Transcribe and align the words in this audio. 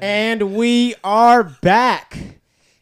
And 0.00 0.54
we 0.54 0.94
are 1.02 1.42
back. 1.42 2.18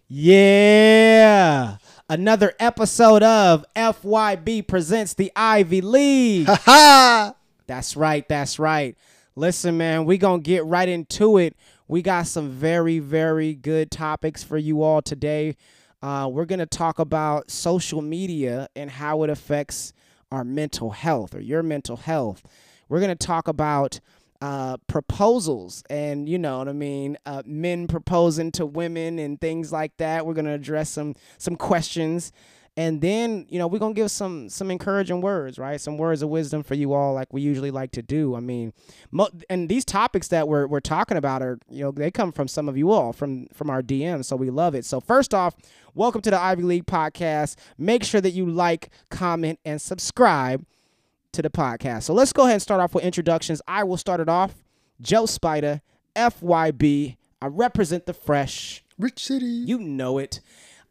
Yeah. 0.08 1.77
Another 2.08 2.52
episode 2.61 3.23
of 3.23 3.64
FYB 3.74 4.66
presents 4.66 5.14
the 5.14 5.32
Ivy 5.34 5.80
League. 5.80 6.46
Ha! 6.48 7.34
That's 7.66 7.96
right. 7.96 8.29
That's 8.29 8.59
right. 8.59 8.96
Listen, 9.37 9.79
man, 9.79 10.05
we 10.05 10.18
going 10.18 10.42
to 10.42 10.45
get 10.45 10.64
right 10.66 10.88
into 10.88 11.38
it. 11.38 11.56
We 11.88 12.02
got 12.02 12.27
some 12.27 12.50
very, 12.50 12.98
very 12.98 13.54
good 13.54 13.91
topics 13.91 14.43
for 14.43 14.59
you 14.59 14.82
all 14.82 15.00
today. 15.00 15.56
Uh, 16.02 16.29
we're 16.30 16.45
going 16.45 16.59
to 16.59 16.66
talk 16.66 16.98
about 16.98 17.50
social 17.50 18.02
media 18.02 18.68
and 18.77 18.91
how 18.91 19.22
it 19.22 19.30
affects 19.30 19.95
our 20.30 20.45
mental 20.45 20.91
health 20.91 21.34
or 21.34 21.41
your 21.41 21.62
mental 21.62 21.97
health. 21.97 22.42
We're 22.88 23.00
going 23.00 23.16
to 23.16 23.27
talk 23.27 23.48
about 23.48 24.00
uh, 24.45 24.77
proposals. 24.89 25.83
And 25.89 26.29
you 26.29 26.39
know 26.39 26.59
what 26.59 26.69
I 26.69 26.75
mean, 26.75 27.16
uh, 27.25 27.43
men 27.47 27.87
proposing 27.87 28.53
to 28.53 28.67
women 28.67 29.19
and 29.19 29.41
things 29.41 29.73
like 29.73 29.97
that. 29.97 30.27
We're 30.27 30.34
to 30.34 30.51
address 30.51 30.91
some 30.91 31.15
some 31.39 31.57
questions. 31.57 32.30
And 32.77 33.01
then 33.01 33.47
you 33.48 33.59
know 33.59 33.67
we're 33.67 33.79
gonna 33.79 33.95
give 33.95 34.11
some 34.11 34.51
some 34.51 34.70
encouraging 34.70 35.23
words 35.23 35.59
right? 35.59 35.80
Some 35.80 35.97
words 35.97 36.20
of 36.20 36.29
wisdom 36.29 36.62
for 36.62 36.75
you 36.75 36.93
all 36.93 37.15
like 37.15 37.33
we 37.33 37.41
usually 37.41 37.70
like 37.70 37.93
to 37.93 38.03
do. 38.03 38.34
I 38.34 38.41
mean 38.41 38.75
mo- 39.11 39.30
and 39.48 39.67
these 39.67 39.84
topics 39.87 40.29
that 40.29 40.47
we're, 40.47 40.67
we're 40.67 40.81
talking 40.81 41.17
about 41.17 41.41
are 41.41 41.59
you 41.70 41.83
know 41.83 41.91
they 41.91 42.11
come 42.11 42.31
from 42.31 42.47
some 42.47 42.69
of 42.69 42.77
you 42.77 42.91
all 42.91 43.15
from 43.15 43.47
from 43.55 43.70
our 43.70 43.81
dms 43.81 44.27
so 44.27 44.37
we 44.37 44.51
love 44.51 44.75
it. 44.75 44.84
So 44.84 45.01
first 45.01 45.33
off 45.33 45.55
welcome 45.95 46.20
to 46.20 46.31
the 46.31 46.39
ivy 46.39 46.65
league 46.65 46.87
podcast. 46.87 47.56
Make 47.79 48.05
sure 48.05 48.20
that 48.20 48.33
you 48.33 48.45
like 48.45 48.91
comment 49.09 49.59
and 49.65 49.81
subscribe 49.81 50.67
to 51.34 51.42
the 51.42 51.50
podcast 51.50 52.04
so 52.04 52.14
let's 52.14 52.32
go 52.32 52.42
ahead 52.42 52.54
and 52.54 52.62
start 52.62 52.80
off 52.80 52.94
with 52.94 53.04
introductions 53.04 53.60
i 53.68 53.84
will 53.84 53.96
start 53.96 54.20
it 54.20 54.28
off 54.28 54.54
joe 55.00 55.27
spider 55.27 55.80
fyb 56.16 57.16
i 57.42 57.46
represent 57.46 58.06
the 58.06 58.14
fresh 58.14 58.82
Rich 58.98 59.27
City. 59.27 59.46
you 59.46 59.78
know 59.78 60.18
it. 60.18 60.40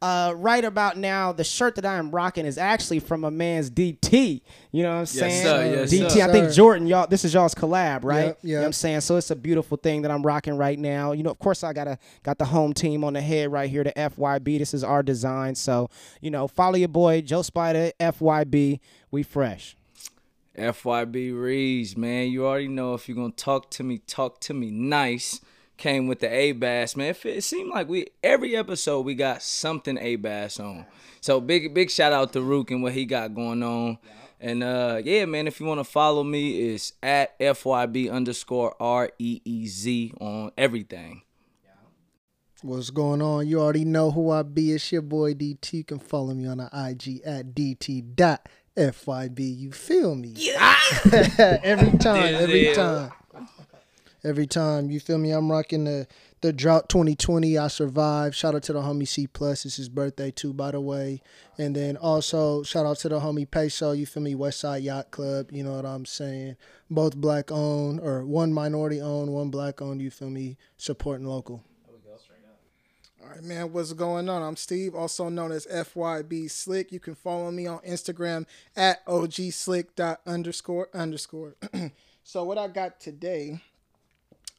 Uh, 0.02 0.34
right 0.36 0.66
about 0.66 0.98
now, 0.98 1.32
the 1.32 1.44
shirt 1.44 1.76
that 1.76 1.86
I 1.86 1.94
am 1.94 2.10
rocking 2.10 2.44
is 2.44 2.58
actually 2.58 2.98
from 2.98 3.24
a 3.24 3.30
man's 3.30 3.70
DT. 3.70 4.42
You 4.70 4.82
know 4.82 4.90
what 4.90 4.98
I'm 4.98 5.06
saying? 5.06 5.42
sir. 5.42 5.64
Yes, 5.64 5.94
DT. 5.94 6.10
sir. 6.10 6.28
I 6.28 6.30
think 6.30 6.52
Jordan, 6.52 6.86
y'all. 6.86 7.06
This 7.06 7.24
is 7.24 7.32
y'all's 7.32 7.54
collab, 7.54 8.04
right? 8.04 8.26
Yep, 8.26 8.38
You 8.42 8.54
know 8.56 8.60
what 8.60 8.66
I'm 8.66 8.72
saying? 8.74 9.00
So 9.00 9.16
it's 9.16 9.30
a 9.30 9.36
beautiful 9.36 9.78
thing 9.78 10.02
that 10.02 10.10
I'm 10.10 10.22
rocking 10.22 10.58
right 10.58 10.78
now. 10.78 11.12
You 11.12 11.22
know, 11.22 11.30
of 11.30 11.38
course, 11.38 11.64
I 11.64 11.72
got 11.72 11.88
a 11.88 11.98
got 12.22 12.36
the 12.36 12.44
home 12.44 12.74
team 12.74 13.02
on 13.02 13.14
the 13.14 13.22
head 13.22 13.50
right 13.50 13.70
here, 13.70 13.82
the 13.82 13.92
FYB. 13.92 14.58
This 14.58 14.74
is 14.74 14.84
our 14.84 15.02
design. 15.02 15.54
So 15.54 15.88
you 16.20 16.30
know, 16.30 16.48
follow 16.48 16.76
your 16.76 16.88
boy 16.88 17.22
Joe 17.22 17.40
Spider, 17.40 17.90
FYB. 17.98 18.80
We 19.10 19.22
fresh. 19.22 19.74
FYB 20.56 21.40
Reeds, 21.40 21.96
man. 21.96 22.28
You 22.30 22.46
already 22.46 22.68
know 22.68 22.94
if 22.94 23.08
you're 23.08 23.16
gonna 23.16 23.32
talk 23.32 23.70
to 23.72 23.82
me, 23.82 23.98
talk 23.98 24.40
to 24.42 24.54
me 24.54 24.70
nice. 24.70 25.40
Came 25.76 26.06
with 26.06 26.20
the 26.20 26.32
A 26.32 26.52
Bass, 26.52 26.94
man. 26.94 27.08
It, 27.10 27.26
it 27.26 27.42
seemed 27.42 27.70
like 27.70 27.88
we 27.88 28.06
every 28.22 28.56
episode 28.56 29.00
we 29.00 29.14
got 29.14 29.42
something 29.42 29.98
A 29.98 30.16
Bass 30.16 30.60
on. 30.60 30.86
So 31.20 31.40
big 31.40 31.74
big 31.74 31.90
shout 31.90 32.12
out 32.12 32.32
to 32.34 32.42
Rook 32.42 32.70
and 32.70 32.82
what 32.82 32.92
he 32.92 33.04
got 33.04 33.34
going 33.34 33.62
on. 33.62 33.98
And 34.40 34.62
uh 34.62 35.00
yeah, 35.02 35.24
man, 35.24 35.48
if 35.48 35.58
you 35.58 35.66
wanna 35.66 35.84
follow 35.84 36.22
me, 36.22 36.74
it's 36.74 36.92
at 37.02 37.38
FYB 37.40 38.10
underscore 38.12 38.76
R 38.78 39.10
E 39.18 39.40
E 39.44 39.66
Z 39.66 40.12
on 40.20 40.52
everything. 40.56 41.22
What's 42.62 42.88
going 42.88 43.20
on? 43.20 43.46
You 43.46 43.60
already 43.60 43.84
know 43.84 44.10
who 44.10 44.30
I 44.30 44.42
be. 44.42 44.72
It's 44.72 44.90
your 44.90 45.02
boy 45.02 45.34
DT. 45.34 45.72
You 45.74 45.84
can 45.84 45.98
follow 45.98 46.32
me 46.32 46.46
on 46.46 46.56
the 46.56 46.70
IG 46.72 47.20
at 47.26 47.54
DT.FYB. 48.76 49.58
You 49.58 49.72
feel 49.72 50.14
me? 50.14 50.32
Yeah. 50.36 50.74
every 51.62 51.98
time, 51.98 52.34
every 52.34 52.74
time. 52.74 53.12
Every 54.22 54.46
time. 54.46 54.90
You 54.90 55.00
feel 55.00 55.18
me? 55.18 55.32
I'm 55.32 55.50
rocking 55.50 55.84
the 55.84 56.06
the 56.40 56.52
drought 56.52 56.88
2020. 56.88 57.58
I 57.58 57.68
survived. 57.68 58.34
Shout 58.34 58.54
out 58.54 58.62
to 58.64 58.72
the 58.72 58.80
homie 58.80 59.08
C 59.08 59.26
plus. 59.26 59.64
It's 59.64 59.76
his 59.76 59.88
birthday 59.88 60.30
too, 60.30 60.52
by 60.52 60.70
the 60.70 60.80
way. 60.80 61.20
And 61.58 61.76
then 61.76 61.96
also 61.96 62.62
shout 62.62 62.86
out 62.86 62.98
to 62.98 63.08
the 63.08 63.20
homie 63.20 63.50
Peso. 63.50 63.92
You 63.92 64.06
feel 64.06 64.22
me? 64.22 64.34
West 64.34 64.60
Side 64.60 64.82
Yacht 64.82 65.10
Club. 65.10 65.52
You 65.52 65.64
know 65.64 65.72
what 65.72 65.86
I'm 65.86 66.06
saying? 66.06 66.56
Both 66.90 67.16
black 67.16 67.50
owned 67.50 68.00
or 68.00 68.24
one 68.24 68.52
minority 68.52 69.00
owned, 69.00 69.30
one 69.30 69.50
black 69.50 69.82
owned. 69.82 70.00
You 70.00 70.10
feel 70.10 70.30
me? 70.30 70.56
Supporting 70.76 71.26
local. 71.26 71.62
All 73.24 73.30
right, 73.30 73.42
man, 73.42 73.72
what's 73.72 73.94
going 73.94 74.28
on? 74.28 74.42
I'm 74.42 74.56
Steve, 74.56 74.94
also 74.94 75.30
known 75.30 75.50
as 75.50 75.66
FYB 75.66 76.50
Slick. 76.50 76.92
You 76.92 77.00
can 77.00 77.14
follow 77.14 77.50
me 77.50 77.66
on 77.66 77.78
Instagram 77.78 78.44
at 78.76 79.04
ogslick 79.06 80.18
underscore 80.26 80.90
underscore. 80.92 81.54
so 82.24 82.44
what 82.44 82.58
I 82.58 82.68
got 82.68 83.00
today, 83.00 83.58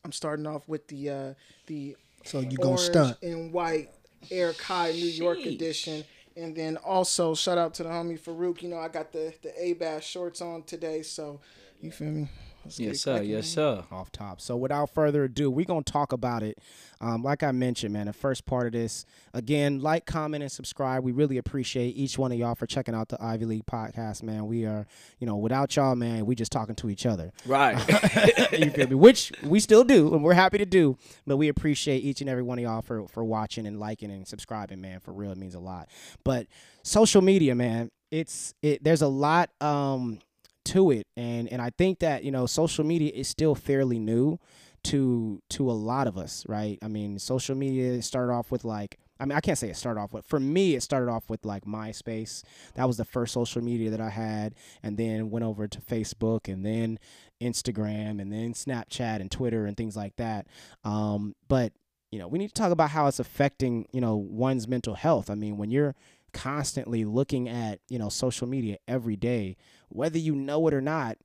I'm 0.03 0.11
starting 0.11 0.47
off 0.47 0.67
with 0.67 0.87
the 0.87 1.09
uh, 1.11 1.33
the 1.67 1.95
So 2.23 2.39
you 2.39 2.57
gonna 2.57 2.69
orange 2.69 2.81
stunt. 2.81 3.17
and 3.21 3.53
white 3.53 3.91
Air 4.31 4.53
Kai 4.53 4.93
New 4.93 5.09
York 5.09 5.45
edition. 5.45 6.03
And 6.35 6.55
then 6.55 6.77
also 6.77 7.35
shout 7.35 7.59
out 7.59 7.75
to 7.75 7.83
the 7.83 7.89
homie 7.89 8.19
Farouk. 8.19 8.63
You 8.63 8.69
know, 8.69 8.79
I 8.79 8.87
got 8.87 9.11
the 9.11 9.31
the 9.43 9.53
A 9.63 9.73
Bass 9.73 10.03
shorts 10.03 10.41
on 10.41 10.63
today, 10.63 11.03
so 11.03 11.39
you 11.81 11.91
feel 11.91 12.09
me? 12.09 12.29
Let's 12.65 12.79
Yes, 12.79 13.01
sir, 13.01 13.13
cracking, 13.13 13.29
yes, 13.29 13.55
man. 13.55 13.83
sir. 13.83 13.83
off 13.91 14.11
top. 14.11 14.41
So 14.41 14.57
without 14.57 14.89
further 14.89 15.23
ado, 15.23 15.49
we're 15.51 15.65
gonna 15.65 15.83
talk 15.83 16.11
about 16.11 16.43
it. 16.43 16.57
Um, 16.99 17.21
like 17.23 17.43
I 17.43 17.51
mentioned, 17.51 17.93
man, 17.93 18.07
the 18.07 18.13
first 18.13 18.45
part 18.45 18.65
of 18.65 18.73
this. 18.73 19.05
Again, 19.33 19.81
like, 19.81 20.05
comment, 20.05 20.41
and 20.41 20.51
subscribe. 20.51 21.03
We 21.03 21.11
really 21.11 21.37
appreciate 21.37 21.95
each 21.95 22.17
one 22.17 22.31
of 22.31 22.37
y'all 22.39 22.55
for 22.55 22.65
checking 22.65 22.95
out 22.95 23.09
the 23.09 23.21
Ivy 23.23 23.45
League 23.45 23.65
podcast, 23.65 24.23
man. 24.23 24.47
We 24.47 24.65
are, 24.65 24.87
you 25.19 25.27
know, 25.27 25.35
without 25.35 25.75
y'all, 25.75 25.95
man, 25.95 26.25
we 26.25 26.35
just 26.35 26.51
talking 26.51 26.75
to 26.75 26.89
each 26.89 27.05
other. 27.05 27.31
Right. 27.45 27.77
you 28.59 28.71
feel 28.71 28.87
me? 28.87 28.95
Which 28.95 29.31
we 29.43 29.59
still 29.59 29.83
do, 29.83 30.13
and 30.15 30.23
we're 30.23 30.33
happy 30.33 30.57
to 30.57 30.65
do. 30.65 30.97
But 31.27 31.37
we 31.37 31.49
appreciate 31.49 32.03
each 32.03 32.21
and 32.21 32.29
every 32.29 32.43
one 32.43 32.57
of 32.57 32.63
y'all 32.63 32.81
for 32.81 33.07
for 33.07 33.23
watching 33.23 33.67
and 33.67 33.79
liking 33.79 34.09
and 34.09 34.27
subscribing, 34.27 34.81
man. 34.81 34.99
For 34.99 35.13
real, 35.13 35.31
it 35.31 35.37
means 35.37 35.55
a 35.55 35.59
lot. 35.59 35.89
But 36.23 36.47
social 36.81 37.21
media, 37.21 37.53
man, 37.53 37.91
it's 38.09 38.53
it. 38.63 38.83
There's 38.83 39.01
a 39.01 39.07
lot 39.07 39.49
um 39.61 40.19
to 40.65 40.91
it, 40.91 41.07
and 41.15 41.47
and 41.51 41.61
I 41.61 41.71
think 41.77 41.99
that 41.99 42.23
you 42.23 42.31
know 42.31 42.45
social 42.45 42.83
media 42.83 43.11
is 43.13 43.27
still 43.27 43.55
fairly 43.55 43.99
new 43.99 44.39
to 44.85 45.41
to 45.49 45.69
a 45.69 45.73
lot 45.73 46.07
of 46.07 46.17
us, 46.17 46.45
right? 46.47 46.77
I 46.81 46.87
mean, 46.87 47.19
social 47.19 47.55
media 47.55 48.01
started 48.01 48.33
off 48.33 48.51
with 48.51 48.63
like. 48.63 48.99
I 49.17 49.23
mean, 49.23 49.37
I 49.37 49.39
can't 49.39 49.57
say 49.57 49.69
it 49.69 49.77
started 49.77 50.01
off 50.01 50.11
with. 50.11 50.25
For 50.25 50.41
me, 50.41 50.75
it 50.75 50.81
started 50.81 51.09
off 51.09 51.29
with 51.29 51.45
like 51.45 51.63
MySpace. 51.63 52.43
That 52.73 52.85
was 52.85 52.97
the 52.97 53.05
first 53.05 53.33
social 53.33 53.63
media 53.63 53.89
that 53.91 54.01
I 54.01 54.09
had, 54.09 54.55
and 54.83 54.97
then 54.97 55.29
went 55.29 55.45
over 55.45 55.69
to 55.69 55.79
Facebook, 55.79 56.51
and 56.51 56.65
then 56.65 56.99
Instagram 57.41 58.21
and 58.21 58.31
then 58.31 58.53
Snapchat 58.53 59.21
and 59.21 59.31
Twitter 59.31 59.65
and 59.65 59.75
things 59.77 59.95
like 59.95 60.15
that. 60.17 60.47
Um, 60.83 61.35
but 61.47 61.73
you 62.11 62.19
know, 62.19 62.27
we 62.27 62.39
need 62.39 62.47
to 62.47 62.53
talk 62.53 62.71
about 62.71 62.91
how 62.91 63.07
it's 63.07 63.19
affecting 63.19 63.87
you 63.91 64.01
know 64.01 64.15
one's 64.15 64.67
mental 64.67 64.95
health. 64.95 65.29
I 65.29 65.35
mean, 65.35 65.57
when 65.57 65.71
you're 65.71 65.95
constantly 66.35 67.05
looking 67.05 67.47
at 67.47 67.79
you 67.89 67.97
know 67.97 68.09
social 68.09 68.45
media 68.45 68.77
every 68.87 69.15
day, 69.15 69.55
whether 69.89 70.19
you 70.19 70.35
know 70.35 70.67
it 70.67 70.73
or 70.73 70.81
not, 70.81 71.17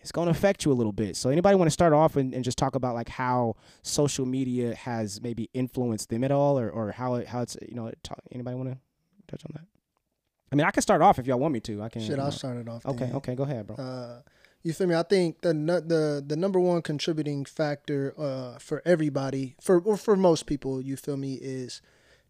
it's 0.00 0.12
going 0.12 0.26
to 0.26 0.32
affect 0.32 0.64
you 0.64 0.72
a 0.72 0.74
little 0.74 0.92
bit. 0.92 1.16
So, 1.16 1.30
anybody 1.30 1.54
want 1.54 1.68
to 1.68 1.72
start 1.72 1.92
off 1.92 2.16
and, 2.16 2.34
and 2.34 2.44
just 2.44 2.58
talk 2.58 2.74
about 2.74 2.94
like 2.94 3.08
how 3.08 3.54
social 3.82 4.26
media 4.26 4.74
has 4.74 5.22
maybe 5.22 5.48
influenced 5.54 6.10
them 6.10 6.24
at 6.24 6.32
all, 6.32 6.58
or 6.58 6.68
or 6.68 6.90
how 6.90 7.14
it, 7.14 7.28
how 7.28 7.40
it's 7.40 7.56
you 7.66 7.76
know 7.76 7.90
talk, 8.02 8.18
anybody 8.32 8.56
want 8.56 8.70
to 8.70 8.78
touch 9.28 9.44
on 9.46 9.52
that? 9.54 9.64
I 10.50 10.56
mean, 10.56 10.66
I 10.66 10.70
can 10.70 10.82
start 10.82 11.00
off 11.00 11.18
if 11.18 11.26
y'all 11.26 11.38
want 11.38 11.54
me 11.54 11.60
to. 11.60 11.82
I 11.82 11.88
can. 11.88 12.02
Shit, 12.02 12.10
you 12.10 12.16
know. 12.16 12.24
I'll 12.24 12.32
start 12.32 12.58
it 12.58 12.68
off. 12.68 12.84
Okay, 12.84 13.06
then. 13.06 13.14
okay, 13.16 13.34
go 13.34 13.44
ahead, 13.44 13.68
bro. 13.68 13.76
Uh, 13.76 14.20
you 14.64 14.72
feel 14.72 14.88
me? 14.88 14.96
I 14.96 15.04
think 15.04 15.40
the 15.42 15.52
the 15.52 16.22
the 16.26 16.36
number 16.36 16.58
one 16.58 16.82
contributing 16.82 17.44
factor 17.44 18.12
uh, 18.18 18.58
for 18.58 18.82
everybody, 18.84 19.54
for 19.60 19.80
or 19.80 19.96
for 19.96 20.16
most 20.16 20.46
people, 20.46 20.82
you 20.82 20.96
feel 20.96 21.16
me, 21.16 21.34
is 21.34 21.80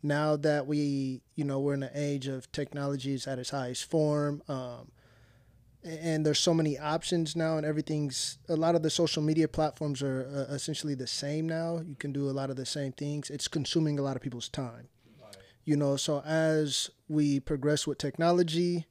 now 0.02 0.36
that 0.36 0.66
we 0.66 1.22
you 1.34 1.44
know 1.44 1.60
we're 1.60 1.74
in 1.74 1.82
an 1.82 1.90
age 1.94 2.26
of 2.26 2.50
technology 2.52 3.14
is 3.14 3.26
at 3.26 3.38
its 3.38 3.50
highest 3.50 3.88
form. 3.90 4.43
Um, 4.49 4.93
and 5.84 6.25
there's 6.25 6.38
so 6.38 6.54
many 6.54 6.78
options 6.78 7.34
now, 7.34 7.56
and 7.56 7.66
everything's 7.66 8.38
a 8.49 8.54
lot 8.54 8.76
of 8.76 8.82
the 8.82 8.90
social 8.90 9.20
media 9.20 9.49
platforms 9.49 10.00
are 10.00 10.28
uh, 10.32 10.54
essentially 10.54 10.94
the 10.94 11.08
same 11.08 11.49
now. 11.49 11.81
You 11.84 11.96
can 11.96 12.12
do 12.12 12.31
a 12.31 12.32
lot 12.32 12.50
of 12.50 12.56
the 12.56 12.66
same 12.66 12.93
things. 12.93 13.31
It's 13.31 13.49
consuming 13.49 13.99
a 13.99 14.02
lot 14.02 14.14
of 14.14 14.22
people's 14.22 14.49
time. 14.49 14.88
You 15.64 15.76
know, 15.76 15.96
so 15.96 16.20
as 16.20 16.90
we 17.08 17.40
progress 17.40 17.87
with 17.87 17.99
technology, 17.99 18.87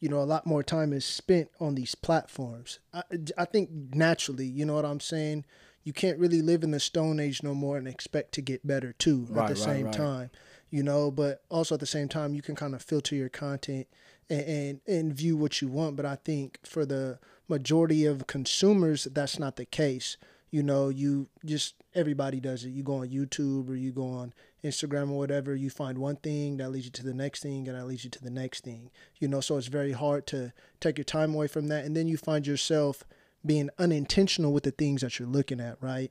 you 0.00 0.08
know, 0.08 0.18
a 0.18 0.24
lot 0.24 0.46
more 0.46 0.62
time 0.62 0.92
is 0.92 1.04
spent 1.04 1.50
on 1.60 1.74
these 1.74 1.94
platforms. 1.94 2.78
I, 2.92 3.02
I 3.38 3.44
think 3.44 3.70
naturally, 3.94 4.46
you 4.46 4.64
know 4.64 4.74
what 4.74 4.84
I'm 4.84 5.00
saying? 5.00 5.44
You 5.84 5.92
can't 5.92 6.18
really 6.18 6.42
live 6.42 6.64
in 6.64 6.70
the 6.70 6.80
Stone 6.80 7.20
Age 7.20 7.42
no 7.42 7.54
more 7.54 7.76
and 7.76 7.86
expect 7.86 8.32
to 8.32 8.42
get 8.42 8.66
better 8.66 8.92
too 8.94 9.26
at 9.30 9.34
the 9.34 9.40
right, 9.40 9.58
same 9.58 9.86
right. 9.86 9.94
time, 9.94 10.30
you 10.70 10.82
know, 10.82 11.10
but 11.10 11.42
also 11.50 11.74
at 11.74 11.80
the 11.80 11.86
same 11.86 12.08
time, 12.08 12.34
you 12.34 12.42
can 12.42 12.56
kind 12.56 12.74
of 12.74 12.82
filter 12.82 13.14
your 13.14 13.28
content 13.28 13.86
and, 14.30 14.40
and, 14.42 14.80
and 14.86 15.14
view 15.14 15.36
what 15.36 15.60
you 15.60 15.68
want. 15.68 15.96
But 15.96 16.06
I 16.06 16.16
think 16.16 16.58
for 16.64 16.86
the 16.86 17.18
majority 17.48 18.06
of 18.06 18.26
consumers, 18.26 19.04
that's 19.04 19.38
not 19.38 19.56
the 19.56 19.66
case. 19.66 20.16
You 20.50 20.62
know, 20.62 20.88
you 20.88 21.28
just 21.44 21.74
everybody 21.94 22.40
does 22.40 22.64
it. 22.64 22.70
You 22.70 22.82
go 22.82 22.96
on 22.96 23.08
YouTube 23.08 23.68
or 23.68 23.74
you 23.74 23.92
go 23.92 24.06
on 24.06 24.32
Instagram 24.64 25.10
or 25.10 25.18
whatever, 25.18 25.54
you 25.54 25.68
find 25.68 25.98
one 25.98 26.16
thing 26.16 26.56
that 26.56 26.70
leads 26.70 26.86
you 26.86 26.90
to 26.92 27.04
the 27.04 27.12
next 27.12 27.42
thing 27.42 27.68
and 27.68 27.76
that 27.76 27.86
leads 27.86 28.04
you 28.04 28.10
to 28.10 28.22
the 28.22 28.30
next 28.30 28.64
thing. 28.64 28.90
You 29.18 29.28
know, 29.28 29.40
so 29.40 29.58
it's 29.58 29.66
very 29.66 29.92
hard 29.92 30.26
to 30.28 30.52
take 30.80 30.96
your 30.96 31.04
time 31.04 31.34
away 31.34 31.48
from 31.48 31.68
that. 31.68 31.84
And 31.84 31.94
then 31.94 32.08
you 32.08 32.16
find 32.16 32.46
yourself 32.46 33.04
being 33.44 33.70
unintentional 33.78 34.52
with 34.52 34.64
the 34.64 34.70
things 34.70 35.02
that 35.02 35.18
you're 35.18 35.28
looking 35.28 35.60
at, 35.60 35.76
right? 35.82 36.10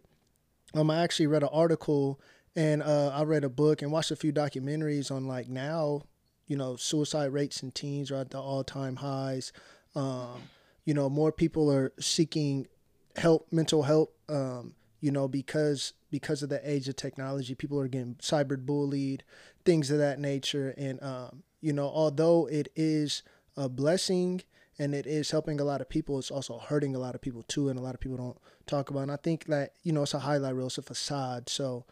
Um, 0.74 0.90
I 0.90 1.04
actually 1.04 1.28
read 1.28 1.44
an 1.44 1.50
article 1.52 2.20
and 2.56 2.84
uh, 2.84 3.10
I 3.10 3.24
read 3.24 3.44
a 3.44 3.50
book 3.50 3.82
and 3.82 3.92
watched 3.92 4.12
a 4.12 4.16
few 4.16 4.32
documentaries 4.32 5.12
on 5.12 5.28
like 5.28 5.48
now, 5.50 6.04
you 6.48 6.56
know, 6.56 6.76
suicide 6.76 7.32
rates 7.32 7.64
in 7.64 7.72
teens 7.72 8.12
are 8.12 8.18
at 8.18 8.32
the 8.32 8.40
all 8.40 8.64
time 8.64 8.98
highs. 8.98 9.52
Um, 9.96 10.42
you 10.86 10.94
know, 10.94 11.10
more 11.10 11.32
people 11.32 11.72
are 11.72 11.94
seeking 12.00 12.68
help, 13.16 13.48
mental 13.52 13.84
help. 13.84 14.16
Um, 14.30 14.76
you 15.00 15.12
know, 15.12 15.28
because 15.28 15.94
because 16.12 16.44
of 16.44 16.50
the 16.50 16.62
age 16.70 16.88
of 16.88 16.96
technology, 16.96 17.56
people 17.56 17.80
are 17.80 17.88
getting 17.88 18.16
cyber 18.16 18.58
bullied, 18.58 19.24
things 19.66 19.92
of 19.92 19.98
that 19.98 20.20
nature. 20.20 20.74
And 20.78 21.02
um, 21.04 21.44
you 21.60 21.74
know, 21.74 21.88
although 21.88 22.48
it 22.48 22.70
is 22.76 23.24
a 23.58 23.68
blessing 23.68 24.42
and 24.80 24.96
it 24.96 25.06
is 25.06 25.32
helping 25.32 25.60
a 25.60 25.64
lot 25.64 25.82
of 25.82 25.90
people, 25.90 26.18
it's 26.20 26.32
also 26.32 26.58
hurting 26.60 26.96
a 26.96 27.00
lot 27.00 27.16
of 27.16 27.22
people 27.22 27.44
too, 27.44 27.70
and 27.70 27.78
a 27.78 27.82
lot 27.82 27.94
of 27.94 28.02
people 28.02 28.18
don't 28.18 28.38
talk 28.66 28.90
about. 28.90 29.02
It. 29.02 29.04
And 29.04 29.12
I 29.12 29.18
think 29.18 29.46
that 29.46 29.74
you 29.84 29.94
know, 29.94 30.04
it's 30.04 30.14
a 30.14 30.20
highlight 30.20 30.56
reel, 30.56 30.68
it's 30.68 30.78
a 30.78 30.82
facade. 30.82 31.50
So 31.50 31.86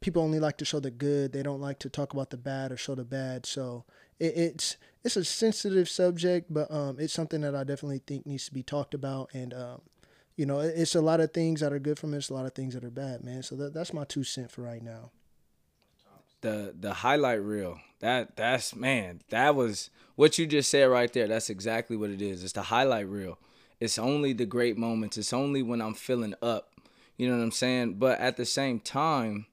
people 0.00 0.22
only 0.22 0.40
like 0.40 0.58
to 0.58 0.64
show 0.64 0.80
the 0.80 0.90
good; 0.90 1.32
they 1.32 1.42
don't 1.42 1.60
like 1.60 1.78
to 1.80 1.88
talk 1.88 2.12
about 2.12 2.30
the 2.30 2.36
bad 2.36 2.72
or 2.72 2.76
show 2.76 2.94
the 2.94 3.04
bad. 3.04 3.46
So 3.46 3.84
it, 4.18 4.36
it's 4.36 4.76
it's 5.02 5.16
a 5.16 5.24
sensitive 5.24 5.88
subject, 5.88 6.52
but 6.52 6.70
um, 6.70 6.96
it's 6.98 7.12
something 7.12 7.42
that 7.42 7.54
I 7.54 7.64
definitely 7.64 8.02
think 8.06 8.26
needs 8.26 8.46
to 8.46 8.54
be 8.54 8.62
talked 8.62 8.94
about. 8.94 9.30
And 9.34 9.52
um, 9.52 9.82
you 10.36 10.46
know, 10.46 10.60
it's 10.60 10.94
a 10.94 11.00
lot 11.00 11.20
of 11.20 11.32
things 11.32 11.60
that 11.60 11.72
are 11.72 11.78
good 11.78 11.98
from 11.98 12.14
it, 12.14 12.18
it's 12.18 12.30
a 12.30 12.34
lot 12.34 12.46
of 12.46 12.54
things 12.54 12.74
that 12.74 12.84
are 12.84 12.90
bad, 12.90 13.22
man. 13.22 13.42
So 13.42 13.54
that, 13.56 13.74
that's 13.74 13.92
my 13.92 14.04
two 14.04 14.24
cent 14.24 14.50
for 14.50 14.62
right 14.62 14.82
now. 14.82 15.10
The 16.44 16.74
the 16.78 16.92
highlight 16.92 17.42
reel. 17.42 17.80
That 18.00 18.36
that's 18.36 18.76
man, 18.76 19.22
that 19.30 19.54
was 19.54 19.90
what 20.14 20.38
you 20.38 20.46
just 20.46 20.70
said 20.70 20.84
right 20.84 21.12
there. 21.12 21.26
That's 21.26 21.50
exactly 21.50 21.96
what 21.96 22.10
it 22.10 22.20
is. 22.20 22.44
It's 22.44 22.52
the 22.52 22.62
highlight 22.62 23.08
reel. 23.08 23.38
It's 23.80 23.98
only 23.98 24.32
the 24.32 24.46
great 24.46 24.76
moments. 24.76 25.16
It's 25.16 25.32
only 25.32 25.62
when 25.62 25.80
I'm 25.80 25.94
feeling 25.94 26.34
up. 26.42 26.70
You 27.16 27.28
know 27.28 27.36
what 27.36 27.42
I'm 27.42 27.50
saying? 27.50 27.94
But 27.94 28.18
at 28.20 28.36
the 28.36 28.44
same 28.44 28.78
time, 28.80 29.46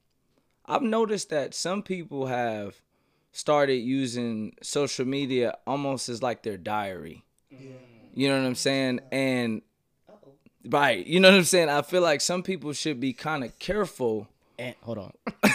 I've 0.66 0.82
noticed 0.82 1.30
that 1.30 1.54
some 1.54 1.82
people 1.82 2.26
have 2.26 2.80
started 3.32 3.76
using 3.76 4.54
social 4.62 5.06
media 5.06 5.56
almost 5.66 6.08
as 6.08 6.22
like 6.22 6.42
their 6.42 6.56
diary. 6.56 7.24
Yeah. 7.50 7.70
You 8.14 8.28
know 8.28 8.40
what 8.40 8.46
I'm 8.46 8.54
saying? 8.54 9.00
And 9.10 9.62
right, 10.68 11.06
you 11.06 11.20
know 11.20 11.30
what 11.30 11.38
I'm 11.38 11.44
saying? 11.44 11.68
I 11.68 11.82
feel 11.82 12.02
like 12.02 12.20
some 12.20 12.42
people 12.42 12.72
should 12.72 13.00
be 13.00 13.12
kind 13.12 13.42
of 13.44 13.58
careful. 13.58 14.28
And 14.58 14.74
hold 14.82 14.98
on. 14.98 15.12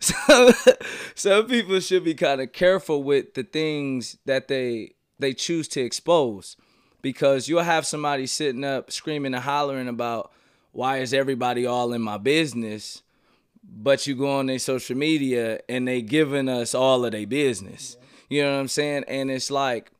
some, 0.00 0.52
some 1.14 1.46
people 1.46 1.80
should 1.80 2.04
be 2.04 2.14
kind 2.14 2.40
of 2.40 2.52
careful 2.52 3.02
with 3.02 3.34
the 3.34 3.42
things 3.42 4.18
that 4.26 4.48
they 4.48 4.94
they 5.18 5.34
choose 5.34 5.68
to 5.68 5.80
expose. 5.80 6.56
Because 7.02 7.48
you'll 7.48 7.62
have 7.62 7.86
somebody 7.86 8.26
sitting 8.26 8.64
up 8.64 8.92
screaming 8.92 9.34
and 9.34 9.42
hollering 9.42 9.88
about 9.88 10.32
why 10.72 10.98
is 10.98 11.14
everybody 11.14 11.64
all 11.64 11.92
in 11.94 12.02
my 12.02 12.18
business? 12.18 13.02
But 13.64 14.06
you 14.06 14.14
go 14.14 14.38
on 14.38 14.46
their 14.46 14.58
social 14.58 14.96
media 14.96 15.60
and 15.68 15.88
they 15.88 16.02
giving 16.02 16.48
us 16.48 16.74
all 16.74 17.04
of 17.04 17.12
their 17.12 17.26
business. 17.26 17.96
You 18.28 18.42
know 18.42 18.52
what 18.52 18.60
i'm 18.60 18.68
saying? 18.68 19.04
And 19.08 19.30
it's 19.30 19.50
like 19.50 19.92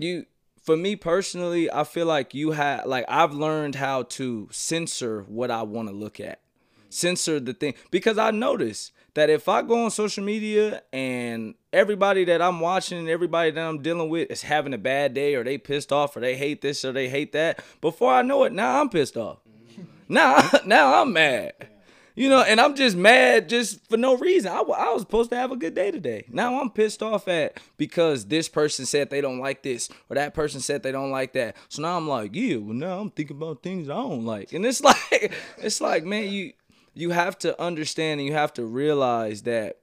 you 0.00 0.26
for 0.62 0.76
me 0.76 0.96
personally 0.96 1.70
i 1.70 1.84
feel 1.84 2.06
like 2.06 2.34
you 2.34 2.52
have 2.52 2.86
like 2.86 3.04
i've 3.08 3.32
learned 3.32 3.74
how 3.74 4.02
to 4.04 4.48
censor 4.50 5.24
what 5.28 5.50
i 5.50 5.62
want 5.62 5.88
to 5.88 5.94
look 5.94 6.20
at 6.20 6.40
censor 6.90 7.40
the 7.40 7.54
thing 7.54 7.72
because 7.90 8.18
i 8.18 8.30
notice 8.30 8.92
that 9.14 9.30
if 9.30 9.48
I 9.48 9.62
go 9.62 9.84
on 9.84 9.90
social 9.90 10.24
media 10.24 10.82
and 10.92 11.54
everybody 11.72 12.24
that 12.24 12.40
I'm 12.40 12.60
watching, 12.60 13.08
everybody 13.08 13.50
that 13.50 13.60
I'm 13.60 13.82
dealing 13.82 14.08
with 14.08 14.30
is 14.30 14.42
having 14.42 14.74
a 14.74 14.78
bad 14.78 15.14
day 15.14 15.34
or 15.34 15.44
they 15.44 15.58
pissed 15.58 15.92
off 15.92 16.16
or 16.16 16.20
they 16.20 16.36
hate 16.36 16.60
this 16.60 16.84
or 16.84 16.92
they 16.92 17.08
hate 17.08 17.32
that, 17.32 17.62
before 17.80 18.12
I 18.12 18.22
know 18.22 18.44
it, 18.44 18.52
now 18.52 18.80
I'm 18.80 18.88
pissed 18.88 19.16
off. 19.16 19.38
Mm-hmm. 19.48 19.82
now, 20.08 20.48
now 20.66 21.02
I'm 21.02 21.12
mad. 21.12 21.52
You 22.16 22.28
know, 22.28 22.42
and 22.42 22.60
I'm 22.60 22.74
just 22.74 22.96
mad 22.96 23.48
just 23.48 23.88
for 23.88 23.96
no 23.96 24.16
reason. 24.16 24.52
I, 24.52 24.58
I 24.58 24.92
was 24.92 25.02
supposed 25.02 25.30
to 25.30 25.36
have 25.36 25.52
a 25.52 25.56
good 25.56 25.74
day 25.74 25.90
today. 25.90 26.26
Now 26.28 26.60
I'm 26.60 26.68
pissed 26.68 27.02
off 27.02 27.28
at 27.28 27.58
because 27.78 28.26
this 28.26 28.48
person 28.48 28.84
said 28.84 29.08
they 29.08 29.20
don't 29.20 29.38
like 29.38 29.62
this 29.62 29.88
or 30.10 30.16
that 30.16 30.34
person 30.34 30.60
said 30.60 30.82
they 30.82 30.92
don't 30.92 31.12
like 31.12 31.32
that. 31.34 31.56
So 31.68 31.82
now 31.82 31.96
I'm 31.96 32.08
like, 32.08 32.34
yeah, 32.34 32.56
well 32.56 32.74
now 32.74 32.98
I'm 32.98 33.10
thinking 33.10 33.36
about 33.36 33.62
things 33.62 33.88
I 33.88 33.94
don't 33.94 34.26
like. 34.26 34.52
And 34.52 34.66
it's 34.66 34.80
like 34.82 35.32
it's 35.58 35.80
like, 35.80 36.04
man, 36.04 36.30
you 36.30 36.52
you 36.94 37.10
have 37.10 37.38
to 37.38 37.60
understand 37.60 38.20
and 38.20 38.28
you 38.28 38.34
have 38.34 38.52
to 38.54 38.64
realize 38.64 39.42
that 39.42 39.78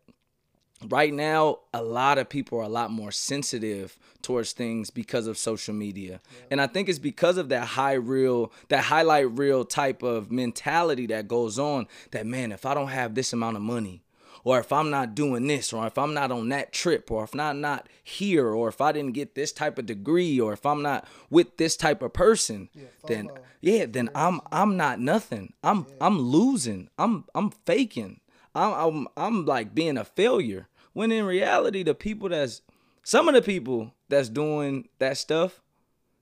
right 0.89 1.13
now 1.13 1.57
a 1.73 1.81
lot 1.81 2.17
of 2.17 2.29
people 2.29 2.59
are 2.59 2.63
a 2.63 2.69
lot 2.69 2.91
more 2.91 3.11
sensitive 3.11 3.97
towards 4.21 4.51
things 4.51 4.89
because 4.89 5.25
of 5.25 5.37
social 5.37 5.73
media 5.73 6.19
yeah. 6.23 6.45
and 6.51 6.61
i 6.61 6.67
think 6.67 6.87
it's 6.87 6.99
because 6.99 7.37
of 7.37 7.49
that 7.49 7.65
high 7.65 7.93
reel 7.93 8.51
that 8.67 8.83
highlight 8.83 9.31
reel 9.37 9.65
type 9.65 10.03
of 10.03 10.31
mentality 10.31 11.07
that 11.07 11.27
goes 11.27 11.57
on 11.57 11.87
that 12.11 12.27
man 12.27 12.51
if 12.51 12.65
i 12.65 12.73
don't 12.75 12.89
have 12.89 13.15
this 13.15 13.33
amount 13.33 13.55
of 13.55 13.61
money 13.63 14.03
or 14.47 14.59
if 14.59 14.71
I'm 14.71 14.89
not 14.89 15.13
doing 15.13 15.45
this, 15.45 15.73
or 15.73 15.85
if 15.87 15.97
I'm 15.97 16.13
not 16.13 16.31
on 16.31 16.47
that 16.49 16.71
trip, 16.71 17.11
or 17.11 17.25
if 17.25 17.37
I'm 17.37 17.59
not 17.59 17.89
here, 18.01 18.47
or 18.47 18.69
if 18.69 18.79
I 18.79 18.93
didn't 18.93 19.11
get 19.11 19.35
this 19.35 19.51
type 19.51 19.77
of 19.77 19.87
degree, 19.87 20.39
or 20.39 20.53
if 20.53 20.65
I'm 20.65 20.81
not 20.81 21.05
with 21.29 21.57
this 21.57 21.75
type 21.75 22.01
of 22.01 22.13
person, 22.13 22.69
yeah, 22.73 22.85
then 23.07 23.29
yeah, 23.59 23.85
then 23.89 24.09
I'm 24.15 24.39
I'm 24.49 24.77
not 24.77 25.01
nothing. 25.01 25.51
I'm 25.65 25.79
yeah. 25.89 25.95
I'm 25.99 26.19
losing. 26.19 26.87
I'm 26.97 27.25
I'm 27.35 27.49
faking. 27.65 28.21
I'm 28.55 28.71
I'm 28.73 29.07
I'm 29.17 29.45
like 29.45 29.75
being 29.75 29.97
a 29.97 30.05
failure. 30.05 30.69
When 30.93 31.11
in 31.11 31.25
reality, 31.25 31.83
the 31.83 31.93
people 31.93 32.29
that's 32.29 32.61
some 33.03 33.27
of 33.27 33.35
the 33.35 33.41
people 33.41 33.95
that's 34.07 34.29
doing 34.29 34.87
that 34.99 35.17
stuff, 35.17 35.59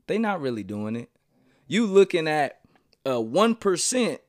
they 0.07 0.17
not 0.17 0.41
really 0.41 0.63
doing 0.63 0.95
it. 0.95 1.11
You 1.67 1.85
looking 1.85 2.27
at 2.27 2.59
a 3.05 3.21
one 3.21 3.53
percent 3.53 4.21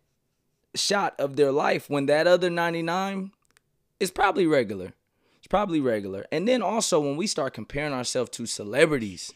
shot 0.75 1.19
of 1.19 1.37
their 1.37 1.51
life 1.51 1.89
when 1.89 2.05
that 2.05 2.27
other 2.27 2.51
99 2.51 3.33
it's 4.01 4.11
probably 4.11 4.47
regular. 4.47 4.93
It's 5.39 5.49
probably 5.49 5.81
regular. 5.81 6.27
And 6.33 6.49
then 6.49 6.63
also 6.63 7.01
when 7.01 7.17
we 7.17 7.27
start 7.27 7.55
comparing 7.55 7.93
ourselves 7.93 8.31
to 8.31 8.47
celebrities, 8.47 9.33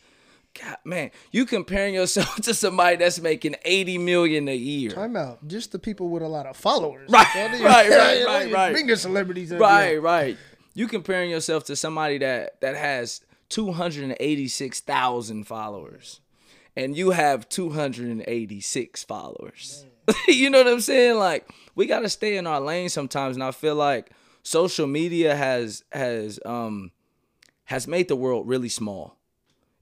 God, 0.60 0.76
man, 0.84 1.10
you 1.30 1.46
comparing 1.46 1.94
yourself 1.94 2.36
to 2.42 2.54
somebody 2.54 2.96
that's 2.96 3.20
making 3.20 3.56
eighty 3.64 3.98
million 3.98 4.48
a 4.48 4.56
year. 4.56 4.90
Time 4.90 5.16
out. 5.16 5.46
Just 5.46 5.72
the 5.72 5.78
people 5.78 6.08
with 6.08 6.22
a 6.22 6.28
lot 6.28 6.46
of 6.46 6.56
followers. 6.56 7.08
Right, 7.08 7.26
right, 7.34 7.60
right, 7.62 8.24
right, 8.26 8.52
right. 8.52 8.74
Bigger 8.74 8.96
celebrities. 8.96 9.52
Right, 9.52 10.02
right. 10.02 10.36
You 10.74 10.88
comparing 10.88 11.30
yourself 11.30 11.64
to 11.64 11.76
somebody 11.76 12.18
that 12.18 12.60
that 12.60 12.76
has 12.76 13.20
two 13.48 13.72
hundred 13.72 14.04
and 14.04 14.16
eighty 14.18 14.48
six 14.48 14.80
thousand 14.80 15.44
followers, 15.44 16.20
and 16.76 16.96
you 16.96 17.10
have 17.10 17.48
two 17.48 17.70
hundred 17.70 18.08
and 18.08 18.24
eighty 18.26 18.60
six 18.60 19.04
followers. 19.04 19.84
you 20.26 20.50
know 20.50 20.58
what 20.58 20.68
I'm 20.68 20.80
saying? 20.80 21.18
Like 21.18 21.48
we 21.76 21.86
got 21.86 22.00
to 22.00 22.08
stay 22.08 22.36
in 22.36 22.46
our 22.46 22.60
lane 22.60 22.88
sometimes, 22.88 23.36
and 23.36 23.44
I 23.44 23.52
feel 23.52 23.76
like 23.76 24.10
social 24.42 24.86
media 24.86 25.34
has 25.34 25.84
has 25.92 26.38
um 26.44 26.90
has 27.64 27.86
made 27.86 28.08
the 28.08 28.16
world 28.16 28.48
really 28.48 28.68
small. 28.68 29.16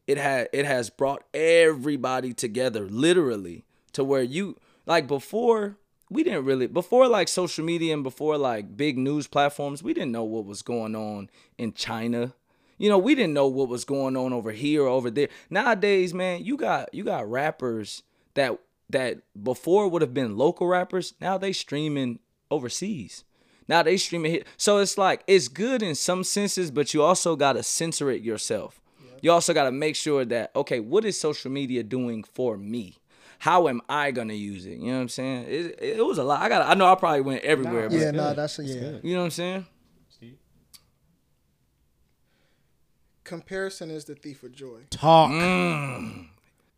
It 0.07 0.19
had 0.19 0.49
it 0.53 0.65
has 0.65 0.91
brought 0.91 1.25
everybody 1.35 2.33
together 2.33 2.87
literally 2.89 3.65
to 3.93 4.05
where 4.05 4.23
you 4.23 4.57
like 4.87 5.07
before 5.07 5.77
we 6.11 6.23
didn't 6.23 6.45
really 6.45 6.67
before 6.67 7.09
like 7.09 7.29
social 7.29 7.65
media 7.65 7.95
and 7.95 8.03
before 8.03 8.39
like 8.39 8.77
big 8.77 8.99
news 8.99 9.27
platforms, 9.27 9.83
we 9.83 9.95
didn't 9.95 10.13
know 10.13 10.25
what 10.25 10.47
was 10.47 10.63
going 10.63 10.97
on 10.97 11.31
in 11.57 11.73
China. 11.73 12.35
You 12.79 12.89
know, 12.89 12.99
we 12.99 13.15
didn't 13.15 13.35
know 13.35 13.49
what 13.49 13.69
was 13.69 13.85
going 13.85 14.17
on 14.17 14.33
over 14.33 14.53
here 14.53 14.85
or 14.85 14.89
over 14.89 15.11
there. 15.11 15.29
Nowadays, 15.51 16.15
man, 16.15 16.45
you 16.45 16.57
got 16.57 16.93
you 16.95 17.05
got 17.05 17.31
rappers 17.31 18.03
that 18.35 18.59
that 18.91 19.19
before 19.43 19.89
would 19.89 20.03
have 20.03 20.15
been 20.15 20.37
local 20.37 20.67
rappers, 20.67 21.15
now 21.21 21.37
they 21.37 21.53
streaming 21.53 22.21
overseas. 22.51 23.25
Now 23.69 23.83
they 23.83 23.99
streaming 23.99 24.33
hit. 24.33 24.47
So 24.57 24.79
it's 24.79 24.97
like 24.97 25.23
it's 25.27 25.49
good 25.49 25.83
in 25.83 25.95
some 25.95 26.25
senses, 26.25 26.71
but 26.71 26.95
you 26.95 27.03
also 27.03 27.37
gotta 27.37 27.63
censor 27.63 28.11
it 28.11 28.23
yourself. 28.23 28.81
Yep. 29.01 29.19
You 29.23 29.33
also 29.33 29.53
gotta 29.55 29.71
make 29.71 29.95
sure 29.95 30.25
that 30.25 30.51
okay, 30.57 30.81
what 30.81 31.05
is 31.05 31.21
social 31.21 31.51
media 31.51 31.83
doing 31.83 32.25
for 32.25 32.57
me? 32.57 32.97
How 33.41 33.69
am 33.69 33.81
I 33.89 34.11
gonna 34.11 34.33
use 34.33 34.67
it? 34.67 34.79
You 34.79 34.87
know 34.87 34.95
what 34.95 35.03
I'm 35.03 35.09
saying? 35.11 35.45
It, 35.49 35.79
it 35.81 36.05
was 36.05 36.19
a 36.19 36.25
lot. 36.25 36.41
I 36.41 36.49
got. 36.49 36.67
I 36.67 36.75
know 36.75 36.91
I 36.91 36.95
probably 36.95 37.21
went 37.21 37.45
everywhere. 37.45 37.89
Nah, 37.89 37.97
yeah, 37.97 38.11
no, 38.11 38.25
nah, 38.25 38.33
that's 38.33 38.59
a, 38.59 38.65
yeah. 38.65 38.81
Good. 38.81 39.01
You 39.05 39.15
know 39.15 39.21
what 39.21 39.25
I'm 39.27 39.31
saying? 39.31 39.67
Steve. 40.09 40.39
Comparison 43.23 43.91
is 43.91 44.07
the 44.07 44.15
thief 44.15 44.43
of 44.43 44.53
joy. 44.53 44.81
Talk. 44.91 45.31
Mm. 45.31 46.29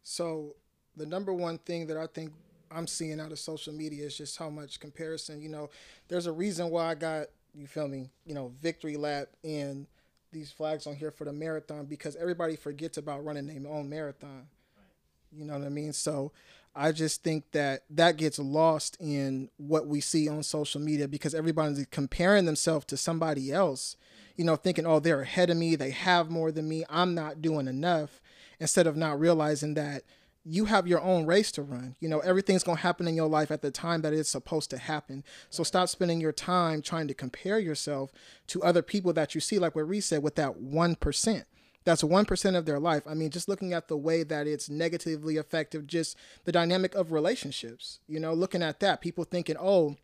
So 0.03 0.57
the 0.97 1.07
number 1.07 1.33
one 1.33 1.59
thing 1.59 1.87
that 1.87 1.97
I 1.97 2.07
think 2.09 2.33
I'm 2.71 2.87
seeing 2.87 3.21
out 3.21 3.33
of 3.33 3.39
social 3.39 3.73
media 3.73 4.05
is 4.05 4.17
just 4.17 4.39
how 4.39 4.51
much 4.51 4.81
comparison. 4.81 5.41
You 5.41 5.49
know, 5.49 5.71
there's 6.09 6.27
a 6.27 6.33
reason 6.33 6.71
why 6.71 6.91
I 6.91 6.95
got 6.95 7.27
you 7.55 7.67
feel 7.67 7.89
me. 7.89 8.11
You 8.25 8.35
know, 8.35 8.53
victory 8.61 8.97
lap 8.97 9.29
and 9.43 9.87
these 10.33 10.53
flags 10.53 10.87
on 10.87 10.95
here 10.95 11.11
for 11.11 11.25
the 11.25 11.33
marathon 11.33 11.87
because 11.87 12.17
everybody 12.17 12.57
forgets 12.57 12.99
about 12.99 13.25
running 13.25 13.47
their 13.47 13.73
own 13.73 13.89
marathon. 13.89 14.47
Right. 14.77 15.39
You 15.39 15.45
know 15.45 15.59
what 15.59 15.67
I 15.67 15.71
mean? 15.71 15.93
So 15.93 16.33
I 16.75 16.93
just 16.93 17.25
think 17.25 17.51
that 17.53 17.83
that 17.91 18.17
gets 18.17 18.39
lost 18.39 18.97
in 19.01 19.51
what 19.57 19.87
we 19.89 20.01
see 20.01 20.29
on 20.29 20.43
social 20.43 20.81
media 20.81 21.09
because 21.09 21.35
everybody's 21.35 21.85
comparing 21.91 22.45
themselves 22.45 22.87
to 22.87 22.97
somebody 22.97 23.53
else. 23.53 23.97
You 24.37 24.45
know, 24.45 24.57
thinking, 24.57 24.87
oh, 24.87 25.01
they're 25.01 25.23
ahead 25.23 25.51
of 25.51 25.57
me, 25.57 25.75
they 25.75 25.91
have 25.91 26.31
more 26.31 26.51
than 26.53 26.69
me, 26.69 26.85
I'm 26.89 27.15
not 27.15 27.43
doing 27.43 27.67
enough, 27.67 28.23
instead 28.59 28.87
of 28.87 28.97
not 28.97 29.21
realizing 29.21 29.75
that 29.75 30.03
you 30.45 30.65
have 30.65 30.87
your 30.87 31.01
own 31.01 31.27
race 31.27 31.53
to 31.53 31.63
run. 31.63 31.97
You 32.01 32.09
know, 32.09 32.21
everything's 32.21 32.65
going 32.65 32.77
to 32.77 32.83
happen 32.83 33.07
in 33.07 33.15
your 33.15 33.29
life 33.29 33.51
at 33.51 33.63
the 33.63 33.71
time 33.71 34.03
that 34.03 34.13
it's 34.13 34.31
supposed 34.31 34.71
to 34.71 34.79
happen. 34.79 35.23
So 35.51 35.63
stop 35.63 35.89
spending 35.89 36.21
your 36.21 36.33
time 36.33 36.83
trying 36.83 37.09
to 37.09 37.15
compare 37.15 37.59
yourself 37.59 38.11
to 38.49 38.63
other 38.63 38.83
people 38.83 39.13
that 39.13 39.35
you 39.35 39.41
see, 39.41 39.59
like 39.59 39.75
what 39.75 39.89
Reese 39.89 40.07
said, 40.07 40.23
with 40.23 40.37
that 40.37 40.61
1%. 40.61 41.45
That's 41.85 42.03
1% 42.03 42.57
of 42.57 42.67
their 42.67 42.79
life. 42.79 43.03
I 43.07 43.15
mean, 43.15 43.31
just 43.31 43.49
looking 43.49 43.73
at 43.73 43.89
the 43.89 43.97
way 43.97 44.23
that 44.23 44.47
it's 44.47 44.69
negatively 44.69 45.37
effective, 45.37 45.87
just 45.87 46.17
the 46.45 46.53
dynamic 46.53 46.95
of 46.95 47.13
relationships, 47.13 48.01
you 48.07 48.21
know, 48.21 48.35
looking 48.35 48.63
at 48.63 48.81
that, 48.81 49.01
people 49.01 49.25
thinking, 49.25 49.57
oh, 49.59 49.97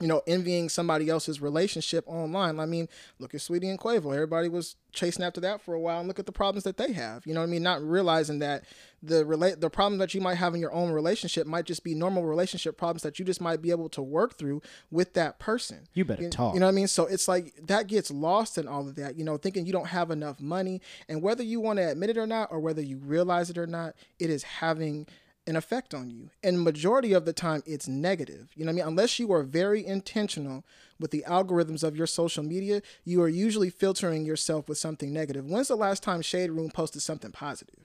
you 0.00 0.06
know, 0.08 0.22
envying 0.26 0.68
somebody 0.68 1.08
else's 1.08 1.40
relationship 1.40 2.04
online. 2.06 2.60
I 2.60 2.66
mean, 2.66 2.88
look 3.18 3.34
at 3.34 3.40
Saweetie 3.40 3.68
and 3.68 3.78
Quavo. 3.78 4.14
Everybody 4.14 4.48
was 4.48 4.76
chasing 4.92 5.24
after 5.24 5.40
that 5.40 5.60
for 5.60 5.74
a 5.74 5.80
while, 5.80 5.98
and 5.98 6.08
look 6.08 6.18
at 6.18 6.26
the 6.26 6.32
problems 6.32 6.64
that 6.64 6.76
they 6.76 6.92
have. 6.92 7.26
You 7.26 7.34
know 7.34 7.40
what 7.40 7.46
I 7.46 7.50
mean? 7.50 7.62
Not 7.62 7.82
realizing 7.82 8.38
that 8.40 8.64
the 9.02 9.24
relate 9.24 9.60
the 9.60 9.70
problem 9.70 9.98
that 9.98 10.14
you 10.14 10.20
might 10.20 10.36
have 10.36 10.54
in 10.54 10.60
your 10.60 10.72
own 10.72 10.90
relationship 10.90 11.46
might 11.46 11.64
just 11.64 11.84
be 11.84 11.94
normal 11.94 12.24
relationship 12.24 12.76
problems 12.76 13.02
that 13.02 13.18
you 13.18 13.24
just 13.24 13.40
might 13.40 13.62
be 13.62 13.70
able 13.70 13.88
to 13.90 14.02
work 14.02 14.36
through 14.36 14.60
with 14.90 15.14
that 15.14 15.38
person. 15.38 15.88
You 15.94 16.04
better 16.04 16.24
you, 16.24 16.30
talk. 16.30 16.54
You 16.54 16.60
know 16.60 16.66
what 16.66 16.72
I 16.72 16.74
mean? 16.74 16.88
So 16.88 17.06
it's 17.06 17.28
like 17.28 17.54
that 17.66 17.86
gets 17.86 18.10
lost 18.10 18.58
in 18.58 18.66
all 18.66 18.88
of 18.88 18.96
that. 18.96 19.16
You 19.16 19.24
know, 19.24 19.36
thinking 19.36 19.66
you 19.66 19.72
don't 19.72 19.88
have 19.88 20.10
enough 20.10 20.40
money, 20.40 20.80
and 21.08 21.22
whether 21.22 21.42
you 21.42 21.60
want 21.60 21.78
to 21.78 21.90
admit 21.90 22.10
it 22.10 22.18
or 22.18 22.26
not, 22.26 22.50
or 22.50 22.60
whether 22.60 22.82
you 22.82 22.98
realize 22.98 23.50
it 23.50 23.58
or 23.58 23.66
not, 23.66 23.94
it 24.18 24.30
is 24.30 24.42
having 24.42 25.06
an 25.48 25.56
effect 25.56 25.94
on 25.94 26.10
you. 26.10 26.30
And 26.44 26.60
majority 26.60 27.12
of 27.12 27.24
the 27.24 27.32
time 27.32 27.62
it's 27.66 27.88
negative. 27.88 28.50
You 28.54 28.64
know 28.64 28.72
what 28.72 28.82
I 28.82 28.84
mean? 28.84 28.88
Unless 28.88 29.18
you 29.18 29.32
are 29.32 29.42
very 29.42 29.84
intentional 29.84 30.64
with 31.00 31.10
the 31.10 31.24
algorithms 31.26 31.82
of 31.82 31.96
your 31.96 32.06
social 32.06 32.44
media, 32.44 32.82
you 33.04 33.22
are 33.22 33.28
usually 33.28 33.70
filtering 33.70 34.24
yourself 34.24 34.68
with 34.68 34.78
something 34.78 35.12
negative. 35.12 35.46
When's 35.46 35.68
the 35.68 35.76
last 35.76 36.02
time 36.02 36.22
Shade 36.22 36.50
Room 36.50 36.70
posted 36.70 37.02
something 37.02 37.32
positive? 37.32 37.76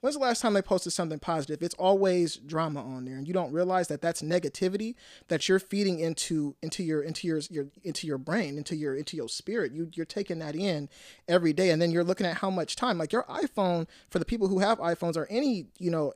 When's 0.00 0.16
the 0.16 0.22
last 0.22 0.40
time 0.40 0.54
they 0.54 0.62
posted 0.62 0.94
something 0.94 1.18
positive? 1.18 1.62
It's 1.62 1.74
always 1.74 2.36
drama 2.36 2.82
on 2.82 3.04
there, 3.04 3.16
and 3.16 3.28
you 3.28 3.34
don't 3.34 3.52
realize 3.52 3.88
that 3.88 4.00
that's 4.00 4.22
negativity 4.22 4.94
that 5.28 5.46
you're 5.46 5.58
feeding 5.58 5.98
into 5.98 6.56
into 6.62 6.82
your 6.82 7.02
into 7.02 7.26
your, 7.26 7.40
your 7.50 7.66
into 7.82 8.06
your 8.06 8.16
brain, 8.16 8.56
into 8.56 8.74
your 8.74 8.94
into 8.94 9.16
your 9.16 9.28
spirit. 9.28 9.72
You 9.72 9.90
you're 9.94 10.06
taking 10.06 10.38
that 10.38 10.56
in 10.56 10.88
every 11.28 11.52
day, 11.52 11.70
and 11.70 11.82
then 11.82 11.90
you're 11.90 12.04
looking 12.04 12.26
at 12.26 12.38
how 12.38 12.48
much 12.48 12.76
time. 12.76 12.96
Like 12.96 13.12
your 13.12 13.24
iPhone, 13.24 13.86
for 14.08 14.18
the 14.18 14.24
people 14.24 14.48
who 14.48 14.60
have 14.60 14.78
iPhones 14.78 15.18
or 15.18 15.26
any 15.28 15.66
you 15.78 15.90
know 15.90 16.14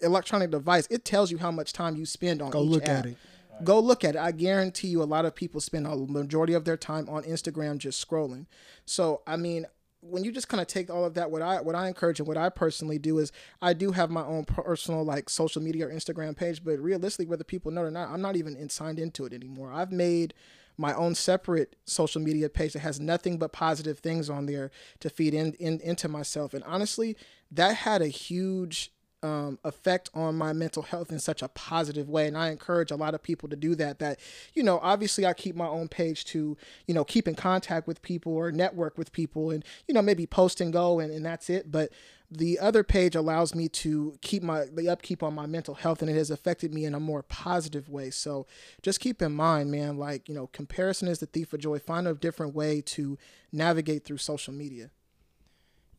electronic 0.00 0.50
device, 0.50 0.86
it 0.90 1.04
tells 1.04 1.30
you 1.30 1.36
how 1.36 1.50
much 1.50 1.74
time 1.74 1.96
you 1.96 2.06
spend 2.06 2.40
on. 2.40 2.48
Instagram. 2.48 2.52
Go 2.52 2.62
look 2.62 2.82
app. 2.84 2.88
at 2.88 3.06
it. 3.06 3.16
Go 3.62 3.78
look 3.78 4.04
at 4.04 4.16
it. 4.16 4.18
I 4.18 4.32
guarantee 4.32 4.88
you, 4.88 5.02
a 5.02 5.04
lot 5.04 5.26
of 5.26 5.34
people 5.34 5.60
spend 5.60 5.86
a 5.86 5.94
majority 5.94 6.54
of 6.54 6.64
their 6.64 6.78
time 6.78 7.08
on 7.10 7.24
Instagram 7.24 7.76
just 7.76 8.04
scrolling. 8.08 8.46
So 8.86 9.20
I 9.26 9.36
mean, 9.36 9.66
when 10.02 10.24
you 10.24 10.32
just 10.32 10.48
kind 10.48 10.60
of 10.60 10.66
take 10.66 10.90
all 10.90 11.04
of 11.04 11.14
that, 11.14 11.30
what 11.30 11.42
I 11.42 11.60
what 11.60 11.76
I 11.76 11.86
encourage 11.88 12.18
and 12.18 12.26
what 12.26 12.36
I 12.36 12.48
personally 12.48 12.98
do 12.98 13.18
is 13.18 13.32
I 13.62 13.72
do 13.72 13.92
have 13.92 14.10
my 14.10 14.24
own 14.24 14.44
personal 14.44 15.04
like 15.04 15.30
social 15.30 15.62
media 15.62 15.86
or 15.86 15.90
Instagram 15.90 16.36
page, 16.36 16.62
but 16.62 16.78
realistically, 16.80 17.26
whether 17.26 17.44
people 17.44 17.70
know 17.70 17.82
or 17.82 17.90
not, 17.90 18.10
I'm 18.10 18.20
not 18.20 18.36
even 18.36 18.56
in, 18.56 18.68
signed 18.68 18.98
into 18.98 19.24
it 19.24 19.32
anymore. 19.32 19.72
I've 19.72 19.92
made 19.92 20.34
my 20.76 20.92
own 20.94 21.14
separate 21.14 21.76
social 21.84 22.20
media 22.20 22.48
page 22.48 22.72
that 22.72 22.80
has 22.80 22.98
nothing 22.98 23.38
but 23.38 23.52
positive 23.52 24.00
things 24.00 24.28
on 24.28 24.46
there 24.46 24.70
to 25.00 25.08
feed 25.08 25.34
in, 25.34 25.52
in 25.54 25.80
into 25.80 26.08
myself, 26.08 26.52
and 26.52 26.64
honestly, 26.64 27.16
that 27.52 27.76
had 27.76 28.02
a 28.02 28.08
huge 28.08 28.92
um, 29.22 29.58
effect 29.64 30.10
on 30.14 30.36
my 30.36 30.52
mental 30.52 30.82
health 30.82 31.10
in 31.10 31.18
such 31.18 31.42
a 31.42 31.48
positive 31.48 32.08
way. 32.08 32.26
And 32.26 32.36
I 32.36 32.50
encourage 32.50 32.90
a 32.90 32.96
lot 32.96 33.14
of 33.14 33.22
people 33.22 33.48
to 33.48 33.56
do 33.56 33.74
that. 33.76 33.98
That, 33.98 34.18
you 34.54 34.62
know, 34.62 34.78
obviously 34.82 35.26
I 35.26 35.32
keep 35.32 35.56
my 35.56 35.66
own 35.66 35.88
page 35.88 36.24
to, 36.26 36.56
you 36.86 36.94
know, 36.94 37.04
keep 37.04 37.28
in 37.28 37.34
contact 37.34 37.86
with 37.86 38.02
people 38.02 38.34
or 38.34 38.50
network 38.50 38.98
with 38.98 39.12
people 39.12 39.50
and, 39.50 39.64
you 39.86 39.94
know, 39.94 40.02
maybe 40.02 40.26
post 40.26 40.60
and 40.60 40.72
go 40.72 41.00
and, 41.00 41.12
and 41.12 41.24
that's 41.24 41.50
it. 41.50 41.70
But 41.70 41.90
the 42.30 42.58
other 42.58 42.82
page 42.82 43.14
allows 43.14 43.54
me 43.54 43.68
to 43.68 44.16
keep 44.22 44.42
my 44.42 44.64
the 44.72 44.88
upkeep 44.88 45.22
on 45.22 45.34
my 45.34 45.44
mental 45.44 45.74
health 45.74 46.00
and 46.00 46.10
it 46.10 46.14
has 46.14 46.30
affected 46.30 46.72
me 46.72 46.86
in 46.86 46.94
a 46.94 46.98
more 46.98 47.22
positive 47.22 47.90
way 47.90 48.08
so 48.08 48.46
just 48.80 49.00
keep 49.00 49.20
in 49.20 49.32
mind 49.32 49.70
man 49.70 49.98
like 49.98 50.30
you 50.30 50.34
know 50.34 50.46
comparison 50.46 51.08
is 51.08 51.18
the 51.18 51.26
thief 51.26 51.52
of 51.52 51.60
joy 51.60 51.78
find 51.78 52.08
a 52.08 52.14
different 52.14 52.54
way 52.54 52.80
to 52.80 53.18
navigate 53.52 54.06
through 54.06 54.16
social 54.16 54.54
media 54.54 54.88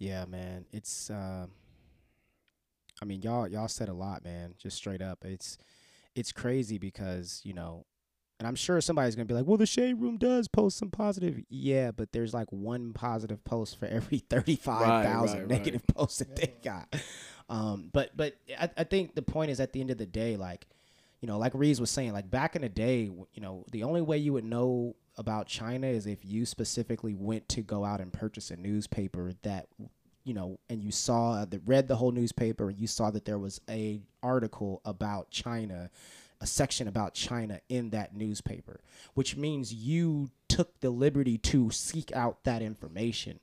Yeah, 0.03 0.25
man. 0.25 0.65
It's 0.73 1.09
uh, 1.09 1.47
I 3.03 3.05
mean, 3.05 3.21
y'all 3.21 3.49
y'all 3.49 3.67
said 3.67 3.89
a 3.89 3.93
lot, 3.93 4.23
man. 4.23 4.55
Just 4.57 4.77
straight 4.77 5.01
up. 5.01 5.25
It's 5.25 5.57
it's 6.15 6.31
crazy 6.31 6.77
because, 6.77 7.41
you 7.43 7.53
know, 7.53 7.85
and 8.39 8.47
I'm 8.47 8.55
sure 8.55 8.79
somebody's 8.79 9.13
gonna 9.13 9.25
be 9.25 9.33
like, 9.33 9.45
Well, 9.45 9.57
the 9.57 9.65
shade 9.65 9.99
room 9.99 10.17
does 10.17 10.47
post 10.47 10.77
some 10.77 10.89
positive. 10.89 11.41
Yeah, 11.49 11.91
but 11.91 12.13
there's 12.13 12.33
like 12.33 12.49
one 12.51 12.93
positive 12.93 13.43
post 13.43 13.77
for 13.77 13.87
every 13.87 14.19
thirty 14.29 14.55
five 14.55 15.03
thousand 15.03 15.39
right, 15.39 15.49
negative 15.49 15.85
posts 15.85 16.19
that 16.19 16.33
they 16.37 16.53
got. 16.63 16.95
Um, 17.49 17.89
but 17.91 18.15
but 18.15 18.35
I, 18.57 18.69
I 18.77 18.83
think 18.85 19.15
the 19.15 19.21
point 19.21 19.51
is 19.51 19.59
at 19.59 19.73
the 19.73 19.81
end 19.81 19.91
of 19.91 19.97
the 19.97 20.05
day, 20.05 20.37
like, 20.37 20.65
you 21.19 21.27
know, 21.27 21.37
like 21.37 21.51
Reeves 21.53 21.81
was 21.81 21.91
saying, 21.91 22.13
like 22.13 22.31
back 22.31 22.55
in 22.55 22.61
the 22.61 22.69
day, 22.69 23.01
you 23.01 23.41
know, 23.41 23.65
the 23.69 23.83
only 23.83 24.01
way 24.01 24.17
you 24.17 24.31
would 24.31 24.45
know 24.45 24.95
about 25.17 25.47
China 25.47 25.87
is 25.87 26.07
if 26.07 26.23
you 26.23 26.45
specifically 26.45 27.13
went 27.13 27.49
to 27.49 27.61
go 27.61 27.83
out 27.83 27.99
and 27.99 28.13
purchase 28.13 28.49
a 28.49 28.55
newspaper 28.55 29.33
that 29.41 29.67
you 30.23 30.33
know, 30.33 30.59
and 30.69 30.83
you 30.83 30.91
saw 30.91 31.33
uh, 31.33 31.45
that 31.45 31.61
read 31.65 31.87
the 31.87 31.95
whole 31.95 32.11
newspaper 32.11 32.69
and 32.69 32.79
you 32.79 32.87
saw 32.87 33.11
that 33.11 33.25
there 33.25 33.39
was 33.39 33.59
a 33.69 34.01
article 34.21 34.81
about 34.85 35.29
China, 35.29 35.89
a 36.39 36.47
section 36.47 36.87
about 36.87 37.13
China 37.13 37.59
in 37.69 37.89
that 37.89 38.15
newspaper, 38.15 38.79
which 39.13 39.35
means 39.35 39.73
you 39.73 40.29
took 40.47 40.79
the 40.79 40.89
liberty 40.89 41.37
to 41.37 41.69
seek 41.71 42.11
out 42.13 42.43
that 42.43 42.61
information. 42.61 43.39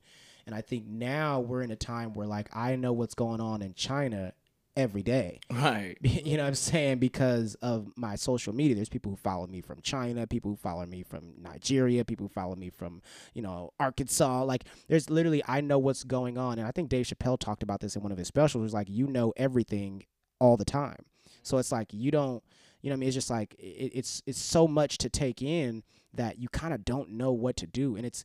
And 0.46 0.54
I 0.54 0.62
think 0.62 0.86
now 0.86 1.40
we're 1.40 1.62
in 1.62 1.70
a 1.70 1.76
time 1.76 2.14
where 2.14 2.26
like 2.26 2.48
I 2.54 2.76
know 2.76 2.92
what's 2.92 3.14
going 3.14 3.40
on 3.40 3.62
in 3.62 3.74
China 3.74 4.32
every 4.80 5.02
day. 5.02 5.40
Right. 5.60 5.98
you 6.02 6.38
know 6.38 6.44
what 6.44 6.48
I'm 6.48 6.54
saying? 6.54 7.00
Because 7.00 7.54
of 7.56 7.92
my 7.96 8.16
social 8.16 8.54
media. 8.54 8.74
There's 8.74 8.88
people 8.88 9.10
who 9.10 9.16
follow 9.16 9.46
me 9.46 9.60
from 9.60 9.80
China, 9.82 10.26
people 10.26 10.50
who 10.52 10.56
follow 10.56 10.86
me 10.86 11.02
from 11.02 11.34
Nigeria, 11.38 12.02
people 12.02 12.24
who 12.24 12.32
follow 12.32 12.56
me 12.56 12.70
from, 12.70 13.02
you 13.34 13.42
know, 13.42 13.72
Arkansas. 13.78 14.42
Like 14.44 14.64
there's 14.88 15.10
literally 15.10 15.42
I 15.46 15.60
know 15.60 15.78
what's 15.78 16.02
going 16.02 16.38
on. 16.38 16.58
And 16.58 16.66
I 16.66 16.70
think 16.70 16.88
Dave 16.88 17.06
Chappelle 17.06 17.38
talked 17.38 17.62
about 17.62 17.80
this 17.80 17.94
in 17.94 18.02
one 18.02 18.10
of 18.10 18.16
his 18.16 18.28
specials. 18.28 18.60
It 18.60 18.64
was 18.64 18.74
like 18.74 18.88
you 18.88 19.06
know 19.06 19.34
everything 19.36 20.04
all 20.38 20.56
the 20.56 20.64
time. 20.64 21.04
So 21.42 21.58
it's 21.58 21.72
like 21.72 21.92
you 21.92 22.10
don't 22.10 22.42
you 22.80 22.88
know 22.88 22.94
what 22.94 22.98
I 22.98 23.00
mean? 23.00 23.08
It's 23.08 23.14
just 23.14 23.30
like 23.30 23.54
it, 23.58 23.92
it's 23.94 24.22
it's 24.26 24.40
so 24.40 24.66
much 24.66 24.96
to 24.98 25.10
take 25.10 25.42
in 25.42 25.82
that 26.14 26.38
you 26.38 26.48
kind 26.48 26.72
of 26.72 26.84
don't 26.86 27.10
know 27.10 27.32
what 27.32 27.56
to 27.58 27.66
do. 27.66 27.96
And 27.96 28.06
it's 28.06 28.24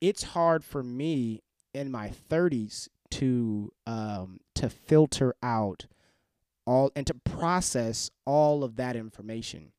it's 0.00 0.22
hard 0.22 0.62
for 0.64 0.84
me 0.84 1.42
in 1.74 1.90
my 1.90 2.10
30s 2.30 2.88
to 3.10 3.72
um 3.86 4.40
to 4.54 4.68
filter 4.70 5.34
out 5.42 5.86
all 6.66 6.90
and 6.94 7.06
to 7.06 7.14
process 7.14 8.10
all 8.24 8.62
of 8.62 8.76
that 8.76 8.96
information. 8.96 9.72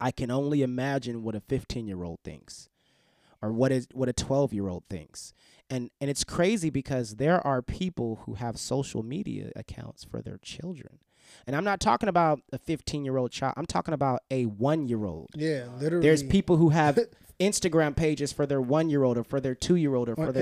I 0.00 0.10
can 0.10 0.30
only 0.30 0.62
imagine 0.62 1.22
what 1.22 1.34
a 1.34 1.40
15 1.40 1.86
year 1.86 2.02
old 2.02 2.20
thinks 2.24 2.68
or 3.42 3.52
what 3.52 3.70
is 3.72 3.86
what 3.92 4.08
a 4.08 4.12
12 4.12 4.52
year 4.54 4.68
old 4.68 4.84
thinks. 4.88 5.32
And 5.68 5.90
and 6.00 6.10
it's 6.10 6.24
crazy 6.24 6.70
because 6.70 7.16
there 7.16 7.44
are 7.46 7.62
people 7.62 8.22
who 8.24 8.34
have 8.34 8.58
social 8.58 9.02
media 9.02 9.52
accounts 9.54 10.04
for 10.04 10.20
their 10.22 10.38
children. 10.38 10.98
And 11.46 11.54
I'm 11.54 11.62
not 11.64 11.78
talking 11.80 12.08
about 12.08 12.40
a 12.52 12.58
15 12.58 13.04
year 13.04 13.16
old 13.16 13.30
child. 13.30 13.54
I'm 13.56 13.66
talking 13.66 13.94
about 13.94 14.22
a 14.30 14.46
1 14.46 14.88
year 14.88 15.04
old. 15.04 15.28
Yeah, 15.36 15.66
literally. 15.78 16.02
There's 16.02 16.22
people 16.24 16.56
who 16.56 16.70
have 16.70 16.98
Instagram 17.40 17.94
pages 17.94 18.32
for 18.32 18.46
their 18.46 18.60
1 18.60 18.90
year 18.90 19.04
old 19.04 19.16
or 19.16 19.22
for 19.24 19.38
their 19.40 19.54
2 19.54 19.76
year 19.76 19.94
old 19.94 20.08
or 20.08 20.16
for 20.16 20.28
Or- 20.30 20.32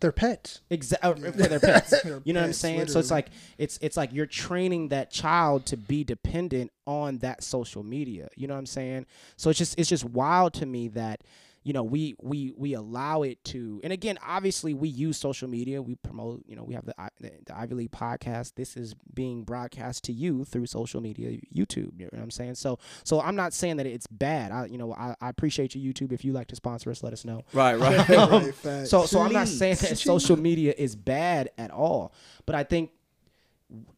their 0.00 0.12
pets. 0.12 0.60
Exactly 0.70 1.10
uh, 1.10 1.14
for 1.32 1.48
their 1.48 1.60
pets. 1.60 2.02
Their 2.02 2.20
you 2.24 2.32
know 2.32 2.40
what 2.40 2.44
I'm 2.44 2.50
pets, 2.50 2.58
saying? 2.58 2.86
So 2.88 2.98
it's 2.98 3.10
like 3.10 3.28
it's 3.58 3.78
it's 3.82 3.96
like 3.96 4.12
you're 4.12 4.26
training 4.26 4.88
that 4.88 5.10
child 5.10 5.66
to 5.66 5.76
be 5.76 6.04
dependent 6.04 6.70
on 6.86 7.18
that 7.18 7.42
social 7.42 7.82
media. 7.82 8.28
You 8.36 8.46
know 8.46 8.54
what 8.54 8.60
I'm 8.60 8.66
saying? 8.66 9.06
So 9.36 9.50
it's 9.50 9.58
just 9.58 9.78
it's 9.78 9.88
just 9.88 10.04
wild 10.04 10.54
to 10.54 10.66
me 10.66 10.88
that 10.88 11.22
you 11.68 11.74
know 11.74 11.82
we 11.82 12.14
we 12.22 12.50
we 12.56 12.72
allow 12.72 13.20
it 13.20 13.44
to 13.44 13.78
and 13.84 13.92
again 13.92 14.16
obviously 14.26 14.72
we 14.72 14.88
use 14.88 15.18
social 15.18 15.46
media 15.46 15.82
we 15.82 15.96
promote 15.96 16.42
you 16.46 16.56
know 16.56 16.64
we 16.64 16.72
have 16.72 16.86
the, 16.86 16.94
the, 17.20 17.30
the 17.44 17.54
ivy 17.54 17.74
league 17.74 17.90
podcast. 17.90 18.54
This 18.54 18.74
is 18.74 18.94
being 19.12 19.44
broadcast 19.44 20.02
to 20.04 20.12
you 20.14 20.46
through 20.46 20.64
social 20.64 21.02
media 21.02 21.38
youtube 21.54 21.92
you 21.98 22.06
know 22.06 22.08
what 22.12 22.22
i'm 22.22 22.30
saying? 22.30 22.54
So 22.54 22.78
so 23.04 23.20
i'm 23.20 23.36
not 23.36 23.52
saying 23.52 23.76
that 23.76 23.84
it's 23.84 24.06
bad. 24.06 24.50
I 24.50 24.64
you 24.64 24.78
know 24.78 24.94
i, 24.94 25.14
I 25.20 25.28
appreciate 25.28 25.74
you 25.74 25.92
youtube. 25.92 26.10
If 26.10 26.24
you 26.24 26.32
like 26.32 26.46
to 26.46 26.56
sponsor 26.56 26.90
us 26.90 27.02
let 27.02 27.12
us 27.12 27.26
know. 27.26 27.42
Right, 27.52 27.78
right. 27.78 27.98
Right, 28.08 28.64
um, 28.64 28.86
so 28.86 29.04
so 29.04 29.20
I'm 29.20 29.34
not 29.34 29.46
saying 29.46 29.76
that 29.82 29.98
social 29.98 30.38
media 30.38 30.72
is 30.74 30.96
bad 30.96 31.50
at 31.58 31.70
all, 31.70 32.14
but 32.46 32.54
I 32.54 32.64
think 32.64 32.92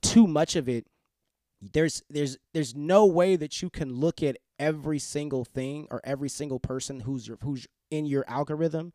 too 0.03 0.27
much 0.27 0.57
of 0.57 0.69
it 0.69 0.87
there's 1.61 2.03
there's 2.09 2.39
there's 2.55 2.75
no 2.75 3.07
way 3.07 3.37
that 3.37 3.61
you 3.63 3.71
can 3.71 3.95
look 3.95 4.23
at 4.23 4.37
every 4.59 4.99
single 4.99 5.45
thing 5.45 5.87
or 5.91 6.01
every 6.05 6.29
single 6.29 6.59
person 6.59 7.01
who's 7.01 7.29
your 7.29 7.39
who's 7.43 7.67
in 7.91 8.07
your 8.07 8.25
algorithm 8.29 8.93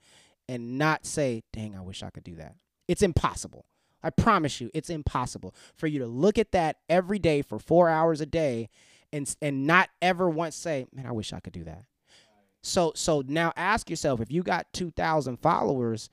and 0.48 0.78
not 0.78 1.06
say, 1.06 1.44
"Dang, 1.54 1.76
I 1.76 1.82
wish 1.82 2.04
I 2.04 2.10
could 2.10 2.24
do 2.24 2.36
that." 2.36 2.56
It's 2.88 3.02
impossible. 3.02 3.66
I 4.04 4.10
promise 4.12 4.62
you, 4.62 4.70
it's 4.74 4.90
impossible 4.90 5.56
for 5.76 5.88
you 5.88 6.00
to 6.00 6.08
look 6.08 6.38
at 6.38 6.52
that 6.52 6.78
every 6.90 7.18
day 7.18 7.42
for 7.42 7.58
4 7.58 7.90
hours 7.90 8.22
a 8.22 8.26
day 8.26 8.70
and 9.12 9.34
and 9.42 9.66
not 9.66 9.90
ever 10.02 10.30
once 10.30 10.56
say, 10.56 10.88
"Man, 10.92 11.06
I 11.06 11.12
wish 11.12 11.34
I 11.34 11.40
could 11.40 11.54
do 11.54 11.64
that." 11.64 11.86
So 12.64 12.94
so 12.96 13.24
now 13.28 13.54
ask 13.56 13.90
yourself 13.90 14.20
if 14.22 14.32
you 14.32 14.42
got 14.44 14.74
2000 14.74 15.38
followers 15.38 16.10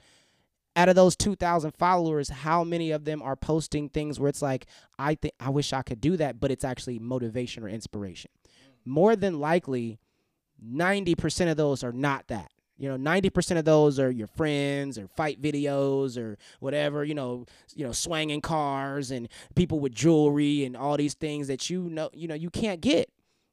out 0.75 0.89
of 0.89 0.95
those 0.95 1.17
2000 1.17 1.73
followers 1.73 2.29
how 2.31 2.65
many 2.65 2.91
of 2.91 3.05
them 3.05 3.21
are 3.23 3.37
posting 3.37 3.89
things 3.89 4.19
where 4.19 4.29
it's 4.29 4.43
like 4.43 4.67
i 4.99 5.15
think 5.15 5.35
i 5.39 5.51
wish 5.51 5.73
i 5.73 5.83
could 5.83 6.01
do 6.01 6.17
that 6.17 6.41
but 6.41 6.51
it's 6.51 6.65
actually 6.65 6.99
motivation 6.99 7.63
or 7.63 7.69
inspiration. 7.69 8.31
More 8.85 9.15
than 9.15 9.39
likely 9.39 9.99
90% 10.65 11.51
of 11.51 11.57
those 11.57 11.85
are 11.85 11.93
not 11.93 12.29
that. 12.29 12.51
You 12.79 12.89
know 12.89 12.97
90% 12.97 13.59
of 13.59 13.65
those 13.65 14.01
are 14.01 14.11
your 14.11 14.27
friends 14.27 14.99
or 14.99 15.07
fight 15.07 15.41
videos 15.41 16.19
or 16.19 16.37
whatever 16.59 17.05
you 17.05 17.15
know 17.15 17.47
you 17.77 17.87
know 17.87 17.93
swanging 17.93 18.41
cars 18.41 19.13
and 19.13 19.29
people 19.55 19.79
with 19.79 19.95
jewelry 19.95 20.65
and 20.65 20.77
all 20.77 20.97
these 20.97 21.15
things 21.15 21.47
that 21.47 21.71
you 21.71 21.89
know 21.89 22.11
you 22.13 22.27
know 22.27 22.35
you 22.35 22.51
can't 22.51 22.81
get 22.81 23.09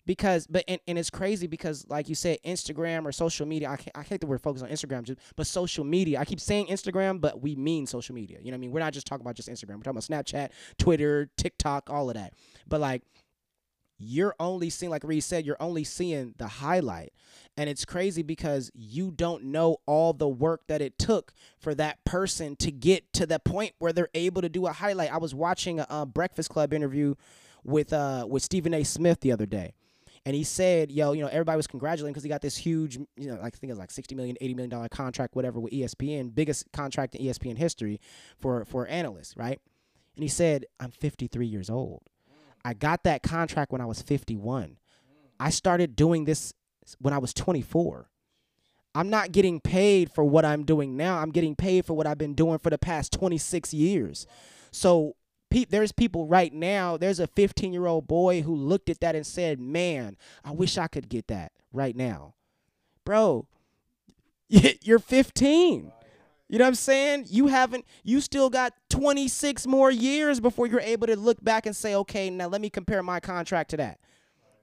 because 0.10 0.48
but 0.48 0.64
and, 0.68 0.82
and 0.88 0.98
it's 0.98 1.12
crazy 1.12 1.46
because 1.46 1.86
like 1.88 2.10
you 2.10 2.16
said 2.16 2.40
instagram 2.44 3.06
or 3.06 3.12
social 3.12 3.46
media 3.46 3.70
i 3.70 3.78
can't 3.78 3.96
i 3.96 4.02
hate 4.02 4.20
the 4.20 4.26
word 4.26 4.42
focus 4.42 4.64
on 4.64 4.70
instagram 4.70 5.04
just 5.04 5.20
but 5.36 5.46
social 5.46 5.84
media 5.84 6.20
i 6.20 6.26
keep 6.26 6.40
saying 6.40 6.66
instagram 6.66 7.22
but 7.22 7.44
we 7.44 7.56
mean 7.56 7.86
social 7.86 8.16
media. 8.16 8.40
You 8.42 8.46
know 8.46 8.56
what 8.56 8.56
i 8.56 8.62
mean? 8.62 8.72
We're 8.72 8.80
not 8.80 8.92
just 8.92 9.06
talking 9.06 9.22
about 9.22 9.36
just 9.36 9.48
instagram. 9.48 9.76
We're 9.76 9.84
talking 9.84 10.02
about 10.02 10.26
snapchat 10.26 10.50
twitter 10.80 11.30
tiktok 11.38 11.92
all 11.92 12.10
of 12.10 12.16
that. 12.16 12.34
But 12.68 12.82
like 12.82 13.04
you're 14.00 14.34
only 14.40 14.72
seeing 14.72 14.90
like 14.90 15.04
Reed 15.04 15.24
said 15.24 15.46
you're 15.46 15.62
only 15.62 15.84
seeing 15.84 16.34
the 16.40 16.48
highlight. 16.48 17.14
And 17.56 17.70
it's 17.70 17.86
crazy 17.86 18.24
because 18.24 18.72
you 18.74 19.12
don't 19.12 19.44
know 19.44 19.78
all 19.86 20.14
the 20.14 20.28
work 20.28 20.62
that 20.70 20.82
it 20.82 20.98
took 20.98 21.34
for 21.60 21.76
that 21.76 22.04
person 22.04 22.56
to 22.56 22.72
get 22.72 23.14
to 23.14 23.28
the 23.28 23.38
point 23.38 23.74
where 23.78 23.94
they're 23.94 24.10
able 24.16 24.42
to 24.42 24.50
do 24.50 24.66
a 24.66 24.72
highlight. 24.72 25.14
I 25.14 25.18
was 25.18 25.36
watching 25.36 25.80
a, 25.80 25.86
a 25.88 26.06
breakfast 26.08 26.50
club 26.50 26.74
interview 26.74 27.14
with 27.64 27.94
uh 27.94 28.26
with 28.28 28.42
stephen 28.42 28.74
a. 28.74 28.84
Smith 28.84 29.20
the 29.20 29.32
other 29.32 29.46
day 29.46 29.76
and 30.26 30.36
he 30.36 30.44
said, 30.44 30.92
"Yo, 30.92 31.14
you 31.14 31.22
know, 31.22 31.28
everybody 31.28 31.58
was 31.58 31.68
congratulating 31.68 32.14
because 32.14 32.24
he 32.24 32.30
got 32.30 32.42
this 32.42 32.58
huge, 32.58 32.98
you 32.98 33.28
know, 33.28 33.36
like 33.36 33.56
I 33.56 33.58
think 33.58 33.70
it 33.70 33.74
was 33.74 33.80
like 33.80 33.92
sixty 33.92 34.16
million, 34.16 34.38
eighty 34.42 34.54
million 34.54 34.70
dollar 34.70 34.90
contract, 34.90 35.36
whatever, 35.36 35.60
with 35.60 35.74
ESPN, 35.74 36.34
biggest 36.34 36.72
contract 36.72 37.16
in 37.16 37.26
ESPN 37.26 37.58
history 37.58 38.00
for 38.38 38.66
for 38.66 38.88
analysts, 38.88 39.36
right?" 39.38 39.60
And 40.16 40.24
he 40.24 40.30
said, 40.30 40.66
"I'm 40.80 40.92
53 40.92 41.46
years 41.48 41.70
old. 41.70 42.04
I 42.66 42.74
got 42.74 43.04
that 43.04 43.24
contract 43.24 43.72
when 43.72 43.82
I 43.82 43.86
was 43.86 44.02
51. 44.02 44.78
I 45.40 45.50
started 45.50 45.96
doing 45.96 46.26
this 46.26 46.54
when 47.00 47.14
I 47.14 47.18
was 47.18 47.34
24." 47.34 48.10
I'm 48.96 49.10
not 49.10 49.32
getting 49.32 49.62
paid 49.62 50.12
for 50.12 50.24
what 50.24 50.44
I'm 50.46 50.66
doing 50.66 50.98
now. 50.98 51.20
I'm 51.20 51.30
getting 51.30 51.56
paid 51.56 51.86
for 51.86 51.94
what 51.94 52.08
I've 52.08 52.18
been 52.18 52.34
doing 52.34 52.58
for 52.58 52.72
the 52.72 52.78
past 52.80 53.14
26 53.14 53.74
years. 53.74 54.26
So 54.72 55.16
pe- 55.50 55.66
there's 55.66 55.92
people 55.92 56.26
right 56.28 56.54
now. 56.54 56.98
There's 56.98 57.20
a 57.20 57.28
15 57.28 57.74
year 57.74 57.86
old 57.86 58.08
boy 58.08 58.42
who 58.42 58.56
looked 58.56 58.90
at 58.90 59.00
that 59.02 59.16
and 59.16 59.26
said, 59.26 59.60
"Man, 59.60 60.18
I 60.44 60.52
wish 60.52 60.78
I 60.78 60.88
could 60.88 61.10
get 61.10 61.28
that 61.28 61.52
right 61.72 61.96
now." 61.96 62.34
Bro, 63.06 63.48
you're 64.48 65.00
15. 65.00 65.92
You 66.52 66.58
know 66.58 66.64
what 66.64 66.70
I'm 66.70 66.76
saying? 66.76 67.28
You 67.30 67.48
haven't. 67.48 67.86
You 68.04 68.22
still 68.22 68.50
got 68.50 68.74
26 68.90 69.68
more 69.68 69.92
years 69.92 70.40
before 70.40 70.66
you're 70.66 70.80
able 70.80 71.06
to 71.08 71.16
look 71.16 71.44
back 71.44 71.66
and 71.66 71.76
say, 71.76 71.94
"Okay, 71.96 72.30
now 72.30 72.48
let 72.48 72.62
me 72.62 72.70
compare 72.70 73.04
my 73.04 73.20
contract 73.20 73.70
to 73.72 73.78
that." 73.78 74.00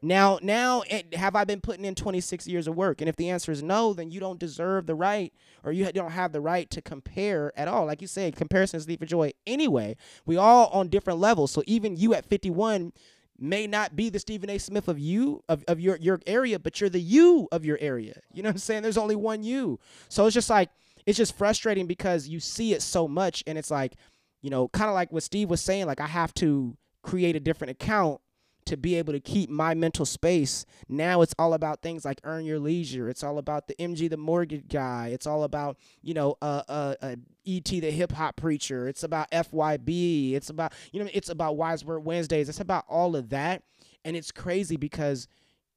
Now, 0.06 0.38
now, 0.40 0.82
it, 0.88 1.14
have 1.16 1.34
I 1.34 1.42
been 1.42 1.60
putting 1.60 1.84
in 1.84 1.96
26 1.96 2.46
years 2.46 2.68
of 2.68 2.76
work? 2.76 3.00
And 3.00 3.08
if 3.08 3.16
the 3.16 3.28
answer 3.28 3.50
is 3.50 3.60
no, 3.60 3.92
then 3.92 4.12
you 4.12 4.20
don't 4.20 4.38
deserve 4.38 4.86
the 4.86 4.94
right, 4.94 5.32
or 5.64 5.72
you 5.72 5.90
don't 5.90 6.12
have 6.12 6.30
the 6.30 6.40
right 6.40 6.70
to 6.70 6.80
compare 6.80 7.52
at 7.56 7.66
all. 7.66 7.86
Like 7.86 8.00
you 8.00 8.06
said, 8.06 8.36
comparison 8.36 8.78
is 8.78 8.86
lead 8.86 9.00
for 9.00 9.06
joy. 9.06 9.32
Anyway, 9.48 9.96
we 10.24 10.36
all 10.36 10.68
on 10.68 10.86
different 10.86 11.18
levels. 11.18 11.50
So 11.50 11.64
even 11.66 11.96
you 11.96 12.14
at 12.14 12.24
51 12.24 12.92
may 13.36 13.66
not 13.66 13.96
be 13.96 14.08
the 14.08 14.20
Stephen 14.20 14.48
A. 14.48 14.58
Smith 14.58 14.86
of 14.86 14.96
you 14.96 15.42
of, 15.48 15.64
of 15.66 15.80
your 15.80 15.96
your 15.96 16.20
area, 16.24 16.60
but 16.60 16.80
you're 16.80 16.88
the 16.88 17.00
you 17.00 17.48
of 17.50 17.64
your 17.64 17.78
area. 17.80 18.20
You 18.32 18.44
know 18.44 18.50
what 18.50 18.54
I'm 18.54 18.58
saying? 18.58 18.82
There's 18.84 18.96
only 18.96 19.16
one 19.16 19.42
you. 19.42 19.80
So 20.08 20.24
it's 20.26 20.34
just 20.34 20.48
like 20.48 20.70
it's 21.04 21.18
just 21.18 21.36
frustrating 21.36 21.88
because 21.88 22.28
you 22.28 22.38
see 22.38 22.74
it 22.74 22.82
so 22.82 23.08
much, 23.08 23.42
and 23.44 23.58
it's 23.58 23.72
like, 23.72 23.94
you 24.40 24.50
know, 24.50 24.68
kind 24.68 24.88
of 24.88 24.94
like 24.94 25.10
what 25.10 25.24
Steve 25.24 25.50
was 25.50 25.60
saying. 25.60 25.86
Like 25.86 26.00
I 26.00 26.06
have 26.06 26.32
to 26.34 26.76
create 27.02 27.34
a 27.34 27.40
different 27.40 27.72
account 27.72 28.20
to 28.66 28.76
be 28.76 28.96
able 28.96 29.12
to 29.12 29.20
keep 29.20 29.48
my 29.48 29.74
mental 29.74 30.04
space. 30.04 30.66
Now 30.88 31.22
it's 31.22 31.34
all 31.38 31.54
about 31.54 31.82
things 31.82 32.04
like 32.04 32.20
earn 32.24 32.44
your 32.44 32.58
leisure. 32.58 33.08
It's 33.08 33.22
all 33.24 33.38
about 33.38 33.68
the 33.68 33.74
MG 33.74 34.10
the 34.10 34.16
mortgage 34.16 34.68
guy. 34.68 35.08
It's 35.12 35.26
all 35.26 35.44
about 35.44 35.78
you 36.02 36.14
know 36.14 36.36
uh, 36.42 36.62
uh, 36.68 36.94
uh 37.00 37.16
ET 37.46 37.64
the 37.64 37.90
hip 37.90 38.12
hop 38.12 38.36
preacher. 38.36 38.88
It's 38.88 39.02
about 39.02 39.30
FYB. 39.30 40.34
It's 40.34 40.50
about 40.50 40.72
you 40.92 41.02
know 41.02 41.10
it's 41.12 41.28
about 41.28 41.56
Wise 41.56 41.84
Word 41.84 42.00
Wednesdays. 42.00 42.48
It's 42.48 42.60
about 42.60 42.84
all 42.88 43.16
of 43.16 43.30
that, 43.30 43.62
and 44.04 44.16
it's 44.16 44.30
crazy 44.30 44.76
because 44.76 45.28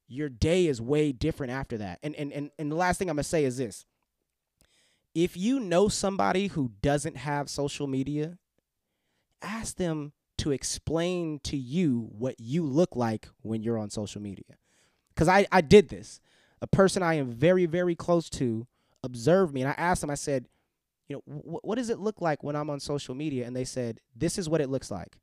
your 0.08 0.28
day 0.28 0.68
is 0.68 0.82
way 0.82 1.12
different 1.12 1.54
after 1.54 1.78
that. 1.78 2.00
And 2.04 2.16
and 2.16 2.34
and, 2.34 2.52
and 2.58 2.72
the 2.72 2.76
last 2.76 2.98
thing 2.98 3.10
I'm 3.10 3.16
gonna 3.16 3.24
say 3.24 3.46
is 3.46 3.58
this. 3.58 3.86
If 5.16 5.36
you 5.36 5.60
know 5.60 5.88
somebody 5.88 6.48
who 6.48 6.72
doesn't 6.82 7.18
have 7.18 7.50
social 7.50 7.88
media, 7.88 8.38
ask 9.42 9.76
them 9.78 10.14
to 10.40 10.52
explain 10.52 11.40
to 11.44 11.58
you 11.58 12.10
what 12.12 12.36
you 12.40 12.66
look 12.66 12.96
like 12.96 13.28
when 13.42 13.64
you're 13.64 13.78
on 13.78 13.90
social 13.90 14.22
media. 14.22 14.58
Because 15.14 15.28
I, 15.28 15.48
I 15.52 15.62
did 15.62 15.90
this. 15.90 16.20
A 16.62 16.68
person 16.68 17.04
I 17.04 17.16
am 17.16 17.32
very, 17.32 17.66
very 17.66 17.96
close 17.96 18.30
to 18.32 18.68
observed 19.04 19.54
me, 19.54 19.62
and 19.62 19.70
I 19.70 19.76
asked 19.78 20.02
them, 20.02 20.10
I 20.10 20.16
said, 20.16 20.48
you 21.08 21.16
know, 21.16 21.34
wh- 21.34 21.64
what 21.64 21.76
does 21.76 21.90
it 21.90 22.00
look 22.00 22.22
like 22.22 22.44
when 22.44 22.56
I'm 22.56 22.70
on 22.70 22.80
social 22.80 23.16
media? 23.16 23.46
And 23.48 23.56
they 23.56 23.66
said, 23.66 24.00
this 24.16 24.38
is 24.38 24.50
what 24.50 24.62
it 24.62 24.70
looks 24.70 24.92
like. 24.92 25.18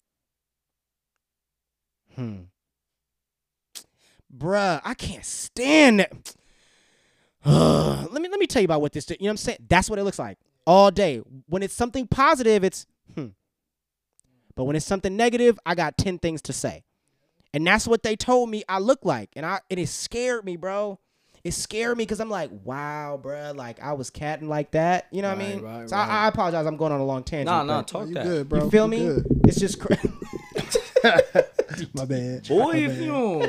Hmm. 2.14 2.44
Bruh, 4.34 4.80
I 4.84 4.94
can't 4.94 5.24
stand 5.24 6.00
it. 6.00 6.34
let 7.46 8.20
me 8.20 8.28
let 8.28 8.40
me 8.40 8.46
tell 8.46 8.60
you 8.60 8.66
about 8.66 8.80
what 8.80 8.92
this. 8.92 9.08
You 9.08 9.16
know 9.20 9.26
what 9.26 9.30
I'm 9.30 9.36
saying? 9.36 9.58
That's 9.68 9.88
what 9.88 9.98
it 9.98 10.02
looks 10.04 10.18
like 10.18 10.38
all 10.66 10.90
day. 10.90 11.18
When 11.46 11.62
it's 11.62 11.74
something 11.74 12.06
positive, 12.06 12.64
it's. 12.64 12.86
But 14.56 14.64
when 14.64 14.74
it's 14.74 14.86
something 14.86 15.16
negative, 15.16 15.58
I 15.64 15.74
got 15.76 15.96
10 15.98 16.18
things 16.18 16.42
to 16.42 16.52
say. 16.52 16.82
And 17.54 17.64
that's 17.66 17.86
what 17.86 18.02
they 18.02 18.16
told 18.16 18.50
me 18.50 18.64
I 18.68 18.80
look 18.80 19.04
like. 19.04 19.30
And 19.36 19.46
I 19.46 19.60
and 19.70 19.78
it 19.78 19.88
scared 19.88 20.44
me, 20.44 20.56
bro. 20.56 20.98
It 21.44 21.52
scared 21.52 21.96
me 21.96 22.02
because 22.02 22.18
I'm 22.18 22.28
like, 22.28 22.50
wow, 22.64 23.20
bro, 23.22 23.52
like 23.54 23.80
I 23.80 23.92
was 23.92 24.10
catting 24.10 24.48
like 24.48 24.72
that. 24.72 25.06
You 25.12 25.22
know 25.22 25.28
what 25.28 25.36
I 25.36 25.48
mean? 25.48 25.60
right, 25.62 25.88
so 25.88 25.94
right. 25.94 26.08
I, 26.08 26.24
I 26.24 26.28
apologize. 26.28 26.66
I'm 26.66 26.76
going 26.76 26.92
on 26.92 27.00
a 27.00 27.04
long 27.04 27.22
tangent. 27.22 27.46
Nah, 27.46 27.62
nah, 27.62 27.78
but 27.78 27.88
talk 27.88 28.08
You 28.08 28.14
that. 28.14 28.24
good, 28.24 28.48
bro? 28.48 28.64
You 28.64 28.70
feel 28.70 28.84
You 28.86 28.90
me? 28.90 28.98
good. 28.98 29.26
It's 29.46 29.60
just 29.60 29.78
crazy. 29.78 30.02
My 31.94 32.04
bad. 32.04 32.48
Boy, 32.48 32.72
My 32.72 32.76
if 32.76 32.90
bad. 32.90 33.00
you 33.00 33.06
don't. 33.06 33.42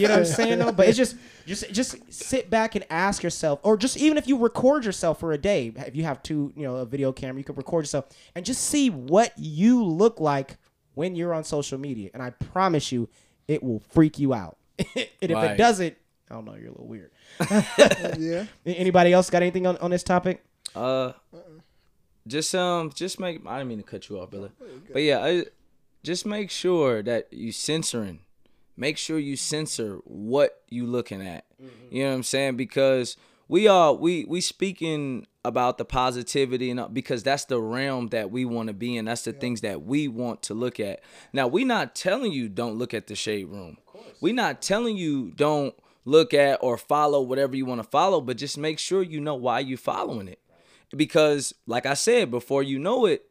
you 0.00 0.08
know 0.08 0.14
what 0.14 0.18
I'm 0.18 0.24
saying 0.24 0.58
though? 0.58 0.72
But 0.72 0.88
it's 0.88 0.96
just 0.96 1.16
just 1.46 1.70
just 1.72 2.12
sit 2.12 2.50
back 2.50 2.74
and 2.74 2.84
ask 2.90 3.22
yourself, 3.22 3.60
or 3.62 3.76
just 3.76 3.96
even 3.96 4.18
if 4.18 4.26
you 4.26 4.36
record 4.38 4.84
yourself 4.84 5.20
for 5.20 5.32
a 5.32 5.38
day, 5.38 5.72
if 5.76 5.94
you 5.96 6.04
have 6.04 6.22
two, 6.22 6.52
you 6.56 6.64
know, 6.64 6.76
a 6.76 6.84
video 6.84 7.12
camera, 7.12 7.38
you 7.38 7.44
can 7.44 7.54
record 7.54 7.84
yourself 7.84 8.06
and 8.34 8.44
just 8.44 8.62
see 8.62 8.90
what 8.90 9.32
you 9.36 9.84
look 9.84 10.20
like 10.20 10.56
when 10.94 11.14
you're 11.14 11.32
on 11.32 11.44
social 11.44 11.78
media. 11.78 12.10
And 12.12 12.22
I 12.22 12.30
promise 12.30 12.90
you, 12.90 13.08
it 13.46 13.62
will 13.62 13.80
freak 13.90 14.18
you 14.18 14.34
out. 14.34 14.58
and 14.78 14.88
if 14.96 15.30
it 15.30 15.56
doesn't, 15.56 15.96
I 16.30 16.34
don't 16.34 16.44
know, 16.44 16.54
you're 16.54 16.68
a 16.68 16.72
little 16.72 16.86
weird. 16.88 17.10
Yeah. 18.18 18.46
Anybody 18.66 19.12
else 19.12 19.30
got 19.30 19.42
anything 19.42 19.66
on, 19.66 19.76
on 19.78 19.90
this 19.90 20.02
topic? 20.02 20.44
Uh, 20.74 21.12
just 22.26 22.54
um, 22.54 22.90
just 22.94 23.18
make. 23.20 23.40
I 23.46 23.58
didn't 23.58 23.68
mean 23.68 23.78
to 23.78 23.84
cut 23.84 24.08
you 24.08 24.18
off, 24.20 24.30
brother. 24.30 24.50
But 24.92 25.02
yeah, 25.02 25.24
I, 25.24 25.44
just 26.02 26.26
make 26.26 26.50
sure 26.50 27.02
that 27.02 27.32
you 27.32 27.52
censoring. 27.52 28.20
Make 28.76 28.96
sure 28.96 29.18
you 29.18 29.36
censor 29.36 29.98
what 30.04 30.62
you 30.68 30.86
looking 30.86 31.26
at. 31.26 31.44
Mm-hmm. 31.60 31.94
You 31.94 32.04
know 32.04 32.10
what 32.10 32.16
I'm 32.16 32.22
saying? 32.22 32.56
Because 32.56 33.16
we 33.48 33.66
are 33.66 33.92
we 33.94 34.24
we 34.26 34.40
speaking 34.40 35.26
about 35.44 35.78
the 35.78 35.84
positivity 35.84 36.70
and 36.70 36.92
because 36.92 37.22
that's 37.22 37.46
the 37.46 37.60
realm 37.60 38.08
that 38.08 38.30
we 38.30 38.44
want 38.44 38.68
to 38.68 38.74
be 38.74 38.96
in. 38.96 39.06
That's 39.06 39.22
the 39.22 39.32
things 39.32 39.62
that 39.62 39.82
we 39.82 40.06
want 40.06 40.42
to 40.42 40.54
look 40.54 40.78
at. 40.78 41.00
Now 41.32 41.48
we 41.48 41.64
not 41.64 41.94
telling 41.94 42.32
you 42.32 42.48
don't 42.48 42.76
look 42.76 42.94
at 42.94 43.06
the 43.06 43.16
shade 43.16 43.48
room. 43.48 43.78
We 44.20 44.32
not 44.32 44.62
telling 44.62 44.96
you 44.96 45.32
don't 45.34 45.74
look 46.04 46.34
at 46.34 46.58
or 46.62 46.76
follow 46.76 47.20
whatever 47.22 47.56
you 47.56 47.66
want 47.66 47.82
to 47.82 47.88
follow, 47.88 48.20
but 48.20 48.36
just 48.36 48.58
make 48.58 48.78
sure 48.78 49.02
you 49.02 49.20
know 49.20 49.34
why 49.34 49.60
you 49.60 49.76
following 49.76 50.28
it. 50.28 50.40
Because 50.94 51.54
like 51.66 51.86
I 51.86 51.94
said, 51.94 52.30
before 52.30 52.62
you 52.62 52.78
know 52.78 53.06
it, 53.06 53.24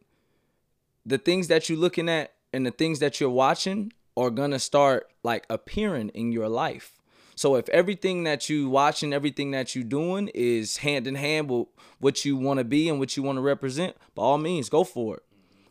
the 1.06 1.17
things 1.17 1.47
that 1.47 1.69
you're 1.69 1.77
looking 1.77 2.10
at 2.10 2.34
and 2.53 2.65
the 2.65 2.71
things 2.71 2.99
that 2.99 3.19
you're 3.19 3.29
watching 3.29 3.91
are 4.15 4.29
gonna 4.29 4.60
start 4.60 5.12
like 5.23 5.45
appearing 5.49 6.10
in 6.10 6.31
your 6.31 6.49
life. 6.49 6.93
So 7.36 7.55
if 7.55 7.69
everything 7.69 8.23
that 8.23 8.49
you 8.49 8.67
watching, 8.67 9.13
everything 9.13 9.51
that 9.51 9.75
you 9.75 9.83
doing 9.83 10.29
is 10.33 10.77
hand 10.77 11.05
in 11.05 11.13
hand 11.13 11.51
with 11.51 11.67
what 11.99 12.25
you 12.25 12.36
want 12.36 12.57
to 12.57 12.63
be 12.63 12.89
and 12.89 12.97
what 12.97 13.15
you 13.15 13.21
want 13.21 13.38
to 13.38 13.41
represent, 13.41 13.95
by 14.15 14.23
all 14.23 14.39
means, 14.39 14.69
go 14.69 14.83
for 14.83 15.17
it. 15.17 15.23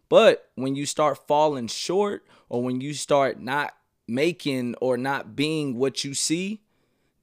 But 0.09 0.49
when 0.55 0.77
you 0.77 0.87
start 0.87 1.27
falling 1.27 1.67
short 1.67 2.25
or 2.49 2.63
when 2.63 2.81
you 2.81 2.95
start 2.95 3.41
not 3.41 3.75
making 4.07 4.77
or 4.81 4.97
not 4.97 5.35
being 5.35 5.77
what 5.77 6.05
you 6.05 6.15
see, 6.15 6.63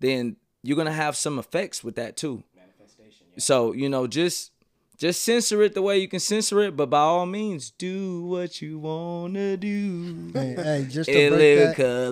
then 0.02 0.36
you're 0.62 0.78
gonna 0.78 0.92
have 0.92 1.16
some 1.16 1.40
effects 1.40 1.84
with 1.84 1.96
that 1.96 2.18
too. 2.18 2.44
Manifestation. 2.56 3.28
Yeah. 3.32 3.40
So, 3.40 3.72
you 3.72 3.88
know, 3.88 4.08
just 4.08 4.52
just 4.98 5.22
censor 5.24 5.62
it 5.64 5.74
the 5.74 5.82
way 5.82 5.98
you 6.00 6.08
can 6.08 6.20
censor 6.20 6.62
it, 6.62 6.76
but 6.76 6.90
by 6.90 7.00
all 7.00 7.26
means, 7.26 7.72
do 7.72 8.24
what 8.26 8.62
you 8.62 8.80
wanna 8.80 9.58
do. 9.58 10.32
Hey, 10.34 10.56
hey, 10.56 10.88
just 10.90 11.10
to 11.10 11.30
break 11.30 11.32
living 11.32 11.66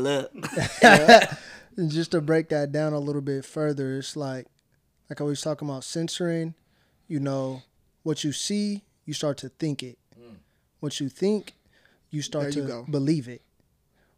that, 0.04 0.30
color. 1.80 1.88
just 1.88 2.12
to 2.12 2.22
break 2.22 2.50
that 2.50 2.72
down 2.72 2.94
a 2.94 3.00
little 3.00 3.22
bit 3.22 3.46
further, 3.46 3.98
it's 3.98 4.15
like 4.15 4.48
like 5.10 5.22
I 5.22 5.24
was 5.24 5.41
talking 5.41 5.67
about 5.67 5.84
censoring. 5.84 6.56
You 7.08 7.20
know, 7.20 7.63
What 8.04 8.24
you 8.24 8.32
see, 8.32 8.84
you 9.06 9.13
start 9.13 9.38
to 9.39 9.50
think 9.50 9.84
it. 9.84 9.98
What 10.80 11.00
you 11.00 11.10
think, 11.10 11.54
you 12.10 12.22
start 12.22 12.46
There 12.54 12.54
you 12.54 12.62
to 12.63 12.67
go. 12.67 12.86
believe 12.89 13.28
it. 13.28 13.41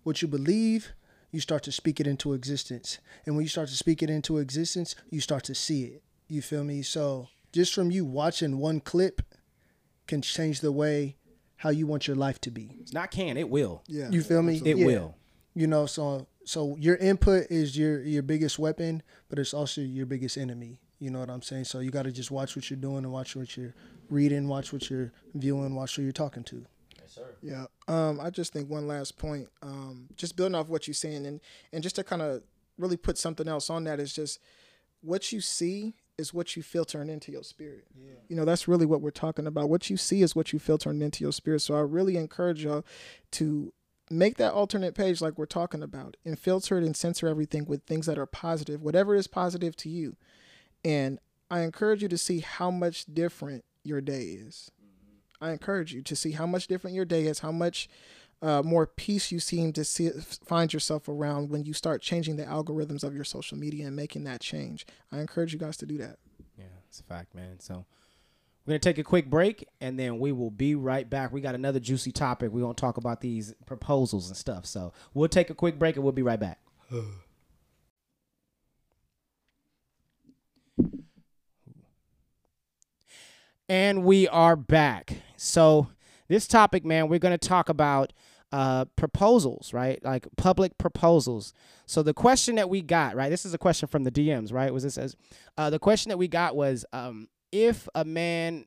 What 0.04 0.22
you 0.22 0.28
believe, 0.28 0.94
you 1.32 1.40
start 1.42 1.64
to 1.64 1.72
speak 1.72 2.00
it 2.00 2.08
into 2.08 2.34
existence. 2.34 3.00
And 3.26 3.36
when 3.36 3.44
you 3.44 3.50
start 3.50 3.68
to 3.70 3.76
speak 3.76 4.02
it 4.04 4.10
into 4.10 4.38
existence, 4.38 4.96
you 5.10 5.20
start 5.20 5.44
to 5.46 5.56
see 5.56 5.84
it. 5.86 6.04
You 6.30 6.42
feel 6.42 6.64
me? 6.64 6.82
So 6.84 7.28
just 7.54 7.74
from 7.74 7.90
you 7.92 8.04
watching 8.04 8.58
one 8.58 8.82
clip 8.82 9.22
can 10.08 10.22
change 10.22 10.60
the 10.60 10.72
way 10.72 11.16
how 11.56 11.70
you 11.70 11.88
want 11.88 12.08
your 12.08 12.18
life 12.18 12.42
to 12.42 12.52
be. 12.52 12.76
It's 12.82 12.92
not 12.92 13.10
can, 13.12 13.38
it 13.38 13.50
will. 13.50 13.84
Yeah. 13.88 14.10
You 14.10 14.22
feel 14.22 14.42
me? 14.44 14.62
It 14.66 14.78
Yeah. 14.78 14.86
will. 14.86 15.16
You 15.56 15.68
know, 15.68 15.86
so 15.86 16.28
so 16.44 16.76
your 16.78 16.98
input 16.98 17.48
is 17.50 17.78
your 17.78 18.02
your 18.02 18.24
biggest 18.24 18.60
weapon, 18.60 19.02
but 19.30 19.40
it's 19.40 19.54
also 19.54 19.80
your 19.80 20.06
biggest 20.06 20.38
enemy. 20.38 20.82
You 21.00 21.10
know 21.12 21.20
what 21.20 21.30
I'm 21.30 21.42
saying? 21.42 21.66
So 21.66 21.80
you 21.80 21.92
got 21.92 22.04
to 22.04 22.12
just 22.12 22.32
watch 22.32 22.56
what 22.56 22.70
you're 22.70 22.80
doing 22.80 22.98
and 23.06 23.12
watch 23.12 23.36
what 23.36 23.56
you're 23.56 23.74
reading, 24.10 24.48
watch 24.48 24.74
what 24.74 24.90
you're 24.90 25.12
viewing, 25.36 25.76
watch 25.76 25.96
who 25.96 26.02
you're 26.02 26.12
talking 26.12 26.44
to. 26.46 26.66
Yes, 27.00 27.14
sir. 27.14 27.36
Yeah. 27.42 27.66
Um, 27.88 28.20
I 28.20 28.30
just 28.30 28.52
think 28.54 28.70
one 28.70 28.88
last 28.88 29.18
point, 29.18 29.48
um, 29.62 30.08
just 30.16 30.36
building 30.36 30.56
off 30.56 30.68
what 30.70 30.88
you're 30.88 30.94
saying 30.94 31.26
and, 31.26 31.40
and 31.72 31.84
just 31.84 31.96
to 31.98 32.04
kind 32.04 32.22
of 32.22 32.42
really 32.78 32.96
put 32.98 33.18
something 33.18 33.48
else 33.48 33.70
on 33.70 33.84
that 33.84 34.00
is 34.00 34.14
just 34.14 34.40
what 35.02 35.32
you 35.32 35.42
see 35.42 35.96
is 36.18 36.34
what 36.34 36.56
you 36.56 36.64
filter 36.64 37.02
into 37.02 37.32
your 37.32 37.44
spirit. 37.44 37.86
Yeah. 37.96 38.14
You 38.28 38.36
know, 38.36 38.46
that's 38.46 38.68
really 38.68 38.86
what 38.86 39.02
we're 39.02 39.12
talking 39.12 39.48
about. 39.48 39.70
What 39.70 39.90
you 39.90 39.98
see 39.98 40.22
is 40.22 40.36
what 40.36 40.54
you 40.54 40.60
filter 40.60 40.92
into 40.92 41.24
your 41.24 41.32
spirit. 41.32 41.62
So 41.62 41.76
I 41.76 41.82
really 41.82 42.18
encourage 42.18 42.64
y'all 42.64 42.86
to 43.32 43.74
make 44.12 44.38
that 44.38 44.54
alternate 44.54 44.94
page 44.94 45.22
like 45.22 45.38
we're 45.38 45.46
talking 45.46 45.82
about 45.82 46.18
and 46.24 46.38
filter 46.38 46.78
it 46.78 46.84
and 46.84 46.96
censor 46.96 47.28
everything 47.28 47.66
with 47.66 47.84
things 47.84 48.06
that 48.06 48.20
are 48.20 48.26
positive, 48.26 48.82
whatever 48.82 49.16
is 49.16 49.28
positive 49.28 49.76
to 49.78 49.90
you. 49.90 50.16
And 50.86 51.20
I 51.50 51.62
encourage 51.62 52.04
you 52.04 52.10
to 52.10 52.18
see 52.18 52.40
how 52.40 52.70
much 52.70 53.06
different 53.12 53.64
your 53.84 54.02
day 54.02 54.24
is. 54.24 54.72
Mm-hmm. 54.82 55.46
I 55.46 55.52
encourage 55.52 55.94
you 55.94 56.02
to 56.04 56.16
see 56.16 56.32
how 56.32 56.46
much 56.46 56.68
different 56.68 56.96
your 56.96 57.06
day 57.06 57.26
is, 57.26 57.40
how 57.40 57.52
much 57.52 57.90
uh, 58.44 58.62
more 58.62 58.86
peace 58.86 59.32
you 59.32 59.40
seem 59.40 59.72
to 59.72 59.86
see, 59.86 60.10
find 60.46 60.74
yourself 60.74 61.08
around 61.08 61.50
when 61.50 61.64
you 61.64 61.72
start 61.72 62.02
changing 62.02 62.36
the 62.36 62.44
algorithms 62.44 63.04
of 63.04 63.16
your 63.16 63.24
social 63.24 63.58
media 63.58 63.88
and 63.88 63.96
making 63.96 64.26
that 64.26 64.42
change. 64.42 64.86
I 65.14 65.22
encourage 65.22 65.54
you 65.54 65.60
guys 65.60 65.78
to 65.78 65.86
do 65.86 65.98
that. 66.00 66.18
Yeah, 66.58 66.66
it's 66.90 67.00
a 67.00 67.04
fact, 67.04 67.34
man. 67.34 67.62
So 67.62 67.86
we're 68.66 68.72
gonna 68.72 68.80
take 68.80 68.98
a 68.98 69.04
quick 69.04 69.30
break 69.30 69.66
and 69.80 69.98
then 69.98 70.20
we 70.20 70.34
will 70.34 70.52
be 70.52 70.76
right 70.76 71.10
back. 71.10 71.32
We 71.32 71.40
got 71.40 71.56
another 71.56 71.80
juicy 71.80 72.12
topic. 72.12 72.52
We're 72.52 72.60
gonna 72.60 72.74
talk 72.74 72.98
about 72.98 73.22
these 73.22 73.54
proposals 73.66 74.28
and 74.28 74.36
stuff. 74.36 74.66
So 74.66 74.92
we'll 75.14 75.30
take 75.30 75.50
a 75.50 75.56
quick 75.56 75.80
break 75.80 75.96
and 75.96 76.04
we'll 76.04 76.12
be 76.12 76.22
right 76.22 76.40
back. 76.40 76.60
and 83.70 84.04
we 84.04 84.28
are 84.28 84.58
back. 84.58 85.14
So 85.38 85.88
this 86.28 86.46
topic, 86.46 86.84
man, 86.84 87.08
we're 87.08 87.20
gonna 87.20 87.38
talk 87.38 87.70
about 87.70 88.12
uh, 88.54 88.86
proposals, 88.96 89.74
right? 89.74 90.00
Like 90.04 90.28
public 90.38 90.78
proposals. 90.78 91.54
So 91.88 92.04
the 92.04 92.14
question 92.14 92.56
that 92.56 92.70
we 92.70 92.84
got, 92.84 93.16
right? 93.16 93.30
This 93.30 93.48
is 93.48 93.54
a 93.56 93.58
question 93.58 93.88
from 93.88 94.04
the 94.04 94.12
DMs, 94.12 94.54
right? 94.54 94.72
Was 94.72 94.84
this 94.84 94.96
as 94.96 95.16
uh, 95.58 95.72
the 95.72 95.80
question 95.80 96.10
that 96.10 96.18
we 96.18 96.28
got 96.28 96.56
was 96.56 96.86
um, 96.94 97.28
if 97.52 97.90
a 97.96 98.06
man 98.06 98.66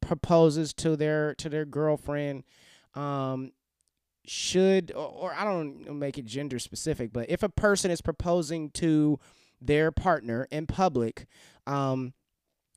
proposes 0.00 0.72
to 0.74 0.94
their 0.94 1.34
to 1.34 1.48
their 1.48 1.64
girlfriend, 1.64 2.44
um, 2.94 3.50
should 4.24 4.92
or, 4.94 5.08
or 5.08 5.34
I 5.34 5.42
don't 5.42 5.98
make 5.98 6.18
it 6.18 6.24
gender 6.24 6.60
specific, 6.60 7.12
but 7.12 7.28
if 7.28 7.42
a 7.42 7.48
person 7.48 7.90
is 7.90 8.00
proposing 8.00 8.70
to 8.74 9.18
their 9.60 9.90
partner 9.90 10.46
in 10.52 10.68
public, 10.68 11.26
um, 11.66 12.14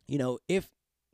you 0.08 0.18
know, 0.18 0.40
if 0.48 0.68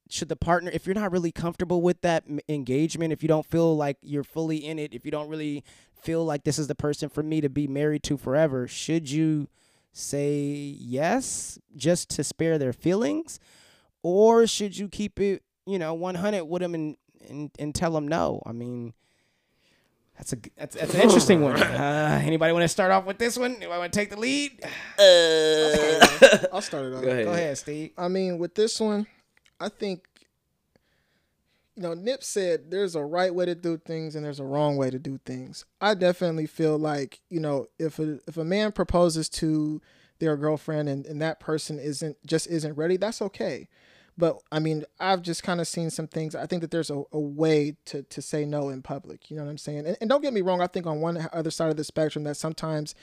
should 0.09 0.29
the 0.29 0.35
partner 0.35 0.69
if 0.73 0.85
you're 0.85 0.95
not 0.95 1.11
really 1.11 1.31
comfortable 1.31 1.81
with 1.81 2.01
that 2.01 2.23
m- 2.29 2.39
engagement 2.47 3.11
if 3.11 3.23
you 3.23 3.27
don't 3.27 3.45
feel 3.45 3.75
like 3.75 3.97
you're 4.01 4.23
fully 4.23 4.57
in 4.57 4.77
it 4.77 4.93
if 4.93 5.05
you 5.05 5.11
don't 5.11 5.29
really 5.29 5.63
feel 5.99 6.23
like 6.23 6.43
this 6.43 6.59
is 6.59 6.67
the 6.67 6.75
person 6.75 7.09
for 7.09 7.23
me 7.23 7.41
to 7.41 7.49
be 7.49 7.67
married 7.67 8.03
to 8.03 8.17
forever 8.17 8.67
should 8.67 9.09
you 9.09 9.47
say 9.91 10.35
yes 10.79 11.57
just 11.75 12.09
to 12.09 12.23
spare 12.23 12.57
their 12.57 12.73
feelings 12.73 13.39
or 14.03 14.45
should 14.45 14.77
you 14.77 14.87
keep 14.87 15.19
it 15.19 15.41
you 15.65 15.79
know 15.79 15.93
100 15.93 16.43
with 16.45 16.61
them 16.61 16.75
and 16.75 16.97
and, 17.27 17.49
and 17.57 17.73
tell 17.73 17.91
them 17.91 18.07
no 18.07 18.41
i 18.45 18.51
mean 18.51 18.93
that's 20.17 20.33
a 20.33 20.37
that's, 20.55 20.75
that's 20.75 20.93
an 20.93 21.01
interesting 21.01 21.41
one. 21.41 21.61
Uh, 21.61 22.21
anybody 22.23 22.53
want 22.53 22.63
to 22.63 22.69
start 22.69 22.89
off 22.89 23.05
with 23.05 23.17
this 23.17 23.37
one? 23.37 23.55
Anybody 23.55 23.79
want 23.79 23.91
to 23.91 23.99
take 23.99 24.09
the 24.09 24.17
lead? 24.17 24.51
I'll 26.53 26.61
start 26.61 26.85
it 26.85 26.93
off. 26.95 27.01
Go 27.01 27.09
ahead. 27.09 27.25
Go 27.25 27.33
ahead, 27.33 27.57
Steve. 27.57 27.91
I 27.97 28.07
mean, 28.07 28.37
with 28.37 28.55
this 28.55 28.79
one, 28.79 29.07
I 29.59 29.69
think, 29.69 30.05
you 31.75 31.83
know, 31.83 31.93
Nip 31.93 32.23
said 32.23 32.71
there's 32.71 32.95
a 32.95 33.03
right 33.03 33.33
way 33.33 33.45
to 33.45 33.55
do 33.55 33.77
things 33.77 34.15
and 34.15 34.25
there's 34.25 34.39
a 34.39 34.45
wrong 34.45 34.77
way 34.77 34.89
to 34.89 34.99
do 34.99 35.19
things. 35.25 35.65
I 35.81 35.93
definitely 35.93 36.47
feel 36.47 36.77
like, 36.77 37.21
you 37.29 37.39
know, 37.39 37.67
if 37.79 37.99
a 37.99 38.19
if 38.27 38.37
a 38.37 38.45
man 38.45 38.71
proposes 38.71 39.29
to 39.29 39.81
their 40.19 40.37
girlfriend 40.37 40.87
and, 40.87 41.05
and 41.05 41.21
that 41.21 41.39
person 41.39 41.79
isn't 41.79 42.17
just 42.25 42.47
isn't 42.47 42.75
ready, 42.75 42.97
that's 42.97 43.21
okay. 43.21 43.67
But 44.17 44.41
I 44.51 44.59
mean, 44.59 44.85
I've 44.99 45.21
just 45.21 45.43
kind 45.43 45.59
of 45.59 45.67
seen 45.67 45.89
some 45.89 46.07
things. 46.07 46.35
I 46.35 46.45
think 46.45 46.61
that 46.61 46.71
there's 46.71 46.89
a, 46.89 47.03
a 47.11 47.19
way 47.19 47.75
to, 47.85 48.03
to 48.03 48.21
say 48.21 48.45
no 48.45 48.69
in 48.69 48.81
public. 48.81 49.29
You 49.29 49.35
know 49.35 49.43
what 49.43 49.51
I'm 49.51 49.57
saying? 49.57 49.85
And, 49.85 49.97
and 49.99 50.09
don't 50.09 50.21
get 50.21 50.33
me 50.33 50.41
wrong. 50.41 50.61
I 50.61 50.67
think 50.67 50.87
on 50.87 51.01
one 51.01 51.27
other 51.33 51.51
side 51.51 51.69
of 51.69 51.77
the 51.77 51.83
spectrum 51.83 52.23
that 52.23 52.37
sometimes, 52.37 52.95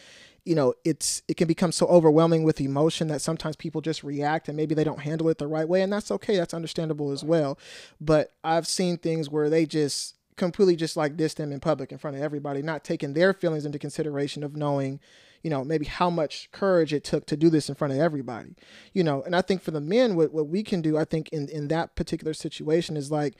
you 0.45 0.55
know, 0.55 0.75
it's 0.85 1.23
it 1.29 1.37
can 1.37 1.47
become 1.47 1.73
so 1.73 1.87
overwhelming 1.87 2.43
with 2.43 2.61
emotion 2.61 3.09
that 3.09 3.21
sometimes 3.21 3.57
people 3.57 3.81
just 3.81 4.03
react 4.03 4.49
and 4.49 4.57
maybe 4.57 4.75
they 4.75 4.85
don't 4.85 5.01
handle 5.01 5.29
it 5.29 5.39
the 5.39 5.47
right 5.47 5.69
way, 5.69 5.83
and 5.83 5.93
that's 5.93 6.11
okay. 6.11 6.37
That's 6.37 6.55
understandable 6.55 7.13
as 7.13 7.23
well. 7.23 7.59
But 8.01 8.33
I've 8.43 8.67
seen 8.67 8.99
things 8.99 9.31
where 9.31 9.49
they 9.49 9.67
just 9.67 10.17
completely 10.37 10.77
just 10.77 10.97
like 10.97 11.17
diss 11.17 11.35
them 11.35 11.53
in 11.53 11.61
public 11.61 11.93
in 11.93 11.99
front 11.99 12.17
of 12.17 12.23
everybody, 12.23 12.63
not 12.63 12.85
taking 12.85 13.13
their 13.13 13.33
feelings 13.33 13.65
into 13.65 13.79
consideration 13.79 14.43
of 14.43 14.57
knowing 14.57 15.01
you 15.43 15.51
know, 15.51 15.65
maybe 15.65 15.87
how 15.87 16.09
much 16.09 16.49
courage 16.53 16.93
it 16.93 17.05
took 17.05 17.27
to 17.27 17.37
do 17.37 17.51
this 17.51 17.69
in 17.69 17.75
front 17.75 17.93
of 17.93 17.99
everybody, 17.99 18.55
you 18.93 19.03
know. 19.03 19.23
And 19.23 19.35
I 19.35 19.43
think 19.43 19.61
for 19.61 19.73
the 19.73 19.81
men, 19.81 20.15
what, 20.15 20.33
what 20.33 20.49
we 20.49 20.63
can 20.63 20.81
do, 20.81 20.97
I 20.97 21.05
think 21.05 21.29
in, 21.31 21.49
in 21.49 21.69
that 21.69 21.97
particular 21.97 22.33
situation 22.33 22.97
is 22.97 23.11
like, 23.11 23.35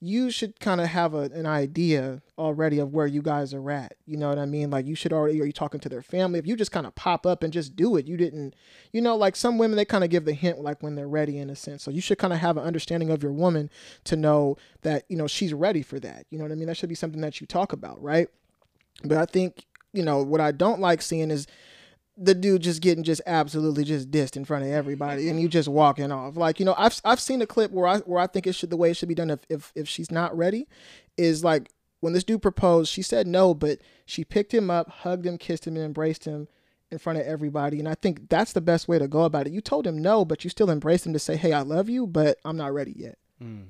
you 0.00 0.30
should 0.30 0.60
kind 0.60 0.80
of 0.80 0.88
have 0.88 1.14
a, 1.14 1.22
an 1.22 1.46
idea 1.46 2.22
already 2.38 2.78
of 2.78 2.92
where 2.92 3.06
you 3.06 3.20
guys 3.22 3.52
are 3.52 3.70
at. 3.70 3.94
You 4.06 4.16
know 4.16 4.28
what 4.28 4.38
I 4.38 4.46
mean? 4.46 4.70
Like 4.70 4.86
you 4.86 4.94
should 4.94 5.12
already, 5.12 5.40
are 5.40 5.44
you 5.44 5.52
talking 5.52 5.80
to 5.80 5.88
their 5.88 6.02
family? 6.02 6.38
If 6.38 6.46
you 6.46 6.56
just 6.56 6.72
kind 6.72 6.86
of 6.86 6.94
pop 6.94 7.26
up 7.26 7.42
and 7.42 7.52
just 7.52 7.74
do 7.74 7.96
it, 7.96 8.06
you 8.06 8.16
didn't, 8.16 8.54
you 8.92 9.00
know, 9.00 9.16
like 9.16 9.34
some 9.34 9.58
women, 9.58 9.76
they 9.76 9.84
kind 9.84 10.04
of 10.04 10.10
give 10.10 10.24
the 10.24 10.34
hint 10.34 10.60
like 10.60 10.82
when 10.82 10.94
they're 10.94 11.08
ready 11.08 11.38
in 11.38 11.50
a 11.50 11.56
sense. 11.56 11.82
So 11.82 11.90
you 11.90 12.00
should 12.00 12.18
kind 12.18 12.32
of 12.32 12.38
have 12.38 12.56
an 12.56 12.64
understanding 12.64 13.10
of 13.10 13.22
your 13.22 13.32
woman 13.32 13.70
to 14.04 14.16
know 14.16 14.56
that, 14.82 15.04
you 15.08 15.16
know, 15.16 15.26
she's 15.26 15.52
ready 15.52 15.82
for 15.82 15.98
that. 16.00 16.26
You 16.30 16.38
know 16.38 16.44
what 16.44 16.52
I 16.52 16.56
mean? 16.56 16.68
That 16.68 16.76
should 16.76 16.88
be 16.88 16.94
something 16.94 17.20
that 17.22 17.40
you 17.40 17.46
talk 17.46 17.72
about, 17.72 18.00
right? 18.02 18.28
But 19.04 19.18
I 19.18 19.24
think 19.24 19.66
you 19.92 20.02
know 20.02 20.22
what 20.22 20.40
I 20.40 20.52
don't 20.52 20.80
like 20.80 21.02
seeing 21.02 21.30
is 21.30 21.46
the 22.20 22.34
dude 22.34 22.62
just 22.62 22.82
getting 22.82 23.04
just 23.04 23.20
absolutely 23.26 23.84
just 23.84 24.10
dissed 24.10 24.36
in 24.36 24.44
front 24.44 24.64
of 24.64 24.70
everybody 24.70 25.28
and 25.28 25.40
you 25.40 25.48
just 25.48 25.68
walking 25.68 26.10
off. 26.10 26.36
Like, 26.36 26.58
you 26.58 26.66
know, 26.66 26.74
I've 26.76 27.00
I've 27.04 27.20
seen 27.20 27.40
a 27.42 27.46
clip 27.46 27.70
where 27.70 27.86
I 27.86 27.98
where 27.98 28.20
I 28.20 28.26
think 28.26 28.46
it 28.46 28.54
should 28.54 28.70
the 28.70 28.76
way 28.76 28.90
it 28.90 28.94
should 28.94 29.08
be 29.08 29.14
done 29.14 29.30
if 29.30 29.40
if, 29.48 29.72
if 29.74 29.88
she's 29.88 30.10
not 30.10 30.36
ready 30.36 30.66
is 31.16 31.44
like 31.44 31.70
when 32.00 32.12
this 32.12 32.24
dude 32.24 32.42
proposed, 32.42 32.92
she 32.92 33.02
said 33.02 33.26
no, 33.26 33.54
but 33.54 33.78
she 34.06 34.24
picked 34.24 34.52
him 34.52 34.70
up, 34.70 34.88
hugged 34.90 35.26
him, 35.26 35.38
kissed 35.38 35.66
him, 35.66 35.76
and 35.76 35.84
embraced 35.84 36.24
him 36.24 36.48
in 36.90 36.98
front 36.98 37.18
of 37.18 37.26
everybody. 37.26 37.78
And 37.78 37.88
I 37.88 37.94
think 37.94 38.28
that's 38.28 38.52
the 38.52 38.60
best 38.60 38.88
way 38.88 38.98
to 38.98 39.08
go 39.08 39.22
about 39.22 39.46
it. 39.46 39.52
You 39.52 39.60
told 39.60 39.86
him 39.86 39.98
no, 39.98 40.24
but 40.24 40.44
you 40.44 40.50
still 40.50 40.70
embraced 40.70 41.06
him 41.06 41.12
to 41.12 41.18
say, 41.18 41.36
Hey, 41.36 41.52
I 41.52 41.62
love 41.62 41.88
you, 41.88 42.06
but 42.06 42.38
I'm 42.44 42.56
not 42.56 42.72
ready 42.72 42.94
yet. 42.96 43.18
Hmm. 43.40 43.62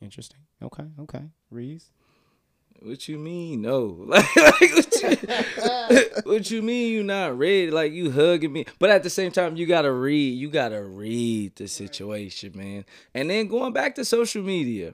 Interesting. 0.00 0.40
Okay. 0.62 0.84
Okay. 1.00 1.24
Reese. 1.50 1.90
What 2.84 3.08
you 3.08 3.16
mean? 3.16 3.62
No. 3.62 4.04
Like, 4.06 4.36
like 4.36 4.60
what, 4.60 5.02
you, 5.02 6.04
what 6.24 6.50
you 6.50 6.60
mean 6.60 6.92
you 6.92 7.02
not 7.02 7.38
ready? 7.38 7.70
Like 7.70 7.92
you 7.92 8.10
hugging 8.10 8.52
me. 8.52 8.66
But 8.78 8.90
at 8.90 9.02
the 9.02 9.08
same 9.08 9.32
time, 9.32 9.56
you 9.56 9.64
gotta 9.64 9.90
read. 9.90 10.38
You 10.38 10.50
gotta 10.50 10.84
read 10.84 11.56
the 11.56 11.66
situation, 11.66 12.52
man. 12.54 12.84
And 13.14 13.30
then 13.30 13.48
going 13.48 13.72
back 13.72 13.94
to 13.94 14.04
social 14.04 14.42
media. 14.42 14.92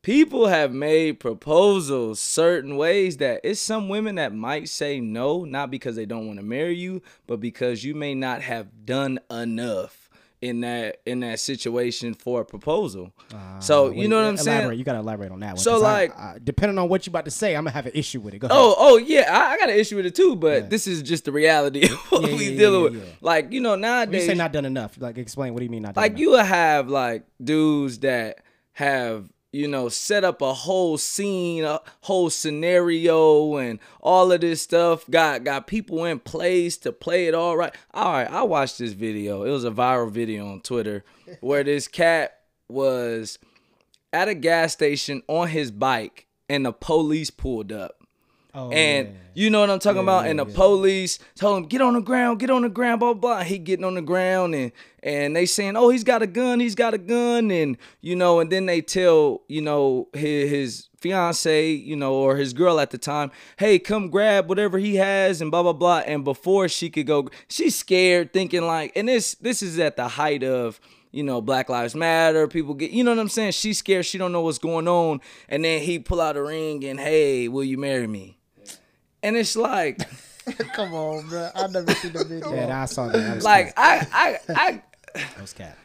People 0.00 0.46
have 0.46 0.72
made 0.72 1.20
proposals 1.20 2.20
certain 2.20 2.76
ways 2.76 3.18
that 3.18 3.40
it's 3.44 3.60
some 3.60 3.88
women 3.88 4.14
that 4.14 4.32
might 4.32 4.68
say 4.68 5.00
no, 5.00 5.44
not 5.44 5.70
because 5.70 5.96
they 5.96 6.06
don't 6.06 6.26
want 6.26 6.38
to 6.38 6.44
marry 6.44 6.76
you, 6.76 7.02
but 7.26 7.40
because 7.40 7.84
you 7.84 7.94
may 7.94 8.14
not 8.14 8.40
have 8.40 8.86
done 8.86 9.18
enough 9.30 10.05
in 10.42 10.60
that 10.60 11.00
in 11.06 11.20
that 11.20 11.40
situation 11.40 12.14
for 12.14 12.42
a 12.42 12.44
proposal. 12.44 13.12
Ah, 13.32 13.58
so 13.58 13.90
you 13.90 14.06
know 14.08 14.16
what 14.16 14.28
I'm 14.28 14.36
saying? 14.36 14.78
You 14.78 14.84
gotta 14.84 14.98
elaborate 14.98 15.32
on 15.32 15.40
that 15.40 15.54
one. 15.54 15.58
So 15.58 15.78
like- 15.78 16.16
I- 16.16 16.38
depending 16.42 16.78
on 16.78 16.88
what 16.88 17.06
you 17.06 17.10
about 17.10 17.24
to 17.24 17.30
say, 17.30 17.56
I'm 17.56 17.64
gonna 17.64 17.70
have 17.70 17.86
an 17.86 17.92
issue 17.94 18.20
with 18.20 18.34
it. 18.34 18.38
Go 18.38 18.48
oh, 18.50 18.72
ahead. 18.72 18.76
Oh, 18.78 18.94
oh 18.94 18.96
yeah, 18.98 19.32
I, 19.32 19.52
I 19.54 19.58
got 19.58 19.70
an 19.70 19.76
issue 19.78 19.96
with 19.96 20.06
it 20.06 20.14
too, 20.14 20.36
but 20.36 20.62
Yeah. 20.62 20.68
this 20.68 20.86
is 20.86 21.02
just 21.02 21.24
the 21.24 21.32
reality 21.32 21.84
of 21.90 21.98
what 22.10 22.30
Yeah, 22.30 22.36
we 22.36 22.50
yeah, 22.50 22.58
dealing 22.58 22.82
with. 22.82 23.16
Like 23.20 23.52
you 23.52 23.60
know 23.60 23.76
When 23.78 24.12
you 24.12 24.20
say 24.20 24.34
not 24.34 24.52
done 24.52 24.64
enough, 24.66 25.00
like 25.00 25.18
explain. 25.18 25.54
What 25.54 25.60
do 25.60 25.64
you 25.64 25.70
mean 25.70 25.82
not 25.82 25.94
done 25.94 26.02
like 26.02 26.12
enough? 26.12 26.20
you 26.20 26.30
will 26.30 26.44
have 26.44 26.88
like 26.88 27.24
dudes 27.42 28.00
that 28.00 28.38
have 28.72 29.28
you 29.56 29.66
know 29.66 29.88
set 29.88 30.22
up 30.22 30.42
a 30.42 30.52
whole 30.52 30.98
scene, 30.98 31.64
a 31.64 31.80
whole 32.02 32.30
scenario, 32.30 33.56
and 33.56 33.78
all 34.00 34.30
of 34.30 34.40
this 34.42 34.62
stuff. 34.62 35.08
Got 35.10 35.44
got 35.44 35.66
people 35.66 36.04
in 36.04 36.18
place 36.20 36.76
to 36.78 36.92
play 36.92 37.26
it 37.26 37.34
all 37.34 37.56
right. 37.56 37.74
All 37.94 38.12
right, 38.12 38.30
I 38.30 38.42
watched 38.42 38.78
this 38.78 38.92
video. 38.92 39.42
It 39.42 39.50
was 39.50 39.64
a 39.64 39.70
viral 39.70 40.10
video 40.10 40.46
on 40.48 40.60
Twitter 40.60 41.04
where 41.40 41.64
this 41.64 41.88
cat 41.88 42.40
was 42.68 43.38
at 44.12 44.28
a 44.28 44.34
gas 44.34 44.72
station 44.72 45.22
on 45.28 45.48
his 45.48 45.70
bike 45.70 46.26
and 46.48 46.66
the 46.66 46.72
police 46.72 47.30
pulled 47.30 47.72
up. 47.72 48.05
Oh, 48.58 48.70
and 48.70 49.08
yeah. 49.08 49.14
you 49.34 49.50
know 49.50 49.60
what 49.60 49.68
I'm 49.68 49.78
talking 49.78 49.98
Yeah, 49.98 50.02
about? 50.04 50.24
yeah, 50.24 50.30
and 50.30 50.38
the 50.38 50.46
police 50.46 51.18
told 51.34 51.58
him, 51.58 51.68
get 51.68 51.82
on 51.82 51.92
the 51.92 52.00
ground, 52.00 52.40
get 52.40 52.48
on 52.48 52.62
the 52.62 52.70
ground, 52.70 53.00
blah, 53.00 53.12
blah, 53.12 53.34
blah. 53.36 53.42
He 53.44 53.58
getting 53.58 53.84
on 53.84 53.94
the 53.94 54.02
ground 54.02 54.54
and 54.54 54.72
and 55.02 55.36
they 55.36 55.44
saying, 55.46 55.76
Oh, 55.76 55.90
he's 55.90 56.02
got 56.04 56.22
a 56.22 56.26
gun, 56.26 56.58
he's 56.58 56.74
got 56.74 56.94
a 56.94 56.98
gun, 56.98 57.50
and 57.50 57.76
you 58.00 58.16
know, 58.16 58.40
and 58.40 58.50
then 58.50 58.64
they 58.64 58.80
tell, 58.80 59.42
you 59.46 59.60
know, 59.60 60.08
his 60.14 60.50
his 60.50 60.88
fiance, 60.98 61.70
you 61.70 61.94
know, 61.96 62.14
or 62.14 62.36
his 62.36 62.54
girl 62.54 62.80
at 62.80 62.90
the 62.90 62.98
time, 62.98 63.30
hey, 63.58 63.78
come 63.78 64.08
grab 64.08 64.48
whatever 64.48 64.78
he 64.78 64.96
has 64.96 65.42
and 65.42 65.50
blah 65.50 65.62
blah 65.62 65.74
blah. 65.74 65.98
And 65.98 66.24
before 66.24 66.66
she 66.68 66.88
could 66.88 67.06
go, 67.06 67.28
she's 67.48 67.76
scared, 67.76 68.32
thinking 68.32 68.62
like, 68.66 68.92
and 68.96 69.06
this 69.06 69.34
this 69.34 69.62
is 69.62 69.78
at 69.78 69.96
the 69.96 70.08
height 70.08 70.42
of 70.42 70.80
you 71.12 71.22
know, 71.22 71.40
Black 71.40 71.70
Lives 71.70 71.94
Matter, 71.94 72.46
people 72.46 72.74
get, 72.74 72.90
you 72.90 73.02
know 73.02 73.10
what 73.12 73.18
I'm 73.20 73.30
saying? 73.30 73.52
She's 73.52 73.78
scared, 73.78 74.04
she 74.04 74.18
don't 74.18 74.32
know 74.32 74.42
what's 74.42 74.58
going 74.58 74.86
on. 74.86 75.22
And 75.48 75.64
then 75.64 75.80
he 75.80 75.98
pull 75.98 76.20
out 76.20 76.36
a 76.36 76.42
ring 76.42 76.84
and, 76.84 77.00
hey, 77.00 77.48
will 77.48 77.64
you 77.64 77.78
marry 77.78 78.06
me? 78.06 78.36
And 79.26 79.36
it's 79.36 79.56
like, 79.56 79.98
Come 80.74 80.94
on, 80.94 81.26
bro. 81.26 81.50
I 81.52 81.66
never 81.66 81.92
seen 81.94 82.12
the 82.12 82.24
video. 82.24 82.54
Yeah, 82.54 82.82
I 82.82 82.84
saw 82.84 83.08
that. 83.08 83.18
that 83.18 83.42
like 83.42 83.74
cat. 83.74 84.08
I, 84.12 84.38
I, 84.48 84.54
I, 84.54 84.82
That 85.14 85.40
was 85.40 85.52
cat. 85.52 85.76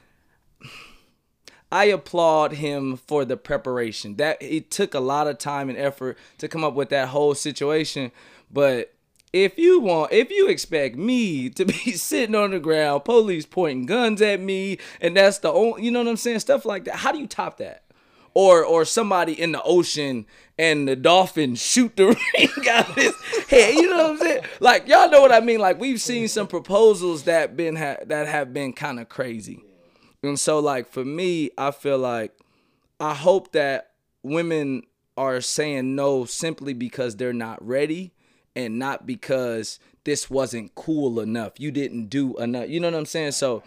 I 1.71 1.85
applaud 1.85 2.53
him 2.53 2.97
for 2.97 3.25
the 3.25 3.37
preparation. 3.37 4.17
That 4.17 4.37
it 4.41 4.69
took 4.69 4.93
a 4.93 4.99
lot 4.99 5.25
of 5.25 5.39
time 5.39 5.69
and 5.69 5.77
effort 5.79 6.19
to 6.37 6.47
come 6.47 6.63
up 6.63 6.75
with 6.75 6.89
that 6.89 7.07
whole 7.07 7.33
situation. 7.33 8.11
But 8.51 8.93
if 9.33 9.57
you 9.57 9.79
want, 9.79 10.11
if 10.11 10.29
you 10.29 10.47
expect 10.47 10.95
me 10.95 11.49
to 11.49 11.65
be 11.65 11.73
sitting 11.93 12.35
on 12.35 12.51
the 12.51 12.59
ground, 12.59 13.05
police 13.05 13.47
pointing 13.47 13.87
guns 13.87 14.21
at 14.21 14.39
me, 14.39 14.77
and 14.99 15.17
that's 15.17 15.39
the 15.39 15.51
only, 15.51 15.83
you 15.83 15.89
know 15.89 16.03
what 16.03 16.09
I'm 16.09 16.17
saying, 16.17 16.41
stuff 16.41 16.63
like 16.63 16.83
that. 16.83 16.97
How 16.97 17.11
do 17.11 17.17
you 17.17 17.25
top 17.25 17.57
that? 17.57 17.85
Or 18.33 18.63
or 18.63 18.85
somebody 18.85 19.33
in 19.33 19.51
the 19.51 19.61
ocean 19.63 20.25
and 20.57 20.87
the 20.87 20.95
dolphin 20.95 21.55
shoot 21.55 21.97
the 21.97 22.05
ring 22.37 22.69
out 22.69 22.89
of 22.89 22.95
his 22.95 23.15
head. 23.49 23.73
You 23.73 23.89
know 23.89 23.97
what 23.97 24.11
I'm 24.11 24.17
saying? 24.17 24.43
Like 24.61 24.87
y'all 24.87 25.09
know 25.09 25.21
what 25.21 25.33
I 25.33 25.41
mean. 25.41 25.59
Like 25.59 25.79
we've 25.79 25.99
seen 25.99 26.29
some 26.29 26.47
proposals 26.47 27.23
that 27.23 27.57
been 27.57 27.75
ha- 27.75 27.97
that 28.05 28.27
have 28.27 28.53
been 28.53 28.71
kind 28.71 28.99
of 28.99 29.09
crazy. 29.09 29.63
And 30.23 30.39
so, 30.39 30.59
like, 30.59 30.87
for 30.87 31.03
me, 31.03 31.49
I 31.57 31.71
feel 31.71 31.97
like 31.97 32.33
I 32.99 33.13
hope 33.13 33.53
that 33.53 33.91
women 34.23 34.83
are 35.17 35.41
saying 35.41 35.95
no 35.95 36.25
simply 36.25 36.73
because 36.73 37.15
they're 37.15 37.33
not 37.33 37.65
ready 37.65 38.13
and 38.55 38.77
not 38.77 39.07
because 39.07 39.79
this 40.03 40.29
wasn't 40.29 40.75
cool 40.75 41.19
enough. 41.19 41.53
You 41.59 41.71
didn't 41.71 42.07
do 42.07 42.37
enough. 42.37 42.69
You 42.69 42.79
know 42.79 42.87
what 42.87 42.97
I'm 42.97 43.05
saying? 43.05 43.31
So, 43.31 43.63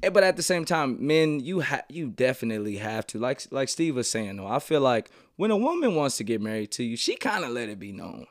but 0.00 0.22
at 0.22 0.36
the 0.36 0.42
same 0.42 0.64
time, 0.64 1.04
men, 1.04 1.40
you 1.40 1.60
have 1.60 1.84
you 1.88 2.08
definitely 2.08 2.76
have 2.76 3.06
to. 3.08 3.18
Like 3.18 3.42
like 3.50 3.68
Steve 3.68 3.96
was 3.96 4.08
saying 4.10 4.36
though, 4.36 4.46
I 4.46 4.58
feel 4.58 4.80
like 4.80 5.10
when 5.36 5.50
a 5.50 5.56
woman 5.56 5.94
wants 5.94 6.16
to 6.18 6.24
get 6.24 6.40
married 6.40 6.70
to 6.72 6.84
you, 6.84 6.96
she 6.96 7.16
kind 7.16 7.44
of 7.44 7.50
let 7.50 7.68
it 7.68 7.78
be 7.78 7.92
known 7.92 8.26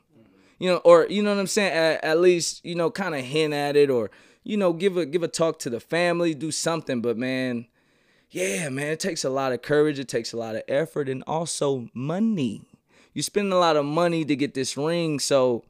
you 0.59 0.69
know, 0.69 0.77
or 0.77 1.07
you 1.09 1.23
know 1.23 1.33
what 1.33 1.39
I'm 1.39 1.47
saying. 1.47 1.71
At, 1.71 2.03
at 2.03 2.19
least 2.19 2.63
you 2.63 2.75
know, 2.75 2.91
kind 2.91 3.15
of 3.15 3.21
hint 3.21 3.53
at 3.53 3.75
it, 3.75 3.89
or 3.89 4.11
you 4.43 4.57
know, 4.57 4.73
give 4.73 4.97
a 4.97 5.05
give 5.05 5.23
a 5.23 5.27
talk 5.27 5.59
to 5.59 5.69
the 5.69 5.79
family, 5.79 6.33
do 6.33 6.51
something. 6.51 7.01
But 7.01 7.17
man, 7.17 7.65
yeah, 8.29 8.69
man, 8.69 8.87
it 8.87 8.99
takes 8.99 9.23
a 9.23 9.29
lot 9.29 9.53
of 9.53 9.61
courage. 9.61 9.97
It 9.97 10.09
takes 10.09 10.33
a 10.33 10.37
lot 10.37 10.55
of 10.55 10.63
effort, 10.67 11.09
and 11.09 11.23
also 11.25 11.87
money. 11.93 12.67
You 13.13 13.23
spend 13.23 13.51
a 13.51 13.57
lot 13.57 13.75
of 13.75 13.85
money 13.85 14.23
to 14.25 14.35
get 14.35 14.53
this 14.53 14.77
ring, 14.77 15.19
so 15.19 15.63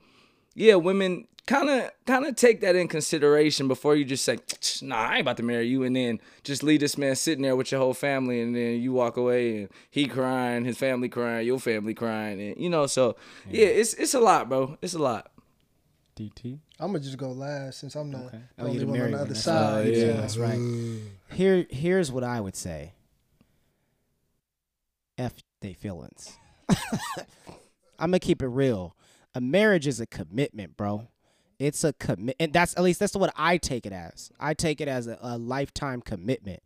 yeah, 0.59 0.75
women 0.75 1.25
kind 1.47 1.69
of 1.69 1.89
kind 2.05 2.25
of 2.25 2.35
take 2.35 2.61
that 2.61 2.75
in 2.75 2.87
consideration 2.87 3.67
before 3.67 3.95
you 3.95 4.05
just 4.05 4.23
say, 4.25 4.37
"Nah, 4.81 4.95
I 4.97 5.11
ain't 5.13 5.21
about 5.21 5.37
to 5.37 5.43
marry 5.43 5.67
you," 5.67 5.83
and 5.83 5.95
then 5.95 6.19
just 6.43 6.61
leave 6.63 6.79
this 6.81 6.97
man 6.97 7.15
sitting 7.15 7.41
there 7.41 7.55
with 7.55 7.71
your 7.71 7.79
whole 7.81 7.93
family, 7.93 8.41
and 8.41 8.55
then 8.55 8.79
you 8.81 8.91
walk 8.93 9.17
away 9.17 9.57
and 9.61 9.69
he 9.89 10.05
crying, 10.05 10.65
his 10.65 10.77
family 10.77 11.09
crying, 11.09 11.47
your 11.47 11.59
family 11.59 11.93
crying, 11.93 12.39
and 12.41 12.57
you 12.61 12.69
know, 12.69 12.85
so 12.87 13.15
yeah, 13.49 13.65
it's 13.67 13.93
it's 13.95 14.13
a 14.13 14.19
lot, 14.19 14.49
bro. 14.49 14.77
It's 14.81 14.93
a 14.93 14.99
lot. 14.99 15.31
DT. 16.15 16.59
I'm 16.81 16.87
gonna 16.91 16.99
just 16.99 17.17
go 17.17 17.31
last 17.31 17.79
since 17.79 17.95
I'm 17.95 18.11
the 18.11 18.17
Okay. 18.17 18.39
the 18.57 18.63
Oh, 18.63 18.65
only 18.67 18.73
you 18.73 18.79
the 18.81 18.87
one 18.87 19.01
on 19.01 19.11
the 19.11 19.17
other 19.19 19.35
side. 19.35 19.85
right. 19.85 19.95
so- 19.95 20.05
Yeah, 20.05 20.11
that's 20.13 20.37
right. 20.37 20.57
Mm. 20.59 21.01
Here, 21.31 21.65
here's 21.69 22.11
what 22.11 22.23
I 22.25 22.41
would 22.41 22.55
say. 22.57 22.93
F 25.17 25.33
they 25.61 25.73
feelings. 25.73 26.37
I'm 27.99 28.11
gonna 28.11 28.19
keep 28.19 28.41
it 28.41 28.47
real. 28.47 28.95
A 29.39 29.41
marriage 29.41 29.87
is 29.87 30.01
a 30.01 30.05
commitment, 30.05 30.75
bro. 30.75 31.07
It's 31.59 31.85
a 31.85 31.93
commit, 31.93 32.35
and 32.41 32.51
that's 32.51 32.75
at 32.75 32.83
least 32.83 32.99
that's 32.99 33.15
what 33.15 33.31
I 33.37 33.55
take 33.55 33.85
it 33.85 33.93
as. 33.93 34.33
I 34.37 34.53
take 34.53 34.81
it 34.81 34.89
as 34.89 35.07
a, 35.07 35.17
a 35.21 35.37
lifetime 35.37 36.01
commitment. 36.01 36.61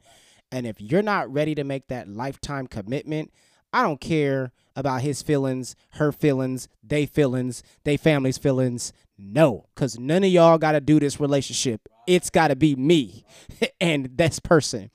And 0.52 0.66
if 0.66 0.82
you're 0.82 1.04
not 1.04 1.32
ready 1.32 1.54
to 1.54 1.64
make 1.64 1.90
that 1.90 2.08
lifetime 2.08 2.66
commitment, 2.66 3.32
I 3.72 3.84
don't 3.84 4.02
care 4.02 4.54
about 4.76 5.04
his 5.04 5.22
feelings, 5.22 5.76
her 5.92 6.12
feelings, 6.12 6.68
they 6.84 7.06
feelings, 7.06 7.62
they 7.84 7.96
family's 7.96 8.40
feelings. 8.40 8.92
No, 9.20 9.68
because 9.76 10.00
none 10.00 10.24
of 10.24 10.32
y'all 10.32 10.58
got 10.58 10.72
to 10.72 10.82
do 10.82 11.00
this 11.00 11.20
relationship. 11.20 11.88
It's 12.08 12.32
got 12.32 12.48
to 12.48 12.56
be 12.56 12.76
me 12.76 13.24
and 13.80 14.18
this 14.18 14.40
person. 14.40 14.90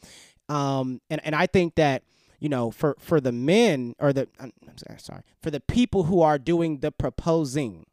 Um, 0.48 1.00
and, 1.10 1.20
and 1.24 1.32
I 1.32 1.46
think 1.46 1.76
that, 1.76 2.02
you 2.38 2.48
know, 2.48 2.70
for, 2.70 2.96
for 2.98 3.20
the 3.20 3.32
men 3.32 3.94
or 3.98 4.12
the, 4.12 4.28
I'm, 4.38 4.52
sorry, 4.76 5.00
sorry, 5.00 5.22
for 5.42 5.50
the 5.50 5.60
people 5.60 6.04
who 6.04 6.22
are 6.22 6.38
doing 6.38 6.78
the 6.78 6.92
proposing, 6.92 7.86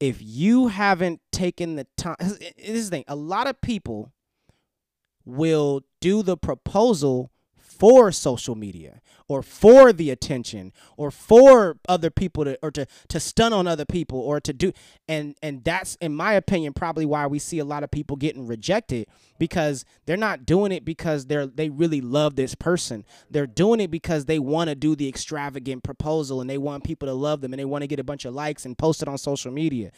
if 0.00 0.18
you 0.20 0.68
haven't 0.68 1.20
taken 1.32 1.76
the 1.76 1.86
time, 1.96 2.16
this 2.20 2.38
is 2.56 2.90
the 2.90 2.96
thing, 2.96 3.04
a 3.08 3.16
lot 3.16 3.46
of 3.46 3.60
people 3.60 4.12
will 5.24 5.82
do 6.00 6.22
the 6.22 6.36
proposal 6.36 7.30
for 7.78 8.12
social 8.12 8.54
media 8.54 9.00
or 9.28 9.42
for 9.42 9.92
the 9.92 10.10
attention 10.10 10.72
or 10.96 11.10
for 11.10 11.76
other 11.88 12.10
people 12.10 12.44
to 12.44 12.58
or 12.62 12.70
to 12.70 12.86
to 13.08 13.20
stun 13.20 13.52
on 13.52 13.66
other 13.66 13.84
people 13.84 14.20
or 14.20 14.40
to 14.40 14.52
do 14.52 14.72
and 15.08 15.34
and 15.42 15.64
that's 15.64 15.96
in 15.96 16.14
my 16.14 16.32
opinion 16.32 16.72
probably 16.72 17.06
why 17.06 17.26
we 17.26 17.38
see 17.38 17.58
a 17.58 17.64
lot 17.64 17.82
of 17.82 17.90
people 17.90 18.16
getting 18.16 18.46
rejected 18.46 19.06
because 19.38 19.84
they're 20.06 20.16
not 20.16 20.46
doing 20.46 20.72
it 20.72 20.84
because 20.84 21.26
they're 21.26 21.46
they 21.46 21.68
really 21.68 22.00
love 22.00 22.36
this 22.36 22.54
person. 22.54 23.04
They're 23.30 23.46
doing 23.46 23.80
it 23.80 23.90
because 23.90 24.24
they 24.24 24.38
want 24.38 24.68
to 24.68 24.74
do 24.74 24.96
the 24.96 25.08
extravagant 25.08 25.82
proposal 25.82 26.40
and 26.40 26.48
they 26.48 26.58
want 26.58 26.84
people 26.84 27.06
to 27.06 27.14
love 27.14 27.40
them 27.40 27.52
and 27.52 27.60
they 27.60 27.64
want 27.64 27.82
to 27.82 27.88
get 27.88 28.00
a 28.00 28.04
bunch 28.04 28.24
of 28.24 28.34
likes 28.34 28.64
and 28.64 28.76
post 28.76 29.02
it 29.02 29.08
on 29.08 29.18
social 29.18 29.52
media. 29.52 29.90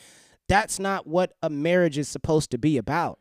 That's 0.48 0.78
not 0.78 1.06
what 1.06 1.34
a 1.42 1.50
marriage 1.50 1.98
is 1.98 2.08
supposed 2.08 2.50
to 2.52 2.58
be 2.58 2.78
about 2.78 3.18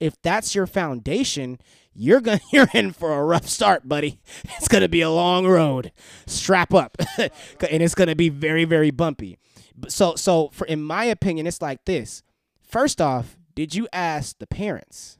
if 0.00 0.20
that's 0.22 0.54
your 0.54 0.66
foundation, 0.66 1.58
you're 1.94 2.20
going 2.20 2.40
you're 2.52 2.68
in 2.74 2.92
for 2.92 3.12
a 3.12 3.24
rough 3.24 3.48
start, 3.48 3.88
buddy. 3.88 4.20
It's 4.56 4.68
going 4.68 4.82
to 4.82 4.88
be 4.88 5.00
a 5.00 5.10
long 5.10 5.46
road. 5.46 5.92
Strap 6.26 6.74
up. 6.74 6.96
and 7.18 7.30
it's 7.60 7.94
going 7.94 8.08
to 8.08 8.16
be 8.16 8.28
very 8.28 8.64
very 8.64 8.90
bumpy. 8.90 9.38
So 9.88 10.14
so 10.14 10.50
for 10.52 10.66
in 10.66 10.82
my 10.82 11.04
opinion, 11.04 11.46
it's 11.46 11.62
like 11.62 11.84
this. 11.84 12.22
First 12.60 13.00
off, 13.00 13.38
did 13.54 13.74
you 13.74 13.88
ask 13.92 14.38
the 14.38 14.46
parents? 14.46 15.18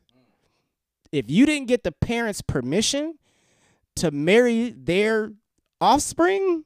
If 1.10 1.30
you 1.30 1.46
didn't 1.46 1.68
get 1.68 1.84
the 1.84 1.92
parents' 1.92 2.42
permission 2.42 3.14
to 3.96 4.10
marry 4.10 4.70
their 4.70 5.32
offspring, 5.80 6.64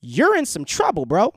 you're 0.00 0.36
in 0.36 0.46
some 0.46 0.64
trouble, 0.64 1.06
bro. 1.06 1.32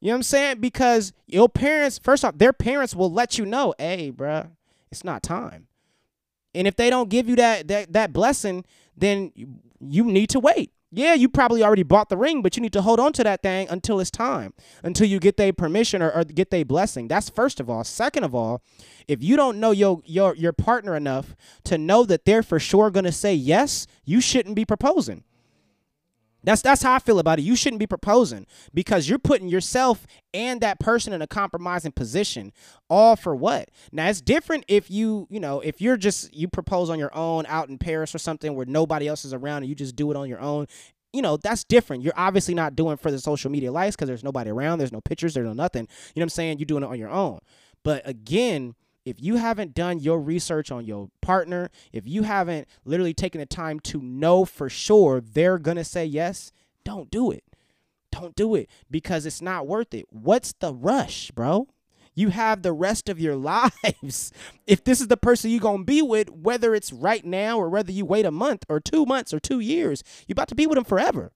You 0.00 0.08
know 0.08 0.12
what 0.12 0.16
I'm 0.16 0.22
saying? 0.22 0.60
Because 0.60 1.12
your 1.26 1.48
parents, 1.48 1.98
first 1.98 2.24
off, 2.24 2.38
their 2.38 2.52
parents 2.52 2.94
will 2.94 3.12
let 3.12 3.38
you 3.38 3.44
know, 3.44 3.74
hey, 3.78 4.12
bruh, 4.12 4.50
it's 4.90 5.04
not 5.04 5.22
time. 5.22 5.68
And 6.54 6.66
if 6.66 6.76
they 6.76 6.90
don't 6.90 7.10
give 7.10 7.28
you 7.28 7.36
that 7.36 7.68
that 7.68 7.92
that 7.92 8.12
blessing, 8.12 8.64
then 8.96 9.32
you, 9.78 10.04
need 10.04 10.30
to 10.30 10.40
wait. 10.40 10.72
Yeah, 10.90 11.12
you 11.12 11.28
probably 11.28 11.62
already 11.62 11.82
bought 11.82 12.08
the 12.08 12.16
ring, 12.16 12.40
but 12.40 12.56
you 12.56 12.62
need 12.62 12.72
to 12.72 12.80
hold 12.80 12.98
on 12.98 13.12
to 13.14 13.24
that 13.24 13.42
thing 13.42 13.68
until 13.68 14.00
it's 14.00 14.10
time, 14.10 14.54
until 14.82 15.06
you 15.06 15.18
get 15.18 15.36
their 15.36 15.52
permission 15.52 16.00
or, 16.00 16.10
or 16.10 16.24
get 16.24 16.50
their 16.50 16.64
blessing. 16.64 17.08
That's 17.08 17.28
first 17.28 17.60
of 17.60 17.68
all. 17.68 17.84
Second 17.84 18.24
of 18.24 18.34
all, 18.34 18.62
if 19.06 19.22
you 19.22 19.36
don't 19.36 19.60
know 19.60 19.72
your 19.72 20.00
your 20.06 20.34
your 20.34 20.52
partner 20.52 20.96
enough 20.96 21.36
to 21.64 21.76
know 21.76 22.04
that 22.04 22.24
they're 22.24 22.42
for 22.42 22.58
sure 22.58 22.90
gonna 22.90 23.12
say 23.12 23.34
yes, 23.34 23.86
you 24.04 24.20
shouldn't 24.20 24.56
be 24.56 24.64
proposing. 24.64 25.24
That's 26.46 26.62
that's 26.62 26.82
how 26.82 26.94
I 26.94 27.00
feel 27.00 27.18
about 27.18 27.40
it. 27.40 27.42
You 27.42 27.56
shouldn't 27.56 27.80
be 27.80 27.88
proposing 27.88 28.46
because 28.72 29.08
you're 29.08 29.18
putting 29.18 29.48
yourself 29.48 30.06
and 30.32 30.60
that 30.60 30.78
person 30.78 31.12
in 31.12 31.20
a 31.20 31.26
compromising 31.26 31.90
position. 31.90 32.52
All 32.88 33.16
for 33.16 33.34
what? 33.34 33.68
Now 33.90 34.08
it's 34.08 34.20
different 34.20 34.64
if 34.68 34.88
you, 34.88 35.26
you 35.28 35.40
know, 35.40 35.60
if 35.60 35.80
you're 35.80 35.96
just 35.96 36.32
you 36.32 36.46
propose 36.46 36.88
on 36.88 37.00
your 37.00 37.14
own 37.14 37.46
out 37.46 37.68
in 37.68 37.78
Paris 37.78 38.14
or 38.14 38.18
something 38.18 38.54
where 38.54 38.64
nobody 38.64 39.08
else 39.08 39.24
is 39.24 39.34
around 39.34 39.64
and 39.64 39.68
you 39.68 39.74
just 39.74 39.96
do 39.96 40.10
it 40.12 40.16
on 40.16 40.28
your 40.28 40.40
own. 40.40 40.66
You 41.12 41.20
know, 41.20 41.36
that's 41.36 41.64
different. 41.64 42.04
You're 42.04 42.12
obviously 42.16 42.54
not 42.54 42.76
doing 42.76 42.96
for 42.96 43.10
the 43.10 43.18
social 43.18 43.50
media 43.50 43.72
likes 43.72 43.96
because 43.96 44.06
there's 44.06 44.24
nobody 44.24 44.50
around, 44.50 44.78
there's 44.78 44.92
no 44.92 45.00
pictures, 45.00 45.34
there's 45.34 45.46
no 45.46 45.52
nothing. 45.52 45.82
You 46.14 46.20
know 46.20 46.22
what 46.22 46.24
I'm 46.24 46.28
saying? 46.30 46.58
You're 46.58 46.66
doing 46.66 46.84
it 46.84 46.86
on 46.86 46.98
your 46.98 47.10
own. 47.10 47.40
But 47.82 48.06
again, 48.06 48.74
if 49.06 49.22
you 49.22 49.36
haven't 49.36 49.72
done 49.72 50.00
your 50.00 50.20
research 50.20 50.72
on 50.72 50.84
your 50.84 51.08
partner, 51.22 51.70
if 51.92 52.06
you 52.08 52.24
haven't 52.24 52.66
literally 52.84 53.14
taken 53.14 53.38
the 53.38 53.46
time 53.46 53.78
to 53.80 54.02
know 54.02 54.44
for 54.44 54.68
sure 54.68 55.20
they're 55.20 55.58
going 55.58 55.76
to 55.76 55.84
say 55.84 56.04
yes, 56.04 56.50
don't 56.84 57.08
do 57.08 57.30
it. 57.30 57.44
Don't 58.10 58.34
do 58.34 58.56
it 58.56 58.68
because 58.90 59.24
it's 59.24 59.40
not 59.40 59.66
worth 59.66 59.94
it. 59.94 60.06
What's 60.10 60.52
the 60.54 60.74
rush, 60.74 61.30
bro? 61.30 61.68
You 62.16 62.30
have 62.30 62.62
the 62.62 62.72
rest 62.72 63.08
of 63.08 63.20
your 63.20 63.36
lives. 63.92 64.32
If 64.66 64.82
this 64.82 65.00
is 65.00 65.06
the 65.06 65.16
person 65.16 65.50
you're 65.50 65.60
going 65.60 65.82
to 65.82 65.84
be 65.84 66.02
with, 66.02 66.28
whether 66.30 66.74
it's 66.74 66.92
right 66.92 67.24
now 67.24 67.58
or 67.58 67.68
whether 67.68 67.92
you 67.92 68.04
wait 68.04 68.26
a 68.26 68.32
month 68.32 68.64
or 68.68 68.80
two 68.80 69.06
months 69.06 69.32
or 69.32 69.38
two 69.38 69.60
years, 69.60 70.02
you're 70.26 70.34
about 70.34 70.48
to 70.48 70.56
be 70.56 70.66
with 70.66 70.74
them 70.74 70.84
forever. 70.84 71.30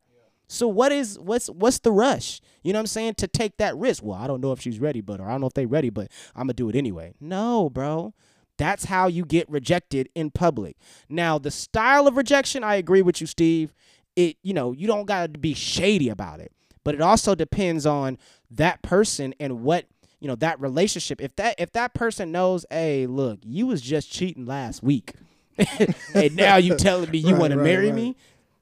So 0.51 0.69
what 0.69 0.93
is 0.93 1.19
what's 1.19 1.49
what's 1.49 1.79
the 1.81 1.93
rush? 1.93 2.41
You 2.63 2.73
know 2.73 2.79
what 2.79 2.83
I'm 2.83 2.87
saying? 2.89 3.15
To 3.17 3.29
take 3.29 3.57
that 3.59 3.77
risk. 3.77 4.03
Well, 4.05 4.19
I 4.19 4.27
don't 4.27 4.41
know 4.41 4.53
if 4.53 4.61
she's 4.61 4.81
ready, 4.81 5.01
but 5.01 5.21
or 5.21 5.27
I 5.29 5.33
don't 5.33 5.41
know 5.43 5.47
if 5.47 5.55
they 5.55 5.67
ready, 5.67 5.91
but 5.91 6.11
I'm 6.35 6.43
gonna 6.45 6.55
do 6.55 6.69
it 6.69 6.77
anyway. 6.77 7.15
No, 7.21 7.71
bro. 7.71 8.15
That's 8.59 8.85
how 8.87 9.07
you 9.07 9.25
get 9.25 9.49
rejected 9.51 10.09
in 10.15 10.31
public. 10.31 10.77
Now, 11.09 11.39
the 11.39 11.51
style 11.51 12.07
of 12.07 12.17
rejection, 12.17 12.63
I 12.65 12.77
agree 12.77 13.03
with 13.03 13.21
you, 13.21 13.27
Steve. 13.27 13.73
It, 14.17 14.37
you 14.43 14.53
know, 14.55 14.73
you 14.73 14.87
don't 14.87 15.07
gotta 15.07 15.29
be 15.39 15.55
shady 15.55 16.09
about 16.11 16.41
it. 16.41 16.53
But 16.85 16.95
it 16.95 17.01
also 17.01 17.35
depends 17.35 17.87
on 17.87 18.19
that 18.51 18.83
person 18.83 19.35
and 19.41 19.63
what 19.63 19.87
you 20.21 20.29
know 20.29 20.37
that 20.37 20.61
relationship. 20.61 21.21
If 21.21 21.37
that 21.37 21.57
if 21.59 21.73
that 21.73 21.95
person 21.95 22.33
knows, 22.33 22.67
hey, 22.71 23.07
look, 23.07 23.41
you 23.45 23.67
was 23.67 23.83
just 23.83 24.11
cheating 24.13 24.47
last 24.47 24.83
week, 24.83 25.15
and 26.15 26.37
now 26.37 26.57
you 26.57 26.75
telling 26.75 27.11
me 27.11 27.19
you 27.19 27.35
Right, 27.35 27.37
want 27.37 27.53
to 27.53 27.57
right, 27.57 27.59
marry 27.59 27.91
right. 27.91 27.93
me, 27.93 28.17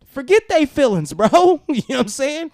forget 0.09 0.42
they 0.49 0.66
feelings, 0.66 1.12
bro. 1.14 1.62
you 1.68 1.75
know 1.88 1.97
what 1.97 2.01
I'm 2.01 2.09
saying? 2.09 2.51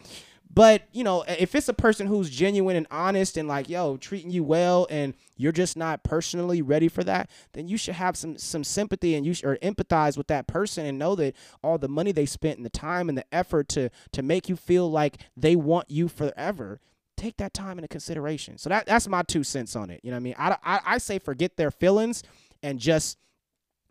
But 0.55 0.83
you 0.93 1.03
know, 1.03 1.25
if 1.27 1.55
it's 1.57 1.69
a 1.69 1.75
person 1.75 2.07
who's 2.07 2.31
genuine 2.31 2.77
and 2.77 2.87
honest 2.90 3.37
and 3.37 3.49
like, 3.49 3.69
yo, 3.69 3.97
treating 3.97 4.31
you 4.31 4.45
well, 4.45 4.87
and 4.88 5.14
you're 5.37 5.53
just 5.53 5.77
not 5.77 6.05
personally 6.05 6.62
ready 6.62 6.87
for 6.87 7.03
that, 7.03 7.29
then 7.55 7.67
you 7.67 7.77
should 7.77 7.95
have 7.97 8.17
some 8.17 8.38
some 8.38 8.62
sympathy 8.62 9.17
and 9.17 9.27
you 9.27 9.35
should, 9.35 9.47
or 9.47 9.57
empathize 9.57 10.17
with 10.17 10.29
that 10.29 10.47
person 10.47 10.87
and 10.87 10.97
know 10.97 11.17
that 11.17 11.35
all 11.62 11.77
the 11.77 11.88
money 11.88 12.12
they 12.12 12.27
spent 12.27 12.57
and 12.57 12.64
the 12.64 12.71
time 12.71 13.09
and 13.09 13.19
the 13.19 13.25
effort 13.35 13.69
to 13.71 13.90
to 14.12 14.23
make 14.23 14.49
you 14.49 14.55
feel 14.55 14.88
like 14.88 15.19
they 15.37 15.57
want 15.57 15.90
you 15.90 16.07
forever. 16.07 16.81
Take 17.17 17.37
that 17.38 17.55
time 17.55 17.79
into 17.79 17.88
consideration. 17.88 18.57
So 18.59 18.69
that 18.69 18.87
that's 18.87 19.09
my 19.09 19.23
two 19.23 19.43
cents 19.43 19.75
on 19.75 19.90
it. 19.90 20.01
You 20.05 20.12
know 20.12 20.17
what 20.17 20.21
I 20.21 20.23
mean? 20.23 20.35
I, 20.38 20.57
I, 20.62 20.81
I 20.87 20.99
say 20.99 21.19
forget 21.19 21.57
their 21.57 21.73
feelings 21.73 22.23
and 22.62 22.79
just 22.79 23.19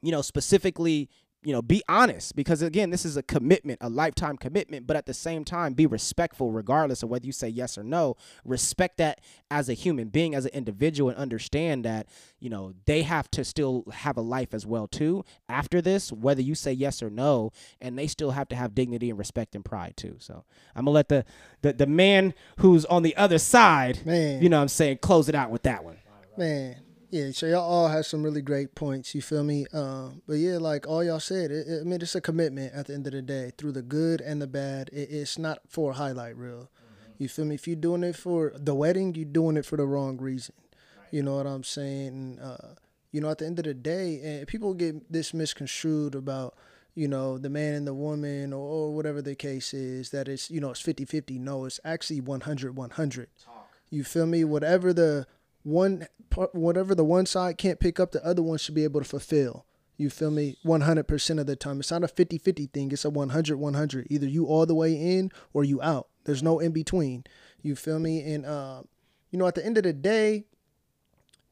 you 0.04 0.12
know, 0.12 0.22
specifically, 0.22 1.10
you 1.44 1.52
know, 1.52 1.62
be 1.62 1.84
honest 1.88 2.36
because 2.36 2.62
again, 2.62 2.90
this 2.90 3.06
is 3.06 3.18
a 3.18 3.24
commitment, 3.24 3.80
a 3.82 3.90
lifetime 3.90 4.38
commitment, 4.38 4.88
but 4.88 4.96
at 4.96 5.06
the 5.06 5.14
same 5.14 5.44
time, 5.44 5.74
be 5.74 5.86
respectful 5.86 6.52
regardless 6.52 7.04
of 7.04 7.10
whether 7.10 7.26
you 7.26 7.32
say 7.32 7.48
yes 7.48 7.78
or 7.78 7.84
no. 7.84 8.16
Respect 8.46 8.98
that 8.98 9.22
as 9.52 9.70
a 9.70 9.74
human 9.74 10.10
being, 10.10 10.36
as 10.36 10.46
an 10.46 10.52
individual, 10.54 11.10
and 11.10 11.18
understand 11.18 11.86
that, 11.86 12.08
you 12.40 12.50
know, 12.50 12.74
they 12.86 13.04
have 13.04 13.30
to 13.32 13.44
still 13.44 13.84
have 13.92 14.18
a 14.18 14.22
life 14.22 14.54
as 14.54 14.66
well 14.66 14.88
too 14.88 15.24
after 15.50 15.82
this, 15.82 16.12
whether 16.12 16.42
you 16.42 16.56
say 16.56 16.72
yes 16.72 17.04
or 17.04 17.10
no, 17.10 17.52
and 17.82 17.98
they 17.98 18.08
still 18.08 18.32
have 18.32 18.48
to 18.50 18.56
have 18.56 18.74
dignity 18.74 19.10
and 19.10 19.20
respect 19.20 19.56
and 19.56 19.66
pride 19.66 19.96
too. 19.98 20.16
So 20.20 20.46
I'm 20.76 20.86
gonna 20.86 20.96
let 20.96 21.10
the 21.10 21.26
the, 21.62 21.74
the 21.74 21.88
man 21.88 22.34
who's 22.58 22.86
on 22.86 23.04
the 23.04 23.16
other 23.18 23.38
side, 23.38 24.06
Man. 24.06 24.42
you 24.42 24.50
know 24.50 24.62
I'm 24.62 24.68
saying, 24.68 25.00
close 25.02 25.30
it 25.30 25.36
out 25.36 25.50
with 25.52 25.64
that 25.64 25.84
one. 25.84 25.98
Man, 26.38 26.78
yeah. 27.14 27.32
So 27.32 27.46
y'all 27.46 27.62
all 27.62 27.88
have 27.90 28.06
some 28.06 28.24
really 28.24 28.42
great 28.42 28.74
points. 28.76 29.14
You 29.14 29.22
feel 29.22 29.44
me? 29.44 29.66
Um, 29.72 30.22
but 30.28 30.34
yeah, 30.34 30.58
like 30.58 30.88
all 30.88 31.04
y'all 31.04 31.20
said, 31.20 31.52
it, 31.52 31.68
it- 31.68 31.82
I 31.82 31.84
mean, 31.84 32.02
it's 32.02 32.16
a 32.16 32.22
commitment 32.22 32.74
at 32.74 32.88
the 32.88 32.94
end 32.96 33.06
of 33.08 33.14
the 33.14 33.22
day, 33.22 33.52
through 33.58 33.74
the 33.74 33.82
good 33.84 34.20
and 34.22 34.42
the 34.42 34.48
bad. 34.48 34.90
It, 34.92 35.10
it's 35.12 35.38
not 35.38 35.60
for 35.70 35.92
a 35.92 35.94
highlight 35.94 36.36
reel. 36.38 36.70
You 37.20 37.30
feel 37.30 37.46
me? 37.46 37.56
If 37.56 37.68
you're 37.68 37.76
doing 37.76 38.04
it 38.04 38.16
for 38.16 38.52
the 38.56 38.74
wedding, 38.74 39.14
you're 39.16 39.26
doing 39.26 39.56
it 39.58 39.66
for 39.66 39.78
the 39.78 39.86
wrong 39.86 40.18
reason. 40.18 40.56
You 41.12 41.22
know 41.22 41.36
what 41.38 41.46
I'm 41.46 41.64
saying? 41.64 42.08
And, 42.08 42.40
uh, 42.40 42.58
you 43.12 43.22
know, 43.22 43.30
at 43.30 43.38
the 43.38 43.46
end 43.46 43.60
of 43.60 43.66
the 43.66 43.76
day, 43.76 44.20
and 44.24 44.48
people 44.48 44.74
get 44.74 45.12
this 45.12 45.32
misconstrued 45.34 46.16
about, 46.16 46.56
you 46.96 47.08
know, 47.08 47.38
the 47.38 47.50
man 47.50 47.76
and 47.76 47.86
the 47.88 47.94
woman 47.94 48.52
or, 48.52 48.58
or 48.68 48.94
whatever 48.96 49.22
the 49.22 49.36
case 49.36 49.74
is, 49.76 50.10
that 50.10 50.28
it's, 50.28 50.50
you 50.50 50.60
know, 50.60 50.72
it's 50.72 50.82
50 50.82 51.06
50. 51.06 51.38
No, 51.38 51.66
it's 51.66 51.80
actually 51.86 52.22
100 52.22 52.76
100. 52.76 53.28
You 53.92 54.04
feel 54.04 54.26
me? 54.26 54.44
Whatever 54.44 54.92
the 54.92 55.28
one, 55.64 56.08
whatever 56.52 56.94
the 56.94 57.04
one 57.04 57.26
side 57.26 57.58
can't 57.58 57.80
pick 57.80 58.00
up, 58.00 58.12
the 58.12 58.26
other 58.26 58.44
one 58.44 58.58
should 58.58 58.76
be 58.76 58.84
able 58.84 59.02
to 59.02 59.08
fulfill. 59.08 59.66
You 59.98 60.10
feel 60.10 60.32
me? 60.32 60.58
100% 60.66 61.40
of 61.40 61.46
the 61.46 61.56
time. 61.56 61.80
It's 61.80 61.92
not 61.92 62.04
a 62.04 62.08
50 62.08 62.38
50 62.38 62.66
thing. 62.68 62.92
It's 62.92 63.06
a 63.06 63.10
100 63.10 63.58
100. 63.58 64.08
Either 64.10 64.28
you 64.28 64.46
all 64.46 64.66
the 64.66 64.76
way 64.76 64.94
in 64.94 65.32
or 65.54 65.64
you 65.64 65.82
out. 65.82 66.08
There's 66.26 66.44
no 66.44 66.60
in 66.60 66.72
between. 66.72 67.26
You 67.62 67.76
feel 67.76 68.00
me? 68.00 68.22
And, 68.34 68.46
uh, 68.46 68.84
you 69.32 69.40
know, 69.40 69.48
at 69.48 69.56
the 69.56 69.66
end 69.66 69.78
of 69.78 69.84
the 69.84 69.94
day, 69.94 70.46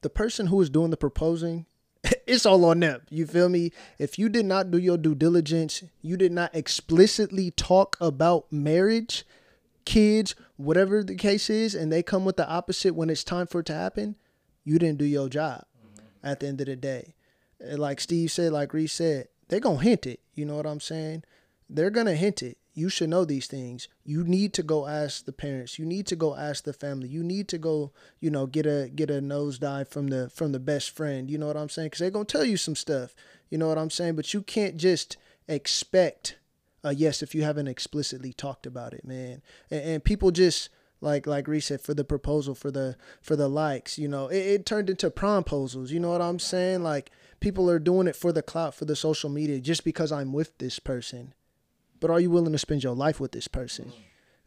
the 0.02 0.10
person 0.10 0.48
who 0.48 0.60
is 0.62 0.70
doing 0.70 0.90
the 0.90 0.98
proposing, 0.98 1.66
it's 2.28 2.46
all 2.46 2.66
on 2.66 2.80
them. 2.80 3.02
You 3.10 3.28
feel 3.28 3.50
me? 3.50 3.72
If 4.00 4.18
you 4.18 4.28
did 4.28 4.46
not 4.46 4.72
do 4.72 4.78
your 4.78 4.98
due 4.98 5.16
diligence, 5.16 5.84
you 6.02 6.18
did 6.18 6.32
not 6.32 6.56
explicitly 6.56 7.52
talk 7.52 7.96
about 8.02 8.52
marriage, 8.52 9.26
kids, 9.92 10.36
whatever 10.56 11.04
the 11.04 11.16
case 11.16 11.50
is, 11.50 11.76
and 11.76 11.92
they 11.92 12.02
come 12.02 12.24
with 12.24 12.38
the 12.38 12.48
opposite 12.48 12.96
when 12.96 13.10
it's 13.10 13.26
time 13.26 13.46
for 13.46 13.60
it 13.60 13.66
to 13.66 13.74
happen, 13.74 14.16
you 14.64 14.80
didn't 14.80 15.00
do 15.00 15.06
your 15.06 15.28
job 15.28 15.66
mm-hmm. 15.86 16.06
at 16.24 16.40
the 16.40 16.48
end 16.48 16.62
of 16.62 16.68
the 16.68 16.78
day. 16.78 17.14
Like 17.60 18.00
Steve 18.00 18.32
said, 18.32 18.54
like 18.54 18.74
Reese 18.74 18.94
said, 18.94 19.28
they're 19.50 19.60
going 19.60 19.80
to 19.80 19.84
hint 19.84 20.08
it. 20.08 20.22
You 20.34 20.46
know 20.46 20.56
what 20.56 20.66
I'm 20.66 20.80
saying? 20.80 21.24
They're 21.70 21.90
going 21.90 22.06
to 22.06 22.16
hint 22.16 22.42
it. 22.42 22.58
You 22.74 22.88
should 22.88 23.10
know 23.10 23.26
these 23.26 23.48
things. 23.48 23.90
You 24.06 24.24
need 24.24 24.54
to 24.54 24.64
go 24.64 24.88
ask 24.88 25.26
the 25.26 25.34
parents. 25.34 25.78
You 25.78 25.86
need 25.86 26.08
to 26.08 26.16
go 26.16 26.38
ask 26.38 26.64
the 26.64 26.72
family. 26.72 27.10
You 27.10 27.22
need 27.22 27.50
to 27.50 27.58
go, 27.58 27.92
you 28.22 28.32
know, 28.32 28.46
get 28.46 28.66
a 28.66 28.90
get 28.96 29.10
a 29.10 29.22
nosedive 29.22 29.90
from 29.90 30.08
the 30.08 30.30
from 30.30 30.54
the 30.54 30.60
best 30.60 30.92
friend. 30.92 31.30
You 31.30 31.38
know 31.38 31.48
what 31.48 31.58
I'm 31.58 31.68
saying? 31.68 31.88
Because 31.88 32.00
they're 32.00 32.12
gonna 32.12 32.24
tell 32.24 32.46
you 32.46 32.56
some 32.56 32.78
stuff. 32.78 33.14
You 33.50 33.58
know 33.58 33.68
what 33.68 33.78
I'm 33.78 33.90
saying? 33.90 34.16
But 34.16 34.34
you 34.34 34.42
can't 34.42 34.78
just 34.78 35.18
expect 35.50 36.38
a 36.84 36.94
yes 36.94 37.22
if 37.22 37.36
you 37.36 37.44
haven't 37.44 37.68
explicitly 37.68 38.34
talked 38.34 38.66
about 38.66 38.94
it, 38.94 39.06
man. 39.06 39.42
And, 39.70 39.84
and 39.84 40.04
people 40.04 40.32
just 40.32 40.70
like 41.02 41.26
like 41.26 41.48
Reese 41.48 41.68
said 41.68 41.82
for 41.82 41.94
the 41.94 42.04
proposal 42.04 42.56
for 42.56 42.72
the 42.72 42.96
for 43.22 43.36
the 43.36 43.48
likes. 43.48 43.98
You 43.98 44.08
know, 44.08 44.28
it, 44.28 44.38
it 44.38 44.66
turned 44.66 44.90
into 44.90 45.10
promposals. 45.10 45.90
You 45.90 46.00
know 46.00 46.12
what 46.12 46.22
I'm 46.22 46.40
saying? 46.40 46.84
Like 46.84 47.12
people 47.40 47.70
are 47.70 47.80
doing 47.80 48.08
it 48.08 48.16
for 48.16 48.32
the 48.32 48.44
clout 48.44 48.76
for 48.76 48.86
the 48.86 48.96
social 48.96 49.30
media 49.30 49.60
just 49.60 49.84
because 49.84 50.12
I'm 50.12 50.32
with 50.32 50.58
this 50.60 50.80
person. 50.80 51.34
But 52.00 52.10
are 52.10 52.20
you 52.20 52.32
willing 52.32 52.54
to 52.54 52.58
spend 52.58 52.84
your 52.84 52.96
life 52.96 53.20
with 53.20 53.32
this 53.32 53.48
person? 53.48 53.94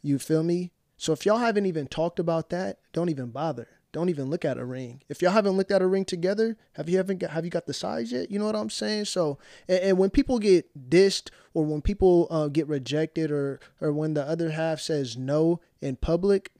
You 0.02 0.18
feel 0.18 0.42
me? 0.42 0.72
So 0.96 1.12
if 1.12 1.24
y'all 1.26 1.38
haven't 1.38 1.66
even 1.66 1.86
talked 1.86 2.18
about 2.18 2.50
that, 2.50 2.78
don't 2.92 3.10
even 3.10 3.30
bother. 3.30 3.68
Don't 3.94 4.09
even 4.09 4.28
look 4.28 4.44
at 4.44 4.59
a 4.59 4.64
ring. 4.64 5.02
If 5.09 5.22
y'all 5.22 5.30
haven't 5.30 5.57
looked 5.57 5.70
at 5.70 5.80
a 5.80 5.87
ring 5.87 6.04
together, 6.04 6.57
have 6.72 6.88
you 6.88 6.96
haven't 6.96 7.18
got, 7.18 7.30
have 7.30 7.44
you 7.44 7.50
got 7.50 7.66
the 7.66 7.72
size 7.72 8.11
yet? 8.11 8.28
You 8.28 8.40
know 8.40 8.44
what 8.44 8.57
I'm 8.57 8.68
saying? 8.68 9.04
So 9.04 9.38
and, 9.68 9.78
and 9.78 9.98
when 9.98 10.11
people 10.11 10.40
get 10.40 10.90
dissed 10.90 11.30
or 11.54 11.64
when 11.64 11.80
people 11.80 12.26
uh, 12.28 12.48
get 12.48 12.66
rejected 12.66 13.30
or 13.30 13.61
or 13.80 13.92
when 13.92 14.14
the 14.14 14.24
other 14.24 14.50
half 14.50 14.80
says 14.80 15.16
no 15.16 15.61
in 15.80 15.94
public, 15.94 16.50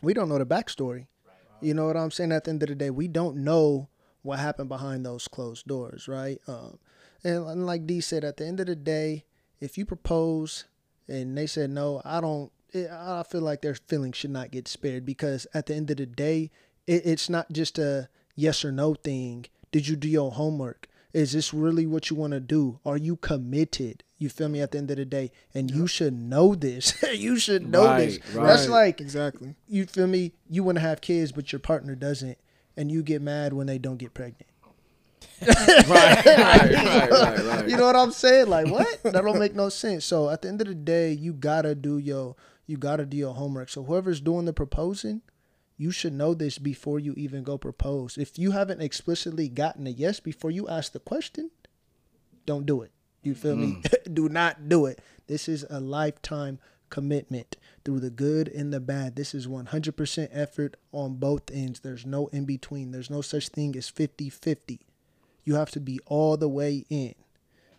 we 0.00 0.14
don't 0.14 0.30
know 0.30 0.38
the 0.38 0.46
backstory. 0.46 1.06
You 1.60 1.74
know 1.74 1.86
what 1.86 1.98
I'm 1.98 2.10
saying? 2.10 2.32
At 2.32 2.44
the 2.44 2.50
end 2.50 2.62
of 2.62 2.70
the 2.70 2.74
day, 2.74 2.88
we 2.88 3.08
don't 3.08 3.36
know 3.36 3.88
what 4.22 4.38
happened 4.38 4.70
behind 4.70 5.04
those 5.04 5.28
closed 5.28 5.66
doors, 5.66 6.08
right? 6.08 6.38
Um, 6.48 6.78
and, 7.22 7.46
and 7.46 7.66
like 7.66 7.86
D 7.86 8.00
said, 8.00 8.24
at 8.24 8.38
the 8.38 8.46
end 8.46 8.58
of 8.60 8.66
the 8.66 8.74
day, 8.74 9.24
if 9.60 9.76
you 9.76 9.84
propose 9.84 10.64
and 11.08 11.36
they 11.36 11.46
said 11.46 11.68
no, 11.68 12.00
I 12.06 12.22
don't. 12.22 12.50
It, 12.74 12.90
I 12.90 13.22
feel 13.22 13.40
like 13.40 13.62
their 13.62 13.74
feelings 13.74 14.16
should 14.16 14.30
not 14.30 14.50
get 14.50 14.66
spared 14.68 15.06
because 15.06 15.46
at 15.54 15.66
the 15.66 15.74
end 15.74 15.90
of 15.90 15.96
the 15.98 16.06
day, 16.06 16.50
it, 16.86 17.02
it's 17.06 17.28
not 17.30 17.52
just 17.52 17.78
a 17.78 18.08
yes 18.34 18.64
or 18.64 18.72
no 18.72 18.94
thing. 18.94 19.46
Did 19.72 19.88
you 19.88 19.96
do 19.96 20.08
your 20.08 20.32
homework? 20.32 20.88
Is 21.12 21.32
this 21.32 21.54
really 21.54 21.86
what 21.86 22.10
you 22.10 22.16
want 22.16 22.32
to 22.32 22.40
do? 22.40 22.80
Are 22.84 22.96
you 22.96 23.14
committed? 23.16 24.02
You 24.18 24.28
feel 24.28 24.48
me? 24.48 24.60
At 24.60 24.72
the 24.72 24.78
end 24.78 24.90
of 24.90 24.96
the 24.96 25.04
day, 25.04 25.30
and 25.54 25.70
you 25.70 25.86
should 25.86 26.12
know 26.12 26.56
this. 26.56 27.00
you 27.14 27.36
should 27.38 27.68
know 27.68 27.96
this. 27.96 28.18
Right, 28.34 28.46
That's 28.46 28.68
like 28.68 29.00
Exactly. 29.00 29.54
you 29.68 29.86
feel 29.86 30.08
me? 30.08 30.32
You 30.50 30.64
want 30.64 30.76
to 30.76 30.82
have 30.82 31.00
kids, 31.00 31.30
but 31.30 31.52
your 31.52 31.60
partner 31.60 31.94
doesn't, 31.94 32.38
and 32.76 32.90
you 32.90 33.02
get 33.04 33.22
mad 33.22 33.52
when 33.52 33.68
they 33.68 33.78
don't 33.78 33.98
get 33.98 34.12
pregnant. 34.14 34.46
right, 35.46 35.88
right, 35.88 36.26
right, 36.26 37.10
right, 37.10 37.38
right. 37.44 37.68
You 37.68 37.76
know 37.76 37.86
what 37.86 37.96
I'm 37.96 38.12
saying? 38.12 38.48
Like 38.48 38.68
what? 38.68 39.02
That 39.04 39.12
don't 39.24 39.38
make 39.38 39.54
no 39.54 39.68
sense. 39.68 40.04
So 40.04 40.30
at 40.30 40.42
the 40.42 40.48
end 40.48 40.60
of 40.62 40.66
the 40.68 40.74
day, 40.74 41.12
you 41.12 41.32
gotta 41.32 41.74
do 41.74 41.98
your 41.98 42.34
you 42.66 42.76
gotta 42.76 43.06
do 43.06 43.16
your 43.16 43.34
homework. 43.34 43.68
So 43.68 43.84
whoever's 43.84 44.20
doing 44.20 44.44
the 44.44 44.52
proposing, 44.52 45.22
you 45.76 45.90
should 45.90 46.12
know 46.12 46.34
this 46.34 46.58
before 46.58 46.98
you 46.98 47.14
even 47.16 47.42
go 47.42 47.58
propose. 47.58 48.16
If 48.16 48.38
you 48.38 48.52
haven't 48.52 48.80
explicitly 48.80 49.48
gotten 49.48 49.86
a 49.86 49.90
yes 49.90 50.20
before 50.20 50.50
you 50.50 50.68
ask 50.68 50.92
the 50.92 51.00
question, 51.00 51.50
don't 52.46 52.66
do 52.66 52.82
it. 52.82 52.92
You 53.22 53.34
feel 53.34 53.56
me? 53.56 53.80
Mm. 53.82 54.14
do 54.14 54.28
not 54.28 54.68
do 54.68 54.86
it. 54.86 55.00
This 55.26 55.48
is 55.48 55.64
a 55.68 55.80
lifetime 55.80 56.58
commitment 56.90 57.56
through 57.84 58.00
the 58.00 58.10
good 58.10 58.48
and 58.48 58.72
the 58.72 58.80
bad. 58.80 59.16
This 59.16 59.34
is 59.34 59.46
100% 59.46 60.28
effort 60.30 60.76
on 60.92 61.14
both 61.14 61.50
ends. 61.50 61.80
There's 61.80 62.06
no 62.06 62.28
in 62.28 62.44
between. 62.44 62.92
There's 62.92 63.10
no 63.10 63.20
such 63.20 63.48
thing 63.48 63.74
as 63.76 63.88
50 63.88 64.30
50. 64.30 64.80
You 65.44 65.56
have 65.56 65.70
to 65.72 65.80
be 65.80 65.98
all 66.06 66.36
the 66.36 66.48
way 66.48 66.84
in. 66.88 67.14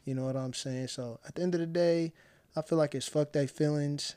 You 0.03 0.15
know 0.15 0.25
what 0.25 0.35
I'm 0.35 0.53
saying? 0.53 0.89
So 0.89 1.19
at 1.25 1.35
the 1.35 1.43
end 1.43 1.55
of 1.55 1.61
the 1.61 1.67
day, 1.67 2.13
I 2.55 2.61
feel 2.61 2.77
like 2.77 2.93
it's 2.93 3.07
fuck 3.07 3.31
they 3.31 3.47
feelings. 3.47 4.15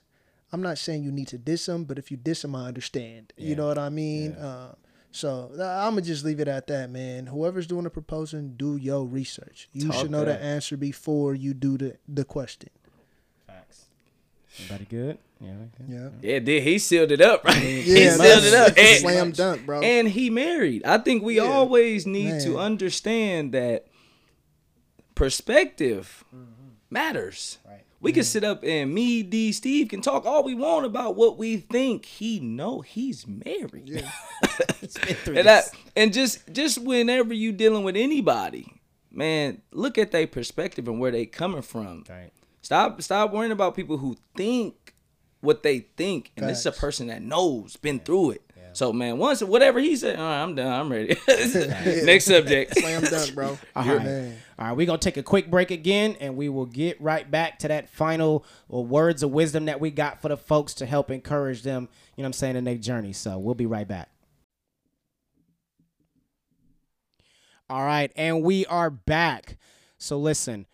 I'm 0.52 0.62
not 0.62 0.78
saying 0.78 1.02
you 1.04 1.12
need 1.12 1.28
to 1.28 1.38
diss 1.38 1.66
them, 1.66 1.84
but 1.84 1.98
if 1.98 2.10
you 2.10 2.16
diss 2.16 2.42
them, 2.42 2.54
I 2.56 2.66
understand. 2.68 3.32
You 3.36 3.54
know 3.54 3.66
what 3.68 3.78
I 3.78 3.88
mean? 3.90 4.32
Uh, 4.32 4.74
so 5.10 5.50
I'm 5.52 5.92
gonna 5.92 6.02
just 6.02 6.24
leave 6.24 6.40
it 6.40 6.48
at 6.48 6.66
that, 6.68 6.90
man. 6.90 7.26
Whoever's 7.26 7.66
doing 7.66 7.84
the 7.84 7.90
proposing, 7.90 8.54
do 8.56 8.76
your 8.76 9.04
research. 9.04 9.68
You 9.72 9.88
Talk 9.88 10.00
should 10.00 10.10
know 10.10 10.24
that. 10.24 10.38
the 10.40 10.44
answer 10.44 10.76
before 10.76 11.34
you 11.34 11.52
do 11.54 11.76
the 11.76 11.96
the 12.08 12.24
question. 12.24 12.70
Facts. 13.46 13.86
Everybody 14.58 14.84
good? 14.86 15.18
Yeah. 15.40 15.52
Yeah. 15.88 16.08
Yeah, 16.20 16.38
did 16.40 16.62
he 16.62 16.78
sealed 16.78 17.12
it 17.12 17.20
up, 17.20 17.44
right? 17.44 17.56
he 17.56 17.82
sealed 18.08 18.44
it 18.44 18.54
up. 18.54 18.76
And, 18.76 18.98
slam 19.00 19.30
dunk, 19.32 19.66
bro. 19.66 19.80
and 19.82 20.08
he 20.08 20.30
married. 20.30 20.82
I 20.84 20.98
think 20.98 21.22
we 21.22 21.36
Yeah. 21.36 21.42
always 21.44 22.06
need 22.06 22.40
to 22.42 22.58
understand 22.58 23.52
that 23.52 23.86
perspective 25.14 26.24
matters. 26.90 27.58
Right. 27.66 27.84
We 28.00 28.12
can 28.12 28.20
mm-hmm. 28.20 28.26
sit 28.26 28.44
up 28.44 28.62
and 28.64 28.94
me, 28.94 29.22
D, 29.22 29.52
Steve 29.52 29.88
can 29.88 30.00
talk 30.00 30.24
all 30.24 30.44
we 30.44 30.54
want 30.54 30.86
about 30.86 31.16
what 31.16 31.36
we 31.36 31.56
think. 31.56 32.04
He 32.04 32.38
know 32.38 32.80
he's 32.80 33.26
married. 33.26 33.88
Yeah. 33.88 34.10
and 35.26 35.46
that 35.46 35.70
and 35.96 36.12
just 36.12 36.52
just 36.52 36.78
whenever 36.80 37.34
you 37.34 37.50
dealing 37.50 37.82
with 37.82 37.96
anybody, 37.96 38.80
man, 39.10 39.62
look 39.72 39.98
at 39.98 40.12
their 40.12 40.26
perspective 40.26 40.86
and 40.86 41.00
where 41.00 41.10
they 41.10 41.26
coming 41.26 41.62
from. 41.62 42.04
Right. 42.08 42.30
Stop 42.62 43.02
stop 43.02 43.32
worrying 43.32 43.52
about 43.52 43.74
people 43.74 43.98
who 43.98 44.16
think 44.36 44.94
what 45.40 45.62
they 45.62 45.80
think, 45.96 46.32
and 46.36 46.48
this 46.48 46.60
is 46.60 46.66
a 46.66 46.72
person 46.72 47.08
that 47.08 47.22
knows, 47.22 47.76
been 47.76 48.00
through 48.00 48.32
it. 48.32 48.42
Yeah. 48.56 48.62
So 48.72 48.92
man, 48.92 49.18
once 49.18 49.42
whatever 49.42 49.80
he 49.80 49.96
said, 49.96 50.18
all 50.18 50.24
right, 50.24 50.42
I'm 50.42 50.54
done, 50.54 50.72
I'm 50.72 50.90
ready. 50.90 51.16
Next 52.04 52.26
subject. 52.26 52.76
Slam 52.78 53.02
dunk, 53.02 53.34
bro. 53.34 53.58
All 53.76 53.84
You're 53.84 53.98
right. 53.98 54.32
All 54.58 54.66
right, 54.66 54.76
we're 54.76 54.86
going 54.86 54.98
to 54.98 55.04
take 55.04 55.16
a 55.16 55.22
quick 55.22 55.50
break 55.50 55.70
again 55.70 56.16
and 56.18 56.36
we 56.36 56.48
will 56.48 56.66
get 56.66 57.00
right 57.00 57.30
back 57.30 57.60
to 57.60 57.68
that 57.68 57.88
final 57.88 58.44
uh, 58.72 58.80
words 58.80 59.22
of 59.22 59.30
wisdom 59.30 59.66
that 59.66 59.80
we 59.80 59.92
got 59.92 60.20
for 60.20 60.28
the 60.28 60.36
folks 60.36 60.74
to 60.74 60.86
help 60.86 61.12
encourage 61.12 61.62
them, 61.62 61.88
you 62.16 62.22
know 62.22 62.26
what 62.26 62.26
I'm 62.26 62.32
saying, 62.32 62.56
in 62.56 62.64
their 62.64 62.76
journey. 62.76 63.12
So 63.12 63.38
we'll 63.38 63.54
be 63.54 63.66
right 63.66 63.86
back. 63.86 64.08
All 67.70 67.84
right, 67.84 68.10
and 68.16 68.42
we 68.42 68.66
are 68.66 68.90
back. 68.90 69.58
So 69.96 70.18
listen, 70.18 70.66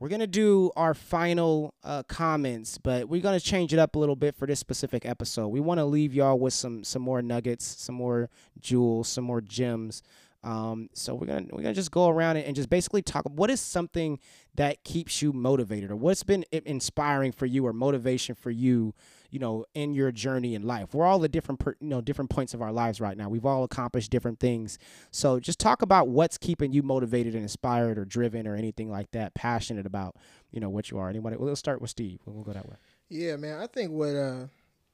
we're 0.00 0.08
going 0.08 0.20
to 0.20 0.26
do 0.26 0.70
our 0.76 0.92
final 0.92 1.74
uh, 1.82 2.02
comments, 2.02 2.76
but 2.76 3.08
we're 3.08 3.22
going 3.22 3.38
to 3.38 3.44
change 3.44 3.72
it 3.72 3.78
up 3.78 3.94
a 3.94 3.98
little 3.98 4.16
bit 4.16 4.34
for 4.34 4.46
this 4.46 4.58
specific 4.58 5.06
episode. 5.06 5.48
We 5.48 5.60
want 5.60 5.78
to 5.78 5.84
leave 5.84 6.12
y'all 6.12 6.38
with 6.38 6.52
some 6.52 6.84
some 6.84 7.02
more 7.02 7.22
nuggets, 7.22 7.64
some 7.64 7.94
more 7.94 8.28
jewels, 8.58 9.08
some 9.08 9.24
more 9.24 9.40
gems. 9.40 10.02
Um, 10.42 10.88
so 10.94 11.14
we're 11.14 11.26
gonna 11.26 11.46
we're 11.50 11.62
gonna 11.62 11.74
just 11.74 11.90
go 11.90 12.08
around 12.08 12.36
and, 12.36 12.46
and 12.46 12.56
just 12.56 12.70
basically 12.70 13.02
talk. 13.02 13.24
What 13.28 13.50
is 13.50 13.60
something 13.60 14.18
that 14.54 14.82
keeps 14.84 15.20
you 15.20 15.32
motivated, 15.32 15.90
or 15.90 15.96
what's 15.96 16.22
been 16.22 16.44
inspiring 16.50 17.32
for 17.32 17.46
you, 17.46 17.66
or 17.66 17.72
motivation 17.72 18.34
for 18.34 18.50
you, 18.50 18.94
you 19.30 19.38
know, 19.38 19.66
in 19.74 19.92
your 19.92 20.10
journey 20.10 20.54
in 20.54 20.62
life? 20.62 20.94
We're 20.94 21.04
all 21.04 21.22
at 21.24 21.30
different, 21.30 21.60
per, 21.60 21.76
you 21.78 21.88
know, 21.88 22.00
different 22.00 22.30
points 22.30 22.54
of 22.54 22.62
our 22.62 22.72
lives 22.72 23.00
right 23.00 23.16
now. 23.16 23.28
We've 23.28 23.44
all 23.44 23.64
accomplished 23.64 24.10
different 24.10 24.40
things. 24.40 24.78
So 25.10 25.38
just 25.40 25.58
talk 25.58 25.82
about 25.82 26.08
what's 26.08 26.38
keeping 26.38 26.72
you 26.72 26.82
motivated 26.82 27.34
and 27.34 27.42
inspired, 27.42 27.98
or 27.98 28.06
driven, 28.06 28.46
or 28.46 28.56
anything 28.56 28.90
like 28.90 29.10
that. 29.10 29.34
Passionate 29.34 29.84
about, 29.84 30.16
you 30.50 30.60
know, 30.60 30.70
what 30.70 30.90
you 30.90 30.98
are. 30.98 31.10
Anybody? 31.10 31.36
Well, 31.36 31.48
let's 31.48 31.60
start 31.60 31.82
with 31.82 31.90
Steve. 31.90 32.20
We'll 32.24 32.44
go 32.44 32.52
that 32.52 32.66
way. 32.66 32.76
Yeah, 33.10 33.36
man. 33.36 33.60
I 33.60 33.66
think 33.66 33.90
what 33.90 34.16
uh 34.16 34.46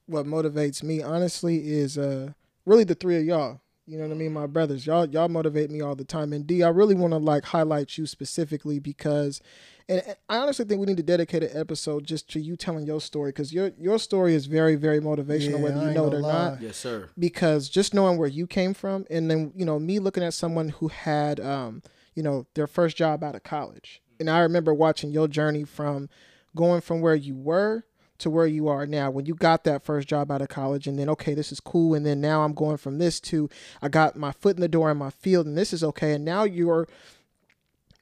what 0.07 0.27
motivates 0.27 0.83
me 0.83 1.03
honestly 1.03 1.69
is 1.69 1.97
uh 1.97 2.33
really 2.65 2.85
the 2.85 2.97
three 2.97 3.17
of 3.17 3.25
y'all. 3.25 3.61
You 3.89 3.99
know 3.99 4.05
what 4.05 4.15
I 4.15 4.17
mean, 4.17 4.33
my 4.33 4.47
brothers. 4.47 4.85
Y'all 4.87 5.07
y'all 5.07 5.29
motivate 5.29 5.71
me 5.71 5.81
all 5.81 5.95
the 5.95 6.05
time. 6.05 6.33
And 6.33 6.47
D, 6.47 6.63
I 6.63 6.69
really 6.69 6.95
want 6.97 7.13
to 7.13 7.19
like 7.19 7.45
highlight 7.45 7.97
you 7.97 8.07
specifically 8.07 8.81
because 8.81 9.41
and 9.89 10.03
and 10.05 10.17
I 10.29 10.39
honestly 10.39 10.65
think 10.65 10.81
we 10.81 10.87
need 10.87 10.97
to 10.97 11.05
dedicate 11.05 11.45
an 11.45 11.51
episode 11.57 12.05
just 12.05 12.29
to 12.33 12.41
you 12.41 12.57
telling 12.57 12.85
your 12.85 13.01
story 13.01 13.31
because 13.31 13.53
your 13.53 13.71
your 13.79 13.99
story 14.01 14.35
is 14.35 14.47
very 14.47 14.75
very 14.75 14.99
motivational 15.01 15.59
Yeah, 15.59 15.63
whether 15.63 15.81
you 15.89 15.95
know 15.95 16.07
it 16.09 16.15
or 16.15 16.21
gonna 16.23 16.51
not. 16.51 16.61
Yes, 16.61 16.77
sir. 16.77 17.09
because 17.17 17.69
just 17.69 17.95
knowing 17.95 18.19
where 18.19 18.29
you 18.29 18.49
came 18.49 18.75
from 18.75 19.07
and 19.09 19.31
then 19.31 19.53
you 19.55 19.65
know 19.65 19.79
me 19.79 20.01
looking 20.01 20.25
at 20.25 20.35
someone 20.35 20.71
who 20.71 20.89
had 20.89 21.39
um 21.39 21.81
you 22.17 22.25
know 22.25 22.45
their 22.55 22.67
first 22.67 22.97
job 22.97 23.23
out 23.23 23.37
of 23.37 23.45
college 23.45 24.03
and 24.19 24.29
i 24.29 24.41
remember 24.41 24.75
watching 24.75 25.11
your 25.11 25.29
journey 25.29 25.63
from 25.63 26.09
going 26.57 26.81
from 26.81 27.01
where 27.03 27.15
you 27.15 27.37
were 27.37 27.85
to 28.19 28.31
where 28.31 28.47
you 28.47 28.69
are 28.69 28.87
now 28.87 29.11
when 29.11 29.27
you 29.27 29.35
got 29.35 29.65
that 29.65 29.85
first 29.85 30.09
job 30.09 30.31
out 30.31 30.43
of 30.43 30.49
college 30.49 30.87
and 30.87 30.99
then 30.99 31.09
okay 31.09 31.35
this 31.35 31.53
is 31.53 31.61
cool 31.61 31.95
and 31.95 32.05
then 32.05 32.21
now 32.21 32.43
i'm 32.43 32.55
going 32.55 32.77
from 32.77 32.99
this 32.99 33.21
to 33.21 33.49
i 33.83 33.89
got 33.89 34.17
my 34.17 34.33
foot 34.33 34.57
in 34.57 34.61
the 34.61 34.69
door 34.69 34.91
in 34.91 34.97
my 34.97 35.11
field 35.11 35.47
and 35.47 35.57
this 35.57 35.73
is 35.73 35.85
okay 35.85 36.13
and 36.13 36.25
now 36.25 36.45
you're 36.45 36.87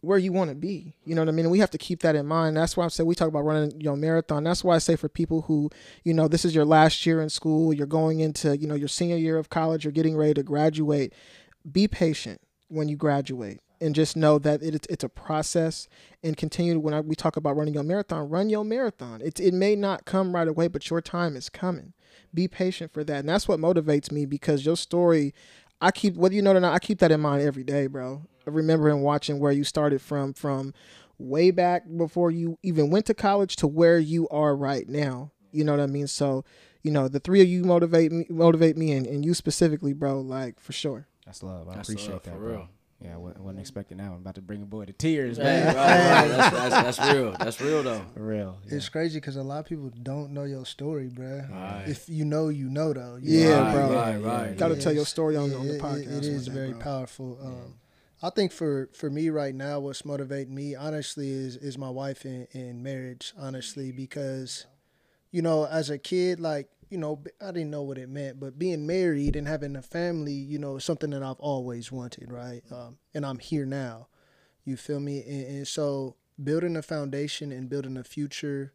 where 0.04 0.18
you 0.18 0.32
want 0.32 0.50
to 0.50 0.54
be. 0.54 0.92
You 1.04 1.14
know 1.14 1.22
what 1.22 1.28
I 1.28 1.32
mean? 1.32 1.46
And 1.46 1.52
we 1.52 1.58
have 1.58 1.70
to 1.70 1.78
keep 1.78 2.02
that 2.02 2.14
in 2.14 2.26
mind. 2.26 2.56
That's 2.56 2.76
why 2.76 2.84
I 2.84 2.88
say 2.88 3.02
we 3.02 3.14
talk 3.14 3.28
about 3.28 3.44
running 3.44 3.80
your 3.80 3.96
marathon. 3.96 4.44
That's 4.44 4.62
why 4.62 4.74
I 4.74 4.78
say 4.78 4.96
for 4.96 5.08
people 5.08 5.42
who, 5.42 5.70
you 6.04 6.14
know, 6.14 6.28
this 6.28 6.44
is 6.44 6.54
your 6.54 6.64
last 6.64 7.04
year 7.06 7.20
in 7.20 7.30
school, 7.30 7.72
you're 7.72 7.86
going 7.86 8.20
into, 8.20 8.56
you 8.56 8.66
know, 8.66 8.74
your 8.74 8.88
senior 8.88 9.16
year 9.16 9.38
of 9.38 9.48
college, 9.48 9.84
you're 9.84 9.92
getting 9.92 10.16
ready 10.16 10.34
to 10.34 10.42
graduate. 10.42 11.12
Be 11.70 11.88
patient 11.88 12.40
when 12.68 12.88
you 12.88 12.96
graduate 12.96 13.60
and 13.84 13.94
just 13.94 14.16
know 14.16 14.38
that 14.38 14.62
it, 14.62 14.86
it's 14.88 15.04
a 15.04 15.08
process 15.10 15.88
and 16.22 16.36
continue 16.38 16.78
when 16.78 16.94
I, 16.94 17.00
we 17.00 17.14
talk 17.14 17.36
about 17.36 17.56
running 17.56 17.74
your 17.74 17.82
marathon, 17.82 18.30
run 18.30 18.48
your 18.48 18.64
marathon. 18.64 19.20
It, 19.20 19.38
it 19.38 19.52
may 19.52 19.76
not 19.76 20.06
come 20.06 20.34
right 20.34 20.48
away, 20.48 20.68
but 20.68 20.88
your 20.88 21.02
time 21.02 21.36
is 21.36 21.50
coming. 21.50 21.92
Be 22.32 22.48
patient 22.48 22.94
for 22.94 23.04
that. 23.04 23.20
And 23.20 23.28
that's 23.28 23.46
what 23.46 23.60
motivates 23.60 24.10
me 24.10 24.24
because 24.24 24.64
your 24.64 24.76
story, 24.76 25.34
I 25.82 25.90
keep, 25.90 26.16
whether 26.16 26.34
you 26.34 26.40
know 26.40 26.52
it 26.52 26.56
or 26.56 26.60
not, 26.60 26.72
I 26.72 26.78
keep 26.78 26.98
that 27.00 27.12
in 27.12 27.20
mind 27.20 27.42
every 27.42 27.62
day, 27.62 27.86
bro. 27.86 28.22
I 28.46 28.50
remember 28.50 28.88
and 28.88 29.02
watching 29.02 29.38
where 29.38 29.52
you 29.52 29.64
started 29.64 30.00
from, 30.00 30.32
from 30.32 30.72
way 31.18 31.50
back 31.50 31.84
before 31.96 32.30
you 32.30 32.58
even 32.62 32.88
went 32.90 33.04
to 33.06 33.14
college 33.14 33.56
to 33.56 33.66
where 33.66 33.98
you 33.98 34.26
are 34.30 34.56
right 34.56 34.88
now. 34.88 35.30
You 35.52 35.64
know 35.64 35.72
what 35.72 35.80
I 35.80 35.86
mean? 35.86 36.06
So, 36.06 36.44
you 36.82 36.90
know, 36.90 37.06
the 37.06 37.20
three 37.20 37.42
of 37.42 37.48
you 37.48 37.64
motivate 37.64 38.12
me, 38.12 38.26
motivate 38.30 38.78
me, 38.78 38.92
and, 38.92 39.06
and 39.06 39.24
you 39.24 39.34
specifically, 39.34 39.92
bro, 39.92 40.20
like 40.20 40.58
for 40.58 40.72
sure. 40.72 41.06
That's 41.26 41.42
love. 41.42 41.68
I 41.68 41.76
That's 41.76 41.88
appreciate 41.90 42.12
love, 42.12 42.22
that, 42.24 42.32
for 42.32 42.38
bro. 42.38 42.50
real. 42.50 42.68
Yeah, 43.00 43.14
I 43.14 43.18
wasn't 43.18 43.60
expecting 43.60 43.98
that. 43.98 44.06
I'm 44.06 44.14
about 44.14 44.36
to 44.36 44.40
bring 44.40 44.62
a 44.62 44.66
boy 44.66 44.86
to 44.86 44.92
tears, 44.92 45.36
Right, 45.38 45.44
man. 45.44 45.66
right, 45.66 45.74
right. 45.76 46.28
That's, 46.28 46.56
that's, 46.70 46.98
that's 46.98 47.14
real. 47.14 47.36
That's 47.38 47.60
real 47.60 47.82
though. 47.82 48.00
For 48.14 48.20
real. 48.22 48.58
Yeah. 48.66 48.76
It's 48.76 48.88
crazy 48.88 49.18
because 49.20 49.36
a 49.36 49.42
lot 49.42 49.58
of 49.60 49.66
people 49.66 49.90
don't 50.02 50.30
know 50.32 50.44
your 50.44 50.64
story, 50.64 51.10
bruh. 51.10 51.50
Right. 51.50 51.84
If 51.86 52.08
you 52.08 52.24
know, 52.24 52.48
you 52.48 52.70
know, 52.70 52.92
though. 52.94 53.16
You 53.20 53.40
Yeah, 53.40 53.48
know? 53.48 53.62
right, 53.64 53.72
bro. 53.74 53.94
Right, 53.94 54.16
right. 54.48 54.56
Got 54.56 54.68
to 54.68 54.76
tell 54.80 54.92
your 54.94 55.04
story 55.06 55.36
on, 55.36 55.50
Yeah, 55.50 55.56
on 55.58 55.68
the 55.68 55.78
podcast. 55.78 55.98
It, 55.98 56.08
it 56.08 56.14
one 56.14 56.24
is 56.24 56.46
day, 56.46 56.52
very 56.54 56.70
bro. 56.72 56.80
powerful. 56.80 57.38
Um, 57.42 57.74
I 58.22 58.30
think 58.30 58.52
for 58.52 58.88
for 58.94 59.10
me 59.10 59.28
right 59.28 59.54
now, 59.54 59.80
what's 59.80 60.04
motivating 60.06 60.54
me 60.54 60.74
honestly 60.74 61.28
is 61.30 61.56
is 61.56 61.76
my 61.76 61.90
wife 61.90 62.24
in, 62.24 62.46
in 62.52 62.82
marriage. 62.82 63.34
Honestly, 63.36 63.92
because 63.92 64.64
you 65.30 65.42
know, 65.42 65.66
as 65.66 65.90
a 65.90 65.98
kid, 65.98 66.40
like 66.40 66.68
you 66.90 66.98
know, 66.98 67.22
I 67.40 67.52
didn't 67.52 67.70
know 67.70 67.82
what 67.82 67.98
it 67.98 68.08
meant, 68.08 68.40
but 68.40 68.58
being 68.58 68.86
married 68.86 69.36
and 69.36 69.48
having 69.48 69.76
a 69.76 69.82
family, 69.82 70.32
you 70.32 70.58
know, 70.58 70.76
is 70.76 70.84
something 70.84 71.10
that 71.10 71.22
I've 71.22 71.40
always 71.40 71.90
wanted, 71.90 72.30
right? 72.30 72.62
Um, 72.70 72.98
and 73.12 73.24
I'm 73.24 73.38
here 73.38 73.66
now. 73.66 74.08
You 74.64 74.76
feel 74.76 75.00
me? 75.00 75.22
And, 75.22 75.56
and 75.56 75.68
so 75.68 76.16
building 76.42 76.76
a 76.76 76.82
foundation 76.82 77.52
and 77.52 77.68
building 77.68 77.96
a 77.96 78.04
future 78.04 78.72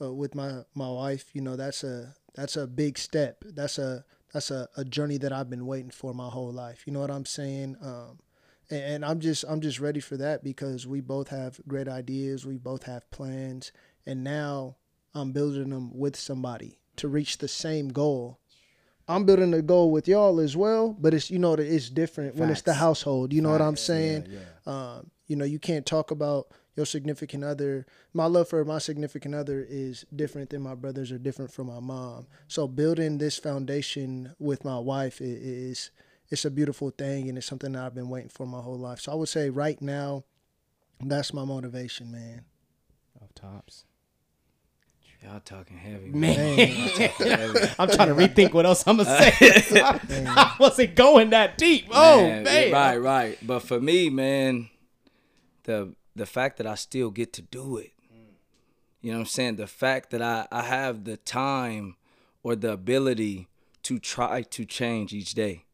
uh, 0.00 0.12
with 0.12 0.34
my 0.34 0.62
my 0.74 0.88
wife, 0.88 1.30
you 1.34 1.40
know, 1.40 1.56
that's 1.56 1.84
a 1.84 2.14
that's 2.34 2.56
a 2.56 2.66
big 2.66 2.98
step. 2.98 3.44
That's 3.44 3.78
a 3.78 4.04
that's 4.32 4.50
a, 4.50 4.68
a 4.76 4.84
journey 4.84 5.18
that 5.18 5.32
I've 5.32 5.50
been 5.50 5.66
waiting 5.66 5.90
for 5.90 6.12
my 6.12 6.28
whole 6.28 6.52
life. 6.52 6.82
You 6.86 6.92
know 6.92 7.00
what 7.00 7.10
I'm 7.10 7.26
saying? 7.26 7.76
Um, 7.80 8.18
and, 8.70 8.82
and 8.82 9.04
I'm 9.04 9.20
just 9.20 9.44
I'm 9.48 9.60
just 9.60 9.80
ready 9.80 10.00
for 10.00 10.16
that 10.16 10.42
because 10.42 10.86
we 10.86 11.00
both 11.00 11.28
have 11.28 11.60
great 11.68 11.88
ideas. 11.88 12.46
We 12.46 12.56
both 12.56 12.84
have 12.84 13.10
plans, 13.10 13.72
and 14.06 14.24
now 14.24 14.76
I'm 15.14 15.32
building 15.32 15.70
them 15.70 15.96
with 15.96 16.16
somebody 16.16 16.78
to 16.96 17.08
reach 17.08 17.38
the 17.38 17.48
same 17.48 17.88
goal. 17.88 18.38
I'm 19.06 19.24
building 19.26 19.52
a 19.52 19.60
goal 19.60 19.90
with 19.90 20.08
y'all 20.08 20.40
as 20.40 20.56
well, 20.56 20.96
but 20.98 21.12
it's 21.12 21.30
you 21.30 21.38
know 21.38 21.54
it's 21.54 21.90
different 21.90 22.36
when 22.36 22.48
it's 22.50 22.62
the 22.62 22.74
household. 22.74 23.32
You 23.32 23.42
know 23.42 23.50
what 23.50 23.60
I'm 23.60 23.76
saying? 23.76 24.26
Yeah, 24.30 24.38
yeah. 24.66 24.72
Um, 24.96 25.10
you 25.26 25.36
know, 25.36 25.44
you 25.44 25.58
can't 25.58 25.84
talk 25.84 26.10
about 26.10 26.48
your 26.76 26.86
significant 26.86 27.44
other. 27.44 27.86
My 28.12 28.26
love 28.26 28.48
for 28.48 28.64
my 28.64 28.78
significant 28.78 29.34
other 29.34 29.64
is 29.68 30.04
different 30.14 30.50
than 30.50 30.62
my 30.62 30.74
brothers 30.74 31.12
or 31.12 31.18
different 31.18 31.52
from 31.52 31.68
my 31.68 31.80
mom. 31.80 32.26
So 32.48 32.66
building 32.66 33.18
this 33.18 33.38
foundation 33.38 34.34
with 34.38 34.64
my 34.64 34.78
wife 34.78 35.20
is 35.20 35.90
it's 36.30 36.44
a 36.44 36.50
beautiful 36.50 36.90
thing 36.90 37.28
and 37.28 37.38
it's 37.38 37.46
something 37.46 37.72
that 37.72 37.84
I've 37.84 37.94
been 37.94 38.08
waiting 38.08 38.30
for 38.30 38.46
my 38.46 38.60
whole 38.60 38.78
life. 38.78 39.00
So 39.00 39.12
I 39.12 39.14
would 39.14 39.28
say 39.28 39.50
right 39.50 39.80
now, 39.80 40.24
that's 41.00 41.32
my 41.32 41.44
motivation, 41.44 42.10
man. 42.10 42.44
Off 43.22 43.34
tops. 43.34 43.84
Y'all 45.24 45.40
talking 45.40 45.78
heavy, 45.78 46.10
Man. 46.10 46.58
Heavy. 46.58 47.58
I'm 47.78 47.88
trying 47.88 48.08
to 48.08 48.14
rethink 48.14 48.52
what 48.52 48.66
else 48.66 48.84
I'm 48.86 48.98
gonna 48.98 49.08
say. 49.32 49.80
I 49.82 50.54
wasn't 50.60 50.94
going 50.94 51.30
that 51.30 51.56
deep. 51.56 51.86
Oh 51.90 52.20
man, 52.20 52.44
Man, 52.44 52.72
right, 52.72 52.96
right. 52.98 53.38
But 53.42 53.60
for 53.60 53.80
me, 53.80 54.10
man, 54.10 54.68
the 55.62 55.94
the 56.14 56.26
fact 56.26 56.58
that 56.58 56.66
I 56.66 56.74
still 56.74 57.10
get 57.10 57.32
to 57.34 57.42
do 57.42 57.78
it, 57.78 57.92
you 59.00 59.12
know 59.12 59.16
what 59.16 59.22
I'm 59.22 59.26
saying? 59.26 59.56
The 59.56 59.66
fact 59.66 60.10
that 60.10 60.20
I, 60.20 60.46
I 60.52 60.62
have 60.62 61.04
the 61.04 61.16
time 61.16 61.96
or 62.42 62.54
the 62.54 62.72
ability 62.72 63.48
to 63.84 63.98
try 63.98 64.42
to 64.42 64.64
change 64.66 65.14
each 65.14 65.32
day. 65.32 65.64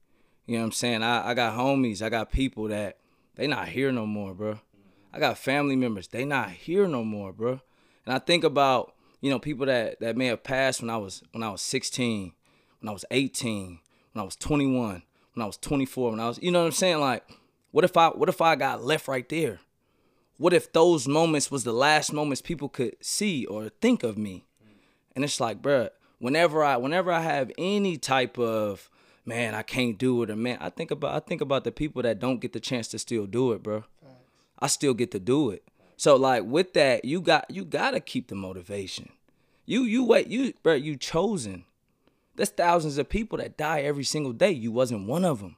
You 0.47 0.55
know 0.55 0.61
what 0.61 0.67
I'm 0.67 0.73
saying? 0.73 1.03
I, 1.03 1.31
I 1.31 1.35
got 1.35 1.59
homies, 1.59 2.03
I 2.03 2.09
got 2.09 2.31
people 2.31 2.69
that 2.69 2.99
they 3.35 3.49
not 3.49 3.69
here 3.69 3.91
no 3.91 4.07
more, 4.07 4.33
bro. 4.33 4.61
I 5.13 5.19
got 5.19 5.39
family 5.39 5.75
members, 5.75 6.07
they 6.07 6.25
not 6.25 6.51
here 6.51 6.87
no 6.87 7.03
more, 7.03 7.33
bro. 7.33 7.61
And 8.07 8.15
I 8.15 8.21
think 8.21 8.45
about, 8.45 8.95
you 9.21 9.31
know, 9.31 9.39
people 9.39 9.67
that, 9.67 10.01
that 10.01 10.17
may 10.17 10.27
have 10.27 10.43
passed 10.43 10.81
when 10.81 10.91
I 10.91 10.97
was 10.97 11.23
when 11.33 11.43
I 11.43 11.51
was 11.51 11.63
16, 11.63 12.33
when 12.81 12.89
I 12.89 12.93
was 12.93 13.05
18, 13.11 13.79
when 14.13 14.23
I 14.23 14.25
was 14.25 14.37
21, 14.37 15.03
when 15.35 15.43
I 15.43 15.47
was 15.47 15.57
24, 15.59 16.11
when 16.11 16.21
I 16.21 16.29
was, 16.29 16.39
you 16.43 16.51
know 16.51 16.61
what 16.61 16.67
I'm 16.67 16.73
saying? 16.73 17.01
Like, 17.01 17.25
what 17.71 17.85
if 17.85 17.97
I 17.97 18.09
what 18.09 18.29
if 18.29 18.41
I 18.41 18.57
got 18.57 18.85
left 18.85 19.09
right 19.09 19.29
there? 19.29 19.61
What 20.39 20.55
if 20.55 20.73
those 20.73 21.07
moments 21.07 21.51
was 21.51 21.65
the 21.65 21.73
last 21.73 22.13
moments 22.13 22.41
people 22.41 22.69
could 22.69 22.97
see 23.01 23.45
or 23.45 23.69
think 23.69 24.03
of 24.03 24.17
me? 24.17 24.47
And 25.15 25.25
it's 25.25 25.41
like, 25.41 25.61
bruh, 25.61 25.91
whenever 26.19 26.65
I 26.65 26.77
whenever 26.77 27.13
I 27.13 27.21
have 27.21 27.53
any 27.59 27.97
type 27.99 28.39
of 28.39 28.89
man, 29.27 29.55
I 29.55 29.63
can't 29.63 29.99
do 29.99 30.23
it 30.23 30.31
or 30.31 30.37
man, 30.37 30.59
I 30.61 30.71
think 30.71 30.91
about 30.91 31.15
I 31.15 31.21
think 31.21 31.41
about 31.41 31.65
the 31.65 31.73
people 31.73 32.03
that 32.03 32.19
don't 32.19 32.41
get 32.41 32.53
the 32.53 32.61
chance 32.61 32.89
to 32.89 32.99
still 32.99 33.27
do 33.27 33.53
it, 33.53 33.63
bro. 33.63 33.85
I 34.59 34.67
still 34.67 34.95
get 34.95 35.11
to 35.13 35.19
do 35.19 35.51
it. 35.51 35.65
So 36.01 36.17
like 36.17 36.45
with 36.45 36.73
that, 36.73 37.05
you 37.05 37.21
got 37.21 37.51
you 37.51 37.63
gotta 37.63 38.01
keep 38.01 38.29
the 38.29 38.35
motivation. 38.35 39.11
You 39.67 39.83
you 39.83 40.03
wait, 40.03 40.29
you 40.29 40.55
bro, 40.63 40.73
you 40.73 40.97
chosen. 40.97 41.67
There's 42.37 42.49
thousands 42.49 42.97
of 42.97 43.11
people 43.11 43.37
that 43.37 43.59
die 43.59 43.81
every 43.81 44.05
single 44.05 44.33
day. 44.33 44.51
You 44.51 44.73
wasn't 44.73 45.07
one 45.07 45.27
of 45.27 45.41
them. 45.41 45.57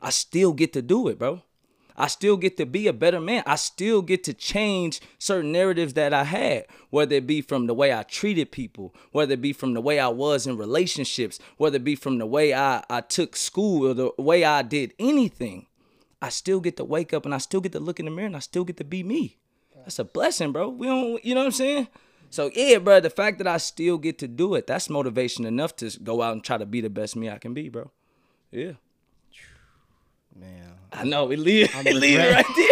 I 0.00 0.10
still 0.10 0.52
get 0.52 0.72
to 0.74 0.82
do 0.82 1.08
it, 1.08 1.18
bro. 1.18 1.42
I 1.96 2.06
still 2.06 2.36
get 2.36 2.58
to 2.58 2.64
be 2.64 2.86
a 2.86 2.92
better 2.92 3.20
man. 3.20 3.42
I 3.44 3.56
still 3.56 4.02
get 4.02 4.22
to 4.22 4.34
change 4.34 5.00
certain 5.18 5.50
narratives 5.50 5.94
that 5.94 6.14
I 6.14 6.22
had, 6.22 6.66
whether 6.90 7.16
it 7.16 7.26
be 7.26 7.42
from 7.42 7.66
the 7.66 7.74
way 7.74 7.92
I 7.92 8.04
treated 8.04 8.52
people, 8.52 8.94
whether 9.10 9.34
it 9.34 9.42
be 9.42 9.52
from 9.52 9.74
the 9.74 9.80
way 9.80 9.98
I 9.98 10.06
was 10.06 10.46
in 10.46 10.58
relationships, 10.58 11.40
whether 11.56 11.74
it 11.74 11.82
be 11.82 11.96
from 11.96 12.18
the 12.18 12.26
way 12.26 12.54
I, 12.54 12.84
I 12.88 13.00
took 13.00 13.34
school 13.34 13.88
or 13.88 13.94
the 13.94 14.12
way 14.16 14.44
I 14.44 14.62
did 14.62 14.94
anything. 15.00 15.66
I 16.22 16.28
still 16.28 16.60
get 16.60 16.76
to 16.76 16.84
wake 16.84 17.12
up 17.12 17.24
and 17.24 17.34
I 17.34 17.38
still 17.38 17.60
get 17.60 17.72
to 17.72 17.80
look 17.80 17.98
in 17.98 18.04
the 18.04 18.12
mirror 18.12 18.26
and 18.26 18.36
I 18.36 18.40
still 18.40 18.62
get 18.62 18.76
to 18.76 18.84
be 18.84 19.02
me. 19.02 19.38
That's 19.84 19.98
a 19.98 20.04
blessing, 20.04 20.52
bro. 20.52 20.68
We 20.68 20.86
don't, 20.86 21.24
you 21.24 21.34
know 21.34 21.40
what 21.40 21.46
I'm 21.46 21.52
saying? 21.52 21.88
So 22.30 22.50
yeah, 22.54 22.78
bro, 22.78 23.00
the 23.00 23.10
fact 23.10 23.38
that 23.38 23.46
I 23.46 23.56
still 23.56 23.98
get 23.98 24.18
to 24.18 24.28
do 24.28 24.54
it, 24.54 24.66
that's 24.66 24.88
motivation 24.88 25.44
enough 25.44 25.74
to 25.76 25.90
go 26.00 26.22
out 26.22 26.32
and 26.32 26.44
try 26.44 26.58
to 26.58 26.66
be 26.66 26.80
the 26.80 26.90
best 26.90 27.16
me 27.16 27.28
I 27.28 27.38
can 27.38 27.54
be, 27.54 27.68
bro. 27.68 27.90
Yeah. 28.52 28.72
Man, 30.34 30.74
I 30.92 31.04
know 31.04 31.24
we 31.24 31.36
leave, 31.36 31.74
I'm 31.74 31.84
we 31.84 31.92
leave 31.92 32.18
it 32.20 32.32
right 32.32 32.46
there. 32.56 32.66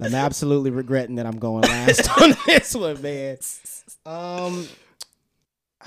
I'm 0.06 0.14
absolutely 0.14 0.70
regretting 0.70 1.16
that 1.16 1.26
I'm 1.26 1.38
going 1.38 1.62
last 1.62 2.08
on 2.20 2.34
this 2.46 2.74
one, 2.74 3.00
man. 3.00 3.38
Um, 4.04 4.68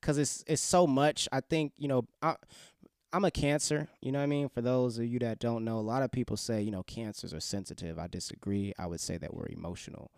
because 0.00 0.18
it's 0.18 0.44
it's 0.46 0.62
so 0.62 0.86
much. 0.86 1.28
I 1.32 1.40
think 1.40 1.72
you 1.76 1.88
know 1.88 2.04
I. 2.22 2.36
I'm 3.12 3.24
a 3.24 3.30
cancer, 3.30 3.88
you 4.00 4.12
know 4.12 4.18
what 4.18 4.24
I 4.24 4.28
mean? 4.28 4.48
For 4.48 4.60
those 4.60 4.98
of 4.98 5.04
you 5.04 5.18
that 5.20 5.40
don't 5.40 5.64
know, 5.64 5.78
a 5.78 5.80
lot 5.80 6.02
of 6.02 6.12
people 6.12 6.36
say, 6.36 6.62
you 6.62 6.70
know, 6.70 6.84
cancers 6.84 7.34
are 7.34 7.40
sensitive. 7.40 7.98
I 7.98 8.06
disagree. 8.06 8.72
I 8.78 8.86
would 8.86 9.00
say 9.00 9.18
that 9.18 9.34
we're 9.34 9.48
emotional. 9.48 10.12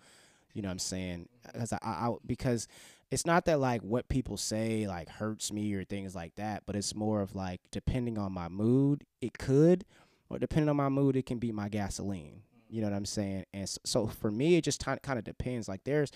You 0.52 0.60
know 0.60 0.68
what 0.68 0.72
I'm 0.72 0.78
saying? 0.78 1.28
Because 1.46 1.72
I, 1.72 1.78
I, 1.82 2.12
because 2.26 2.68
it's 3.10 3.24
not 3.24 3.46
that 3.46 3.60
like 3.60 3.80
what 3.82 4.08
people 4.08 4.36
say 4.36 4.86
like 4.86 5.08
hurts 5.08 5.52
me 5.52 5.72
or 5.74 5.84
things 5.84 6.14
like 6.14 6.34
that, 6.36 6.64
but 6.66 6.76
it's 6.76 6.94
more 6.94 7.22
of 7.22 7.34
like 7.34 7.60
depending 7.70 8.18
on 8.18 8.32
my 8.32 8.48
mood, 8.48 9.04
it 9.20 9.38
could, 9.38 9.84
or 10.28 10.38
depending 10.38 10.68
on 10.68 10.76
my 10.76 10.88
mood, 10.90 11.16
it 11.16 11.26
can 11.26 11.38
be 11.38 11.52
my 11.52 11.68
gasoline. 11.68 12.42
You 12.68 12.80
know 12.80 12.88
what 12.88 12.96
I'm 12.96 13.04
saying? 13.04 13.44
And 13.52 13.68
so, 13.68 13.78
so 13.84 14.06
for 14.06 14.30
me, 14.30 14.56
it 14.56 14.64
just 14.64 14.84
kind 14.84 15.18
of 15.18 15.24
depends. 15.24 15.68
Like 15.68 15.84
there's, 15.84 16.10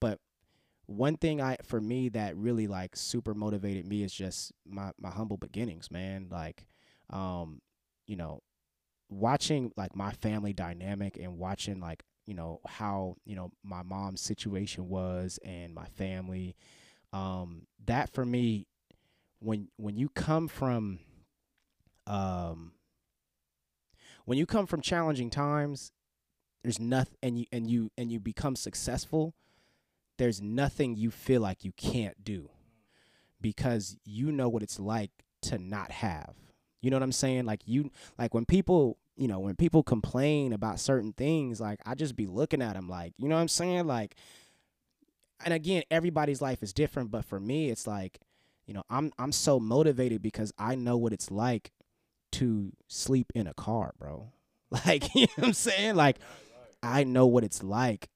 but 0.00 0.18
one 0.96 1.16
thing 1.16 1.40
I 1.40 1.56
for 1.64 1.80
me 1.80 2.08
that 2.10 2.36
really 2.36 2.66
like 2.66 2.96
super 2.96 3.34
motivated 3.34 3.86
me 3.86 4.02
is 4.02 4.12
just 4.12 4.52
my 4.66 4.92
my 5.00 5.10
humble 5.10 5.36
beginnings, 5.36 5.90
man. 5.90 6.28
Like, 6.30 6.66
um, 7.10 7.60
you 8.06 8.16
know, 8.16 8.42
watching 9.08 9.72
like 9.76 9.94
my 9.94 10.12
family 10.12 10.52
dynamic 10.52 11.16
and 11.18 11.38
watching 11.38 11.80
like 11.80 12.02
you 12.26 12.34
know 12.34 12.60
how 12.66 13.16
you 13.24 13.36
know 13.36 13.50
my 13.62 13.82
mom's 13.82 14.20
situation 14.20 14.88
was 14.88 15.38
and 15.44 15.74
my 15.74 15.86
family 15.86 16.56
um 17.12 17.66
that 17.84 18.12
for 18.14 18.24
me 18.24 18.66
when 19.40 19.68
when 19.76 19.96
you 19.96 20.08
come 20.08 20.48
from 20.48 20.98
um 22.06 22.72
when 24.24 24.38
you 24.38 24.46
come 24.46 24.66
from 24.66 24.80
challenging 24.80 25.30
times 25.30 25.92
there's 26.62 26.78
nothing 26.78 27.16
and 27.22 27.38
you 27.38 27.46
and 27.52 27.70
you 27.70 27.90
and 27.98 28.10
you 28.10 28.20
become 28.20 28.56
successful 28.56 29.34
there's 30.22 30.40
nothing 30.40 30.94
you 30.94 31.10
feel 31.10 31.40
like 31.40 31.64
you 31.64 31.72
can't 31.72 32.22
do 32.22 32.48
because 33.40 33.96
you 34.04 34.30
know 34.30 34.48
what 34.48 34.62
it's 34.62 34.78
like 34.78 35.10
to 35.42 35.58
not 35.58 35.90
have. 35.90 36.34
You 36.80 36.90
know 36.90 36.96
what 36.96 37.02
i'm 37.02 37.10
saying? 37.10 37.44
Like 37.44 37.62
you 37.66 37.90
like 38.20 38.32
when 38.32 38.44
people 38.44 38.98
you 39.16 39.26
know 39.26 39.40
when 39.40 39.56
people 39.56 39.82
complain 39.82 40.52
about 40.52 40.78
certain 40.78 41.12
things 41.12 41.60
like 41.60 41.80
i 41.84 41.96
just 41.96 42.14
be 42.14 42.26
looking 42.26 42.62
at 42.62 42.74
them 42.74 42.88
like 42.88 43.14
you 43.18 43.28
know 43.28 43.34
what 43.34 43.40
i'm 43.40 43.48
saying? 43.48 43.88
Like 43.88 44.14
and 45.44 45.52
again 45.52 45.82
everybody's 45.90 46.40
life 46.40 46.62
is 46.62 46.72
different 46.72 47.10
but 47.10 47.24
for 47.24 47.40
me 47.40 47.68
it's 47.68 47.88
like 47.88 48.20
you 48.66 48.74
know 48.74 48.84
i'm 48.88 49.10
i'm 49.18 49.32
so 49.32 49.58
motivated 49.58 50.22
because 50.22 50.52
i 50.56 50.76
know 50.76 50.96
what 50.96 51.12
it's 51.12 51.32
like 51.32 51.72
to 52.30 52.72
sleep 52.86 53.32
in 53.34 53.48
a 53.48 53.54
car 53.54 53.92
bro. 53.98 54.30
Like 54.86 55.14
you 55.16 55.22
know 55.22 55.32
what 55.34 55.46
i'm 55.48 55.52
saying? 55.52 55.96
Like 55.96 56.18
i 56.80 57.02
know 57.02 57.26
what 57.26 57.42
it's 57.42 57.64
like 57.64 58.08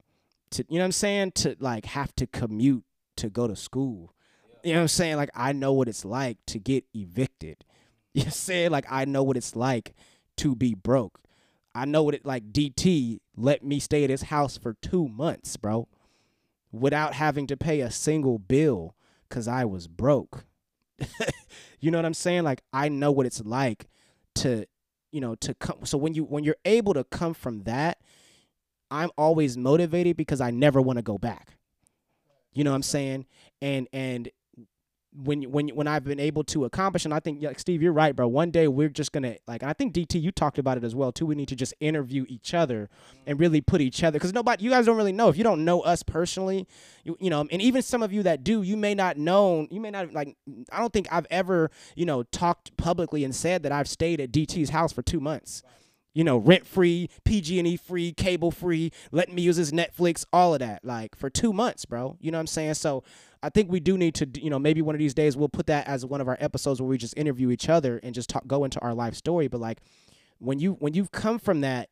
to 0.51 0.65
you 0.69 0.77
know 0.77 0.83
what 0.83 0.85
i'm 0.85 0.91
saying 0.91 1.31
to 1.31 1.55
like 1.59 1.85
have 1.85 2.15
to 2.15 2.27
commute 2.27 2.83
to 3.15 3.29
go 3.29 3.47
to 3.47 3.55
school 3.55 4.13
you 4.63 4.73
know 4.73 4.79
what 4.79 4.83
i'm 4.83 4.87
saying 4.87 5.15
like 5.15 5.29
i 5.35 5.51
know 5.51 5.73
what 5.73 5.87
it's 5.87 6.05
like 6.05 6.37
to 6.45 6.59
get 6.59 6.85
evicted 6.93 7.63
you 8.13 8.23
know 8.23 8.63
what 8.63 8.71
like 8.71 8.85
i 8.89 9.05
know 9.05 9.23
what 9.23 9.37
it's 9.37 9.55
like 9.55 9.95
to 10.35 10.55
be 10.55 10.73
broke 10.73 11.19
i 11.75 11.85
know 11.85 12.03
what 12.03 12.13
it 12.15 12.25
like 12.25 12.51
dt 12.51 13.19
let 13.35 13.63
me 13.63 13.79
stay 13.79 14.03
at 14.03 14.09
his 14.09 14.23
house 14.23 14.57
for 14.57 14.75
two 14.81 15.07
months 15.07 15.57
bro 15.57 15.87
without 16.71 17.13
having 17.13 17.47
to 17.47 17.57
pay 17.57 17.81
a 17.81 17.91
single 17.91 18.39
bill 18.39 18.95
because 19.27 19.47
I 19.47 19.65
was 19.65 19.87
broke. 19.87 20.45
you 21.79 21.91
know 21.91 21.97
what 21.97 22.05
I'm 22.05 22.13
saying? 22.13 22.43
Like 22.43 22.61
I 22.73 22.89
know 22.89 23.11
what 23.11 23.25
it's 23.25 23.43
like 23.43 23.87
to, 24.35 24.65
you 25.11 25.21
know, 25.21 25.35
to 25.35 25.53
come. 25.53 25.85
So 25.85 25.97
when 25.97 26.13
you 26.13 26.23
when 26.23 26.43
you're 26.43 26.55
able 26.65 26.93
to 26.93 27.03
come 27.03 27.33
from 27.33 27.63
that, 27.63 27.99
I'm 28.89 29.11
always 29.17 29.57
motivated 29.57 30.17
because 30.17 30.41
I 30.41 30.51
never 30.51 30.81
want 30.81 30.97
to 30.97 31.03
go 31.03 31.17
back. 31.17 31.57
You 32.53 32.63
know 32.63 32.71
what 32.71 32.77
I'm 32.77 32.83
saying? 32.83 33.25
And 33.61 33.87
and 33.93 34.29
when 35.23 35.43
when 35.51 35.69
when 35.69 35.87
I've 35.87 36.03
been 36.03 36.19
able 36.19 36.43
to 36.45 36.65
accomplish, 36.65 37.05
and 37.05 37.13
I 37.13 37.19
think 37.19 37.41
like 37.43 37.59
Steve, 37.59 37.81
you're 37.81 37.93
right, 37.93 38.15
bro. 38.15 38.27
One 38.27 38.51
day 38.51 38.67
we're 38.67 38.89
just 38.89 39.11
gonna 39.11 39.37
like, 39.47 39.61
and 39.61 39.69
I 39.69 39.73
think 39.73 39.93
DT, 39.93 40.21
you 40.21 40.31
talked 40.31 40.59
about 40.59 40.77
it 40.77 40.83
as 40.83 40.93
well 40.93 41.11
too. 41.11 41.25
We 41.25 41.35
need 41.35 41.47
to 41.47 41.55
just 41.55 41.73
interview 41.79 42.25
each 42.27 42.53
other 42.53 42.89
and 43.25 43.37
mm. 43.37 43.41
really 43.41 43.61
put 43.61 43.81
each 43.81 44.03
other 44.03 44.17
because 44.17 44.33
nobody, 44.33 44.63
you 44.63 44.69
guys 44.69 44.85
don't 44.85 44.97
really 44.97 45.11
know 45.11 45.29
if 45.29 45.37
you 45.37 45.43
don't 45.43 45.65
know 45.65 45.81
us 45.81 46.03
personally, 46.03 46.67
you 47.03 47.17
you 47.19 47.29
know, 47.29 47.47
and 47.51 47.61
even 47.61 47.81
some 47.81 48.03
of 48.03 48.13
you 48.13 48.23
that 48.23 48.43
do, 48.43 48.61
you 48.61 48.77
may 48.77 48.93
not 48.93 49.17
know, 49.17 49.67
you 49.71 49.79
may 49.79 49.91
not 49.91 50.13
like. 50.13 50.35
I 50.71 50.79
don't 50.79 50.93
think 50.93 51.07
I've 51.11 51.27
ever 51.29 51.71
you 51.95 52.05
know 52.05 52.23
talked 52.23 52.75
publicly 52.77 53.23
and 53.23 53.35
said 53.35 53.63
that 53.63 53.71
I've 53.71 53.89
stayed 53.89 54.21
at 54.21 54.31
DT's 54.31 54.69
house 54.69 54.93
for 54.93 55.01
two 55.01 55.19
months 55.19 55.63
you 56.17 56.23
know, 56.23 56.37
rent 56.37 56.65
free, 56.65 57.11
PG&E 57.25 57.77
free, 57.77 58.11
cable 58.11 58.49
free, 58.49 58.91
letting 59.11 59.35
me 59.35 59.43
use 59.43 59.57
his 59.57 59.71
Netflix, 59.71 60.25
all 60.33 60.55
of 60.55 60.61
that, 60.61 60.83
like 60.83 61.15
for 61.15 61.29
two 61.29 61.53
months, 61.53 61.85
bro. 61.85 62.17
You 62.19 62.31
know 62.31 62.39
what 62.39 62.41
I'm 62.41 62.47
saying? 62.47 62.73
So 62.73 63.03
I 63.43 63.49
think 63.49 63.71
we 63.71 63.79
do 63.79 63.99
need 63.99 64.15
to, 64.15 64.27
you 64.33 64.49
know, 64.49 64.57
maybe 64.57 64.81
one 64.81 64.95
of 64.95 64.99
these 64.99 65.13
days 65.13 65.37
we'll 65.37 65.47
put 65.47 65.67
that 65.67 65.85
as 65.85 66.07
one 66.07 66.19
of 66.19 66.27
our 66.27 66.35
episodes 66.39 66.81
where 66.81 66.89
we 66.89 66.97
just 66.97 67.15
interview 67.15 67.51
each 67.51 67.69
other 67.69 67.99
and 68.01 68.15
just 68.15 68.31
talk, 68.31 68.47
go 68.47 68.63
into 68.63 68.79
our 68.79 68.95
life 68.95 69.13
story. 69.13 69.47
But 69.47 69.61
like, 69.61 69.79
when 70.39 70.57
you 70.57 70.73
when 70.79 70.95
you've 70.95 71.11
come 71.11 71.37
from 71.37 71.61
that 71.61 71.89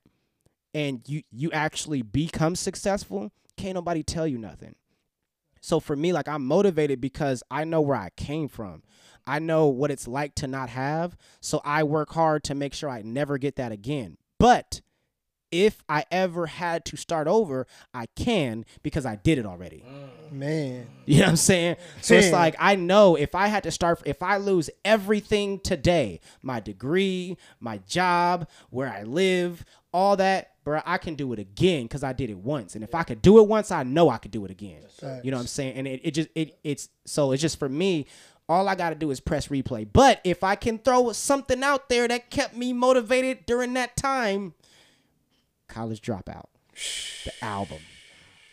and 0.73 1.07
you 1.07 1.21
you 1.31 1.51
actually 1.51 2.01
become 2.01 2.55
successful, 2.55 3.31
can't 3.57 3.75
nobody 3.75 4.01
tell 4.01 4.25
you 4.25 4.39
nothing. 4.39 4.73
So 5.65 5.79
for 5.79 5.95
me, 5.95 6.13
like 6.13 6.27
I'm 6.27 6.45
motivated 6.45 7.01
because 7.01 7.41
I 7.49 7.63
know 7.63 7.81
where 7.81 7.97
I 7.97 8.11
came 8.15 8.47
from. 8.47 8.83
I 9.25 9.39
know 9.39 9.65
what 9.65 9.89
it's 9.89 10.07
like 10.07 10.35
to 10.35 10.47
not 10.47 10.69
have. 10.69 11.17
So 11.41 11.59
I 11.65 11.81
work 11.81 12.11
hard 12.11 12.43
to 12.43 12.53
make 12.53 12.75
sure 12.75 12.87
I 12.87 13.01
never 13.01 13.39
get 13.39 13.55
that 13.55 13.71
again. 13.71 14.17
But 14.37 14.81
if 15.63 15.83
I 15.87 16.05
ever 16.11 16.47
had 16.47 16.85
to 16.85 16.97
start 16.97 17.27
over, 17.27 17.67
I 17.93 18.07
can 18.15 18.65
because 18.83 19.05
I 19.05 19.15
did 19.15 19.37
it 19.37 19.45
already. 19.45 19.83
Mm. 19.87 20.15
Man, 20.31 20.87
You 21.05 21.19
know 21.19 21.25
what 21.25 21.29
I'm 21.29 21.35
saying? 21.37 21.77
So 22.01 22.15
it's 22.15 22.31
like 22.31 22.55
I 22.59 22.75
know 22.75 23.15
if 23.15 23.35
I 23.35 23.47
had 23.47 23.63
to 23.63 23.71
start, 23.71 24.01
if 24.05 24.23
I 24.23 24.37
lose 24.37 24.69
everything 24.83 25.59
today, 25.59 26.19
my 26.41 26.59
degree, 26.59 27.37
my 27.59 27.77
job, 27.87 28.47
where 28.69 28.89
I 28.89 29.03
live, 29.03 29.63
all 29.93 30.17
that, 30.17 30.51
bro, 30.63 30.81
I 30.85 30.97
can 30.97 31.15
do 31.15 31.31
it 31.31 31.39
again 31.39 31.83
because 31.83 32.03
I 32.03 32.11
did 32.11 32.29
it 32.29 32.37
once. 32.37 32.75
And 32.75 32.83
if 32.83 32.93
I 32.95 33.03
could 33.03 33.21
do 33.21 33.39
it 33.39 33.47
once, 33.47 33.71
I 33.71 33.83
know 33.83 34.09
I 34.09 34.17
could 34.17 34.31
do 34.31 34.43
it 34.45 34.51
again. 34.51 34.81
You 35.23 35.31
know 35.31 35.37
what 35.37 35.41
I'm 35.41 35.47
saying? 35.47 35.75
And 35.77 35.87
it, 35.87 36.01
it 36.03 36.11
just 36.11 36.29
it 36.35 36.57
it's 36.63 36.89
so 37.05 37.31
it's 37.31 37.41
just 37.41 37.59
for 37.59 37.69
me. 37.69 38.07
All 38.47 38.67
I 38.67 38.75
got 38.75 38.89
to 38.89 38.95
do 38.95 39.09
is 39.09 39.19
press 39.19 39.47
replay. 39.47 39.87
But 39.91 40.21
if 40.23 40.43
I 40.43 40.55
can 40.55 40.77
throw 40.77 41.11
something 41.13 41.63
out 41.63 41.89
there 41.89 42.07
that 42.07 42.29
kept 42.29 42.55
me 42.55 42.73
motivated 42.73 43.47
during 43.47 43.73
that 43.73 43.95
time, 43.97 44.53
College 45.67 46.01
Dropout, 46.01 46.45
the 47.25 47.33
album, 47.41 47.79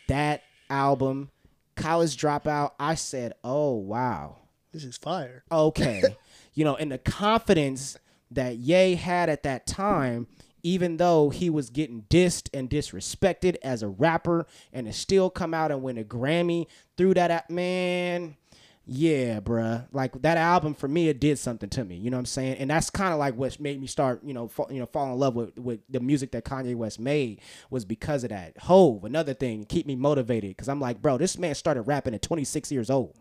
that 0.08 0.42
album, 0.70 1.30
College 1.76 2.16
Dropout, 2.16 2.72
I 2.78 2.94
said, 2.94 3.34
oh, 3.42 3.74
wow. 3.74 4.36
this 4.72 4.84
is 4.84 4.96
fire. 4.96 5.44
Okay. 5.50 6.02
you 6.54 6.64
know, 6.64 6.76
and 6.76 6.92
the 6.92 6.98
confidence 6.98 7.96
that 8.30 8.56
Ye 8.56 8.94
had 8.94 9.28
at 9.28 9.42
that 9.42 9.66
time, 9.66 10.26
even 10.62 10.96
though 10.96 11.30
he 11.30 11.50
was 11.50 11.70
getting 11.70 12.02
dissed 12.08 12.48
and 12.54 12.70
disrespected 12.70 13.56
as 13.62 13.82
a 13.82 13.88
rapper 13.88 14.46
and 14.72 14.86
to 14.86 14.92
still 14.92 15.30
come 15.30 15.54
out 15.54 15.70
and 15.70 15.82
win 15.82 15.98
a 15.98 16.04
Grammy 16.04 16.66
through 16.96 17.14
that, 17.14 17.50
man, 17.50 18.36
yeah, 18.84 19.38
bruh. 19.40 19.86
Like 19.92 20.20
that 20.22 20.36
album 20.36 20.74
for 20.74 20.88
me, 20.88 21.08
it 21.08 21.20
did 21.20 21.38
something 21.38 21.68
to 21.70 21.84
me. 21.84 21.96
You 21.96 22.10
know 22.10 22.16
what 22.16 22.22
I'm 22.22 22.26
saying? 22.26 22.56
And 22.58 22.70
that's 22.70 22.90
kind 22.90 23.12
of 23.12 23.18
like 23.18 23.36
what 23.36 23.58
made 23.60 23.80
me 23.80 23.86
start, 23.86 24.22
you 24.24 24.34
know, 24.34 24.48
fall, 24.48 24.68
you 24.70 24.80
know, 24.80 24.86
fall 24.86 25.12
in 25.12 25.18
love 25.18 25.36
with 25.36 25.58
with 25.58 25.80
the 25.88 26.00
music 26.00 26.32
that 26.32 26.44
Kanye 26.44 26.74
West 26.74 26.98
made 26.98 27.40
was 27.70 27.84
because 27.84 28.24
of 28.24 28.30
that. 28.30 28.58
Hov, 28.58 29.04
another 29.04 29.34
thing, 29.34 29.64
keep 29.64 29.86
me 29.86 29.94
motivated 29.94 30.50
because 30.50 30.68
I'm 30.68 30.80
like, 30.80 31.00
bro, 31.00 31.16
this 31.16 31.38
man 31.38 31.54
started 31.54 31.82
rapping 31.82 32.14
at 32.14 32.22
26 32.22 32.72
years 32.72 32.90
old 32.90 33.16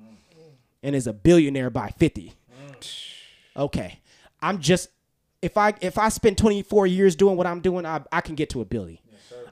and 0.82 0.96
is 0.96 1.06
a 1.06 1.14
billionaire 1.14 1.70
by 1.70 1.90
50. 1.90 2.34
Okay, 3.56 4.00
I'm 4.42 4.60
just 4.60 4.90
if 5.42 5.58
I 5.58 5.74
if 5.82 5.98
I 5.98 6.10
spend 6.10 6.38
24 6.38 6.88
years 6.88 7.16
doing 7.16 7.38
what 7.38 7.46
I'm 7.46 7.62
doing, 7.62 7.86
I 7.86 8.02
I 8.12 8.22
can 8.22 8.36
get 8.36 8.50
to 8.52 8.62
a 8.62 8.66
billion. 8.66 9.00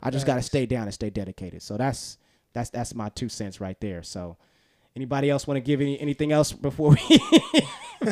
I 0.01 0.09
just 0.09 0.25
got 0.25 0.35
to 0.35 0.41
stay 0.41 0.65
down 0.65 0.83
and 0.83 0.93
stay 0.93 1.09
dedicated. 1.09 1.61
So 1.61 1.77
that's 1.77 2.17
that's 2.53 2.69
that's 2.69 2.95
my 2.95 3.09
two 3.09 3.29
cents 3.29 3.61
right 3.61 3.79
there. 3.79 4.01
So 4.01 4.37
anybody 4.99 5.29
else 5.29 5.47
want 5.47 5.55
to 5.55 5.61
give 5.61 5.79
any 5.81 5.99
anything 5.99 6.31
else 6.31 6.51
before 6.51 6.91
we, 6.91 7.19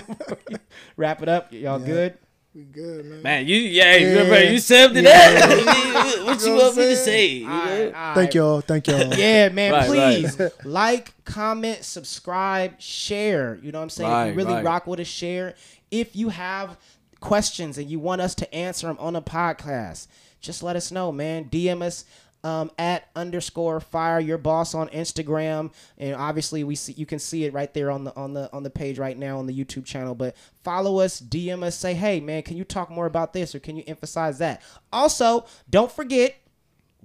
wrap 0.97 1.21
it 1.21 1.29
up? 1.29 1.51
Y'all 1.51 1.79
good? 1.79 2.17
We 2.55 2.63
good, 2.63 3.05
man. 3.05 3.21
Man, 3.21 3.45
you 3.47 3.57
yeah, 3.57 3.97
you, 3.97 4.07
Yeah. 4.07 4.13
remember, 4.13 4.51
you 4.51 4.59
said 4.59 4.93
to 4.93 5.01
that. 5.01 6.23
what 6.25 6.39
you 6.41 6.47
know 6.47 6.55
what 6.55 6.63
want 6.63 6.77
me 6.77 6.83
to 6.85 6.95
say? 6.95 7.27
you 7.27 7.47
All 7.47 7.59
right, 7.59 8.15
Thank 8.15 8.33
y'all. 8.33 8.61
Thank 8.61 8.87
y'all. 8.87 9.13
Yeah, 9.17 9.49
man, 9.49 9.73
Right, 9.73 9.85
please 9.85 10.41
like, 10.63 11.13
comment, 11.25 11.83
subscribe, 11.83 12.79
share. 12.81 13.59
You 13.61 13.71
know 13.71 13.79
what 13.79 13.83
I'm 13.83 13.89
saying? 13.89 14.11
if 14.11 14.27
you 14.29 14.37
really 14.37 14.53
right. 14.55 14.65
rock 14.65 14.87
with 14.87 14.99
a 14.99 15.05
share. 15.05 15.55
If 15.91 16.15
you 16.15 16.29
have 16.29 16.77
questions 17.19 17.77
and 17.77 17.89
you 17.89 17.99
want 17.99 18.21
us 18.21 18.33
to 18.35 18.55
answer 18.55 18.87
them 18.87 18.97
on 18.99 19.15
a 19.15 19.21
podcast, 19.21 20.07
just 20.39 20.63
let 20.63 20.75
us 20.75 20.91
know, 20.91 21.11
man. 21.11 21.45
DM 21.45 21.81
us 21.81 22.05
um, 22.47 22.71
at 22.77 23.09
underscore 23.13 23.81
fire 23.81 24.21
your 24.21 24.37
boss 24.37 24.73
on 24.73 24.87
Instagram, 24.89 25.73
and 25.97 26.15
obviously 26.15 26.63
we 26.63 26.75
see 26.75 26.93
you 26.93 27.05
can 27.05 27.19
see 27.19 27.43
it 27.43 27.51
right 27.51 27.73
there 27.73 27.91
on 27.91 28.05
the 28.05 28.15
on 28.15 28.33
the 28.33 28.49
on 28.53 28.63
the 28.63 28.69
page 28.69 28.97
right 28.97 29.17
now 29.17 29.37
on 29.37 29.47
the 29.47 29.53
YouTube 29.53 29.83
channel. 29.83 30.15
But 30.15 30.37
follow 30.63 30.99
us, 30.99 31.19
DM 31.19 31.61
us, 31.61 31.77
say, 31.77 31.93
hey 31.93 32.21
man, 32.21 32.43
can 32.43 32.55
you 32.55 32.63
talk 32.63 32.89
more 32.89 33.05
about 33.05 33.33
this 33.33 33.53
or 33.53 33.59
can 33.59 33.75
you 33.75 33.83
emphasize 33.85 34.37
that? 34.37 34.61
Also, 34.93 35.45
don't 35.69 35.91
forget 35.91 36.37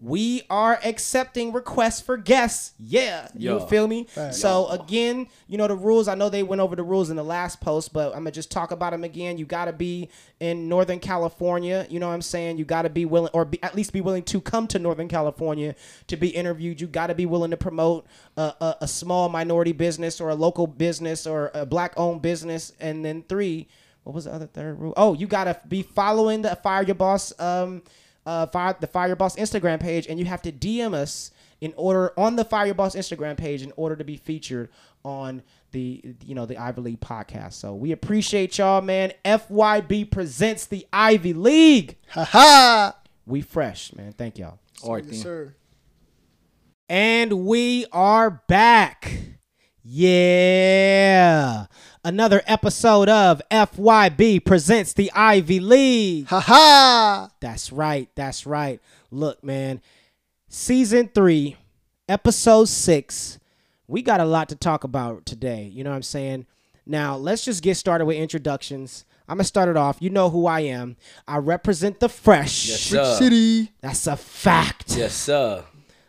we 0.04 0.42
are 0.50 0.80
accepting 0.84 1.52
requests 1.52 2.00
for 2.00 2.16
guests. 2.16 2.72
Yeah, 2.80 3.28
you 3.36 3.58
Yeah. 3.58 3.66
feel 3.66 3.86
me? 3.86 4.08
So 4.32 4.66
again, 4.68 5.28
you 5.46 5.56
know 5.56 5.68
the 5.68 5.76
rules. 5.76 6.08
I 6.08 6.16
know 6.16 6.28
they 6.28 6.42
went 6.42 6.60
over 6.60 6.74
the 6.74 6.82
rules 6.82 7.08
in 7.08 7.14
the 7.16 7.22
last 7.22 7.60
post, 7.60 7.92
but 7.92 8.08
I'm 8.08 8.20
gonna 8.24 8.32
just 8.32 8.50
talk 8.50 8.72
about 8.72 8.90
them 8.90 9.04
again. 9.04 9.38
You 9.38 9.46
got 9.46 9.66
to 9.66 9.72
be 9.72 10.08
in 10.40 10.68
Northern 10.68 10.98
California. 10.98 11.86
You 11.88 12.00
know 12.00 12.08
what 12.08 12.14
I'm 12.14 12.22
saying? 12.22 12.58
You 12.58 12.64
got 12.64 12.82
to 12.82 12.90
be 12.90 13.04
willing, 13.04 13.30
or 13.32 13.44
be, 13.44 13.62
at 13.62 13.76
least 13.76 13.92
be 13.92 14.00
willing 14.00 14.24
to 14.24 14.40
come 14.40 14.66
to 14.68 14.78
Northern 14.80 15.06
California 15.08 15.76
to 16.08 16.16
be 16.16 16.28
interviewed. 16.30 16.80
You 16.80 16.88
got 16.88 17.06
to 17.06 17.14
be 17.14 17.26
willing 17.26 17.52
to 17.52 17.56
promote 17.56 18.04
a, 18.36 18.52
a, 18.60 18.76
a 18.82 18.88
small 18.88 19.28
minority 19.28 19.72
business 19.72 20.20
or 20.20 20.30
a 20.30 20.34
local 20.34 20.66
business 20.66 21.28
or 21.28 21.52
a 21.54 21.64
black-owned 21.64 22.22
business. 22.22 22.72
And 22.80 23.04
then 23.04 23.22
three, 23.28 23.68
what 24.02 24.14
was 24.16 24.24
the 24.24 24.32
other 24.34 24.46
third 24.48 24.80
rule? 24.80 24.94
Oh, 24.96 25.14
you 25.14 25.28
got 25.28 25.44
to 25.44 25.60
be 25.68 25.82
following 25.82 26.42
the 26.42 26.56
Fire 26.56 26.82
Your 26.82 26.96
Boss. 26.96 27.32
Um, 27.38 27.82
uh, 28.26 28.46
fire, 28.46 28.76
the 28.80 28.86
Fire 28.86 29.16
Boss 29.16 29.36
Instagram 29.36 29.80
page, 29.80 30.06
and 30.06 30.18
you 30.18 30.24
have 30.26 30.42
to 30.42 30.52
DM 30.52 30.94
us 30.94 31.30
in 31.60 31.72
order 31.76 32.12
on 32.18 32.36
the 32.36 32.44
Fire 32.44 32.74
Boss 32.74 32.94
Instagram 32.96 33.36
page 33.36 33.62
in 33.62 33.72
order 33.76 33.96
to 33.96 34.04
be 34.04 34.16
featured 34.16 34.68
on 35.04 35.42
the 35.72 36.02
you 36.24 36.34
know 36.34 36.46
the 36.46 36.56
Ivy 36.58 36.80
League 36.82 37.00
podcast. 37.00 37.54
So 37.54 37.74
we 37.74 37.92
appreciate 37.92 38.58
y'all, 38.58 38.80
man. 38.82 39.12
FYB 39.24 40.10
presents 40.10 40.66
the 40.66 40.86
Ivy 40.92 41.32
League. 41.32 41.96
Ha 42.10 42.24
ha. 42.24 42.96
We 43.26 43.40
fresh, 43.40 43.94
man. 43.94 44.12
Thank 44.12 44.38
y'all. 44.38 44.58
All 44.82 44.94
right, 44.94 45.04
Yes, 45.04 45.12
then. 45.14 45.22
sir. 45.22 45.54
And 46.88 47.46
we 47.46 47.86
are 47.92 48.42
back. 48.48 49.12
Yeah. 49.84 51.66
Another 52.04 52.42
episode 52.48 53.08
of 53.08 53.40
FYB 53.48 54.44
presents 54.44 54.92
the 54.92 55.12
Ivy 55.12 55.60
League. 55.60 56.26
Ha 56.26 56.40
ha. 56.40 57.30
That's 57.38 57.70
right. 57.70 58.08
That's 58.16 58.44
right. 58.44 58.80
Look, 59.12 59.44
man. 59.44 59.80
Season 60.48 61.08
three, 61.14 61.56
episode 62.08 62.64
six. 62.68 63.38
We 63.86 64.02
got 64.02 64.18
a 64.20 64.24
lot 64.24 64.48
to 64.48 64.56
talk 64.56 64.82
about 64.82 65.26
today. 65.26 65.70
You 65.72 65.84
know 65.84 65.90
what 65.90 65.96
I'm 65.96 66.02
saying? 66.02 66.46
Now, 66.84 67.14
let's 67.16 67.44
just 67.44 67.62
get 67.62 67.76
started 67.76 68.06
with 68.06 68.16
introductions. 68.16 69.04
I'm 69.28 69.36
going 69.36 69.44
to 69.44 69.48
start 69.48 69.68
it 69.68 69.76
off. 69.76 69.98
You 70.00 70.10
know 70.10 70.28
who 70.28 70.46
I 70.48 70.60
am. 70.60 70.96
I 71.28 71.36
represent 71.36 72.00
the 72.00 72.08
fresh. 72.08 72.68
Yes, 72.68 72.80
sir. 72.80 73.14
City. 73.14 73.70
That's 73.80 74.08
a 74.08 74.16
fact. 74.16 74.96
Yes, 74.96 75.14
sir. 75.14 75.64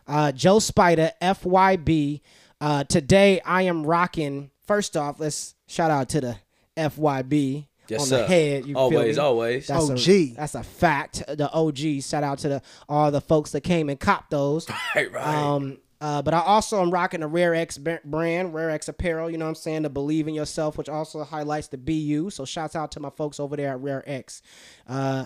Uh, 0.08 0.32
Joe 0.32 0.58
Spider, 0.58 1.12
FYB. 1.22 2.22
Uh, 2.60 2.84
today, 2.86 3.42
I 3.46 3.62
am 3.64 3.86
rocking. 3.86 4.50
First 4.66 4.96
off, 4.98 5.20
let's 5.20 5.56
shout 5.68 5.92
out 5.92 6.10
to 6.10 6.22
the 6.22 6.38
FYB 6.78 7.68
Yes, 7.90 8.02
on 8.02 8.08
sir. 8.08 8.18
the 8.20 8.28
head. 8.28 8.66
You 8.66 8.74
feel 8.74 8.78
always, 8.78 9.18
me? 9.18 9.22
always. 9.24 9.68
That's 9.68 9.90
OG. 9.90 10.08
A, 10.10 10.34
that's 10.38 10.56
a 10.56 10.64
fact. 10.64 11.24
The 11.28 11.52
OG. 11.52 12.02
Shout 12.04 12.24
out 12.24 12.40
to 12.40 12.50
the 12.50 12.62
all 12.88 13.12
the 13.12 13.22
folks 13.22 13.52
that 13.52 13.62
came 13.62 13.90
and 13.90 14.00
copped 14.00 14.32
those. 14.32 14.68
right, 14.96 15.12
right. 15.12 15.26
Um, 15.26 15.78
uh, 16.00 16.22
but 16.22 16.34
I 16.34 16.42
also 16.42 16.82
am 16.82 16.92
rocking 16.92 17.22
the 17.22 17.28
Rare 17.28 17.56
X 17.56 17.78
b- 17.78 17.98
brand, 18.04 18.54
Rare 18.54 18.70
X 18.72 18.88
Apparel. 18.88 19.30
You 19.30 19.38
know 19.38 19.46
what 19.46 19.50
I'm 19.50 19.56
saying? 19.56 19.84
To 19.84 19.90
believe 19.90 20.28
in 20.28 20.34
yourself, 20.34 20.78
which 20.78 20.90
also 20.90 21.24
highlights 21.24 21.68
the 21.68 21.78
BU. 21.78 22.30
So 22.30 22.46
shouts 22.46 22.76
out 22.76 22.92
to 22.94 23.00
my 23.00 23.10
folks 23.10 23.40
over 23.40 23.56
there 23.56 23.72
at 23.72 23.80
Rare 23.82 24.04
X. 24.06 24.42
Uh, 24.88 25.26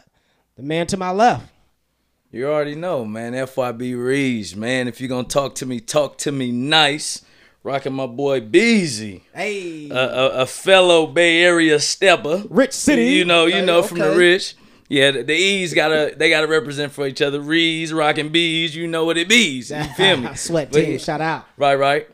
the 0.56 0.64
man 0.64 0.88
to 0.88 0.98
my 0.98 1.12
left. 1.12 1.52
You 2.32 2.48
already 2.50 2.76
know, 2.76 3.06
man. 3.06 3.34
FYB 3.34 4.04
Reeves, 4.04 4.56
man. 4.56 4.88
If 4.88 5.00
you're 5.00 5.08
gonna 5.10 5.28
talk 5.28 5.56
to 5.56 5.66
me, 5.66 5.80
talk 5.80 6.18
to 6.20 6.32
me 6.32 6.52
nice. 6.52 7.24
Rocking 7.64 7.94
my 7.94 8.06
boy 8.08 8.40
Beezy, 8.42 9.24
Hey, 9.34 9.90
a, 9.90 9.96
a, 9.96 10.30
a 10.42 10.46
fellow 10.46 11.06
Bay 11.08 11.42
Area 11.44 11.80
stepper. 11.80 12.44
Rich 12.50 12.72
City. 12.74 13.06
You 13.08 13.26
know, 13.26 13.46
you 13.46 13.56
Okay, 13.58 13.66
know 13.66 13.84
from 13.84 14.00
the 14.00 14.16
rich. 14.16 14.56
Yeah, 14.90 15.12
the, 15.12 15.24
the 15.24 15.34
E's 15.34 15.74
gotta 15.74 16.14
they 16.16 16.30
gotta 16.30 16.48
represent 16.48 16.94
for 16.94 17.06
each 17.06 17.22
other. 17.22 17.42
Rees, 17.42 17.92
rocking 17.92 18.30
bees, 18.30 18.74
you 18.74 18.88
know 18.88 19.04
what 19.04 19.18
it 19.18 19.28
bees. 19.28 19.70
You 19.70 19.84
feel 19.96 20.18
me? 20.18 20.30
Sweat 20.36 20.72
team. 20.72 20.98
Shout 20.98 21.20
out. 21.20 21.46
Right, 21.58 21.76
right. 21.76 22.08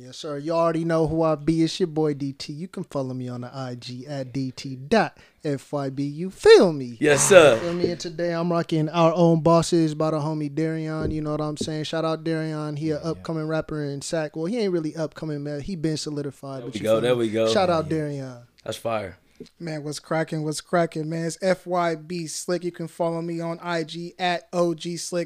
Yes, 0.00 0.16
sir. 0.16 0.38
You 0.38 0.52
already 0.52 0.84
know 0.84 1.08
who 1.08 1.22
I 1.22 1.34
be. 1.34 1.64
It's 1.64 1.80
your 1.80 1.88
boy 1.88 2.14
DT. 2.14 2.56
You 2.56 2.68
can 2.68 2.84
follow 2.84 3.14
me 3.14 3.28
on 3.28 3.40
the 3.40 3.48
IG 3.48 4.04
at 4.06 4.32
DT.FYB. 4.32 6.14
You 6.14 6.30
feel 6.30 6.72
me? 6.72 6.96
Yes, 7.00 7.28
sir. 7.28 7.58
Feel 7.58 7.74
me? 7.74 7.90
And 7.90 7.98
today 7.98 8.32
I'm 8.32 8.52
rocking 8.52 8.88
our 8.90 9.12
own 9.12 9.40
bosses 9.40 9.96
by 9.96 10.12
the 10.12 10.18
homie 10.18 10.54
Darion. 10.54 11.10
You 11.10 11.20
know 11.20 11.32
what 11.32 11.40
I'm 11.40 11.56
saying? 11.56 11.84
Shout 11.84 12.04
out 12.04 12.22
Darion. 12.22 12.78
He 12.78 12.90
a 12.90 12.98
upcoming 12.98 13.48
rapper 13.48 13.82
in 13.82 14.00
Sac. 14.00 14.36
Well, 14.36 14.46
he 14.46 14.58
ain't 14.58 14.72
really 14.72 14.94
upcoming, 14.94 15.42
man. 15.42 15.62
He 15.62 15.74
been 15.74 15.96
solidified. 15.96 16.62
but 16.62 16.74
we 16.74 16.78
you 16.78 16.84
go, 16.84 17.00
there 17.00 17.14
me? 17.14 17.18
we 17.18 17.30
go. 17.30 17.52
Shout 17.52 17.68
out 17.68 17.88
Darion. 17.88 18.46
That's 18.62 18.76
fire. 18.76 19.18
Man, 19.58 19.82
what's 19.82 19.98
cracking? 19.98 20.44
What's 20.44 20.60
cracking, 20.60 21.08
man? 21.08 21.26
It's 21.26 21.38
FYB 21.38 22.30
Slick. 22.30 22.62
You 22.62 22.72
can 22.72 22.86
follow 22.86 23.20
me 23.20 23.40
on 23.40 23.58
IG 23.64 24.14
at 24.18 24.48
OG 24.52 24.82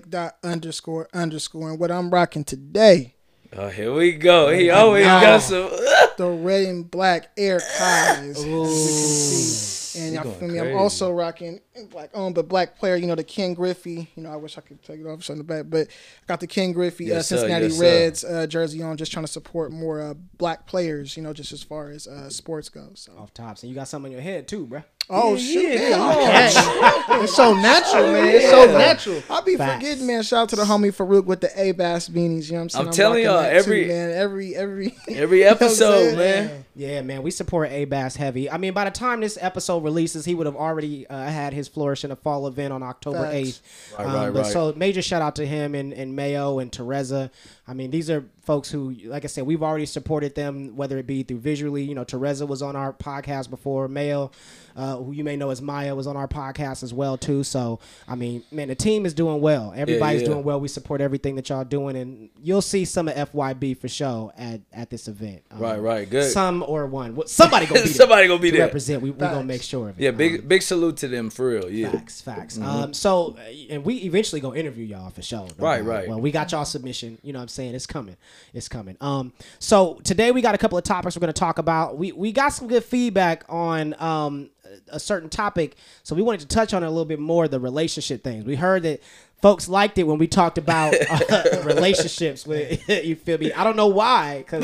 dot 0.08 0.36
underscore 0.42 1.08
underscore. 1.12 1.70
And 1.70 1.78
what 1.78 1.90
I'm 1.90 2.10
rocking 2.10 2.44
today, 2.44 3.16
Oh, 3.54 3.68
here 3.68 3.92
we 3.92 4.12
go. 4.12 4.50
He 4.50 4.70
always 4.70 5.04
got 5.04 5.42
some. 5.42 5.68
the 6.16 6.26
red 6.26 6.64
and 6.64 6.90
black 6.90 7.30
air 7.36 7.60
ties. 7.60 8.38
As 8.38 8.44
you 8.44 8.50
can 8.62 8.66
see. 8.66 10.00
And 10.00 10.14
y'all 10.14 10.22
feel 10.22 10.48
me? 10.48 10.58
crazy. 10.58 10.72
I'm 10.72 10.78
also 10.78 11.12
rocking 11.12 11.60
black 11.90 12.08
owned 12.14 12.34
but 12.34 12.48
black 12.48 12.78
player, 12.78 12.96
you 12.96 13.06
know, 13.06 13.14
the 13.14 13.24
Ken 13.24 13.52
Griffey. 13.52 14.10
You 14.16 14.22
know, 14.22 14.32
I 14.32 14.36
wish 14.36 14.56
I 14.56 14.62
could 14.62 14.82
take 14.82 15.00
it 15.00 15.06
off 15.06 15.28
on 15.28 15.36
the 15.36 15.44
back, 15.44 15.66
but 15.68 15.88
I 15.88 16.26
got 16.26 16.40
the 16.40 16.46
Ken 16.46 16.72
Griffey 16.72 17.12
uh, 17.12 17.16
Yes, 17.16 17.28
sir. 17.28 17.36
Cincinnati 17.36 17.66
Yes. 17.66 17.78
Reds 17.78 18.24
uh, 18.24 18.46
jersey 18.46 18.82
on, 18.82 18.96
just 18.96 19.12
trying 19.12 19.26
to 19.26 19.30
support 19.30 19.70
more 19.70 20.00
uh, 20.00 20.14
black 20.38 20.66
players, 20.66 21.14
you 21.16 21.22
know, 21.22 21.34
just 21.34 21.52
as 21.52 21.62
far 21.62 21.90
as 21.90 22.06
uh, 22.06 22.30
sports 22.30 22.70
goes. 22.70 23.06
So. 23.06 23.12
Off 23.18 23.34
tops, 23.34 23.62
and 23.62 23.70
you 23.70 23.74
got 23.74 23.88
something 23.88 24.08
on 24.08 24.12
your 24.12 24.22
head 24.22 24.48
too, 24.48 24.66
bruh. 24.66 24.84
Oh, 25.14 25.34
Yeah, 25.34 25.38
shit. 25.38 25.80
yeah, 25.90 25.98
man. 25.98 26.52
come 26.52 27.22
It's 27.24 27.34
so 27.36 27.54
natural, 27.54 28.12
man. 28.12 28.28
It's 28.34 28.48
so 28.50 28.64
natural. 28.66 29.22
I 29.30 29.40
be 29.42 29.56
Facts. 29.56 29.74
forgetting, 29.84 30.06
man. 30.06 30.22
Shout 30.22 30.42
out 30.44 30.48
to 30.50 30.56
the 30.56 30.62
homie 30.64 30.94
Farouk 30.94 31.24
with 31.26 31.40
the 31.42 31.50
A 31.60 31.72
Bass 31.72 32.08
beanies. 32.08 32.46
You 32.46 32.52
know 32.52 32.58
what 32.58 32.62
I'm 32.62 32.68
saying? 32.70 32.86
I'm 32.88 32.92
telling 32.92 33.24
y'all, 33.24 33.38
every- 33.38 33.82
too, 33.84 33.88
man, 33.88 34.10
every 34.12 34.56
every 34.56 34.94
Every 35.08 35.38
You 35.40 35.44
know 35.44 35.50
what 35.52 35.60
I'm 35.62 35.66
episode, 35.66 36.16
man. 36.18 36.64
Yeah, 36.74 37.02
man, 37.02 37.22
we 37.22 37.30
support 37.30 37.70
A 37.70 37.84
Bass 37.84 38.16
heavy. 38.16 38.50
I 38.50 38.56
mean, 38.56 38.72
by 38.72 38.84
the 38.84 38.90
time 38.90 39.20
this 39.20 39.36
episode 39.40 39.84
releases, 39.84 40.24
he 40.24 40.34
would 40.34 40.46
have 40.46 40.56
already 40.56 41.06
uh, 41.06 41.26
had 41.26 41.52
his 41.52 41.68
Flourish 41.68 42.02
in 42.02 42.10
the 42.10 42.16
Fall 42.16 42.46
event 42.46 42.72
on 42.72 42.82
October 42.82 43.28
eighth. 43.30 43.60
Right, 43.98 44.06
right, 44.06 44.28
right. 44.30 44.46
So 44.46 44.72
major 44.74 45.02
shout 45.02 45.20
out 45.20 45.36
to 45.36 45.46
him 45.46 45.74
and, 45.74 45.92
and 45.92 46.16
Mayo 46.16 46.60
and 46.60 46.72
Teresa. 46.72 47.30
I 47.68 47.74
mean, 47.74 47.90
these 47.90 48.10
are 48.10 48.24
folks 48.42 48.70
who, 48.70 48.90
like 49.04 49.24
I 49.24 49.28
said, 49.28 49.46
we've 49.46 49.62
already 49.62 49.86
supported 49.86 50.34
them, 50.34 50.74
whether 50.76 50.98
it 50.98 51.06
be 51.06 51.22
through 51.22 51.38
visually. 51.38 51.84
You 51.84 51.94
know, 51.94 52.04
Teresa 52.04 52.46
was 52.46 52.62
on 52.62 52.74
our 52.74 52.92
podcast 52.92 53.50
before. 53.50 53.86
Mayo, 53.86 54.30
uh, 54.74 54.96
who 54.96 55.12
you 55.12 55.24
may 55.24 55.36
know 55.36 55.50
as 55.50 55.62
Maya, 55.62 55.94
was 55.94 56.06
on 56.06 56.16
our 56.16 56.26
podcast 56.26 56.82
as 56.82 56.94
well 56.94 57.18
too. 57.18 57.44
So 57.44 57.80
I 58.08 58.14
mean, 58.14 58.44
man, 58.50 58.68
the 58.68 58.74
team 58.74 59.04
is 59.04 59.14
doing 59.14 59.40
well. 59.40 59.72
Everybody's 59.76 60.22
yeah. 60.22 60.28
doing 60.28 60.42
well. 60.42 60.58
We 60.58 60.68
support 60.68 61.00
everything 61.00 61.36
that 61.36 61.50
y'all 61.50 61.64
doing, 61.64 61.96
and 61.96 62.30
you'll 62.42 62.62
see 62.62 62.84
some 62.84 63.08
of 63.08 63.14
FYB 63.30 63.78
for 63.78 63.88
sure 63.88 64.32
at 64.36 64.62
at 64.72 64.90
this 64.90 65.06
event. 65.06 65.42
Um, 65.50 65.60
Right, 65.60 65.78
right. 65.78 66.10
Good. 66.10 66.32
Some 66.32 66.61
some 66.64 66.70
or 66.74 66.86
one. 66.86 67.14
Well, 67.16 67.26
Somebody 67.26 67.66
gonna 67.66 67.80
be 67.80 67.86
there. 67.88 67.94
Somebody 67.94 68.28
gonna 68.28 68.40
be 68.40 68.50
to 68.50 68.56
there. 68.56 68.66
represent. 68.66 69.02
We 69.02 69.10
we 69.10 69.18
gonna 69.18 69.44
make 69.44 69.62
sure 69.62 69.88
of 69.90 69.98
it. 69.98 70.02
Yeah, 70.02 70.10
Um, 70.10 70.16
big 70.16 70.48
big 70.48 70.62
salute 70.62 70.96
to 70.98 71.08
them 71.08 71.30
for 71.30 71.48
real. 71.48 71.70
Yeah. 71.70 71.90
Facts, 71.90 72.20
facts. 72.20 72.58
Um, 72.58 72.92
so, 72.94 73.36
uh, 73.38 73.52
and 73.70 73.84
we 73.84 73.96
eventually 73.98 74.40
gonna 74.40 74.56
interview 74.58 74.84
y'all 74.84 75.10
for 75.10 75.22
sure. 75.22 75.40
no 75.40 75.46
Right, 75.58 75.78
doubt. 75.78 75.86
right. 75.86 76.08
Well, 76.08 76.20
we 76.20 76.30
got 76.30 76.52
y'all 76.52 76.64
submission. 76.64 77.18
You 77.22 77.32
know 77.32 77.38
what 77.38 77.44
I'm 77.44 77.48
saying? 77.48 77.74
It's 77.74 77.86
coming. 77.86 78.16
It's 78.54 78.68
coming. 78.68 78.96
Um, 79.00 79.32
so 79.58 80.00
today 80.04 80.30
we 80.32 80.40
got 80.42 80.54
a 80.54 80.58
couple 80.58 80.78
of 80.78 80.84
topics 80.84 81.16
we're 81.16 81.20
gonna 81.20 81.32
talk 81.32 81.58
about. 81.58 81.98
We 81.98 82.12
we 82.12 82.32
got 82.32 82.50
some 82.50 82.68
good 82.68 82.84
feedback 82.84 83.44
on 83.48 83.94
um 84.00 84.50
a 84.88 84.98
certain 84.98 85.28
topic, 85.28 85.76
so 86.02 86.14
we 86.14 86.22
wanted 86.22 86.40
to 86.40 86.46
touch 86.46 86.72
on 86.72 86.82
it 86.82 86.86
a 86.86 86.90
little 86.90 87.04
bit 87.04 87.18
more. 87.18 87.46
The 87.48 87.60
relationship 87.60 88.22
things. 88.24 88.44
We 88.44 88.56
heard 88.56 88.82
that. 88.84 89.00
Folks 89.42 89.68
liked 89.68 89.98
it 89.98 90.04
when 90.04 90.18
we 90.18 90.28
talked 90.28 90.56
about 90.56 90.94
uh, 91.10 91.62
relationships. 91.64 92.46
With 92.46 92.88
you 93.04 93.16
feel 93.16 93.38
me? 93.38 93.52
I 93.52 93.64
don't 93.64 93.74
know 93.74 93.88
why, 93.88 94.38
because 94.38 94.62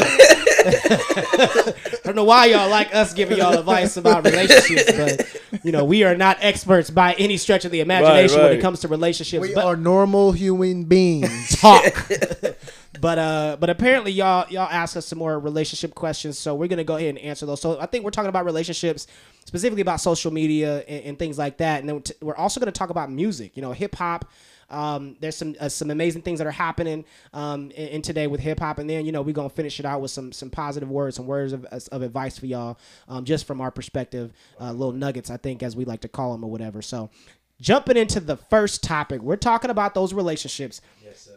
I 0.69 2.01
don't 2.05 2.17
know 2.17 2.25
why 2.25 2.47
y'all 2.47 2.69
like 2.69 2.95
us 2.95 3.15
giving 3.15 3.39
y'all 3.39 3.59
advice 3.59 3.97
about 3.97 4.25
relationships, 4.25 4.93
but 4.93 5.65
you 5.65 5.73
know 5.73 5.85
we 5.85 6.05
are 6.05 6.17
not 6.17 6.39
experts 6.41 6.91
by 6.91 7.15
any 7.15 7.37
stretch 7.37 7.65
of 7.65 7.71
the 7.71 7.81
imagination 7.81 8.41
when 8.41 8.53
it 8.53 8.61
comes 8.61 8.81
to 8.81 8.89
relationships. 8.89 9.41
We 9.41 9.55
but 9.55 9.65
are 9.65 9.77
normal 9.77 10.33
human 10.33 10.85
beings. 10.85 11.57
talk. 11.61 11.83
but 13.01 13.19
uh, 13.19 13.57
but 13.59 13.71
apparently 13.71 14.13
y'all 14.13 14.47
y'all 14.51 14.69
asked 14.71 14.97
us 14.97 15.07
some 15.07 15.19
more 15.19 15.39
relationship 15.39 15.95
questions, 15.95 16.39
so 16.39 16.55
we're 16.55 16.69
gonna 16.69 16.85
go 16.85 16.97
ahead 16.97 17.11
and 17.11 17.19
answer 17.19 17.47
those. 17.47 17.61
So 17.61 17.81
I 17.81 17.87
think 17.87 18.05
we're 18.05 18.11
talking 18.11 18.29
about 18.29 18.45
relationships, 18.45 19.07
specifically 19.45 19.83
about 19.83 20.01
social 20.01 20.33
media 20.33 20.81
and, 20.89 21.05
and 21.05 21.19
things 21.19 21.39
like 21.39 21.59
that, 21.59 21.81
and 21.81 21.89
then 21.89 22.03
we're 22.21 22.37
also 22.37 22.61
gonna 22.61 22.73
talk 22.73 22.91
about 22.91 23.11
music. 23.11 23.57
You 23.57 23.63
know, 23.63 23.73
hip 23.73 23.95
hop. 23.95 24.31
Um, 24.71 25.17
there's 25.21 25.37
some 25.37 25.55
uh, 25.59 25.69
some 25.69 25.91
amazing 25.91 26.23
things 26.23 26.39
that 26.39 26.47
are 26.47 26.53
happening 26.53 27.05
um, 27.33 27.71
in, 27.71 27.89
in 27.89 28.03
today 28.03 28.27
with 28.27 28.41
hip 28.41 28.61
hop, 28.61 28.79
and 28.79 28.89
then 28.89 29.07
you 29.07 29.13
know 29.13 29.23
we're 29.23 29.33
gonna 29.33 29.49
finish 29.49 29.81
it 29.81 29.87
out 29.87 30.01
with 30.01 30.11
some 30.11 30.33
some 30.33 30.51
positive 30.51 30.91
words, 30.91 31.17
some 31.17 31.27
words 31.27 31.53
of, 31.53 31.65
of 31.65 32.03
advice 32.03 32.39
for 32.39 32.47
y'all, 32.47 32.79
um, 33.09 33.25
just 33.25 33.47
from 33.47 33.61
our 33.61 33.71
perspective, 33.71 34.33
uh, 34.61 34.73
little 34.73 34.93
nuggets, 34.93 35.31
I 35.31 35.37
think, 35.37 35.63
as 35.63 35.77
we 35.77 35.85
like 35.85 36.01
to 36.03 36.09
call 36.09 36.33
them 36.33 36.45
or 36.45 36.51
whatever. 36.51 36.83
So, 36.83 37.11
jumping 37.61 37.97
into 37.97 38.21
the 38.21 38.37
first 38.37 38.83
topic, 38.83 39.21
we're 39.23 39.37
talking 39.37 39.71
about 39.71 39.95
those 39.95 40.13
relationships. 40.13 40.81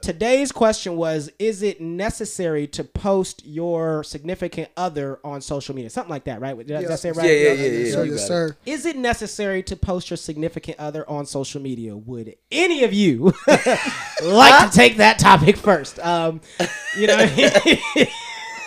Today's 0.01 0.51
question 0.51 0.95
was 0.95 1.32
Is 1.39 1.61
it 1.63 1.80
necessary 1.80 2.67
to 2.67 2.84
post 2.84 3.45
your 3.45 4.03
significant 4.03 4.69
other 4.76 5.19
on 5.24 5.41
social 5.41 5.76
media? 5.76 5.89
Something 5.89 6.09
like 6.09 6.26
that, 6.26 6.41
right? 6.41 6.57
Did, 6.57 6.76
I- 6.76 6.82
did 6.82 6.91
I 6.91 6.95
say 6.95 7.09
it 7.09 7.15
right? 7.15 7.26
Yeah, 7.26 7.32
yeah, 7.32 7.53
yeah, 7.53 7.53
yes, 7.53 7.88
yeah. 7.88 7.93
sir. 7.93 8.05
Yes, 8.05 8.28
sir. 8.28 8.57
Is 8.65 8.86
it 8.86 8.97
necessary 8.97 9.63
to 9.63 9.76
post 9.76 10.09
your 10.09 10.17
significant 10.17 10.80
other 10.80 11.09
on 11.09 11.26
social 11.26 11.61
media? 11.61 11.95
Would 11.95 12.36
any 12.51 12.84
of 12.84 12.93
you 12.93 13.34
like 14.24 14.72
to 14.72 14.76
take 14.76 14.97
that 14.97 15.19
topic 15.19 15.57
first? 15.57 15.99
Um, 15.99 16.41
you 16.97 17.07
know, 17.07 17.26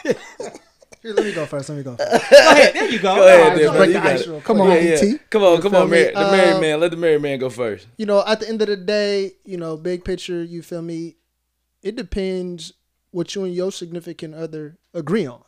go 0.04 0.14
Here, 1.04 1.12
let 1.12 1.26
me 1.26 1.32
go 1.34 1.44
first. 1.44 1.68
Let 1.68 1.76
me 1.76 1.84
go. 1.84 1.96
First. 1.96 2.32
ahead. 2.32 2.74
There 2.74 2.90
you 2.90 2.98
go. 2.98 3.14
Go 3.14 3.26
ahead, 3.26 3.40
All 3.40 3.48
right, 3.50 3.58
then, 3.58 3.76
break 3.76 3.88
You 3.88 3.92
the 3.92 3.98
got 4.00 4.06
ice 4.06 4.26
it. 4.26 4.44
Come 4.44 4.60
on, 4.62 4.70
Yeah, 4.70 4.74
yeah. 4.76 4.94
ET. 5.14 5.30
Come 5.30 5.42
on, 5.42 5.56
You 5.56 5.62
come 5.62 5.74
on, 5.74 5.90
me? 5.90 6.02
man. 6.02 6.14
The 6.14 6.20
married 6.30 6.52
Uh, 6.54 6.60
man. 6.60 6.80
Let 6.80 6.90
the 6.92 6.96
married 6.96 7.20
man 7.22 7.38
go 7.38 7.50
first. 7.50 7.86
you 7.98 8.06
know, 8.06 8.24
at 8.26 8.40
the 8.40 8.48
end 8.48 8.62
of 8.62 8.68
the 8.68 8.76
day, 8.78 9.32
you 9.44 9.58
know, 9.58 9.76
big 9.76 10.02
picture, 10.02 10.42
you 10.42 10.62
feel 10.62 10.80
me? 10.80 11.16
It 11.82 11.94
depends 11.96 12.72
what 13.10 13.34
you 13.34 13.44
and 13.44 13.54
your 13.54 13.70
significant 13.70 14.34
other 14.34 14.78
agree 14.94 15.26
on. 15.26 15.42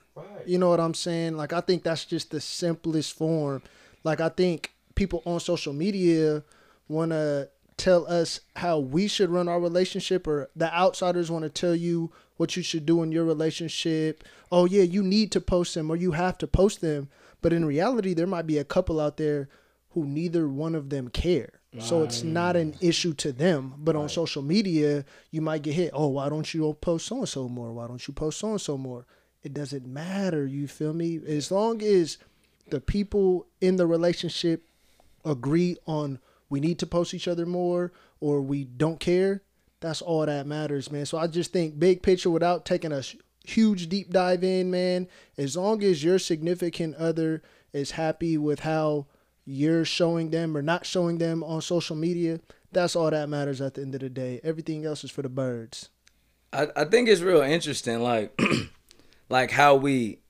You 0.45 0.59
know 0.59 0.69
what 0.69 0.79
I'm 0.81 0.93
saying? 0.95 1.39
Like, 1.39 1.55
I 1.55 1.63
think 1.63 1.83
that's 1.85 2.05
just 2.05 2.31
the 2.31 2.41
simplest 2.41 3.15
form. 3.15 3.63
Like, 4.05 4.21
I 4.21 4.29
think 4.29 4.73
people 4.95 5.23
on 5.25 5.41
social 5.41 5.73
media 5.73 6.43
want 6.89 7.13
to 7.13 7.49
tell 7.79 8.07
us 8.07 8.41
how 8.57 8.79
we 8.79 9.09
should 9.09 9.31
run 9.31 9.49
our 9.49 9.59
relationship, 9.61 10.27
or 10.27 10.49
the 10.55 10.71
outsiders 10.75 11.31
want 11.31 11.45
to 11.45 11.49
tell 11.51 11.75
you 11.75 12.13
what 12.37 12.57
you 12.57 12.63
should 12.63 12.87
do 12.87 13.03
in 13.03 13.13
your 13.13 13.25
relationship. 13.25 14.25
Oh, 14.51 14.65
yeah, 14.65 14.83
you 14.83 15.03
need 15.03 15.33
to 15.33 15.41
post 15.41 15.75
them, 15.75 15.91
or 15.91 15.97
you 15.97 16.13
have 16.13 16.39
to 16.39 16.47
post 16.47 16.81
them. 16.81 17.09
But 17.43 17.53
in 17.53 17.65
reality, 17.65 18.15
there 18.15 18.27
might 18.27 18.47
be 18.47 18.59
a 18.59 18.65
couple 18.65 19.01
out 19.01 19.17
there 19.17 19.49
who 19.91 20.05
neither 20.05 20.49
one 20.49 20.75
of 20.75 20.91
them 20.91 21.09
care. 21.09 21.61
So 21.79 22.03
it's 22.03 22.23
not 22.23 22.57
an 22.57 22.75
issue 22.81 23.13
to 23.15 23.33
them. 23.33 23.75
But 23.77 23.97
on 23.97 24.09
social 24.09 24.41
media, 24.41 25.05
you 25.31 25.43
might 25.43 25.61
get 25.61 25.75
hit. 25.75 25.91
Oh, 25.93 26.09
why 26.09 26.31
don't 26.31 26.55
you 26.55 26.73
post 26.81 27.07
so 27.07 27.19
and 27.19 27.29
so 27.29 27.51
more? 27.51 27.71
Why 27.73 27.87
don't 27.87 28.07
you 28.09 28.15
post 28.15 28.39
so 28.39 28.53
and 28.53 28.61
so 28.61 28.79
more? 28.79 29.05
It 29.43 29.53
doesn't 29.53 29.87
matter. 29.87 30.47
You 30.47 30.69
feel 30.69 30.95
me? 30.95 31.21
As 31.27 31.51
long 31.51 31.83
as 31.83 32.17
the 32.71 32.81
people 32.81 33.47
in 33.61 33.77
the 33.77 33.87
relationship 33.87 34.65
agree 35.25 35.77
on 35.87 36.19
we 36.49 36.61
need 36.61 36.79
to 36.79 36.87
post 36.87 37.13
each 37.13 37.29
other 37.29 37.45
more 37.45 37.93
or 38.21 38.41
we 38.41 38.65
don't 38.65 39.01
care, 39.01 39.43
that's 39.81 40.03
all 40.03 40.27
that 40.27 40.47
matters, 40.47 40.91
man. 40.91 41.07
So 41.07 41.19
I 41.19 41.27
just 41.27 41.53
think 41.53 41.79
big 41.79 42.03
picture 42.03 42.31
without 42.31 42.65
taking 42.65 42.93
a 42.93 43.03
huge 43.45 43.89
deep 43.89 44.11
dive 44.11 44.43
in, 44.43 44.71
man, 44.71 45.09
as 45.39 45.57
long 45.57 45.83
as 45.83 46.03
your 46.03 46.19
significant 46.19 46.97
other 46.97 47.43
is 47.73 47.93
happy 47.93 48.37
with 48.39 48.61
how 48.61 49.07
you're 49.45 49.85
showing 49.85 50.31
them 50.31 50.57
or 50.57 50.63
not 50.63 50.87
showing 50.87 51.19
them 51.19 51.45
on 51.45 51.61
social 51.61 51.97
media, 51.97 52.41
that's 52.73 52.97
all 52.97 53.11
that 53.11 53.29
matters 53.29 53.61
at 53.61 53.75
the 53.75 53.83
end 53.83 53.95
of 53.95 54.01
the 54.01 54.11
day. 54.11 54.41
Everything 54.43 54.85
else 54.85 55.05
is 55.05 55.11
for 55.11 55.23
the 55.23 55.29
birds. 55.29 55.91
I, 56.53 56.69
I 56.75 56.85
think 56.85 57.09
it's 57.09 57.21
real 57.21 57.43
interesting, 57.43 58.01
like 58.01 58.39
like 59.29 59.51
how 59.51 59.77
we 59.77 60.21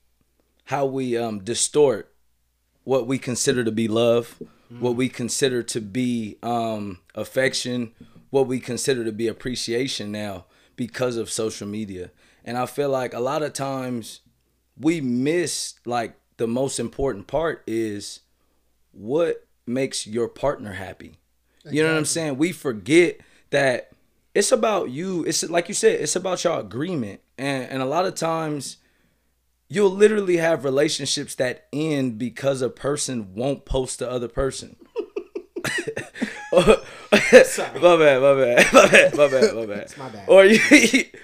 how 0.65 0.85
we 0.85 1.17
um 1.17 1.39
distort 1.39 2.13
what 2.83 3.05
we 3.05 3.17
consider 3.17 3.63
to 3.63 3.71
be 3.71 3.87
love, 3.87 4.41
what 4.79 4.95
we 4.95 5.09
consider 5.09 5.61
to 5.61 5.81
be 5.81 6.37
um 6.43 6.99
affection, 7.15 7.93
what 8.29 8.47
we 8.47 8.59
consider 8.59 9.03
to 9.03 9.11
be 9.11 9.27
appreciation 9.27 10.11
now 10.11 10.45
because 10.75 11.17
of 11.17 11.29
social 11.29 11.67
media. 11.67 12.11
And 12.43 12.57
I 12.57 12.65
feel 12.65 12.89
like 12.89 13.13
a 13.13 13.19
lot 13.19 13.43
of 13.43 13.53
times 13.53 14.21
we 14.79 15.01
miss 15.01 15.75
like 15.85 16.17
the 16.37 16.47
most 16.47 16.79
important 16.79 17.27
part 17.27 17.63
is 17.67 18.21
what 18.91 19.47
makes 19.65 20.07
your 20.07 20.27
partner 20.27 20.73
happy. 20.73 21.17
You 21.69 21.83
know 21.83 21.91
what 21.91 21.97
I'm 21.97 22.05
saying? 22.05 22.37
We 22.37 22.53
forget 22.53 23.19
that 23.49 23.91
it's 24.33 24.53
about 24.53 24.89
you. 24.89 25.25
It's 25.25 25.47
like 25.49 25.67
you 25.67 25.73
said, 25.73 25.99
it's 25.99 26.15
about 26.15 26.43
your 26.43 26.59
agreement. 26.59 27.19
And 27.37 27.69
and 27.69 27.81
a 27.81 27.85
lot 27.85 28.05
of 28.05 28.15
times 28.15 28.77
you'll 29.67 29.91
literally 29.91 30.37
have 30.37 30.63
relationships 30.63 31.35
that 31.35 31.67
end 31.73 32.17
because 32.17 32.61
a 32.61 32.69
person 32.69 33.33
won't 33.33 33.65
post 33.65 33.99
the 33.99 34.09
other 34.09 34.27
person. 34.29 34.77
Oh, 36.51 36.83
my 37.11 37.19
bad, 37.19 37.81
my 37.81 37.97
bad, 37.97 38.73
my 38.73 38.87
bad, 38.89 39.15
my 39.17 39.27
bad, 39.27 39.55
my 39.55 39.65
bad. 39.65 39.97
my 39.97 40.09
bad. 40.09 40.29
Or 40.29 40.45
you, 40.45 40.59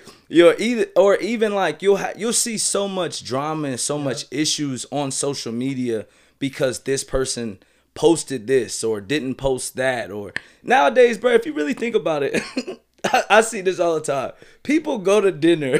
you're 0.28 0.56
either, 0.60 0.88
or 0.96 1.16
even 1.18 1.56
like 1.56 1.82
you'll 1.82 1.98
ha- 1.98 2.14
you'll 2.18 2.34
see 2.34 2.58
so 2.58 2.88
much 2.88 3.24
drama 3.24 3.70
and 3.70 3.80
so 3.80 3.98
much 3.98 4.26
issues 4.32 4.86
on 4.92 5.12
social 5.12 5.52
media 5.52 6.06
because 6.40 6.80
this 6.82 7.04
person 7.04 7.60
posted 7.94 8.48
this 8.48 8.84
or 8.84 9.00
didn't 9.00 9.36
post 9.36 9.76
that 9.76 10.12
or 10.12 10.34
nowadays, 10.62 11.18
bro. 11.18 11.34
If 11.34 11.46
you 11.46 11.54
really 11.54 11.74
think 11.74 11.96
about 11.96 12.24
it, 12.24 12.42
I, 13.06 13.24
I 13.30 13.42
see 13.42 13.62
this 13.62 13.80
all 13.80 13.96
the 13.96 14.02
time. 14.02 14.34
People 14.64 14.98
go 14.98 15.22
to 15.22 15.32
dinner. 15.32 15.80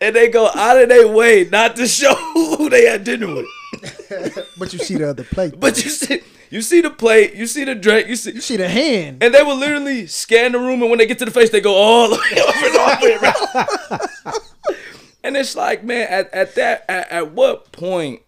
And 0.00 0.16
they 0.16 0.28
go 0.28 0.48
out 0.48 0.82
of 0.82 0.88
their 0.88 1.06
way 1.06 1.44
not 1.44 1.76
to 1.76 1.86
show 1.86 2.12
who 2.14 2.68
they 2.68 2.86
had 2.86 3.04
dinner 3.04 3.32
with. 3.32 3.46
But 4.58 4.72
you 4.72 4.80
see 4.80 4.96
the 4.96 5.10
other 5.10 5.22
plate. 5.22 5.58
But 5.60 5.82
you 5.84 5.90
see, 5.90 6.22
you 6.52 6.60
see 6.60 6.82
the 6.82 6.90
plate, 6.90 7.34
you 7.34 7.46
see 7.46 7.64
the 7.64 7.74
drink, 7.74 8.08
you 8.08 8.14
see, 8.14 8.32
you 8.32 8.42
see 8.42 8.58
the 8.58 8.68
hand. 8.68 9.22
and 9.22 9.32
they 9.32 9.42
will 9.42 9.56
literally 9.56 10.06
scan 10.06 10.52
the 10.52 10.58
room, 10.58 10.82
and 10.82 10.90
when 10.90 10.98
they 10.98 11.06
get 11.06 11.18
to 11.20 11.24
the 11.24 11.30
face, 11.30 11.48
they 11.48 11.62
go 11.62 11.74
all 11.74 12.10
the 12.10 12.16
way 12.16 12.42
over 12.42 12.66
and 12.66 12.76
all 12.76 13.00
the 13.00 13.06
way 13.06 13.96
around. 13.96 14.38
and 15.24 15.36
it's 15.38 15.56
like, 15.56 15.82
man, 15.82 16.06
at, 16.10 16.32
at 16.34 16.54
that, 16.56 16.84
at, 16.90 17.10
at 17.10 17.32
what 17.32 17.72
point 17.72 18.20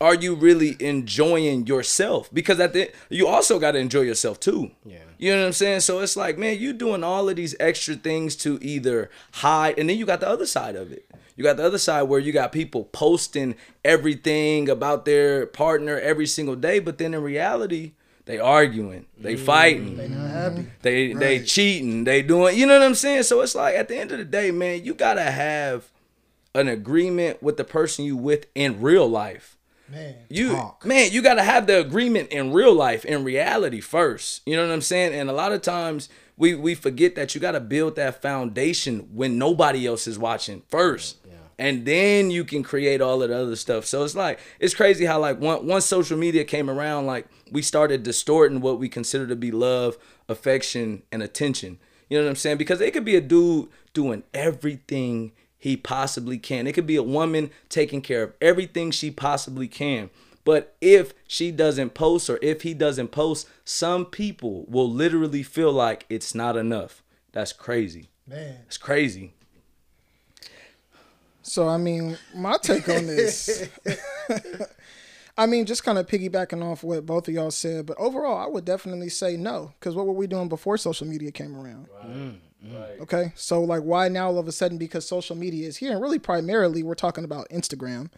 are 0.00 0.14
you 0.14 0.36
really 0.36 0.76
enjoying 0.78 1.66
yourself? 1.66 2.32
Because 2.32 2.60
at 2.60 2.74
the 2.74 2.92
you 3.08 3.26
also 3.26 3.58
got 3.58 3.72
to 3.72 3.78
enjoy 3.78 4.02
yourself 4.02 4.38
too. 4.38 4.70
Yeah. 4.84 4.98
You 5.18 5.32
know 5.32 5.40
what 5.40 5.46
I'm 5.46 5.52
saying? 5.52 5.80
So 5.80 5.98
it's 5.98 6.16
like, 6.16 6.38
man, 6.38 6.58
you 6.58 6.72
doing 6.72 7.02
all 7.02 7.28
of 7.28 7.34
these 7.34 7.56
extra 7.58 7.96
things 7.96 8.36
to 8.36 8.60
either 8.62 9.10
hide, 9.32 9.80
and 9.80 9.88
then 9.88 9.98
you 9.98 10.06
got 10.06 10.20
the 10.20 10.28
other 10.28 10.46
side 10.46 10.76
of 10.76 10.92
it. 10.92 11.06
You 11.36 11.44
got 11.44 11.56
the 11.56 11.64
other 11.64 11.78
side 11.78 12.02
where 12.02 12.20
you 12.20 12.32
got 12.32 12.52
people 12.52 12.84
posting 12.84 13.54
everything 13.84 14.68
about 14.68 15.04
their 15.04 15.46
partner 15.46 15.98
every 15.98 16.26
single 16.26 16.56
day, 16.56 16.78
but 16.78 16.98
then 16.98 17.14
in 17.14 17.22
reality, 17.22 17.92
they 18.24 18.38
arguing, 18.38 19.06
they 19.18 19.34
mm. 19.34 19.40
fighting, 19.40 19.96
They 19.96 20.08
not 20.08 20.30
happy. 20.30 20.66
they 20.82 21.12
they 21.12 21.42
cheating, 21.42 22.04
they 22.04 22.22
doing, 22.22 22.56
you 22.56 22.66
know 22.66 22.78
what 22.78 22.86
I'm 22.86 22.94
saying? 22.94 23.24
So 23.24 23.40
it's 23.40 23.54
like 23.54 23.74
at 23.74 23.88
the 23.88 23.98
end 23.98 24.12
of 24.12 24.18
the 24.18 24.24
day, 24.24 24.50
man, 24.50 24.84
you 24.84 24.94
gotta 24.94 25.22
have 25.22 25.90
an 26.54 26.68
agreement 26.68 27.42
with 27.42 27.56
the 27.56 27.64
person 27.64 28.04
you 28.04 28.16
with 28.16 28.46
in 28.54 28.80
real 28.80 29.08
life. 29.08 29.56
Man. 29.88 30.14
You 30.28 30.50
Talk. 30.50 30.86
man, 30.86 31.10
you 31.10 31.20
gotta 31.20 31.42
have 31.42 31.66
the 31.66 31.80
agreement 31.80 32.30
in 32.30 32.52
real 32.52 32.74
life, 32.74 33.04
in 33.04 33.24
reality 33.24 33.80
first. 33.80 34.42
You 34.46 34.56
know 34.56 34.66
what 34.66 34.72
I'm 34.72 34.80
saying? 34.80 35.12
And 35.14 35.28
a 35.28 35.32
lot 35.34 35.52
of 35.52 35.60
times 35.60 36.08
we 36.36 36.54
we 36.54 36.74
forget 36.74 37.14
that 37.16 37.34
you 37.34 37.40
gotta 37.40 37.60
build 37.60 37.96
that 37.96 38.22
foundation 38.22 39.08
when 39.12 39.36
nobody 39.36 39.86
else 39.86 40.06
is 40.06 40.18
watching 40.18 40.62
first. 40.68 41.18
And 41.62 41.86
then 41.86 42.32
you 42.32 42.44
can 42.44 42.64
create 42.64 43.00
all 43.00 43.22
of 43.22 43.28
the 43.28 43.38
other 43.38 43.54
stuff. 43.54 43.86
So 43.86 44.02
it's 44.02 44.16
like 44.16 44.40
it's 44.58 44.74
crazy 44.74 45.04
how 45.04 45.20
like 45.20 45.40
once 45.40 45.62
once 45.62 45.84
social 45.84 46.18
media 46.18 46.42
came 46.42 46.68
around, 46.68 47.06
like 47.06 47.28
we 47.52 47.62
started 47.62 48.02
distorting 48.02 48.60
what 48.60 48.80
we 48.80 48.88
consider 48.88 49.28
to 49.28 49.36
be 49.36 49.52
love, 49.52 49.96
affection, 50.28 51.04
and 51.12 51.22
attention. 51.22 51.78
You 52.08 52.18
know 52.18 52.24
what 52.24 52.30
I'm 52.30 52.36
saying? 52.36 52.56
Because 52.56 52.80
it 52.80 52.92
could 52.92 53.04
be 53.04 53.14
a 53.14 53.20
dude 53.20 53.68
doing 53.94 54.24
everything 54.34 55.30
he 55.56 55.76
possibly 55.76 56.36
can. 56.36 56.66
It 56.66 56.72
could 56.72 56.84
be 56.84 56.96
a 56.96 57.02
woman 57.04 57.52
taking 57.68 58.02
care 58.02 58.24
of 58.24 58.32
everything 58.40 58.90
she 58.90 59.12
possibly 59.12 59.68
can. 59.68 60.10
But 60.42 60.74
if 60.80 61.14
she 61.28 61.52
doesn't 61.52 61.94
post 61.94 62.28
or 62.28 62.40
if 62.42 62.62
he 62.62 62.74
doesn't 62.74 63.12
post, 63.12 63.48
some 63.64 64.04
people 64.04 64.64
will 64.66 64.90
literally 64.90 65.44
feel 65.44 65.70
like 65.70 66.06
it's 66.08 66.34
not 66.34 66.56
enough. 66.56 67.04
That's 67.30 67.52
crazy. 67.52 68.08
Man. 68.26 68.56
It's 68.66 68.78
crazy. 68.78 69.34
So 71.42 71.68
I 71.68 71.76
mean, 71.76 72.16
my 72.34 72.56
take 72.58 72.88
on 72.88 73.06
this. 73.06 73.68
I 75.36 75.46
mean, 75.46 75.64
just 75.64 75.82
kind 75.82 75.98
of 75.98 76.06
piggybacking 76.06 76.62
off 76.62 76.84
what 76.84 77.06
both 77.06 77.26
of 77.26 77.34
y'all 77.34 77.50
said, 77.50 77.86
but 77.86 77.96
overall, 77.98 78.36
I 78.36 78.46
would 78.46 78.64
definitely 78.64 79.08
say 79.08 79.36
no. 79.36 79.72
Because 79.78 79.94
what 79.94 80.06
were 80.06 80.12
we 80.12 80.26
doing 80.26 80.48
before 80.48 80.76
social 80.76 81.06
media 81.06 81.32
came 81.32 81.56
around? 81.56 81.88
Right. 82.02 82.12
Mm, 82.12 82.36
mm. 82.66 83.00
Okay, 83.00 83.32
so 83.34 83.62
like, 83.62 83.82
why 83.82 84.08
now 84.08 84.26
all 84.26 84.38
of 84.38 84.46
a 84.46 84.52
sudden? 84.52 84.76
Because 84.76 85.06
social 85.06 85.34
media 85.34 85.66
is 85.66 85.78
here, 85.78 85.92
and 85.92 86.02
really 86.02 86.18
primarily, 86.18 86.82
we're 86.82 86.94
talking 86.94 87.24
about 87.24 87.48
Instagram. 87.48 88.10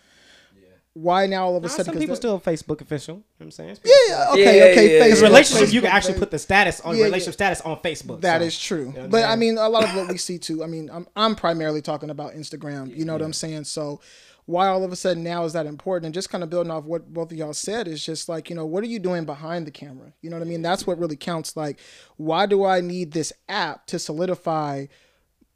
Why 0.95 1.27
now 1.27 1.45
all 1.47 1.57
of 1.57 1.65
a 1.65 1.67
Nah, 1.67 1.71
sudden? 1.73 1.85
some 1.87 1.95
'cause 1.95 2.01
people 2.01 2.15
that- 2.15 2.21
still 2.21 2.41
Facebook 2.41 2.81
official. 2.81 3.17
You 3.17 3.21
know 3.21 3.25
what 3.39 3.45
I'm 3.47 3.51
saying? 3.51 3.77
Yeah, 3.85 3.93
yeah, 4.09 4.27
okay, 4.31 4.43
Yeah, 4.43 4.49
okay. 4.49 4.59
yeah, 4.59 4.93
yeah. 4.93 5.01
Facebook, 5.01 5.05
Because 5.07 5.23
relationship, 5.23 5.73
you 5.75 5.81
can 5.81 5.91
actually 5.91 6.19
put 6.21 6.31
the 6.31 6.39
status 6.39 6.81
on 6.83 6.97
Yeah, 6.97 7.05
relationship 7.05 7.33
yeah. 7.41 7.55
status 7.55 7.61
on 7.63 7.77
Facebook. 7.81 8.21
That 8.21 8.41
so. 8.41 8.47
is 8.47 8.59
true. 8.59 8.87
what 8.91 8.99
I'm 8.99 9.11
but 9.11 9.25
I 9.25 9.35
mean, 9.37 9.59
a 9.59 9.69
lot 9.69 9.83
of 9.85 9.95
what 9.97 10.09
we 10.09 10.19
see 10.19 10.39
too. 10.39 10.63
I 10.63 10.67
mean, 10.69 10.89
I'm 10.93 11.07
I'm 11.17 11.35
primarily 11.35 11.83
talking 11.83 12.11
about 12.11 12.35
Instagram. 12.35 12.97
You 12.97 13.05
know 13.05 13.13
what 13.13 13.23
I'm 13.23 13.33
saying? 13.33 13.65
So 13.65 14.01
why 14.47 14.69
all 14.69 14.85
of 14.85 14.93
a 14.93 14.97
sudden 14.97 15.25
now 15.25 15.45
is 15.47 15.55
that 15.55 15.67
important? 15.67 16.05
And 16.05 16.15
just 16.15 16.29
kind 16.31 16.45
of 16.45 16.51
building 16.51 16.71
off 16.71 16.85
what 16.85 17.13
both 17.13 17.33
of 17.33 17.39
y'all 17.39 17.55
said 17.55 17.89
is 17.89 18.05
just 18.05 18.29
like 18.29 18.49
you 18.49 18.55
know 18.55 18.67
what 18.67 18.85
are 18.85 18.89
you 18.89 19.01
doing 19.01 19.25
behind 19.25 19.67
the 19.67 19.71
camera? 19.73 20.13
You 20.23 20.31
know 20.31 20.37
what 20.37 20.47
I 20.47 20.49
mean? 20.49 20.63
That's 20.63 20.87
what 20.87 20.99
really 20.99 21.17
counts. 21.17 21.57
Like, 21.57 21.81
why 22.19 22.47
do 22.47 22.65
I 22.65 22.81
need 22.81 23.13
this 23.13 23.33
app 23.49 23.87
to 23.89 23.99
solidify? 23.99 24.87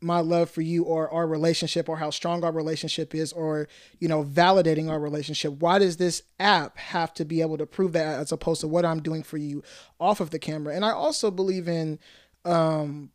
My 0.01 0.20
love 0.20 0.49
for 0.49 0.62
you 0.62 0.84
or 0.84 1.12
our 1.12 1.26
relationship 1.26 1.88
or 1.88 1.96
how 1.96 2.11
strong 2.11 2.44
our 2.44 2.53
relationship 2.53 3.14
is 3.14 3.32
or 3.32 3.68
you 3.99 4.09
know 4.09 4.22
validating 4.22 4.88
our 4.88 5.01
relationship 5.01 5.53
why 5.55 5.78
does 5.78 5.96
this 5.96 6.22
app 6.38 6.78
have 6.78 7.12
to 7.12 7.24
be 7.24 7.40
able 7.40 7.59
to 7.59 7.66
prove 7.66 7.92
that 7.92 8.18
as 8.20 8.30
opposed 8.30 8.61
to 8.61 8.68
what 8.68 8.84
i'm 8.84 9.03
doing 9.03 9.22
for 9.22 9.38
you 9.38 9.62
off 9.99 10.20
of 10.20 10.30
the 10.30 10.38
camera? 10.38 10.74
And 10.74 10.84
i 10.84 10.90
also 10.90 11.30
believe 11.30 11.68
in 11.68 11.99
um 12.44 13.11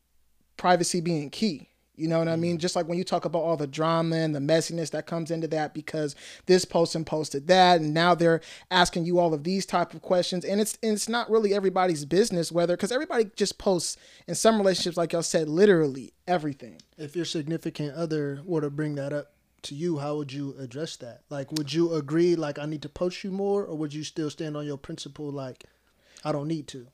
privacy 0.58 1.00
being 1.02 1.30
key 1.30 1.70
you 1.96 2.08
know 2.08 2.20
what 2.20 2.28
I 2.28 2.36
mean? 2.36 2.54
Mm-hmm. 2.54 2.60
Just 2.60 2.76
like 2.76 2.88
when 2.88 2.98
you 2.98 3.04
talk 3.04 3.26
about 3.26 3.44
all 3.44 3.58
the 3.58 3.68
drama 3.68 4.16
and 4.16 4.34
the 4.34 4.40
messiness 4.40 4.92
that 4.92 5.06
comes 5.06 5.30
into 5.30 5.48
that 5.50 5.74
because 5.74 6.16
this 6.48 6.66
person 6.66 7.06
posted 7.06 7.48
that 7.48 7.82
and 7.82 7.94
now 7.94 8.16
they're 8.16 8.42
asking 8.72 9.06
you 9.06 9.20
all 9.20 9.34
of 9.34 9.44
these 9.44 9.66
type 9.66 9.94
of 9.94 10.02
questions 10.02 10.44
and 10.44 10.60
it's 10.60 10.78
and 10.82 10.94
it's 10.94 11.10
not 11.10 11.30
really 11.30 11.54
everybody's 11.54 12.06
business 12.06 12.52
whether 12.52 12.76
because 12.76 12.92
everybody 12.92 13.30
just 13.36 13.58
posts 13.58 13.98
in 14.28 14.34
some 14.36 14.58
relationships 14.58 14.98
like 14.98 15.14
y'all 15.14 15.22
said 15.22 15.48
literally 15.48 16.14
everything. 16.28 16.82
If 16.98 17.16
your 17.16 17.26
significant 17.26 17.94
other 17.94 18.42
were 18.46 18.62
to 18.62 18.70
bring 18.70 18.96
that 18.96 19.14
up 19.14 19.34
to 19.64 19.76
you, 19.76 20.00
how 20.00 20.18
would 20.18 20.32
you 20.32 20.56
address 20.60 20.96
that? 20.98 21.22
Like, 21.30 21.52
would 21.52 21.74
you 21.74 21.94
agree, 21.94 22.36
like, 22.36 22.60
I 22.60 22.66
need 22.66 22.82
to 22.82 22.90
post 22.90 23.24
you 23.24 23.32
more, 23.32 23.64
or 23.64 23.78
would 23.78 23.94
you 23.94 24.04
still 24.04 24.30
stand 24.30 24.58
on 24.58 24.66
your 24.66 24.78
principle, 24.78 25.32
like, 25.32 25.64
I 26.24 26.32
don't 26.32 26.48
need 26.48 26.68
to? 26.70 26.88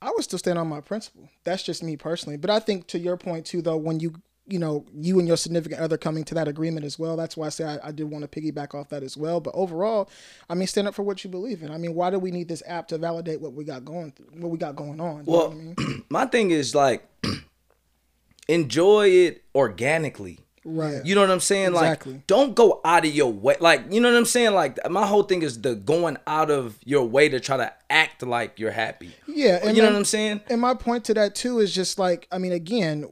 I 0.00 0.10
would 0.10 0.24
still 0.24 0.38
stand 0.38 0.58
on 0.58 0.68
my 0.68 0.80
principle. 0.80 1.28
That's 1.44 1.62
just 1.62 1.82
me 1.82 1.96
personally. 1.96 2.36
But 2.36 2.50
I 2.50 2.58
think 2.58 2.88
to 2.88 2.98
your 2.98 3.16
point 3.16 3.46
too, 3.46 3.62
though, 3.62 3.76
when 3.76 4.00
you 4.00 4.14
you 4.46 4.58
know 4.58 4.84
you 4.94 5.18
and 5.18 5.28
your 5.28 5.36
significant 5.36 5.80
other 5.80 5.96
coming 5.96 6.24
to 6.24 6.34
that 6.34 6.48
agreement 6.48 6.84
as 6.84 6.98
well, 6.98 7.16
that's 7.16 7.36
why 7.36 7.46
I 7.46 7.50
say 7.50 7.64
I, 7.64 7.88
I 7.88 7.92
did 7.92 8.04
want 8.04 8.30
to 8.30 8.40
piggyback 8.40 8.74
off 8.74 8.88
that 8.88 9.02
as 9.02 9.16
well. 9.16 9.40
But 9.40 9.54
overall, 9.54 10.10
I 10.50 10.54
mean, 10.54 10.66
stand 10.66 10.88
up 10.88 10.94
for 10.94 11.02
what 11.02 11.22
you 11.24 11.30
believe 11.30 11.62
in. 11.62 11.70
I 11.70 11.78
mean, 11.78 11.94
why 11.94 12.10
do 12.10 12.18
we 12.18 12.30
need 12.30 12.48
this 12.48 12.62
app 12.66 12.88
to 12.88 12.98
validate 12.98 13.40
what 13.40 13.52
we 13.52 13.64
got 13.64 13.84
going 13.84 14.10
through, 14.12 14.26
what 14.34 14.50
we 14.50 14.58
got 14.58 14.76
going 14.76 15.00
on? 15.00 15.24
Well, 15.26 15.52
I 15.52 15.54
mean? 15.54 16.04
my 16.08 16.26
thing 16.26 16.50
is 16.50 16.74
like 16.74 17.06
enjoy 18.48 19.08
it 19.08 19.44
organically. 19.54 20.38
right? 20.64 21.04
You 21.04 21.14
know 21.14 21.20
what 21.20 21.30
I'm 21.30 21.40
saying? 21.40 21.72
Exactly. 21.72 22.14
Like, 22.14 22.26
don't 22.26 22.54
go 22.54 22.80
out 22.84 23.04
of 23.04 23.12
your 23.12 23.32
way. 23.32 23.56
Like, 23.60 23.92
you 23.92 24.00
know 24.00 24.10
what 24.10 24.16
I'm 24.18 24.24
saying? 24.24 24.54
Like, 24.54 24.78
my 24.90 25.06
whole 25.06 25.22
thing 25.22 25.42
is 25.42 25.60
the 25.60 25.74
going 25.74 26.16
out 26.26 26.50
of 26.50 26.78
your 26.84 27.04
way 27.04 27.28
to 27.28 27.40
try 27.40 27.56
to 27.56 27.72
act 27.90 28.22
like 28.22 28.58
you're 28.58 28.70
happy. 28.72 29.12
Yeah, 29.26 29.60
and 29.62 29.76
you 29.76 29.82
know 29.82 29.88
what 29.88 29.96
I'm 29.96 30.04
saying? 30.04 30.40
And 30.48 30.60
my 30.60 30.74
point 30.74 31.04
to 31.06 31.14
that 31.14 31.34
too 31.34 31.58
is 31.60 31.74
just 31.74 31.98
like 31.98 32.26
I 32.30 32.38
mean, 32.38 32.52
again, 32.52 33.06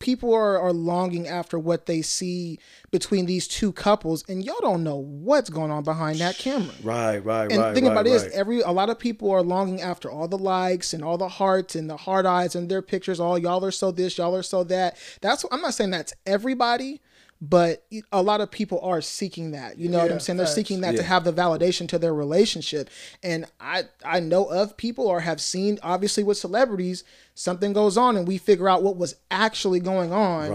people 0.00 0.34
are, 0.34 0.58
are 0.58 0.72
longing 0.72 1.28
after 1.28 1.58
what 1.58 1.86
they 1.86 2.02
see 2.02 2.58
between 2.90 3.26
these 3.26 3.46
two 3.46 3.72
couples, 3.72 4.24
and 4.28 4.44
y'all 4.44 4.56
don't 4.60 4.82
know 4.82 4.96
what's 4.96 5.48
going 5.48 5.70
on 5.70 5.84
behind 5.84 6.18
that 6.18 6.36
camera. 6.36 6.74
Right, 6.82 7.18
right, 7.18 7.24
right. 7.24 7.52
And 7.52 7.62
the 7.62 7.72
thing 7.74 7.86
about 7.86 8.06
it 8.06 8.12
is, 8.12 8.24
every 8.32 8.62
a 8.62 8.72
lot 8.72 8.90
of 8.90 8.98
people 8.98 9.30
are 9.30 9.42
longing 9.42 9.80
after 9.80 10.10
all 10.10 10.26
the 10.26 10.38
likes 10.38 10.92
and 10.92 11.04
all 11.04 11.18
the 11.18 11.28
hearts 11.28 11.76
and 11.76 11.88
the 11.88 11.96
hard 11.96 12.26
eyes 12.26 12.56
and 12.56 12.68
their 12.68 12.82
pictures. 12.82 13.20
All 13.20 13.38
y'all 13.38 13.64
are 13.64 13.70
so 13.70 13.92
this, 13.92 14.18
y'all 14.18 14.34
are 14.34 14.42
so 14.42 14.64
that. 14.64 14.96
That's 15.20 15.44
I'm 15.52 15.60
not 15.60 15.74
saying 15.74 15.90
that's 15.90 16.14
everybody, 16.26 17.00
but 17.40 17.86
a 18.12 18.22
lot 18.22 18.42
of 18.42 18.50
people 18.50 18.80
are 18.82 19.00
seeking 19.00 19.52
that. 19.52 19.78
You 19.78 19.88
know 19.88 19.98
what 19.98 20.12
I'm 20.12 20.20
saying? 20.20 20.36
They're 20.36 20.46
facts. 20.46 20.54
seeking 20.54 20.82
that 20.82 20.96
to 20.96 21.02
have 21.02 21.24
the 21.24 21.32
validation 21.32 21.88
to 21.88 21.98
their 21.98 22.12
relationship. 22.12 22.90
And 23.22 23.46
I 23.58 23.84
I 24.04 24.20
know 24.20 24.44
of 24.46 24.76
people 24.76 25.06
or 25.06 25.20
have 25.20 25.40
seen 25.40 25.78
obviously 25.82 26.22
with 26.22 26.36
celebrities 26.36 27.02
something 27.34 27.72
goes 27.72 27.96
on 27.96 28.16
and 28.16 28.28
we 28.28 28.36
figure 28.36 28.68
out 28.68 28.82
what 28.82 28.98
was 28.98 29.16
actually 29.30 29.80
going 29.80 30.12
on 30.12 30.50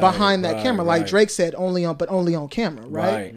behind 0.00 0.44
that 0.44 0.54
right, 0.56 0.62
camera. 0.62 0.84
Like 0.84 1.02
right. 1.02 1.08
Drake 1.08 1.30
said, 1.30 1.54
only 1.54 1.86
on 1.86 1.96
but 1.96 2.10
only 2.10 2.34
on 2.34 2.48
camera, 2.48 2.86
right? 2.86 3.14
Right. 3.14 3.34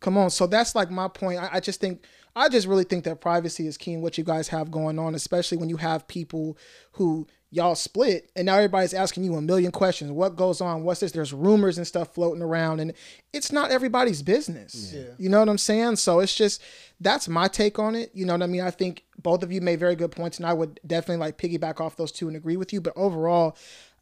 Come 0.00 0.18
on. 0.18 0.28
So 0.28 0.46
that's 0.46 0.74
like 0.74 0.90
my 0.90 1.08
point. 1.08 1.40
I, 1.40 1.48
I 1.54 1.60
just 1.60 1.80
think 1.80 2.02
I 2.36 2.50
just 2.50 2.66
really 2.66 2.84
think 2.84 3.04
that 3.04 3.22
privacy 3.22 3.66
is 3.66 3.78
key 3.78 3.94
in 3.94 4.02
what 4.02 4.18
you 4.18 4.24
guys 4.24 4.48
have 4.48 4.70
going 4.70 4.98
on, 4.98 5.14
especially 5.14 5.56
when 5.56 5.70
you 5.70 5.78
have 5.78 6.06
people 6.06 6.58
who 6.92 7.26
y'all 7.54 7.74
split 7.74 8.30
and 8.34 8.46
now 8.46 8.56
everybody's 8.56 8.94
asking 8.94 9.22
you 9.24 9.34
a 9.34 9.42
million 9.42 9.70
questions. 9.70 10.10
What 10.10 10.36
goes 10.36 10.62
on? 10.62 10.84
What's 10.84 11.00
this? 11.00 11.12
There's 11.12 11.34
rumors 11.34 11.76
and 11.76 11.86
stuff 11.86 12.14
floating 12.14 12.40
around 12.42 12.80
and 12.80 12.94
it's 13.34 13.52
not 13.52 13.70
everybody's 13.70 14.22
business. 14.22 14.94
You 15.18 15.28
know 15.28 15.38
what 15.38 15.50
I'm 15.50 15.58
saying? 15.58 15.96
So 15.96 16.20
it's 16.20 16.34
just 16.34 16.62
that's 16.98 17.28
my 17.28 17.48
take 17.48 17.78
on 17.78 17.94
it. 17.94 18.10
You 18.14 18.24
know 18.24 18.32
what 18.32 18.42
I 18.42 18.46
mean? 18.46 18.62
I 18.62 18.70
think 18.70 19.04
both 19.22 19.42
of 19.42 19.52
you 19.52 19.60
made 19.60 19.78
very 19.78 19.94
good 19.94 20.10
points 20.10 20.38
and 20.38 20.46
I 20.46 20.54
would 20.54 20.80
definitely 20.86 21.18
like 21.18 21.36
piggyback 21.36 21.78
off 21.78 21.94
those 21.96 22.10
two 22.10 22.26
and 22.26 22.36
agree 22.38 22.56
with 22.56 22.72
you. 22.72 22.80
But 22.80 22.94
overall, 22.96 23.54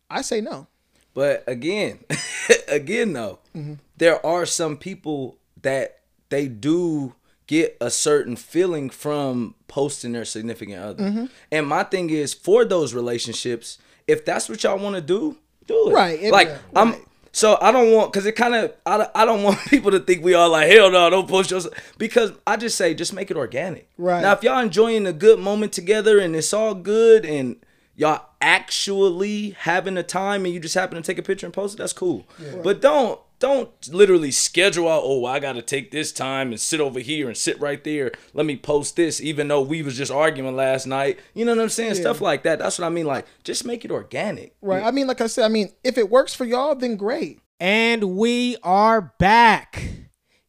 I 0.08 0.22
say 0.22 0.40
no. 0.40 0.68
But 1.12 1.42
again, 1.48 1.98
again 2.68 3.12
though, 3.14 3.40
Mm-hmm. 3.56 3.74
there 3.96 4.24
are 4.24 4.46
some 4.46 4.76
people 4.76 5.38
that 5.62 5.98
they 6.28 6.46
do 6.46 7.14
get 7.50 7.76
a 7.80 7.90
certain 7.90 8.36
feeling 8.36 8.88
from 8.88 9.56
posting 9.66 10.12
their 10.12 10.24
significant 10.24 10.78
other. 10.78 11.02
Mm-hmm. 11.02 11.24
And 11.50 11.66
my 11.66 11.82
thing 11.82 12.08
is 12.08 12.32
for 12.32 12.64
those 12.64 12.94
relationships, 12.94 13.76
if 14.06 14.24
that's 14.24 14.48
what 14.48 14.62
y'all 14.62 14.78
want 14.78 14.94
to 14.94 15.00
do, 15.02 15.36
do 15.66 15.90
it. 15.90 15.92
Right, 15.92 16.22
it- 16.22 16.30
like 16.32 16.46
yeah, 16.46 16.58
I'm 16.76 16.92
right. 16.92 17.04
so 17.32 17.58
I 17.60 17.72
don't 17.72 17.90
want 17.92 18.12
because 18.12 18.24
it 18.24 18.36
kind 18.36 18.54
of 18.54 18.72
I, 18.86 18.98
don't- 18.98 19.10
I 19.16 19.24
don't 19.28 19.42
want 19.42 19.58
people 19.66 19.90
to 19.90 19.98
think 19.98 20.22
we 20.22 20.32
are 20.32 20.48
like 20.48 20.70
hell 20.70 20.92
no 20.92 21.10
don't 21.10 21.28
post 21.28 21.50
yourself 21.50 21.74
because 21.98 22.30
I 22.46 22.56
just 22.56 22.76
say 22.76 22.94
just 22.94 23.12
make 23.12 23.32
it 23.32 23.36
organic. 23.36 23.90
Right. 23.98 24.22
now, 24.22 24.32
if 24.34 24.44
y'all 24.44 24.60
enjoying 24.60 25.04
a 25.08 25.12
good 25.12 25.40
moment 25.40 25.72
together 25.72 26.20
and 26.20 26.36
it's 26.36 26.52
all 26.52 26.74
good 26.76 27.26
and 27.26 27.56
y'all 27.96 28.26
actually 28.40 29.50
having 29.58 29.96
a 29.96 30.04
time 30.04 30.44
and 30.44 30.54
you 30.54 30.60
just 30.60 30.76
happen 30.76 30.94
to 30.94 31.02
take 31.02 31.18
a 31.18 31.22
picture 31.22 31.46
and 31.46 31.52
post 31.52 31.74
it, 31.74 31.78
that's 31.78 31.92
cool. 31.92 32.28
But 32.62 32.80
don't 32.80 33.18
don't 33.40 33.70
literally 33.88 34.30
schedule 34.30 34.88
out. 34.88 35.02
Oh, 35.04 35.24
I 35.24 35.40
got 35.40 35.54
to 35.54 35.62
take 35.62 35.90
this 35.90 36.12
time 36.12 36.50
and 36.50 36.60
sit 36.60 36.78
over 36.78 37.00
here 37.00 37.26
and 37.26 37.36
sit 37.36 37.58
right 37.58 37.82
there. 37.82 38.12
Let 38.34 38.46
me 38.46 38.56
post 38.56 38.96
this, 38.96 39.20
even 39.20 39.48
though 39.48 39.62
we 39.62 39.82
was 39.82 39.96
just 39.96 40.12
arguing 40.12 40.54
last 40.54 40.86
night. 40.86 41.18
You 41.34 41.46
know 41.46 41.56
what 41.56 41.62
I'm 41.62 41.70
saying? 41.70 41.94
Stuff 41.94 42.20
like 42.20 42.42
that. 42.44 42.58
That's 42.58 42.78
what 42.78 42.86
I 42.86 42.90
mean. 42.90 43.06
Like, 43.06 43.26
just 43.42 43.64
make 43.64 43.84
it 43.84 43.90
organic. 43.90 44.54
Right. 44.60 44.84
I 44.84 44.90
mean, 44.92 45.06
like 45.06 45.22
I 45.22 45.26
said, 45.26 45.46
I 45.46 45.48
mean, 45.48 45.72
if 45.82 45.98
it 45.98 46.10
works 46.10 46.34
for 46.34 46.44
y'all, 46.44 46.74
then 46.74 46.96
great. 46.96 47.40
And 47.58 48.16
we 48.16 48.58
are 48.62 49.00
back. 49.18 49.88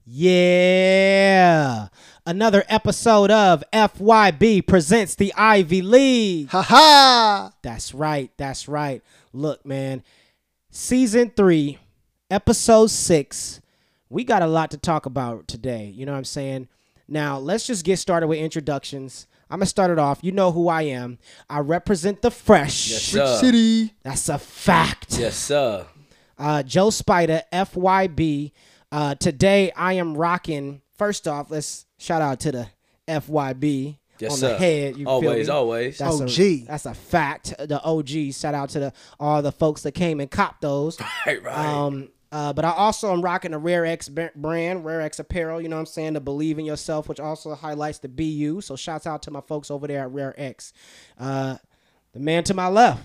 Yeah. 0.05 1.87
Another 2.25 2.65
episode 2.67 3.31
of 3.31 3.63
FYB 3.71 4.67
presents 4.67 5.15
the 5.15 5.33
Ivy 5.35 5.81
League. 5.81 6.49
Ha 6.49 6.61
ha! 6.61 7.53
That's 7.61 7.93
right. 7.93 8.31
That's 8.35 8.67
right. 8.67 9.01
Look, 9.31 9.65
man. 9.65 10.03
Season 10.69 11.31
three, 11.35 11.79
episode 12.31 12.89
six. 12.89 13.61
We 14.09 14.23
got 14.23 14.41
a 14.41 14.47
lot 14.47 14.71
to 14.71 14.77
talk 14.77 15.05
about 15.05 15.47
today. 15.47 15.85
You 15.93 16.05
know 16.05 16.13
what 16.13 16.17
I'm 16.19 16.23
saying? 16.25 16.69
Now, 17.07 17.37
let's 17.37 17.67
just 17.67 17.85
get 17.85 17.99
started 17.99 18.27
with 18.27 18.39
introductions. 18.39 19.27
I'm 19.49 19.59
going 19.59 19.65
to 19.65 19.69
start 19.69 19.91
it 19.91 19.99
off. 19.99 20.19
You 20.21 20.31
know 20.31 20.51
who 20.51 20.69
I 20.69 20.83
am. 20.83 21.19
I 21.49 21.59
represent 21.59 22.21
the 22.21 22.31
fresh. 22.31 22.89
Yes, 22.89 23.01
sir. 23.03 23.37
City. 23.37 23.93
That's 24.01 24.29
a 24.29 24.39
fact. 24.39 25.19
Yes, 25.19 25.35
sir. 25.35 25.85
Uh, 26.37 26.63
Joe 26.63 26.89
Spider, 26.89 27.43
FYB. 27.51 28.53
Uh, 28.91 29.15
today 29.15 29.71
I 29.75 29.93
am 29.93 30.17
rocking. 30.17 30.81
First 30.97 31.27
off, 31.27 31.51
let's 31.51 31.85
shout 31.97 32.21
out 32.21 32.39
to 32.41 32.51
the 32.51 32.67
FYB 33.07 33.97
Yes, 34.19 34.33
on 34.33 34.37
sir. 34.37 34.49
the 34.49 34.57
head. 34.57 34.97
You 34.97 35.07
always, 35.07 35.47
feel 35.47 35.55
always. 35.55 35.97
That's 35.97 36.21
OG. 36.21 36.39
A, 36.39 36.65
that's 36.67 36.85
a 36.85 36.93
fact. 36.93 37.53
The 37.59 37.81
OG. 37.83 38.33
Shout 38.33 38.53
out 38.53 38.69
to 38.69 38.79
the 38.79 38.93
all 39.19 39.41
the 39.41 39.51
folks 39.51 39.81
that 39.83 39.93
came 39.93 40.19
and 40.19 40.29
copped 40.29 40.61
those. 40.61 40.99
right, 41.25 41.43
right. 41.43 41.55
Um, 41.57 42.09
uh, 42.31 42.53
but 42.53 42.63
I 42.65 42.71
also 42.71 43.11
am 43.11 43.21
rocking 43.21 43.51
the 43.51 43.57
Rare 43.57 43.85
X 43.85 44.09
brand, 44.09 44.85
Rare 44.85 45.01
X 45.01 45.19
Apparel. 45.19 45.61
You 45.61 45.69
know 45.69 45.75
what 45.75 45.81
I'm 45.81 45.85
saying? 45.87 46.13
To 46.15 46.19
believe 46.19 46.59
in 46.59 46.65
yourself, 46.65 47.09
which 47.09 47.19
also 47.19 47.53
highlights 47.55 47.99
the 47.99 48.07
BU. 48.09 48.61
So 48.61 48.75
shouts 48.75 49.05
out 49.07 49.21
to 49.23 49.31
my 49.31 49.41
folks 49.41 49.69
over 49.71 49.87
there 49.87 50.01
at 50.01 50.11
Rare 50.11 50.33
X. 50.37 50.73
Uh, 51.19 51.57
the 52.13 52.19
man 52.19 52.43
to 52.45 52.53
my 52.53 52.67
left, 52.67 53.03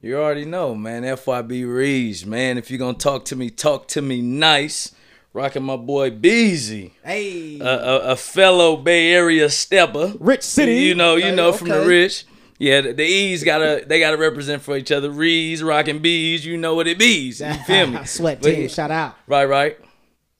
You 0.00 0.18
already 0.18 0.44
know, 0.44 0.74
man. 0.74 1.02
FYB 1.02 1.66
Reeves, 1.66 2.24
man. 2.26 2.58
If 2.58 2.70
you're 2.70 2.78
gonna 2.78 2.98
talk 2.98 3.24
to 3.26 3.36
me, 3.36 3.50
talk 3.50 3.88
to 3.88 4.02
me 4.02 4.20
nice. 4.22 4.92
Rocking 5.32 5.64
my 5.64 5.76
boy 5.76 6.10
Beezy, 6.10 6.92
Hey, 7.04 7.58
a, 7.58 7.64
a, 7.66 7.98
a 8.12 8.16
fellow 8.16 8.76
Bay 8.76 9.12
Area 9.12 9.50
stepper. 9.50 10.12
Rich 10.20 10.42
City. 10.44 10.76
You 10.76 10.94
know, 10.94 11.16
you 11.16 11.24
Okay, 11.26 11.34
know 11.34 11.52
from 11.52 11.70
the 11.70 11.84
rich. 11.84 12.24
Yeah, 12.64 12.80
the, 12.80 12.92
the 12.92 13.04
E's 13.04 13.44
gotta 13.44 13.84
they 13.86 14.00
gotta 14.00 14.16
represent 14.16 14.62
for 14.62 14.74
each 14.76 14.90
other. 14.90 15.10
Rees, 15.10 15.62
rocking 15.62 15.98
bees, 15.98 16.46
you 16.46 16.56
know 16.56 16.74
what 16.74 16.86
it 16.86 16.98
bees. 16.98 17.40
You 17.40 17.52
feel 17.66 17.86
me? 17.88 18.04
Sweat 18.06 18.40
But 18.40 18.50
team. 18.52 18.62
yeah, 18.62 18.68
Shout 18.68 18.90
out. 18.90 19.16
Right, 19.26 19.44
right. 19.44 19.76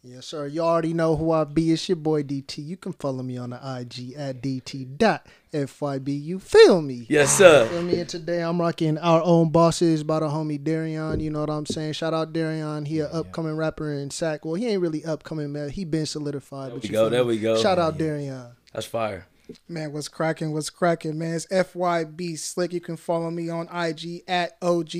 Yes, 0.02 0.26
sir. 0.26 0.46
You 0.46 0.60
already 0.60 0.92
know 0.92 1.16
who 1.16 1.32
I 1.32 1.44
be. 1.44 1.72
It's 1.72 1.88
your 1.88 1.96
boy 1.96 2.22
DT. 2.22 2.64
You 2.64 2.76
can 2.76 2.92
follow 2.92 3.22
me 3.22 3.38
on 3.38 3.50
the 3.50 3.56
IG 3.56 4.14
at 4.16 4.42
DT.FYB. 4.42 6.22
You 6.22 6.38
feel 6.38 6.82
me? 6.82 7.06
Yes, 7.08 7.36
sir. 7.36 7.66
Feel 7.68 7.82
me? 7.82 8.00
And 8.00 8.08
today 8.08 8.40
I'm 8.42 8.60
rocking 8.60 8.98
our 8.98 9.22
own 9.22 9.50
bosses 9.50 10.02
by 10.04 10.20
the 10.20 10.28
homie 10.28 10.62
Darion. 10.62 11.20
You 11.20 11.30
know 11.30 11.40
what 11.40 11.48
I'm 11.50 11.64
saying? 11.66 11.94
Shout 11.94 12.12
out 12.12 12.32
Darion. 12.34 12.86
He 12.86 13.00
a 13.00 13.06
upcoming 13.08 13.56
rapper 13.56 13.92
in 13.94 14.10
Sac. 14.10 14.44
Well, 14.44 14.54
he 14.54 14.66
ain't 14.68 14.82
really 14.82 15.04
upcoming, 15.04 15.52
man. 15.52 15.70
He 15.70 15.84
been 15.86 16.06
solidified. 16.06 16.72
There 16.72 16.78
we 16.80 16.88
go, 16.88 17.08
there 17.08 17.24
we 17.24 17.38
go. 17.38 17.60
Shout 17.60 17.78
out 17.78 17.96
Darion. 17.98 18.52
That's 18.72 18.86
fire. 18.86 19.26
Man, 19.68 19.92
what's 19.92 20.08
cracking? 20.08 20.52
What's 20.52 20.70
cracking, 20.70 21.18
man? 21.18 21.34
It's 21.34 21.46
FYB 21.46 22.38
Slick. 22.38 22.72
You 22.72 22.80
can 22.80 22.96
follow 22.96 23.30
me 23.30 23.50
on 23.50 23.68
IG 23.68 24.22
at 24.26 24.56
OG 24.62 24.90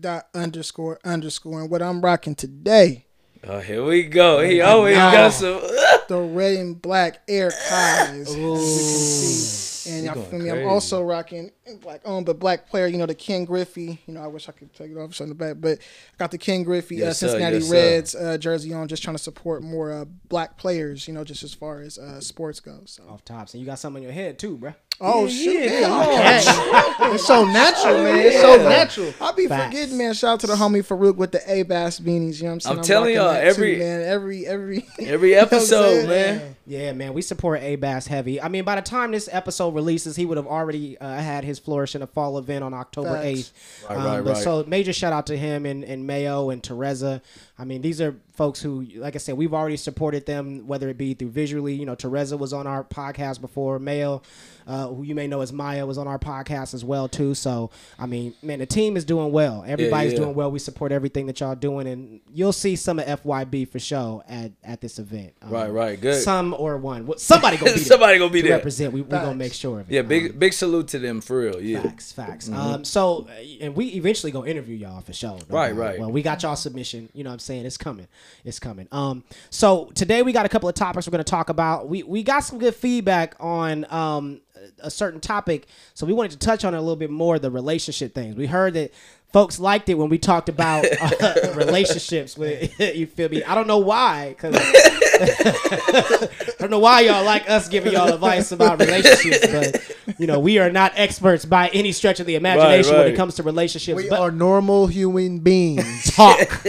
dot 0.00 0.28
underscore 0.34 0.98
underscore. 1.04 1.60
And 1.60 1.70
what 1.70 1.82
I'm 1.82 2.00
rocking 2.00 2.34
today, 2.34 3.06
Oh, 3.46 3.60
here 3.60 3.82
we 3.84 4.02
go. 4.04 4.40
He 4.42 4.60
always 4.60 4.96
got 4.96 5.32
some. 5.32 5.60
the 6.08 6.20
red 6.20 6.56
and 6.56 6.80
black 6.80 7.20
air 7.26 7.50
ties. 7.50 8.28
as 8.28 8.36
you 8.36 8.42
can 8.42 8.58
see. 8.58 9.90
And 9.90 10.04
y'all 10.04 10.14
feel 10.14 10.38
me? 10.38 10.50
crazy. 10.50 10.50
I'm 10.50 10.68
also 10.68 11.02
rocking 11.02 11.50
black 11.80 12.02
on, 12.04 12.24
but 12.24 12.38
black 12.38 12.68
player, 12.68 12.86
you 12.86 12.98
know, 12.98 13.06
the 13.06 13.14
Ken 13.14 13.46
Griffey. 13.46 13.98
You 14.06 14.14
know, 14.14 14.22
I 14.22 14.26
wish 14.26 14.48
I 14.48 14.52
could 14.52 14.72
take 14.74 14.90
it 14.90 14.98
off 14.98 15.18
on 15.22 15.30
the 15.30 15.34
back, 15.34 15.56
but 15.58 15.78
I 15.78 16.16
got 16.18 16.30
the 16.30 16.38
Ken 16.38 16.62
Griffey 16.64 17.02
uh, 17.02 17.06
Yes, 17.06 17.18
sir. 17.18 17.28
Cincinnati 17.28 17.56
Yes. 17.56 17.70
Reds 17.70 18.14
uh, 18.14 18.36
jersey 18.36 18.74
on, 18.74 18.88
just 18.88 19.02
trying 19.02 19.16
to 19.16 19.22
support 19.22 19.62
more 19.62 19.90
uh, 19.90 20.04
black 20.28 20.58
players, 20.58 21.08
you 21.08 21.14
know, 21.14 21.24
just 21.24 21.42
as 21.42 21.54
far 21.54 21.80
as 21.80 21.98
uh, 21.98 22.20
sports 22.20 22.60
goes. 22.60 22.98
So. 22.98 23.08
Off 23.08 23.24
tops, 23.24 23.54
and 23.54 23.60
you 23.62 23.66
got 23.66 23.78
something 23.78 24.02
in 24.02 24.08
your 24.08 24.14
head 24.14 24.38
too, 24.38 24.58
bruh. 24.58 24.74
Oh, 25.02 25.26
shit. 25.26 25.70
yeah, 25.72 25.80
Yeah, 25.80 27.14
It's 27.14 27.26
so 27.26 27.44
natural, 27.46 28.02
man. 28.04 28.18
It's 28.18 28.40
so 28.40 28.56
natural. 28.58 29.14
I'll 29.20 29.32
be 29.32 29.46
Facts. 29.46 29.64
forgetting, 29.74 29.96
man. 29.96 30.12
Shout 30.12 30.34
out 30.34 30.40
to 30.40 30.46
the 30.46 30.54
homie 30.54 30.86
Farouk 30.86 31.16
with 31.16 31.32
the 31.32 31.40
A 31.50 31.62
Bass 31.62 31.98
beanies. 31.98 32.36
You 32.36 32.42
know 32.44 32.48
what 32.50 32.52
I'm 32.52 32.60
saying? 32.60 32.78
I'm 32.78 32.84
telling 32.84 33.14
y'all, 33.14 33.30
every- 33.30 33.74
too, 33.76 33.78
man, 33.80 34.02
every 34.02 34.46
every 34.46 34.86
Every 34.98 35.30
You 35.30 35.36
know 35.36 35.42
episode, 35.42 36.08
man. 36.08 36.56
Yeah, 36.66 36.92
man, 36.92 37.14
we 37.14 37.22
support 37.22 37.62
Abas 37.62 38.06
heavy. 38.06 38.40
I 38.40 38.48
mean, 38.48 38.64
by 38.64 38.76
the 38.76 38.82
time 38.82 39.10
this 39.10 39.28
episode 39.32 39.74
releases, 39.74 40.16
he 40.16 40.26
would 40.26 40.36
have 40.36 40.46
already 40.46 40.98
uh, 40.98 41.16
had 41.18 41.44
his 41.44 41.58
Flourish 41.58 41.94
in 41.94 42.02
the 42.02 42.06
Fall 42.06 42.36
event 42.38 42.62
on 42.62 42.74
October 42.74 43.14
Facts. 43.14 43.24
eighth. 43.24 43.52
Right, 43.88 43.96
right, 43.96 44.24
but 44.24 44.34
right. 44.34 44.42
So 44.44 44.64
major 44.68 44.92
shout 44.92 45.12
out 45.12 45.26
to 45.28 45.36
him 45.36 45.64
and, 45.66 45.82
and 45.82 46.06
Mayo 46.06 46.50
and 46.50 46.62
Teresa. 46.62 47.22
I 47.58 47.64
mean, 47.64 47.80
these 47.82 48.00
are 48.00 48.14
folks 48.40 48.62
who, 48.62 48.86
like 48.96 49.14
I 49.14 49.18
said, 49.18 49.36
we've 49.36 49.52
already 49.52 49.76
supported 49.76 50.24
them, 50.24 50.66
whether 50.66 50.88
it 50.88 50.96
be 50.96 51.12
through 51.12 51.28
visually. 51.28 51.74
You 51.74 51.84
know, 51.84 51.94
Teresa 51.94 52.38
was 52.38 52.54
on 52.54 52.66
our 52.66 52.82
podcast 52.82 53.42
before. 53.42 53.78
Mayo, 53.78 54.22
uh, 54.66 54.86
who 54.86 55.02
you 55.02 55.14
may 55.14 55.26
know 55.26 55.42
as 55.42 55.52
Maya, 55.52 55.84
was 55.84 55.98
on 55.98 56.08
our 56.08 56.18
podcast 56.18 56.72
as 56.72 56.82
well 56.82 57.06
too. 57.06 57.34
So 57.34 57.70
I 57.98 58.06
mean, 58.06 58.32
man, 58.42 58.60
the 58.60 58.64
team 58.64 58.96
is 58.96 59.04
doing 59.04 59.30
well. 59.30 59.62
Everybody's 59.66 60.12
yeah. 60.14 60.20
doing 60.20 60.34
well. 60.34 60.50
We 60.50 60.58
support 60.58 60.90
everything 60.90 61.26
that 61.26 61.38
y'all 61.40 61.54
doing, 61.54 61.86
and 61.86 62.20
you'll 62.32 62.54
see 62.54 62.76
some 62.76 62.98
of 62.98 63.04
FYB 63.22 63.68
for 63.68 63.78
sure 63.78 64.24
at 64.26 64.52
at 64.64 64.80
this 64.80 64.98
event. 64.98 65.34
Um, 65.42 65.50
Right, 65.50 65.68
right. 65.70 66.00
Good. 66.00 66.22
Some 66.22 66.54
or 66.54 66.78
one. 66.78 67.06
Well, 67.06 67.18
Somebody 67.18 67.58
gonna 67.58 67.72
be 67.72 67.76
there 67.80 67.84
Somebody 67.84 68.18
gonna 68.18 68.32
be 68.32 68.40
to 68.40 68.48
there. 68.48 68.56
represent. 68.56 68.94
We 68.94 69.02
we 69.02 69.10
gonna 69.10 69.34
make 69.34 69.52
sure 69.52 69.80
of 69.80 69.90
it. 69.90 69.94
Yeah, 69.94 70.00
Um, 70.00 70.06
big 70.06 70.38
big 70.38 70.54
salute 70.54 70.88
to 70.88 70.98
them 70.98 71.20
for 71.20 71.40
real. 71.40 71.60
Yeah. 71.60 71.82
Facts, 71.82 72.12
facts. 72.12 72.48
Um, 72.48 72.86
so, 72.86 73.28
and 73.60 73.76
we 73.76 73.88
eventually 73.88 74.32
gonna 74.32 74.46
interview 74.50 74.76
y'all 74.76 75.02
for 75.02 75.12
sure. 75.12 75.36
no 75.50 75.54
Right, 75.54 75.68
doubt. 75.68 75.76
right. 75.78 76.00
Well, 76.00 76.10
we 76.10 76.22
got 76.22 76.42
y'all 76.42 76.56
submission. 76.56 77.10
You 77.12 77.24
know 77.24 77.28
what 77.30 77.34
I'm 77.34 77.38
saying? 77.40 77.66
It's 77.66 77.76
coming. 77.76 78.08
It's 78.44 78.58
coming. 78.58 78.88
Um, 78.92 79.24
so 79.50 79.90
today 79.94 80.22
we 80.22 80.32
got 80.32 80.46
a 80.46 80.48
couple 80.48 80.68
of 80.68 80.74
topics 80.74 81.06
we're 81.06 81.12
gonna 81.12 81.24
talk 81.24 81.48
about. 81.48 81.88
We 81.88 82.02
we 82.02 82.22
got 82.22 82.40
some 82.40 82.58
good 82.58 82.74
feedback 82.74 83.34
on 83.40 83.86
um 83.90 84.40
a 84.82 84.90
certain 84.90 85.20
topic, 85.20 85.66
so 85.94 86.06
we 86.06 86.12
wanted 86.12 86.32
to 86.32 86.38
touch 86.38 86.64
on 86.64 86.74
it 86.74 86.78
a 86.78 86.80
little 86.80 86.96
bit 86.96 87.10
more. 87.10 87.38
The 87.38 87.50
relationship 87.50 88.14
things. 88.14 88.36
We 88.36 88.46
heard 88.46 88.74
that. 88.74 88.92
Folks 89.32 89.60
liked 89.60 89.88
it 89.88 89.94
when 89.94 90.08
we 90.08 90.18
talked 90.18 90.48
about 90.48 90.84
uh, 91.00 91.52
relationships. 91.54 92.36
With 92.36 92.80
you 92.96 93.06
feel 93.06 93.28
me? 93.28 93.44
I 93.44 93.54
don't 93.54 93.68
know 93.68 93.78
why, 93.78 94.30
because 94.30 94.56
I 95.20 96.28
don't 96.58 96.70
know 96.72 96.80
why 96.80 97.02
y'all 97.02 97.24
like 97.24 97.48
us 97.48 97.68
giving 97.68 97.92
y'all 97.92 98.12
advice 98.12 98.50
about 98.50 98.80
relationships, 98.80 99.46
but 99.46 100.18
you 100.18 100.26
know 100.26 100.40
we 100.40 100.58
are 100.58 100.72
not 100.72 100.94
experts 100.96 101.44
by 101.44 101.68
any 101.68 101.92
stretch 101.92 102.18
of 102.18 102.26
the 102.26 102.34
imagination 102.34 102.96
when 102.96 103.06
it 103.06 103.14
comes 103.14 103.36
to 103.36 103.44
relationships. 103.44 103.96
We 103.96 104.08
but 104.08 104.18
are 104.18 104.32
normal 104.32 104.88
human 104.88 105.38
beings. 105.38 106.12
talk. 106.12 106.66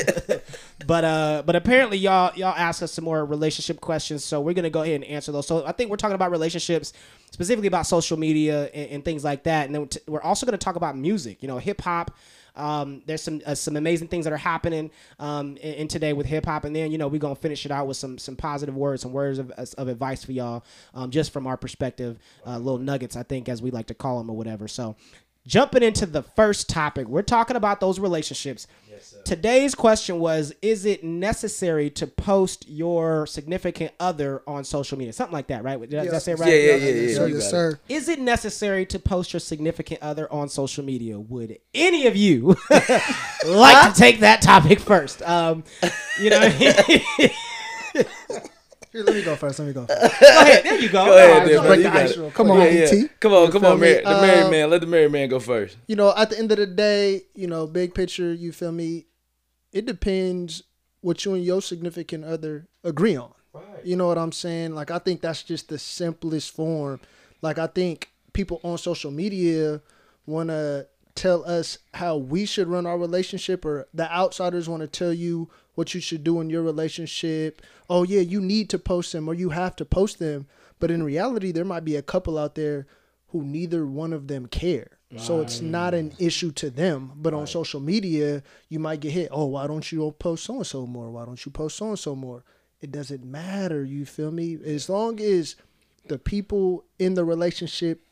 But 0.92 1.06
uh, 1.06 1.42
but 1.46 1.56
apparently 1.56 1.98
y'all 1.98 2.34
y'all 2.36 2.54
asked 2.54 2.84
us 2.84 2.92
some 2.92 3.06
more 3.06 3.24
relationship 3.24 3.80
questions, 3.80 4.26
so 4.26 4.42
we're 4.42 4.54
gonna 4.54 4.70
go 4.70 4.82
ahead 4.82 4.96
and 4.96 5.06
answer 5.06 5.32
those. 5.32 5.48
So 5.48 5.66
I 5.66 5.72
think 5.72 5.90
we're 5.90 5.96
talking 5.96 6.16
about 6.16 6.32
relationships, 6.32 6.92
specifically 7.32 7.70
about 7.70 7.88
social 7.88 8.20
media 8.20 8.66
and, 8.74 8.90
and 8.90 9.06
things 9.06 9.24
like 9.24 9.44
that, 9.44 9.68
and 9.68 9.74
then 9.74 9.88
we're 10.06 10.22
also 10.22 10.46
gonna 10.46 10.58
talk 10.58 10.76
about 10.76 10.98
music. 10.98 11.42
You 11.42 11.48
know, 11.48 11.60
hip 11.60 11.80
hop. 11.80 12.18
Um, 12.58 13.04
there's 13.06 13.22
some 13.22 13.40
uh, 13.46 13.56
some 13.56 13.78
amazing 13.78 14.10
things 14.10 14.26
that 14.26 14.34
are 14.34 14.38
happening 14.38 14.92
um, 15.18 15.56
in, 15.56 15.76
in 15.76 15.88
today 15.88 16.12
with 16.12 16.26
hip 16.26 16.46
hop, 16.46 16.66
and 16.66 16.76
then 16.76 16.92
you 16.92 16.98
know 16.98 17.08
we're 17.08 17.22
gonna 17.22 17.36
finish 17.36 17.66
it 17.66 17.72
out 17.72 17.88
with 17.88 17.96
some 17.96 18.18
some 18.18 18.36
positive 18.36 18.76
words, 18.76 19.02
some 19.02 19.14
words 19.14 19.40
of, 19.40 19.50
of 19.52 19.88
advice 19.88 20.26
for 20.26 20.34
y'all, 20.34 20.66
um, 20.94 21.10
just 21.10 21.32
from 21.32 21.48
our 21.48 21.56
perspective, 21.56 22.20
uh, 22.46 22.58
little 22.58 22.80
nuggets, 22.80 23.16
I 23.16 23.24
think, 23.24 23.48
as 23.48 23.62
we 23.62 23.72
like 23.72 23.88
to 23.88 23.94
call 23.94 24.18
them 24.18 24.30
or 24.30 24.36
whatever. 24.36 24.68
So, 24.68 24.98
jumping 25.46 25.84
into 25.84 26.06
the 26.06 26.24
first 26.24 26.70
topic, 26.70 27.08
we're 27.08 27.22
talking 27.22 27.56
about 27.56 27.80
those 27.80 28.00
relationships. 28.00 28.68
Today's 29.26 29.76
question 29.76 30.20
was 30.20 30.54
Is 30.62 30.86
it 30.86 31.04
necessary 31.04 31.90
to 31.92 32.08
post 32.08 32.68
your 32.68 33.26
significant 33.26 33.94
other 34.00 34.44
on 34.48 34.64
social 34.64 34.98
media? 34.98 35.14
Something 35.14 35.34
like 35.34 35.48
that, 35.48 35.64
right? 35.64 35.80
Did 35.80 36.00
I, 36.00 36.04
did 36.06 36.14
I 36.14 36.18
say 36.20 36.34
it 36.34 36.40
right? 36.40 36.50
Yeah, 36.50 36.56
yeah, 36.56 36.76
yeah, 36.76 37.02
yeah. 37.02 37.16
Sir, 37.16 37.28
you 37.28 37.36
yes, 37.36 37.50
sir. 37.50 37.80
Is 37.90 38.10
it 38.10 38.20
necessary 38.20 38.86
to 38.88 39.00
post 39.00 39.34
your 39.34 39.40
significant 39.40 40.02
other 40.02 40.32
on 40.32 40.50
social 40.50 40.84
media? 40.84 41.20
Would 41.20 41.58
any 41.74 42.08
of 42.08 42.16
you 42.16 42.56
like 43.46 43.94
to 43.94 44.00
take 44.00 44.20
that 44.20 44.42
topic 44.42 44.80
first? 44.80 45.22
Um, 45.24 45.64
you 46.20 46.30
know, 46.30 46.40
what 46.40 46.56
I 46.56 47.06
mean? 47.20 47.30
Here, 48.92 49.04
let 49.04 49.16
me 49.16 49.24
go 49.24 49.36
first. 49.36 49.60
Let 49.60 49.68
me 49.68 49.74
go. 49.74 49.86
First. 49.86 50.20
go 50.22 50.28
ahead. 50.42 50.64
There 50.66 50.80
you 50.80 50.90
go. 50.90 51.06
Go 51.06 51.18
ahead, 51.18 51.30
All 51.32 51.38
right, 51.40 51.48
then, 51.48 51.58
so- 51.58 51.68
break 51.68 51.82
the 51.84 51.90
ice 51.94 52.12
it. 52.12 52.34
Come 52.34 52.52
on, 52.52 52.60
Yeah, 52.60 52.66
yeah. 52.66 52.86
DT. 52.88 53.10
Come 53.20 53.34
on, 53.34 53.52
come 53.52 53.66
on, 53.66 53.80
me? 53.80 53.94
man. 53.94 54.04
The 54.04 54.22
married 54.22 54.44
Uh, 54.44 54.52
man. 54.52 54.70
Let 54.70 54.82
the 54.82 54.88
married 54.88 55.12
man 55.12 55.30
go 55.30 55.40
first. 55.40 55.78
you 55.88 55.96
know, 55.96 56.14
at 56.16 56.30
the 56.30 56.38
end 56.40 56.52
of 56.52 56.58
the 56.58 56.66
day, 56.68 57.24
you 57.34 57.48
know, 57.48 57.68
big 57.68 57.94
picture, 57.94 58.34
you 58.34 58.52
feel 58.52 58.72
me? 58.72 59.06
It 59.72 59.86
depends 59.86 60.64
what 61.02 61.24
you 61.26 61.34
and 61.34 61.44
your 61.44 61.62
significant 61.62 62.26
other 62.26 62.68
agree 62.84 63.16
on. 63.16 63.32
Right. 63.54 63.64
You 63.86 63.96
know 63.96 64.08
what 64.08 64.18
I'm 64.18 64.32
saying? 64.32 64.76
Like 64.76 64.92
I 64.92 65.00
think 65.00 65.22
that's 65.22 65.44
just 65.44 65.70
the 65.70 65.80
simplest 65.80 66.52
form. 66.56 67.00
Like 67.42 67.58
I 67.58 67.68
think 67.68 68.10
people 68.34 68.60
on 68.64 68.78
social 68.78 69.12
media 69.12 69.82
want 70.26 70.50
to 70.50 70.88
tell 71.16 71.44
us 71.46 71.78
how 71.94 72.16
we 72.18 72.46
should 72.46 72.68
run 72.68 72.86
our 72.86 72.98
relationship 72.98 73.66
or 73.66 73.88
the 73.94 74.10
outsiders 74.14 74.70
want 74.70 74.82
to 74.82 74.88
tell 74.88 75.12
you 75.14 75.50
what 75.76 75.94
you 75.94 76.02
should 76.02 76.24
do 76.24 76.42
in 76.42 76.50
your 76.50 76.64
relationship. 76.64 77.62
Oh 77.90 78.04
yeah, 78.04 78.22
you 78.22 78.42
need 78.42 78.70
to 78.72 78.80
post 78.80 79.12
them 79.12 79.28
or 79.28 79.34
you 79.34 79.50
have 79.50 79.76
to 79.78 79.86
post 79.86 80.20
them. 80.20 80.48
But 80.80 80.92
in 80.92 81.04
reality, 81.04 81.52
there 81.52 81.66
might 81.66 81.86
be 81.86 81.96
a 81.96 82.02
couple 82.02 82.38
out 82.38 82.56
there 82.56 82.88
who 83.28 83.44
neither 83.44 83.86
one 83.86 84.14
of 84.14 84.28
them 84.28 84.48
care. 84.48 84.98
So 85.18 85.42
it's 85.42 85.60
not 85.60 85.94
an 85.94 86.14
issue 86.20 86.52
to 86.54 86.70
them. 86.70 87.12
But 87.18 87.34
on 87.34 87.46
social 87.46 87.82
media, 87.82 88.44
you 88.70 88.80
might 88.80 89.02
get 89.02 89.12
hit. 89.12 89.28
Oh, 89.30 89.46
why 89.46 89.68
don't 89.68 89.92
you 89.92 90.10
post 90.18 90.46
so 90.46 90.56
and 90.56 90.68
so 90.68 90.88
more? 90.88 91.12
Why 91.12 91.26
don't 91.26 91.46
you 91.46 91.52
post 91.52 91.76
so 91.76 91.90
and 91.90 92.00
so 92.00 92.16
more? 92.16 92.46
It 92.80 92.94
doesn't 92.94 93.24
matter. 93.24 93.84
You 93.84 94.06
feel 94.06 94.32
me? 94.32 94.58
As 94.64 94.88
long 94.88 95.20
as 95.20 95.58
the 96.08 96.18
people 96.18 96.86
in 96.98 97.16
the 97.16 97.26
relationship 97.26 98.06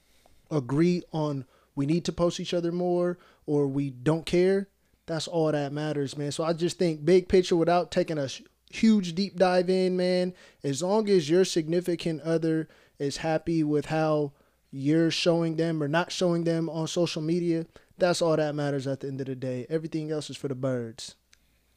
agree 0.51 1.03
on 1.14 1.45
we 1.74 1.86
need 1.86 2.03
to 2.05 2.12
post 2.12 2.41
each 2.41 2.53
other 2.53 2.74
more 2.74 3.18
or 3.45 3.66
we 3.66 3.89
don't 3.89 4.26
care, 4.26 4.68
that's 5.10 5.28
all 5.28 5.51
that 5.51 5.74
matters, 5.74 6.16
man. 6.16 6.32
So 6.32 6.43
I 6.43 6.53
just 6.53 6.78
think 6.78 7.03
big 7.03 7.28
picture 7.28 7.55
without 7.55 7.89
taking 7.89 8.20
a 8.20 8.30
huge 8.70 9.16
deep 9.16 9.36
dive 9.38 9.68
in, 9.68 9.97
man, 9.97 10.36
as 10.64 10.84
long 10.84 11.10
as 11.10 11.28
your 11.28 11.43
significant 11.43 12.22
other 12.22 12.70
is 12.99 13.18
happy 13.18 13.64
with 13.64 13.88
how 13.88 14.34
you're 14.72 15.10
showing 15.10 15.55
them 15.55 15.82
or 15.82 15.88
not 15.88 16.12
showing 16.12 16.43
them 16.43 16.70
on 16.70 16.88
social 16.88 17.24
media, 17.24 17.66
that's 17.97 18.22
all 18.22 18.38
that 18.38 18.53
matters 18.53 18.86
at 18.86 18.99
the 18.99 19.07
end 19.07 19.20
of 19.20 19.26
the 19.26 19.36
day. 19.36 19.66
Everything 19.68 20.12
else 20.12 20.30
is 20.30 20.38
for 20.38 20.47
the 20.47 20.53
birds. 20.53 21.16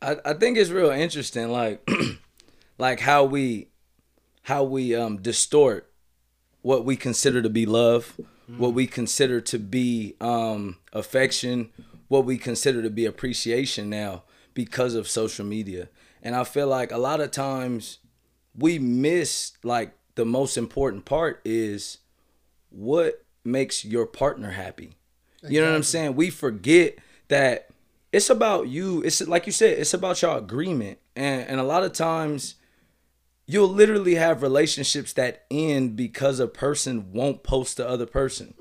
I, 0.02 0.18
I 0.26 0.34
think 0.34 0.58
it's 0.58 0.70
real 0.70 0.90
interesting, 0.90 1.50
like 1.50 1.88
like 2.78 3.00
how 3.00 3.24
we 3.24 3.68
how 4.42 4.62
we 4.62 4.94
um 4.94 5.16
distort 5.22 5.90
what 6.60 6.84
we 6.84 6.96
consider 6.96 7.40
to 7.40 7.48
be 7.48 7.64
love, 7.64 8.20
what 8.58 8.74
we 8.74 8.86
consider 8.86 9.40
to 9.40 9.58
be 9.58 10.16
um 10.20 10.76
affection, 10.92 11.70
what 12.12 12.26
we 12.26 12.36
consider 12.36 12.82
to 12.82 12.90
be 12.90 13.06
appreciation 13.06 13.88
now 13.88 14.22
because 14.52 14.94
of 14.94 15.08
social 15.08 15.46
media. 15.46 15.88
And 16.22 16.36
I 16.36 16.44
feel 16.44 16.66
like 16.66 16.92
a 16.92 16.98
lot 16.98 17.22
of 17.22 17.30
times 17.30 18.00
we 18.54 18.78
miss 18.78 19.52
like 19.62 19.94
the 20.14 20.26
most 20.26 20.58
important 20.58 21.06
part 21.06 21.40
is 21.42 22.00
what 22.68 23.24
makes 23.46 23.82
your 23.82 24.04
partner 24.04 24.50
happy. 24.50 24.98
You 25.48 25.62
know 25.62 25.70
what 25.70 25.76
I'm 25.76 25.82
saying? 25.82 26.14
We 26.14 26.28
forget 26.28 26.98
that 27.28 27.70
it's 28.12 28.28
about 28.28 28.68
you. 28.68 29.00
It's 29.00 29.26
like 29.26 29.46
you 29.46 29.52
said, 29.52 29.78
it's 29.78 29.94
about 29.94 30.20
your 30.20 30.36
agreement. 30.36 30.98
And 31.16 31.48
and 31.48 31.58
a 31.58 31.64
lot 31.64 31.82
of 31.82 31.94
times 31.94 32.56
you'll 33.46 33.68
literally 33.68 34.16
have 34.16 34.42
relationships 34.42 35.14
that 35.14 35.46
end 35.50 35.96
because 35.96 36.40
a 36.40 36.46
person 36.46 37.10
won't 37.14 37.42
post 37.42 37.78
the 37.78 37.88
other 37.88 38.04
person. 38.04 38.52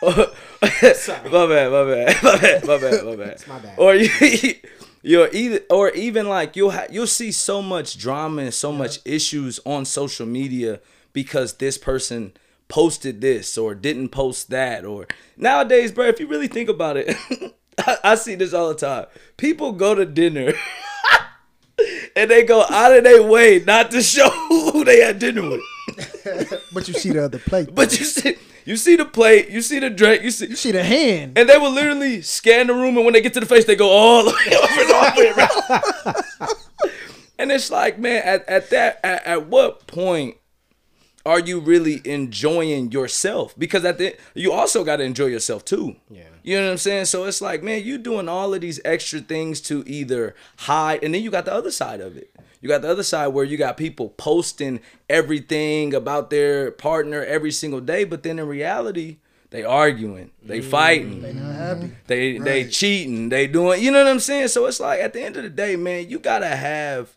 my 1.30 1.46
bad, 1.46 1.72
my 1.72 1.84
bad, 1.84 2.22
my 2.22 2.38
bad, 2.38 2.66
my 2.66 2.78
bad, 2.78 3.04
my 3.04 3.16
bad. 3.16 3.44
my 3.48 3.58
bad. 3.58 3.78
Or 3.78 3.94
you, 3.94 4.54
you're 5.02 5.28
either, 5.32 5.60
or 5.70 5.90
even 5.90 6.28
like 6.28 6.56
you'll 6.56 6.70
ha- 6.70 6.86
you'll 6.90 7.06
see 7.06 7.32
so 7.32 7.60
much 7.62 7.98
drama 7.98 8.42
and 8.42 8.54
so 8.54 8.72
much 8.72 8.98
issues 9.04 9.60
on 9.66 9.84
social 9.84 10.26
media 10.26 10.80
because 11.12 11.54
this 11.54 11.78
person 11.78 12.32
posted 12.68 13.20
this 13.20 13.58
or 13.58 13.74
didn't 13.74 14.08
post 14.08 14.50
that 14.50 14.84
or 14.84 15.06
nowadays, 15.36 15.92
bro. 15.92 16.06
If 16.06 16.20
you 16.20 16.26
really 16.26 16.48
think 16.48 16.68
about 16.68 16.96
it, 16.96 17.14
I, 17.78 17.98
I 18.02 18.14
see 18.14 18.34
this 18.34 18.54
all 18.54 18.68
the 18.68 18.74
time. 18.74 19.06
People 19.36 19.72
go 19.72 19.94
to 19.94 20.06
dinner. 20.06 20.54
And 22.16 22.30
they 22.30 22.44
go 22.44 22.62
out 22.62 22.96
of 22.96 23.04
their 23.04 23.22
way 23.22 23.62
not 23.66 23.90
to 23.92 24.02
show 24.02 24.28
who 24.48 24.84
they 24.84 25.00
had 25.00 25.18
dinner 25.18 25.42
with. 25.48 25.60
But 26.72 26.88
you 26.88 26.94
see 26.94 27.10
the 27.10 27.24
other 27.24 27.38
plate. 27.38 27.74
But 27.74 27.98
you 27.98 28.04
see, 28.04 28.36
you 28.64 28.76
see 28.76 28.96
the 28.96 29.04
plate, 29.04 29.50
you 29.50 29.60
see 29.60 29.78
the 29.78 29.90
drink, 29.90 30.22
you 30.22 30.30
see, 30.30 30.46
you 30.46 30.56
see 30.56 30.72
the 30.72 30.82
hand. 30.82 31.38
and 31.38 31.48
they 31.48 31.58
will 31.58 31.70
literally 31.70 32.22
scan 32.22 32.66
the 32.66 32.74
room, 32.74 32.96
and 32.96 33.04
when 33.04 33.12
they 33.12 33.20
get 33.20 33.34
to 33.34 33.40
the 33.40 33.46
face, 33.46 33.66
they 33.66 33.76
go 33.76 33.90
all 33.90 34.24
the 34.24 34.30
way 34.30 34.56
over 34.56 34.80
and 34.80 34.92
all 34.92 35.14
the 35.14 35.20
way 35.20 36.48
around. 36.50 36.54
and 37.38 37.52
it's 37.52 37.70
like, 37.70 37.98
man, 37.98 38.22
at, 38.24 38.48
at 38.48 38.70
that, 38.70 39.00
at, 39.04 39.26
at 39.26 39.46
what 39.46 39.86
point 39.86 40.36
are 41.26 41.40
you 41.40 41.60
really 41.60 42.02
enjoying 42.04 42.92
yourself? 42.92 43.54
Because 43.58 43.84
at 43.84 43.98
the 43.98 44.16
you 44.34 44.52
also 44.52 44.84
got 44.84 44.96
to 44.96 45.04
enjoy 45.04 45.26
yourself 45.26 45.64
too. 45.64 45.96
Yeah. 46.10 46.22
You 46.42 46.58
know 46.58 46.66
what 46.66 46.72
I'm 46.72 46.78
saying? 46.78 47.06
So 47.06 47.24
it's 47.24 47.40
like, 47.40 47.62
man, 47.62 47.82
you 47.82 47.96
doing 47.96 48.28
all 48.28 48.52
of 48.52 48.60
these 48.60 48.80
extra 48.84 49.20
things 49.20 49.60
to 49.62 49.82
either 49.86 50.34
hide, 50.58 51.02
and 51.02 51.14
then 51.14 51.22
you 51.22 51.30
got 51.30 51.46
the 51.46 51.54
other 51.54 51.70
side 51.70 52.00
of 52.00 52.16
it. 52.16 52.30
You 52.60 52.68
got 52.68 52.82
the 52.82 52.90
other 52.90 53.02
side 53.02 53.28
where 53.28 53.44
you 53.44 53.56
got 53.56 53.76
people 53.76 54.10
posting 54.10 54.80
everything 55.08 55.92
about 55.94 56.30
their 56.30 56.70
partner 56.70 57.22
every 57.22 57.50
single 57.50 57.80
day, 57.80 58.04
but 58.04 58.22
then 58.22 58.38
in 58.38 58.46
reality, 58.46 59.18
they 59.50 59.64
arguing, 59.64 60.30
they 60.42 60.60
mm. 60.60 60.64
fighting, 60.64 61.22
They 61.22 61.32
not 61.32 61.54
happy. 61.54 61.92
they 62.06 62.38
they 62.38 62.66
cheating, 62.66 63.28
they 63.28 63.46
doing, 63.46 63.82
you 63.82 63.90
know 63.90 64.02
what 64.02 64.10
I'm 64.10 64.18
saying? 64.18 64.48
So 64.48 64.66
it's 64.66 64.80
like 64.80 65.00
at 65.00 65.12
the 65.12 65.22
end 65.22 65.36
of 65.36 65.42
the 65.44 65.50
day, 65.50 65.76
man, 65.76 66.08
you 66.08 66.18
gotta 66.18 66.48
have 66.48 67.14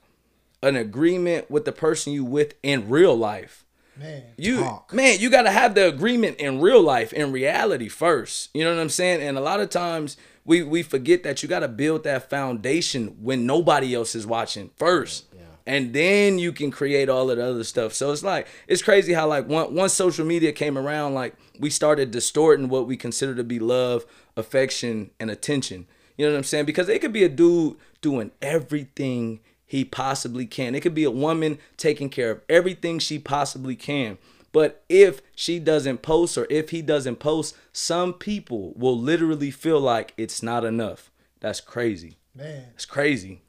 an 0.61 0.75
agreement 0.75 1.49
with 1.49 1.65
the 1.65 1.71
person 1.71 2.13
you 2.13 2.23
with 2.23 2.53
in 2.61 2.89
real 2.89 3.15
life. 3.15 3.65
Man. 3.99 4.23
You 4.37 4.59
Talk. 4.61 4.93
man, 4.93 5.19
you 5.19 5.29
gotta 5.29 5.51
have 5.51 5.75
the 5.75 5.87
agreement 5.87 6.37
in 6.37 6.61
real 6.61 6.81
life, 6.81 7.13
in 7.13 7.31
reality 7.31 7.89
first. 7.89 8.49
You 8.53 8.63
know 8.63 8.73
what 8.73 8.81
I'm 8.81 8.89
saying? 8.89 9.21
And 9.21 9.37
a 9.37 9.41
lot 9.41 9.59
of 9.59 9.69
times 9.69 10.17
we 10.45 10.63
we 10.63 10.83
forget 10.83 11.23
that 11.23 11.41
you 11.41 11.49
gotta 11.49 11.67
build 11.67 12.03
that 12.03 12.29
foundation 12.29 13.17
when 13.21 13.45
nobody 13.45 13.95
else 13.95 14.15
is 14.15 14.27
watching 14.27 14.71
first. 14.77 15.25
And 15.65 15.91
then 15.93 16.39
you 16.39 16.53
can 16.53 16.71
create 16.71 17.09
all 17.09 17.29
of 17.29 17.35
the 17.35 17.45
other 17.45 17.65
stuff. 17.65 17.93
So 17.93 18.11
it's 18.11 18.23
like 18.23 18.47
it's 18.69 18.81
crazy 18.81 19.11
how 19.11 19.27
like 19.27 19.49
once 19.49 19.69
once 19.71 19.93
social 19.93 20.25
media 20.25 20.53
came 20.53 20.77
around, 20.77 21.13
like 21.13 21.35
we 21.59 21.69
started 21.69 22.11
distorting 22.11 22.69
what 22.69 22.87
we 22.87 22.95
consider 22.95 23.35
to 23.35 23.43
be 23.43 23.59
love, 23.59 24.05
affection, 24.37 25.11
and 25.19 25.29
attention. 25.29 25.85
You 26.17 26.25
know 26.25 26.31
what 26.31 26.37
I'm 26.37 26.43
saying? 26.45 26.65
Because 26.65 26.87
it 26.87 27.01
could 27.01 27.11
be 27.11 27.25
a 27.25 27.29
dude 27.29 27.75
doing 28.01 28.31
everything 28.41 29.41
he 29.67 29.83
possibly 29.83 30.45
can. 30.45 30.73
It 30.73 30.79
could 30.79 30.95
be 30.95 31.03
a 31.03 31.11
woman 31.11 31.59
taking 31.75 32.09
care 32.09 32.31
of 32.31 32.41
everything 32.49 32.99
she 32.99 33.19
possibly 33.19 33.75
can. 33.75 34.17
But 34.53 34.83
if 34.89 35.21
she 35.35 35.59
doesn't 35.59 36.01
post 36.01 36.37
or 36.37 36.47
if 36.49 36.69
he 36.69 36.81
doesn't 36.81 37.17
post, 37.17 37.55
some 37.73 38.13
people 38.13 38.73
will 38.75 38.97
literally 38.97 39.51
feel 39.51 39.79
like 39.79 40.13
it's 40.17 40.41
not 40.41 40.63
enough. 40.63 41.11
That's 41.41 41.59
crazy. 41.61 42.17
Man. 42.33 42.67
It's 42.73 42.85
crazy. 42.85 43.41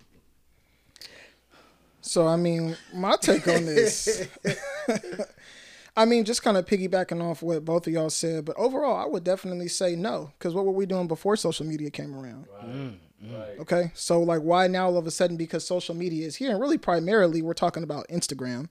So 2.00 2.26
I 2.26 2.36
mean, 2.36 2.76
my 2.92 3.16
take 3.16 3.46
on 3.46 3.64
this. 3.64 4.26
I 5.96 6.04
mean, 6.04 6.24
just 6.24 6.42
kind 6.42 6.56
of 6.56 6.64
piggybacking 6.64 7.22
off 7.22 7.42
what 7.42 7.64
both 7.64 7.86
of 7.86 7.92
y'all 7.92 8.10
said, 8.10 8.44
but 8.44 8.56
overall, 8.56 8.96
I 8.96 9.06
would 9.06 9.24
definitely 9.24 9.68
say 9.68 9.96
no. 9.96 10.32
Because 10.38 10.54
what 10.54 10.64
were 10.64 10.72
we 10.72 10.86
doing 10.86 11.08
before 11.08 11.36
social 11.36 11.66
media 11.66 11.90
came 11.90 12.14
around? 12.14 12.46
Mm. 12.64 12.94
Mm. 13.24 13.58
Okay, 13.60 13.90
so 13.94 14.20
like, 14.20 14.42
why 14.42 14.66
now 14.68 14.86
all 14.86 14.96
of 14.98 15.06
a 15.06 15.10
sudden? 15.10 15.36
Because 15.36 15.66
social 15.66 15.94
media 15.94 16.26
is 16.26 16.36
here, 16.36 16.50
and 16.52 16.60
really 16.60 16.78
primarily, 16.78 17.42
we're 17.42 17.52
talking 17.54 17.82
about 17.82 18.06
Instagram. 18.08 18.68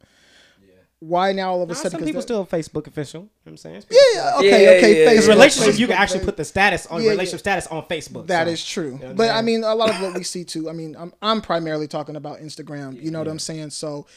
Why 0.99 1.31
now 1.31 1.51
all 1.51 1.61
of 1.61 1.69
a 1.69 1.73
Nah, 1.73 1.77
sudden? 1.77 1.91
some 1.91 1.99
'cause 1.99 2.07
people 2.07 2.21
that- 2.21 2.23
still 2.23 2.45
Facebook 2.47 2.87
official. 2.87 3.21
You 3.21 3.25
know 3.25 3.31
what 3.43 3.51
I'm 3.51 3.57
saying? 3.57 3.83
Yeah, 3.91 3.99
yeah, 4.15 4.31
okay, 4.37 4.47
Yeah, 4.49 4.55
okay. 4.55 4.63
yeah, 4.81 4.87
yeah. 4.87 5.05
Facebook, 5.05 5.11
Because 5.11 5.27
relationships, 5.27 5.79
you 5.79 5.85
can 5.87 5.95
actually 5.95 6.25
put 6.25 6.37
the 6.37 6.45
status 6.45 6.87
on 6.87 7.01
Yeah, 7.01 7.05
yeah. 7.05 7.11
relationship 7.11 7.39
status 7.41 7.67
on 7.67 7.83
Facebook. 7.83 8.25
That 8.27 8.47
so- 8.47 8.53
is 8.53 8.65
true. 8.65 8.93
what 8.93 9.05
I'm 9.09 9.15
but 9.15 9.29
I 9.29 9.43
mean, 9.43 9.63
a 9.63 9.75
lot 9.75 9.91
of 9.91 10.01
what 10.01 10.15
we 10.15 10.23
see 10.23 10.43
too. 10.43 10.69
I 10.71 10.73
mean, 10.73 10.95
I'm 10.97 11.13
I'm 11.21 11.41
primarily 11.41 11.87
talking 11.87 12.15
about 12.15 12.39
Instagram. 12.39 12.99
You 12.99 13.11
know 13.11 13.19
what 13.19 13.27
I'm 13.27 13.37
saying? 13.37 13.69
So 13.71 14.07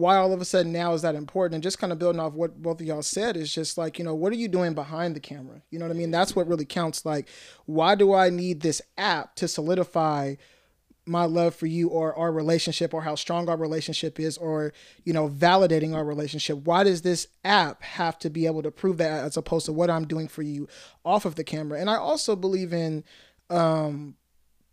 why 0.00 0.16
all 0.16 0.32
of 0.32 0.40
a 0.40 0.44
sudden 0.44 0.72
now 0.72 0.94
is 0.94 1.02
that 1.02 1.14
important? 1.14 1.54
And 1.54 1.62
just 1.62 1.78
kind 1.78 1.92
of 1.92 1.98
building 1.98 2.20
off 2.20 2.32
what 2.32 2.60
both 2.60 2.80
of 2.80 2.86
y'all 2.86 3.02
said 3.02 3.36
is 3.36 3.54
just 3.54 3.78
like 3.78 3.98
you 3.98 4.04
know 4.04 4.14
what 4.14 4.32
are 4.32 4.36
you 4.36 4.48
doing 4.48 4.74
behind 4.74 5.14
the 5.14 5.20
camera? 5.20 5.62
You 5.70 5.78
know 5.78 5.86
what 5.86 5.94
I 5.94 5.98
mean? 5.98 6.10
That's 6.10 6.34
what 6.34 6.48
really 6.48 6.64
counts. 6.64 7.04
Like, 7.04 7.28
why 7.66 7.94
do 7.94 8.14
I 8.14 8.30
need 8.30 8.60
this 8.60 8.82
app 8.96 9.36
to 9.36 9.46
solidify? 9.46 10.36
my 11.06 11.24
love 11.24 11.54
for 11.54 11.66
you 11.66 11.88
or 11.88 12.16
our 12.16 12.30
relationship 12.30 12.94
or 12.94 13.02
how 13.02 13.14
strong 13.14 13.48
our 13.48 13.56
relationship 13.56 14.20
is 14.20 14.38
or 14.38 14.72
you 15.04 15.12
know 15.12 15.28
validating 15.28 15.94
our 15.94 16.04
relationship 16.04 16.58
why 16.58 16.84
does 16.84 17.02
this 17.02 17.26
app 17.44 17.82
have 17.82 18.18
to 18.18 18.30
be 18.30 18.46
able 18.46 18.62
to 18.62 18.70
prove 18.70 18.98
that 18.98 19.24
as 19.24 19.36
opposed 19.36 19.66
to 19.66 19.72
what 19.72 19.90
i'm 19.90 20.06
doing 20.06 20.28
for 20.28 20.42
you 20.42 20.68
off 21.04 21.24
of 21.24 21.34
the 21.34 21.42
camera 21.42 21.80
and 21.80 21.90
i 21.90 21.96
also 21.96 22.36
believe 22.36 22.72
in 22.72 23.02
um 23.48 24.14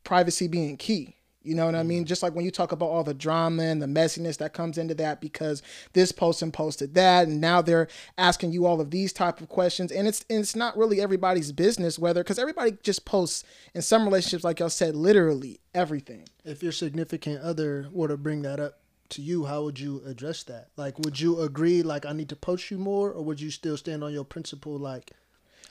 privacy 0.04 0.48
being 0.48 0.78
key 0.78 1.17
you 1.48 1.56
know 1.56 1.66
what 1.66 1.76
I 1.76 1.84
mean? 1.84 2.00
Mm-hmm. 2.00 2.08
Just 2.08 2.24
like 2.24 2.36
when 2.36 2.46
you 2.46 2.52
talk 2.52 2.72
about 2.72 2.90
all 2.90 3.04
the 3.04 3.14
drama 3.14 3.64
and 3.64 3.82
the 3.82 3.88
messiness 3.88 4.38
that 4.38 4.54
comes 4.54 4.78
into 4.78 4.94
that 4.96 5.22
because 5.22 5.62
this 5.94 6.12
person 6.12 6.52
posted 6.52 6.94
that 6.96 7.28
and 7.28 7.40
now 7.40 7.62
they're 7.62 7.88
asking 8.18 8.52
you 8.52 8.66
all 8.66 8.82
of 8.82 8.92
these 8.92 9.14
type 9.14 9.42
of 9.42 9.50
questions 9.50 9.92
and 9.92 10.08
it's 10.08 10.26
and 10.30 10.40
it's 10.40 10.56
not 10.56 10.78
really 10.78 11.02
everybody's 11.02 11.52
business 11.52 11.98
whether 11.98 12.24
because 12.24 12.40
everybody 12.40 12.78
just 12.84 13.06
posts 13.06 13.44
in 13.74 13.82
some 13.82 14.04
relationships 14.04 14.44
like 14.44 14.60
y'all 14.60 14.70
said 14.70 14.96
literally 14.96 15.60
everything. 15.74 16.28
If 16.44 16.64
your 16.64 16.72
significant 16.72 17.42
other 17.42 17.88
were 17.92 18.08
to 18.08 18.18
bring 18.18 18.42
that 18.42 18.60
up 18.60 18.80
to 19.10 19.22
you, 19.22 19.46
how 19.46 19.64
would 19.64 19.80
you 19.80 20.02
address 20.06 20.44
that? 20.44 20.70
Like, 20.76 21.00
would 21.00 21.20
you 21.20 21.42
agree, 21.42 21.82
like, 21.82 22.06
I 22.06 22.14
need 22.14 22.30
to 22.30 22.36
post 22.36 22.72
you 22.72 22.78
more, 22.78 23.12
or 23.12 23.24
would 23.24 23.40
you 23.40 23.52
still 23.52 23.78
stand 23.78 24.04
on 24.04 24.12
your 24.12 24.26
principle, 24.26 24.78
like, 24.78 25.12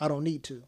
I 0.00 0.08
don't 0.08 0.24
need 0.24 0.42
to? 0.44 0.62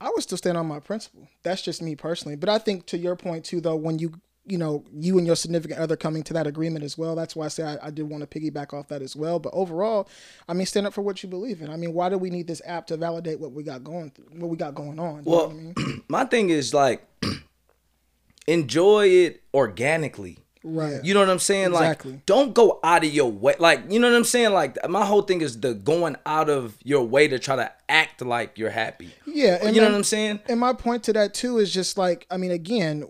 I 0.00 0.10
would 0.10 0.22
still 0.22 0.38
stand 0.38 0.56
on 0.56 0.66
my 0.66 0.80
principle. 0.80 1.28
That's 1.42 1.62
just 1.62 1.82
me 1.82 1.96
personally. 1.96 2.36
But 2.36 2.48
I 2.48 2.58
think 2.58 2.86
to 2.86 2.98
your 2.98 3.16
point 3.16 3.44
too, 3.44 3.60
though, 3.60 3.76
when 3.76 3.98
you 3.98 4.12
you 4.48 4.58
know 4.58 4.84
you 4.92 5.18
and 5.18 5.26
your 5.26 5.36
significant 5.36 5.78
other 5.80 5.96
coming 5.96 6.22
to 6.24 6.32
that 6.32 6.46
agreement 6.46 6.84
as 6.84 6.96
well, 6.98 7.14
that's 7.14 7.36
why 7.36 7.44
I 7.44 7.48
say 7.48 7.62
I, 7.62 7.88
I 7.88 7.90
did 7.90 8.08
want 8.08 8.28
to 8.28 8.40
piggyback 8.40 8.72
off 8.72 8.88
that 8.88 9.02
as 9.02 9.14
well. 9.14 9.38
But 9.38 9.52
overall, 9.54 10.08
I 10.48 10.54
mean, 10.54 10.66
stand 10.66 10.86
up 10.86 10.94
for 10.94 11.02
what 11.02 11.22
you 11.22 11.28
believe 11.28 11.60
in. 11.62 11.70
I 11.70 11.76
mean, 11.76 11.92
why 11.92 12.08
do 12.08 12.18
we 12.18 12.30
need 12.30 12.46
this 12.46 12.62
app 12.64 12.86
to 12.88 12.96
validate 12.96 13.38
what 13.40 13.52
we 13.52 13.62
got 13.62 13.84
going 13.84 14.10
through, 14.10 14.26
what 14.38 14.48
we 14.48 14.56
got 14.56 14.74
going 14.74 14.98
on? 14.98 15.22
Well, 15.24 15.50
I 15.50 15.52
mean? 15.54 16.02
my 16.08 16.24
thing 16.24 16.50
is 16.50 16.72
like 16.74 17.06
enjoy 18.46 19.08
it 19.08 19.42
organically. 19.54 20.38
right. 20.64 21.04
You 21.04 21.14
know 21.14 21.20
what 21.20 21.30
I'm 21.30 21.38
saying? 21.38 21.72
Exactly. 21.72 22.12
Like, 22.12 22.26
don't 22.26 22.54
go 22.54 22.80
out 22.82 23.04
of 23.04 23.12
your 23.12 23.30
way. 23.30 23.54
Like, 23.58 23.90
you 23.90 23.98
know 23.98 24.10
what 24.10 24.16
I'm 24.16 24.24
saying? 24.24 24.52
Like, 24.52 24.76
my 24.88 25.04
whole 25.04 25.22
thing 25.22 25.40
is 25.40 25.60
the 25.60 25.74
going 25.74 26.16
out 26.26 26.48
of 26.48 26.76
your 26.82 27.04
way 27.04 27.28
to 27.28 27.38
try 27.38 27.56
to 27.56 27.70
act 27.88 28.22
like 28.22 28.58
you're 28.58 28.70
happy. 28.70 29.10
Yeah, 29.26 29.58
and 29.62 29.74
you 29.74 29.80
know 29.80 29.88
my- 29.88 29.92
what 29.92 29.98
I'm 29.98 30.04
saying? 30.04 30.40
And 30.48 30.58
my 30.60 30.72
point 30.72 31.04
to 31.04 31.12
that 31.14 31.34
too 31.34 31.58
is 31.58 31.72
just 31.72 31.98
like, 31.98 32.26
I 32.30 32.36
mean, 32.36 32.50
again, 32.50 33.06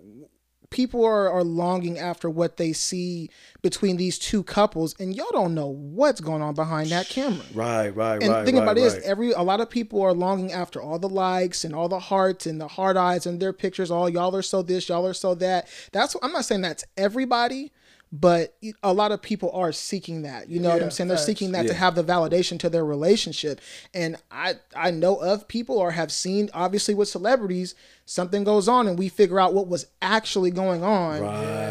people 0.71 1.05
are, 1.05 1.31
are 1.31 1.45
longing 1.45 1.99
after 1.99 2.29
what 2.29 2.57
they 2.57 2.73
see 2.73 3.31
between 3.63 3.97
these 3.97 4.19
two 4.19 4.43
couples, 4.43 4.95
and 5.01 5.15
y'all 5.15 5.27
don't 5.33 5.55
know 5.55 5.69
what's 5.69 6.21
going 6.21 6.43
on 6.43 6.55
behind 6.55 6.91
that 6.91 7.09
camera. 7.09 7.45
Right, 7.55 7.89
right, 7.91 8.19
right, 8.19 8.23
And 8.23 8.47
think 8.47 8.59
about 8.59 8.79
it 8.79 8.85
is 8.85 8.95
every 9.05 9.33
a 9.33 9.43
lot 9.43 9.61
of 9.61 9.71
people 9.71 10.03
are 10.03 10.13
longing 10.13 10.53
after 10.53 10.81
all 10.81 10.99
the 10.99 11.09
likes 11.09 11.65
and 11.65 11.75
all 11.75 11.89
the 11.89 11.99
hearts 11.99 12.47
and 12.47 12.61
the 12.61 12.69
hard 12.69 12.97
eyes 12.97 13.27
and 13.27 13.41
their 13.41 13.53
pictures. 13.53 13.91
All 13.91 14.09
y'all 14.09 14.35
are 14.37 14.43
so 14.43 14.63
this, 14.63 14.89
y'all 14.89 15.07
are 15.07 15.15
so 15.15 15.35
that. 15.37 15.69
That's 15.93 16.17
I'm 16.23 16.33
not 16.33 16.45
saying 16.45 16.61
that's 16.61 16.85
everybody, 16.97 17.73
but 18.11 18.57
a 18.83 18.93
lot 18.93 19.13
of 19.13 19.21
people 19.21 19.51
are 19.53 19.71
seeking 19.71 20.23
that. 20.23 20.49
You 20.49 20.61
know 20.61 20.71
what 20.71 20.83
I'm 20.83 20.91
saying? 20.91 21.09
They're 21.09 21.17
facts. 21.17 21.27
seeking 21.27 21.53
that 21.53 21.67
to 21.67 21.75
have 21.75 21.95
the 21.95 22.05
validation 22.05 22.59
to 22.61 22.71
their 22.71 22.85
relationship. 22.85 23.61
And 23.93 24.17
I 24.31 24.55
I 24.75 24.91
know 24.91 25.17
of 25.17 25.47
people 25.47 25.77
or 25.77 25.91
have 25.91 26.11
seen 26.11 26.49
obviously 26.55 26.95
with 26.95 27.09
celebrities 27.09 27.75
something 28.07 28.45
goes 28.45 28.69
on 28.69 28.89
and 28.89 28.99
we 28.99 29.09
figure 29.11 29.39
out 29.39 29.53
what 29.53 29.69
was 29.69 29.87
actually 30.01 30.51
going 30.51 30.83
on 30.83 31.21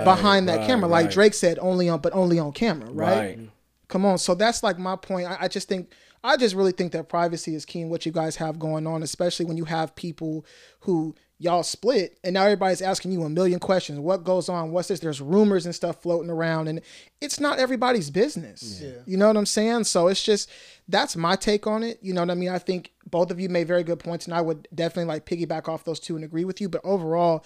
behind 0.03 0.47
that 0.47 0.59
right, 0.59 0.67
camera. 0.67 0.87
Like 0.87 1.05
right. 1.05 1.13
Drake 1.13 1.33
said, 1.33 1.57
only 1.59 1.89
on 1.89 2.01
but 2.01 2.13
only 2.13 2.37
on 2.37 2.51
camera, 2.51 2.91
right? 2.91 3.17
Right. 3.17 3.39
Come 3.87 4.05
on. 4.05 4.17
So 4.17 4.35
that's 4.35 4.61
like 4.61 4.77
my 4.77 4.95
point. 4.95 5.27
I, 5.27 5.37
I 5.41 5.47
just 5.47 5.67
think 5.67 5.91
I 6.23 6.37
just 6.37 6.55
really 6.55 6.71
think 6.71 6.91
that 6.91 7.09
privacy 7.09 7.55
is 7.55 7.65
key 7.65 7.81
in 7.81 7.89
what 7.89 8.05
you 8.05 8.11
guys 8.11 8.35
have 8.35 8.59
going 8.59 8.85
on, 8.85 9.01
especially 9.01 9.45
when 9.45 9.57
you 9.57 9.65
have 9.65 9.95
people 9.95 10.45
who 10.81 11.15
y'all 11.39 11.63
split 11.63 12.17
and 12.23 12.33
now 12.33 12.43
everybody's 12.43 12.81
asking 12.81 13.11
you 13.11 13.23
a 13.23 13.29
million 13.29 13.59
questions. 13.59 13.99
What 13.99 14.23
goes 14.23 14.49
on? 14.49 14.71
What's 14.71 14.87
this? 14.87 14.99
There's 14.99 15.21
rumors 15.21 15.65
and 15.65 15.75
stuff 15.75 16.01
floating 16.01 16.31
around 16.31 16.67
and 16.67 16.81
it's 17.21 17.39
not 17.39 17.59
everybody's 17.59 18.09
business. 18.09 18.81
You 19.05 19.17
know 19.17 19.27
what 19.27 19.37
I'm 19.37 19.45
saying? 19.45 19.83
So 19.85 20.07
it's 20.07 20.23
just 20.23 20.49
that's 20.87 21.15
my 21.15 21.35
take 21.35 21.67
on 21.67 21.83
it. 21.83 21.99
You 22.01 22.13
know 22.13 22.21
what 22.21 22.31
I 22.31 22.35
mean? 22.35 22.49
I 22.49 22.59
think 22.59 22.91
both 23.09 23.31
of 23.31 23.39
you 23.39 23.49
made 23.49 23.67
very 23.67 23.83
good 23.83 23.99
points, 23.99 24.25
and 24.25 24.33
I 24.33 24.41
would 24.41 24.67
definitely 24.73 25.05
like 25.05 25.25
piggyback 25.25 25.67
off 25.67 25.83
those 25.83 25.99
two 25.99 26.15
and 26.15 26.25
agree 26.25 26.45
with 26.45 26.61
you. 26.61 26.69
But 26.69 26.81
overall, 26.83 27.45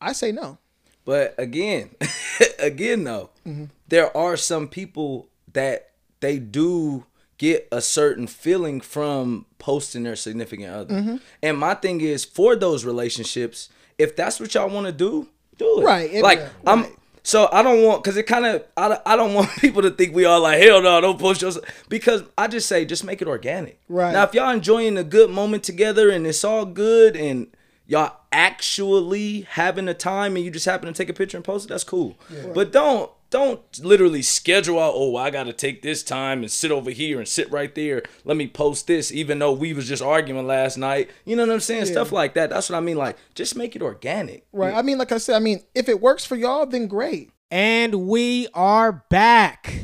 I 0.00 0.12
say 0.12 0.32
no. 0.32 0.58
But 1.04 1.34
again, 1.38 1.90
again 2.58 3.04
though, 3.04 3.30
mm-hmm. 3.46 3.66
there 3.88 4.14
are 4.16 4.36
some 4.36 4.68
people 4.68 5.28
that 5.52 5.90
they 6.20 6.38
do 6.38 7.06
get 7.38 7.68
a 7.72 7.80
certain 7.80 8.26
feeling 8.26 8.80
from 8.80 9.46
posting 9.58 10.02
their 10.02 10.16
significant 10.16 10.70
other. 10.72 10.94
Mm-hmm. 10.94 11.16
And 11.42 11.56
my 11.58 11.74
thing 11.74 12.00
is 12.00 12.24
for 12.24 12.56
those 12.56 12.84
relationships, 12.84 13.68
if 13.96 14.14
that's 14.16 14.38
what 14.40 14.52
y'all 14.54 14.68
want 14.68 14.86
to 14.86 14.92
do, 14.92 15.28
do 15.56 15.80
it. 15.80 15.84
Right, 15.84 16.12
it- 16.12 16.22
like 16.22 16.38
yeah, 16.40 16.48
I'm 16.66 16.82
right. 16.82 16.92
so 17.22 17.48
I 17.52 17.62
don't 17.62 17.82
want 17.84 18.02
because 18.02 18.16
it 18.16 18.24
kind 18.24 18.44
of 18.46 18.64
I, 18.76 18.88
don't- 18.88 19.02
I 19.06 19.16
don't 19.20 19.34
want 19.34 19.50
people 19.58 19.82
to 19.82 19.90
think 19.90 20.14
we 20.14 20.24
all 20.24 20.40
like 20.40 20.60
hell 20.62 20.82
no 20.82 21.00
don't 21.00 21.18
post 21.18 21.42
yourself 21.42 21.64
because 21.88 22.22
I 22.36 22.46
just 22.48 22.68
say 22.68 22.84
just 22.84 23.04
make 23.04 23.22
it 23.22 23.28
organic. 23.28 23.80
Right. 23.88 24.12
now, 24.12 24.24
if 24.24 24.34
y'all 24.34 24.50
enjoying 24.50 24.96
a 24.98 25.04
good 25.04 25.30
moment 25.30 25.62
together 25.64 26.10
and 26.10 26.26
it's 26.26 26.44
all 26.44 26.64
good 26.64 27.16
and 27.16 27.46
y'all 27.86 28.14
actually 28.32 29.42
having 29.42 29.88
a 29.88 29.94
time 29.94 30.36
and 30.36 30.44
you 30.44 30.50
just 30.50 30.66
happen 30.66 30.86
to 30.86 30.92
take 30.92 31.08
a 31.08 31.14
picture 31.14 31.36
and 31.38 31.44
post 31.44 31.66
it, 31.66 31.68
that's 31.68 31.84
cool. 31.84 32.16
But 32.54 32.72
don't 32.72 33.10
don't 33.30 33.60
literally 33.82 34.22
schedule 34.22 34.78
out. 34.78 34.94
Oh, 34.96 35.16
I 35.16 35.30
got 35.30 35.44
to 35.44 35.52
take 35.52 35.82
this 35.82 36.02
time 36.02 36.40
and 36.40 36.50
sit 36.50 36.70
over 36.70 36.90
here 36.90 37.18
and 37.18 37.28
sit 37.28 37.50
right 37.50 37.74
there. 37.74 38.02
Let 38.24 38.36
me 38.36 38.46
post 38.46 38.86
this, 38.86 39.12
even 39.12 39.38
though 39.38 39.52
we 39.52 39.72
was 39.72 39.88
just 39.88 40.02
arguing 40.02 40.46
last 40.46 40.78
night. 40.78 41.10
You 41.24 41.36
know 41.36 41.46
what 41.46 41.52
I'm 41.52 41.60
saying? 41.60 41.86
Stuff 41.86 42.12
like 42.12 42.34
that. 42.34 42.50
That's 42.50 42.70
what 42.70 42.76
I 42.76 42.80
mean. 42.80 42.96
Like, 42.96 43.16
just 43.34 43.56
make 43.56 43.76
it 43.76 43.82
organic. 43.82 44.46
Right. 44.52 44.74
I 44.74 44.82
mean, 44.82 44.98
like 44.98 45.12
I 45.12 45.18
said, 45.18 45.36
I 45.36 45.40
mean, 45.40 45.62
if 45.74 45.88
it 45.88 46.00
works 46.00 46.24
for 46.24 46.36
y'all, 46.36 46.66
then 46.66 46.86
great. 46.86 47.30
And 47.50 48.06
we 48.08 48.48
are 48.54 49.04
back. 49.10 49.74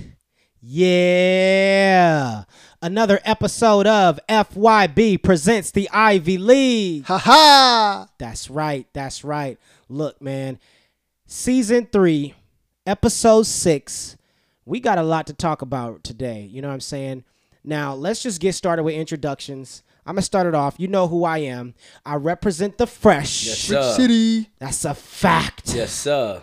Yeah. 0.61 2.45
Another 2.81 3.21
episode 3.25 3.87
of 3.87 4.21
FYB 4.29 5.23
presents 5.23 5.71
the 5.71 5.89
Ivy 5.91 6.39
League. 6.39 7.05
Ha 7.05 7.19
ha! 7.19 8.09
That's 8.19 8.51
right. 8.51 8.87
That's 8.93 9.25
right. 9.25 9.59
Look, 9.89 10.21
man. 10.21 10.59
Season 11.27 11.89
three, 11.91 12.35
episode 12.87 13.47
six. 13.47 14.17
We 14.65 14.81
got 14.81 14.99
a 14.99 15.03
lot 15.03 15.27
to 15.27 15.33
talk 15.35 15.63
about 15.63 16.05
today. 16.05 16.43
You 16.43 16.63
know 16.63 16.69
what 16.69 16.75
I'm 16.75 16.81
saying? 16.81 17.25
Now, 17.63 17.95
let's 17.95 18.23
just 18.23 18.41
get 18.41 18.55
started 18.55 18.83
with 18.83 18.95
introductions. 18.95 19.83
I'm 20.07 20.15
going 20.15 20.21
to 20.21 20.27
start 20.27 20.47
it 20.47 20.55
off. 20.55 20.75
You 20.79 20.89
know 20.89 21.09
who 21.09 21.25
I 21.25 21.39
am. 21.39 21.75
I 22.05 22.17
represent 22.17 22.77
the 22.79 22.87
fresh. 22.87 23.47
Yes, 23.47 23.59
sir. 23.59 23.93
City. 23.95 24.51
That's 24.59 24.85
a 24.85 24.95
fact. 24.95 25.75
Yes, 25.75 25.93
sir. 25.93 26.43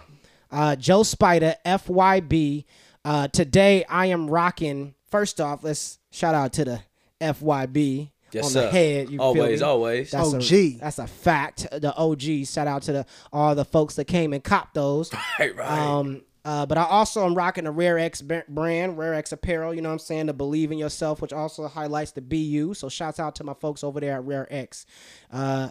Uh, 0.51 0.75
Joe 0.75 1.03
Spider, 1.03 1.55
FYB. 1.65 2.65
Uh, 3.05 3.27
today 3.27 3.85
I 3.85 4.07
am 4.07 4.29
rocking. 4.29 4.95
First 5.09 5.39
off, 5.39 5.63
let's 5.63 5.99
shout 6.11 6.35
out 6.35 6.53
to 6.53 6.65
the 6.65 6.81
FYB 7.19 8.09
Yes, 8.31 8.45
on 8.45 8.51
sir. 8.51 8.61
the 8.61 8.71
head. 8.71 9.09
You 9.09 9.19
always, 9.21 9.61
me? 9.61 9.65
always. 9.65 10.11
That's 10.11 10.33
OG. 10.33 10.51
A, 10.53 10.77
that's 10.79 10.99
a 10.99 11.07
fact. 11.07 11.67
The 11.71 11.93
OG. 11.95 12.45
Shout 12.47 12.67
out 12.67 12.81
to 12.83 12.93
the 12.93 13.05
all 13.31 13.55
the 13.55 13.65
folks 13.65 13.95
that 13.95 14.05
came 14.05 14.33
and 14.33 14.43
copped 14.43 14.73
those. 14.73 15.11
right, 15.39 15.55
right. 15.55 15.69
Um, 15.69 16.21
uh, 16.43 16.65
but 16.65 16.77
I 16.77 16.83
also 16.85 17.25
am 17.25 17.35
rocking 17.35 17.65
the 17.65 17.71
Rare 17.71 17.99
X 17.99 18.21
brand, 18.21 18.97
Rare 18.97 19.13
X 19.13 19.31
Apparel. 19.31 19.73
You 19.73 19.81
know 19.81 19.89
what 19.89 19.93
I'm 19.93 19.99
saying? 19.99 20.27
To 20.27 20.33
believe 20.33 20.71
in 20.71 20.77
yourself, 20.77 21.21
which 21.21 21.33
also 21.33 21.67
highlights 21.67 22.11
the 22.11 22.21
BU. 22.21 22.73
So 22.73 22.89
shouts 22.89 23.19
out 23.19 23.35
to 23.35 23.43
my 23.43 23.53
folks 23.53 23.83
over 23.83 23.99
there 23.99 24.15
at 24.15 24.23
Rare 24.25 24.47
X. 24.51 24.85
Uh, 25.31 25.69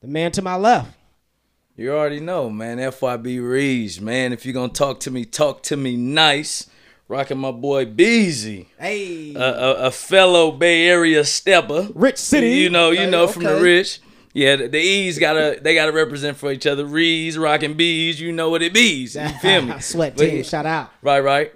the 0.00 0.08
man 0.08 0.32
to 0.32 0.42
my 0.42 0.56
left. 0.56 0.96
You 1.76 1.92
already 1.92 2.20
know, 2.20 2.48
man. 2.48 2.78
FYB 2.78 3.46
Reeves, 3.46 4.00
man. 4.00 4.32
If 4.32 4.46
you're 4.46 4.54
gonna 4.54 4.72
talk 4.72 5.00
to 5.00 5.10
me, 5.10 5.24
talk 5.26 5.62
to 5.64 5.76
me 5.76 5.96
nice. 5.96 6.68
Rocking 7.08 7.38
my 7.38 7.52
boy 7.52 7.84
Beezy, 7.84 8.68
Hey, 8.80 9.32
a, 9.36 9.38
a, 9.40 9.74
a 9.86 9.90
fellow 9.92 10.50
Bay 10.50 10.88
Area 10.88 11.24
stepper. 11.24 11.88
Rich 11.94 12.16
City. 12.16 12.56
You 12.56 12.68
know, 12.68 12.90
you 12.90 13.02
Okay, 13.02 13.10
know 13.10 13.28
from 13.28 13.44
the 13.44 13.60
rich. 13.60 14.00
Yeah, 14.36 14.56
the, 14.56 14.68
the 14.68 14.78
E's 14.78 15.18
gotta 15.18 15.58
they 15.62 15.74
gotta 15.74 15.92
represent 15.92 16.36
for 16.36 16.52
each 16.52 16.66
other. 16.66 16.84
Rees 16.84 17.38
rocking 17.38 17.72
B's, 17.72 18.20
you 18.20 18.32
know 18.32 18.50
what 18.50 18.60
it 18.60 18.74
bees. 18.74 19.16
You 19.16 19.28
feel 19.40 19.62
me? 19.62 19.80
Sweat 19.80 20.14
team. 20.14 20.36
yeah, 20.36 20.42
Shout 20.42 20.66
out. 20.66 20.90
Right, 21.00 21.20
right. 21.20 21.54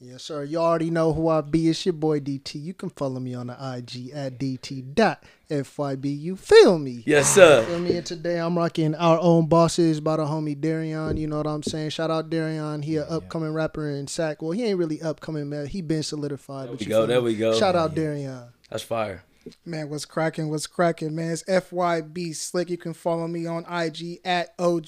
Yes, 0.00 0.24
sir. 0.24 0.42
You 0.42 0.58
already 0.58 0.90
know 0.90 1.12
who 1.12 1.28
I 1.28 1.40
be. 1.42 1.68
It's 1.68 1.86
your 1.86 1.92
boy 1.92 2.18
DT. 2.18 2.60
You 2.60 2.74
can 2.74 2.90
follow 2.90 3.20
me 3.20 3.34
on 3.34 3.48
the 3.48 3.52
IG 3.54 4.10
at 4.12 4.38
DT.FYB. 4.38 6.18
You 6.20 6.34
feel 6.36 6.78
me? 6.78 7.02
Yes, 7.06 7.32
sir. 7.32 7.64
Feel 7.64 7.80
me? 7.80 7.96
And 7.96 8.06
today 8.06 8.38
I'm 8.38 8.58
rocking 8.58 8.96
our 8.96 9.18
own 9.20 9.46
bosses 9.46 10.00
by 10.00 10.16
the 10.16 10.24
homie 10.24 10.60
Darion. 10.60 11.18
You 11.18 11.28
know 11.28 11.38
what 11.38 11.46
I'm 11.46 11.62
saying? 11.62 11.90
Shout 11.90 12.10
out 12.10 12.30
Darion. 12.30 12.82
He 12.82 12.96
a 12.96 13.04
upcoming 13.04 13.52
rapper 13.52 13.90
in 13.90 14.08
Sac. 14.08 14.42
Well, 14.42 14.52
he 14.52 14.64
ain't 14.64 14.78
really 14.78 15.00
upcoming, 15.02 15.48
man. 15.48 15.66
He 15.66 15.82
been 15.82 16.02
solidified. 16.02 16.68
but 16.68 16.80
we 16.80 16.86
you 16.86 16.90
go, 16.90 17.06
there 17.06 17.20
me? 17.20 17.26
we 17.26 17.36
go. 17.36 17.56
Shout 17.56 17.76
out 17.76 17.94
Darion. 17.94 18.48
That's 18.70 18.82
fire. 18.82 19.22
Man, 19.64 19.90
what's 19.90 20.04
cracking? 20.04 20.50
What's 20.50 20.66
cracking, 20.66 21.14
man? 21.14 21.32
It's 21.32 21.42
FYB 21.44 22.34
Slick. 22.34 22.70
You 22.70 22.78
can 22.78 22.94
follow 22.94 23.26
me 23.26 23.46
on 23.46 23.64
IG 23.70 24.20
at 24.24 24.54
OG 24.58 24.86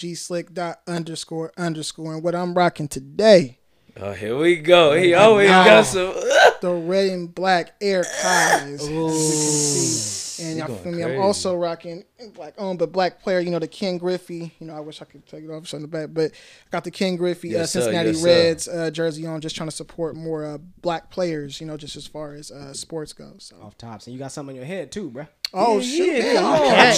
dot 0.53 0.81
underscore 0.87 1.53
underscore. 1.57 2.15
And 2.15 2.23
what 2.23 2.35
I'm 2.35 2.55
rocking 2.55 2.89
today, 2.89 3.61
Oh, 3.97 4.13
here 4.13 4.37
we 4.37 4.57
go. 4.57 4.95
He 4.95 5.15
always 5.15 5.49
got 5.49 5.85
some. 5.85 6.15
the 6.61 6.73
red 6.73 7.11
and 7.11 7.35
black 7.35 7.75
air 7.81 8.05
ties. 8.23 8.81
As 8.83 8.89
you 8.89 8.95
can 9.07 9.11
see. 9.13 10.45
And 10.45 10.59
y'all 10.59 10.69
feel 10.69 10.93
me? 10.93 11.03
crazy. 11.03 11.15
I'm 11.17 11.21
also 11.21 11.55
rocking 11.55 12.05
black 12.29 12.55
on, 12.59 12.77
but 12.77 12.93
black 12.93 13.23
player, 13.23 13.41
you 13.41 13.51
know, 13.51 13.59
the 13.59 13.67
Ken 13.69 13.99
Griffey. 13.99 14.53
You 14.61 14.67
know, 14.67 14.77
I 14.77 14.81
wish 14.81 15.01
I 15.03 15.05
could 15.07 15.27
take 15.27 15.45
it 15.45 15.51
off 15.51 15.73
on 15.75 15.83
the 15.83 15.89
back, 15.89 16.09
but 16.13 16.33
I 16.33 16.71
got 16.71 16.85
the 16.85 16.91
Ken 16.91 17.17
Griffey 17.17 17.55
uh, 17.57 17.61
Yes, 17.61 17.73
sir. 17.73 17.81
Cincinnati 17.81 18.11
Yes. 18.11 18.23
Reds 18.25 18.69
uh, 18.69 18.91
jersey 18.91 19.27
on, 19.27 19.41
just 19.41 19.57
trying 19.57 19.69
to 19.69 19.75
support 19.75 20.15
more 20.17 20.45
uh, 20.45 20.59
black 20.83 21.11
players, 21.11 21.61
you 21.61 21.67
know, 21.67 21.77
just 21.77 21.97
as 21.97 22.07
far 22.07 22.35
as 22.35 22.51
uh, 22.51 22.73
sports 22.75 23.13
goes. 23.13 23.51
So. 23.55 23.63
Off 23.63 23.77
tops, 23.79 24.07
and 24.07 24.15
you 24.15 24.19
got 24.21 24.33
something 24.33 24.55
in 24.57 24.61
your 24.63 24.67
head 24.67 24.93
too, 24.93 25.11
bro. 25.11 25.27
Oh, 25.53 25.81
shit. 25.81 26.23
yeah, 26.25 26.35
man. 26.35 26.95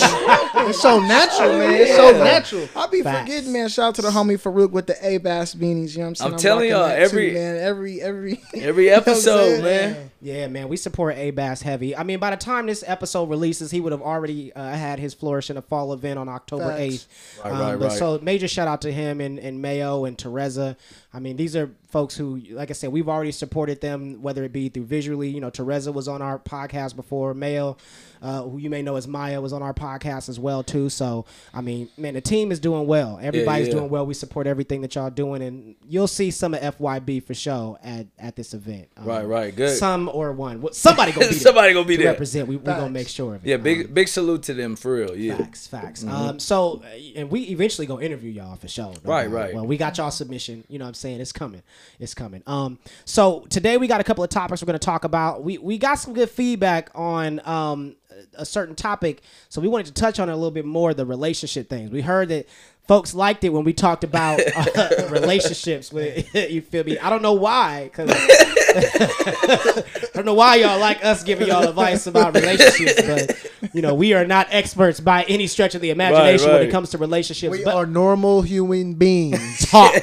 Oh, 0.54 0.68
It's 0.68 0.78
so 0.82 1.00
natural, 1.00 1.58
man. 1.58 1.72
It's 1.72 1.96
so 1.96 2.12
natural. 2.22 2.68
I'll 2.76 2.86
be 2.88 3.00
Facts. 3.00 3.20
forgetting, 3.30 3.50
man. 3.52 3.68
Shout 3.70 3.86
out 3.88 3.94
to 3.94 4.02
the 4.02 4.10
homie 4.10 4.38
Farouk 4.38 4.72
with 4.72 4.86
the 4.86 4.94
Abas 4.98 5.54
beanies. 5.54 5.92
You 5.92 6.00
know 6.00 6.04
what 6.04 6.08
I'm 6.08 6.14
saying? 6.16 6.32
I'm 6.34 6.38
telling 6.38 6.68
y'all, 6.68 6.84
every- 6.84 7.30
too, 7.30 7.34
man, 7.36 7.56
every 7.56 8.02
every 8.02 8.42
Every 8.54 8.84
You 8.84 8.90
know 8.90 8.96
episode, 8.98 9.62
man. 9.64 10.10
Yeah, 10.20 10.48
man, 10.48 10.68
we 10.68 10.76
support 10.76 11.16
Abas 11.16 11.62
heavy. 11.62 11.96
I 11.96 12.02
mean, 12.02 12.18
by 12.18 12.28
the 12.30 12.36
time 12.36 12.66
this 12.66 12.84
episode 12.86 13.30
releases, 13.30 13.70
he 13.70 13.80
would 13.80 13.92
have 13.92 14.02
already 14.02 14.52
uh, 14.52 14.72
had 14.74 14.98
his 14.98 15.11
Flourish 15.14 15.50
in 15.50 15.56
the 15.56 15.62
Fall 15.62 15.92
event 15.92 16.18
on 16.18 16.28
October 16.28 16.68
Facts. 16.68 16.80
eighth. 16.80 17.40
Right, 17.44 17.52
right, 17.52 17.72
um, 17.72 17.78
but 17.78 17.88
right. 17.88 17.98
So 17.98 18.18
major 18.22 18.48
shout 18.48 18.68
out 18.68 18.82
to 18.82 18.92
him 18.92 19.20
and, 19.20 19.38
and 19.38 19.60
Mayo 19.60 20.04
and 20.04 20.18
Teresa. 20.18 20.76
I 21.14 21.20
mean, 21.20 21.36
these 21.36 21.54
are 21.56 21.70
folks 21.90 22.16
who, 22.16 22.40
like 22.50 22.70
I 22.70 22.72
said, 22.72 22.90
we've 22.90 23.08
already 23.08 23.32
supported 23.32 23.82
them, 23.82 24.22
whether 24.22 24.44
it 24.44 24.52
be 24.52 24.70
through 24.70 24.84
visually. 24.86 25.28
You 25.28 25.42
know, 25.42 25.50
Teresa 25.50 25.92
was 25.92 26.08
on 26.08 26.22
our 26.22 26.38
podcast 26.38 26.96
before. 26.96 27.34
Mayo, 27.34 27.76
uh, 28.22 28.42
who 28.42 28.56
you 28.56 28.70
may 28.70 28.80
know 28.80 28.96
as 28.96 29.06
Maya, 29.06 29.40
was 29.40 29.52
on 29.52 29.62
our 29.62 29.74
podcast 29.74 30.30
as 30.30 30.40
well 30.40 30.62
too. 30.62 30.88
So 30.88 31.26
I 31.52 31.60
mean, 31.60 31.90
man, 31.98 32.14
the 32.14 32.22
team 32.22 32.50
is 32.50 32.60
doing 32.60 32.86
well. 32.86 33.18
Everybody's 33.22 33.68
yeah. 33.68 33.74
doing 33.74 33.90
well. 33.90 34.06
We 34.06 34.14
support 34.14 34.46
everything 34.46 34.80
that 34.80 34.94
y'all 34.94 35.10
doing, 35.10 35.42
and 35.42 35.74
you'll 35.86 36.08
see 36.08 36.30
some 36.30 36.54
of 36.54 36.76
FYB 36.78 37.24
for 37.24 37.34
sure 37.34 37.78
at 37.84 38.06
at 38.18 38.36
this 38.36 38.54
event. 38.54 38.88
Um, 38.96 39.04
Right, 39.04 39.26
right. 39.26 39.54
Good. 39.54 39.76
Some 39.76 40.08
or 40.08 40.32
one. 40.32 40.62
What- 40.62 40.74
Somebody 40.74 41.12
gonna 41.12 41.26
be 41.26 41.32
there 41.34 41.40
Somebody 41.40 41.74
gonna 41.74 41.86
be 41.86 41.96
to 41.96 42.02
there. 42.04 42.12
represent. 42.12 42.48
We 42.48 42.56
we 42.56 42.64
gonna 42.64 42.88
make 42.88 43.08
sure 43.08 43.34
of 43.34 43.44
it. 43.44 43.48
Yeah, 43.48 43.58
big 43.58 43.92
big 43.92 44.08
salute 44.08 44.44
to 44.44 44.54
them 44.54 44.76
for 44.76 44.94
real. 44.94 45.14
Yeah. 45.14 45.36
Facts, 45.36 45.66
facts. 45.66 46.04
Um, 46.04 46.38
so, 46.38 46.82
and 47.14 47.30
we 47.30 47.42
eventually 47.42 47.86
gonna 47.86 48.02
interview 48.02 48.30
y'all 48.30 48.56
for 48.56 48.68
sure. 48.68 48.94
no 49.04 49.10
Right, 49.10 49.28
right. 49.30 49.54
Well, 49.54 49.66
we 49.66 49.76
got 49.76 49.98
y'all 49.98 50.10
submission. 50.10 50.64
You 50.68 50.78
know 50.78 50.86
what 50.86 50.88
I'm 50.90 50.94
saying? 51.02 51.20
It's 51.20 51.32
coming. 51.32 51.62
It's 51.98 52.14
coming. 52.14 52.42
Um, 52.46 52.78
so 53.04 53.46
today 53.50 53.76
we 53.76 53.86
got 53.86 54.00
a 54.00 54.04
couple 54.04 54.24
of 54.24 54.30
topics 54.30 54.62
we're 54.62 54.66
gonna 54.66 54.78
talk 54.78 55.04
about. 55.04 55.42
We 55.42 55.58
we 55.58 55.78
got 55.78 55.96
some 55.96 56.14
good 56.14 56.30
feedback 56.30 56.90
on 56.94 57.40
um 57.46 57.96
a 58.34 58.44
certain 58.44 58.74
topic, 58.74 59.22
so 59.48 59.60
we 59.60 59.68
wanted 59.68 59.86
to 59.86 59.92
touch 59.92 60.18
on 60.18 60.28
it 60.28 60.32
a 60.32 60.36
little 60.36 60.50
bit 60.50 60.64
more. 60.64 60.94
The 60.94 61.06
relationship 61.06 61.68
things. 61.68 61.90
We 61.90 62.00
heard 62.00 62.28
that. 62.30 62.46
Folks 62.88 63.14
liked 63.14 63.44
it 63.44 63.50
when 63.50 63.62
we 63.62 63.72
talked 63.72 64.02
about 64.02 64.40
uh, 64.56 65.06
relationships. 65.10 65.92
With 65.92 66.34
you 66.50 66.60
feel 66.60 66.82
me? 66.82 66.98
I 66.98 67.10
don't 67.10 67.22
know 67.22 67.32
why, 67.32 67.84
because 67.84 68.10
I 68.74 69.84
don't 70.14 70.24
know 70.24 70.34
why 70.34 70.56
y'all 70.56 70.80
like 70.80 71.04
us 71.04 71.22
giving 71.22 71.46
y'all 71.46 71.68
advice 71.68 72.08
about 72.08 72.34
relationships, 72.34 73.00
but 73.02 73.72
you 73.72 73.82
know 73.82 73.94
we 73.94 74.14
are 74.14 74.26
not 74.26 74.48
experts 74.50 74.98
by 74.98 75.22
any 75.24 75.46
stretch 75.46 75.76
of 75.76 75.80
the 75.80 75.90
imagination 75.90 76.50
when 76.50 76.62
it 76.62 76.72
comes 76.72 76.90
to 76.90 76.98
relationships. 76.98 77.56
We 77.56 77.64
but 77.64 77.74
are 77.74 77.86
normal 77.86 78.42
human 78.42 78.94
beings. 78.94 79.70
talk. 79.70 79.94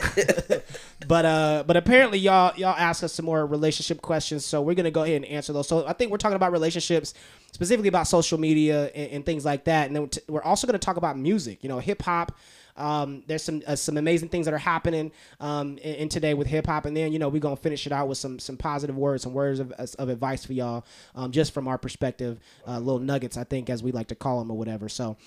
But 1.07 1.25
uh, 1.25 1.63
but 1.65 1.77
apparently 1.77 2.19
y'all 2.19 2.53
y'all 2.57 2.75
asked 2.77 3.03
us 3.03 3.13
some 3.13 3.25
more 3.25 3.45
relationship 3.45 4.01
questions, 4.01 4.45
so 4.45 4.61
we're 4.61 4.73
gonna 4.73 4.91
go 4.91 5.03
ahead 5.03 5.15
and 5.15 5.25
answer 5.25 5.53
those. 5.53 5.67
So 5.67 5.87
I 5.87 5.93
think 5.93 6.11
we're 6.11 6.17
talking 6.17 6.35
about 6.35 6.51
relationships, 6.51 7.13
specifically 7.51 7.87
about 7.87 8.07
social 8.07 8.37
media 8.37 8.87
and, 8.87 9.11
and 9.11 9.25
things 9.25 9.45
like 9.45 9.63
that, 9.65 9.87
and 9.87 9.95
then 9.95 10.09
we're 10.27 10.43
also 10.43 10.67
gonna 10.67 10.77
talk 10.77 10.97
about 10.97 11.17
music. 11.17 11.63
You 11.63 11.69
know, 11.69 11.79
hip 11.79 12.01
hop. 12.01 12.37
Um, 12.75 13.23
there's 13.27 13.43
some 13.43 13.61
uh, 13.67 13.75
some 13.75 13.97
amazing 13.97 14.29
things 14.29 14.45
that 14.45 14.53
are 14.53 14.57
happening 14.57 15.11
um, 15.39 15.77
in, 15.79 15.95
in 15.95 16.09
today 16.09 16.33
with 16.33 16.47
hip 16.47 16.65
hop, 16.65 16.85
and 16.85 16.95
then 16.95 17.13
you 17.13 17.19
know 17.19 17.29
we're 17.29 17.39
gonna 17.39 17.55
finish 17.55 17.85
it 17.85 17.93
out 17.93 18.07
with 18.07 18.17
some 18.17 18.39
some 18.39 18.57
positive 18.57 18.97
words, 18.97 19.23
some 19.23 19.33
words 19.33 19.59
of, 19.59 19.73
of 19.99 20.09
advice 20.09 20.45
for 20.45 20.53
y'all, 20.53 20.85
um, 21.15 21.31
just 21.31 21.53
from 21.53 21.67
our 21.67 21.77
perspective, 21.77 22.39
uh, 22.67 22.77
little 22.77 22.99
nuggets, 22.99 23.37
I 23.37 23.45
think, 23.45 23.69
as 23.69 23.83
we 23.83 23.91
like 23.91 24.07
to 24.07 24.15
call 24.15 24.39
them 24.39 24.51
or 24.51 24.57
whatever. 24.57 24.89
So 24.89 25.17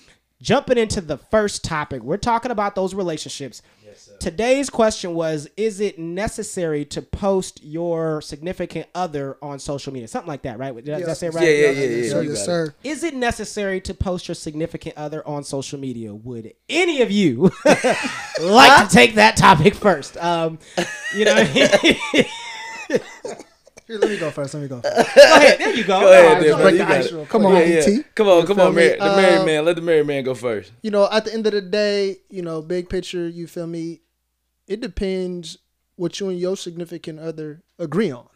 jumping 0.43 0.77
into 0.77 1.01
the 1.01 1.17
first 1.17 1.63
topic, 1.63 2.03
we're 2.03 2.17
talking 2.17 2.51
about 2.51 2.75
those 2.75 2.93
relationships. 2.93 3.63
Today's 4.19 4.69
question 4.71 5.13
was 5.13 5.47
Is 5.55 5.79
it 5.79 5.99
necessary 5.99 6.83
to 6.85 7.01
post 7.01 7.63
your 7.63 8.21
significant 8.21 8.87
other 8.95 9.37
on 9.41 9.59
social 9.59 9.93
media? 9.93 10.07
Something 10.07 10.27
like 10.27 10.41
that, 10.43 10.57
right? 10.57 10.75
Did 10.75 10.93
I- 10.95 10.99
did 10.99 11.09
I 11.09 11.13
say 11.13 11.27
it 11.27 11.33
right? 11.35 11.43
Yeah, 11.43 11.49
yeah, 11.49 11.69
Yes, 11.69 11.77
yeah, 11.77 11.95
yeah. 11.97 12.09
sir, 12.11 12.21
yes, 12.23 12.45
sir. 12.45 12.75
Is 12.83 13.03
it 13.03 13.13
necessary 13.15 13.79
to 13.81 13.93
post 13.93 14.27
your 14.27 14.35
significant 14.35 14.97
other 14.97 15.25
on 15.27 15.43
social 15.43 15.79
media? 15.79 16.13
Would 16.13 16.53
any 16.67 17.01
of 17.03 17.11
you 17.11 17.51
like 18.41 18.87
to 18.89 18.89
take 18.93 19.15
that 19.15 19.37
topic 19.37 19.75
first? 19.75 20.17
Um, 20.17 20.57
you 21.15 21.25
know, 21.25 21.35
what 21.35 21.49
I 21.53 21.99
mean? 22.13 22.25
Here, 23.87 23.97
let 23.97 24.09
me 24.09 24.17
go 24.17 24.31
first. 24.31 24.53
Let 24.53 24.63
me 24.63 24.69
go. 24.69 24.81
First. 24.81 25.15
go 25.15 25.21
ahead. 25.23 25.59
There 25.59 25.75
you 25.75 25.83
go. 25.83 25.99
Go 26.01 26.11
ahead, 26.11 26.25
All 26.25 26.33
right, 26.33 26.39
then, 26.39 26.43
just 26.43 26.57
brother. 26.57 26.63
break 26.63 26.73
You 26.73 26.77
the 26.85 26.93
ice 26.93 27.11
real 27.11 27.25
Come 27.25 27.45
on, 27.45 27.53
Yeah, 27.55 27.59
yeah. 27.61 27.79
DT. 27.81 28.05
Come 28.15 28.27
on, 28.27 28.41
You 28.41 28.47
come 28.47 28.59
on, 28.59 28.75
me? 28.75 28.87
Mar- 28.97 29.09
the 29.09 29.15
married 29.21 29.37
Uh, 29.39 29.45
man. 29.45 29.65
Let 29.65 29.75
the 29.75 29.81
married 29.81 30.07
man 30.07 30.23
go 30.23 30.33
first. 30.33 30.71
you 30.81 30.91
know, 30.91 31.07
at 31.11 31.25
the 31.25 31.33
end 31.33 31.45
of 31.47 31.53
the 31.53 31.61
day, 31.61 32.17
you 32.29 32.41
know, 32.41 32.61
big 32.61 32.89
picture, 32.89 33.27
you 33.27 33.47
feel 33.47 33.67
me? 33.67 34.01
It 34.67 34.79
depends 34.81 35.57
what 35.95 36.19
you 36.19 36.29
and 36.29 36.39
your 36.39 36.55
significant 36.57 37.19
other 37.19 37.61
agree 37.77 38.11
on. 38.11 38.27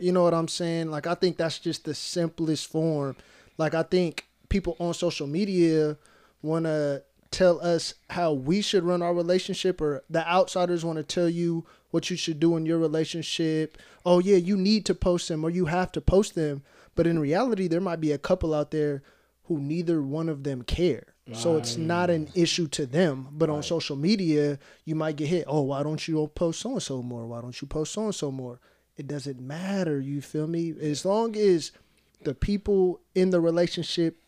You 0.00 0.12
know 0.12 0.22
what 0.22 0.34
I'm 0.34 0.48
saying? 0.48 0.90
Like, 0.90 1.06
I 1.06 1.14
think 1.14 1.36
that's 1.36 1.58
just 1.58 1.84
the 1.84 1.94
simplest 1.94 2.70
form. 2.70 3.16
Like, 3.58 3.74
I 3.74 3.82
think 3.82 4.26
people 4.48 4.76
on 4.78 4.94
social 4.94 5.26
media 5.26 5.96
want 6.42 6.64
to 6.66 7.02
tell 7.30 7.60
us 7.60 7.94
how 8.10 8.32
we 8.32 8.60
should 8.62 8.84
run 8.84 9.02
our 9.02 9.12
relationship, 9.14 9.80
or 9.80 10.04
the 10.08 10.26
outsiders 10.28 10.84
want 10.84 10.98
to 10.98 11.02
tell 11.02 11.28
you 11.28 11.66
what 11.94 12.10
you 12.10 12.16
should 12.16 12.40
do 12.40 12.56
in 12.56 12.66
your 12.66 12.78
relationship. 12.78 13.78
Oh, 14.04 14.18
yeah, 14.18 14.34
you 14.34 14.56
need 14.56 14.84
to 14.86 14.96
post 14.96 15.28
them, 15.28 15.44
or 15.44 15.50
you 15.50 15.66
have 15.66 15.92
to 15.92 16.00
post 16.00 16.34
them. 16.34 16.64
But 16.96 17.06
in 17.06 17.20
reality, 17.20 17.68
there 17.68 17.80
might 17.80 18.00
be 18.00 18.10
a 18.10 18.18
couple 18.18 18.52
out 18.52 18.72
there 18.72 19.04
who 19.44 19.60
neither 19.60 20.02
one 20.02 20.28
of 20.28 20.42
them 20.42 20.62
care. 20.62 21.14
So 21.32 21.56
it's 21.56 21.76
not 21.76 22.10
an 22.10 22.30
issue 22.34 22.66
to 22.68 22.84
them. 22.84 23.28
But 23.30 23.48
on 23.48 23.62
social 23.62 23.94
media, 23.94 24.58
you 24.84 24.96
might 24.96 25.14
get 25.14 25.28
hit. 25.28 25.44
Oh, 25.46 25.62
why 25.62 25.84
don't 25.84 26.06
you 26.08 26.26
post 26.34 26.60
so 26.60 26.72
and 26.72 26.82
so 26.82 27.00
more? 27.00 27.26
Why 27.26 27.40
don't 27.40 27.62
you 27.62 27.68
post 27.68 27.92
so 27.92 28.06
and 28.06 28.14
so 28.14 28.32
more? 28.32 28.58
It 28.96 29.06
doesn't 29.06 29.40
matter. 29.40 30.00
You 30.00 30.20
feel 30.20 30.48
me? 30.48 30.74
As 30.80 31.04
long 31.04 31.36
as 31.36 31.70
the 32.24 32.34
people 32.34 33.00
in 33.14 33.30
the 33.30 33.40
relationship 33.40 34.18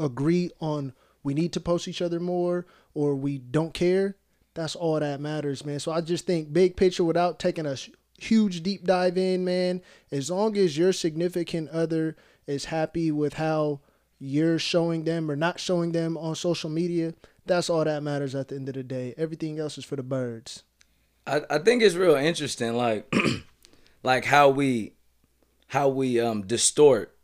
agree 0.00 0.50
on 0.58 0.92
we 1.22 1.32
need 1.32 1.52
to 1.52 1.60
post 1.60 1.86
each 1.86 2.02
other 2.02 2.18
more 2.18 2.66
or 2.92 3.14
we 3.14 3.38
don't 3.38 3.72
care, 3.72 4.16
that's 4.54 4.76
all 4.76 5.00
that 5.00 5.20
matters, 5.20 5.64
man. 5.64 5.80
So 5.80 5.92
I 5.92 6.00
just 6.00 6.26
think 6.26 6.52
big 6.52 6.76
picture 6.76 7.04
without 7.04 7.38
taking 7.38 7.66
a 7.66 7.76
huge 8.18 8.62
deep 8.62 8.84
dive 8.84 9.18
in, 9.18 9.44
man, 9.44 9.82
as 10.10 10.30
long 10.30 10.56
as 10.56 10.78
your 10.78 10.92
significant 10.92 11.70
other 11.70 12.16
is 12.46 12.66
happy 12.66 13.10
with 13.10 13.34
how 13.34 13.80
you're 14.18 14.58
showing 14.58 15.04
them 15.04 15.30
or 15.30 15.36
not 15.36 15.60
showing 15.60 15.92
them 15.92 16.16
on 16.16 16.34
social 16.34 16.70
media, 16.70 17.14
that's 17.46 17.68
all 17.68 17.84
that 17.84 18.02
matters 18.02 18.34
at 18.34 18.48
the 18.48 18.56
end 18.56 18.68
of 18.68 18.74
the 18.74 18.82
day. 18.82 19.14
Everything 19.16 19.58
else 19.58 19.76
is 19.76 19.84
for 19.84 19.96
the 19.96 20.02
birds. 20.02 20.62
I, 21.26 21.42
I 21.50 21.58
think 21.58 21.82
it's 21.82 21.94
real 21.94 22.14
interesting, 22.14 22.74
like 22.74 23.12
like 24.02 24.24
how 24.24 24.50
we 24.50 24.94
how 25.68 25.88
we 25.88 26.20
um 26.20 26.42
distort 26.46 27.16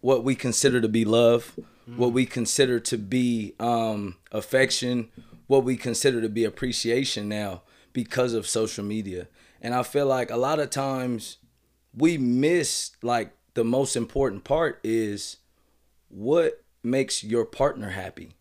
what 0.00 0.22
we 0.22 0.34
consider 0.34 0.80
to 0.80 0.88
be 0.88 1.04
love, 1.04 1.58
what 1.96 2.12
we 2.12 2.26
consider 2.26 2.78
to 2.78 2.98
be 2.98 3.54
um 3.58 4.16
affection, 4.32 5.08
what 5.48 5.64
we 5.64 5.76
consider 5.76 6.20
to 6.20 6.28
be 6.28 6.44
appreciation 6.44 7.28
now 7.28 7.62
because 7.92 8.34
of 8.34 8.46
social 8.46 8.84
media. 8.84 9.26
And 9.60 9.74
I 9.74 9.82
feel 9.82 10.06
like 10.06 10.30
a 10.30 10.36
lot 10.36 10.60
of 10.60 10.70
times 10.70 11.38
we 11.92 12.16
miss 12.16 12.92
like 13.02 13.32
the 13.54 13.64
most 13.64 13.96
important 13.96 14.44
part 14.44 14.78
is 14.84 15.38
what 16.08 16.62
makes 16.84 17.24
your 17.24 17.44
partner 17.44 17.90
happy. 17.90 18.34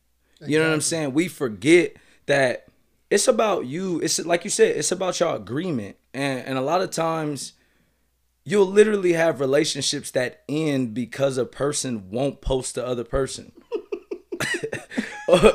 You 0.45 0.59
know 0.59 0.67
what 0.67 0.73
I'm 0.73 0.81
saying? 0.81 1.13
We 1.13 1.27
forget 1.27 1.95
that 2.27 2.67
it's 3.09 3.27
about 3.27 3.65
you. 3.65 3.99
It's 4.01 4.23
like 4.23 4.43
you 4.43 4.51
said, 4.51 4.75
it's 4.75 4.91
about 4.91 5.19
your 5.19 5.35
agreement. 5.35 5.95
And 6.13 6.45
and 6.45 6.57
a 6.57 6.61
lot 6.61 6.81
of 6.81 6.91
times 6.91 7.53
you'll 8.43 8.67
literally 8.67 9.13
have 9.13 9.39
relationships 9.39 10.11
that 10.11 10.43
end 10.47 10.93
because 10.93 11.37
a 11.37 11.45
person 11.45 12.09
won't 12.09 12.41
post 12.41 12.75
the 12.75 12.85
other 12.85 13.03
person. 13.03 13.51
my 15.27 15.53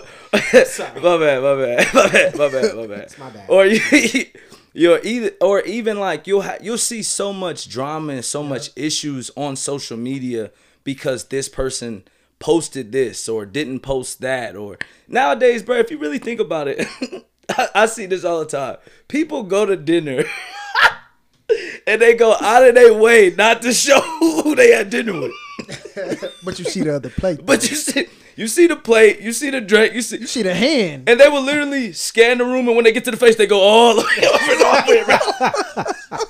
bad, 0.52 1.42
my 1.42 1.56
bad, 1.56 1.94
my 1.94 2.08
bad, 2.08 2.36
my 2.36 2.48
bad, 2.48 2.76
my 2.76 2.86
bad. 2.86 3.18
my 3.18 3.30
bad. 3.30 3.44
Or 3.48 3.66
you, 3.66 4.26
you're 4.72 5.00
either, 5.02 5.30
or 5.40 5.60
even 5.62 5.98
like 5.98 6.26
you'll 6.26 6.42
ha- 6.42 6.58
you'll 6.60 6.78
see 6.78 7.02
so 7.02 7.32
much 7.32 7.68
drama 7.68 8.14
and 8.14 8.24
so 8.24 8.42
much 8.42 8.70
issues 8.76 9.30
on 9.36 9.56
social 9.56 9.96
media 9.96 10.50
because 10.84 11.24
this 11.24 11.48
person 11.48 12.04
posted 12.38 12.90
this 12.92 13.28
or 13.28 13.46
didn't 13.46 13.80
post 13.80 14.20
that 14.20 14.56
or 14.56 14.78
nowadays, 15.06 15.62
bro. 15.62 15.76
If 15.76 15.90
you 15.90 15.98
really 15.98 16.18
think 16.18 16.40
about 16.40 16.68
it, 16.68 16.86
I, 17.48 17.68
I 17.74 17.86
see 17.86 18.06
this 18.06 18.24
all 18.24 18.40
the 18.40 18.46
time. 18.46 18.78
People 19.08 19.44
go 19.44 19.66
to 19.66 19.76
dinner. 19.76 20.24
And 21.86 22.00
they 22.00 22.14
go 22.14 22.34
out 22.40 22.66
of 22.66 22.74
their 22.76 22.94
way 22.94 23.34
not 23.36 23.60
to 23.62 23.72
show 23.74 24.00
who 24.00 24.54
they 24.54 24.70
had 24.70 24.88
dinner 24.88 25.12
with. 25.12 25.32
But 26.44 26.58
you 26.58 26.64
see 26.64 26.80
the 26.80 26.94
other 26.94 27.10
plate. 27.10 27.44
But 27.44 27.68
you 27.68 27.76
see, 27.76 28.06
you 28.36 28.48
see 28.48 28.66
the 28.66 28.76
plate, 28.76 29.20
you 29.20 29.32
see 29.32 29.50
the 29.50 29.60
drink, 29.60 29.94
you 29.94 30.02
see, 30.02 30.18
you 30.18 30.26
see 30.26 30.42
the 30.42 30.54
hand. 30.54 31.08
and 31.08 31.18
they 31.18 31.28
will 31.28 31.42
literally 31.42 31.92
scan 31.92 32.38
the 32.38 32.44
room, 32.44 32.66
and 32.68 32.76
when 32.76 32.84
they 32.84 32.92
get 32.92 33.04
to 33.04 33.10
the 33.10 33.16
face, 33.16 33.36
they 33.36 33.46
go 33.46 33.60
all 33.60 33.94
the 33.96 34.02
way 34.02 34.28
over 34.28 34.52
and 34.52 34.62
all 34.62 34.86
the 34.86 34.92
way 34.92 36.18
around. 36.18 36.26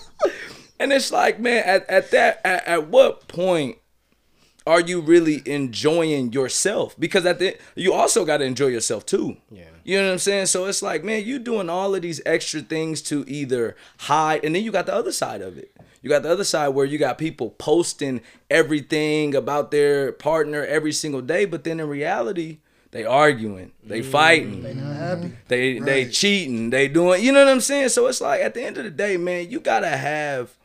and 0.81 0.93
it's 0.93 1.13
like, 1.13 1.41
man, 1.41 1.63
at, 1.65 1.89
at 1.89 2.11
that, 2.11 2.41
at, 2.45 2.67
at 2.67 2.89
what 2.89 3.29
point 3.29 3.79
are 4.67 4.81
you 4.81 5.01
really 5.01 5.43
enjoying 5.47 6.33
yourself? 6.33 6.95
Because 6.99 7.27
at 7.27 7.39
the 7.39 7.57
you 7.75 7.93
also 7.93 8.25
got 8.25 8.39
to 8.39 8.45
enjoy 8.45 8.69
yourself 8.69 9.05
too. 9.05 9.37
Yeah. 9.51 9.65
You 9.85 9.99
know 9.99 10.07
what 10.07 10.13
I'm 10.13 10.19
saying? 10.19 10.47
So 10.47 10.67
it's 10.67 10.83
like, 10.83 11.03
man, 11.03 11.25
you 11.25 11.39
doing 11.41 11.69
all 11.69 11.95
of 11.95 12.03
these 12.03 12.21
extra 12.25 12.61
things 12.61 13.03
to 13.03 13.25
either 13.27 13.77
hide, 13.99 14.45
and 14.45 14.55
then 14.55 14.63
you 14.63 14.71
got 14.71 14.87
the 14.87 14.95
other 14.95 15.13
side 15.13 15.43
of 15.43 15.59
it. 15.59 15.75
You 16.03 16.09
got 16.09 16.25
the 16.25 16.31
other 16.31 16.45
side 16.45 16.69
where 16.69 16.85
you 16.85 16.99
got 16.99 17.17
people 17.17 17.51
posting 17.51 18.21
everything 18.51 19.35
about 19.35 19.71
their 19.71 20.13
partner 20.13 20.65
every 20.65 20.93
single 20.93 21.23
day, 21.23 21.45
but 21.45 21.63
then 21.65 21.79
in 21.79 21.89
reality, 21.89 22.59
they 22.91 23.05
arguing, 23.05 23.73
they 23.83 24.01
mm. 24.01 24.05
fighting, 24.05 24.63
They 24.63 24.75
not 24.75 24.97
happy. 24.97 25.33
they 25.49 25.79
they 25.79 26.09
cheating, 26.09 26.71
they 26.71 26.89
doing, 26.89 27.25
you 27.25 27.33
know 27.33 27.39
what 27.39 27.51
I'm 27.51 27.61
saying? 27.61 27.89
So 27.89 28.07
it's 28.07 28.21
like 28.21 28.43
at 28.43 28.53
the 28.53 28.63
end 28.63 28.77
of 28.77 28.85
the 28.85 28.91
day, 28.91 29.17
man, 29.17 29.51
you 29.51 29.61
gotta 29.61 29.89
have 29.89 30.57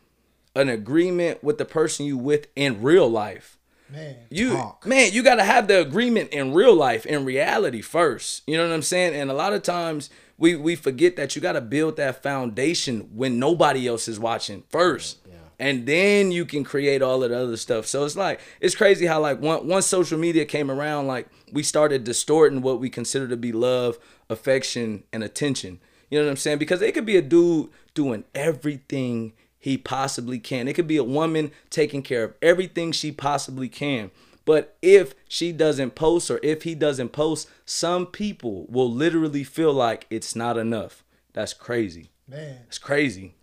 an 0.53 0.69
agreement 0.69 1.43
with 1.43 1.57
the 1.57 1.65
person 1.65 2.05
you 2.05 2.17
with 2.17 2.47
in 2.55 2.81
real 2.81 3.07
life. 3.07 3.57
Man. 3.89 4.17
You 4.29 4.53
Talk. 4.53 4.85
man, 4.85 5.13
you 5.13 5.23
gotta 5.23 5.45
have 5.45 5.69
the 5.69 5.79
agreement 5.79 6.31
in 6.31 6.53
real 6.53 6.75
life, 6.75 7.05
in 7.05 7.23
reality 7.23 7.81
first. 7.81 8.43
You 8.45 8.57
know 8.57 8.67
what 8.67 8.73
I'm 8.73 8.81
saying? 8.81 9.15
And 9.15 9.31
a 9.31 9.33
lot 9.33 9.53
of 9.53 9.63
times 9.63 10.09
we 10.37 10.57
we 10.57 10.75
forget 10.75 11.15
that 11.15 11.35
you 11.35 11.41
gotta 11.41 11.61
build 11.61 11.95
that 11.95 12.21
foundation 12.21 13.09
when 13.15 13.39
nobody 13.39 13.87
else 13.87 14.09
is 14.09 14.19
watching 14.19 14.63
first. 14.69 15.19
And 15.59 15.87
then 15.87 16.31
you 16.31 16.45
can 16.45 16.63
create 16.63 17.01
all 17.01 17.23
of 17.23 17.31
the 17.31 17.37
other 17.37 17.57
stuff. 17.57 17.87
So 17.87 18.05
it's 18.05 18.15
like 18.15 18.39
it's 18.61 18.75
crazy 18.75 19.07
how 19.07 19.19
like 19.19 19.41
once 19.41 19.63
once 19.63 19.85
social 19.87 20.19
media 20.19 20.45
came 20.45 20.69
around, 20.69 21.07
like 21.07 21.27
we 21.51 21.63
started 21.63 22.03
distorting 22.03 22.61
what 22.61 22.79
we 22.79 22.89
consider 22.89 23.27
to 23.27 23.37
be 23.37 23.51
love, 23.51 23.97
affection, 24.29 25.03
and 25.11 25.23
attention. 25.23 25.79
You 26.09 26.19
know 26.19 26.25
what 26.25 26.31
I'm 26.31 26.37
saying? 26.37 26.59
Because 26.59 26.81
it 26.81 26.93
could 26.93 27.05
be 27.05 27.17
a 27.17 27.21
dude 27.21 27.69
doing 27.93 28.23
everything 28.35 29.33
he 29.59 29.77
possibly 29.77 30.39
can. 30.39 30.67
It 30.67 30.73
could 30.73 30.87
be 30.87 30.97
a 30.97 31.03
woman 31.03 31.51
taking 31.69 32.01
care 32.01 32.23
of 32.23 32.33
everything 32.41 32.91
she 32.91 33.11
possibly 33.11 33.67
can. 33.67 34.11
But 34.45 34.77
if 34.81 35.13
she 35.27 35.51
doesn't 35.51 35.95
post 35.95 36.31
or 36.31 36.39
if 36.41 36.63
he 36.63 36.73
doesn't 36.73 37.09
post, 37.09 37.49
some 37.65 38.05
people 38.05 38.65
will 38.69 38.89
literally 38.89 39.43
feel 39.43 39.73
like 39.73 40.07
it's 40.09 40.37
not 40.37 40.57
enough. 40.57 41.03
That's 41.33 41.53
crazy. 41.53 42.11
Man. 42.27 42.59
It's 42.67 42.77
crazy. 42.77 43.35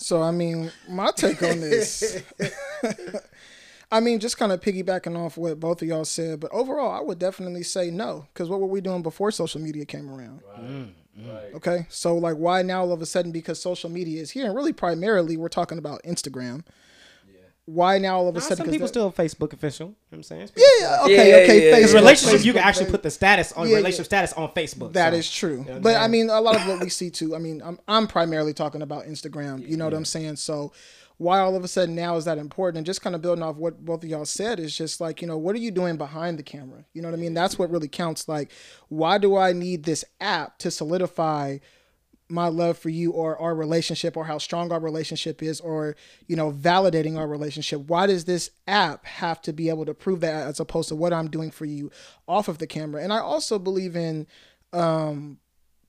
So 0.00 0.22
I 0.22 0.30
mean, 0.30 0.72
my 0.88 1.10
take 1.14 1.42
on 1.42 1.60
this. 1.60 2.22
I 3.92 4.00
mean, 4.00 4.18
just 4.18 4.38
kind 4.38 4.50
of 4.50 4.60
piggybacking 4.60 5.18
off 5.18 5.36
what 5.36 5.60
both 5.60 5.82
of 5.82 5.88
y'all 5.88 6.04
said, 6.04 6.40
but 6.40 6.50
overall, 6.52 6.92
I 6.92 7.00
would 7.00 7.18
definitely 7.18 7.64
say 7.64 7.90
no. 7.90 8.26
Because 8.32 8.48
what 8.48 8.60
were 8.60 8.66
we 8.66 8.80
doing 8.80 9.02
before 9.02 9.30
social 9.30 9.60
media 9.60 9.84
came 9.84 10.08
around? 10.08 10.40
Mm, 10.58 10.92
mm. 11.18 11.54
Okay, 11.54 11.86
so 11.90 12.16
like, 12.16 12.36
why 12.36 12.62
now 12.62 12.80
all 12.80 12.92
of 12.92 13.02
a 13.02 13.06
sudden? 13.06 13.30
Because 13.30 13.60
social 13.60 13.90
media 13.90 14.22
is 14.22 14.30
here, 14.30 14.46
and 14.46 14.54
really 14.54 14.72
primarily 14.72 15.36
we're 15.36 15.48
talking 15.48 15.76
about 15.78 16.02
Instagram. 16.04 16.64
Why 17.72 17.98
now 17.98 18.18
all 18.18 18.28
of 18.28 18.34
a 18.34 18.38
Nah, 18.38 18.42
sudden? 18.42 18.56
some 18.56 18.66
'cause 18.66 18.72
people 18.72 18.86
that- 18.86 18.88
still 18.88 19.12
Facebook 19.12 19.52
official. 19.52 19.86
You 19.88 19.92
know 19.92 19.96
what 20.10 20.16
I'm 20.18 20.22
saying? 20.24 20.48
Yeah, 20.56 20.64
yeah, 20.80 21.02
okay, 21.04 21.14
Yeah, 21.16 21.22
yeah, 21.22 21.42
okay. 21.44 21.70
yeah. 21.70 21.76
Because 21.76 21.90
Facebook, 21.90 21.94
relationship, 21.94 22.44
you 22.44 22.52
can 22.52 22.62
actually 22.62 22.86
Facebook. 22.86 22.90
put 22.90 23.02
the 23.04 23.10
status 23.10 23.52
on 23.52 23.68
Yeah, 23.68 23.76
relationship 23.76 24.04
yeah. 24.12 24.18
status 24.24 24.32
on 24.34 24.48
Facebook. 24.52 24.92
That 24.94 25.12
so- 25.12 25.18
is 25.18 25.30
true. 25.30 25.64
know 25.68 25.80
but 25.80 25.96
I 25.96 26.08
mean, 26.08 26.30
a 26.30 26.40
lot 26.40 26.56
of 26.56 26.66
what 26.66 26.80
we 26.80 26.88
see 26.88 27.10
too. 27.10 27.34
I 27.36 27.38
mean, 27.38 27.62
I'm 27.64 27.78
I'm 27.86 28.06
primarily 28.06 28.52
talking 28.54 28.82
about 28.82 29.06
Instagram. 29.06 29.68
You 29.68 29.76
know 29.76 29.84
what 29.84 29.94
I'm 29.94 30.04
saying? 30.04 30.36
So 30.36 30.72
why 31.18 31.38
all 31.38 31.54
of 31.54 31.62
a 31.62 31.68
sudden 31.68 31.94
now 31.94 32.16
is 32.16 32.24
that 32.24 32.38
important? 32.38 32.78
And 32.78 32.86
just 32.86 33.02
kind 33.02 33.14
of 33.14 33.20
building 33.20 33.42
off 33.44 33.56
what 33.56 33.84
both 33.84 34.02
of 34.02 34.08
y'all 34.08 34.24
said 34.24 34.58
is 34.58 34.74
just 34.74 35.00
like 35.02 35.20
you 35.20 35.28
know 35.28 35.36
what 35.36 35.54
are 35.54 35.58
you 35.58 35.70
doing 35.70 35.96
behind 35.96 36.38
the 36.38 36.42
camera? 36.42 36.84
You 36.94 37.02
know 37.02 37.08
what 37.08 37.18
I 37.18 37.20
mean? 37.20 37.34
That's 37.34 37.58
what 37.58 37.70
really 37.70 37.88
counts. 37.88 38.26
Like, 38.26 38.50
why 38.88 39.18
do 39.18 39.36
I 39.36 39.52
need 39.52 39.84
this 39.84 40.04
app 40.20 40.58
to 40.58 40.70
solidify? 40.70 41.58
My 42.30 42.48
love 42.48 42.78
for 42.78 42.88
you 42.88 43.10
or 43.10 43.36
our 43.38 43.54
relationship 43.54 44.16
or 44.16 44.24
how 44.24 44.38
strong 44.38 44.72
our 44.72 44.80
relationship 44.80 45.42
is 45.42 45.60
or 45.60 45.96
you 46.26 46.36
know 46.36 46.52
validating 46.52 47.18
our 47.18 47.26
relationship 47.26 47.80
why 47.82 48.06
does 48.06 48.24
this 48.24 48.50
app 48.66 49.04
have 49.04 49.40
to 49.42 49.52
be 49.52 49.68
able 49.68 49.84
to 49.84 49.94
prove 49.94 50.20
that 50.20 50.46
as 50.46 50.60
opposed 50.60 50.88
to 50.88 50.94
what 50.94 51.12
i'm 51.12 51.28
doing 51.28 51.50
for 51.50 51.64
you 51.64 51.90
off 52.28 52.48
of 52.48 52.58
the 52.58 52.66
camera? 52.66 53.02
And 53.02 53.12
i 53.12 53.18
also 53.18 53.58
believe 53.58 53.96
in 53.96 54.26
um 54.72 55.38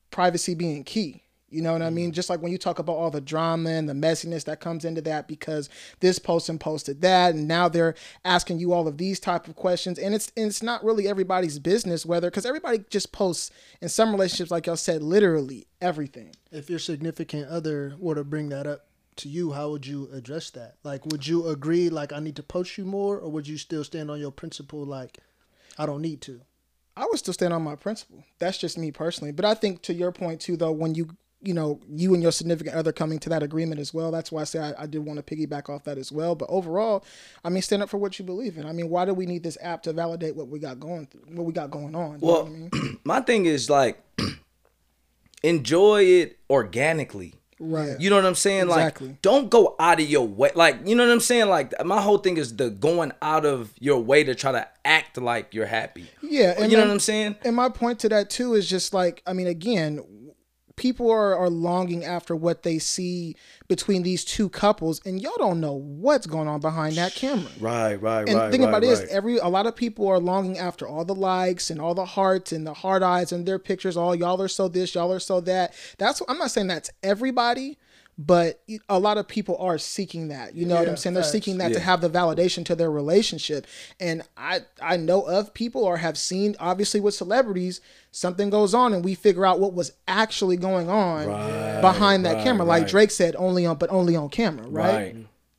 privacy 0.09 0.55
being 0.55 0.83
key 0.83 1.23
you 1.51 1.61
know 1.61 1.73
what 1.73 1.81
I 1.81 1.89
mean? 1.89 2.07
Mm-hmm. 2.07 2.15
Just 2.15 2.29
like 2.29 2.41
when 2.41 2.51
you 2.51 2.57
talk 2.57 2.79
about 2.79 2.95
all 2.95 3.11
the 3.11 3.21
drama 3.21 3.69
and 3.69 3.87
the 3.87 3.93
messiness 3.93 4.45
that 4.45 4.59
comes 4.59 4.85
into 4.85 5.01
that 5.01 5.27
because 5.27 5.69
this 5.99 6.19
person 6.19 6.57
posted 6.57 7.01
that 7.01 7.35
and 7.35 7.47
now 7.47 7.67
they're 7.67 7.95
asking 8.25 8.59
you 8.59 8.73
all 8.73 8.87
of 8.87 8.97
these 8.97 9.19
type 9.19 9.47
of 9.47 9.55
questions 9.55 9.99
and 9.99 10.15
it's 10.15 10.31
and 10.37 10.47
it's 10.47 10.63
not 10.63 10.83
really 10.83 11.07
everybody's 11.07 11.59
business 11.59 12.05
whether 12.05 12.31
cuz 12.31 12.45
everybody 12.45 12.83
just 12.89 13.11
posts 13.11 13.51
in 13.81 13.89
some 13.89 14.11
relationships 14.11 14.51
like 14.51 14.65
y'all 14.65 14.75
said 14.75 15.03
literally 15.03 15.67
everything. 15.81 16.35
If 16.51 16.69
your 16.69 16.79
significant 16.79 17.47
other 17.49 17.95
were 17.99 18.15
to 18.15 18.23
bring 18.23 18.49
that 18.49 18.67
up 18.67 18.87
to 19.17 19.29
you, 19.29 19.51
how 19.51 19.71
would 19.71 19.85
you 19.85 20.09
address 20.13 20.49
that? 20.51 20.75
Like, 20.83 21.05
would 21.05 21.27
you 21.27 21.47
agree, 21.47 21.89
like, 21.89 22.13
I 22.13 22.19
need 22.19 22.37
to 22.37 22.43
post 22.43 22.77
you 22.77 22.85
more, 22.85 23.19
or 23.19 23.29
would 23.29 23.47
you 23.47 23.57
still 23.57 23.83
stand 23.83 24.09
on 24.09 24.19
your 24.19 24.31
principle, 24.31 24.85
like, 24.85 25.19
I 25.77 25.85
don't 25.85 26.01
need 26.01 26.21
to? 26.21 26.41
I 26.95 27.05
would 27.05 27.19
still 27.19 27.33
stand 27.33 27.53
on 27.53 27.61
my 27.61 27.75
principle. 27.75 28.23
That's 28.39 28.57
just 28.57 28.77
me 28.77 28.91
personally. 28.91 29.31
But 29.31 29.45
I 29.45 29.53
think 29.53 29.81
to 29.83 29.93
your 29.93 30.11
point 30.11 30.41
too 30.41 30.57
though 30.57 30.71
when 30.71 30.95
you 30.95 31.15
you 31.43 31.53
know, 31.53 31.79
you 31.89 32.13
and 32.13 32.21
your 32.21 32.31
significant 32.31 32.75
other 32.75 32.91
coming 32.91 33.17
to 33.19 33.29
that 33.29 33.41
agreement 33.41 33.79
as 33.81 33.93
well. 33.93 34.11
That's 34.11 34.31
why 34.31 34.41
I 34.41 34.43
say 34.43 34.59
I, 34.59 34.83
I 34.83 34.85
did 34.85 34.99
want 35.05 35.25
to 35.25 35.35
piggyback 35.35 35.69
off 35.69 35.83
that 35.85 35.97
as 35.97 36.11
well. 36.11 36.35
But 36.35 36.49
overall, 36.49 37.03
I 37.43 37.49
mean, 37.49 37.61
stand 37.63 37.81
up 37.81 37.89
for 37.89 37.97
what 37.97 38.19
you 38.19 38.25
believe 38.25 38.57
in. 38.57 38.65
I 38.65 38.71
mean, 38.73 38.89
why 38.89 39.05
do 39.05 39.13
we 39.13 39.25
need 39.25 39.41
this 39.43 39.57
app 39.61 39.81
to 39.83 39.93
validate 39.93 40.35
what 40.35 40.49
we 40.49 40.59
got 40.59 40.79
going, 40.79 41.07
through, 41.07 41.21
what 41.33 41.45
we 41.45 41.53
got 41.53 41.71
going 41.71 41.95
on? 41.95 42.19
Well, 42.19 42.43
what 42.43 42.45
I 42.45 42.49
mean? 42.49 42.99
my 43.03 43.21
thing 43.21 43.45
is 43.45 43.69
like 43.69 44.03
enjoy 45.43 46.03
it 46.03 46.37
organically. 46.49 47.33
right. 47.59 47.99
You 47.99 48.09
know 48.09 48.15
what 48.17 48.25
I'm 48.25 48.35
saying? 48.35 48.67
Exactly. 48.67 49.07
Like, 49.09 49.21
don't 49.21 49.49
go 49.49 49.75
out 49.79 49.99
of 49.99 50.07
your 50.07 50.27
way. 50.27 50.51
Like, 50.55 50.87
you 50.87 50.95
know 50.95 51.05
what 51.05 51.11
I'm 51.11 51.19
saying? 51.19 51.49
Like, 51.49 51.73
my 51.85 52.01
whole 52.01 52.17
thing 52.19 52.37
is 52.37 52.55
the 52.55 52.69
going 52.69 53.11
out 53.21 53.45
of 53.45 53.73
your 53.79 53.99
way 53.99 54.23
to 54.23 54.35
try 54.35 54.51
to 54.51 54.67
act 54.85 55.17
like 55.19 55.53
you're 55.53 55.65
happy. 55.65 56.07
Yeah, 56.21 56.53
and 56.57 56.71
you 56.71 56.77
know 56.77 56.83
my- 56.83 56.89
what 56.89 56.93
I'm 56.93 56.99
saying? 56.99 57.35
And 57.43 57.55
my 57.55 57.69
point 57.69 57.99
to 57.99 58.09
that 58.09 58.29
too 58.29 58.53
is 58.53 58.69
just 58.69 58.93
like, 58.93 59.21
I 59.25 59.33
mean, 59.33 59.47
again, 59.47 60.01
people 60.81 61.11
are, 61.11 61.37
are 61.37 61.49
longing 61.49 62.03
after 62.03 62.35
what 62.35 62.63
they 62.63 62.79
see 62.79 63.35
between 63.67 64.01
these 64.01 64.25
two 64.25 64.49
couples, 64.49 64.99
and 65.05 65.21
y'all 65.21 65.37
don't 65.37 65.61
know 65.61 65.73
what's 65.73 66.25
going 66.25 66.47
on 66.47 66.59
behind 66.59 66.95
that 66.95 67.13
camera. 67.13 67.51
Right, 67.59 67.93
right, 68.01 68.23
right. 68.23 68.27
And 68.27 68.39
the 68.39 68.49
thing 68.49 68.63
about 68.63 68.83
it 68.83 68.89
is, 68.89 69.01
every 69.01 69.37
a 69.37 69.47
lot 69.47 69.67
of 69.67 69.75
people 69.75 70.07
are 70.07 70.17
longing 70.17 70.57
after 70.57 70.87
all 70.87 71.05
the 71.05 71.13
likes 71.13 71.69
and 71.69 71.79
all 71.79 71.93
the 71.93 72.05
hearts 72.05 72.51
and 72.51 72.65
the 72.65 72.73
hard 72.73 73.03
eyes 73.03 73.31
and 73.31 73.45
their 73.45 73.59
pictures. 73.59 73.95
All 73.95 74.15
y'all 74.15 74.41
are 74.41 74.47
so 74.47 74.67
this, 74.67 74.95
y'all 74.95 75.13
are 75.13 75.19
so 75.19 75.39
that. 75.41 75.75
That's 75.99 76.19
I'm 76.27 76.39
not 76.39 76.49
saying 76.49 76.65
that's 76.65 76.89
everybody, 77.03 77.77
but 78.17 78.61
a 78.89 78.99
lot 78.99 79.17
of 79.17 79.27
people 79.27 79.57
are 79.57 79.77
seeking 79.77 80.27
that. 80.27 80.53
You 80.55 80.65
know 80.65 80.75
what 80.75 80.87
I'm 80.87 80.97
saying? 80.97 81.13
They're 81.13 81.23
seeking 81.23 81.57
that 81.57 81.73
to 81.73 81.79
have 81.79 82.01
the 82.01 82.09
validation 82.09 82.65
to 82.65 82.75
their 82.75 82.91
relationship. 82.91 83.65
And 83.99 84.21
I 84.37 84.61
I 84.81 84.97
know 84.97 85.23
of 85.23 85.53
people 85.53 85.83
or 85.83 85.97
have 85.97 86.17
seen 86.17 86.55
obviously 86.59 86.99
with 86.99 87.13
celebrities 87.13 87.81
something 88.11 88.49
goes 88.49 88.73
on 88.73 88.93
and 88.93 89.03
we 89.03 89.15
figure 89.15 89.45
out 89.45 89.59
what 89.59 89.73
was 89.73 89.93
actually 90.07 90.57
going 90.57 90.89
on 90.89 91.25
behind 91.81 92.25
that 92.25 92.35
right, 92.35 92.43
camera. 92.43 92.65
Like 92.65 92.83
right. 92.83 92.91
Drake 92.91 93.11
said, 93.11 93.35
only 93.37 93.65
on 93.65 93.77
but 93.77 93.89
only 93.91 94.15
on 94.15 94.29
camera, 94.29 94.67
right? 94.67 94.93
Right. 94.93 95.15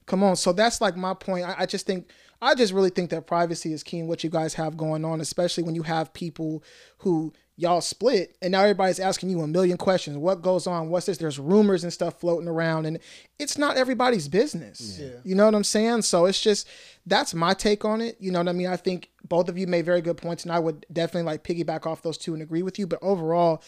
Come 0.07 0.23
on. 0.23 0.37
So 0.37 0.53
that's 0.53 0.81
like 0.81 0.97
my 0.97 1.15
point. 1.15 1.47
I, 1.47 1.55
I 1.61 1.66
just 1.66 1.87
think 1.87 2.11
I 2.43 2.55
just 2.55 2.73
really 2.73 2.91
think 2.91 3.11
that 3.11 3.27
privacy 3.27 3.73
is 3.73 3.83
key 3.83 4.01
in 4.01 4.09
what 4.09 4.24
you 4.24 4.31
guys 4.31 4.55
have 4.55 4.77
going 4.77 5.05
on, 5.05 5.20
especially 5.20 5.62
when 5.62 5.77
you 5.77 5.85
have 5.85 6.12
people 6.12 6.62
who 6.99 7.33
y'all 7.57 7.81
split 7.83 8.35
and 8.41 8.53
now 8.53 8.62
everybody's 8.62 8.99
asking 8.99 9.29
you 9.31 9.41
a 9.43 9.47
million 9.47 9.77
questions. 9.77 10.16
What 10.16 10.41
goes 10.43 10.66
on? 10.66 10.89
What's 10.89 11.07
this? 11.07 11.19
There's 11.19 11.39
rumors 11.39 11.85
and 11.85 11.93
stuff 11.93 12.19
floating 12.19 12.49
around 12.49 12.87
and 12.87 12.99
it's 13.39 13.59
not 13.59 13.77
everybody's 13.77 14.27
business. 14.27 14.99
You 15.24 15.35
know 15.35 15.45
what 15.45 15.55
I'm 15.55 15.62
saying? 15.65 16.03
So 16.03 16.24
it's 16.27 16.41
just 16.41 16.66
that's 17.07 17.35
my 17.35 17.53
take 17.55 17.85
on 17.85 18.01
it. 18.01 18.16
You 18.20 18.33
know 18.33 18.39
what 18.41 18.49
I 18.49 18.53
mean? 18.53 18.69
I 18.69 18.77
think 18.77 19.11
both 19.29 19.49
of 19.49 19.59
you 19.59 19.66
made 19.66 19.85
very 19.85 20.01
good 20.01 20.16
points 20.16 20.45
and 20.45 20.53
I 20.53 20.59
would 20.59 20.87
definitely 20.93 21.24
like 21.31 21.45
piggyback 21.45 21.87
off 21.87 22.03
those 22.03 22.16
two 22.19 22.33
and 22.33 22.43
agree 22.43 22.62
with 22.62 22.79
you. 22.79 22.87
But 22.87 23.01
overall, 23.03 23.62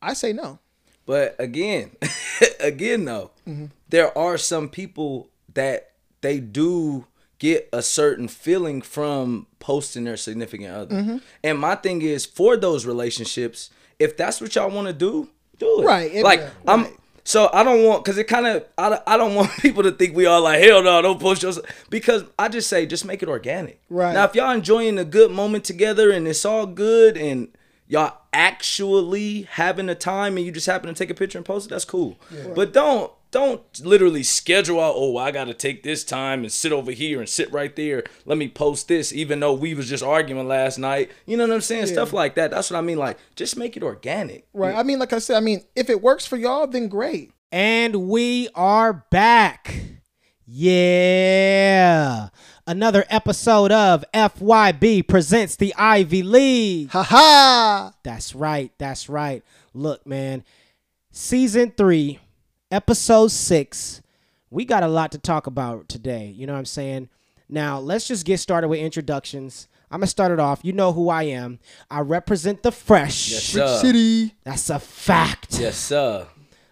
I 0.00 0.14
say 0.14 0.32
no. 0.32 0.58
But 1.04 1.36
again, 1.38 1.92
again 2.60 3.04
though, 3.04 3.30
Mm-hmm. 3.46 3.66
there 3.90 4.16
are 4.18 4.38
some 4.38 4.68
people 4.68 5.28
that 5.54 5.92
they 6.20 6.40
do 6.40 7.06
get 7.38 7.68
a 7.72 7.82
certain 7.82 8.28
feeling 8.28 8.80
from 8.82 9.46
posting 9.58 10.04
their 10.04 10.16
significant 10.16 10.70
other. 10.74 10.94
Mm-hmm. 10.96 11.16
And 11.44 11.58
my 11.58 11.74
thing 11.74 12.02
is 12.02 12.24
for 12.24 12.56
those 12.56 12.86
relationships, 12.86 13.70
if 13.98 14.16
that's 14.16 14.40
what 14.40 14.54
y'all 14.54 14.70
want 14.70 14.86
to 14.88 14.92
do, 14.92 15.28
do 15.58 15.82
it. 15.82 15.84
Right, 15.84 16.14
it- 16.14 16.24
like 16.24 16.40
yeah, 16.40 16.50
I'm 16.66 16.82
right. 16.84 16.92
so 17.24 17.50
I 17.52 17.62
don't 17.62 17.84
want 17.84 18.04
because 18.04 18.18
it 18.18 18.24
kind 18.24 18.46
of 18.46 18.64
I, 18.78 18.88
don't- 18.90 19.02
I 19.06 19.16
don't 19.20 19.34
want 19.34 19.50
people 19.58 19.82
to 19.82 19.92
think 19.92 20.14
we 20.16 20.26
all 20.26 20.42
like 20.42 20.62
hell 20.62 20.82
no 20.82 21.00
don't 21.02 21.20
post 21.20 21.42
yourself 21.42 21.66
because 21.90 22.24
I 22.38 22.48
just 22.48 22.68
say 22.68 22.86
just 22.86 23.04
make 23.04 23.22
it 23.22 23.28
organic. 23.28 23.80
Right. 23.90 24.12
now, 24.14 24.24
if 24.24 24.34
y'all 24.34 24.50
enjoying 24.52 24.98
a 24.98 25.04
good 25.04 25.30
moment 25.30 25.64
together 25.64 26.10
and 26.10 26.26
it's 26.28 26.44
all 26.44 26.66
good 26.66 27.16
and 27.16 27.48
y'all 27.88 28.16
actually 28.32 29.42
having 29.42 29.88
a 29.88 29.94
time 29.94 30.36
and 30.36 30.44
you 30.44 30.52
just 30.52 30.66
happen 30.66 30.88
to 30.88 30.94
take 30.94 31.10
a 31.10 31.14
picture 31.14 31.38
and 31.38 31.44
post 31.44 31.66
it, 31.66 31.70
that's 31.70 31.84
cool. 31.84 32.18
But 32.54 32.72
don't 32.72 33.10
don't 33.36 33.84
literally 33.84 34.22
schedule 34.22 34.80
out. 34.80 34.94
Oh, 34.96 35.18
I 35.18 35.30
got 35.30 35.44
to 35.44 35.52
take 35.52 35.82
this 35.82 36.04
time 36.04 36.40
and 36.40 36.50
sit 36.50 36.72
over 36.72 36.90
here 36.90 37.20
and 37.20 37.28
sit 37.28 37.52
right 37.52 37.76
there. 37.76 38.02
Let 38.24 38.38
me 38.38 38.48
post 38.48 38.88
this, 38.88 39.12
even 39.12 39.40
though 39.40 39.52
we 39.52 39.74
was 39.74 39.90
just 39.90 40.02
arguing 40.02 40.48
last 40.48 40.78
night. 40.78 41.10
You 41.26 41.36
know 41.36 41.46
what 41.46 41.52
I'm 41.52 41.60
saying? 41.60 41.88
Stuff 41.88 42.14
like 42.14 42.36
that. 42.36 42.50
That's 42.50 42.70
what 42.70 42.78
I 42.78 42.80
mean. 42.80 42.96
Like 42.96 43.18
just 43.34 43.58
make 43.58 43.76
it 43.76 43.82
organic. 43.82 44.46
Right. 44.54 44.74
I 44.74 44.82
mean, 44.82 44.98
like 44.98 45.12
I 45.12 45.18
said, 45.18 45.36
I 45.36 45.40
mean, 45.40 45.64
if 45.74 45.90
it 45.90 46.00
works 46.00 46.24
for 46.24 46.38
y'all, 46.38 46.66
then 46.66 46.88
great. 46.88 47.30
And 47.52 48.08
we 48.08 48.48
are 48.54 49.04
back. 49.10 49.82
Yeah. 50.46 52.30
Another 52.66 53.04
episode 53.10 53.70
of 53.70 54.02
FYB 54.14 55.06
presents 55.06 55.56
the 55.56 55.74
Ivy 55.76 56.22
League. 56.22 56.88
Ha 56.90 57.02
ha! 57.02 57.92
That's 58.02 58.34
right. 58.34 58.72
That's 58.78 59.10
right. 59.10 59.42
Look, 59.74 60.06
man. 60.06 60.42
Season 61.10 61.72
three, 61.76 62.18
episode 62.70 63.30
six. 63.30 64.02
We 64.50 64.64
got 64.64 64.82
a 64.82 64.88
lot 64.88 65.12
to 65.12 65.18
talk 65.18 65.46
about 65.46 65.88
today. 65.88 66.26
You 66.36 66.46
know 66.46 66.52
what 66.52 66.60
I'm 66.60 66.64
saying? 66.66 67.08
Now, 67.48 67.78
let's 67.78 68.08
just 68.08 68.24
get 68.24 68.38
started 68.38 68.68
with 68.68 68.80
introductions. 68.80 69.68
I'm 69.90 70.00
going 70.00 70.06
to 70.06 70.10
start 70.10 70.32
it 70.32 70.40
off. 70.40 70.60
You 70.62 70.72
know 70.72 70.92
who 70.92 71.08
I 71.08 71.24
am. 71.24 71.58
I 71.90 72.00
represent 72.00 72.62
the 72.62 72.72
fresh. 72.72 73.30
Yes, 73.30 73.42
sir. 73.44 73.78
City. 73.78 74.34
That's 74.44 74.68
a 74.70 74.78
fact. 74.78 75.58
Yes, 75.58 75.76
sir. 75.76 76.26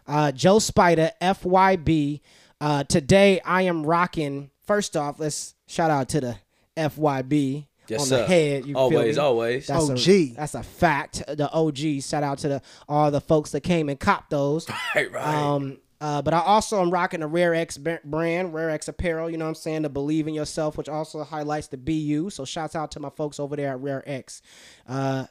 Uh, 0.06 0.32
Joe 0.32 0.58
Spider, 0.58 1.10
FYB. 1.22 2.20
Uh, 2.60 2.84
today 2.84 3.40
I 3.44 3.62
am 3.62 3.86
rocking. 3.86 4.50
First 4.66 4.96
off, 4.96 5.20
let's 5.20 5.54
shout 5.66 5.90
out 5.90 6.08
to 6.10 6.20
the 6.20 6.36
FYB 6.76 7.66
Yes, 7.88 8.00
on 8.00 8.06
sir. 8.06 8.18
the 8.18 8.26
head. 8.26 8.66
You 8.66 8.76
always, 8.76 9.16
me? 9.16 9.22
always. 9.22 9.66
That's 9.66 9.90
OG. 9.90 10.08
A, 10.08 10.26
that's 10.36 10.54
a 10.54 10.62
fact. 10.62 11.22
The 11.26 11.50
OG. 11.50 12.02
Shout 12.02 12.22
out 12.22 12.38
to 12.38 12.48
the 12.48 12.62
all 12.88 13.10
the 13.10 13.20
folks 13.20 13.50
that 13.50 13.60
came 13.60 13.88
and 13.88 13.98
copped 13.98 14.30
those. 14.30 14.68
right, 14.94 15.10
right. 15.12 15.24
Um, 15.24 15.78
uh, 16.00 16.20
but 16.20 16.34
I 16.34 16.40
also 16.40 16.82
am 16.82 16.90
rocking 16.90 17.20
the 17.20 17.26
Rare 17.26 17.54
X 17.54 17.78
brand, 17.78 18.52
Rare 18.52 18.70
X 18.70 18.88
Apparel. 18.88 19.30
You 19.30 19.38
know 19.38 19.46
what 19.46 19.50
I'm 19.50 19.54
saying? 19.54 19.84
To 19.84 19.88
believe 19.88 20.28
in 20.28 20.34
yourself, 20.34 20.76
which 20.76 20.88
also 20.88 21.24
highlights 21.24 21.68
the 21.68 21.78
BU. 21.78 22.30
So 22.30 22.44
shouts 22.44 22.76
out 22.76 22.90
to 22.92 23.00
my 23.00 23.10
folks 23.10 23.40
over 23.40 23.56
there 23.56 23.70
at 23.70 23.80
Rare 23.80 24.02
X. 24.06 24.42
Uh, 24.86 25.26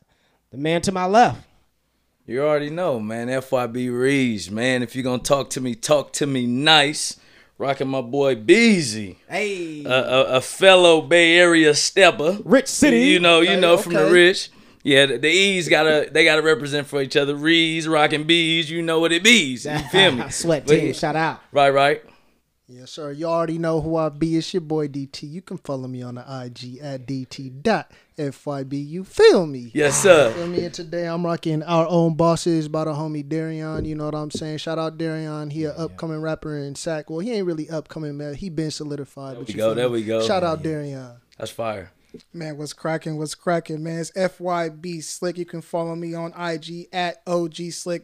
the 0.52 0.58
man 0.58 0.82
to 0.82 0.92
my 0.92 1.06
left. 1.06 1.46
You 2.26 2.42
already 2.42 2.70
know, 2.70 3.00
man. 3.00 3.28
FYB 3.28 3.96
Reeves, 4.00 4.50
man. 4.50 4.82
If 4.82 4.96
you're 4.96 5.04
gonna 5.04 5.22
talk 5.22 5.50
to 5.52 5.62
me, 5.62 5.76
talk 5.76 6.14
to 6.14 6.26
me 6.26 6.46
nice. 6.46 7.20
Rocking 7.58 7.88
my 7.88 8.02
boy 8.02 8.36
Beezy, 8.36 9.20
Hey, 9.30 9.84
a, 9.86 9.90
a, 9.90 10.24
a 10.38 10.42
fellow 10.42 11.02
Bay 11.02 11.38
Area 11.38 11.74
stepper. 11.76 12.40
Rich 12.44 12.68
City. 12.68 13.02
You 13.02 13.20
know, 13.20 13.42
you 13.42 13.52
Hey, 13.52 13.60
know 13.60 13.78
from 13.78 13.94
the 13.94 14.10
rich. 14.12 14.50
Yeah, 14.84 15.06
the, 15.06 15.18
the 15.18 15.30
E's 15.30 15.70
gotta 15.70 16.10
they 16.12 16.26
gotta 16.26 16.42
represent 16.42 16.88
for 16.88 17.02
each 17.02 17.16
other. 17.16 17.36
Rees, 17.36 17.88
rocking 17.88 18.26
bees, 18.26 18.70
you 18.70 18.82
know 18.82 19.00
what 19.00 19.12
it 19.14 19.24
bees. 19.24 19.66
You 19.66 19.78
feel 19.92 20.12
me? 20.12 20.30
Sweat 20.30 20.68
team. 20.68 20.94
Shout 20.94 21.16
out. 21.16 21.42
Right, 21.54 21.70
right. 21.70 22.04
Yes, 22.68 22.92
sir. 22.92 23.12
You 23.12 23.26
already 23.26 23.58
know 23.58 23.82
who 23.82 23.98
I 23.98 24.08
be. 24.08 24.38
It's 24.38 24.54
your 24.54 24.62
boy 24.62 24.88
DT. 24.88 25.30
You 25.30 25.42
can 25.42 25.58
follow 25.58 25.88
me 25.88 26.02
on 26.02 26.16
the 26.16 26.22
IG 26.22 26.80
at 26.82 27.06
DT.FYB. 27.06 28.88
You 28.88 29.04
feel 29.04 29.46
me? 29.46 29.72
Yes, 29.74 30.02
sir. 30.02 30.32
Feel 30.32 30.48
me? 30.48 30.64
And 30.64 30.74
today 30.74 31.06
I'm 31.06 31.26
rocking 31.26 31.62
our 31.64 31.86
own 31.88 32.16
bosses 32.16 32.70
by 32.70 32.86
the 32.86 32.94
homie 32.94 33.28
Darion. 33.28 33.86
You 33.86 33.96
know 33.96 34.06
what 34.06 34.16
I'm 34.16 34.32
saying? 34.32 34.60
Shout 34.60 34.80
out 34.80 34.98
Darion. 34.98 35.52
He 35.52 35.66
an 35.66 35.74
upcoming 35.78 36.22
rapper 36.22 36.58
in 36.58 36.76
Sac. 36.76 37.10
Well, 37.10 37.20
he 37.20 37.34
ain't 37.34 37.46
really 37.46 37.70
upcoming, 37.70 38.16
man. 38.16 38.34
He 38.34 38.50
been 38.50 38.72
solidified. 38.72 39.36
but 39.36 39.48
we 39.48 39.54
you 39.54 39.58
go, 39.58 39.74
there 39.74 39.90
we 39.90 40.04
go. 40.06 40.26
Shout 40.26 40.44
out 40.44 40.64
Darion. 40.64 41.18
That's 41.38 41.52
fire. 41.52 41.92
Man, 42.32 42.58
what's 42.58 42.74
cracking? 42.74 43.18
What's 43.18 43.36
cracking, 43.36 43.84
man? 43.84 44.00
It's 44.00 44.12
FYB 44.12 45.04
Slick. 45.04 45.38
You 45.38 45.46
can 45.46 45.62
follow 45.62 45.96
me 45.96 46.14
on 46.14 46.32
IG 46.40 46.88
at 46.94 47.22
OG 47.28 47.58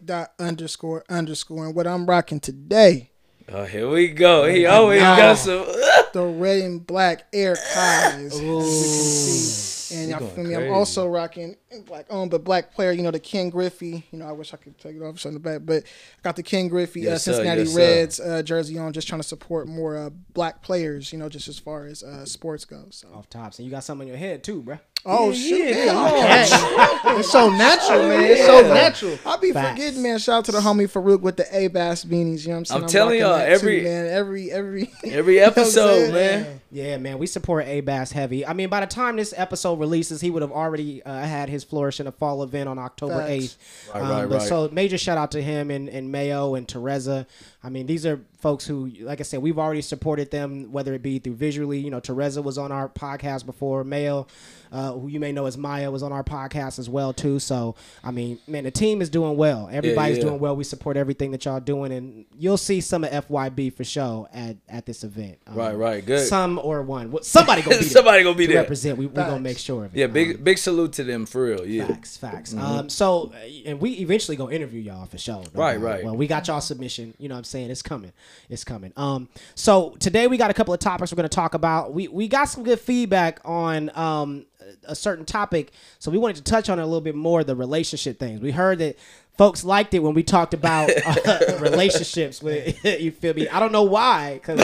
dot 0.03 0.33
underscore 0.37 1.05
underscore. 1.09 1.67
And 1.67 1.75
what 1.75 1.87
I'm 1.87 2.07
rocking 2.07 2.39
today, 2.39 3.11
Oh, 3.51 3.65
here 3.65 3.89
we 3.89 4.09
go. 4.09 4.45
He 4.47 4.65
always 4.65 5.01
got 5.01 5.37
some. 5.37 5.65
the 6.13 6.23
red 6.23 6.61
and 6.61 6.85
black 6.85 7.25
archives. 7.33 8.35
As 8.35 8.41
you 8.41 8.47
can 8.47 8.63
see. 8.63 9.95
And 9.95 10.09
y'all 10.09 10.19
feel 10.19 10.43
me? 10.43 10.55
I'm 10.55 10.71
also 10.71 11.07
rocking 11.07 11.55
black 11.85 12.05
owned 12.11 12.29
but 12.29 12.43
black 12.43 12.73
player. 12.73 12.91
You 12.91 13.01
know 13.01 13.09
the 13.09 13.19
Ken 13.19 13.49
Griffey. 13.49 14.05
You 14.11 14.19
know 14.19 14.27
I 14.27 14.31
wish 14.33 14.53
I 14.53 14.57
could 14.57 14.77
take 14.77 14.95
it 14.95 15.01
off 15.01 15.25
on 15.25 15.33
the 15.33 15.39
back, 15.39 15.61
but 15.63 15.83
I 15.83 16.21
got 16.21 16.35
the 16.35 16.43
Ken 16.43 16.67
Griffey 16.67 17.07
uh, 17.07 17.13
Yes, 17.13 17.23
sir. 17.23 17.33
Cincinnati 17.33 17.61
Yes. 17.63 17.75
Reds 17.75 18.19
uh, 18.19 18.43
jersey 18.43 18.77
on. 18.77 18.93
Just 18.93 19.07
trying 19.07 19.21
to 19.21 19.27
support 19.27 19.67
more 19.67 19.97
uh, 19.97 20.09
black 20.33 20.61
players. 20.61 21.11
You 21.11 21.17
know, 21.17 21.27
just 21.27 21.47
as 21.47 21.57
far 21.57 21.85
as 21.85 22.03
uh, 22.03 22.25
sports 22.25 22.65
goes. 22.65 23.03
So. 23.03 23.07
Off 23.15 23.29
tops, 23.29 23.57
and 23.57 23.65
you 23.65 23.71
got 23.71 23.83
something 23.83 24.07
in 24.07 24.13
your 24.13 24.19
head 24.19 24.43
too, 24.43 24.61
bruh. 24.61 24.79
Oh 25.05 25.29
Yeah, 25.29 25.33
shit! 25.35 25.75
yeah, 25.77 25.85
man, 25.85 25.87
come 25.87 26.07
you 26.07 26.21
on. 26.21 26.27
catch. 26.27 27.19
It's 27.19 27.31
so 27.31 27.49
natural, 27.49 28.07
man. 28.09 28.23
It's 28.25 28.45
so 28.45 28.61
natural. 28.61 29.19
I 29.25 29.37
be 29.37 29.51
Facts. 29.53 29.69
forgetting, 29.79 30.03
man. 30.03 30.19
Shout 30.19 30.39
out 30.39 30.45
to 30.45 30.51
the 30.51 30.59
homie 30.59 30.91
Farouk 30.91 31.21
with 31.21 31.37
the 31.37 31.45
Abas 31.45 32.03
beanies. 32.05 32.41
You 32.41 32.49
know 32.49 32.53
what 32.55 32.57
I'm 32.59 32.65
saying? 32.65 32.83
I'm 32.83 32.89
telling 32.89 33.19
y'all, 33.19 33.35
every- 33.35 33.79
too, 33.79 33.85
man, 33.85 34.07
every 34.07 34.51
every 34.51 34.91
Every 35.05 35.39
episode, 35.39 36.13
man. 36.13 36.61
Yeah, 36.71 36.97
man, 36.97 37.17
we 37.17 37.25
support 37.27 37.65
Abas 37.67 38.11
heavy. 38.11 38.45
I 38.45 38.53
mean, 38.53 38.69
by 38.69 38.81
the 38.81 38.87
time 38.87 39.15
this 39.15 39.33
episode 39.35 39.79
releases, 39.79 40.21
he 40.21 40.29
would 40.29 40.41
have 40.43 40.51
already 40.51 41.01
uh, 41.03 41.23
had 41.23 41.49
his 41.49 41.63
Flourish 41.63 41.99
in 41.99 42.05
the 42.05 42.11
Fall 42.11 42.43
event 42.43 42.69
on 42.69 42.77
October 42.77 43.19
Facts. 43.19 43.29
eighth. 43.31 43.57
Right, 43.93 44.01
right, 44.01 44.29
but 44.29 44.39
right. 44.39 44.47
So 44.47 44.69
major 44.71 44.97
shout 44.97 45.17
out 45.17 45.31
to 45.31 45.41
him 45.41 45.71
and, 45.71 45.89
and 45.89 46.11
Mayo 46.11 46.55
and 46.55 46.67
Teresa. 46.67 47.25
I 47.61 47.69
mean, 47.69 47.87
these 47.87 48.05
are 48.05 48.21
folks 48.39 48.65
who, 48.65 48.89
like 49.01 49.19
I 49.19 49.23
said, 49.23 49.41
we've 49.41 49.59
already 49.59 49.81
supported 49.81 50.31
them, 50.31 50.71
whether 50.71 50.93
it 50.93 51.01
be 51.01 51.19
through 51.19 51.35
visually. 51.35 51.79
You 51.79 51.89
know, 51.91 51.99
Teresa 51.99 52.41
was 52.41 52.57
on 52.57 52.71
our 52.71 52.87
podcast 52.87 53.45
before. 53.45 53.83
Mayo, 53.83 54.27
uh, 54.71 54.93
who 54.93 55.09
you 55.09 55.19
may 55.19 55.33
know 55.33 55.45
as 55.45 55.57
Maya, 55.57 55.91
was 55.91 56.01
on 56.01 56.13
our 56.13 56.23
podcast 56.23 56.79
as 56.79 56.89
well 56.89 57.11
too. 57.11 57.37
So 57.37 57.75
I 58.01 58.11
mean, 58.11 58.39
man, 58.47 58.63
the 58.63 58.71
team 58.71 59.01
is 59.01 59.09
doing 59.09 59.35
well. 59.35 59.67
Everybody's 59.69 60.17
yeah. 60.17 60.23
doing 60.23 60.39
well. 60.39 60.55
We 60.55 60.63
support 60.63 60.95
everything 60.95 61.31
that 61.31 61.43
y'all 61.43 61.59
doing, 61.59 61.91
and 61.91 62.25
you'll 62.37 62.55
see 62.55 62.79
some 62.79 63.03
of 63.03 63.11
FYB 63.27 63.73
for 63.73 63.83
sure 63.83 64.29
at 64.33 64.55
at 64.69 64.85
this 64.85 65.03
event. 65.03 65.39
Um, 65.47 65.55
Right, 65.55 65.75
right, 65.75 66.05
good. 66.05 66.25
Some 66.25 66.59
or 66.63 66.81
one. 66.81 67.11
Well, 67.11 67.23
Somebody 67.23 67.61
gonna 67.61 67.75
be 67.75 67.81
there. 67.83 67.89
Somebody 67.89 68.23
gonna 68.23 68.37
be 68.37 68.47
to 68.47 68.53
there. 68.53 68.61
represent. 68.61 68.97
We 68.97 69.07
we 69.07 69.15
gonna 69.15 69.39
make 69.41 69.57
sure 69.57 69.83
of 69.83 69.93
it. 69.93 69.99
Yeah, 69.99 70.05
Um, 70.05 70.13
big 70.13 70.41
big 70.45 70.57
salute 70.57 70.93
to 70.93 71.03
them 71.03 71.25
for 71.25 71.43
real. 71.43 71.65
Yeah. 71.65 71.87
Facts, 71.87 72.15
facts. 72.15 72.53
Um, 72.53 72.87
so, 72.87 73.33
uh, 73.35 73.49
and 73.65 73.81
we 73.81 73.91
eventually 73.99 74.37
gonna 74.37 74.55
interview 74.55 74.79
y'all 74.79 75.07
for 75.07 75.17
sure. 75.17 75.43
Right, 75.53 75.77
right. 75.77 76.05
Well, 76.05 76.15
we 76.15 76.25
got 76.25 76.47
y'all 76.47 76.61
submission. 76.61 77.13
You 77.17 77.27
know 77.27 77.35
what 77.35 77.39
I'm 77.39 77.43
saying? 77.49 77.69
It's 77.69 77.81
coming. 77.81 78.13
It's 78.49 78.63
coming. 78.63 78.93
Um, 78.95 79.29
so 79.55 79.95
today 79.99 80.27
we 80.27 80.37
got 80.37 80.51
a 80.51 80.53
couple 80.53 80.73
of 80.73 80.79
topics 80.79 81.11
we're 81.11 81.17
gonna 81.17 81.29
talk 81.29 81.53
about. 81.53 81.93
We 81.93 82.07
we 82.07 82.27
got 82.27 82.45
some 82.45 82.63
good 82.63 82.79
feedback 82.79 83.39
on 83.43 83.91
um 83.97 84.45
a 84.85 84.95
certain 84.95 85.25
topic, 85.25 85.71
so 85.97 86.11
we 86.11 86.17
wanted 86.17 86.37
to 86.37 86.43
touch 86.43 86.69
on 86.69 86.79
it 86.79 86.83
a 86.83 86.85
little 86.85 87.01
bit 87.01 87.15
more. 87.15 87.43
The 87.43 87.55
relationship 87.55 88.19
things. 88.19 88.39
We 88.41 88.51
heard 88.51 88.79
that. 88.79 88.97
Folks 89.37 89.63
liked 89.63 89.93
it 89.93 89.99
when 89.99 90.13
we 90.13 90.21
talked 90.21 90.53
about 90.53 90.91
uh, 91.05 91.57
relationships. 91.61 92.43
With 92.43 92.83
you 92.99 93.09
feel 93.11 93.33
me? 93.33 93.47
I 93.47 93.61
don't 93.61 93.71
know 93.71 93.83
why, 93.83 94.33
because 94.33 94.59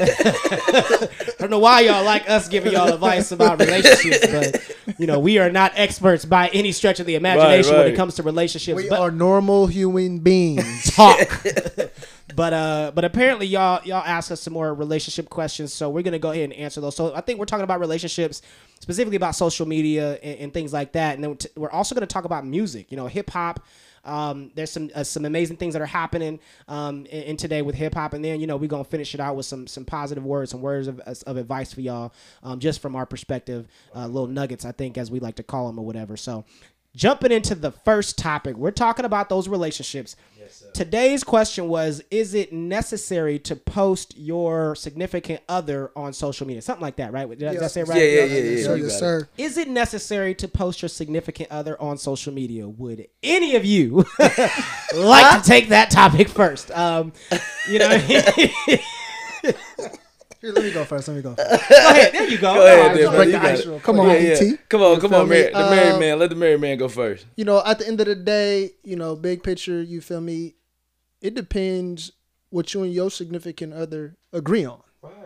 I 0.00 1.36
don't 1.38 1.50
know 1.50 1.58
why 1.58 1.80
y'all 1.80 2.04
like 2.04 2.28
us 2.28 2.48
giving 2.48 2.72
y'all 2.72 2.92
advice 2.92 3.32
about 3.32 3.60
relationships, 3.60 4.26
but 4.26 4.98
you 4.98 5.06
know 5.06 5.18
we 5.18 5.38
are 5.38 5.50
not 5.50 5.72
experts 5.74 6.24
by 6.24 6.48
any 6.48 6.72
stretch 6.72 7.00
of 7.00 7.06
the 7.06 7.14
imagination 7.14 7.76
when 7.76 7.86
it 7.86 7.96
comes 7.96 8.14
to 8.16 8.22
relationships. 8.22 8.76
We 8.76 8.88
but 8.88 9.00
are 9.00 9.10
normal 9.10 9.66
human 9.66 10.18
beings. 10.18 10.90
talk. 10.94 11.18
but 12.36 12.52
uh, 12.52 12.92
but 12.94 13.04
apparently 13.04 13.46
y'all 13.46 13.80
y'all 13.84 14.02
asked 14.04 14.30
us 14.30 14.40
some 14.40 14.52
more 14.52 14.74
relationship 14.74 15.30
questions, 15.30 15.72
so 15.72 15.90
we're 15.90 16.02
gonna 16.02 16.18
go 16.18 16.30
ahead 16.30 16.44
and 16.44 16.52
answer 16.54 16.80
those. 16.80 16.96
So 16.96 17.14
I 17.14 17.20
think 17.20 17.38
we're 17.38 17.46
talking 17.46 17.64
about 17.64 17.80
relationships, 17.80 18.42
specifically 18.80 19.16
about 19.16 19.34
social 19.34 19.66
media 19.66 20.18
and, 20.22 20.40
and 20.40 20.52
things 20.52 20.72
like 20.72 20.92
that, 20.92 21.14
and 21.14 21.24
then 21.24 21.38
we're 21.56 21.70
also 21.70 21.94
gonna 21.94 22.06
talk 22.06 22.24
about 22.24 22.46
music. 22.46 22.90
You 22.90 22.96
know, 22.96 23.06
hip 23.06 23.30
hop. 23.30 23.64
Um, 24.04 24.50
there's 24.54 24.70
some 24.70 24.90
uh, 24.94 25.04
some 25.04 25.24
amazing 25.24 25.56
things 25.56 25.74
that 25.74 25.82
are 25.82 25.86
happening 25.86 26.40
um, 26.68 27.06
in, 27.06 27.22
in 27.22 27.36
today 27.36 27.62
with 27.62 27.74
hip 27.74 27.94
hop, 27.94 28.12
and 28.12 28.24
then 28.24 28.40
you 28.40 28.46
know 28.46 28.56
we're 28.56 28.68
gonna 28.68 28.84
finish 28.84 29.14
it 29.14 29.20
out 29.20 29.36
with 29.36 29.46
some 29.46 29.66
some 29.66 29.84
positive 29.84 30.24
words, 30.24 30.50
some 30.50 30.60
words 30.60 30.88
of, 30.88 31.00
of 31.00 31.36
advice 31.36 31.72
for 31.72 31.80
y'all, 31.80 32.12
um, 32.42 32.58
just 32.60 32.80
from 32.80 32.96
our 32.96 33.06
perspective, 33.06 33.66
uh, 33.94 34.06
little 34.06 34.28
nuggets, 34.28 34.64
I 34.64 34.72
think, 34.72 34.98
as 34.98 35.10
we 35.10 35.20
like 35.20 35.36
to 35.36 35.42
call 35.42 35.66
them 35.66 35.78
or 35.78 35.84
whatever. 35.84 36.16
So, 36.16 36.44
jumping 36.94 37.32
into 37.32 37.54
the 37.54 37.70
first 37.70 38.18
topic, 38.18 38.56
we're 38.56 38.70
talking 38.70 39.04
about 39.04 39.28
those 39.28 39.48
relationships. 39.48 40.16
Today's 40.74 41.24
question 41.24 41.68
was 41.68 42.02
Is 42.10 42.34
it 42.34 42.52
necessary 42.52 43.38
to 43.40 43.56
post 43.56 44.14
your 44.16 44.74
significant 44.74 45.40
other 45.48 45.90
on 45.96 46.12
social 46.12 46.46
media? 46.46 46.60
Something 46.62 46.82
like 46.82 46.96
that, 46.96 47.12
right? 47.12 47.28
Did, 47.28 47.48
I- 47.48 47.52
did 47.54 47.62
I 47.62 47.66
say 47.68 47.80
it 47.80 47.88
right? 47.88 47.98
Yeah, 47.98 48.04
yeah, 48.04 48.24
yeah, 48.24 48.26
yes, 48.26 48.58
yeah. 48.58 48.64
sir, 48.64 48.76
yes, 48.76 48.98
sir. 48.98 49.28
Is 49.38 49.56
it 49.56 49.68
necessary 49.68 50.34
to 50.34 50.48
post 50.48 50.82
your 50.82 50.88
significant 50.88 51.50
other 51.50 51.80
on 51.80 51.96
social 51.96 52.32
media? 52.32 52.68
Would 52.68 53.06
any 53.22 53.56
of 53.56 53.64
you 53.64 54.04
like 54.94 55.42
to 55.42 55.48
take 55.48 55.68
that 55.70 55.90
topic 55.90 56.28
first? 56.28 56.70
Um, 56.72 57.12
you 57.70 57.78
know, 57.78 57.98
go 58.06 59.52
Here, 60.44 60.52
let 60.52 60.62
me 60.62 60.72
go 60.72 60.84
first. 60.84 61.08
Let 61.08 61.16
me 61.16 61.22
go. 61.22 61.34
First. 61.36 61.70
ahead. 61.70 62.12
There 62.12 62.28
you 62.28 62.36
go. 62.36 62.52
Go 62.54 62.66
ahead, 62.66 62.78
All 62.78 62.86
right, 62.88 62.94
then, 62.96 63.08
bro. 63.08 63.16
break 63.16 63.26
You 63.28 63.32
the 63.32 63.38
got 63.38 63.46
ice 63.46 63.60
it. 63.64 63.82
Come 63.82 64.00
on, 64.00 64.08
Yeah, 64.10 64.14
yeah. 64.18 64.34
DT. 64.34 64.58
Come 64.68 64.82
on, 64.82 64.94
You 64.96 65.00
come 65.00 65.14
on, 65.14 65.28
me? 65.28 65.42
man. 65.42 65.52
The 65.52 65.58
married 65.70 65.92
Um, 65.94 66.00
man. 66.00 66.18
Let 66.18 66.30
the 66.30 66.36
married 66.36 66.60
man 66.60 66.76
go 66.76 66.88
first. 66.88 67.24
You 67.36 67.46
know, 67.46 67.62
at 67.64 67.78
the 67.78 67.88
end 67.88 67.98
of 68.00 68.06
the 68.06 68.14
day, 68.14 68.72
you 68.82 68.96
know, 68.96 69.16
big 69.16 69.42
picture, 69.42 69.80
you 69.82 70.02
feel 70.02 70.20
me? 70.20 70.54
It 71.22 71.34
depends 71.34 72.12
what 72.50 72.74
you 72.74 72.82
and 72.82 72.92
your 72.92 73.10
significant 73.10 73.72
other 73.72 74.16
agree 74.34 74.66
on. 74.66 74.80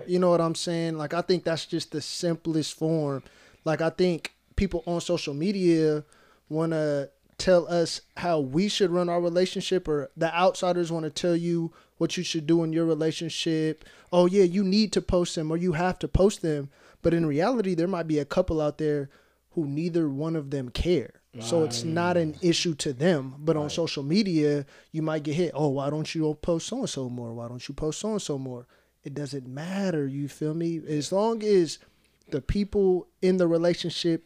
You 0.07 0.21
know 0.21 0.31
what 0.31 0.41
I'm 0.41 0.55
saying? 0.55 0.97
Like 0.99 1.13
I 1.15 1.21
think 1.23 1.43
that's 1.43 1.67
just 1.67 1.91
the 1.91 2.01
simplest 2.01 2.75
form. 2.79 3.25
Like 3.65 3.81
I 3.81 3.91
think 3.91 4.35
people 4.55 4.85
on 4.87 5.01
social 5.01 5.35
media 5.35 6.05
want 6.49 6.73
to 6.73 7.11
tell 7.39 7.67
us 7.69 8.01
how 8.17 8.39
we 8.41 8.69
should 8.69 8.91
run 8.91 9.09
our 9.09 9.21
relationship 9.21 9.87
or 9.89 10.11
the 10.17 10.33
outsiders 10.35 10.91
want 10.93 11.05
to 11.05 11.11
tell 11.11 11.37
you 11.37 11.73
what 11.99 12.17
you 12.17 12.23
should 12.23 12.47
do 12.47 12.65
in 12.65 12.73
your 12.73 12.87
relationship. 12.87 13.85
Oh 14.13 14.27
yeah, 14.27 14.45
you 14.45 14.65
need 14.65 14.93
to 14.93 15.03
post 15.03 15.35
them 15.35 15.51
or 15.51 15.57
you 15.57 15.73
have 15.73 15.99
to 16.01 16.09
post 16.09 16.43
them. 16.43 16.71
But 17.03 17.15
in 17.15 17.27
reality, 17.27 17.75
there 17.75 17.87
might 17.87 18.09
be 18.09 18.19
a 18.19 18.25
couple 18.25 18.61
out 18.61 18.79
there 18.79 19.11
who 19.51 19.67
neither 19.67 20.09
one 20.09 20.35
of 20.35 20.51
them 20.51 20.71
care. 20.71 21.15
So 21.41 21.63
it's 21.63 21.85
not 21.85 22.17
an 22.17 22.37
issue 22.43 22.75
to 22.77 22.93
them. 22.93 23.37
But 23.39 23.57
on 23.57 23.71
social 23.71 24.03
media, 24.03 24.67
you 24.91 25.03
might 25.03 25.23
get 25.23 25.35
hit. 25.35 25.53
Oh, 25.55 25.69
why 25.69 25.89
don't 25.89 26.13
you 26.13 26.35
post 26.43 26.67
so 26.67 26.81
and 26.81 26.91
so 26.91 27.09
more? 27.09 27.33
Why 27.33 27.47
don't 27.47 27.67
you 27.69 27.75
post 27.75 28.01
so 28.01 28.11
and 28.11 28.23
so 28.23 28.39
more? 28.39 28.67
It 29.05 29.15
doesn't 29.15 29.47
matter. 29.47 30.07
You 30.07 30.29
feel 30.29 30.55
me? 30.55 30.81
As 30.89 31.13
long 31.13 31.45
as 31.45 31.79
the 32.31 32.41
people 32.41 33.07
in 33.23 33.37
the 33.37 33.47
relationship 33.47 34.25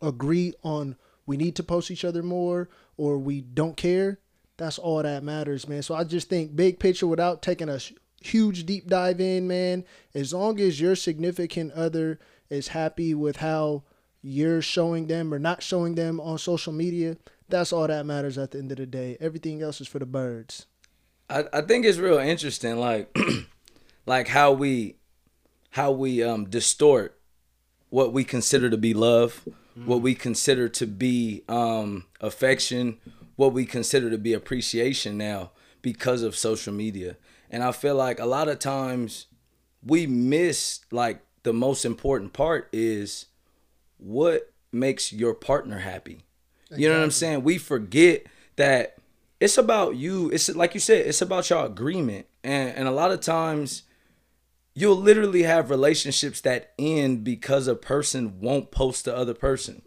agree 0.00 0.54
on 0.62 0.96
we 1.26 1.36
need 1.36 1.56
to 1.56 1.62
post 1.62 1.90
each 1.90 2.04
other 2.04 2.22
more 2.22 2.68
or 2.96 3.18
we 3.18 3.40
don't 3.40 3.76
care, 3.76 4.18
that's 4.56 4.78
all 4.78 5.02
that 5.02 5.22
matters, 5.24 5.68
man. 5.68 5.82
So 5.82 5.94
I 5.94 6.04
just 6.04 6.28
think 6.28 6.54
big 6.54 6.78
picture 6.78 7.06
without 7.06 7.42
taking 7.42 7.68
a 7.68 7.78
huge 8.20 8.64
deep 8.64 8.86
dive 8.86 9.20
in, 9.20 9.46
man, 9.46 9.84
as 10.14 10.32
long 10.32 10.60
as 10.60 10.80
your 10.80 10.96
significant 10.96 11.72
other 11.72 12.18
is 12.48 12.68
happy 12.68 13.14
with 13.14 13.36
how 13.36 13.82
you're 14.22 14.62
showing 14.62 15.06
them 15.06 15.34
or 15.34 15.38
not 15.38 15.62
showing 15.62 15.94
them 15.94 16.20
on 16.20 16.38
social 16.38 16.72
media, 16.72 17.16
that's 17.48 17.72
all 17.72 17.86
that 17.86 18.06
matters 18.06 18.38
at 18.38 18.52
the 18.52 18.58
end 18.58 18.72
of 18.72 18.78
the 18.78 18.86
day. 18.86 19.16
Everything 19.20 19.60
else 19.62 19.80
is 19.80 19.88
for 19.88 19.98
the 19.98 20.06
birds. 20.06 20.66
I, 21.28 21.44
I 21.52 21.60
think 21.62 21.84
it's 21.84 21.98
real 21.98 22.18
interesting, 22.18 22.78
like 22.78 23.14
like 24.06 24.28
how 24.28 24.52
we 24.52 24.96
how 25.70 25.90
we 25.90 26.22
um 26.22 26.44
distort 26.48 27.18
what 27.90 28.12
we 28.12 28.24
consider 28.24 28.68
to 28.70 28.76
be 28.76 28.92
love, 28.92 29.46
what 29.84 30.00
we 30.00 30.14
consider 30.14 30.68
to 30.68 30.86
be 30.86 31.42
um 31.48 32.04
affection, 32.20 32.98
what 33.36 33.52
we 33.52 33.64
consider 33.64 34.10
to 34.10 34.18
be 34.18 34.32
appreciation 34.32 35.18
now 35.18 35.50
because 35.82 36.22
of 36.22 36.36
social 36.36 36.72
media. 36.72 37.16
And 37.50 37.62
I 37.62 37.72
feel 37.72 37.94
like 37.94 38.18
a 38.18 38.26
lot 38.26 38.48
of 38.48 38.58
times 38.58 39.26
we 39.84 40.06
miss 40.06 40.80
like 40.90 41.22
the 41.42 41.52
most 41.52 41.84
important 41.84 42.32
part 42.32 42.68
is 42.72 43.26
what 43.98 44.52
makes 44.72 45.12
your 45.12 45.34
partner 45.34 45.78
happy. 45.78 46.24
You 46.76 46.88
know 46.88 46.96
what 46.96 47.04
I'm 47.04 47.10
saying? 47.12 47.44
We 47.44 47.58
forget 47.58 48.26
that 48.56 48.96
it's 49.38 49.58
about 49.58 49.94
you. 49.96 50.30
It's 50.30 50.48
like 50.54 50.74
you 50.74 50.80
said, 50.80 51.06
it's 51.06 51.22
about 51.22 51.48
your 51.50 51.64
agreement. 51.64 52.26
And 52.42 52.74
and 52.76 52.88
a 52.88 52.92
lot 52.92 53.12
of 53.12 53.20
times 53.20 53.84
you'll 54.74 54.96
literally 54.96 55.44
have 55.44 55.70
relationships 55.70 56.40
that 56.40 56.72
end 56.78 57.22
because 57.22 57.68
a 57.68 57.76
person 57.76 58.40
won't 58.40 58.70
post 58.70 59.04
the 59.04 59.16
other 59.16 59.34
person. 59.34 59.82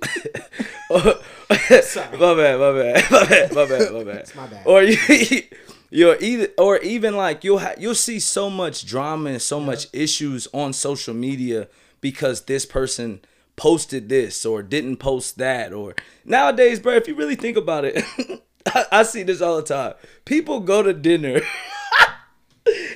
my 0.90 2.34
bad, 2.34 2.58
my 2.58 2.72
bad, 2.72 3.10
my 3.10 3.26
bad, 3.26 3.52
my 3.54 3.66
bad, 3.66 3.92
my 3.92 4.04
bad. 4.04 4.32
my 4.36 4.46
bad. 4.46 4.62
Or 4.66 4.82
you, 4.82 5.42
you're 5.90 6.16
either, 6.20 6.48
or 6.58 6.78
even 6.78 7.16
like 7.16 7.44
you'll 7.44 7.58
ha- 7.58 7.74
you'll 7.78 7.94
see 7.94 8.20
so 8.20 8.50
much 8.50 8.86
drama 8.86 9.30
and 9.30 9.42
so 9.42 9.60
much 9.60 9.86
issues 9.92 10.48
on 10.52 10.72
social 10.72 11.14
media 11.14 11.68
because 12.00 12.42
this 12.42 12.66
person 12.66 13.20
posted 13.56 14.08
this 14.08 14.44
or 14.44 14.62
didn't 14.62 14.96
post 14.98 15.38
that 15.38 15.72
or 15.72 15.94
nowadays, 16.24 16.80
bro. 16.80 16.94
If 16.94 17.08
you 17.08 17.14
really 17.14 17.36
think 17.36 17.56
about 17.56 17.84
it, 17.84 18.04
I, 18.66 18.84
I 18.92 19.02
see 19.02 19.22
this 19.22 19.40
all 19.40 19.56
the 19.56 19.62
time. 19.62 19.94
People 20.24 20.60
go 20.60 20.82
to 20.82 20.92
dinner. 20.92 21.40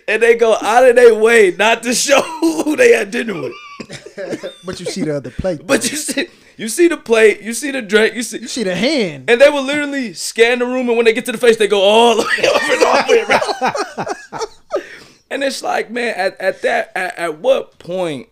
And 0.09 0.21
they 0.21 0.35
go 0.35 0.57
out 0.61 0.89
of 0.89 0.97
their 0.97 1.15
way 1.15 1.55
not 1.57 1.85
to 1.85 1.95
show 1.95 2.21
who 2.21 2.75
they 2.75 2.93
had 2.93 3.13
dinner 3.13 3.41
with. 3.41 3.53
But 4.65 4.81
you 4.81 4.87
see 4.87 5.03
the 5.03 5.17
other 5.17 5.31
plate. 5.31 5.67
But 5.67 5.91
you 5.91 5.97
see, 5.97 6.29
you 6.57 6.69
see 6.69 6.89
the 6.89 6.97
plate, 6.97 7.41
you 7.41 7.55
see 7.55 7.71
the 7.71 7.83
drink, 7.83 8.15
you 8.15 8.23
see, 8.23 8.39
you 8.39 8.49
see 8.49 8.63
the 8.63 8.75
hand. 8.75 9.29
and 9.29 9.41
they 9.41 9.49
will 9.49 9.65
literally 9.65 10.13
scan 10.15 10.59
the 10.59 10.67
room, 10.67 10.89
and 10.89 10.97
when 10.97 11.07
they 11.07 11.13
get 11.13 11.25
to 11.27 11.33
the 11.33 11.39
face, 11.39 11.57
they 11.57 11.67
go 11.69 11.81
all 11.81 12.17
the 12.17 12.23
way 12.23 12.49
over 12.49 12.73
and 12.73 12.85
all 12.85 13.07
the 13.07 13.13
way 13.13 14.39
around. 14.43 14.47
and 15.31 15.43
it's 15.43 15.63
like, 15.63 15.91
man, 15.91 16.15
at, 16.17 16.41
at 16.41 16.63
that, 16.63 16.93
at, 16.95 17.19
at 17.19 17.39
what 17.39 17.79
point 17.79 18.29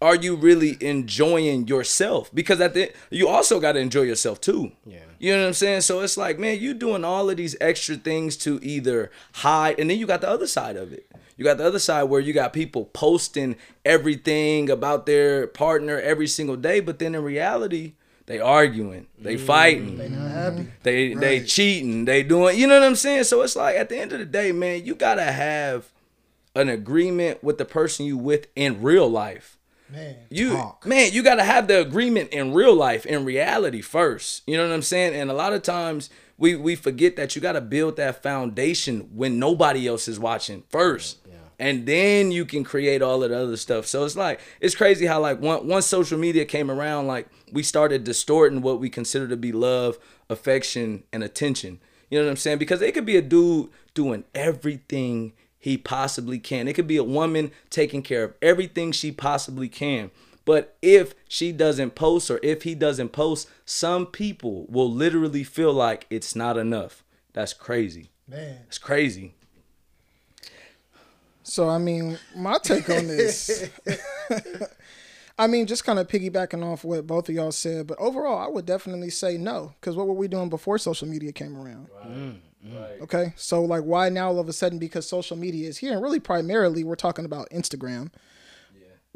are 0.00 0.16
you 0.16 0.36
really 0.36 0.76
enjoying 0.80 1.66
yourself? 1.68 2.30
Because 2.34 2.60
at 2.60 2.74
the 2.74 2.92
you 3.10 3.28
also 3.28 3.60
got 3.60 3.72
to 3.72 3.78
enjoy 3.78 4.02
yourself 4.02 4.40
too. 4.40 4.72
Yeah. 4.84 4.98
You 5.18 5.34
know 5.34 5.42
what 5.42 5.48
I'm 5.48 5.54
saying? 5.54 5.80
So 5.82 6.00
it's 6.00 6.16
like, 6.16 6.38
man, 6.38 6.58
you 6.60 6.74
doing 6.74 7.04
all 7.04 7.30
of 7.30 7.36
these 7.38 7.56
extra 7.60 7.96
things 7.96 8.36
to 8.38 8.58
either 8.62 9.10
hide, 9.34 9.78
and 9.78 9.88
then 9.88 9.98
you 9.98 10.06
got 10.06 10.20
the 10.20 10.28
other 10.28 10.46
side 10.46 10.76
of 10.76 10.92
it. 10.92 11.06
You 11.36 11.44
got 11.44 11.58
the 11.58 11.66
other 11.66 11.78
side 11.78 12.04
where 12.04 12.20
you 12.20 12.32
got 12.32 12.52
people 12.52 12.86
posting 12.86 13.56
everything 13.84 14.70
about 14.70 15.06
their 15.06 15.46
partner 15.46 15.98
every 15.98 16.28
single 16.28 16.56
day, 16.56 16.80
but 16.80 16.98
then 16.98 17.14
in 17.14 17.24
reality, 17.24 17.94
they 18.26 18.40
arguing, 18.40 19.06
they 19.18 19.36
mm. 19.36 19.40
fighting, 19.40 19.98
They 19.98 20.08
not 20.08 20.30
happy. 20.30 20.68
they 20.82 21.14
they 21.14 21.44
cheating, 21.44 22.06
they 22.06 22.22
doing, 22.22 22.58
you 22.58 22.66
know 22.66 22.78
what 22.78 22.86
I'm 22.86 22.94
saying? 22.94 23.24
So 23.24 23.42
it's 23.42 23.56
like 23.56 23.76
at 23.76 23.88
the 23.88 23.98
end 23.98 24.12
of 24.12 24.18
the 24.18 24.24
day, 24.24 24.52
man, 24.52 24.86
you 24.86 24.94
gotta 24.94 25.24
have 25.24 25.92
an 26.54 26.68
agreement 26.68 27.42
with 27.42 27.58
the 27.58 27.64
person 27.64 28.06
you 28.06 28.16
with 28.16 28.46
in 28.56 28.80
real 28.80 29.08
life. 29.08 29.58
Man. 29.90 30.16
You 30.30 30.54
Talk. 30.54 30.86
man, 30.86 31.12
you 31.12 31.22
gotta 31.22 31.44
have 31.44 31.68
the 31.68 31.80
agreement 31.80 32.30
in 32.30 32.54
real 32.54 32.74
life, 32.74 33.04
in 33.04 33.24
reality 33.24 33.82
first. 33.82 34.42
You 34.46 34.56
know 34.56 34.66
what 34.66 34.74
I'm 34.74 34.82
saying? 34.82 35.14
And 35.14 35.30
a 35.30 35.34
lot 35.34 35.52
of 35.52 35.62
times 35.62 36.08
we 36.38 36.56
we 36.56 36.74
forget 36.76 37.16
that 37.16 37.36
you 37.36 37.42
gotta 37.42 37.60
build 37.60 37.96
that 37.96 38.22
foundation 38.22 39.10
when 39.14 39.38
nobody 39.38 39.86
else 39.86 40.08
is 40.08 40.18
watching 40.18 40.64
first. 40.70 41.18
And 41.64 41.86
then 41.86 42.30
you 42.30 42.44
can 42.44 42.62
create 42.62 43.00
all 43.00 43.22
of 43.22 43.30
the 43.30 43.38
other 43.38 43.56
stuff. 43.56 43.86
So 43.86 44.04
it's 44.04 44.16
like 44.16 44.38
it's 44.60 44.74
crazy 44.74 45.06
how 45.06 45.18
like 45.20 45.40
once 45.40 45.64
once 45.64 45.86
social 45.86 46.18
media 46.18 46.44
came 46.44 46.70
around, 46.70 47.06
like 47.06 47.26
we 47.50 47.62
started 47.62 48.04
distorting 48.04 48.60
what 48.60 48.80
we 48.80 48.90
consider 48.90 49.26
to 49.28 49.36
be 49.38 49.50
love, 49.50 49.98
affection, 50.28 51.04
and 51.10 51.24
attention. 51.24 51.80
You 52.10 52.18
know 52.18 52.26
what 52.26 52.32
I'm 52.32 52.36
saying? 52.36 52.58
Because 52.58 52.82
it 52.82 52.92
could 52.92 53.06
be 53.06 53.16
a 53.16 53.22
dude 53.22 53.70
doing 53.94 54.24
everything 54.34 55.32
he 55.58 55.78
possibly 55.78 56.38
can. 56.38 56.68
It 56.68 56.74
could 56.74 56.86
be 56.86 56.98
a 56.98 57.02
woman 57.02 57.50
taking 57.70 58.02
care 58.02 58.24
of 58.24 58.34
everything 58.42 58.92
she 58.92 59.10
possibly 59.10 59.70
can. 59.70 60.10
But 60.44 60.76
if 60.82 61.14
she 61.28 61.50
doesn't 61.50 61.94
post 61.94 62.30
or 62.30 62.40
if 62.42 62.64
he 62.64 62.74
doesn't 62.74 63.12
post, 63.12 63.48
some 63.64 64.04
people 64.04 64.66
will 64.68 64.92
literally 64.92 65.44
feel 65.44 65.72
like 65.72 66.06
it's 66.10 66.36
not 66.36 66.58
enough. 66.58 67.02
That's 67.32 67.54
crazy. 67.54 68.10
Man. 68.28 68.58
It's 68.66 68.76
crazy. 68.76 69.34
So 71.44 71.68
I 71.68 71.78
mean, 71.78 72.18
my 72.34 72.58
take 72.58 72.90
on 72.90 73.06
this. 73.06 73.68
I 75.38 75.46
mean, 75.46 75.66
just 75.66 75.84
kind 75.84 75.98
of 75.98 76.06
piggybacking 76.08 76.64
off 76.64 76.84
what 76.84 77.06
both 77.06 77.28
of 77.28 77.34
y'all 77.34 77.52
said, 77.52 77.86
but 77.86 77.98
overall, 77.98 78.38
I 78.38 78.48
would 78.48 78.66
definitely 78.66 79.10
say 79.10 79.36
no. 79.36 79.74
Because 79.80 79.96
what 79.96 80.06
were 80.06 80.14
we 80.14 80.28
doing 80.28 80.48
before 80.48 80.78
social 80.78 81.08
media 81.08 81.32
came 81.32 81.56
around? 81.56 81.88
Mm, 82.06 82.38
right. 82.64 82.80
Right. 82.80 83.00
Okay, 83.02 83.32
so 83.36 83.62
like, 83.62 83.82
why 83.82 84.08
now 84.08 84.28
all 84.28 84.38
of 84.38 84.48
a 84.48 84.52
sudden? 84.52 84.78
Because 84.78 85.06
social 85.06 85.36
media 85.36 85.68
is 85.68 85.78
here, 85.78 85.92
and 85.92 86.02
really 86.02 86.20
primarily, 86.20 86.84
we're 86.84 86.94
talking 86.94 87.24
about 87.24 87.50
Instagram. 87.50 88.10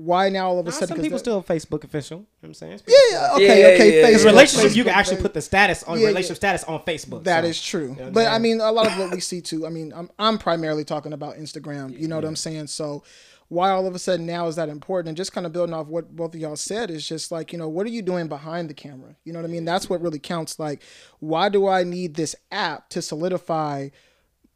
Why 0.01 0.29
now 0.29 0.49
all 0.49 0.61
of 0.61 0.67
a 0.69 0.71
sudden? 0.71 0.89
some 0.89 0.97
'cause 0.99 1.03
people 1.03 1.19
that- 1.19 1.25
still 1.25 1.43
Facebook 1.43 1.83
official. 1.83 2.19
You 2.19 2.23
know 2.23 2.29
what 2.41 2.49
I'm 2.51 2.55
saying? 2.55 2.81
Yeah, 2.87 2.95
yeah, 3.11 3.33
okay, 3.35 3.45
Yeah, 3.47 3.53
okay. 3.75 3.79
yeah, 3.91 4.01
yeah. 4.03 4.07
Because 4.07 4.23
Facebook, 4.23 4.27
relationship, 4.27 4.77
you 4.77 4.85
can 4.85 4.93
actually 4.95 5.21
put 5.23 5.35
the 5.35 5.41
status 5.43 5.83
on 5.83 5.97
Yeah, 5.97 6.03
yeah. 6.03 6.09
relationship 6.09 6.37
status 6.37 6.65
on 6.65 6.81
Facebook. 6.85 7.25
That 7.25 7.43
so. 7.43 7.49
is 7.51 7.61
true. 7.61 7.89
what 7.91 8.01
I'm 8.07 8.13
but 8.13 8.27
I 8.29 8.39
mean, 8.39 8.61
a 8.61 8.71
lot 8.71 8.87
of 8.87 8.97
what 8.97 9.11
we 9.11 9.19
see 9.31 9.41
too. 9.41 9.67
I 9.67 9.71
mean, 9.71 9.93
I'm 9.95 10.09
I'm 10.19 10.39
primarily 10.39 10.85
talking 10.85 11.13
about 11.13 11.37
Instagram. 11.37 11.99
You 12.01 12.07
know 12.07 12.15
what 12.17 12.25
I'm 12.25 12.37
saying? 12.37 12.69
So 12.69 13.03
why 13.51 13.71
all 13.71 13.87
of 13.87 13.95
a 13.95 13.99
sudden 13.99 14.25
now 14.27 14.47
is 14.47 14.57
that 14.57 14.69
important? 14.69 15.09
And 15.09 15.17
just 15.17 15.33
kind 15.33 15.47
of 15.47 15.53
building 15.53 15.75
off 15.75 15.87
what 15.89 16.15
both 16.15 16.35
of 16.35 16.41
y'all 16.41 16.55
said 16.55 16.91
is 16.91 17.05
just 17.09 17.33
like, 17.33 17.51
you 17.51 17.59
know, 17.59 17.67
what 17.69 17.87
are 17.87 17.91
you 17.91 18.03
doing 18.03 18.29
behind 18.29 18.69
the 18.71 18.75
camera? 18.75 19.17
You 19.25 19.33
know 19.33 19.41
what 19.41 19.49
I 19.49 19.51
mean? 19.51 19.65
That's 19.65 19.89
what 19.91 20.01
really 20.03 20.19
counts. 20.19 20.59
Like, 20.59 20.83
why 21.19 21.49
do 21.49 21.67
I 21.67 21.83
need 21.83 22.15
this 22.15 22.37
app 22.53 22.91
to 22.91 23.01
solidify 23.03 23.89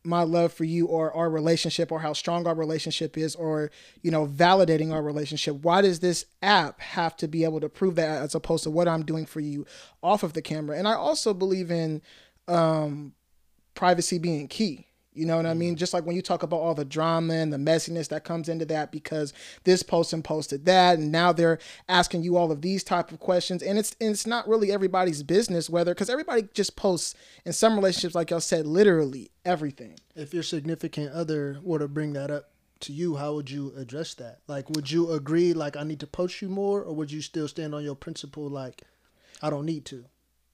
my 0.04 0.22
love 0.22 0.52
for 0.52 0.64
you 0.64 0.86
or 0.86 1.14
our 1.14 1.30
relationship 1.30 1.92
or 1.92 2.00
how 2.00 2.12
strong 2.12 2.46
our 2.46 2.54
relationship 2.54 3.16
is 3.16 3.34
or 3.36 3.70
you 4.02 4.10
know 4.10 4.26
validating 4.26 4.92
our 4.92 5.02
relationship 5.02 5.56
why 5.62 5.80
does 5.80 6.00
this 6.00 6.26
app 6.42 6.80
have 6.80 7.16
to 7.16 7.28
be 7.28 7.44
able 7.44 7.60
to 7.60 7.68
prove 7.68 7.94
that 7.94 8.22
as 8.22 8.34
opposed 8.34 8.64
to 8.64 8.70
what 8.70 8.88
i'm 8.88 9.04
doing 9.04 9.26
for 9.26 9.40
you 9.40 9.64
off 10.02 10.22
of 10.22 10.32
the 10.32 10.42
camera? 10.42 10.76
And 10.76 10.88
i 10.88 10.94
also 10.94 11.32
believe 11.32 11.70
in 11.70 12.02
um 12.48 13.12
privacy 13.74 14.18
being 14.18 14.48
key 14.48 14.86
you 15.14 15.26
know 15.26 15.36
what 15.36 15.46
I 15.46 15.54
mean? 15.54 15.70
Mm-hmm. 15.70 15.78
Just 15.78 15.92
like 15.92 16.06
when 16.06 16.16
you 16.16 16.22
talk 16.22 16.42
about 16.42 16.60
all 16.60 16.74
the 16.74 16.84
drama 16.84 17.34
and 17.34 17.52
the 17.52 17.58
messiness 17.58 18.08
that 18.08 18.24
comes 18.24 18.48
into 18.48 18.64
that 18.66 18.92
because 18.92 19.32
this 19.64 19.82
person 19.82 20.22
posted 20.22 20.64
that 20.66 20.98
and 20.98 21.12
now 21.12 21.32
they're 21.32 21.58
asking 21.88 22.22
you 22.22 22.36
all 22.36 22.50
of 22.50 22.62
these 22.62 22.82
type 22.82 23.12
of 23.12 23.20
questions 23.20 23.62
and 23.62 23.78
it's 23.78 23.94
and 24.00 24.10
it's 24.10 24.26
not 24.26 24.48
really 24.48 24.72
everybody's 24.72 25.22
business 25.22 25.68
whether 25.68 25.92
because 25.92 26.10
everybody 26.10 26.48
just 26.54 26.76
posts 26.76 27.14
in 27.44 27.52
some 27.52 27.74
relationships 27.74 28.14
like 28.14 28.30
y'all 28.30 28.40
said 28.40 28.66
literally 28.66 29.30
everything. 29.44 29.98
If 30.14 30.32
your 30.32 30.42
significant 30.42 31.12
other 31.12 31.58
were 31.62 31.78
to 31.78 31.88
bring 31.88 32.12
that 32.14 32.30
up 32.30 32.50
to 32.80 32.92
you, 32.92 33.16
how 33.16 33.34
would 33.34 33.50
you 33.50 33.72
address 33.76 34.14
that? 34.14 34.40
Like, 34.46 34.68
would 34.70 34.90
you 34.90 35.12
agree, 35.12 35.52
like, 35.52 35.76
I 35.76 35.84
need 35.84 36.00
to 36.00 36.06
post 36.06 36.42
you 36.42 36.48
more, 36.48 36.82
or 36.82 36.94
would 36.94 37.12
you 37.12 37.20
still 37.22 37.48
stand 37.48 37.74
on 37.74 37.84
your 37.84 37.94
principle, 37.94 38.48
like, 38.48 38.82
I 39.40 39.50
don't 39.50 39.66
need 39.66 39.84
to? 39.86 40.04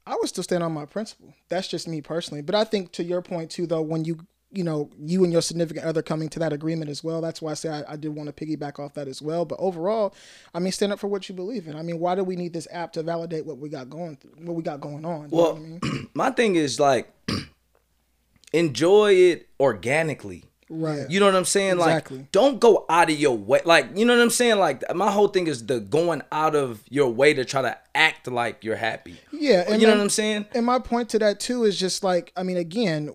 I 0.06 0.16
would 0.16 0.28
still 0.28 0.44
stand 0.44 0.62
on 0.62 0.72
my 0.72 0.86
principle. 0.86 1.35
That's 1.48 1.68
just 1.68 1.86
me 1.86 2.01
personally. 2.01 2.40
But 2.40 2.55
I 2.55 2.64
think 2.64 2.93
to 2.93 3.05
your 3.05 3.20
point 3.20 3.51
too, 3.51 3.66
though, 3.66 3.82
when 3.82 4.06
you 4.06 4.20
you 4.50 4.64
know 4.64 4.90
you 4.98 5.24
and 5.24 5.32
your 5.32 5.42
significant 5.42 5.84
other 5.84 6.00
coming 6.02 6.28
to 6.30 6.38
that 6.38 6.52
agreement 6.52 6.90
as 6.90 7.04
well, 7.04 7.20
that's 7.20 7.42
why 7.42 7.50
I 7.50 7.54
say 7.54 7.68
I, 7.68 7.92
I 7.92 7.96
did 7.96 8.08
want 8.14 8.34
to 8.34 8.46
piggyback 8.46 8.78
off 8.78 8.94
that 8.94 9.06
as 9.08 9.20
well. 9.20 9.44
But 9.44 9.58
overall, 9.60 10.14
I 10.54 10.58
mean, 10.58 10.72
stand 10.72 10.92
up 10.92 10.98
for 10.98 11.08
what 11.08 11.28
you 11.28 11.34
believe 11.34 11.66
in. 11.66 11.76
I 11.76 11.82
mean, 11.82 11.98
why 11.98 12.14
do 12.14 12.24
we 12.24 12.34
need 12.36 12.52
this 12.52 12.66
app 12.70 12.92
to 12.94 13.02
validate 13.02 13.44
what 13.44 13.58
we 13.58 13.68
got 13.68 13.90
going 13.90 14.16
through, 14.16 14.32
what 14.38 14.54
we 14.56 14.62
got 14.62 14.80
going 14.80 15.04
on? 15.04 15.28
You 15.30 15.36
know 15.36 15.42
Well, 15.42 15.56
I 15.56 15.58
mean? 15.58 16.08
my 16.14 16.30
thing 16.30 16.56
is 16.56 16.80
like 16.80 17.12
enjoy 18.52 19.12
it 19.14 19.48
organically. 19.60 20.44
right? 20.70 21.08
You 21.10 21.20
know 21.20 21.26
what 21.26 21.36
I'm 21.36 21.44
saying? 21.44 21.76
Exactly. 21.78 22.18
Like, 22.18 22.32
don't 22.32 22.60
go 22.60 22.84
out 22.88 23.10
of 23.10 23.18
your 23.18 23.36
way. 23.36 23.60
Like, 23.64 23.96
you 23.96 24.04
know 24.04 24.14
what 24.16 24.22
I'm 24.22 24.30
saying? 24.30 24.58
Like, 24.58 24.82
my 24.94 25.10
whole 25.10 25.28
thing 25.28 25.46
is 25.46 25.66
the 25.66 25.80
going 25.80 26.22
out 26.32 26.54
of 26.54 26.82
your 26.88 27.10
way 27.10 27.34
to 27.34 27.44
try 27.44 27.62
to 27.62 27.76
act 27.94 28.26
like 28.28 28.64
you're 28.64 28.76
happy. 28.76 29.18
Yeah, 29.32 29.64
and 29.68 29.80
you 29.80 29.86
know 29.86 29.94
what 29.94 30.02
I'm 30.02 30.10
saying? 30.10 30.46
And 30.54 30.64
my 30.64 30.78
point 30.78 31.10
to 31.10 31.18
that 31.20 31.40
too 31.40 31.64
is 31.64 31.78
just 31.78 32.02
like, 32.02 32.32
I 32.36 32.42
mean, 32.42 32.56
again, 32.56 33.10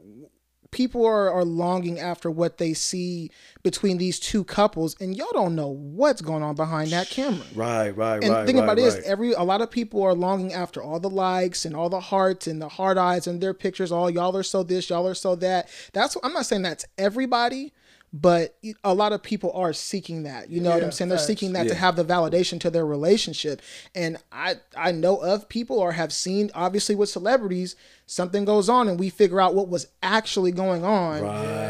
people 0.74 1.06
are, 1.06 1.32
are 1.32 1.45
longing 1.45 2.00
after 2.00 2.30
what 2.30 2.58
they 2.58 2.74
see 2.74 3.30
between 3.62 3.98
these 3.98 4.20
two 4.20 4.44
couples, 4.44 4.95
and 5.00 5.16
y'all 5.16 5.32
don't 5.32 5.56
know 5.56 5.70
what's 5.70 6.22
going 6.22 6.44
on 6.44 6.56
behind 6.56 6.90
that 6.90 7.10
camera. 7.10 7.45
Right, 7.56 7.91
right, 7.91 8.18
right. 8.18 8.24
And 8.24 8.48
think 8.48 8.60
about 8.60 8.80
it 8.80 8.86
is 8.86 8.95
every 9.06 9.34
a 9.34 9.44
lot 9.44 9.62
of 9.62 9.72
people 9.72 10.04
are 10.04 10.14
longing 10.14 10.54
after 10.54 10.82
all 10.82 11.00
the 11.00 11.10
likes 11.10 11.64
and 11.64 11.76
all 11.76 11.90
the 11.90 12.00
hearts 12.00 12.48
and 12.48 12.62
the 12.62 12.68
hard 12.68 12.98
eyes 12.98 13.28
and 13.28 13.40
their 13.40 13.54
pictures. 13.54 13.91
All 13.91 14.10
y'all 14.10 14.36
are 14.36 14.44
so 14.44 14.64
this, 14.64 14.90
y'all 14.90 15.08
are 15.08 15.14
so 15.14 15.36
that. 15.36 15.70
That's 15.94 16.18
I'm 16.24 16.34
not 16.34 16.45
saying 16.45 16.64
that's 16.64 16.86
everybody, 16.98 17.72
but 18.15 18.56
a 18.84 18.94
lot 18.94 19.11
of 19.11 19.23
people 19.23 19.52
are 19.53 19.73
seeking 19.73 20.22
that. 20.23 20.52
You 20.52 20.61
know 20.61 20.69
what 20.69 20.84
I'm 20.84 20.91
saying? 20.91 21.10
They're 21.10 21.18
seeking 21.18 21.53
that 21.53 21.68
to 21.68 21.73
have 21.73 21.95
the 21.95 22.06
validation 22.06 22.60
to 22.60 22.69
their 22.69 22.85
relationship. 22.85 23.60
And 23.95 24.18
I 24.31 24.57
I 24.77 24.91
know 24.91 25.18
of 25.18 25.49
people 25.49 25.80
or 25.80 25.94
have 25.94 26.14
seen 26.14 26.52
obviously 26.53 26.94
with 26.94 27.10
celebrities 27.10 27.76
something 28.06 28.45
goes 28.45 28.69
on 28.69 28.88
and 28.88 28.99
we 28.99 29.10
figure 29.10 29.41
out 29.41 29.56
what 29.56 29.68
was 29.68 29.88
actually 30.03 30.52
going 30.52 30.85
on 30.85 31.22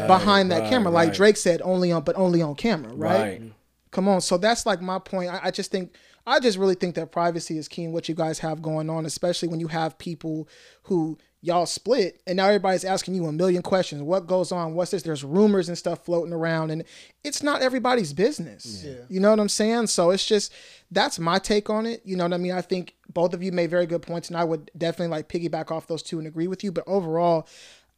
behind 0.06 0.50
that 0.50 0.62
right, 0.62 0.70
camera. 0.70 0.92
Like 0.92 1.08
right. 1.08 1.16
Drake 1.16 1.36
said, 1.38 1.62
only 1.62 1.90
on 1.90 2.02
but 2.02 2.16
only 2.16 2.42
on 2.42 2.54
camera, 2.56 2.92
right? 2.92 3.40
Right. 3.40 3.42
Come 3.90 4.06
on. 4.08 4.20
So 4.20 4.36
that's 4.36 4.66
like 4.66 4.82
my 4.82 4.98
point. 4.98 5.32
I, 5.32 5.40
I 5.44 5.50
just 5.50 5.70
think 5.70 5.94
I 6.26 6.40
just 6.40 6.58
really 6.58 6.74
think 6.74 6.94
that 6.96 7.10
privacy 7.10 7.56
is 7.56 7.68
key 7.68 7.84
in 7.84 7.92
what 7.92 8.06
you 8.06 8.14
guys 8.14 8.38
have 8.40 8.60
going 8.60 8.90
on, 8.90 9.06
especially 9.06 9.48
when 9.48 9.60
you 9.60 9.68
have 9.68 9.96
people 9.96 10.46
who 10.82 11.16
y'all 11.44 11.66
split 11.66 12.22
and 12.26 12.38
now 12.38 12.46
everybody's 12.46 12.84
asking 12.86 13.14
you 13.14 13.26
a 13.26 13.32
million 13.32 13.60
questions. 13.60 14.00
What 14.02 14.26
goes 14.26 14.50
on? 14.50 14.74
What's 14.74 14.92
this? 14.92 15.02
There's 15.02 15.22
rumors 15.22 15.68
and 15.68 15.76
stuff 15.76 16.02
floating 16.04 16.32
around 16.32 16.70
and 16.70 16.84
it's 17.22 17.42
not 17.42 17.60
everybody's 17.60 18.14
business. 18.14 18.82
Yeah. 18.82 18.94
You 19.10 19.20
know 19.20 19.28
what 19.28 19.38
I'm 19.38 19.50
saying? 19.50 19.88
So 19.88 20.10
it's 20.10 20.24
just 20.24 20.52
that's 20.90 21.18
my 21.18 21.38
take 21.38 21.68
on 21.68 21.84
it. 21.84 22.00
You 22.04 22.16
know 22.16 22.24
what 22.24 22.32
I 22.32 22.38
mean? 22.38 22.52
I 22.52 22.62
think 22.62 22.94
both 23.12 23.34
of 23.34 23.42
you 23.42 23.52
made 23.52 23.68
very 23.68 23.84
good 23.84 24.00
points 24.00 24.28
and 24.28 24.38
I 24.38 24.44
would 24.44 24.70
definitely 24.78 25.08
like 25.14 25.28
piggyback 25.28 25.70
off 25.70 25.86
those 25.86 26.02
two 26.02 26.18
and 26.18 26.26
agree 26.26 26.46
with 26.46 26.64
you. 26.64 26.72
But 26.72 26.84
overall, 26.86 27.46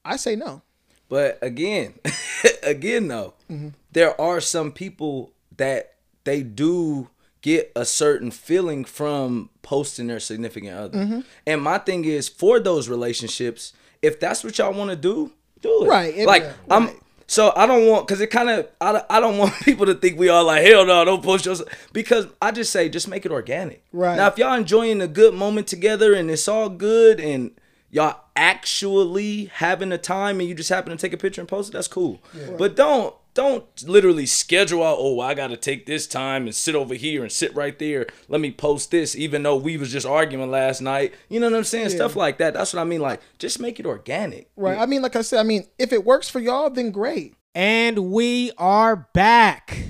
I 0.05 0.17
say 0.17 0.35
no. 0.35 0.63
But 1.09 1.39
again, 1.41 1.95
again 2.65 3.07
though, 3.09 3.35
Mm-hmm. 3.49 3.69
there 3.93 4.21
are 4.21 4.41
some 4.41 4.73
people 4.73 5.33
that 5.57 5.95
they 6.25 6.43
do 6.43 7.09
get 7.43 7.71
a 7.77 7.85
certain 7.85 8.31
feeling 8.31 8.85
from 8.85 9.51
posting 9.63 10.07
their 10.09 10.21
significant 10.21 10.73
other. 10.73 10.99
Mm-hmm. 10.99 11.21
And 11.47 11.63
my 11.63 11.79
thing 11.79 12.05
is 12.05 12.29
for 12.29 12.59
those 12.61 12.89
relationships, 12.89 13.73
if 14.03 14.19
that's 14.21 14.43
what 14.45 14.59
y'all 14.59 14.73
want 14.73 14.91
to 14.91 14.97
do, 14.97 15.33
do 15.61 15.85
it. 15.85 15.89
Right, 15.89 16.15
it- 16.17 16.27
like 16.27 16.43
yeah, 16.43 16.53
I'm 16.71 16.87
right. 16.87 16.97
so 17.27 17.53
I 17.57 17.67
don't 17.67 17.87
want 17.87 18.07
because 18.07 18.21
it 18.21 18.29
kind 18.29 18.51
of 18.51 18.69
I, 18.81 18.93
don't- 18.93 19.07
I 19.11 19.21
don't 19.25 19.39
want 19.39 19.55
people 19.63 19.87
to 19.87 19.95
think 19.95 20.19
we 20.19 20.29
all 20.29 20.45
like 20.45 20.65
hell 20.67 20.85
no 20.87 21.05
don't 21.05 21.23
post 21.23 21.47
yourself 21.47 21.69
because 21.93 22.27
I 22.43 22.51
just 22.51 22.73
say 22.73 22.89
just 22.89 23.09
make 23.09 23.25
it 23.25 23.33
organic. 23.33 23.85
Right. 23.93 24.17
now, 24.17 24.27
if 24.29 24.39
y'all 24.39 24.55
enjoying 24.55 25.01
a 25.01 25.09
good 25.09 25.35
moment 25.35 25.67
together 25.69 26.15
and 26.15 26.31
it's 26.31 26.49
all 26.49 26.69
good 26.69 27.21
and 27.21 27.53
y'all 27.91 28.21
actually 28.35 29.47
having 29.47 29.93
a 29.93 29.99
time 29.99 30.41
and 30.41 30.49
you 30.49 30.55
just 30.55 30.69
happen 30.69 30.91
to 30.91 30.97
take 30.97 31.13
a 31.13 31.17
picture 31.17 31.41
and 31.41 31.49
post 31.49 31.71
it, 31.71 31.73
that's 31.73 31.89
cool. 31.89 32.21
But 32.59 32.77
don't 32.77 33.15
don't 33.37 33.67
literally 33.87 34.25
schedule 34.25 34.83
out. 34.83 34.97
Oh, 34.99 35.21
I 35.21 35.35
got 35.35 35.49
to 35.49 35.59
take 35.59 35.85
this 35.85 36.07
time 36.07 36.45
and 36.45 36.55
sit 36.55 36.75
over 36.75 36.95
here 36.95 37.23
and 37.23 37.31
sit 37.31 37.55
right 37.55 37.79
there. 37.79 38.07
Let 38.29 38.41
me 38.41 38.51
post 38.51 38.91
this, 38.91 39.15
even 39.15 39.43
though 39.43 39.57
we 39.57 39.77
was 39.77 39.93
just 39.93 40.07
arguing 40.07 40.51
last 40.51 40.81
night. 40.81 41.13
You 41.29 41.39
know 41.39 41.51
what 41.51 41.57
I'm 41.59 41.65
saying? 41.65 41.91
Stuff 41.91 42.17
like 42.17 42.39
that. 42.39 42.55
That's 42.55 42.73
what 42.73 42.81
I 42.81 42.85
mean. 42.85 43.03
Like, 43.03 43.21
just 43.39 43.61
make 43.61 43.79
it 43.79 43.85
organic. 43.85 44.51
Right. 44.57 44.79
I 44.79 44.87
mean, 44.87 45.03
like 45.03 45.17
I 45.17 45.21
said, 45.21 45.39
I 45.39 45.43
mean, 45.43 45.67
if 45.79 45.93
it 45.93 46.07
works 46.07 46.31
for 46.31 46.41
y'all, 46.41 46.71
then 46.71 46.91
great. 46.91 47.35
And 47.55 48.11
we 48.11 48.53
are 48.57 48.97
back. 49.13 49.85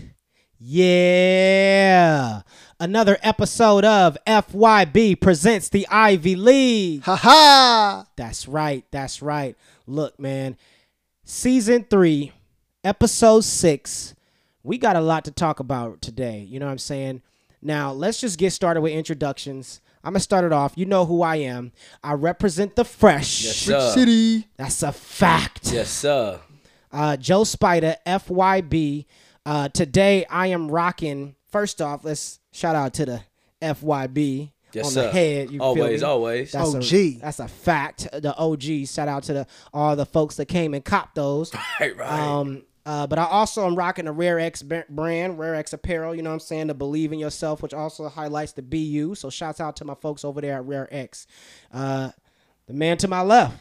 Yeah. 0.58 2.42
another 2.80 3.16
episode 3.22 3.84
of 3.84 4.18
FYB 4.26 5.20
presents 5.20 5.68
the 5.68 5.86
Ivy 5.88 6.34
League. 6.34 7.04
Ha 7.04 7.14
ha! 7.14 8.06
That's 8.16 8.48
right. 8.48 8.84
That's 8.90 9.22
right. 9.22 9.56
Look, 9.86 10.18
man, 10.18 10.56
season 11.24 11.86
three, 11.88 12.32
episode 12.86 13.42
six. 13.42 14.14
We 14.62 14.78
got 14.78 14.94
a 14.94 15.00
lot 15.00 15.24
to 15.24 15.32
talk 15.32 15.58
about 15.58 16.00
today. 16.00 16.46
You 16.48 16.60
know 16.60 16.66
what 16.66 16.72
I'm 16.72 16.78
saying? 16.78 17.22
Now, 17.60 17.92
let's 17.92 18.20
just 18.20 18.38
get 18.38 18.52
started 18.52 18.80
with 18.80 18.92
introductions. 18.92 19.80
I'm 20.04 20.12
going 20.12 20.20
to 20.20 20.22
start 20.22 20.44
it 20.44 20.52
off. 20.52 20.74
You 20.76 20.86
know 20.86 21.04
who 21.04 21.22
I 21.22 21.36
am. 21.36 21.72
I 22.04 22.12
represent 22.12 22.76
the 22.76 22.84
fresh. 22.84 23.42
Yes, 23.44 23.56
sir. 23.56 23.90
City. 23.90 24.46
That's 24.56 24.84
a 24.84 24.92
fact. 24.92 25.72
Yes, 25.72 25.90
sir. 25.90 26.38
Uh, 26.92 27.16
Joe 27.16 27.42
Spider, 27.42 27.96
FYB. 28.06 29.06
Uh, 29.44 29.68
today, 29.68 30.24
I 30.30 30.48
am 30.48 30.70
rocking. 30.70 31.34
First 31.50 31.82
off, 31.82 32.04
let's 32.04 32.38
shout 32.52 32.76
out 32.76 32.94
to 32.94 33.06
the 33.06 33.20
FYB 33.60 34.52
Yes, 34.72 34.86
on 34.86 34.92
sir. 34.92 35.02
the 35.02 35.10
head. 35.10 35.50
You 35.50 35.60
always, 35.60 36.02
me? 36.02 36.06
always. 36.06 36.52
That's 36.52 36.74
OG. 36.74 36.92
A, 36.92 37.18
that's 37.18 37.38
a 37.40 37.48
fact. 37.48 38.08
The 38.12 38.36
OG. 38.36 38.86
Shout 38.86 39.08
out 39.08 39.24
to 39.24 39.32
the 39.32 39.46
all 39.74 39.96
the 39.96 40.06
folks 40.06 40.36
that 40.36 40.46
came 40.46 40.72
and 40.74 40.84
copped 40.84 41.16
those. 41.16 41.52
right, 41.80 41.96
right. 41.96 42.08
Um, 42.08 42.62
uh, 42.86 43.06
but 43.06 43.18
I 43.18 43.26
also 43.26 43.66
am 43.66 43.74
rocking 43.74 44.04
the 44.06 44.12
Rare 44.12 44.38
X 44.40 44.62
brand, 44.62 45.38
Rare 45.38 45.54
X 45.56 45.72
Apparel. 45.74 46.14
You 46.14 46.22
know 46.22 46.30
what 46.30 46.34
I'm 46.34 46.40
saying? 46.40 46.68
To 46.68 46.74
believe 46.74 47.12
in 47.12 47.18
yourself, 47.18 47.60
which 47.60 47.74
also 47.74 48.08
highlights 48.08 48.52
the 48.52 48.62
BU. 48.62 49.14
So 49.16 49.28
shouts 49.28 49.60
out 49.60 49.76
to 49.76 49.84
my 49.84 49.94
folks 49.94 50.24
over 50.24 50.40
there 50.40 50.54
at 50.56 50.64
Rare 50.64 50.88
X. 50.90 51.26
Uh, 51.74 52.10
the 52.66 52.72
man 52.72 52.96
to 52.98 53.08
my 53.08 53.20
left. 53.22 53.58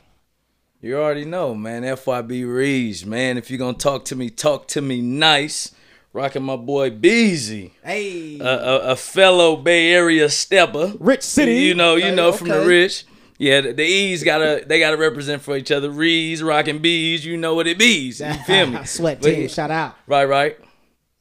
you 0.82 0.96
already 0.98 1.26
know, 1.26 1.54
man. 1.56 1.82
FYB 1.84 2.46
Reeves, 2.56 3.06
man. 3.06 3.38
If 3.38 3.50
you're 3.50 3.60
gonna 3.60 3.78
talk 3.78 4.06
to 4.06 4.16
me, 4.16 4.30
talk 4.30 4.68
to 4.70 4.82
me 4.82 5.02
nice. 5.02 5.72
Rocking 6.14 6.44
my 6.44 6.56
boy 6.56 6.92
Beezy, 6.92 7.74
Hey, 7.84 8.40
a, 8.40 8.46
a, 8.46 8.80
a 8.92 8.96
fellow 8.96 9.58
Bay 9.58 9.92
Area 9.92 10.30
stepper. 10.30 10.94
Rich 10.98 11.24
City. 11.24 11.56
You 11.56 11.76
know, 11.76 11.96
you 11.96 12.06
Okay, 12.06 12.16
know 12.16 12.32
from 12.32 12.48
the 12.48 12.66
rich. 12.66 13.04
Yeah, 13.38 13.62
the, 13.62 13.74
the 13.74 13.84
E's 13.84 14.24
gotta 14.24 14.64
they 14.66 14.80
gotta 14.80 14.98
represent 14.98 15.42
for 15.42 15.58
each 15.58 15.72
other. 15.72 15.90
Rees, 15.90 16.42
rocking 16.42 16.80
bees, 16.80 17.26
you 17.26 17.36
know 17.38 17.54
what 17.56 17.68
it 17.68 17.78
bees. 17.78 18.20
You 18.22 18.34
feel 18.46 18.68
me? 18.68 18.86
Sweat 18.86 19.22
But 19.22 19.32
team. 19.32 19.42
yeah, 19.44 19.48
Shout 19.48 19.72
out. 19.72 19.96
Right, 20.08 20.26
right. 20.26 20.58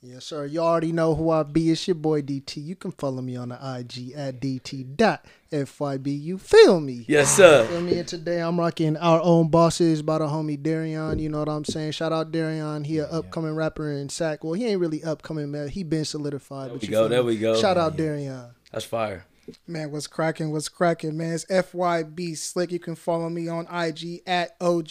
Yes, 0.01 0.27
sir. 0.27 0.45
You 0.45 0.61
already 0.61 0.93
know 0.93 1.15
who 1.15 1.31
I 1.31 1.43
be. 1.45 1.71
It's 1.71 1.89
your 1.89 1.95
boy 1.95 2.21
DT. 2.21 2.63
You 2.63 2.77
can 2.77 2.93
follow 2.93 3.23
me 3.23 3.37
on 3.37 3.49
the 3.49 3.55
IG 3.55 4.13
at 4.15 4.39
DT.FYB. 4.39 6.21
You 6.23 6.37
feel 6.37 6.79
me? 6.79 7.07
Yes, 7.09 7.35
sir. 7.35 7.67
Feel 7.67 7.81
me? 7.81 7.99
And 7.99 8.07
today 8.07 8.41
I'm 8.41 8.61
rocking 8.61 8.99
our 8.99 9.21
own 9.23 9.49
bosses 9.49 10.03
by 10.03 10.19
the 10.19 10.27
homie 10.27 10.61
Darion. 10.63 11.19
You 11.21 11.31
know 11.31 11.39
what 11.39 11.49
I'm 11.49 11.65
saying? 11.65 11.93
Shout 11.93 12.13
out 12.13 12.33
Darion. 12.33 12.85
He 12.85 12.99
a 12.99 13.07
upcoming 13.07 13.55
rapper 13.55 13.91
in 13.93 14.11
Sac. 14.11 14.45
Well, 14.45 14.53
he 14.53 14.67
ain't 14.67 14.79
really 14.81 15.03
upcoming, 15.03 15.51
man. 15.51 15.69
He 15.69 15.83
been 15.85 16.05
solidified. 16.05 16.71
but 16.71 16.83
we 16.83 16.89
you 16.89 16.93
go, 16.93 17.09
there 17.09 17.23
me? 17.23 17.27
we 17.29 17.39
go. 17.39 17.59
Shout 17.59 17.79
out 17.79 17.97
Darion. 17.97 18.51
That's 18.73 18.85
fire. 18.85 19.25
Man, 19.67 19.91
what's 19.91 20.07
cracking? 20.07 20.53
What's 20.53 20.69
cracking, 20.69 21.17
man? 21.17 21.33
It's 21.35 21.45
FYB 21.47 22.37
Slick. 22.37 22.73
You 22.73 22.79
can 22.79 22.95
follow 22.95 23.29
me 23.29 23.49
on 23.49 23.67
IG 23.73 24.23
at 24.27 24.57
OG 24.61 24.89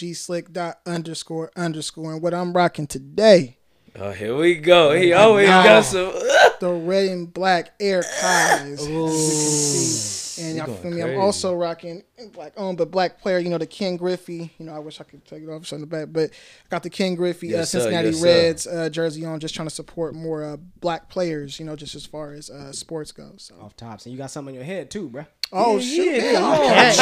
dot 0.51 0.79
underscore 0.85 1.51
underscore. 1.55 2.13
And 2.13 2.21
what 2.21 2.33
I'm 2.33 2.53
rocking 2.53 2.87
today, 2.87 3.57
Oh, 3.95 4.11
here 4.11 4.35
we 4.35 4.55
go. 4.55 4.93
He 4.93 5.13
always 5.13 5.47
got 5.47 5.85
some. 5.85 6.11
the 6.59 6.71
red 6.83 7.09
and 7.09 7.31
black 7.31 7.73
air 7.79 8.01
ties. 8.01 8.79
As 10.37 10.55
you 10.55 10.55
can 10.55 10.55
see. 10.55 10.57
And 10.57 10.57
y'all 10.57 10.65
going 10.67 10.77
feel 10.81 10.91
me? 10.91 11.01
crazy. 11.01 11.15
I'm 11.15 11.21
also 11.21 11.55
rocking 11.55 12.03
black 12.33 12.53
owned, 12.57 12.77
but 12.77 12.91
black 12.91 13.19
player. 13.21 13.39
You 13.39 13.49
know 13.49 13.57
the 13.57 13.65
Ken 13.67 13.95
Griffey. 13.97 14.53
You 14.57 14.65
know 14.65 14.73
I 14.73 14.79
wish 14.79 14.99
I 15.01 15.03
could 15.03 15.25
take 15.25 15.43
it 15.43 15.49
off 15.49 15.71
on 15.73 15.81
the 15.81 15.87
back, 15.87 16.07
but 16.11 16.29
I 16.31 16.69
got 16.69 16.83
the 16.83 16.89
Ken 16.89 17.15
Griffey 17.15 17.53
uh, 17.53 17.59
Yes, 17.59 17.71
sir. 17.71 17.79
Cincinnati 17.79 18.09
Yes. 18.09 18.21
Reds 18.23 18.67
uh, 18.67 18.89
jersey 18.89 19.25
on. 19.25 19.39
Just 19.39 19.55
trying 19.55 19.67
to 19.67 19.73
support 19.73 20.13
more 20.15 20.43
uh, 20.43 20.57
black 20.79 21.09
players. 21.09 21.59
You 21.59 21.65
know, 21.65 21.75
just 21.75 21.95
as 21.95 22.05
far 22.05 22.33
as 22.33 22.49
uh, 22.49 22.71
sports 22.71 23.11
goes. 23.11 23.49
So. 23.49 23.55
Off 23.61 23.75
tops, 23.75 24.05
and 24.05 24.13
you 24.13 24.17
got 24.17 24.31
something 24.31 24.53
in 24.55 24.59
your 24.59 24.65
head 24.65 24.89
too, 24.91 25.09
bro. 25.09 25.25
Oh 25.55 25.79
shit! 25.79 26.33
man. 26.33 26.95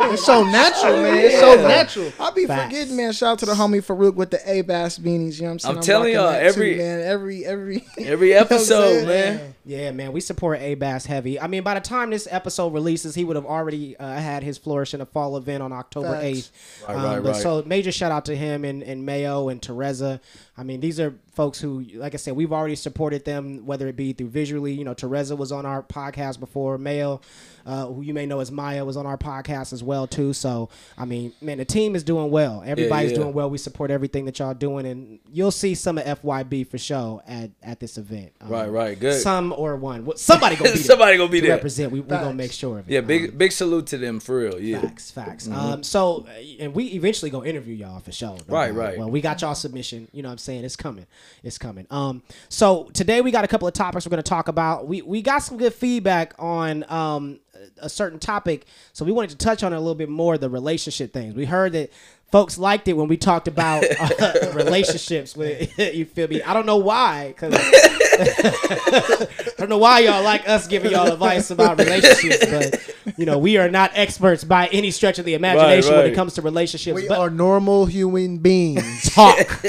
It's 0.12 0.24
so 0.24 0.42
natural, 0.42 1.02
man. 1.02 1.18
It's 1.18 1.38
so 1.38 1.54
natural. 1.56 2.12
I 2.18 2.30
be 2.30 2.46
Facts. 2.46 2.64
forgetting, 2.72 2.96
man. 2.96 3.12
Shout 3.12 3.32
out 3.32 3.38
to 3.40 3.46
the 3.46 3.52
homie 3.52 3.84
Farouk 3.84 4.14
with 4.14 4.30
the 4.30 4.38
Abas 4.38 4.98
beanies. 4.98 5.36
You 5.36 5.42
know 5.42 5.48
what 5.48 5.52
I'm 5.52 5.58
saying? 5.58 5.76
I'm 5.76 5.82
telling 5.82 6.14
rocking 6.16 6.34
y'all, 6.40 6.48
every- 6.48 6.72
too, 6.74 6.78
man, 6.78 7.00
every 7.00 7.44
every 7.44 7.84
Every 7.98 8.32
episode, 8.34 9.06
man. 9.06 9.54
Yeah, 9.66 9.90
man, 9.92 10.12
we 10.12 10.20
support 10.22 10.60
Abas 10.62 11.04
heavy. 11.04 11.38
I 11.38 11.46
mean, 11.46 11.62
by 11.62 11.74
the 11.74 11.80
time 11.80 12.08
this 12.10 12.26
episode 12.30 12.69
releases, 12.70 13.14
he 13.14 13.24
would 13.24 13.36
have 13.36 13.46
already 13.46 13.96
uh, 13.96 14.16
had 14.16 14.42
his 14.42 14.58
Flourish 14.58 14.94
in 14.94 15.00
the 15.00 15.06
Fall 15.06 15.36
event 15.36 15.62
on 15.62 15.72
October 15.72 16.12
Facts. 16.12 16.24
eighth. 16.24 16.84
Right, 16.88 16.96
right, 16.96 17.22
but 17.22 17.32
right. 17.32 17.42
So 17.42 17.62
major 17.66 17.92
shout 17.92 18.12
out 18.12 18.24
to 18.26 18.36
him 18.36 18.64
and, 18.64 18.82
and 18.82 19.04
Mayo 19.04 19.48
and 19.48 19.60
Teresa. 19.60 20.20
I 20.60 20.62
mean, 20.62 20.80
these 20.80 21.00
are 21.00 21.14
folks 21.32 21.58
who, 21.58 21.80
like 21.94 22.12
I 22.12 22.18
said, 22.18 22.36
we've 22.36 22.52
already 22.52 22.74
supported 22.76 23.24
them, 23.24 23.64
whether 23.64 23.88
it 23.88 23.96
be 23.96 24.12
through 24.12 24.28
visually. 24.28 24.74
You 24.74 24.84
know, 24.84 24.92
Teresa 24.92 25.34
was 25.34 25.52
on 25.52 25.64
our 25.64 25.82
podcast 25.82 26.38
before. 26.38 26.76
Mayo, 26.76 27.22
uh, 27.64 27.86
who 27.86 28.02
you 28.02 28.12
may 28.12 28.26
know 28.26 28.40
as 28.40 28.52
Maya, 28.52 28.84
was 28.84 28.94
on 28.98 29.06
our 29.06 29.16
podcast 29.16 29.72
as 29.72 29.82
well 29.82 30.06
too. 30.06 30.34
So 30.34 30.68
I 30.98 31.06
mean, 31.06 31.32
man, 31.40 31.56
the 31.56 31.64
team 31.64 31.96
is 31.96 32.02
doing 32.04 32.30
well. 32.30 32.62
Everybody's 32.66 33.12
yeah. 33.12 33.18
doing 33.18 33.32
well. 33.32 33.48
We 33.48 33.56
support 33.56 33.90
everything 33.90 34.26
that 34.26 34.38
y'all 34.38 34.52
doing, 34.52 34.84
and 34.84 35.18
you'll 35.32 35.50
see 35.50 35.74
some 35.74 35.96
of 35.96 36.04
FYB 36.04 36.66
for 36.68 36.76
sure 36.76 37.22
at 37.26 37.50
at 37.62 37.80
this 37.80 37.96
event. 37.96 38.32
Um, 38.42 38.50
Right, 38.50 38.68
right. 38.70 39.00
Good. 39.00 39.22
some 39.22 39.54
or 39.56 39.76
one. 39.76 40.04
Well, 40.04 40.18
Somebody 40.18 40.56
gonna 40.56 40.72
be 40.72 40.76
there 40.76 40.84
Somebody 40.84 41.16
gonna 41.16 41.30
be 41.30 41.40
to 41.40 41.46
there. 41.46 41.56
represent. 41.56 41.90
We 41.90 42.00
we 42.00 42.08
gonna 42.10 42.34
make 42.34 42.52
sure 42.52 42.80
of 42.80 42.86
it. 42.86 42.92
Yeah, 42.92 42.98
Um, 42.98 43.06
big 43.06 43.38
big 43.38 43.52
salute 43.52 43.86
to 43.88 43.96
them 43.98 44.20
for 44.20 44.36
real. 44.40 44.60
Yeah. 44.60 44.82
facts, 44.82 45.10
facts. 45.10 45.48
Um, 45.48 45.82
so 45.82 46.26
and 46.58 46.74
we 46.74 46.88
eventually 46.88 47.30
gonna 47.30 47.48
interview 47.48 47.74
y'all 47.74 48.00
for 48.00 48.12
sure. 48.12 48.36
no 48.46 48.54
Right, 48.54 48.66
doubt. 48.68 48.76
right. 48.76 48.98
Well, 48.98 49.08
we 49.10 49.22
got 49.22 49.40
y'all 49.40 49.54
submission. 49.54 50.08
You 50.12 50.22
know 50.22 50.28
what 50.28 50.32
I'm 50.32 50.38
saying? 50.38 50.49
It's 50.58 50.76
coming. 50.76 51.06
It's 51.42 51.58
coming. 51.58 51.86
Um, 51.90 52.22
so 52.48 52.90
today 52.92 53.20
we 53.20 53.30
got 53.30 53.44
a 53.44 53.48
couple 53.48 53.68
of 53.68 53.74
topics 53.74 54.06
we're 54.06 54.10
gonna 54.10 54.22
talk 54.22 54.48
about. 54.48 54.86
We 54.86 55.02
we 55.02 55.22
got 55.22 55.38
some 55.38 55.56
good 55.58 55.74
feedback 55.74 56.34
on 56.38 56.84
um 56.90 57.40
a 57.78 57.88
certain 57.88 58.18
topic, 58.18 58.66
so 58.92 59.04
we 59.04 59.12
wanted 59.12 59.30
to 59.30 59.36
touch 59.36 59.62
on 59.62 59.72
it 59.72 59.76
a 59.76 59.80
little 59.80 59.94
bit 59.94 60.08
more. 60.08 60.38
The 60.38 60.50
relationship 60.50 61.12
things. 61.12 61.34
We 61.34 61.44
heard 61.44 61.72
that. 61.72 61.92
Folks 62.30 62.58
liked 62.58 62.86
it 62.86 62.92
when 62.92 63.08
we 63.08 63.16
talked 63.16 63.48
about 63.48 63.82
uh, 63.82 64.52
relationships. 64.54 65.36
With 65.36 65.76
you 65.94 66.04
feel 66.04 66.28
me? 66.28 66.40
I 66.40 66.54
don't 66.54 66.64
know 66.64 66.76
why, 66.76 67.34
because 67.34 67.54
I 68.20 69.26
don't 69.58 69.68
know 69.68 69.78
why 69.78 69.98
y'all 69.98 70.22
like 70.22 70.48
us 70.48 70.68
giving 70.68 70.92
y'all 70.92 71.12
advice 71.12 71.50
about 71.50 71.78
relationships, 71.78 72.46
but 72.46 73.18
you 73.18 73.26
know 73.26 73.36
we 73.36 73.56
are 73.56 73.68
not 73.68 73.90
experts 73.94 74.44
by 74.44 74.68
any 74.68 74.92
stretch 74.92 75.18
of 75.18 75.24
the 75.24 75.34
imagination 75.34 75.90
when 75.90 76.02
right. 76.02 76.12
it 76.12 76.14
comes 76.14 76.34
to 76.34 76.42
relationships. 76.42 76.94
We 76.94 77.08
but 77.08 77.18
are 77.18 77.30
normal 77.30 77.86
human 77.86 78.38
beings. 78.38 79.12
talk. 79.12 79.64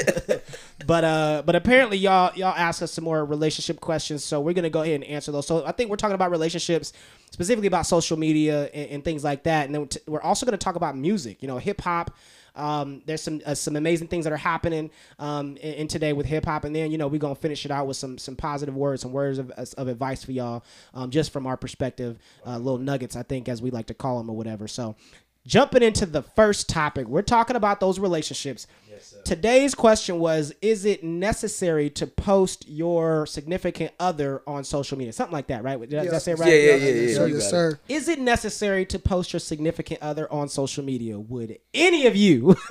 But 0.86 1.04
uh, 1.04 1.42
but 1.44 1.54
apparently 1.54 1.98
y'all 1.98 2.32
y'all 2.34 2.54
asked 2.54 2.82
us 2.82 2.92
some 2.92 3.04
more 3.04 3.24
relationship 3.24 3.80
questions, 3.80 4.24
so 4.24 4.40
we're 4.40 4.54
gonna 4.54 4.70
go 4.70 4.82
ahead 4.82 4.96
and 4.96 5.04
answer 5.04 5.32
those. 5.32 5.46
So 5.46 5.64
I 5.64 5.72
think 5.72 5.90
we're 5.90 5.96
talking 5.96 6.14
about 6.14 6.30
relationships, 6.30 6.92
specifically 7.30 7.68
about 7.68 7.86
social 7.86 8.18
media 8.18 8.64
and, 8.74 8.90
and 8.90 9.04
things 9.04 9.24
like 9.24 9.44
that, 9.44 9.66
and 9.66 9.74
then 9.74 9.88
we're 10.06 10.22
also 10.22 10.46
gonna 10.46 10.56
talk 10.56 10.76
about 10.76 10.96
music. 10.96 11.42
You 11.42 11.48
know, 11.48 11.58
hip 11.58 11.80
hop. 11.80 12.16
Um, 12.54 13.02
there's 13.06 13.22
some 13.22 13.40
uh, 13.46 13.54
some 13.54 13.76
amazing 13.76 14.08
things 14.08 14.24
that 14.24 14.32
are 14.32 14.36
happening 14.36 14.90
um, 15.18 15.56
in, 15.56 15.74
in 15.74 15.88
today 15.88 16.12
with 16.12 16.26
hip 16.26 16.44
hop, 16.44 16.64
and 16.64 16.76
then 16.76 16.90
you 16.90 16.98
know 16.98 17.08
we're 17.08 17.18
gonna 17.18 17.34
finish 17.34 17.64
it 17.64 17.70
out 17.70 17.86
with 17.86 17.96
some 17.96 18.18
some 18.18 18.36
positive 18.36 18.76
words, 18.76 19.02
some 19.02 19.12
words 19.12 19.38
of, 19.38 19.50
of 19.50 19.88
advice 19.88 20.24
for 20.24 20.32
y'all, 20.32 20.64
um, 20.94 21.10
just 21.10 21.32
from 21.32 21.46
our 21.46 21.56
perspective, 21.56 22.18
uh, 22.46 22.58
little 22.58 22.78
nuggets, 22.78 23.16
I 23.16 23.22
think, 23.22 23.48
as 23.48 23.62
we 23.62 23.70
like 23.70 23.86
to 23.86 23.94
call 23.94 24.18
them 24.18 24.28
or 24.28 24.36
whatever. 24.36 24.68
So, 24.68 24.96
jumping 25.46 25.82
into 25.82 26.06
the 26.06 26.22
first 26.22 26.68
topic, 26.68 27.06
we're 27.06 27.22
talking 27.22 27.56
about 27.56 27.80
those 27.80 27.98
relationships. 27.98 28.66
Today's 29.24 29.74
question 29.74 30.18
was 30.18 30.52
Is 30.62 30.84
it 30.84 31.02
necessary 31.02 31.90
to 31.90 32.06
post 32.06 32.68
your 32.68 33.26
significant 33.26 33.92
other 33.98 34.42
on 34.46 34.64
social 34.64 34.96
media? 34.98 35.12
Something 35.12 35.32
like 35.32 35.48
that, 35.48 35.62
right? 35.64 35.78
Did 35.80 35.98
I, 35.98 36.04
did 36.04 36.14
I 36.14 36.18
say 36.18 36.32
it 36.32 36.38
right? 36.38 36.48
Yeah, 36.48 36.54
yeah, 36.54 36.74
yeah, 36.74 36.76
Yes, 36.76 37.10
yeah. 37.10 37.16
sir. 37.16 37.26
Yes, 37.28 37.50
sir. 37.50 37.80
Is 37.88 38.08
it 38.08 38.18
necessary 38.20 38.84
to 38.86 38.98
post 38.98 39.32
your 39.32 39.40
significant 39.40 40.02
other 40.02 40.32
on 40.32 40.48
social 40.48 40.84
media? 40.84 41.18
Would 41.18 41.58
any 41.74 42.06
of 42.06 42.16
you 42.16 42.56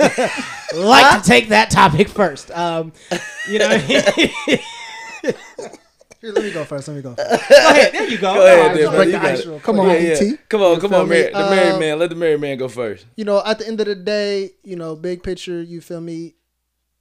like 0.75 1.21
to 1.21 1.27
take 1.27 1.49
that 1.49 1.69
topic 1.69 2.07
first? 2.09 2.51
Um, 2.51 2.93
you 3.49 3.59
know, 3.59 3.77
go 3.87 4.53
Here, 6.21 6.31
let 6.31 6.43
me 6.43 6.51
go 6.51 6.63
first. 6.65 6.87
Let 6.87 6.95
me 6.97 7.01
go. 7.01 7.15
First. 7.15 7.51
ahead. 7.51 7.93
There 7.93 8.07
you 8.09 8.17
go. 8.19 8.33
Go 8.35 8.45
ahead, 8.45 8.59
All 8.59 8.67
right, 8.67 8.75
then, 8.75 8.83
so 8.85 8.89
bro. 8.91 8.97
break 8.99 9.05
You 9.07 9.11
the 9.13 9.19
ice 9.31 9.39
it. 9.45 9.63
Come 9.63 9.79
on, 9.79 9.87
Yeah, 9.87 9.93
yeah. 10.21 10.31
ET. 10.33 10.49
Come 10.49 10.61
on, 10.61 10.79
come 10.79 10.93
on, 10.93 11.09
me? 11.09 11.21
The 11.23 11.31
married 11.31 11.71
Um, 11.73 11.79
man. 11.79 11.99
Let 11.99 12.09
the 12.11 12.15
married 12.15 12.41
man 12.41 12.57
go 12.57 12.67
first. 12.67 13.05
you 13.15 13.25
know, 13.25 13.41
at 13.45 13.57
the 13.59 13.67
end 13.67 13.79
of 13.79 13.87
the 13.87 13.95
day, 13.95 14.51
you 14.63 14.75
know, 14.75 14.95
big 14.95 15.23
picture, 15.23 15.61
you 15.61 15.81
feel 15.81 15.99
me? 16.01 16.35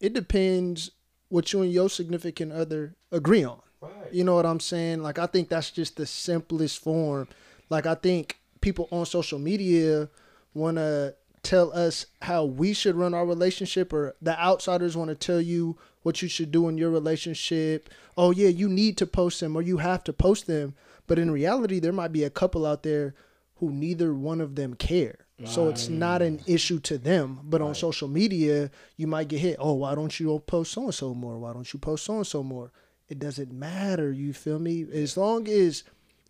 It 0.00 0.14
depends 0.14 0.90
what 1.28 1.52
you 1.52 1.60
and 1.62 1.70
your 1.72 1.90
significant 1.90 2.52
other 2.52 2.94
agree 3.12 3.44
on. 3.44 3.60
Right. 3.82 3.92
You 4.12 4.24
know 4.24 4.34
what 4.34 4.46
I'm 4.46 4.60
saying? 4.60 5.02
Like 5.02 5.18
I 5.18 5.26
think 5.26 5.48
that's 5.50 5.70
just 5.70 5.96
the 5.96 6.06
simplest 6.06 6.82
form. 6.82 7.28
Like 7.68 7.86
I 7.86 7.94
think 7.94 8.38
people 8.62 8.88
on 8.90 9.04
social 9.06 9.38
media 9.38 10.08
want 10.54 10.76
to 10.78 11.14
tell 11.42 11.72
us 11.72 12.06
how 12.22 12.44
we 12.44 12.72
should 12.74 12.94
run 12.96 13.14
our 13.14 13.24
relationship 13.26 13.92
or 13.92 14.14
the 14.20 14.38
outsiders 14.38 14.96
want 14.96 15.08
to 15.08 15.14
tell 15.14 15.40
you 15.40 15.78
what 16.02 16.22
you 16.22 16.28
should 16.28 16.50
do 16.50 16.68
in 16.68 16.78
your 16.78 16.90
relationship. 16.90 17.90
Oh 18.16 18.30
yeah, 18.30 18.48
you 18.48 18.68
need 18.68 18.96
to 18.98 19.06
post 19.06 19.40
them 19.40 19.56
or 19.56 19.62
you 19.62 19.78
have 19.78 20.04
to 20.04 20.12
post 20.12 20.46
them. 20.46 20.74
But 21.06 21.18
in 21.18 21.30
reality, 21.30 21.80
there 21.80 21.92
might 21.92 22.12
be 22.12 22.24
a 22.24 22.30
couple 22.30 22.64
out 22.64 22.82
there 22.82 23.14
who 23.56 23.70
neither 23.70 24.14
one 24.14 24.40
of 24.40 24.54
them 24.54 24.74
care. 24.74 25.26
So 25.44 25.70
it's 25.70 25.88
not 25.88 26.20
an 26.20 26.40
issue 26.46 26.80
to 26.80 26.98
them. 26.98 27.40
But 27.44 27.62
on 27.62 27.74
social 27.74 28.08
media, 28.08 28.70
you 28.98 29.06
might 29.06 29.28
get 29.28 29.40
hit. 29.40 29.56
Oh, 29.58 29.72
why 29.72 29.94
don't 29.94 30.20
you 30.20 30.38
post 30.40 30.72
so 30.72 30.84
and 30.84 30.94
so 30.94 31.14
more? 31.14 31.38
Why 31.38 31.54
don't 31.54 31.72
you 31.72 31.78
post 31.78 32.04
so 32.04 32.16
and 32.16 32.26
so 32.26 32.42
more? 32.42 32.72
It 33.08 33.18
doesn't 33.18 33.50
matter. 33.50 34.12
You 34.12 34.34
feel 34.34 34.58
me? 34.58 34.86
As 34.92 35.16
long 35.16 35.48
as 35.48 35.84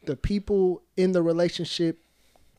the 0.04 0.14
people 0.14 0.82
in 0.96 1.10
the 1.10 1.22
relationship 1.22 2.04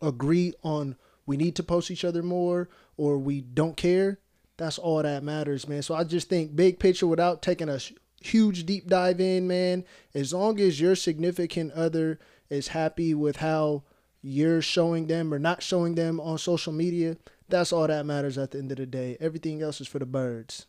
agree 0.01 0.53
on 0.61 0.97
we 1.25 1.37
need 1.37 1.55
to 1.55 1.63
post 1.63 1.89
each 1.89 2.03
other 2.03 2.21
more 2.21 2.67
or 2.97 3.17
we 3.17 3.41
don't 3.41 3.77
care, 3.77 4.19
that's 4.61 4.77
all 4.77 5.01
that 5.01 5.23
matters, 5.23 5.67
man. 5.67 5.81
So 5.81 5.95
I 5.95 6.03
just 6.03 6.29
think 6.29 6.55
big 6.55 6.79
picture 6.79 7.07
without 7.07 7.41
taking 7.41 7.69
a 7.69 7.79
huge 8.21 8.65
deep 8.65 8.87
dive 8.87 9.19
in, 9.19 9.47
man, 9.47 9.83
as 10.13 10.33
long 10.33 10.59
as 10.59 10.79
your 10.79 10.95
significant 10.95 11.73
other 11.73 12.19
is 12.49 12.69
happy 12.69 13.13
with 13.13 13.37
how 13.37 13.83
you're 14.21 14.61
showing 14.61 15.07
them 15.07 15.33
or 15.33 15.39
not 15.39 15.63
showing 15.63 15.95
them 15.95 16.19
on 16.19 16.37
social 16.37 16.71
media, 16.71 17.17
that's 17.49 17.73
all 17.73 17.87
that 17.87 18.05
matters 18.05 18.37
at 18.37 18.51
the 18.51 18.59
end 18.59 18.71
of 18.71 18.77
the 18.77 18.85
day. 18.85 19.17
Everything 19.19 19.61
else 19.61 19.81
is 19.81 19.87
for 19.87 19.99
the 19.99 20.05
birds. 20.05 20.67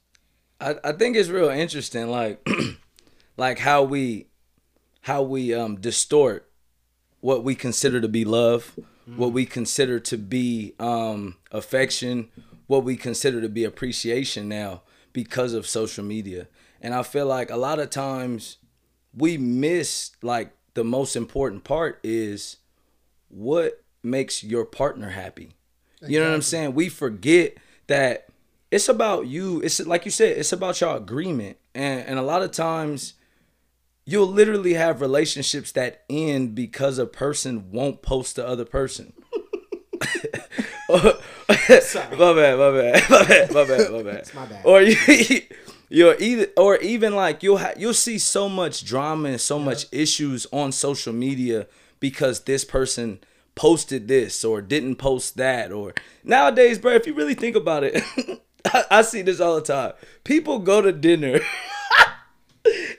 I, 0.60 0.76
I 0.82 0.92
think 0.92 1.16
it's 1.16 1.28
real 1.28 1.50
interesting, 1.50 2.08
like 2.08 2.46
like 3.36 3.58
how 3.58 3.82
we 3.82 4.28
how 5.02 5.22
we 5.22 5.52
um 5.54 5.76
distort 5.76 6.48
what 7.20 7.44
we 7.44 7.54
consider 7.54 8.00
to 8.00 8.08
be 8.08 8.24
love, 8.24 8.78
what 9.06 9.32
we 9.32 9.44
consider 9.44 10.00
to 10.00 10.16
be 10.16 10.74
um 10.78 11.36
affection, 11.50 12.30
what 12.72 12.84
we 12.84 12.96
consider 12.96 13.42
to 13.42 13.50
be 13.50 13.64
appreciation 13.64 14.48
now 14.48 14.80
because 15.12 15.52
of 15.52 15.66
social 15.66 16.02
media. 16.02 16.48
And 16.80 16.94
I 16.94 17.02
feel 17.02 17.26
like 17.26 17.50
a 17.50 17.56
lot 17.58 17.78
of 17.78 17.90
times 17.90 18.56
we 19.14 19.36
miss 19.36 20.12
like 20.22 20.54
the 20.72 20.82
most 20.82 21.14
important 21.14 21.64
part 21.64 22.00
is 22.02 22.56
what 23.28 23.84
makes 24.02 24.42
your 24.42 24.64
partner 24.64 25.10
happy. 25.10 25.52
You 26.00 26.18
know 26.18 26.28
what 26.30 26.34
I'm 26.34 26.40
saying? 26.40 26.72
We 26.72 26.88
forget 26.88 27.58
that 27.88 28.28
it's 28.70 28.88
about 28.88 29.26
you. 29.26 29.60
It's 29.60 29.78
like 29.84 30.06
you 30.06 30.10
said, 30.10 30.38
it's 30.38 30.54
about 30.54 30.80
your 30.80 30.96
agreement. 30.96 31.58
And 31.74 32.00
and 32.06 32.18
a 32.18 32.22
lot 32.22 32.40
of 32.40 32.52
times 32.52 33.12
you'll 34.06 34.26
literally 34.26 34.72
have 34.72 35.02
relationships 35.02 35.72
that 35.72 36.04
end 36.08 36.54
because 36.54 36.96
a 36.96 37.04
person 37.04 37.70
won't 37.70 38.00
post 38.00 38.36
the 38.36 38.48
other 38.48 38.64
person. 38.64 39.12
my 42.18 42.32
bad, 42.34 42.58
my 42.58 42.70
bad, 42.70 43.10
my 43.10 43.24
bad, 43.24 43.52
my 43.52 43.64
bad, 43.64 43.92
my 43.92 44.02
bad. 44.02 44.34
my 44.34 44.46
bad. 44.46 44.62
Or 44.64 44.82
you, 44.82 44.96
you're 45.88 46.16
either, 46.18 46.46
or 46.56 46.76
even 46.78 47.14
like 47.14 47.42
you'll 47.42 47.58
ha- 47.58 47.74
you'll 47.76 47.94
see 47.94 48.18
so 48.18 48.48
much 48.48 48.84
drama 48.84 49.30
and 49.30 49.40
so 49.40 49.58
much 49.58 49.86
issues 49.92 50.46
on 50.52 50.72
social 50.72 51.12
media 51.12 51.66
because 52.00 52.40
this 52.40 52.64
person 52.64 53.20
posted 53.54 54.08
this 54.08 54.44
or 54.44 54.62
didn't 54.62 54.96
post 54.96 55.36
that 55.36 55.72
or 55.72 55.94
nowadays, 56.24 56.78
bro. 56.78 56.92
If 56.92 57.06
you 57.06 57.14
really 57.14 57.34
think 57.34 57.56
about 57.56 57.84
it, 57.84 58.02
I, 58.64 58.84
I 58.90 59.02
see 59.02 59.22
this 59.22 59.40
all 59.40 59.56
the 59.56 59.62
time. 59.62 59.92
People 60.24 60.58
go 60.58 60.80
to 60.80 60.92
dinner. 60.92 61.40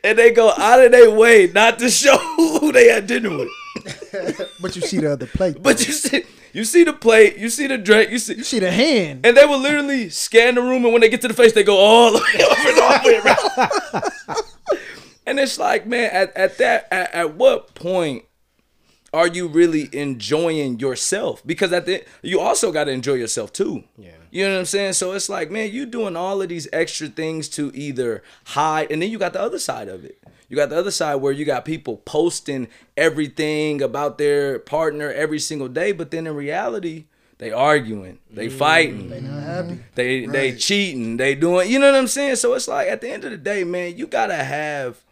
And 0.03 0.17
they 0.19 0.31
go 0.31 0.51
out 0.57 0.83
of 0.83 0.91
their 0.91 1.09
way 1.09 1.49
not 1.53 1.79
to 1.79 1.89
show 1.89 2.17
who 2.17 2.73
they 2.73 2.89
had 2.89 3.07
dinner 3.07 3.29
with. 3.29 3.47
But 4.61 4.75
you 4.75 4.81
see 4.81 4.97
the 4.99 5.11
other 5.11 5.25
plate. 5.27 5.61
But 5.61 5.85
you 5.85 5.93
see, 5.93 6.23
you 6.53 6.63
see 6.63 6.83
the 6.83 6.93
plate, 6.93 7.37
you 7.37 7.49
see 7.49 7.67
the 7.67 7.77
drink, 7.77 8.11
you 8.11 8.19
see, 8.19 8.35
you 8.35 8.43
see 8.43 8.59
the 8.59 8.71
hand. 8.71 9.25
and 9.25 9.35
they 9.35 9.45
will 9.45 9.59
literally 9.59 10.09
scan 10.09 10.55
the 10.55 10.61
room, 10.61 10.85
and 10.85 10.93
when 10.93 11.01
they 11.01 11.09
get 11.09 11.21
to 11.21 11.27
the 11.27 11.33
face, 11.33 11.53
they 11.53 11.63
go 11.63 11.77
all 11.77 12.11
the 12.11 12.19
way 12.19 12.45
over 12.45 12.69
and 12.69 12.79
all 12.79 12.99
the 12.99 13.07
way 13.07 13.97
around. 13.97 14.39
and 15.25 15.39
it's 15.39 15.57
like, 15.57 15.85
man, 15.85 16.09
at, 16.11 16.35
at 16.37 16.57
that, 16.59 16.87
at, 16.91 17.13
at 17.13 17.35
what 17.35 17.73
point 17.75 18.25
are 19.13 19.27
you 19.27 19.47
really 19.47 19.89
enjoying 19.93 20.79
yourself? 20.79 21.45
Because 21.45 21.71
at 21.71 21.85
the 21.85 22.03
you 22.21 22.39
also 22.39 22.71
got 22.71 22.85
to 22.85 22.91
enjoy 22.91 23.13
yourself 23.13 23.53
too. 23.53 23.83
Yeah. 23.97 24.11
You 24.31 24.45
know 24.45 24.53
what 24.53 24.59
I'm 24.59 24.65
saying? 24.65 24.93
So 24.93 25.11
it's 25.11 25.29
like, 25.29 25.51
man, 25.51 25.71
you 25.71 25.85
doing 25.85 26.15
all 26.15 26.41
of 26.41 26.49
these 26.49 26.67
extra 26.73 27.07
things 27.07 27.47
to 27.49 27.71
either 27.75 28.23
hide, 28.45 28.91
and 28.91 29.01
then 29.01 29.11
you 29.11 29.19
got 29.19 29.33
the 29.33 29.41
other 29.41 29.59
side 29.59 29.87
of 29.87 30.03
it. 30.03 30.17
You 30.53 30.57
got 30.57 30.69
the 30.69 30.77
other 30.77 30.91
side 30.91 31.15
where 31.15 31.31
you 31.31 31.45
got 31.45 31.65
people 31.65 31.97
posting 32.05 32.67
everything 32.95 33.81
about 33.81 34.19
their 34.19 34.59
partner 34.59 35.11
every 35.11 35.39
single 35.39 35.67
day, 35.67 35.93
but 35.93 36.11
then 36.11 36.27
in 36.27 36.35
reality, 36.35 37.05
they 37.39 37.49
arguing, 37.49 38.19
they 38.29 38.49
mm. 38.49 38.51
fighting, 38.51 39.09
They 39.09 39.19
not 39.19 39.41
happy. 39.41 39.79
they 39.95 40.27
they 40.27 40.55
cheating, 40.55 41.17
they 41.17 41.33
doing, 41.33 41.71
you 41.71 41.79
know 41.79 41.91
what 41.91 41.97
I'm 41.97 42.05
saying? 42.05 42.35
So 42.35 42.53
it's 42.53 42.67
like 42.67 42.87
at 42.87 43.01
the 43.01 43.09
end 43.09 43.25
of 43.25 43.31
the 43.31 43.37
day, 43.37 43.63
man, 43.63 43.97
you 43.97 44.05
gotta 44.05 44.35
have 44.35 45.03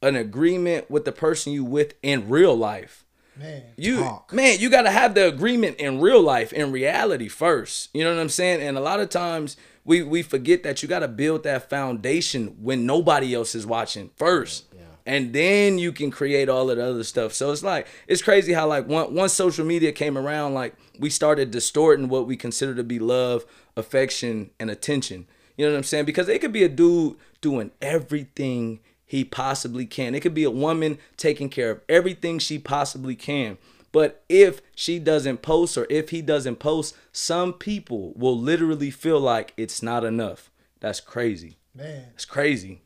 an 0.00 0.16
agreement 0.16 0.90
with 0.90 1.04
the 1.04 1.12
person 1.12 1.52
you 1.52 1.64
with 1.64 1.92
in 2.02 2.30
real 2.30 2.56
life. 2.56 3.04
Man. 3.36 3.64
You 3.76 3.98
Talk. 3.98 4.32
man, 4.32 4.58
you 4.58 4.70
gotta 4.70 4.90
have 4.90 5.14
the 5.14 5.28
agreement 5.28 5.76
in 5.76 6.00
real 6.00 6.22
life, 6.22 6.50
in 6.50 6.72
reality 6.72 7.28
first. 7.28 7.90
You 7.92 8.04
know 8.04 8.14
what 8.14 8.22
I'm 8.22 8.30
saying? 8.30 8.62
And 8.62 8.78
a 8.78 8.80
lot 8.80 9.00
of 9.00 9.10
times 9.10 9.58
we 9.88 10.02
we 10.02 10.22
forget 10.22 10.62
that 10.64 10.82
you 10.82 10.88
gotta 10.88 11.08
build 11.08 11.44
that 11.44 11.70
foundation 11.70 12.58
when 12.60 12.84
nobody 12.84 13.34
else 13.34 13.54
is 13.54 13.66
watching 13.66 14.10
first. 14.16 14.66
And 15.06 15.32
then 15.32 15.78
you 15.78 15.92
can 15.92 16.10
create 16.10 16.50
all 16.50 16.68
of 16.68 16.76
the 16.76 16.84
other 16.84 17.02
stuff. 17.02 17.32
So 17.32 17.50
it's 17.50 17.62
like 17.62 17.86
it's 18.06 18.20
crazy 18.20 18.52
how 18.52 18.66
like 18.66 18.86
once 18.86 19.10
once 19.10 19.32
social 19.32 19.64
media 19.64 19.90
came 19.90 20.18
around, 20.18 20.52
like 20.52 20.74
we 20.98 21.08
started 21.08 21.50
distorting 21.50 22.10
what 22.10 22.26
we 22.26 22.36
consider 22.36 22.74
to 22.74 22.84
be 22.84 22.98
love, 22.98 23.46
affection, 23.74 24.50
and 24.60 24.70
attention. 24.70 25.26
You 25.56 25.64
know 25.64 25.72
what 25.72 25.78
I'm 25.78 25.84
saying? 25.84 26.04
Because 26.04 26.28
it 26.28 26.42
could 26.42 26.52
be 26.52 26.64
a 26.64 26.68
dude 26.68 27.16
doing 27.40 27.70
everything 27.80 28.80
he 29.06 29.24
possibly 29.24 29.86
can. 29.86 30.14
It 30.14 30.20
could 30.20 30.34
be 30.34 30.44
a 30.44 30.50
woman 30.50 30.98
taking 31.16 31.48
care 31.48 31.70
of 31.70 31.80
everything 31.88 32.38
she 32.38 32.58
possibly 32.58 33.16
can. 33.16 33.56
But 33.92 34.22
if 34.28 34.60
she 34.74 34.98
doesn't 34.98 35.42
post 35.42 35.78
or 35.78 35.86
if 35.88 36.10
he 36.10 36.22
doesn't 36.22 36.56
post, 36.56 36.94
some 37.12 37.52
people 37.52 38.12
will 38.16 38.38
literally 38.38 38.90
feel 38.90 39.20
like 39.20 39.54
it's 39.56 39.82
not 39.82 40.04
enough. 40.04 40.50
That's 40.80 41.00
crazy. 41.00 41.56
Man. 41.74 42.04
It's 42.14 42.24
crazy. 42.24 42.82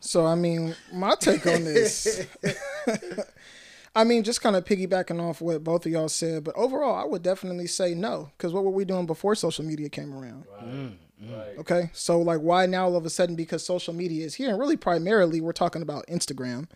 So 0.00 0.24
I 0.26 0.34
mean, 0.34 0.74
my 0.92 1.14
take 1.20 1.46
on 1.46 1.64
this. 1.64 2.26
I 3.94 4.04
mean, 4.04 4.22
just 4.22 4.40
kind 4.40 4.54
of 4.54 4.64
piggybacking 4.64 5.20
off 5.20 5.40
what 5.40 5.64
both 5.64 5.84
of 5.84 5.92
y'all 5.92 6.08
said, 6.08 6.44
but 6.44 6.54
overall, 6.56 6.94
I 6.94 7.04
would 7.04 7.22
definitely 7.22 7.66
say 7.66 7.94
no. 7.94 8.30
Because 8.36 8.52
what 8.52 8.64
were 8.64 8.70
we 8.70 8.84
doing 8.84 9.06
before 9.06 9.34
social 9.34 9.64
media 9.64 9.88
came 9.88 10.14
around? 10.14 10.44
Mm, 10.62 10.92
mm. 11.22 11.58
Okay, 11.58 11.90
so 11.92 12.20
like, 12.20 12.40
why 12.40 12.66
now 12.66 12.84
all 12.84 12.96
of 12.96 13.04
a 13.04 13.10
sudden? 13.10 13.34
Because 13.34 13.64
social 13.64 13.92
media 13.92 14.24
is 14.24 14.36
here, 14.36 14.50
and 14.50 14.58
really 14.58 14.76
primarily, 14.76 15.40
we're 15.40 15.52
talking 15.52 15.82
about 15.82 16.06
Instagram. 16.06 16.68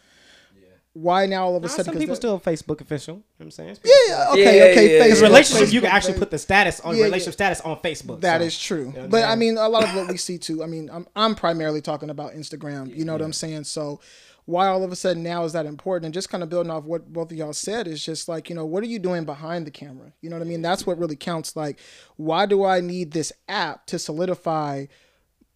Why 0.95 1.25
now 1.25 1.45
all 1.47 1.57
of 1.57 1.63
a 1.63 1.67
Nah, 1.67 1.71
sudden? 1.71 1.85
some 1.87 1.95
'cause 1.95 2.01
people 2.03 2.15
that- 2.15 2.21
still 2.21 2.39
Facebook 2.41 2.81
official. 2.83 3.15
You 3.15 3.21
know 3.21 3.25
what 3.39 3.45
I'm 3.47 3.51
saying? 3.53 3.79
Yeah, 3.83 3.93
yeah, 4.09 4.31
okay, 4.33 4.43
Yeah, 4.43 4.49
okay. 4.65 4.75
yeah, 4.75 4.99
yeah. 4.99 5.05
Because 5.05 5.19
Facebook, 5.19 5.23
relationship, 5.23 5.73
you 5.73 5.81
can 5.81 5.91
actually 5.91 6.19
put 6.19 6.31
the 6.31 6.39
status 6.39 6.81
on 6.81 6.95
Yeah, 6.95 6.99
yeah. 7.01 7.05
relationship 7.07 7.33
status 7.35 7.61
on 7.63 7.77
Facebook. 7.79 8.21
That 8.21 8.41
so- 8.41 8.47
is 8.47 8.59
true. 8.59 8.87
what 8.91 8.99
I'm 9.05 9.09
but 9.11 9.25
I 9.25 9.35
mean, 9.37 9.57
a 9.57 9.69
lot 9.69 9.85
of 9.85 9.95
what 9.95 10.09
we 10.09 10.19
see 10.19 10.37
too. 10.39 10.63
I 10.63 10.67
mean, 10.67 10.91
I'm 10.93 11.07
I'm 11.17 11.35
primarily 11.35 11.81
talking 11.81 12.11
about 12.11 12.35
Instagram. 12.35 12.95
You 12.95 13.05
know 13.07 13.13
what 13.13 13.23
I'm 13.23 13.33
saying? 13.33 13.65
So 13.65 14.01
why 14.45 14.67
all 14.67 14.83
of 14.85 14.91
a 14.93 14.97
sudden 14.97 15.23
now 15.23 15.45
is 15.45 15.53
that 15.55 15.65
important? 15.67 16.05
And 16.07 16.13
just 16.13 16.29
kind 16.29 16.43
of 16.43 16.51
building 16.51 16.71
off 16.71 16.85
what 16.85 17.11
both 17.13 17.31
of 17.31 17.39
y'all 17.39 17.53
said 17.55 17.87
is 17.89 18.05
just 18.05 18.29
like 18.29 18.51
you 18.51 18.55
know 18.57 18.67
what 18.67 18.83
are 18.83 18.89
you 18.89 18.99
doing 18.99 19.25
behind 19.25 19.67
the 19.67 19.71
camera? 19.71 20.13
You 20.21 20.29
know 20.29 20.37
what 20.37 20.45
I 20.45 20.49
mean? 20.49 20.61
That's 20.61 20.85
what 20.87 20.99
really 20.99 21.17
counts. 21.17 21.57
Like, 21.57 21.79
why 22.17 22.45
do 22.45 22.65
I 22.65 22.81
need 22.81 23.13
this 23.13 23.33
app 23.49 23.87
to 23.87 23.99
solidify? 23.99 24.87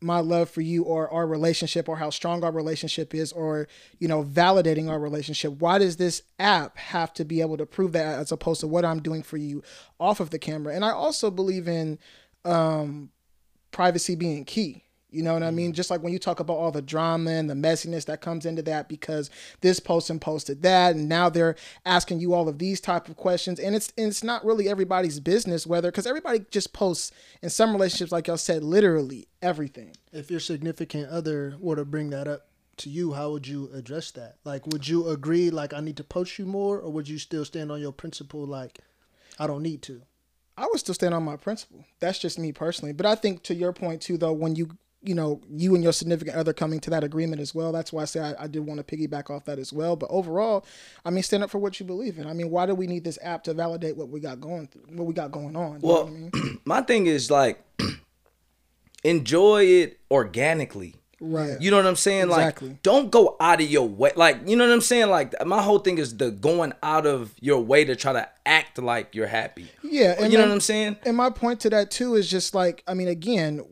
My 0.01 0.20
love 0.20 0.51
for 0.51 0.60
you 0.60 0.82
or 0.82 1.10
our 1.10 1.27
relationship 1.27 1.89
or 1.89 1.97
how 1.97 2.10
strong 2.10 2.44
our 2.44 2.52
relationship 2.52 3.14
is 3.14 3.32
or 3.32 3.66
you 3.98 4.06
know 4.06 4.23
validating 4.23 4.90
our 4.90 4.98
relationship 4.98 5.52
why 5.59 5.78
does 5.78 5.97
this 5.97 6.23
app 6.39 6.77
have 6.77 7.12
to 7.14 7.24
be 7.24 7.40
able 7.40 7.56
to 7.56 7.64
prove 7.64 7.93
that 7.93 8.18
as 8.18 8.31
opposed 8.31 8.60
to 8.60 8.66
what 8.66 8.85
i'm 8.85 9.01
doing 9.01 9.23
for 9.23 9.36
you 9.36 9.62
off 9.98 10.20
of 10.20 10.31
the 10.31 10.39
camera? 10.39 10.74
And 10.74 10.85
i 10.85 10.90
also 10.90 11.31
believe 11.31 11.66
in 11.66 11.98
um 12.44 13.10
privacy 13.70 14.14
being 14.14 14.44
key 14.44 14.86
you 15.16 15.22
know 15.22 15.32
what 15.32 15.43
I 15.43 15.51
mean? 15.51 15.68
Mm-hmm. 15.68 15.74
Just 15.76 15.90
like 15.90 16.02
when 16.02 16.12
you 16.12 16.18
talk 16.18 16.40
about 16.40 16.59
all 16.59 16.70
the 16.70 16.82
drama 16.82 17.30
and 17.30 17.48
the 17.48 17.55
messiness 17.55 18.05
that 18.06 18.20
comes 18.20 18.44
into 18.44 18.62
that 18.62 18.88
because 18.88 19.30
this 19.62 19.80
person 19.80 20.20
posted 20.20 20.62
that 20.62 20.94
and 20.94 21.09
now 21.09 21.28
they're 21.28 21.56
asking 21.84 22.20
you 22.20 22.34
all 22.34 22.48
of 22.48 22.59
these 22.59 22.80
type 22.80 23.09
of 23.09 23.16
questions 23.16 23.59
and 23.59 23.74
it's 23.74 23.93
and 23.97 24.09
it's 24.09 24.22
not 24.22 24.44
really 24.44 24.68
everybody's 24.68 25.18
business 25.20 25.66
whether 25.66 25.90
because 25.90 26.06
everybody 26.06 26.44
just 26.51 26.72
posts 26.72 27.10
in 27.43 27.51
some 27.51 27.72
relationships 27.72 28.12
like 28.12 28.26
y'all 28.26 28.36
said 28.36 28.62
literally 28.62 29.26
everything. 29.40 29.97
If 30.12 30.30
your 30.30 30.40
significant 30.40 31.09
other 31.09 31.56
were 31.59 31.76
to 31.76 31.84
bring 31.84 32.10
that 32.10 32.28
up 32.28 32.48
to 32.78 32.90
you, 32.90 33.12
how 33.12 33.30
would 33.30 33.47
you 33.47 33.70
address 33.72 34.10
that? 34.12 34.36
Like, 34.44 34.66
would 34.66 34.86
you 34.86 35.09
agree, 35.09 35.51
like, 35.51 35.72
I 35.72 35.80
need 35.80 35.97
to 35.97 36.05
post 36.05 36.38
you 36.38 36.44
more, 36.44 36.78
or 36.78 36.93
would 36.93 37.09
you 37.09 37.18
still 37.18 37.44
stand 37.44 37.72
on 37.72 37.80
your 37.80 37.93
principle, 37.93 38.44
like, 38.47 38.80
I 39.38 39.47
don't 39.47 39.62
need 39.62 39.82
to? 39.82 40.02
I 40.59 40.66
would 40.66 40.80
still 40.80 40.94
stand 40.94 41.14
on 41.14 41.22
my 41.22 41.36
principle. 41.36 41.84
That's 42.01 42.18
just 42.18 42.38
me 42.38 42.52
personally. 42.52 42.93
But 42.93 43.06
I 43.06 43.14
think 43.14 43.43
to 43.44 43.55
your 43.55 43.72
point 43.72 44.01
too, 44.01 44.16
though, 44.16 44.32
when 44.32 44.56
you 44.56 44.70
you 45.02 45.14
know 45.14 45.40
you 45.51 45.74
and 45.74 45.85
your 45.85 45.93
significant 45.93 46.36
other 46.36 46.52
coming 46.52 46.81
to 46.81 46.90
that 46.90 47.05
agreement 47.05 47.40
as 47.40 47.55
well, 47.55 47.70
that's 47.73 47.93
why 47.93 48.02
I 48.02 48.05
say 48.06 48.20
I, 48.20 48.44
I 48.44 48.47
did 48.47 48.60
want 48.60 48.85
to 48.86 48.97
piggyback 48.97 49.31
off 49.31 49.44
that 49.44 49.59
as 49.59 49.73
well. 49.73 49.94
But 49.97 50.10
overall, 50.10 50.64
I 51.05 51.10
mean, 51.10 51.23
stand 51.23 51.44
up 51.44 51.51
for 51.51 51.59
what 51.59 51.78
you 51.78 51.86
believe 51.86 52.18
in. 52.18 52.27
I 52.27 52.32
mean, 52.32 52.51
why 52.51 52.66
do 52.66 52.74
we 52.74 52.86
need 52.86 53.05
this 53.05 53.18
app 53.23 53.44
to 53.44 53.55
validate 53.55 53.97
what 53.97 54.09
we 54.09 54.20
got 54.20 54.40
going 54.40 54.66
through, 54.66 54.82
what 54.97 55.06
we 55.06 55.14
got 55.14 55.31
going 55.31 55.55
on? 55.55 55.81
You 55.81 55.89
know 55.89 55.94
Well, 55.94 56.06
I 56.06 56.10
mean? 56.10 56.60
my 56.64 56.81
thing 56.82 57.06
is 57.06 57.31
like 57.31 57.62
enjoy 59.05 59.64
it 59.64 60.01
organically. 60.10 60.94
right. 61.20 61.60
You 61.60 61.70
know 61.70 61.77
what 61.77 61.86
I'm 61.86 61.97
saying? 61.97 62.28
Exactly. 62.28 62.68
Like, 62.70 62.82
don't 62.82 63.10
go 63.10 63.36
out 63.40 63.60
of 63.60 63.68
your 63.70 63.89
way. 63.89 64.12
Like, 64.16 64.40
you 64.48 64.56
know 64.56 64.66
what 64.66 64.73
I'm 64.73 64.81
saying? 64.81 65.09
Like, 65.10 65.35
my 65.47 65.62
whole 65.62 65.78
thing 65.78 65.98
is 65.98 66.16
the 66.16 66.31
going 66.31 66.73
out 66.82 67.06
of 67.06 67.35
your 67.40 67.60
way 67.62 67.85
to 67.85 67.94
try 67.97 68.12
to 68.12 68.28
act 68.44 68.78
like 68.78 69.14
you're 69.14 69.27
happy. 69.27 69.68
Yeah, 69.82 70.14
and 70.18 70.32
you 70.32 70.39
know 70.39 70.44
my- 70.44 70.48
what 70.48 70.55
I'm 70.55 70.60
saying? 70.60 70.97
And 71.05 71.16
my 71.16 71.31
point 71.31 71.60
to 71.60 71.70
that 71.70 71.90
too 71.90 72.14
is 72.16 72.28
just 72.31 72.55
like, 72.55 72.82
I 72.86 72.94
mean, 72.94 73.09
again, 73.09 73.62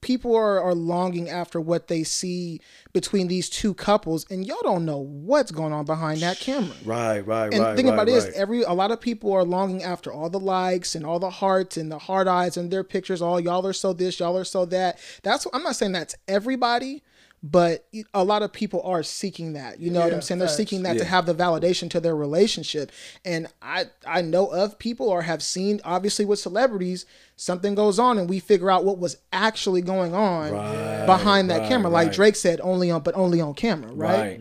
people 0.00 0.34
are, 0.34 0.60
are 0.62 0.74
longing 0.74 1.28
after 1.28 1.60
what 1.60 1.88
they 1.88 2.02
see 2.02 2.60
between 2.92 3.28
these 3.28 3.48
two 3.48 3.74
couples, 3.74 4.26
and 4.30 4.46
y'all 4.46 4.62
don't 4.62 4.84
know 4.84 4.98
what's 4.98 5.50
going 5.50 5.72
on 5.72 5.84
behind 5.84 6.20
that 6.20 6.38
camera. 6.38 6.76
Right, 6.84 7.20
right, 7.20 7.26
right. 7.26 7.54
And 7.54 7.62
right. 7.62 7.76
think 7.76 7.88
right, 7.88 7.94
about 7.94 8.06
this: 8.06 8.24
right. 8.24 8.34
every 8.34 8.62
a 8.62 8.72
lot 8.72 8.90
of 8.90 9.00
people 9.00 9.32
are 9.32 9.44
longing 9.44 9.82
after 9.82 10.12
all 10.12 10.30
the 10.30 10.40
likes 10.40 10.94
and 10.94 11.04
all 11.04 11.18
the 11.18 11.30
hearts 11.30 11.76
and 11.76 11.90
the 11.90 11.98
hard 11.98 12.28
eyes 12.28 12.56
and 12.56 12.70
their 12.70 12.84
pictures. 12.84 13.22
All 13.22 13.40
y'all 13.40 13.66
are 13.66 13.72
so 13.72 13.92
this, 13.92 14.20
y'all 14.20 14.36
are 14.36 14.44
so 14.44 14.64
that. 14.66 14.98
That's 15.22 15.46
I'm 15.52 15.62
not 15.62 15.76
saying 15.76 15.92
that's 15.92 16.14
everybody, 16.28 17.02
but 17.42 17.86
a 18.12 18.22
lot 18.22 18.42
of 18.42 18.52
people 18.52 18.82
are 18.82 19.02
seeking 19.02 19.54
that. 19.54 19.80
You 19.80 19.90
know 19.90 20.00
what 20.00 20.12
I'm 20.12 20.20
saying? 20.20 20.38
They're 20.38 20.48
facts. 20.48 20.56
seeking 20.58 20.82
that 20.82 20.98
to 20.98 21.04
have 21.04 21.24
the 21.24 21.34
validation 21.34 21.88
to 21.90 22.00
their 22.00 22.14
relationship. 22.14 22.92
And 23.24 23.46
I 23.62 23.86
I 24.06 24.20
know 24.20 24.48
of 24.48 24.78
people 24.78 25.08
or 25.08 25.22
have 25.22 25.42
seen 25.42 25.80
obviously 25.84 26.26
with 26.26 26.38
celebrities 26.38 27.06
something 27.36 27.74
goes 27.74 27.98
on 27.98 28.18
and 28.18 28.28
we 28.28 28.40
figure 28.40 28.70
out 28.70 28.84
what 28.84 28.98
was 28.98 29.16
actually 29.32 29.80
going 29.80 30.12
on 30.14 30.52
Right, 30.52 31.06
behind 31.06 31.48
that 31.50 31.60
right, 31.60 31.68
camera. 31.68 31.90
Like 31.90 32.08
right. 32.08 32.14
Drake 32.14 32.36
said, 32.36 32.60
only 32.62 32.90
on 32.90 33.02
but 33.02 33.14
only 33.16 33.40
on 33.40 33.54
camera, 33.54 33.90
right? 33.92 34.18
Right. 34.18 34.40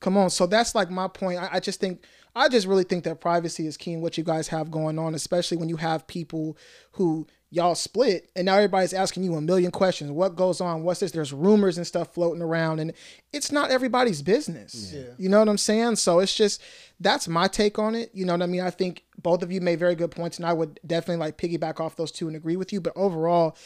Come 0.00 0.16
on. 0.16 0.30
So 0.30 0.46
that's 0.46 0.74
like 0.74 0.90
my 0.90 1.06
point. 1.06 1.38
I, 1.38 1.48
I 1.52 1.60
just 1.60 1.78
think 1.78 2.02
I 2.34 2.48
just 2.48 2.66
really 2.66 2.84
think 2.84 3.04
that 3.04 3.20
privacy 3.20 3.66
is 3.66 3.76
key 3.76 3.92
in 3.92 4.00
what 4.00 4.18
you 4.18 4.24
guys 4.24 4.48
have 4.48 4.70
going 4.72 4.98
on, 4.98 5.14
especially 5.14 5.56
when 5.56 5.68
you 5.68 5.76
have 5.76 6.06
people 6.08 6.56
who 6.92 7.28
y'all 7.52 7.74
split 7.74 8.30
and 8.36 8.46
now 8.46 8.54
everybody's 8.54 8.92
asking 8.92 9.24
you 9.24 9.34
a 9.34 9.40
million 9.40 9.70
questions. 9.72 10.10
What 10.10 10.36
goes 10.36 10.60
on? 10.60 10.84
What's 10.84 11.00
this? 11.00 11.10
There's 11.10 11.32
rumors 11.32 11.76
and 11.78 11.86
stuff 11.86 12.14
floating 12.14 12.42
around 12.42 12.78
and 12.78 12.92
it's 13.32 13.50
not 13.50 13.70
everybody's 13.72 14.22
business. 14.22 14.94
You 15.18 15.28
know 15.28 15.40
what 15.40 15.48
I'm 15.48 15.58
saying? 15.58 15.96
So 15.96 16.20
it's 16.20 16.34
just 16.34 16.62
that's 17.00 17.26
my 17.26 17.48
take 17.48 17.78
on 17.78 17.94
it. 17.96 18.10
You 18.14 18.24
know 18.24 18.34
what 18.34 18.42
I 18.42 18.46
mean? 18.46 18.60
I 18.60 18.70
think 18.70 19.02
both 19.20 19.42
of 19.42 19.50
you 19.50 19.60
made 19.60 19.78
very 19.80 19.94
good 19.96 20.12
points 20.12 20.36
and 20.38 20.46
I 20.46 20.52
would 20.52 20.78
definitely 20.86 21.16
like 21.16 21.38
piggyback 21.38 21.80
off 21.80 21.96
those 21.96 22.12
two 22.12 22.28
and 22.28 22.36
agree 22.36 22.56
with 22.56 22.72
you. 22.72 22.80
But 22.80 22.92
overall, 22.96 23.56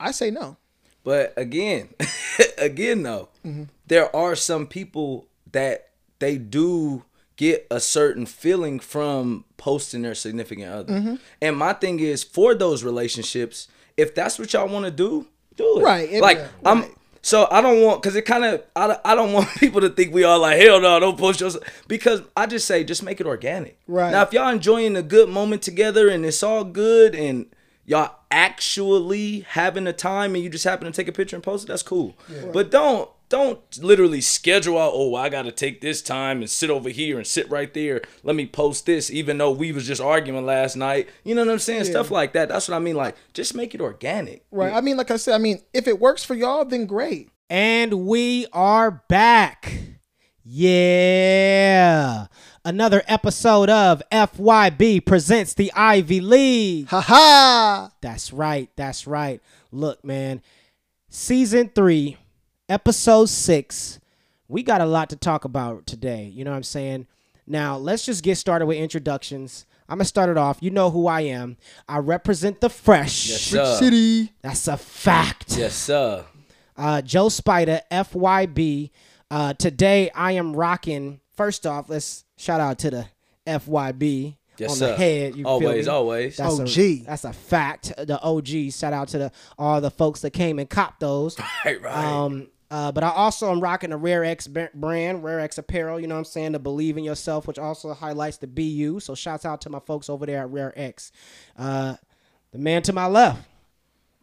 I 0.00 0.10
say 0.10 0.30
no. 0.32 0.56
But 1.04 1.32
again, 1.36 1.90
again 2.58 3.02
though, 3.04 3.28
Mm-hmm. 3.46 3.64
there 3.86 4.14
are 4.14 4.34
some 4.34 4.66
people 4.66 5.28
that 5.52 5.90
they 6.18 6.36
do 6.38 7.04
get 7.38 7.66
a 7.70 7.80
certain 7.80 8.26
feeling 8.26 8.78
from 8.80 9.44
posting 9.56 10.02
their 10.02 10.14
significant 10.14 10.70
other. 10.70 10.92
Mm-hmm. 10.92 11.14
And 11.40 11.56
my 11.56 11.72
thing 11.72 12.00
is 12.00 12.22
for 12.22 12.54
those 12.54 12.84
relationships, 12.84 13.68
if 13.96 14.14
that's 14.14 14.38
what 14.38 14.52
y'all 14.52 14.68
want 14.68 14.84
to 14.84 14.90
do, 14.90 15.26
do 15.56 15.80
it. 15.80 15.82
Right, 15.82 16.12
it- 16.12 16.20
like 16.20 16.36
yeah, 16.36 16.48
I'm 16.66 16.84
so 17.22 17.48
I 17.50 17.60
don't 17.60 17.82
want 17.82 18.00
because 18.02 18.14
it 18.16 18.22
kind 18.22 18.44
of 18.44 18.62
I, 18.76 18.86
don't- 18.88 19.00
I 19.04 19.14
don't 19.18 19.32
want 19.32 19.48
people 19.56 19.80
to 19.80 19.88
think 19.88 20.12
we 20.12 20.24
all 20.24 20.38
like 20.40 20.60
hell 20.60 20.80
no 20.80 21.00
don't 21.00 21.18
post 21.18 21.40
yourself 21.40 21.64
because 21.88 22.22
I 22.36 22.46
just 22.46 22.66
say 22.66 22.84
just 22.84 23.02
make 23.02 23.20
it 23.20 23.26
organic. 23.26 23.78
Right. 23.86 24.10
now 24.12 24.22
if 24.22 24.32
y'all 24.32 24.50
enjoying 24.50 24.94
a 24.96 25.02
good 25.02 25.28
moment 25.28 25.62
together 25.62 26.08
and 26.08 26.24
it's 26.26 26.42
all 26.42 26.64
good 26.64 27.14
and 27.14 27.46
y'all 27.86 28.14
actually 28.30 29.40
having 29.40 29.86
a 29.86 29.92
time 29.92 30.34
and 30.34 30.42
you 30.44 30.50
just 30.50 30.64
happen 30.64 30.86
to 30.86 30.92
take 30.92 31.08
a 31.08 31.12
picture 31.12 31.36
and 31.36 31.42
post 31.42 31.64
it, 31.64 31.68
that's 31.68 31.82
cool. 31.82 32.16
But 32.52 32.70
don't 32.70 33.08
don't 33.28 33.60
literally 33.82 34.20
schedule 34.20 34.78
out. 34.78 34.92
Oh, 34.94 35.14
I 35.14 35.28
got 35.28 35.42
to 35.42 35.52
take 35.52 35.80
this 35.80 36.00
time 36.02 36.38
and 36.38 36.48
sit 36.48 36.70
over 36.70 36.88
here 36.88 37.18
and 37.18 37.26
sit 37.26 37.50
right 37.50 37.72
there. 37.72 38.02
Let 38.22 38.36
me 38.36 38.46
post 38.46 38.86
this, 38.86 39.10
even 39.10 39.38
though 39.38 39.50
we 39.50 39.72
was 39.72 39.86
just 39.86 40.00
arguing 40.00 40.46
last 40.46 40.76
night. 40.76 41.08
You 41.24 41.34
know 41.34 41.44
what 41.44 41.52
I'm 41.52 41.58
saying? 41.58 41.84
Stuff 41.84 42.10
like 42.10 42.32
that. 42.32 42.48
That's 42.48 42.68
what 42.68 42.76
I 42.76 42.78
mean. 42.78 42.96
Like, 42.96 43.16
just 43.34 43.54
make 43.54 43.74
it 43.74 43.80
organic. 43.80 44.44
Right. 44.50 44.72
I 44.72 44.80
mean, 44.80 44.96
like 44.96 45.10
I 45.10 45.16
said, 45.16 45.34
I 45.34 45.38
mean, 45.38 45.60
if 45.72 45.86
it 45.86 46.00
works 46.00 46.24
for 46.24 46.34
y'all, 46.34 46.64
then 46.64 46.86
great. 46.86 47.30
And 47.50 48.06
we 48.06 48.46
are 48.52 49.02
back. 49.08 49.78
Yeah. 50.44 52.26
Another 52.64 53.02
episode 53.06 53.70
of 53.70 54.02
FYB 54.10 55.04
presents 55.04 55.54
the 55.54 55.72
Ivy 55.74 56.20
League. 56.20 56.88
Ha 56.88 57.00
ha! 57.00 57.92
That's 58.00 58.32
right. 58.32 58.70
That's 58.76 59.06
right. 59.06 59.40
Look, 59.70 60.04
man. 60.04 60.42
Season 61.10 61.70
three, 61.74 62.18
episode 62.68 63.28
six. 63.28 64.00
We 64.48 64.62
got 64.62 64.80
a 64.80 64.86
lot 64.86 65.10
to 65.10 65.16
talk 65.16 65.44
about 65.44 65.86
today. 65.86 66.24
You 66.24 66.44
know 66.44 66.50
what 66.50 66.56
I'm 66.56 66.62
saying? 66.62 67.06
Now, 67.46 67.76
let's 67.76 68.04
just 68.04 68.22
get 68.22 68.36
started 68.36 68.66
with 68.66 68.78
introductions. 68.78 69.66
I'm 69.88 69.98
going 69.98 70.04
to 70.04 70.08
start 70.08 70.28
it 70.30 70.36
off. 70.36 70.58
You 70.60 70.70
know 70.70 70.90
who 70.90 71.06
I 71.06 71.22
am. 71.22 71.56
I 71.88 71.98
represent 71.98 72.60
the 72.60 72.68
fresh. 72.68 73.28
Yes, 73.28 73.40
sir. 73.42 73.76
City. 73.76 74.32
That's 74.42 74.68
a 74.68 74.76
fact. 74.76 75.56
Yes, 75.56 75.74
sir. 75.74 76.24
Uh, 76.76 77.02
Joe 77.02 77.28
Spider, 77.30 77.80
FYB. 77.90 78.90
Uh, 79.30 79.54
today 79.54 80.10
I 80.14 80.32
am 80.32 80.54
rocking. 80.54 81.20
First 81.36 81.66
off, 81.66 81.88
let's 81.88 82.24
shout 82.36 82.60
out 82.60 82.78
to 82.80 82.90
the 82.90 83.06
FYB 83.46 84.36
Yes, 84.58 84.70
on 84.70 84.76
sir. 84.76 84.88
the 84.88 84.96
head. 84.96 85.36
You 85.36 85.44
feel 85.44 85.46
always, 85.52 85.86
me? 85.86 85.92
always. 85.92 86.36
That's 86.36 86.60
OG. 86.60 86.78
A, 86.78 87.02
that's 87.06 87.24
a 87.24 87.32
fact. 87.32 87.92
The 87.96 88.20
OG. 88.20 88.72
Shout 88.72 88.92
out 88.92 89.08
to 89.08 89.18
the 89.18 89.32
all 89.58 89.80
the 89.80 89.90
folks 89.90 90.20
that 90.22 90.30
came 90.32 90.58
and 90.58 90.68
copped 90.68 91.00
those. 91.00 91.38
right, 91.64 91.80
right. 91.80 91.94
Um, 91.94 92.48
uh, 92.70 92.92
but 92.92 93.02
I 93.04 93.10
also 93.10 93.50
am 93.50 93.60
rocking 93.60 93.92
a 93.92 93.96
Rare 93.96 94.24
X 94.24 94.46
brand, 94.46 95.24
Rare 95.24 95.40
X 95.40 95.58
Apparel. 95.58 95.98
You 96.00 96.06
know 96.06 96.14
what 96.14 96.20
I'm 96.20 96.24
saying? 96.26 96.52
To 96.52 96.58
believe 96.58 96.96
in 96.98 97.04
yourself, 97.04 97.46
which 97.46 97.58
also 97.58 97.92
highlights 97.94 98.36
the 98.38 98.46
BU. 98.46 99.00
So 99.00 99.14
shouts 99.14 99.44
out 99.44 99.60
to 99.62 99.70
my 99.70 99.80
folks 99.80 100.08
over 100.10 100.26
there 100.26 100.40
at 100.42 100.50
Rare 100.50 100.72
X. 100.76 101.12
Uh, 101.56 101.96
the 102.52 102.58
man 102.58 102.82
to 102.82 102.92
my 102.92 103.06
left. 103.06 103.42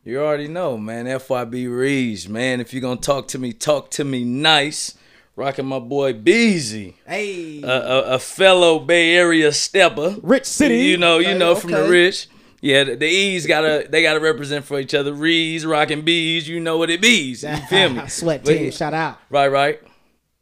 You 0.04 0.22
already 0.22 0.48
know, 0.48 0.78
man. 0.78 1.06
FYB 1.06 1.68
Reeves, 1.76 2.30
man. 2.30 2.62
If 2.62 2.74
you're 2.74 2.82
gonna 2.82 3.00
talk 3.02 3.28
to 3.30 3.40
me, 3.40 3.54
talk 3.54 3.90
to 3.92 4.04
me 4.04 4.24
nice. 4.24 4.94
Rocking 5.38 5.66
my 5.66 5.80
boy 5.80 6.14
Beezy, 6.14 6.96
Hey, 7.06 7.62
a, 7.62 7.68
a, 7.68 8.02
a 8.14 8.20
fellow 8.20 8.80
Bay 8.80 9.16
Area 9.18 9.52
stepper. 9.52 10.16
Rich 10.24 10.46
City. 10.46 10.78
You 10.86 10.98
know, 10.98 11.18
you 11.20 11.30
Okay, 11.30 11.38
know 11.38 11.56
from 11.56 11.72
the 11.72 11.90
rich. 11.90 12.30
Yeah, 12.66 12.84
the, 12.84 12.96
the 12.96 13.06
E's 13.06 13.46
gotta 13.46 13.86
they 13.88 14.02
gotta 14.02 14.20
represent 14.20 14.66
for 14.66 14.80
each 14.80 14.96
other. 14.96 15.14
Rees, 15.14 15.66
rocking 15.68 16.02
bees, 16.02 16.48
you 16.50 16.60
know 16.60 16.78
what 16.78 16.90
it 16.90 17.00
bees. 17.00 17.44
You 17.44 17.56
feel 17.70 17.90
me? 17.90 18.08
Sweat 18.08 18.44
But 18.44 18.54
team. 18.54 18.66
yeah, 18.66 18.70
Shout 18.72 18.94
out. 18.96 19.20
Right, 19.30 19.48
right. 19.50 19.80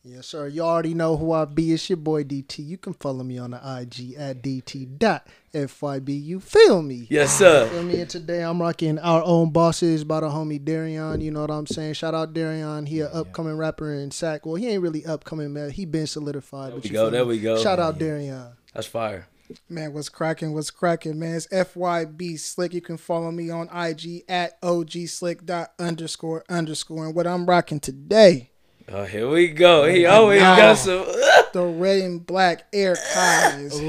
Yes, 0.05 0.27
sir. 0.27 0.47
You 0.47 0.61
already 0.61 0.93
know 0.93 1.15
who 1.17 1.31
I 1.33 1.45
be. 1.45 1.71
It's 1.73 1.89
your 1.89 1.97
boy 1.97 2.23
DT. 2.23 2.65
You 2.65 2.77
can 2.77 2.93
follow 2.93 3.23
me 3.23 3.37
on 3.37 3.51
the 3.51 3.57
IG 3.57 4.15
at 4.17 4.41
DT.FYB. 4.41 6.23
You 6.23 6.39
feel 6.39 6.81
me? 6.81 7.07
Yes, 7.09 7.37
sir. 7.37 7.67
Feel 7.69 7.83
me? 7.83 8.01
And 8.01 8.09
today 8.09 8.41
I'm 8.41 8.61
rocking 8.61 8.99
our 8.99 9.23
own 9.23 9.51
bosses 9.51 10.03
by 10.03 10.19
the 10.19 10.27
homie 10.29 10.59
Darion. 10.63 11.21
You 11.21 11.31
know 11.31 11.41
what 11.41 11.51
I'm 11.51 11.67
saying? 11.67 11.93
Shout 11.93 12.13
out 12.13 12.33
Darion. 12.33 12.85
He 12.87 12.99
a 13.01 13.07
upcoming 13.07 13.55
rapper 13.57 13.93
in 13.93 14.11
Sac. 14.11 14.45
Well, 14.45 14.55
he 14.55 14.67
ain't 14.67 14.81
really 14.81 15.05
upcoming, 15.05 15.53
man. 15.53 15.69
He 15.71 15.85
been 15.85 16.07
solidified. 16.07 16.73
but 16.73 16.83
we 16.83 16.89
you 16.89 16.93
go, 16.93 17.09
there 17.09 17.23
me? 17.23 17.29
we 17.29 17.39
go. 17.39 17.61
Shout 17.61 17.79
out 17.79 17.97
Darion. 17.97 18.53
That's 18.73 18.87
fire. 18.87 19.27
Man, 19.69 19.93
what's 19.93 20.09
cracking? 20.09 20.53
What's 20.53 20.71
cracking, 20.71 21.19
man? 21.19 21.35
It's 21.35 21.47
FYB 21.47 22.39
Slick. 22.39 22.73
You 22.73 22.81
can 22.81 22.97
follow 22.97 23.31
me 23.31 23.49
on 23.49 23.69
IG 23.73 24.23
at 24.27 24.57
OG 24.61 24.91
dot 25.45 25.73
underscore 25.79 26.43
underscore. 26.49 27.05
And 27.05 27.15
what 27.15 27.27
I'm 27.27 27.45
rocking 27.45 27.79
today, 27.79 28.51
Oh, 28.91 29.05
here 29.05 29.29
we 29.29 29.47
go. 29.47 29.85
He 29.85 30.05
always 30.05 30.41
got 30.41 30.77
some. 30.77 31.05
the 31.53 31.63
red 31.63 32.01
and 32.01 32.25
black 32.25 32.67
air 32.73 32.95
ties. 32.95 33.79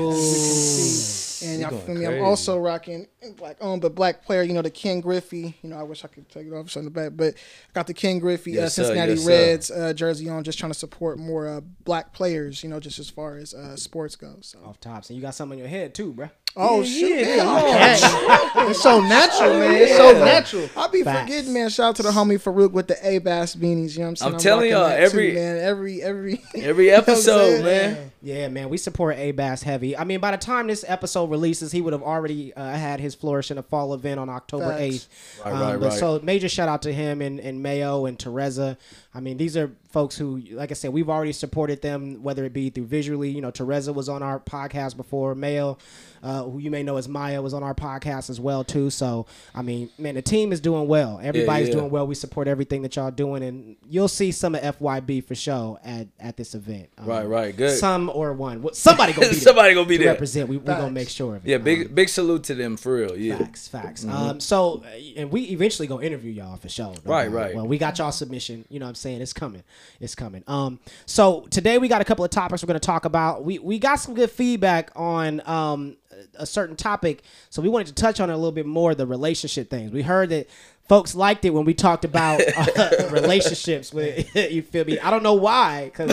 As 1.45 1.59
you 1.59 1.65
can 1.67 1.71
see. 1.71 1.71
And 1.71 1.71
y'all 1.71 1.71
going 1.71 1.83
feel 1.87 1.95
me? 1.97 2.05
crazy. 2.07 2.19
I'm 2.21 2.25
also 2.25 2.59
rocking 2.59 3.07
black 3.37 3.57
owned 3.61 3.83
but 3.83 3.95
black 3.95 4.25
player, 4.25 4.43
you 4.43 4.53
know, 4.53 4.63
the 4.63 4.71
Ken 4.71 5.01
Griffey. 5.01 5.57
You 5.63 5.71
know, 5.71 5.79
I 5.79 5.83
wish 5.83 6.05
I 6.05 6.09
could 6.09 6.29
take 6.29 6.47
it 6.47 6.53
off 6.53 6.77
on 6.77 6.85
the 6.85 6.91
back, 6.91 7.13
but 7.15 7.35
I 7.35 7.73
got 7.73 7.87
the 7.87 7.95
Ken 7.95 8.19
Griffey 8.19 8.59
uh, 8.59 8.63
Yes, 8.63 8.75
sir. 8.75 8.85
Cincinnati 8.85 9.13
Yes. 9.15 9.27
Reds 9.27 9.71
uh, 9.71 9.93
jersey 9.95 10.29
on, 10.29 10.45
just 10.45 10.59
trying 10.59 10.73
to 10.73 10.79
support 10.79 11.19
more 11.19 11.47
uh, 11.49 11.61
black 11.85 12.13
players, 12.13 12.63
you 12.63 12.69
know, 12.71 12.81
just 12.81 12.99
as 12.99 13.09
far 13.11 13.37
as 13.37 13.55
uh, 13.55 13.77
sports 13.77 14.17
goes. 14.17 14.55
So. 14.55 14.65
Off 14.67 14.81
tops, 14.81 15.11
and 15.11 15.17
you 15.17 15.23
got 15.23 15.35
something 15.35 15.59
in 15.59 15.65
your 15.65 15.69
head 15.71 15.95
too, 15.95 16.13
bro. 16.13 16.31
Oh, 16.57 16.85
shit. 16.85 17.27
yeah, 17.27 17.37
man. 17.45 17.99
come 17.99 18.61
on. 18.63 18.71
It's 18.71 18.81
so 18.81 19.01
natural, 19.01 19.59
man. 19.59 19.75
It's 19.75 19.97
so 19.97 20.13
natural. 20.25 20.71
I'll 20.77 20.89
be 20.89 21.03
Facts. 21.03 21.23
forgetting, 21.23 21.53
man. 21.53 21.69
Shout 21.69 21.89
out 21.89 21.97
to 21.97 22.03
the 22.05 22.11
homie 22.11 22.41
Farouk 22.41 22.71
with 22.71 22.87
the 22.87 22.95
Abas 23.17 23.57
beanies. 23.57 23.95
You 23.95 24.01
know 24.01 24.05
what 24.05 24.09
I'm 24.11 24.17
saying? 24.17 24.33
I'm 24.35 24.39
telling 24.39 24.73
rocking 24.73 24.93
y'all, 24.97 25.05
every- 25.05 25.31
too, 25.33 25.35
man, 25.37 25.57
every 25.59 26.01
every 26.03 26.41
Every 26.55 26.85
You 26.87 26.91
know 26.93 26.99
what 26.99 27.09
episode, 27.09 27.65
man. 27.65 28.13
Yeah, 28.25 28.49
man, 28.49 28.71
we 28.71 28.79
support 28.79 29.19
Abas 29.19 29.63
heavy. 29.63 29.95
I 29.95 30.05
mean, 30.05 30.19
by 30.19 30.31
the 30.31 30.39
time 30.39 30.67
this 30.67 30.83
episode 30.89 31.31
releases, 31.31 31.73
he 31.73 31.83
would 31.83 31.93
have 31.93 32.03
already 32.03 32.55
uh, 32.55 32.73
had 32.73 32.99
his 32.99 33.15
Flourish 33.15 33.51
in 33.51 33.59
the 33.59 33.63
Fall 33.63 33.93
event 33.93 34.19
on 34.19 34.31
October 34.31 34.75
eighth. 34.79 35.09
Right, 35.45 35.53
right, 35.53 35.75
right. 35.77 35.93
So 35.93 36.19
major 36.23 36.49
shout 36.49 36.71
out 36.71 36.81
to 36.83 36.93
him 36.93 37.21
and, 37.21 37.39
and 37.39 37.63
Mayo 37.63 38.07
and 38.07 38.19
Teresa. 38.19 38.79
I 39.15 39.21
mean, 39.21 39.37
these 39.37 39.57
are 39.57 39.71
folks 39.91 40.17
who, 40.17 40.39
like 40.51 40.73
I 40.73 40.75
said, 40.75 40.93
we've 40.93 41.09
already 41.09 41.31
supported 41.31 41.81
them, 41.83 42.23
whether 42.25 42.45
it 42.45 42.53
be 42.53 42.69
through 42.69 42.87
visually. 42.87 43.31
You 43.31 43.41
know, 43.41 43.53
Teresa 43.53 43.93
was 43.93 44.09
on 44.09 44.25
our 44.25 44.41
podcast 44.41 44.97
before. 44.97 45.37
Mayo, 45.37 45.79
uh, 46.21 46.43
who 46.43 46.59
you 46.59 46.69
may 46.71 46.83
know 46.83 46.97
as 46.97 47.09
Maya, 47.09 47.41
was 47.41 47.55
on 47.55 47.63
our 47.63 47.75
podcast 47.75 48.29
as 48.29 48.41
well 48.41 48.65
too. 48.65 48.91
So 48.91 49.27
I 49.55 49.63
mean, 49.63 49.89
man, 49.99 50.17
the 50.17 50.23
team 50.23 50.53
is 50.53 50.61
doing 50.61 50.89
well. 50.89 51.21
Everybody's 51.23 51.69
yeah. 51.69 51.75
doing 51.75 51.91
well. 51.91 52.09
We 52.09 52.17
support 52.17 52.49
everything 52.49 52.83
that 52.83 52.97
y'all 52.97 53.13
doing, 53.13 53.45
and 53.45 53.77
you'll 53.89 54.09
see 54.09 54.33
some 54.33 54.57
of 54.57 54.63
FYB 54.79 55.25
for 55.25 55.37
sure 55.37 55.79
at 55.85 56.09
at 56.19 56.37
this 56.37 56.55
event. 56.57 56.89
Um, 56.99 57.07
Right, 57.07 57.29
right. 57.29 57.57
Good. 57.57 57.79
Some 57.79 58.11
or 58.13 58.33
one. 58.33 58.63
Well, 58.63 58.75
Somebody 58.75 59.13
gonna 59.13 59.29
be 59.29 59.35
there 59.35 59.41
Somebody 59.41 59.75
gonna 59.75 59.89
be 59.89 59.97
there. 59.97 60.09
represent. 60.09 60.49
We 60.49 60.57
we 60.57 60.67
gonna 60.67 60.91
make 60.91 61.09
sure 61.09 61.37
of 61.37 61.47
it. 61.47 61.51
Yeah, 61.51 61.57
Um, 61.57 61.63
big 61.63 61.95
big 61.95 62.09
salute 62.09 62.43
to 62.45 62.57
them 62.57 62.77
for 62.77 62.97
real. 62.97 63.17
Yeah. 63.17 63.39
Facts, 63.39 63.69
facts. 63.69 64.05
Um, 64.05 64.41
so, 64.41 64.83
and 65.17 65.31
we 65.31 65.43
eventually 65.51 65.87
gonna 65.87 66.05
interview 66.05 66.33
y'all 66.33 66.57
for 66.57 66.69
sure. 66.69 66.95
Right, 67.05 67.31
right. 67.31 67.55
Well, 67.55 67.69
we 67.69 67.79
got 67.79 67.99
y'all 67.99 68.11
submission. 68.11 68.65
You 68.69 68.81
know 68.81 68.87
what 68.87 68.91
I'm 68.91 68.95
saying? 68.97 69.04
It's 69.13 69.33
coming. 69.33 69.63
It's 70.01 70.15
coming. 70.15 70.43
Um, 70.47 70.81
so 71.07 71.47
today 71.51 71.79
we 71.79 71.89
got 71.89 72.01
a 72.01 72.05
couple 72.05 72.25
of 72.25 72.31
topics 72.31 72.63
we're 72.63 72.69
gonna 72.69 72.81
talk 72.81 73.05
about. 73.05 73.45
We 73.45 73.59
we 73.59 73.79
got 73.79 73.97
some 73.97 74.15
good 74.15 74.31
feedback 74.31 74.91
on 74.97 75.43
um 75.47 75.97
a 76.37 76.47
certain 76.47 76.77
topic, 76.77 77.23
so 77.51 77.61
we 77.61 77.69
wanted 77.69 77.89
to 77.89 77.95
touch 77.95 78.21
on 78.21 78.31
it 78.31 78.33
a 78.33 78.37
little 78.37 78.53
bit 78.53 78.67
more. 78.67 78.95
The 78.95 79.07
relationship 79.07 79.71
things. 79.71 79.93
We 79.93 80.03
heard 80.03 80.31
that 80.31 80.49
folks 80.89 81.15
liked 81.15 81.45
it 81.45 81.51
when 81.51 81.65
we 81.65 81.75
talked 81.75 82.05
about 82.05 82.41
uh, 82.57 83.09
relationships. 83.11 83.93
With 83.93 84.35
you 84.53 84.63
feel 84.63 84.85
me? 84.85 84.99
I 84.99 85.11
don't 85.11 85.23
know 85.23 85.35
why, 85.35 85.87
because 85.87 86.11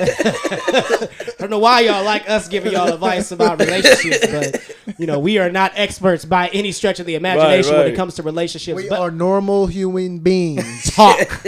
I 0.00 1.34
don't 1.38 1.50
know 1.50 1.58
why 1.58 1.80
y'all 1.80 2.04
like 2.04 2.28
us 2.28 2.48
giving 2.48 2.72
y'all 2.72 2.92
advice 2.92 3.32
about 3.32 3.58
relationships, 3.58 4.26
but 4.26 4.98
you 4.98 5.06
know 5.06 5.18
we 5.18 5.38
are 5.38 5.50
not 5.50 5.72
experts 5.74 6.24
by 6.24 6.48
any 6.48 6.72
stretch 6.72 7.00
of 7.00 7.06
the 7.06 7.14
imagination 7.14 7.72
when 7.72 7.82
right. 7.82 7.92
it 7.92 7.96
comes 7.96 8.14
to 8.14 8.22
relationships. 8.22 8.76
We 8.76 8.88
but 8.88 9.00
are 9.00 9.10
normal 9.10 9.66
human 9.66 10.18
beings. 10.20 10.90
talk. 10.94 11.44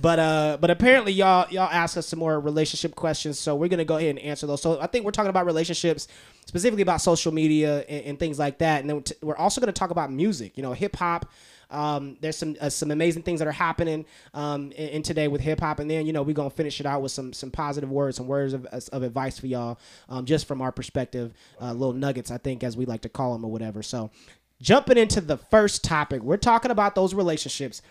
but 0.00 0.18
uh, 0.18 0.58
but 0.60 0.70
apparently 0.70 1.12
y'all 1.12 1.46
y'all 1.50 1.70
asked 1.70 1.96
us 1.96 2.06
some 2.06 2.18
more 2.18 2.38
relationship 2.38 2.94
questions, 2.94 3.38
so 3.38 3.56
we're 3.56 3.68
gonna 3.68 3.84
go 3.84 3.96
ahead 3.96 4.10
and 4.10 4.18
answer 4.18 4.46
those. 4.46 4.62
So 4.62 4.80
I 4.80 4.86
think 4.86 5.04
we're 5.04 5.12
talking 5.12 5.30
about 5.30 5.46
relationships, 5.46 6.08
specifically 6.46 6.82
about 6.82 7.00
social 7.00 7.32
media 7.32 7.80
and, 7.88 8.04
and 8.06 8.18
things 8.18 8.38
like 8.38 8.58
that, 8.58 8.80
and 8.80 8.90
then 8.90 9.04
we're 9.22 9.36
also 9.36 9.60
gonna 9.60 9.72
talk 9.72 9.90
about 9.90 10.12
music. 10.12 10.56
You 10.56 10.62
know, 10.62 10.72
hip 10.72 10.96
hop. 10.96 11.30
Um, 11.70 12.16
there's 12.20 12.36
some 12.36 12.56
uh, 12.60 12.68
some 12.68 12.90
amazing 12.90 13.22
things 13.22 13.38
that 13.40 13.48
are 13.48 13.52
happening 13.52 14.04
um, 14.32 14.72
in, 14.72 14.88
in 14.88 15.02
today 15.02 15.28
with 15.28 15.40
hip 15.40 15.60
hop, 15.60 15.78
and 15.78 15.90
then 15.90 16.06
you 16.06 16.12
know 16.12 16.22
we're 16.22 16.34
gonna 16.34 16.50
finish 16.50 16.80
it 16.80 16.86
out 16.86 17.02
with 17.02 17.12
some 17.12 17.32
some 17.32 17.50
positive 17.50 17.90
words, 17.90 18.16
some 18.16 18.26
words 18.26 18.52
of, 18.52 18.66
of 18.66 19.02
advice 19.02 19.38
for 19.38 19.46
y'all, 19.46 19.78
um, 20.08 20.24
just 20.24 20.46
from 20.46 20.60
our 20.60 20.72
perspective, 20.72 21.32
uh, 21.60 21.72
little 21.72 21.94
nuggets, 21.94 22.30
I 22.30 22.38
think, 22.38 22.64
as 22.64 22.76
we 22.76 22.86
like 22.86 23.02
to 23.02 23.08
call 23.08 23.32
them 23.32 23.44
or 23.44 23.50
whatever. 23.50 23.82
So 23.82 24.10
jumping 24.60 24.98
into 24.98 25.20
the 25.20 25.36
first 25.36 25.84
topic, 25.84 26.22
we're 26.22 26.36
talking 26.36 26.70
about 26.70 26.94
those 26.94 27.14
relationships. 27.14 27.82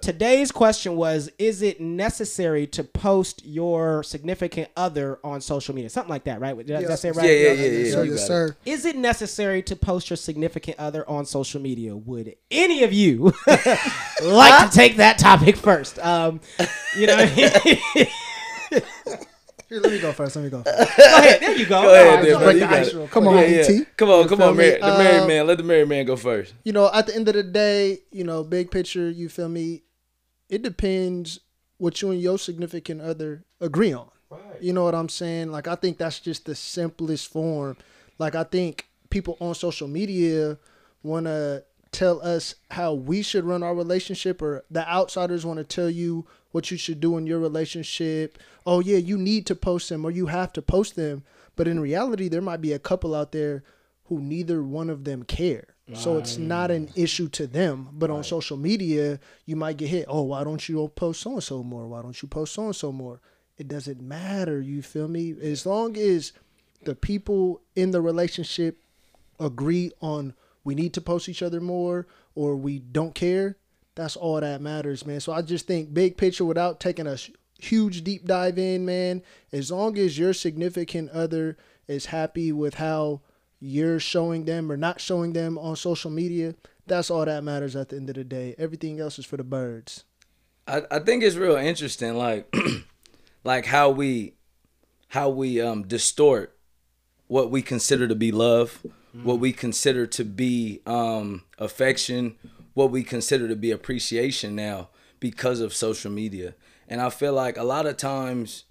Today's 0.00 0.52
question 0.52 0.96
was 0.96 1.30
Is 1.38 1.62
it 1.62 1.80
necessary 1.80 2.66
to 2.68 2.84
post 2.84 3.44
your 3.44 4.02
significant 4.02 4.68
other 4.76 5.18
on 5.24 5.40
social 5.40 5.74
media? 5.74 5.90
Something 5.90 6.10
like 6.10 6.24
that, 6.24 6.40
right? 6.40 6.56
Did 6.56 6.76
I, 6.76 6.80
did 6.80 6.90
I 6.90 6.94
say 6.94 7.10
right? 7.10 7.26
Yeah, 7.26 7.32
yeah, 7.32 7.52
yeah, 7.52 7.52
yes, 7.52 7.86
yeah. 7.86 7.92
sir. 7.92 8.04
you 8.04 8.10
Yes, 8.12 8.26
sir. 8.26 8.56
Is 8.64 8.84
it 8.84 8.96
necessary 8.96 9.62
to 9.62 9.76
post 9.76 10.10
your 10.10 10.16
significant 10.16 10.78
other 10.78 11.08
on 11.08 11.26
social 11.26 11.60
media? 11.60 11.96
Would 11.96 12.34
any 12.50 12.82
of 12.82 12.92
you 12.92 13.32
like 14.22 14.70
to 14.70 14.76
take 14.76 14.96
that 14.96 15.18
topic 15.18 15.56
first? 15.56 15.98
Um, 15.98 16.40
you 16.96 17.06
know, 17.06 17.16
go 17.16 18.04
Here, 19.68 19.80
let 19.80 19.92
me 19.92 19.98
go 20.00 20.12
first. 20.12 20.36
Let 20.36 20.44
me 20.44 20.50
go. 20.50 20.62
First. 20.64 20.98
ahead. 20.98 21.40
There 21.40 21.56
you 21.56 21.66
go. 21.66 21.82
Go 21.82 21.92
ahead, 21.92 22.06
All 22.06 22.14
right, 22.16 22.24
then, 22.24 22.38
break 22.38 22.54
You 22.54 22.60
the 22.60 22.68
ice 22.70 22.94
real 22.94 23.08
Come 23.08 23.26
on, 23.28 23.34
Yeah, 23.36 23.40
yeah. 23.46 23.62
ET. 23.80 23.96
Come 23.96 24.10
on, 24.10 24.22
You 24.22 24.28
come 24.28 24.42
on, 24.42 24.56
me? 24.56 24.70
Mar- 24.70 24.90
the 24.92 24.98
married 24.98 25.22
Uh, 25.22 25.26
man. 25.26 25.46
Let 25.46 25.58
the 25.58 25.64
married 25.64 25.88
man 25.88 26.06
go 26.06 26.16
first. 26.16 26.54
You 26.64 26.72
know, 26.72 26.90
at 26.92 27.06
the 27.08 27.14
end 27.16 27.28
of 27.28 27.34
the 27.34 27.42
day, 27.42 27.98
you 28.12 28.22
know, 28.24 28.44
big 28.44 28.70
picture, 28.70 29.10
you 29.10 29.28
feel 29.28 29.48
me? 29.48 29.82
It 30.48 30.62
depends 30.62 31.40
what 31.78 32.00
you 32.00 32.10
and 32.12 32.20
your 32.20 32.38
significant 32.38 33.00
other 33.00 33.44
agree 33.60 33.92
on. 33.92 34.08
You 34.60 34.72
know 34.72 34.84
what 34.84 34.94
I'm 34.94 35.08
saying? 35.08 35.50
Like, 35.50 35.66
I 35.68 35.74
think 35.74 35.98
that's 35.98 36.20
just 36.20 36.46
the 36.46 36.54
simplest 36.54 37.28
form. 37.28 37.76
Like, 38.18 38.34
I 38.34 38.44
think 38.44 38.86
people 39.10 39.36
on 39.40 39.54
social 39.54 39.88
media 39.88 40.58
want 41.02 41.26
to 41.26 41.64
tell 41.96 42.20
us 42.20 42.54
how 42.70 42.92
we 42.92 43.22
should 43.22 43.44
run 43.44 43.62
our 43.62 43.74
relationship, 43.74 44.42
or 44.42 44.64
the 44.70 44.86
outsiders 44.86 45.46
want 45.46 45.56
to 45.58 45.64
tell 45.64 45.88
you 45.88 46.26
what 46.52 46.70
you 46.70 46.76
should 46.76 47.00
do 47.00 47.16
in 47.16 47.26
your 47.26 47.38
relationship. 47.38 48.38
Oh, 48.66 48.80
yeah, 48.80 48.98
you 48.98 49.16
need 49.16 49.46
to 49.46 49.54
post 49.54 49.88
them 49.88 50.04
or 50.04 50.10
you 50.10 50.26
have 50.26 50.52
to 50.52 50.62
post 50.62 50.94
them. 50.94 51.24
But 51.56 51.66
in 51.66 51.80
reality, 51.80 52.28
there 52.28 52.42
might 52.42 52.60
be 52.60 52.74
a 52.74 52.78
couple 52.78 53.14
out 53.14 53.32
there 53.32 53.64
who 54.04 54.20
neither 54.20 54.62
one 54.62 54.90
of 54.90 55.04
them 55.04 55.22
care. 55.22 55.68
So 55.94 56.18
it's 56.18 56.36
not 56.36 56.72
an 56.72 56.90
issue 56.96 57.28
to 57.28 57.46
them. 57.46 57.88
But 57.92 58.10
on 58.10 58.24
social 58.24 58.56
media, 58.56 59.20
you 59.44 59.54
might 59.54 59.76
get 59.76 59.88
hit. 59.88 60.06
Oh, 60.08 60.22
why 60.22 60.42
don't 60.42 60.68
you 60.68 60.88
post 60.96 61.20
so 61.20 61.34
and 61.34 61.42
so 61.42 61.62
more? 61.62 61.86
Why 61.86 62.02
don't 62.02 62.20
you 62.20 62.28
post 62.28 62.54
so 62.54 62.64
and 62.64 62.76
so 62.76 62.90
more? 62.90 63.20
It 63.56 63.68
doesn't 63.68 64.00
matter. 64.02 64.60
You 64.60 64.82
feel 64.82 65.06
me? 65.06 65.34
As 65.40 65.64
long 65.64 65.96
as 65.96 66.32
the 66.82 66.96
people 66.96 67.62
in 67.76 67.92
the 67.92 68.00
relationship 68.00 68.78
agree 69.38 69.92
on 70.00 70.34
we 70.66 70.74
need 70.74 70.92
to 70.94 71.00
post 71.00 71.28
each 71.28 71.42
other 71.42 71.60
more 71.60 72.06
or 72.34 72.56
we 72.56 72.80
don't 72.80 73.14
care, 73.14 73.56
that's 73.94 74.16
all 74.16 74.40
that 74.40 74.60
matters, 74.60 75.06
man. 75.06 75.20
So 75.20 75.32
I 75.32 75.40
just 75.40 75.66
think 75.66 75.94
big 75.94 76.16
picture 76.16 76.44
without 76.44 76.80
taking 76.80 77.06
a 77.06 77.16
huge 77.58 78.02
deep 78.02 78.26
dive 78.26 78.58
in, 78.58 78.84
man, 78.84 79.22
as 79.52 79.70
long 79.70 79.96
as 79.96 80.18
your 80.18 80.34
significant 80.34 81.10
other 81.10 81.56
is 81.86 82.06
happy 82.06 82.50
with 82.50 82.74
how 82.74 83.20
you're 83.60 84.00
showing 84.00 84.44
them 84.44 84.70
or 84.70 84.76
not 84.76 85.00
showing 85.00 85.32
them 85.32 85.56
on 85.56 85.76
social 85.76 86.10
media, 86.10 86.56
that's 86.86 87.10
all 87.10 87.24
that 87.24 87.44
matters 87.44 87.76
at 87.76 87.88
the 87.88 87.96
end 87.96 88.10
of 88.10 88.16
the 88.16 88.24
day. 88.24 88.54
Everything 88.58 89.00
else 89.00 89.18
is 89.20 89.24
for 89.24 89.36
the 89.36 89.44
birds. 89.44 90.04
I, 90.66 90.82
I 90.90 90.98
think 90.98 91.22
it's 91.22 91.36
real 91.36 91.56
interesting, 91.56 92.16
like 92.16 92.52
like 93.44 93.66
how 93.66 93.90
we 93.90 94.34
how 95.08 95.28
we 95.30 95.60
um 95.60 95.86
distort 95.86 96.56
what 97.28 97.50
we 97.50 97.62
consider 97.62 98.06
to 98.08 98.14
be 98.14 98.32
love, 98.32 98.84
what 99.22 99.38
we 99.38 99.52
consider 99.52 100.06
to 100.06 100.24
be 100.24 100.80
um 100.86 101.42
affection, 101.58 102.36
what 102.74 102.90
we 102.90 103.02
consider 103.02 103.48
to 103.48 103.56
be 103.56 103.70
appreciation 103.70 104.54
now 104.54 104.88
because 105.20 105.60
of 105.60 105.74
social 105.74 106.10
media. 106.10 106.54
And 106.88 107.00
I 107.00 107.10
feel 107.10 107.32
like 107.32 107.56
a 107.56 107.64
lot 107.64 107.86
of 107.86 107.96
times 107.96 108.64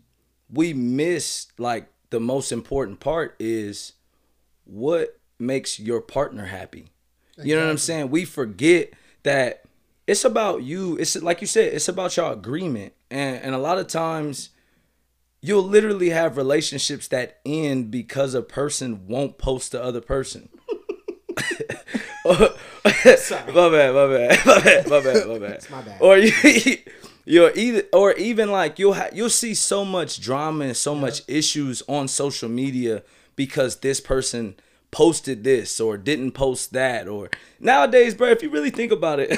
we 0.51 0.73
miss 0.73 1.47
like 1.57 1.87
the 2.09 2.19
most 2.19 2.51
important 2.51 2.99
part 2.99 3.35
is 3.39 3.93
what 4.65 5.19
makes 5.39 5.79
your 5.79 6.01
partner 6.01 6.45
happy. 6.45 6.87
You 7.43 7.55
know 7.55 7.63
what 7.63 7.71
I'm 7.71 7.77
saying? 7.77 8.09
We 8.11 8.23
forget 8.23 8.93
that 9.23 9.63
it's 10.07 10.23
about 10.23 10.63
you. 10.63 10.95
It's 10.97 11.21
like 11.21 11.41
you 11.41 11.47
said, 11.47 11.73
it's 11.73 11.89
about 11.89 12.15
your 12.15 12.31
agreement. 12.31 12.93
And 13.11 13.41
and 13.41 13.55
a 13.55 13.57
lot 13.59 13.77
of 13.77 13.87
times 13.87 14.49
you'll 15.45 15.63
literally 15.63 16.09
have 16.09 16.37
relationships 16.37 17.07
that 17.09 17.39
end 17.45 17.91
because 17.91 18.33
a 18.33 18.41
person 18.41 19.05
won't 19.07 19.37
post 19.37 19.71
the 19.71 19.83
other 19.83 20.01
person. 20.01 20.49
my 22.25 22.49
bad, 22.83 23.93
my 23.93 24.07
bad, 24.07 24.39
my 24.45 24.59
bad, 24.59 24.89
my 24.89 24.99
bad, 25.01 25.27
my 25.27 25.39
bad. 25.39 25.51
It's 25.51 25.69
my 25.69 25.81
bad. 25.81 26.01
Or 26.01 26.17
you, 26.17 26.77
you're 27.25 27.51
either, 27.55 27.83
or 27.93 28.13
even 28.13 28.51
like 28.51 28.79
you'll 28.79 28.95
ha- 28.95 29.09
you'll 29.13 29.29
see 29.29 29.53
so 29.53 29.85
much 29.85 30.19
drama 30.19 30.65
and 30.65 30.77
so 30.77 30.95
much 30.95 31.21
issues 31.27 31.83
on 31.87 32.07
social 32.07 32.49
media 32.49 33.03
because 33.35 33.77
this 33.81 34.01
person 34.01 34.55
posted 34.89 35.43
this 35.43 35.79
or 35.79 35.97
didn't 35.97 36.31
post 36.31 36.73
that 36.73 37.07
or 37.07 37.29
nowadays, 37.59 38.15
bro. 38.15 38.29
If 38.29 38.41
you 38.41 38.49
really 38.49 38.71
think 38.71 38.91
about 38.91 39.19
it, 39.19 39.37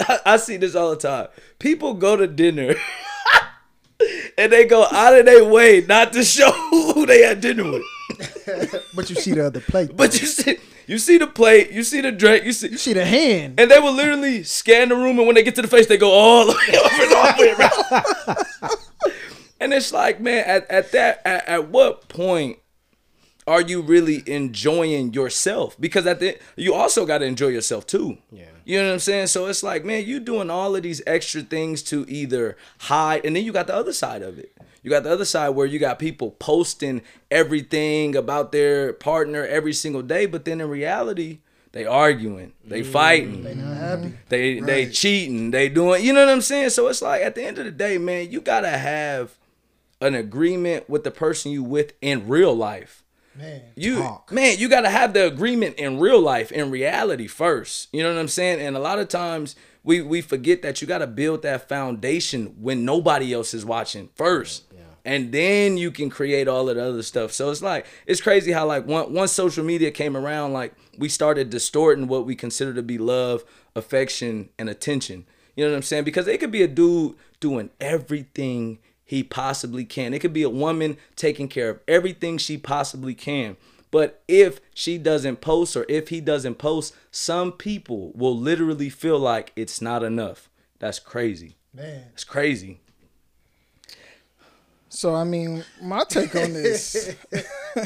I, 0.00 0.20
I 0.24 0.36
see 0.38 0.56
this 0.56 0.74
all 0.74 0.90
the 0.90 0.96
time. 0.96 1.28
People 1.58 1.92
go 1.92 2.16
to 2.16 2.26
dinner. 2.26 2.76
And 4.36 4.52
they 4.52 4.64
go 4.64 4.84
out 4.90 5.18
of 5.18 5.26
their 5.26 5.44
way 5.44 5.84
not 5.86 6.12
to 6.12 6.24
show 6.24 6.50
who 6.70 7.06
they 7.06 7.22
had 7.22 7.40
dinner 7.40 7.70
with. 7.70 7.82
But 8.94 9.10
you 9.10 9.16
see 9.16 9.32
the 9.32 9.46
other 9.46 9.60
plate. 9.60 9.96
But 9.96 10.20
you 10.20 10.26
see, 10.26 10.58
you 10.86 10.98
see 10.98 11.18
the 11.18 11.26
plate, 11.26 11.70
you 11.72 11.82
see 11.82 12.00
the 12.00 12.12
drink, 12.12 12.44
you 12.44 12.52
see, 12.52 12.68
you 12.68 12.76
see 12.76 12.92
the 12.92 13.04
hand. 13.04 13.58
and 13.58 13.70
they 13.70 13.78
will 13.78 13.92
literally 13.92 14.42
scan 14.42 14.90
the 14.90 14.96
room, 14.96 15.18
and 15.18 15.26
when 15.26 15.34
they 15.34 15.42
get 15.42 15.54
to 15.56 15.62
the 15.62 15.68
face, 15.68 15.86
they 15.86 15.96
go 15.96 16.10
all 16.10 16.46
the 16.46 16.52
way 16.52 16.78
over 16.78 17.02
and 17.02 17.14
all 17.14 17.36
the 17.36 17.42
way 17.42 17.52
around. 18.72 18.76
and 19.60 19.72
it's 19.72 19.92
like, 19.92 20.20
man, 20.20 20.44
at, 20.46 20.70
at 20.70 20.92
that, 20.92 21.22
at, 21.24 21.48
at 21.48 21.68
what 21.68 22.08
point 22.08 22.58
are 23.46 23.60
you 23.60 23.80
really 23.80 24.22
enjoying 24.26 25.12
yourself? 25.12 25.76
Because 25.80 26.06
at 26.06 26.20
the 26.20 26.38
you 26.56 26.74
also 26.74 27.04
got 27.06 27.18
to 27.18 27.24
enjoy 27.24 27.48
yourself 27.48 27.86
too. 27.86 28.18
Yeah. 28.30 28.44
You 28.64 28.80
know 28.80 28.86
what 28.86 28.92
I'm 28.94 28.98
saying? 29.00 29.26
So 29.28 29.46
it's 29.46 29.62
like, 29.62 29.84
man, 29.84 30.04
you 30.04 30.20
doing 30.20 30.50
all 30.50 30.74
of 30.74 30.82
these 30.82 31.02
extra 31.06 31.42
things 31.42 31.82
to 31.84 32.04
either 32.08 32.56
hide, 32.78 33.24
and 33.24 33.36
then 33.36 33.44
you 33.44 33.52
got 33.52 33.66
the 33.66 33.74
other 33.74 33.92
side 33.92 34.22
of 34.22 34.38
it. 34.38 34.56
You 34.82 34.90
got 34.90 35.02
the 35.04 35.12
other 35.12 35.24
side 35.24 35.50
where 35.50 35.66
you 35.66 35.78
got 35.78 35.98
people 35.98 36.32
posting 36.32 37.02
everything 37.30 38.14
about 38.14 38.52
their 38.52 38.92
partner 38.92 39.44
every 39.44 39.72
single 39.72 40.02
day, 40.02 40.26
but 40.26 40.44
then 40.44 40.60
in 40.60 40.68
reality, 40.68 41.38
they 41.72 41.86
arguing, 41.86 42.52
they 42.64 42.82
mm. 42.82 42.86
fighting, 42.86 43.42
They 43.42 43.54
not 43.54 43.76
happy. 43.76 44.12
they 44.28 44.60
they 44.60 44.88
cheating, 44.90 45.50
they 45.50 45.68
doing, 45.68 46.04
you 46.04 46.12
know 46.12 46.24
what 46.24 46.32
I'm 46.32 46.40
saying? 46.40 46.70
So 46.70 46.86
it's 46.88 47.02
like 47.02 47.22
at 47.22 47.34
the 47.34 47.42
end 47.42 47.58
of 47.58 47.64
the 47.64 47.70
day, 47.70 47.98
man, 47.98 48.30
you 48.30 48.40
gotta 48.40 48.68
have 48.68 49.34
an 50.00 50.14
agreement 50.14 50.88
with 50.88 51.02
the 51.02 51.10
person 51.10 51.50
you 51.50 51.62
with 51.62 51.94
in 52.00 52.28
real 52.28 52.54
life. 52.54 53.03
Man. 53.36 53.62
You 53.74 53.96
Talk. 53.96 54.32
man, 54.32 54.58
you 54.58 54.68
gotta 54.68 54.90
have 54.90 55.12
the 55.12 55.26
agreement 55.26 55.76
in 55.76 55.98
real 55.98 56.20
life, 56.20 56.52
in 56.52 56.70
reality 56.70 57.26
first. 57.26 57.88
You 57.92 58.02
know 58.02 58.12
what 58.12 58.20
I'm 58.20 58.28
saying? 58.28 58.60
And 58.60 58.76
a 58.76 58.80
lot 58.80 58.98
of 58.98 59.08
times 59.08 59.56
we 59.82 60.00
we 60.02 60.20
forget 60.20 60.62
that 60.62 60.80
you 60.80 60.88
gotta 60.88 61.06
build 61.06 61.42
that 61.42 61.68
foundation 61.68 62.54
when 62.60 62.84
nobody 62.84 63.32
else 63.32 63.52
is 63.54 63.64
watching 63.64 64.08
first. 64.14 64.64
And 65.06 65.32
then 65.32 65.76
you 65.76 65.90
can 65.90 66.08
create 66.08 66.48
all 66.48 66.66
of 66.70 66.76
the 66.76 66.82
other 66.82 67.02
stuff. 67.02 67.30
So 67.32 67.50
it's 67.50 67.60
like 67.60 67.86
it's 68.06 68.22
crazy 68.22 68.52
how 68.52 68.66
like 68.66 68.86
once 68.86 69.10
once 69.10 69.32
social 69.32 69.64
media 69.64 69.90
came 69.90 70.16
around, 70.16 70.54
like 70.54 70.74
we 70.96 71.10
started 71.10 71.50
distorting 71.50 72.08
what 72.08 72.24
we 72.24 72.34
consider 72.34 72.72
to 72.72 72.82
be 72.82 72.96
love, 72.96 73.44
affection, 73.76 74.48
and 74.58 74.70
attention. 74.70 75.26
You 75.56 75.64
know 75.64 75.70
what 75.70 75.76
I'm 75.76 75.82
saying? 75.82 76.04
Because 76.04 76.26
it 76.26 76.40
could 76.40 76.50
be 76.50 76.62
a 76.62 76.68
dude 76.68 77.16
doing 77.38 77.68
everything 77.80 78.78
he 79.14 79.22
possibly 79.22 79.84
can. 79.84 80.12
It 80.12 80.18
could 80.18 80.32
be 80.32 80.42
a 80.42 80.50
woman 80.50 80.96
taking 81.14 81.46
care 81.46 81.70
of 81.70 81.80
everything 81.86 82.36
she 82.36 82.58
possibly 82.58 83.14
can. 83.14 83.56
But 83.92 84.22
if 84.26 84.60
she 84.74 84.98
doesn't 84.98 85.40
post 85.40 85.76
or 85.76 85.86
if 85.88 86.08
he 86.08 86.20
doesn't 86.20 86.56
post, 86.56 86.96
some 87.12 87.52
people 87.52 88.10
will 88.16 88.36
literally 88.36 88.90
feel 88.90 89.20
like 89.20 89.52
it's 89.54 89.80
not 89.80 90.02
enough. 90.02 90.50
That's 90.80 90.98
crazy. 90.98 91.54
Man. 91.72 92.06
It's 92.12 92.24
crazy. 92.24 92.80
So 94.88 95.14
I 95.14 95.22
mean, 95.22 95.64
my 95.80 96.02
take 96.08 96.34
on 96.34 96.52
this, 96.52 97.14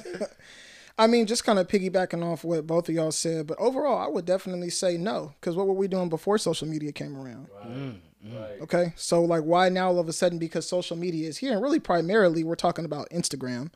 I 0.98 1.06
mean, 1.06 1.26
just 1.26 1.44
kind 1.44 1.58
of 1.58 1.68
piggybacking 1.68 2.24
off 2.24 2.42
what 2.42 2.66
both 2.66 2.88
of 2.88 2.94
y'all 2.94 3.12
said, 3.12 3.46
but 3.46 3.58
overall, 3.58 3.98
I 3.98 4.08
would 4.08 4.24
definitely 4.24 4.70
say 4.70 4.96
no. 4.96 5.34
Because 5.38 5.56
what 5.56 5.66
were 5.66 5.74
we 5.74 5.88
doing 5.88 6.08
before 6.08 6.38
social 6.38 6.68
media 6.68 6.90
came 6.90 7.18
around? 7.18 7.48
Right. 7.54 8.00
Okay, 8.62 8.92
so 8.96 9.22
like, 9.24 9.42
why 9.44 9.68
now 9.68 9.88
all 9.88 9.98
of 9.98 10.08
a 10.08 10.12
sudden? 10.12 10.38
Because 10.38 10.66
social 10.68 10.96
media 10.96 11.28
is 11.28 11.38
here, 11.38 11.52
and 11.52 11.62
really 11.62 11.80
primarily 11.80 12.44
we're 12.44 12.54
talking 12.56 12.84
about 12.84 13.08
Instagram. 13.10 13.70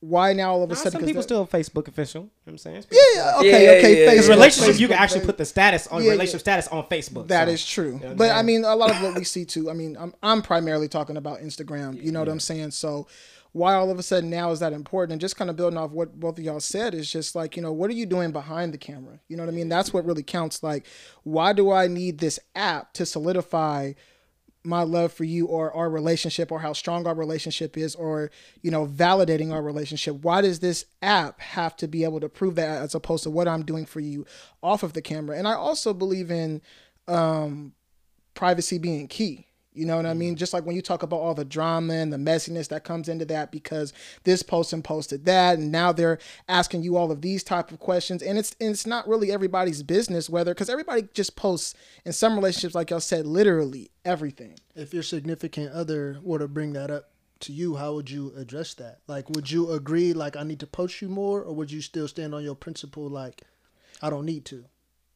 Why 0.00 0.34
now 0.34 0.52
all 0.52 0.62
of 0.62 0.70
a 0.70 0.74
Nah, 0.74 0.78
sudden? 0.78 0.92
some 0.92 1.00
'cause 1.00 1.06
people 1.08 1.22
that- 1.22 1.26
still 1.28 1.46
Facebook 1.46 1.88
official. 1.88 2.22
You 2.22 2.26
know 2.26 2.32
what 2.44 2.52
I'm 2.52 2.58
saying? 2.58 2.84
Yeah, 2.92 3.00
yeah, 3.14 3.38
okay, 3.38 3.48
Yeah, 3.48 3.54
okay. 3.56 3.64
yeah, 3.64 3.98
yeah. 4.04 4.10
Because 4.10 4.26
Facebook, 4.26 4.30
relationship, 4.30 4.80
you 4.80 4.88
can 4.88 4.98
actually 4.98 5.20
Facebook. 5.20 5.26
put 5.26 5.38
the 5.38 5.44
status 5.46 5.86
on 5.86 6.04
Yeah, 6.04 6.10
relationship 6.10 6.40
yeah. 6.46 6.60
status 6.60 6.68
on 6.68 6.84
Facebook. 6.84 7.28
That 7.28 7.48
so- 7.48 7.52
is 7.54 7.64
true. 7.66 7.98
know 8.02 8.14
but 8.14 8.30
I 8.30 8.42
mean, 8.42 8.64
a 8.64 8.76
lot 8.76 8.90
of 8.90 9.00
what 9.02 9.14
we 9.16 9.24
see 9.24 9.46
too. 9.46 9.70
I 9.70 9.72
mean, 9.72 9.96
I'm 9.98 10.12
I'm 10.22 10.42
primarily 10.42 10.86
talking 10.88 11.16
about 11.16 11.40
Instagram. 11.40 12.00
You 12.02 12.12
know 12.12 12.20
what 12.20 12.28
I'm 12.28 12.40
saying? 12.40 12.72
So 12.72 13.06
why 13.56 13.72
all 13.72 13.90
of 13.90 13.98
a 13.98 14.02
sudden 14.02 14.28
now 14.28 14.50
is 14.50 14.60
that 14.60 14.74
important? 14.74 15.12
And 15.12 15.20
just 15.20 15.36
kind 15.36 15.48
of 15.48 15.56
building 15.56 15.78
off 15.78 15.90
what 15.90 16.20
both 16.20 16.38
of 16.38 16.44
y'all 16.44 16.60
said 16.60 16.94
is 16.94 17.10
just 17.10 17.34
like, 17.34 17.56
you 17.56 17.62
know, 17.62 17.72
what 17.72 17.88
are 17.88 17.94
you 17.94 18.04
doing 18.04 18.30
behind 18.30 18.74
the 18.74 18.78
camera? 18.78 19.18
You 19.28 19.36
know 19.36 19.44
what 19.44 19.52
I 19.52 19.56
mean? 19.56 19.70
That's 19.70 19.94
what 19.94 20.04
really 20.04 20.22
counts. 20.22 20.62
Like, 20.62 20.86
why 21.22 21.54
do 21.54 21.72
I 21.72 21.88
need 21.88 22.18
this 22.18 22.38
app 22.54 22.92
to 22.94 23.06
solidify 23.06 23.94
my 24.62 24.82
love 24.82 25.10
for 25.10 25.24
you 25.24 25.46
or 25.46 25.72
our 25.72 25.88
relationship 25.88 26.52
or 26.52 26.60
how 26.60 26.74
strong 26.74 27.06
our 27.06 27.14
relationship 27.14 27.78
is 27.78 27.94
or 27.94 28.30
you 28.62 28.70
know 28.70 28.84
validating 28.84 29.52
our 29.52 29.62
relationship 29.62 30.16
why 30.22 30.40
does 30.40 30.58
this 30.58 30.86
app 31.02 31.40
have 31.40 31.76
to 31.76 31.86
be 31.86 32.02
able 32.02 32.18
to 32.18 32.28
prove 32.28 32.56
that 32.56 32.82
as 32.82 32.92
opposed 32.92 33.22
to 33.22 33.30
what 33.30 33.46
i'm 33.46 33.64
doing 33.64 33.86
for 33.86 34.00
you 34.00 34.26
off 34.64 34.82
of 34.82 34.92
the 34.92 35.00
camera 35.00 35.38
and 35.38 35.46
i 35.46 35.52
also 35.52 35.94
believe 35.94 36.32
in 36.32 36.60
um 37.06 37.72
privacy 38.34 38.76
being 38.76 39.06
key 39.06 39.45
you 39.76 39.86
know 39.86 39.96
what 39.96 40.06
I 40.06 40.14
mean? 40.14 40.30
Mm-hmm. 40.30 40.38
Just 40.38 40.52
like 40.52 40.64
when 40.64 40.76
you 40.76 40.82
talk 40.82 41.02
about 41.02 41.20
all 41.20 41.34
the 41.34 41.44
drama 41.44 41.94
and 41.94 42.12
the 42.12 42.16
messiness 42.16 42.68
that 42.68 42.84
comes 42.84 43.08
into 43.08 43.24
that 43.26 43.50
because 43.50 43.92
this 44.24 44.42
person 44.42 44.82
posted 44.82 45.24
that 45.26 45.58
and 45.58 45.70
now 45.70 45.92
they're 45.92 46.18
asking 46.48 46.82
you 46.82 46.96
all 46.96 47.10
of 47.10 47.22
these 47.22 47.42
type 47.44 47.70
of 47.70 47.78
questions 47.78 48.22
and 48.22 48.38
it's 48.38 48.54
and 48.60 48.70
it's 48.70 48.86
not 48.86 49.06
really 49.08 49.30
everybody's 49.32 49.82
business 49.82 50.30
whether 50.30 50.52
because 50.52 50.70
everybody 50.70 51.08
just 51.14 51.36
posts 51.36 51.74
in 52.04 52.12
some 52.12 52.34
relationships 52.34 52.74
like 52.74 52.90
y'all 52.90 53.00
said 53.00 53.26
literally 53.26 53.90
everything. 54.04 54.54
If 54.74 54.94
your 54.94 55.02
significant 55.02 55.72
other 55.72 56.18
were 56.22 56.38
to 56.38 56.48
bring 56.48 56.72
that 56.74 56.90
up 56.90 57.10
to 57.40 57.52
you, 57.52 57.76
how 57.76 57.94
would 57.94 58.10
you 58.10 58.32
address 58.36 58.74
that? 58.74 59.00
Like, 59.06 59.28
would 59.30 59.50
you 59.50 59.72
agree, 59.72 60.12
like, 60.12 60.36
I 60.36 60.42
need 60.42 60.60
to 60.60 60.66
post 60.66 61.02
you 61.02 61.08
more, 61.08 61.42
or 61.42 61.54
would 61.54 61.70
you 61.70 61.82
still 61.82 62.08
stand 62.08 62.34
on 62.34 62.42
your 62.42 62.54
principle, 62.54 63.08
like, 63.08 63.42
I 64.00 64.08
don't 64.10 64.24
need 64.24 64.44
to? 64.46 64.64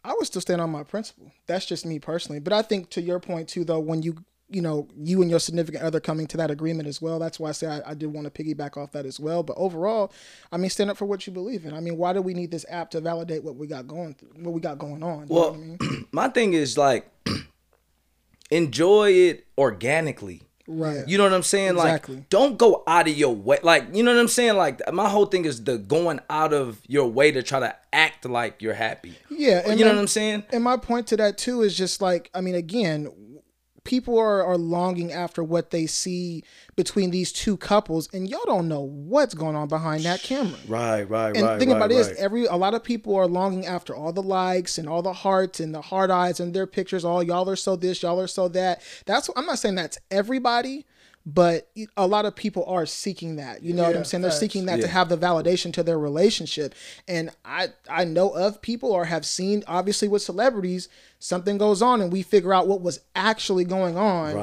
I 0.04 0.14
would 0.14 0.26
still 0.26 0.40
stand 0.40 0.60
on 0.60 0.70
my 0.70 0.82
principle. 0.82 1.32
That's 1.46 1.66
just 1.66 1.84
me 1.84 1.98
personally. 1.98 2.40
But 2.40 2.52
I 2.52 2.62
think 2.62 2.90
to 2.90 3.02
your 3.02 3.20
point 3.20 3.48
too, 3.48 3.64
though, 3.64 3.80
when 3.80 4.02
you 4.02 4.24
you 4.50 4.60
know 4.60 4.88
you 4.96 5.22
and 5.22 5.30
your 5.30 5.40
significant 5.40 5.84
other 5.84 6.00
coming 6.00 6.26
to 6.28 6.36
that 6.36 6.50
agreement 6.50 6.88
as 6.88 7.00
well. 7.00 7.18
That's 7.18 7.38
why 7.38 7.50
I 7.50 7.52
say 7.52 7.66
I, 7.68 7.90
I 7.90 7.94
did 7.94 8.12
want 8.12 8.32
to 8.32 8.42
piggyback 8.42 8.76
off 8.76 8.92
that 8.92 9.06
as 9.06 9.20
well. 9.20 9.42
But 9.42 9.56
overall, 9.56 10.12
I 10.52 10.56
mean, 10.56 10.70
stand 10.70 10.90
up 10.90 10.96
for 10.96 11.06
what 11.06 11.26
you 11.26 11.32
believe 11.32 11.64
in. 11.64 11.72
I 11.72 11.80
mean, 11.80 11.96
why 11.96 12.12
do 12.12 12.20
we 12.20 12.34
need 12.34 12.50
this 12.50 12.66
app 12.68 12.90
to 12.90 13.00
validate 13.00 13.44
what 13.44 13.56
we 13.56 13.66
got 13.66 13.86
going 13.86 14.14
through, 14.14 14.30
what 14.36 14.52
we 14.52 14.60
got 14.60 14.78
going 14.78 15.02
on? 15.02 15.28
Well, 15.28 15.54
I 15.54 15.56
mean? 15.56 15.78
my 16.12 16.28
thing 16.28 16.52
is 16.52 16.76
like 16.76 17.10
enjoy 18.50 19.12
it 19.12 19.46
organically. 19.56 20.42
right. 20.66 21.06
You 21.06 21.18
know 21.18 21.24
what 21.24 21.32
I'm 21.32 21.42
saying? 21.42 21.76
Exactly. 21.76 22.16
Like, 22.16 22.28
don't 22.28 22.58
go 22.58 22.82
out 22.86 23.08
of 23.08 23.16
your 23.16 23.34
way. 23.34 23.58
Like, 23.62 23.94
you 23.94 24.02
know 24.02 24.12
what 24.12 24.20
I'm 24.20 24.28
saying? 24.28 24.56
Like, 24.56 24.80
my 24.92 25.08
whole 25.08 25.26
thing 25.26 25.44
is 25.44 25.62
the 25.64 25.78
going 25.78 26.20
out 26.28 26.52
of 26.52 26.80
your 26.86 27.08
way 27.08 27.30
to 27.32 27.42
try 27.42 27.60
to 27.60 27.74
act 27.92 28.24
like 28.24 28.62
you're 28.62 28.74
happy. 28.74 29.14
Yeah, 29.30 29.62
and 29.64 29.78
you 29.78 29.84
know 29.84 29.92
what 29.92 30.00
I'm 30.00 30.06
saying? 30.06 30.44
And 30.50 30.64
my 30.64 30.76
point 30.76 31.06
to 31.08 31.16
that 31.18 31.38
too 31.38 31.62
is 31.62 31.76
just 31.76 32.02
like, 32.02 32.30
I 32.34 32.40
mean, 32.40 32.54
again, 32.54 33.12
people 33.84 34.18
are, 34.18 34.44
are 34.44 34.56
longing 34.56 35.12
after 35.12 35.42
what 35.42 35.70
they 35.70 35.86
see 35.86 36.42
between 36.76 37.10
these 37.10 37.32
two 37.32 37.56
couples, 37.56 38.08
and 38.12 38.28
y'all 38.28 38.40
don't 38.46 38.68
know 38.68 38.80
what's 38.80 39.34
going 39.34 39.56
on 39.56 39.68
behind 39.68 40.04
that 40.04 40.22
camera. 40.22 40.58
Right, 40.68 41.02
right, 41.02 41.30
right. 41.30 41.36
And 41.36 41.58
think 41.58 41.70
about 41.72 41.90
it 41.90 41.98
is 41.98 42.08
every 42.18 42.46
a 42.46 42.56
lot 42.56 42.74
of 42.74 42.84
people 42.84 43.14
are 43.16 43.26
longing 43.26 43.66
after 43.66 43.94
all 43.94 44.12
the 44.12 44.22
likes 44.22 44.78
and 44.78 44.88
all 44.88 45.02
the 45.02 45.12
hearts 45.12 45.60
and 45.60 45.74
the 45.74 45.82
hard 45.82 46.10
eyes 46.10 46.40
and 46.40 46.54
their 46.54 46.66
pictures. 46.66 47.04
All 47.04 47.22
y'all 47.22 47.48
are 47.48 47.56
so 47.56 47.76
this, 47.76 48.02
y'all 48.02 48.20
are 48.20 48.26
so 48.26 48.48
that. 48.48 48.82
That's 49.06 49.30
I'm 49.36 49.46
not 49.46 49.58
saying 49.58 49.74
that's 49.74 49.98
everybody, 50.10 50.86
but 51.26 51.70
a 51.96 52.06
lot 52.06 52.24
of 52.24 52.34
people 52.34 52.64
are 52.64 52.86
seeking 52.86 53.36
that. 53.36 53.62
You 53.62 53.74
know 53.74 53.82
what 53.82 53.96
I'm 53.96 54.04
saying? 54.04 54.22
They're 54.22 54.30
seeking 54.30 54.66
that 54.66 54.80
to 54.80 54.88
have 54.88 55.08
the 55.10 55.18
validation 55.18 55.72
to 55.74 55.82
their 55.82 55.98
relationship. 55.98 56.74
And 57.06 57.30
I 57.44 57.68
I 57.88 58.04
know 58.04 58.30
of 58.30 58.62
people 58.62 58.90
or 58.90 59.04
have 59.04 59.26
seen 59.26 59.62
obviously 59.66 60.08
with 60.08 60.22
celebrities 60.22 60.88
something 61.18 61.58
goes 61.58 61.82
on 61.82 62.00
and 62.00 62.10
we 62.10 62.22
figure 62.22 62.54
out 62.54 62.68
what 62.68 62.80
was 62.80 63.00
actually 63.14 63.64
going 63.64 63.98
on 63.98 64.34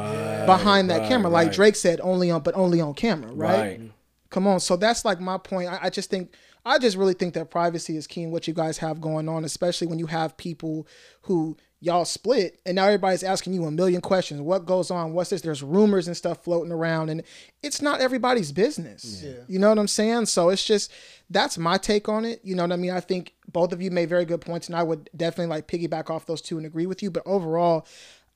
behind 0.45 0.89
that 0.91 1.01
right, 1.01 1.09
camera. 1.09 1.31
Like 1.31 1.47
right. 1.47 1.55
Drake 1.55 1.75
said, 1.75 1.99
only 2.01 2.29
on 2.29 2.41
but 2.41 2.55
only 2.55 2.79
on 2.79 2.93
camera, 2.93 3.31
right? 3.33 3.59
Right. 3.59 3.81
Come 4.29 4.45
on. 4.45 4.59
So 4.59 4.75
that's 4.75 5.03
like 5.03 5.19
my 5.19 5.37
point. 5.37 5.69
I, 5.69 5.79
I 5.83 5.89
just 5.89 6.11
think 6.11 6.31
I 6.63 6.77
just 6.77 6.97
really 6.97 7.13
think 7.13 7.33
that 7.33 7.49
privacy 7.49 7.97
is 7.97 8.07
key 8.07 8.23
in 8.23 8.31
what 8.31 8.47
you 8.47 8.53
guys 8.53 8.77
have 8.79 9.01
going 9.01 9.27
on, 9.27 9.45
especially 9.45 9.87
when 9.87 9.99
you 9.99 10.07
have 10.07 10.37
people 10.37 10.85
who 11.21 11.57
y'all 11.79 12.05
split 12.05 12.59
and 12.65 12.75
now 12.75 12.85
everybody's 12.85 13.21
asking 13.23 13.53
you 13.53 13.63
a 13.65 13.71
million 13.71 14.01
questions. 14.01 14.41
What 14.41 14.65
goes 14.65 14.89
on? 14.89 15.13
What's 15.13 15.29
this? 15.29 15.41
There's 15.41 15.61
rumors 15.61 16.07
and 16.07 16.17
stuff 16.17 16.43
floating 16.43 16.71
around 16.71 17.09
and 17.09 17.21
it's 17.61 17.81
not 17.81 18.01
everybody's 18.01 18.51
business. 18.51 19.23
You 19.47 19.59
know 19.59 19.69
what 19.69 19.77
I'm 19.77 19.87
saying? 19.87 20.25
So 20.25 20.49
it's 20.49 20.65
just 20.65 20.91
that's 21.29 21.57
my 21.57 21.77
take 21.77 22.09
on 22.09 22.25
it. 22.25 22.39
You 22.43 22.55
know 22.55 22.63
what 22.63 22.71
I 22.71 22.77
mean? 22.77 22.91
I 22.91 22.99
think 22.99 23.33
both 23.51 23.73
of 23.73 23.81
you 23.81 23.91
made 23.91 24.09
very 24.09 24.25
good 24.25 24.41
points 24.41 24.67
and 24.67 24.75
I 24.75 24.81
would 24.83 25.09
definitely 25.15 25.47
like 25.55 25.67
piggyback 25.67 26.09
off 26.09 26.25
those 26.25 26.41
two 26.41 26.57
and 26.57 26.65
agree 26.65 26.87
with 26.87 27.03
you. 27.03 27.11
But 27.11 27.23
overall, 27.27 27.85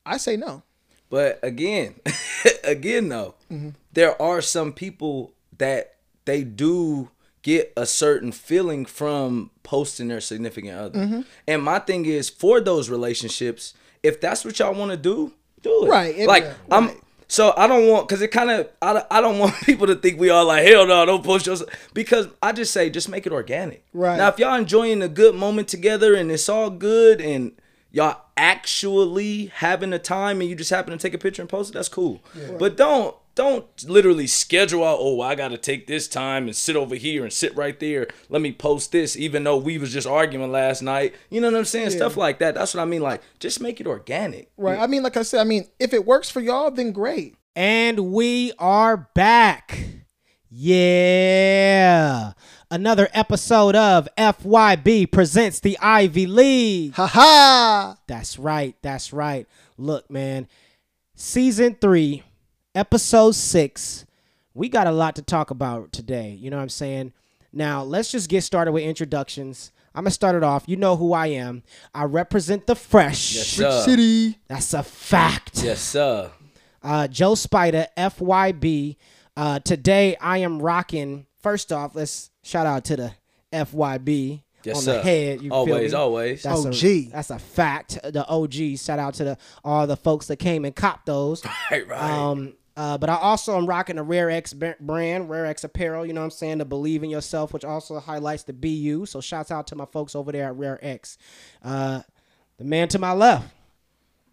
I 0.05 0.17
say 0.17 0.37
no. 0.37 0.61
But 1.09 1.39
again, 1.43 1.95
again 2.63 3.09
though, 3.09 3.35
Mm-hmm. 3.51 3.69
there 3.93 4.21
are 4.21 4.41
some 4.41 4.71
people 4.71 5.33
that 5.57 5.95
they 6.25 6.43
do 6.43 7.09
get 7.43 7.73
a 7.75 7.85
certain 7.85 8.31
feeling 8.31 8.85
from 8.85 9.49
posting 9.63 10.07
their 10.09 10.21
significant 10.21 10.77
other. 10.77 10.99
Mm-hmm. 10.99 11.21
And 11.47 11.63
my 11.63 11.79
thing 11.79 12.05
is 12.05 12.29
for 12.29 12.61
those 12.61 12.89
relationships, 12.89 13.73
if 14.03 14.21
that's 14.21 14.45
what 14.45 14.59
y'all 14.59 14.73
want 14.73 14.91
to 14.91 14.97
do, 14.97 15.33
do 15.61 15.85
it. 15.85 15.89
Right, 15.89 16.15
it- 16.17 16.27
like 16.27 16.43
yeah, 16.43 16.53
I'm 16.69 16.87
right. 16.87 16.97
so 17.27 17.53
I 17.57 17.67
don't 17.67 17.87
want 17.87 18.07
because 18.07 18.21
it 18.21 18.29
kind 18.29 18.49
of 18.51 18.69
I, 18.81 18.93
don't- 18.93 19.07
I 19.09 19.21
don't 19.21 19.39
want 19.43 19.55
people 19.61 19.87
to 19.87 19.95
think 19.95 20.19
we 20.19 20.29
all 20.29 20.45
like 20.45 20.65
hell 20.67 20.85
no 20.87 21.05
don't 21.05 21.23
post 21.23 21.45
yourself 21.47 21.69
because 21.93 22.27
I 22.41 22.51
just 22.51 22.71
say 22.73 22.89
just 22.89 23.09
make 23.09 23.25
it 23.25 23.31
organic. 23.33 23.85
Right. 23.93 24.17
now, 24.17 24.27
if 24.29 24.37
y'all 24.39 24.55
enjoying 24.55 25.01
a 25.01 25.07
good 25.09 25.35
moment 25.35 25.67
together 25.67 26.13
and 26.15 26.31
it's 26.31 26.47
all 26.49 26.69
good 26.69 27.21
and 27.21 27.53
y'all 27.91 28.21
actually 28.37 29.47
having 29.47 29.93
a 29.93 29.99
time 29.99 30.41
and 30.41 30.49
you 30.49 30.55
just 30.55 30.69
happen 30.69 30.91
to 30.91 30.97
take 30.97 31.13
a 31.13 31.17
picture 31.17 31.41
and 31.41 31.49
post 31.49 31.71
it, 31.71 31.73
that's 31.73 31.89
cool. 31.89 32.21
But 32.57 32.77
don't 32.77 33.15
don't 33.35 33.65
literally 33.87 34.27
schedule 34.27 34.83
out. 34.83 34.97
Oh, 34.99 35.21
I 35.21 35.35
got 35.35 35.49
to 35.49 35.57
take 35.57 35.87
this 35.87 36.07
time 36.07 36.45
and 36.45 36.55
sit 36.55 36.75
over 36.75 36.95
here 36.95 37.23
and 37.23 37.31
sit 37.31 37.55
right 37.55 37.79
there. 37.79 38.07
Let 38.29 38.41
me 38.41 38.51
post 38.51 38.91
this, 38.91 39.15
even 39.15 39.43
though 39.43 39.57
we 39.57 39.77
was 39.77 39.93
just 39.93 40.07
arguing 40.07 40.51
last 40.51 40.81
night. 40.81 41.15
You 41.29 41.41
know 41.41 41.51
what 41.51 41.57
I'm 41.57 41.65
saying? 41.65 41.91
Stuff 41.91 42.17
like 42.17 42.39
that. 42.39 42.55
That's 42.55 42.73
what 42.73 42.81
I 42.81 42.85
mean. 42.85 43.01
Like, 43.01 43.21
just 43.39 43.61
make 43.61 43.79
it 43.79 43.87
organic. 43.87 44.51
Right. 44.57 44.79
I 44.79 44.87
mean, 44.87 45.03
like 45.03 45.17
I 45.17 45.23
said, 45.23 45.41
I 45.41 45.45
mean, 45.45 45.67
if 45.79 45.93
it 45.93 46.05
works 46.05 46.29
for 46.29 46.41
y'all, 46.41 46.71
then 46.71 46.91
great. 46.91 47.35
And 47.55 48.11
we 48.11 48.53
are 48.59 49.09
back. 49.13 49.85
Yeah. 50.49 52.33
Another 52.69 53.09
episode 53.13 53.75
of 53.75 54.07
FYB 54.17 55.11
presents 55.11 55.59
the 55.59 55.77
Ivy 55.79 56.25
League. 56.25 56.93
Ha 56.95 57.07
ha! 57.07 57.97
That's 58.07 58.39
right. 58.39 58.75
That's 58.81 59.11
right. 59.11 59.47
Look, 59.77 60.09
man. 60.09 60.47
Season 61.15 61.77
three, 61.79 62.23
episode 62.75 63.35
six. 63.35 64.05
We 64.53 64.69
got 64.69 64.87
a 64.87 64.91
lot 64.91 65.15
to 65.15 65.21
talk 65.21 65.49
about 65.51 65.91
today. 65.91 66.31
You 66.31 66.49
know 66.49 66.57
what 66.57 66.63
I'm 66.63 66.69
saying? 66.69 67.13
Now, 67.53 67.83
let's 67.83 68.11
just 68.11 68.29
get 68.29 68.43
started 68.43 68.71
with 68.71 68.83
introductions. 68.83 69.71
I'm 69.93 70.03
going 70.03 70.09
to 70.09 70.13
start 70.13 70.35
it 70.35 70.43
off. 70.43 70.63
You 70.67 70.77
know 70.77 70.95
who 70.95 71.13
I 71.13 71.27
am. 71.27 71.63
I 71.93 72.05
represent 72.05 72.65
the 72.67 72.75
fresh. 72.75 73.35
Yes, 73.35 73.47
sir. 73.47 73.81
City. 73.83 74.37
That's 74.47 74.73
a 74.73 74.83
fact. 74.83 75.63
Yes, 75.63 75.81
sir. 75.81 76.31
Uh, 76.81 77.07
Joe 77.07 77.35
Spider, 77.35 77.87
FYB. 77.97 78.95
Uh, 79.35 79.59
today 79.59 80.15
I 80.21 80.39
am 80.39 80.61
rocking. 80.61 81.25
First 81.41 81.71
off, 81.71 81.95
let's 81.95 82.31
shout 82.43 82.65
out 82.65 82.85
to 82.85 82.95
the 82.95 83.11
FYB 83.51 84.43
Yes, 84.63 84.77
on 84.77 84.83
sir. 84.83 84.93
the 84.97 85.01
head. 85.01 85.41
You 85.41 85.49
feel 85.49 85.53
always, 85.53 85.91
me? 85.91 85.97
always. 85.97 86.43
That's 86.43 86.65
OG. 86.65 86.83
A, 86.83 87.09
that's 87.11 87.29
a 87.29 87.39
fact. 87.39 87.99
The 88.03 88.25
OG. 88.27 88.77
Shout 88.77 88.99
out 88.99 89.13
to 89.15 89.23
the 89.23 89.37
all 89.63 89.87
the 89.87 89.97
folks 89.97 90.27
that 90.27 90.37
came 90.37 90.65
and 90.65 90.75
copped 90.75 91.05
those. 91.05 91.43
right, 91.71 91.87
right. 91.87 92.01
Um, 92.01 92.53
uh, 92.77 92.97
but 92.97 93.09
I 93.09 93.15
also 93.15 93.57
am 93.57 93.65
rocking 93.65 93.97
the 93.97 94.03
Rare 94.03 94.29
X 94.29 94.53
brand, 94.53 95.29
Rare 95.29 95.45
X 95.45 95.63
Apparel. 95.63 96.05
You 96.05 96.13
know 96.13 96.21
what 96.21 96.25
I'm 96.25 96.31
saying? 96.31 96.59
To 96.59 96.65
believe 96.65 97.03
in 97.03 97.09
yourself, 97.09 97.53
which 97.53 97.65
also 97.65 97.99
highlights 97.99 98.43
the 98.43 98.53
BU. 98.53 99.05
So 99.05 99.21
shouts 99.21 99.51
out 99.51 99.67
to 99.67 99.75
my 99.75 99.85
folks 99.85 100.15
over 100.15 100.31
there 100.31 100.47
at 100.47 100.55
Rare 100.55 100.79
X. 100.81 101.17
Uh, 101.63 102.01
the 102.57 102.63
man 102.63 102.87
to 102.89 102.99
my 102.99 103.11
left. 103.13 103.53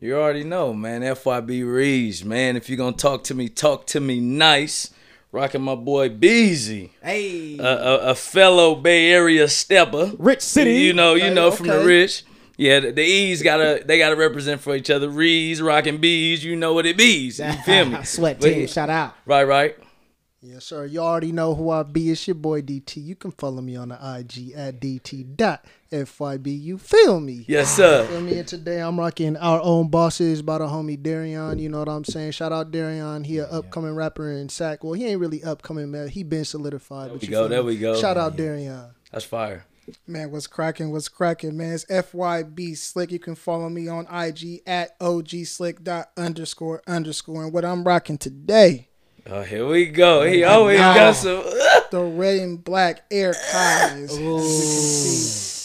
You 0.00 0.16
already 0.16 0.44
know, 0.44 0.72
man. 0.72 1.00
FYB 1.02 1.64
Reeves, 1.72 2.24
man. 2.24 2.56
If 2.56 2.68
you're 2.68 2.78
gonna 2.78 2.96
talk 2.96 3.24
to 3.24 3.34
me, 3.34 3.48
talk 3.48 3.86
to 3.88 4.00
me 4.00 4.20
nice. 4.20 4.92
Rocking 5.30 5.60
my 5.60 5.74
boy 5.74 6.08
Beezy, 6.08 6.92
Hey, 7.02 7.58
a, 7.58 7.62
a, 7.62 7.98
a 8.10 8.14
fellow 8.14 8.74
Bay 8.74 9.10
Area 9.12 9.46
stepper. 9.46 10.12
Rich 10.18 10.40
City. 10.40 10.76
You 10.76 10.94
know, 10.94 11.14
you 11.16 11.24
Okay, 11.24 11.34
know 11.34 11.50
from 11.50 11.66
the 11.66 11.84
rich. 11.84 12.24
Yeah, 12.58 12.80
the, 12.80 12.90
the 12.92 13.02
E's 13.02 13.40
gotta 13.42 13.82
they 13.86 13.98
gotta 13.98 14.16
represent 14.16 14.60
for 14.60 14.74
each 14.74 14.90
other. 14.90 15.08
Rees, 15.08 15.62
rocking 15.62 15.98
bees, 15.98 16.44
you 16.44 16.56
know 16.56 16.74
what 16.74 16.84
it 16.86 16.96
bees. 16.98 17.38
You 17.38 17.52
feel 17.64 17.86
me? 17.86 18.02
Sweat 18.04 18.40
But 18.40 18.48
team. 18.48 18.60
yeah, 18.62 18.66
Shout 18.66 18.90
out. 18.90 19.14
Right, 19.24 19.44
right. 19.44 19.76
Yes, 20.40 20.66
sir. 20.66 20.84
You 20.86 21.00
already 21.00 21.32
know 21.32 21.54
who 21.54 21.70
I 21.70 21.82
be. 21.82 22.10
It's 22.10 22.26
your 22.28 22.36
boy 22.36 22.62
DT. 22.62 23.04
You 23.04 23.16
can 23.16 23.32
follow 23.32 23.60
me 23.60 23.74
on 23.74 23.88
the 23.88 23.96
IG 23.96 24.52
at 24.54 24.80
DT.FYB. 24.80 26.60
You 26.62 26.78
feel 26.78 27.18
me? 27.18 27.44
Yes, 27.48 27.74
sir. 27.74 28.06
Feel 28.06 28.20
me? 28.20 28.38
And 28.38 28.46
today 28.46 28.80
I'm 28.80 28.98
rocking 28.98 29.36
our 29.36 29.60
own 29.60 29.88
bosses 29.88 30.42
by 30.42 30.58
the 30.58 30.66
homie 30.66 30.96
Darion. 31.00 31.58
You 31.60 31.68
know 31.68 31.80
what 31.80 31.88
I'm 31.88 32.04
saying? 32.04 32.32
Shout 32.32 32.52
out 32.52 32.70
Darion. 32.70 33.24
He 33.24 33.38
a 33.38 33.46
upcoming 33.46 33.94
rapper 33.94 34.30
in 34.30 34.48
Sac. 34.48 34.84
Well, 34.84 34.92
he 34.92 35.06
ain't 35.06 35.20
really 35.20 35.42
upcoming, 35.42 35.90
man. 35.90 36.08
He 36.08 36.22
been 36.22 36.44
solidified. 36.44 37.10
but 37.10 37.20
we 37.20 37.26
you 37.26 37.32
go, 37.32 37.48
there 37.48 37.60
me? 37.62 37.66
we 37.66 37.78
go. 37.78 38.00
Shout 38.00 38.16
out 38.16 38.36
Darion. 38.36 38.90
That's 39.10 39.24
fire. 39.24 39.64
Man, 40.06 40.30
what's 40.30 40.46
cracking? 40.46 40.90
What's 40.92 41.08
cracking, 41.08 41.56
man? 41.56 41.72
It's 41.74 41.84
FYB 41.86 42.76
Slick. 42.76 43.10
You 43.12 43.18
can 43.18 43.34
follow 43.34 43.68
me 43.68 43.88
on 43.88 44.06
IG 44.12 44.60
at 44.66 44.96
OG 45.00 45.30
dot 45.82 46.10
underscore 46.16 46.82
underscore. 46.86 47.44
And 47.44 47.52
what 47.52 47.64
I'm 47.64 47.84
rocking 47.84 48.18
today, 48.18 48.88
Oh, 49.30 49.42
here 49.42 49.66
we 49.66 49.86
go. 49.86 50.24
He 50.26 50.42
always 50.44 50.78
got 50.78 51.14
some. 51.14 51.42
the 51.90 52.02
red 52.02 52.40
and 52.40 52.62
black 52.64 53.04
Air 53.10 53.34
Kai's. 53.52 54.16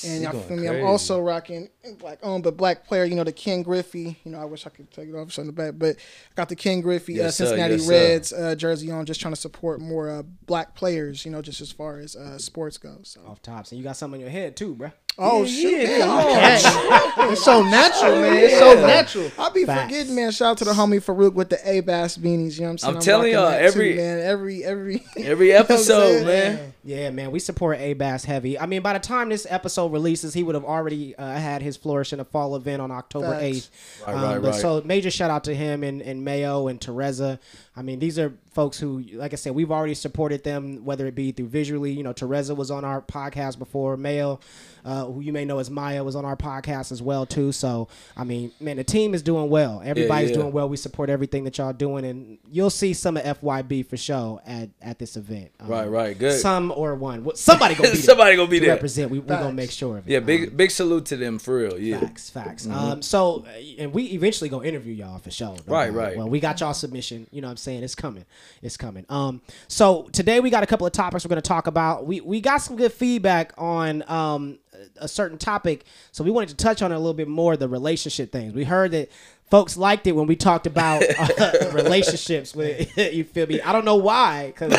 As 0.06 0.20
you 0.22 0.28
can. 0.28 0.28
And 0.28 0.34
y'all 0.36 0.42
feel 0.44 0.58
me? 0.58 0.68
crazy. 0.68 0.82
I'm 0.82 0.88
also 0.88 1.20
rocking 1.20 1.70
black 2.00 2.20
owned 2.24 2.44
but 2.44 2.56
black 2.58 2.86
player, 2.86 3.04
you 3.06 3.16
know, 3.16 3.24
the 3.24 3.32
Ken 3.32 3.62
Griffey. 3.64 4.18
You 4.24 4.32
know, 4.32 4.40
I 4.42 4.46
wish 4.46 4.66
I 4.66 4.70
could 4.70 4.92
take 4.92 5.10
it 5.10 5.16
off 5.16 5.38
on 5.40 5.46
the 5.48 5.52
back, 5.52 5.74
but 5.78 5.96
I 5.98 6.34
got 6.36 6.50
the 6.50 6.56
Ken 6.56 6.82
Griffey 6.82 7.20
uh, 7.20 7.26
Yes, 7.26 7.36
sir. 7.38 7.46
Cincinnati 7.46 7.76
Yes. 7.76 7.88
Reds 7.88 8.34
uh, 8.34 8.56
jersey 8.56 8.92
on, 8.92 9.06
just 9.06 9.20
trying 9.22 9.34
to 9.34 9.40
support 9.40 9.80
more 9.82 10.10
uh, 10.10 10.24
black 10.46 10.76
players, 10.76 11.26
you 11.26 11.32
know, 11.32 11.42
just 11.42 11.62
as 11.62 11.72
far 11.72 12.00
as 12.00 12.16
uh, 12.16 12.38
sports 12.38 12.78
goes. 12.78 13.18
So. 13.20 13.22
Off 13.28 13.42
tops, 13.42 13.72
and 13.72 13.80
you 13.80 13.84
got 13.84 13.98
something 13.98 14.18
on 14.20 14.22
your 14.22 14.30
head 14.30 14.56
too, 14.56 14.76
bro. 14.76 14.92
Oh, 15.16 15.44
Yeah, 15.44 15.62
shit. 15.62 15.90
yeah, 16.00 16.06
man. 16.08 16.62
come. 16.62 17.24
Hey, 17.28 17.32
it's 17.34 17.44
so 17.44 17.62
natural, 17.62 18.20
man. 18.20 18.36
It's 18.36 18.58
so 18.58 18.74
Yeah. 18.74 18.88
natural. 18.88 19.32
I'll 19.38 19.52
be 19.52 19.64
Facts. 19.64 19.84
forgetting, 19.94 20.16
man. 20.16 20.32
Shout 20.32 20.48
out 20.52 20.58
to 20.58 20.66
the 20.66 20.72
homie 20.72 21.04
Farouk 21.04 21.34
with 21.36 21.50
the 21.52 21.58
Abas 21.78 22.18
beanies. 22.18 22.56
You 22.56 22.62
know 22.62 22.68
what 22.68 22.72
I'm 22.72 22.78
saying? 22.80 22.96
I'm 22.96 23.02
telling 23.02 23.34
rocking 23.36 23.52
y'all, 23.60 23.68
every- 23.68 23.92
too, 23.92 23.98
man, 23.98 24.20
every 24.22 24.64
every 24.64 25.04
Every 25.18 25.48
You 25.50 25.54
know 25.54 25.60
episode, 25.60 26.26
man. 26.26 26.74
Yeah, 26.84 27.12
man, 27.12 27.30
we 27.32 27.38
support 27.40 27.80
Abas 27.80 28.26
heavy. 28.26 28.58
I 28.60 28.66
mean, 28.66 28.82
by 28.82 28.94
the 28.94 29.00
time 29.00 29.30
this 29.30 29.46
episode 29.50 29.92
releases, 29.94 30.34
he 30.34 30.44
would 30.44 30.56
have 30.56 30.66
already 30.66 31.16
uh, 31.16 31.36
had 31.36 31.62
his 31.62 31.78
Flourish 31.78 32.12
in 32.12 32.20
a 32.20 32.26
Fall 32.26 32.56
event 32.56 32.82
on 32.82 32.92
October 32.92 33.32
Facts. 33.32 33.44
eighth. 33.44 34.04
Right, 34.06 34.16
right, 34.16 34.38
right. 34.42 34.56
So 34.56 34.82
major 34.84 35.10
shout 35.12 35.32
out 35.32 35.46
to 35.46 35.56
him 35.56 35.84
and, 35.84 36.02
and 36.02 36.26
Mayo 36.26 36.68
and 36.68 36.82
Teresa. 36.82 37.40
I 37.76 37.82
mean, 37.82 38.00
these 38.00 38.20
are 38.20 38.34
folks 38.54 38.80
who, 38.80 39.04
like 39.14 39.34
I 39.34 39.36
said, 39.36 39.54
we've 39.54 39.72
already 39.72 39.94
supported 39.94 40.44
them, 40.44 40.84
whether 40.86 41.06
it 41.08 41.16
be 41.16 41.32
through 41.32 41.48
visually. 41.48 41.92
You 41.92 42.04
know, 42.04 42.14
Teresa 42.14 42.56
was 42.56 42.72
on 42.72 42.86
our 42.86 43.02
podcast 43.02 43.60
before. 43.60 43.98
Mayo, 43.98 44.40
uh, 44.86 45.06
who 45.06 45.22
you 45.22 45.34
may 45.34 45.46
know 45.46 45.60
as 45.60 45.70
Maya, 45.70 46.04
was 46.04 46.16
on 46.16 46.26
our 46.26 46.36
podcast 46.36 46.92
as 46.92 47.02
well 47.02 47.26
too. 47.26 47.52
So 47.52 47.88
I 48.16 48.24
mean, 48.24 48.52
man, 48.60 48.78
the 48.78 48.84
team 48.84 49.14
is 49.14 49.22
doing 49.22 49.50
well. 49.50 49.82
Everybody's 49.84 50.32
yeah. 50.32 50.38
doing 50.38 50.52
well. 50.52 50.70
We 50.70 50.78
support 50.78 51.10
everything 51.10 51.44
that 51.46 51.58
y'all 51.58 51.74
doing, 51.74 52.06
and 52.06 52.38
you'll 52.52 52.70
see 52.70 52.94
some 52.94 53.18
of 53.18 53.24
FYB 53.40 53.88
for 53.88 53.98
sure 53.98 54.42
at 54.46 54.70
at 54.82 55.00
this 55.00 55.18
event. 55.18 55.52
Um, 55.60 55.68
Right, 55.74 55.90
right, 55.90 56.18
good. 56.18 56.40
Some 56.40 56.72
or 56.76 56.94
one. 56.96 57.24
Well, 57.24 57.36
Somebody 57.36 57.76
gonna 57.76 57.90
be 57.90 57.96
there 57.98 58.04
Somebody 58.04 58.36
gonna 58.36 58.50
be 58.50 58.60
there. 58.60 58.70
represent. 58.70 59.10
We 59.12 59.20
we 59.20 59.28
gonna 59.28 59.54
make 59.54 59.72
sure 59.72 59.98
of 59.98 60.08
it. 60.08 60.12
Yeah, 60.12 60.20
Um, 60.20 60.26
big 60.26 60.56
big 60.56 60.72
salute 60.72 61.06
to 61.08 61.18
them 61.18 61.40
for 61.40 61.58
real. 61.58 61.80
Yeah. 61.80 62.00
Facts, 62.00 62.30
facts. 62.30 62.68
Um, 62.68 63.02
so, 63.02 63.46
and 63.78 63.94
we 63.94 64.06
eventually 64.06 64.50
gonna 64.50 64.68
interview 64.68 64.94
y'all 64.94 65.20
for 65.20 65.32
sure. 65.32 65.56
no 65.68 65.74
Right, 65.74 65.92
right. 65.92 66.18
Well, 66.18 66.30
we 66.30 66.40
got 66.40 66.60
y'all 66.60 66.74
submission. 66.74 67.28
You 67.32 67.42
know 67.42 67.48
what 67.48 67.52
I'm 67.52 67.58
saying? 67.58 67.84
It's 67.84 67.96
coming. 67.96 68.26
It's 68.62 68.78
coming. 68.78 69.06
Um, 69.10 69.42
so 69.68 70.10
today 70.12 70.40
we 70.40 70.50
got 70.50 70.64
a 70.64 70.68
couple 70.68 70.88
of 70.88 70.94
topics 70.94 71.26
we're 71.26 71.30
gonna 71.30 71.42
talk 71.42 71.68
about. 71.68 72.06
We 72.06 72.22
we 72.22 72.42
got 72.42 72.58
some 72.58 72.76
good 72.76 72.94
feedback 72.94 73.54
on 73.58 74.04
um 74.10 74.60
a 74.98 75.08
certain 75.08 75.38
topic, 75.38 75.86
so 76.12 76.24
we 76.24 76.32
wanted 76.32 76.50
to 76.50 76.56
touch 76.56 76.82
on 76.82 76.92
it 76.92 76.96
a 76.96 76.98
little 76.98 77.14
bit 77.14 77.28
more. 77.28 77.58
The 77.58 77.68
relationship 77.68 78.32
things. 78.32 78.54
We 78.54 78.64
heard 78.64 78.92
that. 78.92 79.10
Folks 79.52 79.78
liked 79.78 80.08
it 80.08 80.14
when 80.14 80.26
we 80.26 80.36
talked 80.36 80.66
about 80.66 81.04
uh, 81.20 81.70
relationships. 81.74 82.56
With 82.56 82.98
you 83.14 83.24
feel 83.24 83.46
me? 83.46 83.62
I 83.62 83.72
don't 83.72 83.86
know 83.86 83.98
why, 83.98 84.48
because 84.48 84.74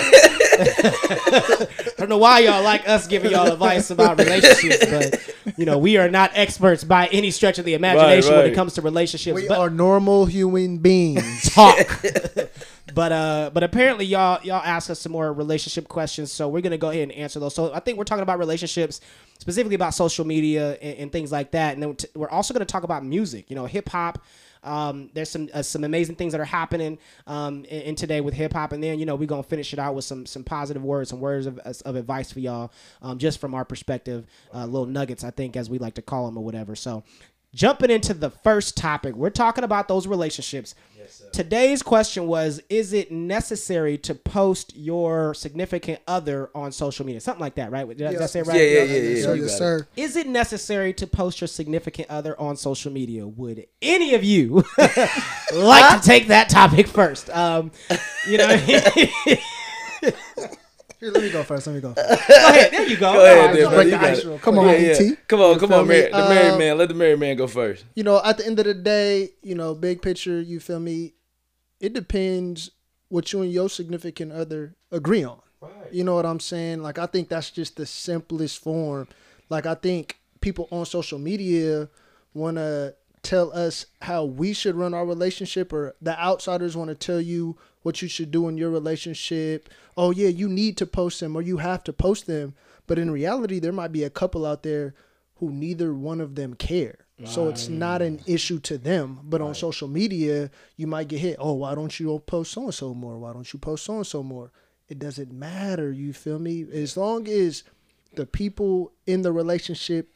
I 0.60 1.90
don't 1.98 2.08
know 2.08 2.18
why 2.18 2.40
y'all 2.40 2.62
like 2.62 2.88
us 2.88 3.06
giving 3.06 3.32
y'all 3.32 3.50
advice 3.50 3.90
about 3.90 4.18
relationships, 4.18 4.86
but 4.86 5.56
you 5.58 5.64
know 5.64 5.78
we 5.78 5.96
are 5.96 6.08
not 6.08 6.30
experts 6.34 6.84
by 6.84 7.06
any 7.08 7.30
stretch 7.30 7.58
of 7.58 7.64
the 7.64 7.74
imagination 7.74 8.32
when 8.32 8.46
it 8.46 8.54
comes 8.54 8.74
to 8.74 8.82
relationships. 8.82 9.34
We 9.34 9.48
but 9.48 9.58
are 9.58 9.70
normal 9.70 10.26
human 10.26 10.78
beings. 10.78 11.50
talk. 11.54 11.76
but 12.94 13.12
uh, 13.12 13.50
but 13.52 13.62
apparently 13.62 14.06
y'all 14.06 14.40
y'all 14.42 14.62
asked 14.64 14.90
us 14.90 15.00
some 15.00 15.12
more 15.12 15.32
relationship 15.32 15.88
questions, 15.88 16.32
so 16.32 16.48
we're 16.48 16.62
gonna 16.62 16.78
go 16.78 16.90
ahead 16.90 17.02
and 17.02 17.12
answer 17.12 17.40
those. 17.40 17.54
So 17.54 17.72
I 17.72 17.80
think 17.80 17.98
we're 17.98 18.04
talking 18.04 18.22
about 18.22 18.38
relationships, 18.38 19.00
specifically 19.38 19.74
about 19.74 19.94
social 19.94 20.24
media 20.24 20.74
and, 20.80 20.98
and 20.98 21.12
things 21.12 21.32
like 21.32 21.50
that, 21.52 21.74
and 21.74 21.82
then 21.82 21.96
we're 22.14 22.28
also 22.28 22.54
gonna 22.54 22.64
talk 22.64 22.84
about 22.84 23.04
music. 23.04 23.50
You 23.50 23.56
know, 23.56 23.66
hip 23.66 23.88
hop. 23.88 24.22
Um, 24.64 25.10
there's 25.14 25.30
some 25.30 25.48
uh, 25.52 25.62
some 25.62 25.84
amazing 25.84 26.16
things 26.16 26.32
that 26.32 26.40
are 26.40 26.44
happening 26.44 26.98
um, 27.26 27.64
in, 27.66 27.82
in 27.82 27.94
today 27.94 28.20
with 28.20 28.34
hip 28.34 28.52
hop, 28.52 28.72
and 28.72 28.82
then 28.82 28.98
you 28.98 29.06
know 29.06 29.14
we're 29.14 29.26
gonna 29.26 29.42
finish 29.42 29.72
it 29.72 29.78
out 29.78 29.94
with 29.94 30.04
some 30.04 30.26
some 30.26 30.42
positive 30.42 30.82
words, 30.82 31.10
some 31.10 31.20
words 31.20 31.46
of, 31.46 31.58
of 31.58 31.96
advice 31.96 32.32
for 32.32 32.40
y'all, 32.40 32.72
um, 33.02 33.18
just 33.18 33.40
from 33.40 33.54
our 33.54 33.64
perspective, 33.64 34.26
uh, 34.54 34.64
little 34.64 34.86
nuggets, 34.86 35.22
I 35.24 35.30
think, 35.30 35.56
as 35.56 35.70
we 35.70 35.78
like 35.78 35.94
to 35.94 36.02
call 36.02 36.26
them 36.26 36.38
or 36.38 36.44
whatever. 36.44 36.74
So, 36.74 37.04
jumping 37.54 37.90
into 37.90 38.14
the 38.14 38.30
first 38.30 38.76
topic, 38.76 39.14
we're 39.14 39.30
talking 39.30 39.64
about 39.64 39.88
those 39.88 40.06
relationships. 40.06 40.74
Today's 41.34 41.82
question 41.82 42.28
was 42.28 42.60
Is 42.68 42.92
it 42.92 43.10
necessary 43.10 43.98
to 43.98 44.14
post 44.14 44.72
your 44.76 45.34
significant 45.34 45.98
other 46.06 46.48
on 46.54 46.70
social 46.70 47.04
media? 47.04 47.20
Something 47.20 47.40
like 47.40 47.56
that, 47.56 47.72
right? 47.72 47.88
Did 47.88 48.06
I, 48.06 48.12
did 48.12 48.22
I 48.22 48.26
say 48.26 48.38
it 48.40 48.46
right? 48.46 48.56
Yeah, 48.56 48.62
yeah, 48.62 48.82
yeah, 48.84 49.00
Yes, 49.00 49.18
yeah. 49.18 49.24
sir. 49.24 49.34
Yes, 49.34 49.58
sir. 49.58 49.88
Is 49.96 50.16
it 50.16 50.28
necessary 50.28 50.92
to 50.94 51.08
post 51.08 51.40
your 51.40 51.48
significant 51.48 52.08
other 52.08 52.40
on 52.40 52.56
social 52.56 52.92
media? 52.92 53.26
Would 53.26 53.66
any 53.82 54.14
of 54.14 54.22
you 54.22 54.62
like 55.52 56.00
to 56.00 56.06
take 56.06 56.28
that 56.28 56.48
topic 56.48 56.86
first? 56.86 57.28
Um, 57.30 57.72
you 58.28 58.38
know, 58.38 58.56
Here, 58.56 58.80
let 61.10 61.22
me 61.22 61.30
go 61.30 61.42
first. 61.42 61.66
Let 61.66 61.74
me 61.74 61.80
go. 61.82 61.92
First. 61.94 62.30
ahead. 62.30 62.72
There 62.72 62.88
you 62.88 62.96
go. 62.96 63.12
Go 63.12 63.24
ahead, 63.24 63.38
All 63.38 63.46
right, 63.46 63.54
then, 63.54 63.62
so 63.64 63.68
bro. 63.70 63.76
break 63.78 63.84
You 63.86 63.90
the 63.90 64.00
ice 64.06 64.24
it. 64.24 64.40
Come 64.42 64.58
on, 64.60 64.66
Yeah, 64.68 64.76
yeah. 64.76 64.92
DT. 64.94 65.16
Come 65.28 65.40
on, 65.40 65.54
You 65.54 65.58
come 65.60 65.72
on, 65.72 65.88
me? 65.88 66.00
man. 66.00 66.10
The 66.12 66.18
married 66.28 66.50
Um, 66.52 66.58
man. 66.60 66.78
Let 66.78 66.88
the 66.88 66.94
married 66.94 67.18
man 67.18 67.36
go 67.36 67.46
first. 67.48 67.84
You 67.96 68.04
know, 68.04 68.20
at 68.24 68.38
the 68.38 68.46
end 68.46 68.58
of 68.60 68.64
the 68.66 68.74
day, 68.74 69.30
you 69.42 69.54
know, 69.56 69.74
big 69.74 70.00
picture, 70.00 70.40
you 70.40 70.60
feel 70.60 70.78
me? 70.80 71.14
It 71.84 71.92
depends 71.92 72.70
what 73.10 73.30
you 73.30 73.42
and 73.42 73.52
your 73.52 73.68
significant 73.68 74.32
other 74.32 74.74
agree 74.90 75.22
on. 75.22 75.38
You 75.92 76.02
know 76.02 76.14
what 76.14 76.24
I'm 76.24 76.40
saying? 76.40 76.82
Like 76.82 76.98
I 76.98 77.04
think 77.04 77.28
that's 77.28 77.50
just 77.50 77.76
the 77.76 77.84
simplest 77.84 78.62
form. 78.62 79.06
Like 79.50 79.66
I 79.66 79.74
think 79.74 80.18
people 80.40 80.66
on 80.70 80.86
social 80.86 81.18
media 81.18 81.90
want 82.32 82.56
to 82.56 82.94
tell 83.20 83.52
us 83.52 83.84
how 84.00 84.24
we 84.24 84.54
should 84.54 84.76
run 84.76 84.94
our 84.94 85.04
relationship 85.04 85.74
or 85.74 85.94
the 86.00 86.18
outsiders 86.18 86.74
want 86.74 86.88
to 86.88 86.94
tell 86.94 87.20
you 87.20 87.58
what 87.82 88.00
you 88.00 88.08
should 88.08 88.30
do 88.30 88.48
in 88.48 88.56
your 88.56 88.70
relationship. 88.70 89.68
Oh 89.94 90.10
yeah, 90.10 90.28
you 90.28 90.48
need 90.48 90.78
to 90.78 90.86
post 90.86 91.20
them 91.20 91.36
or 91.36 91.42
you 91.42 91.58
have 91.58 91.84
to 91.84 91.92
post 91.92 92.26
them. 92.26 92.54
But 92.86 92.98
in 92.98 93.10
reality, 93.10 93.58
there 93.58 93.72
might 93.72 93.92
be 93.92 94.04
a 94.04 94.10
couple 94.10 94.46
out 94.46 94.62
there 94.62 94.94
who 95.36 95.50
neither 95.50 95.92
one 95.92 96.22
of 96.22 96.34
them 96.34 96.54
care. 96.54 97.03
So 97.24 97.48
it's 97.48 97.68
not 97.68 98.02
an 98.02 98.20
issue 98.26 98.58
to 98.60 98.76
them. 98.76 99.20
But 99.22 99.40
on 99.40 99.54
social 99.54 99.86
media, 99.86 100.50
you 100.76 100.86
might 100.86 101.08
get 101.08 101.20
hit. 101.20 101.36
Oh, 101.38 101.52
why 101.52 101.74
don't 101.74 101.98
you 102.00 102.18
post 102.26 102.52
so 102.52 102.64
and 102.64 102.74
so 102.74 102.92
more? 102.92 103.18
Why 103.18 103.32
don't 103.32 103.52
you 103.52 103.58
post 103.58 103.84
so 103.84 103.96
and 103.96 104.06
so 104.06 104.22
more? 104.22 104.50
It 104.88 104.98
doesn't 104.98 105.32
matter. 105.32 105.92
You 105.92 106.12
feel 106.12 106.38
me? 106.38 106.66
As 106.72 106.96
long 106.96 107.28
as 107.28 107.62
the 108.14 108.26
people 108.26 108.92
in 109.06 109.22
the 109.22 109.32
relationship 109.32 110.12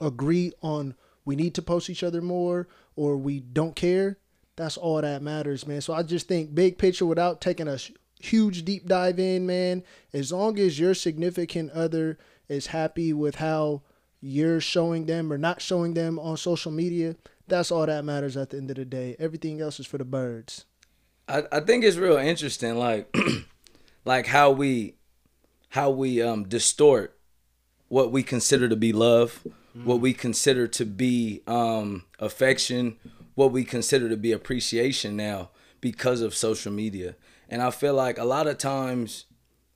agree 0.00 0.52
on 0.62 0.94
we 1.24 1.36
need 1.36 1.54
to 1.54 1.62
post 1.62 1.88
each 1.88 2.02
other 2.02 2.20
more 2.20 2.68
or 2.96 3.16
we 3.16 3.40
don't 3.40 3.74
care, 3.74 4.18
that's 4.56 4.76
all 4.76 5.00
that 5.00 5.22
matters, 5.22 5.66
man. 5.66 5.80
So 5.80 5.94
I 5.94 6.02
just 6.02 6.28
think 6.28 6.54
big 6.54 6.78
picture 6.78 7.06
without 7.06 7.40
taking 7.40 7.68
a 7.68 7.78
huge 8.20 8.64
deep 8.64 8.86
dive 8.86 9.18
in, 9.18 9.46
man, 9.46 9.82
as 10.12 10.32
long 10.32 10.58
as 10.58 10.78
your 10.78 10.94
significant 10.94 11.70
other 11.72 12.18
is 12.48 12.68
happy 12.68 13.12
with 13.12 13.36
how 13.36 13.82
you're 14.24 14.58
showing 14.58 15.04
them 15.04 15.30
or 15.30 15.36
not 15.36 15.60
showing 15.60 15.92
them 15.92 16.18
on 16.18 16.34
social 16.38 16.72
media, 16.72 17.14
that's 17.46 17.70
all 17.70 17.84
that 17.84 18.06
matters 18.06 18.38
at 18.38 18.48
the 18.50 18.56
end 18.56 18.70
of 18.70 18.76
the 18.76 18.84
day. 18.84 19.14
Everything 19.18 19.60
else 19.60 19.78
is 19.78 19.86
for 19.86 19.98
the 19.98 20.04
birds. 20.04 20.64
I, 21.28 21.42
I 21.52 21.60
think 21.60 21.84
it's 21.84 21.98
real 21.98 22.16
interesting, 22.16 22.76
like 22.76 23.14
like 24.06 24.26
how 24.26 24.50
we 24.50 24.94
how 25.68 25.90
we 25.90 26.22
um 26.22 26.44
distort 26.44 27.18
what 27.88 28.10
we 28.10 28.22
consider 28.22 28.66
to 28.66 28.76
be 28.76 28.92
love, 28.92 29.46
what 29.84 30.00
we 30.00 30.14
consider 30.14 30.66
to 30.68 30.86
be 30.86 31.42
um 31.46 32.04
affection, 32.18 32.96
what 33.34 33.52
we 33.52 33.62
consider 33.62 34.08
to 34.08 34.16
be 34.16 34.32
appreciation 34.32 35.16
now 35.16 35.50
because 35.82 36.22
of 36.22 36.34
social 36.34 36.72
media. 36.72 37.14
And 37.50 37.60
I 37.60 37.70
feel 37.70 37.92
like 37.92 38.16
a 38.16 38.24
lot 38.24 38.46
of 38.46 38.56
times 38.56 39.26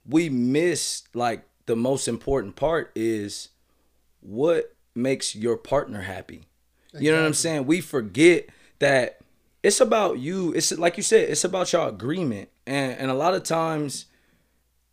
we 0.09 0.31
miss 0.31 1.03
like 1.12 1.47
the 1.66 1.77
most 1.77 2.09
important 2.09 2.57
part 2.57 2.91
is 2.95 3.51
what 4.20 4.74
makes 4.95 5.35
your 5.35 5.57
partner 5.57 6.03
happy. 6.03 6.47
You 6.99 7.12
know 7.12 7.19
what 7.19 7.27
I'm 7.27 7.35
saying? 7.35 7.66
We 7.66 7.81
forget 7.81 8.47
that 8.78 9.20
it's 9.62 9.81
about 9.81 10.19
you. 10.19 10.53
It's 10.53 10.77
like 10.77 10.97
you 10.97 11.03
said, 11.03 11.28
it's 11.28 11.45
about 11.45 11.73
your 11.73 11.89
agreement. 11.89 12.49
And 12.66 12.99
and 12.99 13.11
a 13.11 13.15
lot 13.15 13.35
of 13.35 13.43
times 13.43 14.07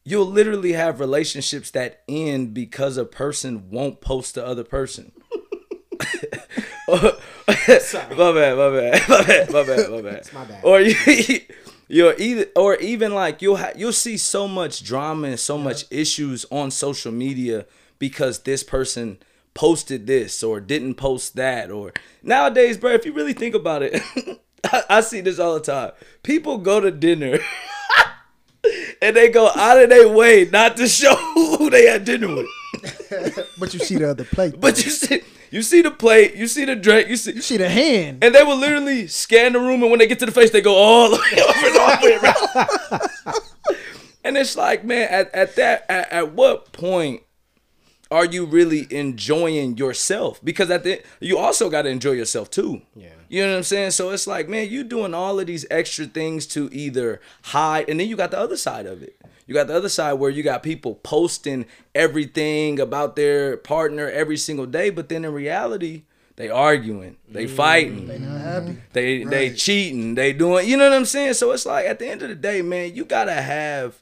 you'll 0.04 0.28
literally 0.28 0.74
have 0.74 1.00
relationships 1.00 1.72
that 1.72 2.04
end 2.08 2.54
because 2.54 2.98
a 2.98 3.06
person 3.06 3.70
won't 3.72 4.02
post 4.02 4.36
the 4.36 4.46
other 4.46 4.64
person. 4.64 5.12
my 6.88 7.12
bad, 7.58 8.18
my 8.18 8.32
bad, 8.32 9.10
my 9.10 9.24
bad, 9.24 9.52
my 9.52 9.64
bad, 9.64 9.92
my 9.92 10.02
bad. 10.02 10.34
my 10.34 10.46
bad. 10.46 10.64
Or 10.64 10.80
you 10.82 11.42
You're 11.88 12.16
either 12.18 12.48
or 12.56 12.76
even 12.78 13.14
like 13.14 13.42
you'll 13.42 13.58
ha- 13.58 13.74
you'll 13.76 13.94
see 13.94 14.18
so 14.18 14.48
much 14.48 14.84
drama 14.84 15.30
and 15.30 15.40
so 15.40 15.58
much 15.58 15.86
issues 15.92 16.46
on 16.52 16.72
social 16.72 17.12
media 17.12 17.66
because 18.00 18.40
this 18.40 18.64
person 18.64 19.20
posted 19.54 20.06
this 20.06 20.44
or 20.44 20.60
didn't 20.60 20.96
post 20.96 21.36
that 21.36 21.72
or 21.72 21.94
nowadays, 22.22 22.78
bro. 22.78 22.92
If 22.92 23.06
you 23.06 23.14
really 23.14 23.34
think 23.34 23.56
about 23.56 23.84
it, 23.84 24.02
I, 24.66 24.84
I 24.90 25.02
see 25.02 25.22
this 25.22 25.40
all 25.40 25.56
the 25.56 25.62
time. 25.62 25.92
People 26.24 26.58
go 26.58 26.80
to 26.80 26.92
dinner. 26.92 27.40
And 29.00 29.16
they 29.16 29.30
go 29.30 29.52
out 29.56 29.82
of 29.82 29.90
their 29.90 30.08
way 30.08 30.50
not 30.52 30.76
to 30.78 30.88
show 30.88 31.16
who 31.36 31.70
they 31.70 31.86
had 31.86 32.04
dinner 32.04 32.34
with. 32.34 32.48
But 33.60 33.74
you 33.76 33.80
see 33.80 33.98
the 33.98 34.10
other 34.10 34.24
plate. 34.24 34.60
But 34.60 34.84
you 34.84 34.90
see, 34.90 35.22
you 35.52 35.62
see 35.62 35.84
the 35.84 35.92
plate, 35.92 36.36
you 36.36 36.48
see 36.48 36.66
the 36.66 36.76
drink, 36.76 37.08
you 37.10 37.16
see, 37.16 37.34
you 37.34 37.42
see 37.42 37.58
the 37.58 37.70
hand. 37.70 38.24
and 38.24 38.34
they 38.34 38.42
will 38.42 38.58
literally 38.58 39.06
scan 39.06 39.54
the 39.54 39.60
room, 39.60 39.84
and 39.84 39.92
when 39.92 40.00
they 40.00 40.08
get 40.08 40.18
to 40.20 40.26
the 40.26 40.32
face, 40.32 40.50
they 40.50 40.62
go 40.62 40.76
all 40.76 41.12
the 41.12 41.18
way 41.18 41.44
over 41.44 41.68
and 41.68 41.78
over 41.78 42.08
it, 42.08 43.24
bro. 43.24 43.40
And 44.24 44.36
it's 44.38 44.58
like, 44.58 44.84
man, 44.84 45.08
at, 45.10 45.36
at 45.36 45.56
that, 45.58 45.86
at, 45.88 46.12
at 46.12 46.32
what 46.34 46.74
point 46.74 47.22
are 48.16 48.24
you 48.26 48.46
really 48.46 48.88
enjoying 48.90 49.76
yourself? 49.76 50.40
Because 50.42 50.72
at 50.72 50.86
the 50.86 51.02
you 51.20 51.38
also 51.38 51.70
got 51.70 51.82
to 51.82 51.90
enjoy 51.90 52.12
yourself 52.12 52.50
too. 52.50 52.82
Yeah. 52.96 53.10
You 53.28 53.44
know 53.44 53.52
what 53.52 53.58
I'm 53.58 53.64
saying? 53.64 53.92
So 53.92 54.12
it's 54.12 54.26
like, 54.26 54.48
man, 54.48 54.70
you 54.70 54.86
doing 54.86 55.14
all 55.14 55.38
of 55.38 55.48
these 55.48 55.66
extra 55.70 56.06
things 56.06 56.48
to 56.48 56.70
either 56.72 57.20
hide, 57.44 57.90
and 57.90 58.00
then 58.00 58.08
you 58.08 58.16
got 58.16 58.32
the 58.32 58.40
other 58.40 58.56
side 58.56 58.86
of 58.86 59.04
it. 59.04 59.20
You 59.46 59.54
got 59.54 59.68
the 59.68 59.76
other 59.76 59.90
side 59.90 60.14
where 60.14 60.30
you 60.30 60.44
got 60.44 60.64
people 60.64 60.96
posting 60.96 61.66
everything 61.94 62.80
about 62.80 63.18
their 63.18 63.58
partner 63.58 64.10
every 64.10 64.38
single 64.38 64.66
day, 64.66 64.90
but 64.92 65.10
then 65.10 65.26
in 65.26 65.34
reality, 65.34 66.04
they 66.38 66.50
arguing, 66.50 67.18
they 67.28 67.46
mm. 67.46 67.50
fighting, 67.50 68.08
They 68.08 68.20
not 68.20 68.40
happy. 68.40 68.78
they 68.94 69.24
they 69.26 69.54
cheating, 69.54 70.16
they 70.16 70.32
doing, 70.32 70.70
you 70.70 70.78
know 70.78 70.90
what 70.90 70.96
I'm 70.96 71.06
saying? 71.06 71.34
So 71.34 71.52
it's 71.52 71.66
like 71.66 71.86
at 71.86 72.00
the 72.00 72.08
end 72.08 72.22
of 72.22 72.30
the 72.30 72.36
day, 72.36 72.62
man, 72.62 72.96
you 72.96 73.04
gotta 73.04 73.34
have 73.34 74.02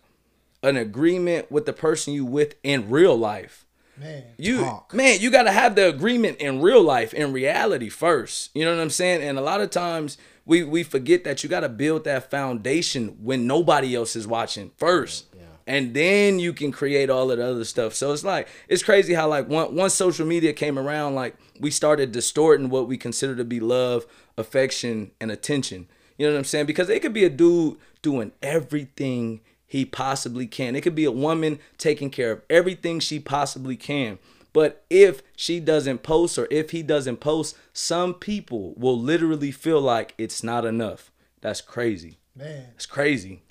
an 0.62 0.78
agreement 0.78 1.52
with 1.52 1.66
the 1.66 1.74
person 1.74 2.14
you 2.14 2.26
with 2.26 2.56
in 2.64 2.92
real 2.92 3.18
life. 3.18 3.63
Man. 3.98 4.24
You 4.38 4.60
Talk. 4.60 4.94
man, 4.94 5.20
you 5.20 5.30
gotta 5.30 5.52
have 5.52 5.76
the 5.76 5.88
agreement 5.88 6.38
in 6.38 6.62
real 6.62 6.82
life, 6.82 7.14
in 7.14 7.32
reality 7.32 7.90
first. 7.90 8.50
You 8.56 8.66
know 8.66 8.76
what 8.76 8.82
I'm 8.82 8.90
saying? 8.90 9.22
And 9.22 9.38
a 9.38 9.42
lot 9.42 9.62
of 9.62 9.70
times 9.70 10.18
we 10.46 10.64
we 10.64 10.84
forget 10.84 11.24
that 11.26 11.44
you 11.44 11.50
gotta 11.50 11.70
build 11.70 12.04
that 12.06 12.32
foundation 12.32 13.18
when 13.22 13.46
nobody 13.46 13.96
else 13.96 14.16
is 14.16 14.26
watching 14.26 14.72
first. 14.78 15.28
Yeah. 15.36 15.42
And 15.68 15.94
then 15.94 16.40
you 16.40 16.54
can 16.54 16.72
create 16.72 17.10
all 17.10 17.30
of 17.32 17.38
the 17.38 17.46
other 17.48 17.66
stuff. 17.66 17.94
So 17.94 18.12
it's 18.12 18.24
like 18.24 18.48
it's 18.68 18.84
crazy 18.84 19.14
how 19.14 19.28
like 19.28 19.48
once 19.48 19.72
once 19.72 19.94
social 19.94 20.26
media 20.26 20.54
came 20.54 20.80
around, 20.80 21.14
like 21.14 21.36
we 21.60 21.70
started 21.70 22.12
distorting 22.12 22.70
what 22.70 22.88
we 22.88 22.98
consider 22.98 23.36
to 23.36 23.46
be 23.46 23.60
love, 23.60 24.06
affection, 24.38 25.12
and 25.22 25.32
attention. 25.32 25.88
You 26.18 26.28
know 26.28 26.34
what 26.34 26.40
I'm 26.40 26.46
saying? 26.46 26.66
Because 26.66 26.90
it 26.90 27.02
could 27.02 27.14
be 27.14 27.26
a 27.26 27.30
dude 27.30 27.78
doing 28.02 28.32
everything 28.42 29.42
he 29.74 29.86
possibly 29.86 30.46
can. 30.46 30.76
It 30.76 30.82
could 30.82 30.94
be 30.94 31.04
a 31.04 31.12
woman 31.12 31.58
taking 31.80 32.12
care 32.12 32.32
of 32.32 32.44
everything 32.48 33.00
she 33.00 33.20
possibly 33.20 33.76
can. 33.76 34.20
But 34.54 34.86
if 34.88 35.24
she 35.36 35.60
doesn't 35.60 36.04
post 36.04 36.38
or 36.38 36.48
if 36.52 36.70
he 36.70 36.84
doesn't 36.84 37.18
post, 37.18 37.58
some 37.74 38.14
people 38.14 38.76
will 38.78 39.00
literally 39.00 39.50
feel 39.52 39.82
like 39.82 40.14
it's 40.16 40.44
not 40.44 40.64
enough. 40.64 41.12
That's 41.42 41.60
crazy. 41.60 42.20
Man. 42.36 42.68
It's 42.76 42.86
crazy. 42.86 43.42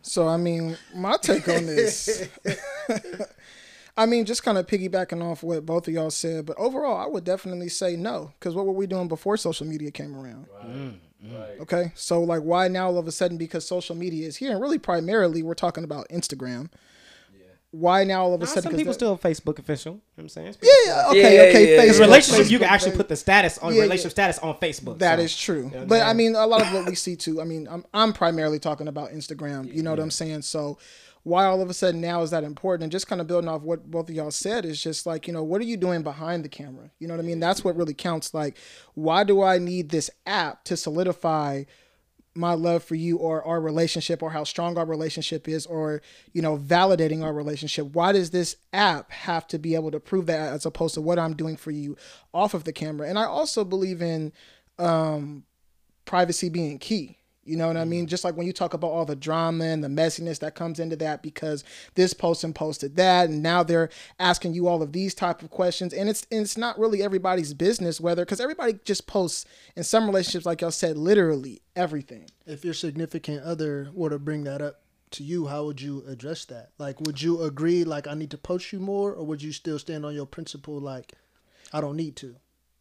So 0.00 0.26
I 0.26 0.38
mean, 0.38 0.78
my 0.94 1.18
take 1.20 1.46
on 1.46 1.66
this. 1.66 2.26
I 3.98 4.06
mean, 4.06 4.24
just 4.24 4.42
kind 4.42 4.56
of 4.56 4.66
piggybacking 4.66 5.22
off 5.22 5.42
what 5.42 5.66
both 5.66 5.86
of 5.86 5.92
y'all 5.92 6.08
said, 6.08 6.46
but 6.46 6.56
overall, 6.56 6.96
I 6.96 7.06
would 7.06 7.24
definitely 7.24 7.68
say 7.68 7.94
no. 7.94 8.32
Because 8.40 8.54
what 8.54 8.64
were 8.64 8.72
we 8.72 8.86
doing 8.86 9.06
before 9.06 9.36
social 9.36 9.66
media 9.66 9.90
came 9.90 10.16
around? 10.16 10.46
Mm. 10.64 10.94
Okay, 11.60 11.92
so 11.94 12.20
like, 12.22 12.42
why 12.42 12.68
now 12.68 12.86
all 12.86 12.98
of 12.98 13.06
a 13.08 13.12
sudden? 13.12 13.36
Because 13.38 13.66
social 13.66 13.94
media 13.96 14.26
is 14.26 14.36
here, 14.36 14.50
and 14.52 14.60
really 14.60 14.78
primarily, 14.78 15.42
we're 15.42 15.54
talking 15.54 15.84
about 15.84 16.08
Instagram. 16.10 16.70
Why 17.70 18.04
now 18.04 18.22
all 18.22 18.34
of 18.34 18.40
a 18.40 18.44
Nah, 18.44 18.48
sudden? 18.50 18.62
some 18.62 18.70
'cause 18.72 18.78
people 18.78 18.92
that- 18.92 18.98
still 18.98 19.18
Facebook 19.18 19.58
official. 19.58 19.94
You 19.94 19.96
know 19.98 20.02
what 20.14 20.22
I'm 20.24 20.28
saying? 20.28 20.54
Yeah, 20.62 20.70
yeah, 20.86 21.08
okay, 21.08 21.18
Yeah, 21.20 21.26
okay. 21.26 21.34
yeah, 21.34 21.42
yeah. 21.48 21.76
Facebook, 21.78 21.82
Because 21.82 22.00
relationship, 22.00 22.50
you 22.52 22.58
can 22.60 22.68
actually 22.68 22.90
baby. 22.92 22.96
put 22.98 23.08
the 23.08 23.16
status 23.16 23.58
on 23.58 23.74
Yeah, 23.74 23.80
relationship 23.82 24.10
yeah. 24.16 24.30
status 24.30 24.38
on 24.38 24.54
Facebook. 24.58 24.98
That 25.00 25.18
so- 25.18 25.24
is 25.24 25.36
true. 25.36 25.64
what 25.64 25.76
I'm 25.78 25.88
but 25.88 26.02
I 26.02 26.12
mean, 26.12 26.36
a 26.36 26.46
lot 26.46 26.62
of 26.62 26.72
what 26.72 26.86
we 26.86 26.94
see 26.94 27.16
too. 27.16 27.40
I 27.40 27.44
mean, 27.44 27.66
I'm 27.68 27.84
I'm 27.92 28.12
primarily 28.12 28.60
talking 28.60 28.86
about 28.86 29.10
Instagram. 29.10 29.74
You 29.74 29.82
know 29.82 29.90
what 29.90 29.98
I'm 29.98 30.12
saying? 30.12 30.42
So 30.42 30.78
why 31.24 31.46
all 31.46 31.60
of 31.60 31.70
a 31.70 31.74
sudden 31.74 32.00
now 32.00 32.22
is 32.22 32.30
that 32.30 32.44
important? 32.44 32.84
And 32.84 32.92
just 32.92 33.08
kind 33.08 33.20
of 33.20 33.26
building 33.26 33.48
off 33.48 33.62
what 33.62 33.90
both 33.90 34.08
of 34.08 34.14
y'all 34.14 34.30
said 34.30 34.64
is 34.64 34.80
just 34.80 35.06
like 35.06 35.26
you 35.26 35.32
know 35.32 35.42
what 35.42 35.60
are 35.60 35.64
you 35.64 35.76
doing 35.76 36.02
behind 36.02 36.44
the 36.44 36.48
camera? 36.48 36.90
You 36.98 37.08
know 37.08 37.14
what 37.14 37.24
I 37.24 37.26
mean? 37.26 37.40
That's 37.40 37.64
what 37.64 37.76
really 37.76 37.94
counts. 37.94 38.32
Like, 38.32 38.56
why 38.94 39.24
do 39.24 39.42
I 39.42 39.58
need 39.58 39.88
this 39.88 40.10
app 40.26 40.64
to 40.64 40.76
solidify? 40.76 41.64
my 42.36 42.54
love 42.54 42.82
for 42.82 42.96
you 42.96 43.16
or 43.16 43.44
our 43.44 43.60
relationship 43.60 44.22
or 44.22 44.30
how 44.30 44.42
strong 44.42 44.76
our 44.76 44.84
relationship 44.84 45.48
is 45.48 45.66
or 45.66 46.02
you 46.32 46.42
know 46.42 46.58
validating 46.58 47.22
our 47.22 47.32
relationship 47.32 47.86
why 47.94 48.10
does 48.10 48.30
this 48.30 48.56
app 48.72 49.10
have 49.12 49.46
to 49.46 49.58
be 49.58 49.74
able 49.74 49.90
to 49.90 50.00
prove 50.00 50.26
that 50.26 50.52
as 50.52 50.66
opposed 50.66 50.94
to 50.94 51.00
what 51.00 51.18
i'm 51.18 51.34
doing 51.34 51.56
for 51.56 51.70
you 51.70 51.96
off 52.32 52.52
of 52.52 52.64
the 52.64 52.72
camera 52.72 53.08
and 53.08 53.18
i 53.18 53.24
also 53.24 53.64
believe 53.64 54.02
in 54.02 54.32
um 54.80 55.44
privacy 56.06 56.48
being 56.48 56.78
key 56.78 57.18
you 57.44 57.56
know 57.56 57.66
what 57.66 57.76
I 57.76 57.84
mean? 57.84 58.02
Mm-hmm. 58.02 58.08
Just 58.08 58.24
like 58.24 58.36
when 58.36 58.46
you 58.46 58.52
talk 58.52 58.74
about 58.74 58.88
all 58.88 59.04
the 59.04 59.16
drama 59.16 59.64
and 59.64 59.82
the 59.82 59.88
messiness 59.88 60.38
that 60.40 60.54
comes 60.54 60.78
into 60.78 60.96
that 60.96 61.22
because 61.22 61.64
this 61.94 62.14
person 62.14 62.52
posted 62.52 62.96
that 62.96 63.28
and 63.28 63.42
now 63.42 63.62
they're 63.62 63.90
asking 64.18 64.54
you 64.54 64.68
all 64.68 64.82
of 64.82 64.92
these 64.92 65.14
type 65.14 65.42
of 65.42 65.50
questions 65.50 65.92
and 65.92 66.08
it's 66.08 66.26
and 66.30 66.42
it's 66.42 66.56
not 66.56 66.78
really 66.78 67.02
everybody's 67.02 67.54
business 67.54 68.00
whether 68.00 68.24
because 68.24 68.40
everybody 68.40 68.78
just 68.84 69.06
posts 69.06 69.44
in 69.76 69.82
some 69.82 70.06
relationships 70.06 70.46
like 70.46 70.60
y'all 70.60 70.70
said 70.70 70.96
literally 70.96 71.60
everything. 71.76 72.26
If 72.46 72.64
your 72.64 72.74
significant 72.74 73.42
other 73.42 73.90
were 73.92 74.10
to 74.10 74.18
bring 74.18 74.44
that 74.44 74.62
up 74.62 74.80
to 75.12 75.22
you, 75.22 75.46
how 75.46 75.64
would 75.64 75.80
you 75.80 76.04
address 76.08 76.44
that? 76.46 76.70
Like, 76.78 77.00
would 77.00 77.22
you 77.22 77.42
agree, 77.42 77.84
like, 77.84 78.06
I 78.06 78.14
need 78.14 78.30
to 78.32 78.38
post 78.38 78.72
you 78.72 78.80
more, 78.80 79.12
or 79.12 79.24
would 79.24 79.42
you 79.42 79.52
still 79.52 79.78
stand 79.78 80.04
on 80.04 80.14
your 80.14 80.26
principle, 80.26 80.80
like, 80.80 81.12
I 81.72 81.80
don't 81.80 81.96
need 81.96 82.16
to? 82.16 82.36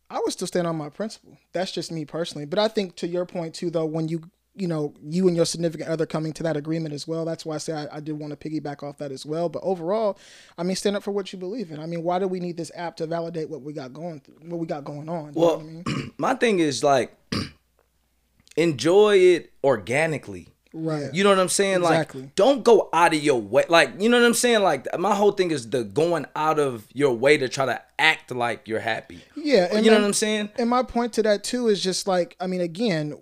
I 0.09 0.19
would 0.19 0.31
still 0.31 0.47
stand 0.47 0.67
on 0.67 0.75
my 0.75 0.89
principle. 0.89 1.37
That's 1.53 1.71
just 1.71 1.91
me 1.91 2.05
personally. 2.05 2.45
But 2.45 2.59
I 2.59 2.67
think 2.67 2.95
to 2.97 3.07
your 3.07 3.25
point 3.25 3.55
too, 3.55 3.71
though, 3.71 3.85
when 3.85 4.09
you 4.09 4.29
you 4.55 4.67
know 4.67 4.93
you 5.03 5.27
and 5.27 5.35
your 5.35 5.45
significant 5.45 5.89
other 5.89 6.05
coming 6.05 6.31
to 6.33 6.43
that 6.43 6.55
agreement 6.55 6.93
as 6.93 7.07
well, 7.07 7.25
that's 7.25 7.45
why 7.45 7.55
I 7.55 7.57
say 7.57 7.73
I, 7.73 7.97
I 7.97 7.99
did 7.99 8.13
want 8.19 8.39
to 8.39 8.49
piggyback 8.49 8.83
off 8.83 8.97
that 8.99 9.11
as 9.11 9.25
well. 9.25 9.49
But 9.49 9.63
overall, 9.63 10.17
I 10.57 10.63
mean, 10.63 10.75
stand 10.75 10.95
up 10.95 11.03
for 11.03 11.11
what 11.11 11.33
you 11.33 11.39
believe 11.39 11.71
in. 11.71 11.79
I 11.79 11.85
mean, 11.87 12.03
why 12.03 12.19
do 12.19 12.27
we 12.27 12.39
need 12.39 12.57
this 12.57 12.71
app 12.75 12.95
to 12.97 13.07
validate 13.07 13.49
what 13.49 13.61
we 13.61 13.73
got 13.73 13.93
going 13.93 14.19
through, 14.19 14.35
what 14.41 14.59
we 14.59 14.67
got 14.67 14.83
going 14.83 15.09
on? 15.09 15.33
Well, 15.33 15.57
what 15.57 15.59
I 15.59 15.63
mean? 15.63 16.11
my 16.17 16.35
thing 16.35 16.59
is 16.59 16.83
like 16.83 17.15
enjoy 18.55 19.17
it 19.17 19.51
organically. 19.63 20.47
right. 20.73 21.13
You 21.13 21.23
know 21.23 21.29
what 21.29 21.39
I'm 21.39 21.49
saying? 21.49 21.81
Exactly. 21.81 22.21
Like, 22.21 22.35
don't 22.35 22.63
go 22.63 22.89
out 22.93 23.13
of 23.13 23.23
your 23.23 23.41
way. 23.41 23.63
Like, 23.69 23.99
you 23.99 24.09
know 24.09 24.19
what 24.19 24.25
I'm 24.25 24.33
saying? 24.33 24.61
Like, 24.61 24.87
my 24.99 25.15
whole 25.15 25.31
thing 25.31 25.51
is 25.51 25.69
the 25.69 25.83
going 25.83 26.25
out 26.35 26.59
of 26.59 26.85
your 26.93 27.15
way 27.15 27.37
to 27.37 27.49
try 27.49 27.65
to 27.65 27.81
act 27.97 28.31
like 28.31 28.67
you're 28.67 28.79
happy. 28.79 29.21
Yeah, 29.35 29.67
and 29.71 29.85
you 29.85 29.91
know 29.91 29.97
my- 29.97 30.01
what 30.03 30.07
I'm 30.07 30.13
saying? 30.13 30.49
And 30.57 30.69
my 30.69 30.83
point 30.83 31.13
to 31.13 31.23
that 31.23 31.43
too 31.43 31.67
is 31.67 31.81
just 31.81 32.07
like, 32.07 32.35
I 32.39 32.47
mean, 32.47 32.61
again, 32.61 33.13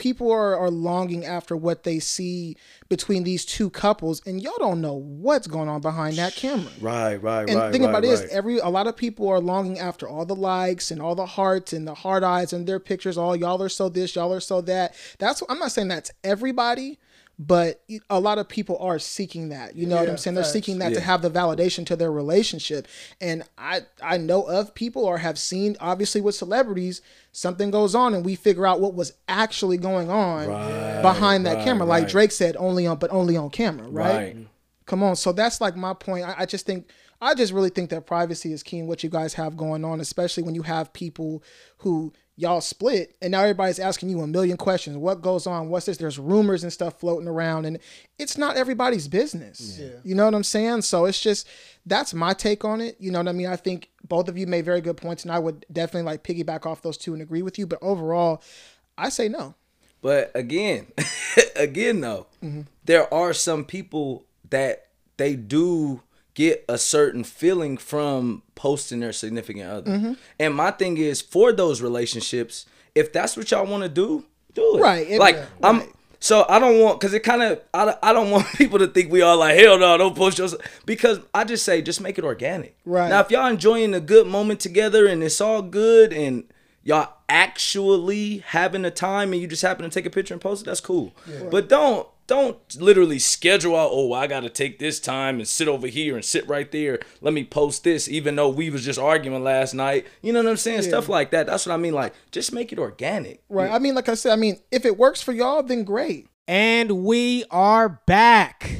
people 0.00 0.32
are, 0.32 0.56
are 0.56 0.70
longing 0.70 1.26
after 1.26 1.54
what 1.54 1.84
they 1.84 1.98
see 1.98 2.56
between 2.88 3.22
these 3.22 3.44
two 3.44 3.68
couples, 3.68 4.22
and 4.26 4.42
y'all 4.42 4.54
don't 4.58 4.80
know 4.80 4.94
what's 4.94 5.46
going 5.46 5.68
on 5.68 5.82
behind 5.82 6.16
that 6.16 6.34
camera. 6.34 6.72
Right, 6.80 7.16
right, 7.16 7.42
right. 7.42 7.50
And 7.50 7.60
the 7.60 7.70
thing 7.70 7.84
about 7.84 8.04
it 8.04 8.08
is, 8.08 8.22
every 8.30 8.58
a 8.58 8.68
lot 8.70 8.86
of 8.86 8.96
people 8.96 9.28
are 9.28 9.38
longing 9.38 9.78
after 9.78 10.08
all 10.08 10.24
the 10.24 10.34
likes 10.34 10.90
and 10.90 11.02
all 11.02 11.14
the 11.14 11.26
hearts 11.26 11.74
and 11.74 11.86
the 11.86 11.94
hard 11.94 12.24
eyes 12.24 12.52
and 12.54 12.66
their 12.66 12.80
pictures. 12.80 13.18
All 13.18 13.36
y'all 13.36 13.62
are 13.62 13.68
so 13.68 13.90
this, 13.90 14.16
y'all 14.16 14.32
are 14.32 14.40
so 14.40 14.62
that. 14.62 14.94
That's 15.18 15.42
I'm 15.50 15.58
not 15.58 15.70
saying 15.70 15.88
that's 15.88 16.10
everybody, 16.24 16.98
but 17.42 17.82
a 18.10 18.20
lot 18.20 18.36
of 18.36 18.50
people 18.50 18.76
are 18.80 18.98
seeking 18.98 19.48
that. 19.48 19.74
You 19.74 19.86
know 19.86 19.96
what 19.96 20.10
I'm 20.10 20.18
saying? 20.18 20.34
They're 20.34 20.44
seeking 20.44 20.78
that 20.80 20.92
to 20.92 21.00
have 21.00 21.22
the 21.22 21.30
validation 21.30 21.86
to 21.86 21.96
their 21.96 22.12
relationship. 22.12 22.86
And 23.18 23.44
I 23.56 23.80
I 24.02 24.18
know 24.18 24.42
of 24.42 24.74
people 24.74 25.06
or 25.06 25.16
have 25.16 25.38
seen 25.38 25.74
obviously 25.80 26.20
with 26.20 26.34
celebrities 26.34 27.00
something 27.32 27.70
goes 27.70 27.94
on 27.94 28.12
and 28.12 28.26
we 28.26 28.34
figure 28.34 28.66
out 28.66 28.80
what 28.80 28.92
was 28.92 29.14
actually 29.26 29.78
going 29.78 30.10
on 30.10 30.48
behind 31.00 31.46
that 31.46 31.56
right, 31.56 31.64
camera. 31.64 31.86
Like 31.86 32.02
right. 32.02 32.10
Drake 32.10 32.32
said, 32.32 32.56
only 32.58 32.86
on 32.86 32.98
but 32.98 33.10
only 33.10 33.38
on 33.38 33.48
camera, 33.48 33.88
right? 33.88 34.14
Right. 34.14 34.36
Come 34.84 35.02
on. 35.02 35.16
So 35.16 35.32
that's 35.32 35.62
like 35.62 35.76
my 35.76 35.94
point. 35.94 36.28
I, 36.28 36.34
I 36.40 36.46
just 36.46 36.66
think 36.66 36.90
I 37.20 37.34
just 37.34 37.52
really 37.52 37.70
think 37.70 37.90
that 37.90 38.06
privacy 38.06 38.52
is 38.52 38.62
key 38.62 38.78
in 38.78 38.86
what 38.86 39.02
you 39.04 39.10
guys 39.10 39.34
have 39.34 39.56
going 39.56 39.84
on, 39.84 40.00
especially 40.00 40.42
when 40.42 40.54
you 40.54 40.62
have 40.62 40.92
people 40.92 41.42
who 41.78 42.12
y'all 42.36 42.62
split 42.62 43.14
and 43.20 43.32
now 43.32 43.42
everybody's 43.42 43.78
asking 43.78 44.08
you 44.08 44.20
a 44.22 44.26
million 44.26 44.56
questions. 44.56 44.96
What 44.96 45.20
goes 45.20 45.46
on? 45.46 45.68
What's 45.68 45.84
this? 45.84 45.98
There's 45.98 46.18
rumors 46.18 46.62
and 46.62 46.72
stuff 46.72 46.98
floating 46.98 47.28
around 47.28 47.66
and 47.66 47.78
it's 48.18 48.38
not 48.38 48.56
everybody's 48.56 49.08
business. 49.08 49.78
You 50.04 50.14
know 50.14 50.24
what 50.24 50.34
I'm 50.34 50.42
saying? 50.44 50.80
So 50.82 51.04
it's 51.04 51.20
just 51.20 51.46
that's 51.84 52.14
my 52.14 52.32
take 52.32 52.64
on 52.64 52.80
it. 52.80 52.96
You 52.98 53.10
know 53.10 53.18
what 53.18 53.28
I 53.28 53.32
mean? 53.32 53.48
I 53.48 53.56
think 53.56 53.90
both 54.08 54.28
of 54.28 54.38
you 54.38 54.46
made 54.46 54.64
very 54.64 54.80
good 54.80 54.96
points 54.96 55.22
and 55.24 55.30
I 55.30 55.38
would 55.38 55.66
definitely 55.70 56.10
like 56.10 56.24
piggyback 56.24 56.64
off 56.64 56.80
those 56.80 56.96
two 56.96 57.12
and 57.12 57.20
agree 57.20 57.42
with 57.42 57.58
you. 57.58 57.66
But 57.66 57.80
overall, 57.82 58.42
I 58.96 59.10
say 59.10 59.28
no. 59.28 59.54
But 60.00 60.30
again, 60.34 60.86
again 61.56 62.00
though, 62.00 62.26
Mm-hmm. 62.42 62.62
there 62.86 63.12
are 63.12 63.34
some 63.34 63.66
people 63.66 64.24
that 64.48 64.86
they 65.18 65.36
do 65.36 66.00
get 66.34 66.64
a 66.68 66.78
certain 66.78 67.24
feeling 67.24 67.76
from 67.76 68.42
posting 68.54 69.00
their 69.00 69.12
significant 69.12 69.70
other. 69.70 69.90
Mm-hmm. 69.90 70.12
And 70.38 70.54
my 70.54 70.70
thing 70.70 70.96
is 70.98 71.20
for 71.20 71.52
those 71.52 71.82
relationships, 71.82 72.66
if 72.94 73.12
that's 73.12 73.36
what 73.36 73.50
y'all 73.50 73.66
want 73.66 73.82
to 73.82 73.88
do, 73.88 74.24
do 74.54 74.76
it. 74.78 74.80
Right, 74.80 75.18
like 75.18 75.36
yeah, 75.36 75.46
I'm. 75.62 75.78
right. 75.80 75.92
So 76.22 76.44
I 76.50 76.58
don't 76.58 76.78
want 76.80 77.00
because 77.00 77.14
it 77.14 77.20
kind 77.20 77.42
of 77.42 77.62
I, 77.72 77.86
don't- 77.86 77.98
I 78.02 78.12
don't 78.12 78.30
want 78.30 78.46
people 78.56 78.78
to 78.80 78.86
think 78.88 79.10
we 79.10 79.22
all 79.22 79.38
like 79.38 79.58
hell 79.58 79.78
no 79.78 79.96
don't 79.96 80.14
post 80.14 80.38
yourself 80.38 80.60
because 80.84 81.18
I 81.32 81.44
just 81.44 81.64
say 81.64 81.80
just 81.80 82.00
make 82.02 82.18
it 82.18 82.24
organic. 82.24 82.76
Right. 82.84 83.08
now, 83.08 83.20
if 83.20 83.30
y'all 83.30 83.46
enjoying 83.46 83.94
a 83.94 84.00
good 84.00 84.26
moment 84.26 84.60
together 84.60 85.06
and 85.06 85.22
it's 85.22 85.40
all 85.40 85.62
good 85.62 86.12
and 86.12 86.44
y'all 86.82 87.08
actually 87.30 88.38
having 88.46 88.84
a 88.84 88.90
time 88.90 89.32
and 89.32 89.40
you 89.40 89.48
just 89.48 89.62
happen 89.62 89.82
to 89.82 89.90
take 89.90 90.04
a 90.04 90.10
picture 90.10 90.34
and 90.34 90.40
post 90.42 90.62
it, 90.62 90.66
that's 90.66 90.80
cool. 90.80 91.14
But 91.50 91.70
don't 91.70 92.06
don't 92.30 92.80
literally 92.80 93.18
schedule 93.18 93.74
out. 93.74 93.90
Oh, 93.92 94.12
I 94.12 94.28
got 94.28 94.40
to 94.40 94.48
take 94.48 94.78
this 94.78 95.00
time 95.00 95.38
and 95.40 95.48
sit 95.48 95.66
over 95.66 95.88
here 95.88 96.14
and 96.14 96.24
sit 96.24 96.48
right 96.48 96.70
there. 96.70 97.00
Let 97.20 97.34
me 97.34 97.42
post 97.42 97.82
this, 97.82 98.08
even 98.08 98.36
though 98.36 98.48
we 98.48 98.70
was 98.70 98.84
just 98.84 99.00
arguing 99.00 99.42
last 99.42 99.74
night. 99.74 100.06
You 100.22 100.32
know 100.32 100.40
what 100.40 100.48
I'm 100.48 100.56
saying? 100.56 100.82
Stuff 100.82 101.08
like 101.08 101.32
that. 101.32 101.48
That's 101.48 101.66
what 101.66 101.74
I 101.74 101.76
mean. 101.76 101.92
Like 101.92 102.14
just 102.30 102.52
make 102.52 102.72
it 102.72 102.78
organic. 102.78 103.42
Right. 103.48 103.68
I 103.68 103.80
mean, 103.80 103.96
like 103.96 104.08
I 104.08 104.14
said, 104.14 104.32
I 104.32 104.36
mean, 104.36 104.60
if 104.70 104.84
it 104.84 104.96
works 104.96 105.20
for 105.20 105.32
y'all, 105.32 105.64
then 105.64 105.82
great. 105.82 106.28
And 106.46 107.02
we 107.04 107.42
are 107.50 108.00
back. 108.06 108.76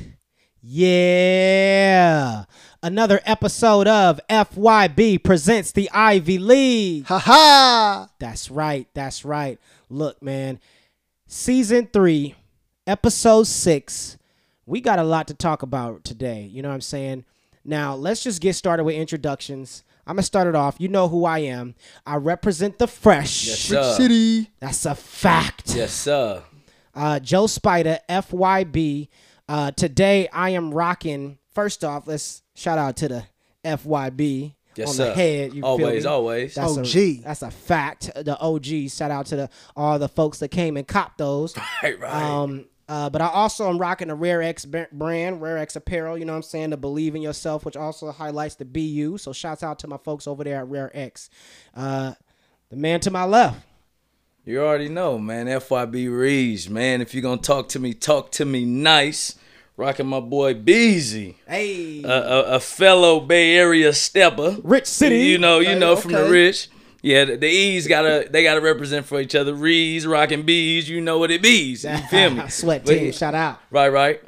Yeah. 0.63 2.45
Another 2.85 3.21
episode 3.25 3.89
of 3.89 4.21
FYB 4.31 5.25
presents 5.25 5.73
the 5.73 5.91
Ivy 5.91 6.39
League. 6.39 7.07
Ha 7.07 7.19
ha! 7.19 8.11
That's 8.21 8.49
right. 8.49 8.87
That's 8.95 9.25
right. 9.25 9.59
Look, 9.89 10.23
man. 10.23 10.61
Season 11.27 11.89
three, 11.93 12.35
episode 12.87 13.47
six. 13.47 14.17
We 14.67 14.81
got 14.81 14.99
a 14.99 15.05
lot 15.05 15.29
to 15.29 15.35
talk 15.35 15.63
about 15.63 16.05
today. 16.05 16.49
You 16.53 16.63
know 16.63 16.69
what 16.69 16.75
I'm 16.75 16.81
saying? 16.81 17.25
Now, 17.65 17.95
let's 17.95 18.23
just 18.23 18.41
get 18.41 18.55
started 18.55 18.85
with 18.85 18.95
introductions. 18.97 19.85
I'm 20.07 20.17
going 20.17 20.23
to 20.23 20.27
start 20.27 20.49
it 20.49 20.55
off. 20.55 20.77
You 20.79 20.89
know 20.89 21.09
who 21.09 21.25
I 21.25 21.41
am. 21.41 21.75
I 22.07 22.17
represent 22.17 22.79
the 22.79 22.87
fresh. 22.87 23.47
Yes, 23.47 23.59
sir. 23.61 23.95
City. 23.95 24.51
That's 24.61 24.85
a 24.87 24.95
fact. 24.95 25.75
Yes, 25.75 25.93
sir. 25.93 26.43
Uh, 26.95 27.21
Joe 27.21 27.47
Spider, 27.47 27.99
FYB. 28.09 29.09
Uh, 29.49 29.71
today 29.73 30.29
I 30.33 30.51
am 30.51 30.73
rocking. 30.73 31.39
First 31.53 31.85
off, 31.85 32.07
let's 32.07 32.43
shout 32.55 32.79
out 32.79 32.97
to 32.99 33.09
the 33.09 33.25
FYB 33.65 34.55
Yes, 34.77 34.89
on 34.89 34.95
sir. 34.95 35.05
the 35.07 35.15
head. 35.15 35.55
You 35.55 35.63
always, 35.65 36.05
me? 36.05 36.11
always. 36.11 36.55
That's 36.55 36.79
OG. 36.79 36.97
A, 36.97 37.15
that's 37.25 37.43
a 37.43 37.51
fact. 37.51 38.11
The 38.15 38.39
OG. 38.39 38.91
Shout 38.91 39.11
out 39.11 39.27
to 39.27 39.37
the 39.37 39.51
all 39.77 39.99
the 39.99 40.09
folks 40.09 40.39
that 40.39 40.49
came 40.49 40.77
and 40.77 40.87
copped 40.87 41.19
those. 41.19 41.57
right, 41.83 41.99
right. 41.99 42.13
Um, 42.13 42.67
uh, 42.89 43.09
but 43.09 43.23
I 43.23 43.29
also 43.29 43.69
am 43.69 43.79
rocking 43.79 44.11
a 44.11 44.15
Rare 44.17 44.43
X 44.43 44.65
b- 44.65 44.85
brand, 44.91 45.41
Rare 45.41 45.59
X 45.59 45.77
Apparel. 45.77 46.19
You 46.19 46.25
know 46.25 46.33
what 46.33 46.39
I'm 46.39 46.43
saying? 46.43 46.71
To 46.71 46.77
believe 46.77 47.15
in 47.15 47.23
yourself, 47.23 47.65
which 47.65 47.77
also 47.77 48.11
highlights 48.11 48.57
the 48.57 48.65
BU. 48.65 49.19
So 49.19 49.33
shouts 49.33 49.63
out 49.63 49.79
to 49.81 49.87
my 49.87 49.97
folks 49.97 50.27
over 50.27 50.43
there 50.43 50.59
at 50.59 50.69
Rare 50.69 50.91
X. 50.93 51.31
Uh, 51.75 52.15
the 52.69 52.77
man 52.77 53.01
to 53.01 53.11
my 53.11 53.25
left. 53.25 53.61
You 54.45 54.63
already 54.63 54.89
know, 54.89 55.19
man. 55.19 55.47
FYB 55.47 56.17
Reeves, 56.17 56.69
man. 56.69 57.01
If 57.01 57.15
you're 57.15 57.23
gonna 57.23 57.41
talk 57.41 57.69
to 57.71 57.79
me, 57.79 57.95
talk 57.95 58.33
to 58.33 58.45
me 58.45 58.65
nice. 58.65 59.37
Rocking 59.81 60.07
my 60.09 60.21
boy 60.21 60.53
Beezy, 60.53 61.39
Hey, 61.49 62.03
a, 62.03 62.09
a, 62.09 62.43
a 62.57 62.61
fellow 62.61 63.19
Bay 63.19 63.57
Area 63.57 63.95
stepper. 63.95 64.59
Rich 64.63 64.85
City. 64.85 65.21
You 65.21 65.39
know, 65.39 65.61
you 65.61 65.71
Okay, 65.71 65.79
know 65.79 65.97
from 65.97 66.13
the 66.13 66.29
rich. 66.29 66.69
Yeah, 67.01 67.25
the, 67.25 67.37
the 67.37 67.47
E's 67.47 67.89
gotta 67.89 68.29
they 68.31 68.43
gotta 68.43 68.61
represent 68.61 69.07
for 69.07 69.19
each 69.23 69.35
other. 69.35 69.55
Rees, 69.55 70.07
rocking 70.07 70.43
bees, 70.43 70.87
you 70.87 71.01
know 71.01 71.19
what 71.19 71.31
it 71.31 71.41
bees. 71.41 71.85
You 71.85 71.97
feel 72.11 72.29
me? 72.29 72.47
Sweat 72.51 72.85
team. 72.85 73.11
Shout 73.13 73.35
out. 73.35 73.59
Right, 73.71 73.89
right. 73.89 74.21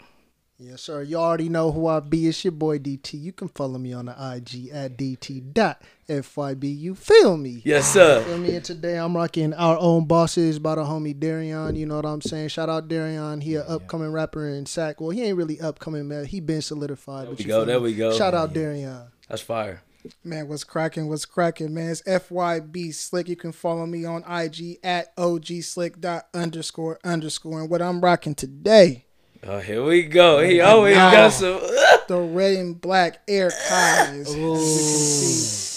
Yes, 0.65 0.83
sir. 0.83 1.03
You 1.03 1.17
already 1.17 1.49
know 1.49 1.73
who 1.73 1.89
I 1.89 1.99
be. 1.99 2.29
It's 2.29 2.45
your 2.45 2.53
boy 2.53 2.79
DT. 2.79 3.21
You 3.21 3.33
can 3.33 3.49
follow 3.49 3.79
me 3.79 3.93
on 3.93 4.07
the 4.07 4.13
IG 4.13 4.71
at 4.73 4.97
DT.FYB. 4.97 6.79
You 6.79 6.95
feel 6.95 7.37
me? 7.37 7.63
Yes, 7.65 7.93
sir. 7.93 8.23
Feel 8.23 8.39
me? 8.39 8.55
And 8.55 8.65
today 8.65 8.97
I'm 8.97 9.17
rocking 9.17 9.55
our 9.55 9.77
own 9.77 10.05
bosses 10.05 10.61
by 10.61 10.77
the 10.77 10.83
homie 10.85 11.19
Darion. 11.19 11.77
You 11.77 11.87
know 11.87 11.97
what 11.97 12.07
I'm 12.07 12.23
saying? 12.23 12.49
Shout 12.49 12.69
out 12.69 12.87
Darion. 12.87 13.43
He 13.43 13.57
a 13.57 13.65
upcoming 13.65 14.13
rapper 14.13 14.49
in 14.49 14.65
Sac. 14.67 15.01
Well, 15.01 15.11
he 15.11 15.25
ain't 15.25 15.37
really 15.37 15.61
upcoming, 15.61 16.07
man. 16.07 16.27
He 16.27 16.39
been 16.39 16.63
solidified. 16.63 17.27
but 17.27 17.39
we 17.39 17.45
you 17.45 17.49
go, 17.49 17.65
there 17.65 17.79
me? 17.81 17.85
we 17.85 17.95
go. 17.97 18.17
Shout 18.17 18.35
out 18.35 18.53
Darion. 18.53 19.09
That's 19.29 19.43
fire. 19.43 19.83
Man, 20.25 20.49
what's 20.49 20.65
cracking? 20.65 21.09
What's 21.09 21.25
cracking, 21.25 21.75
man? 21.75 21.91
It's 21.91 22.03
FYB 22.03 22.95
Slick. 22.95 23.29
You 23.29 23.37
can 23.37 23.53
follow 23.53 23.87
me 23.87 24.05
on 24.05 24.23
IG 24.23 24.79
at 24.85 25.15
OGSlick 25.17 26.01
dot 26.01 26.29
underscore 26.33 27.01
underscore. 27.05 27.61
And 27.61 27.71
what 27.71 27.83
I'm 27.83 28.01
rocking 28.01 28.35
today, 28.35 29.07
Oh, 29.45 29.59
here 29.59 29.83
we 29.83 30.05
go. 30.05 30.39
He 30.41 30.61
always 30.61 30.95
got 30.95 31.33
some. 31.33 31.59
the 32.07 32.17
red 32.17 32.59
and 32.59 32.81
black 32.81 33.19
air 33.27 33.51
ties. 33.69 34.33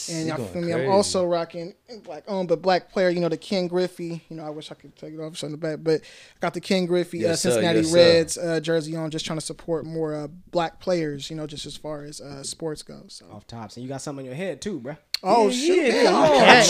As 0.10 0.26
you 0.26 0.32
can 0.34 0.38
see. 0.38 0.38
And 0.38 0.40
y'all 0.40 0.48
feel 0.48 0.62
me? 0.62 0.72
crazy. 0.72 0.86
I'm 0.88 0.92
also 0.92 1.26
rocking 1.26 1.74
black 2.04 2.24
owned 2.28 2.48
but 2.50 2.62
black 2.62 2.92
player, 2.92 3.10
you 3.10 3.20
know, 3.20 3.30
the 3.30 3.38
Ken 3.38 3.68
Griffey. 3.68 4.24
You 4.30 4.36
know, 4.38 4.46
I 4.46 4.50
wish 4.50 4.72
I 4.72 4.76
could 4.76 4.96
take 4.96 5.14
it 5.14 5.20
off 5.20 5.44
on 5.44 5.52
the 5.52 5.58
back, 5.58 5.80
but 5.82 6.02
I 6.02 6.40
got 6.42 6.54
the 6.54 6.62
Ken 6.62 6.86
Griffey 6.86 7.26
uh, 7.26 7.30
Yes, 7.30 7.42
sir. 7.42 7.52
Cincinnati 7.52 7.80
Yes. 7.82 7.94
Reds 7.94 8.38
uh, 8.38 8.60
jersey 8.60 8.96
on, 8.96 9.10
just 9.12 9.26
trying 9.26 9.40
to 9.40 9.46
support 9.46 9.86
more 9.86 10.16
uh, 10.16 10.28
black 10.52 10.80
players, 10.80 11.30
you 11.30 11.36
know, 11.36 11.48
just 11.48 11.66
as 11.66 11.76
far 11.78 12.04
as 12.04 12.22
uh, 12.22 12.44
sports 12.44 12.82
goes. 12.84 13.22
So. 13.22 13.26
Off 13.32 13.48
tops, 13.48 13.78
and 13.78 13.84
you 13.84 13.90
got 13.90 14.02
something 14.02 14.26
in 14.26 14.32
your 14.32 14.36
head 14.36 14.62
too, 14.62 14.80
bruh. 14.80 14.98
Oh, 15.24 15.48
Yeah, 15.48 15.52
shoot. 15.54 15.76
yeah, 15.88 16.12
man. 16.12 16.66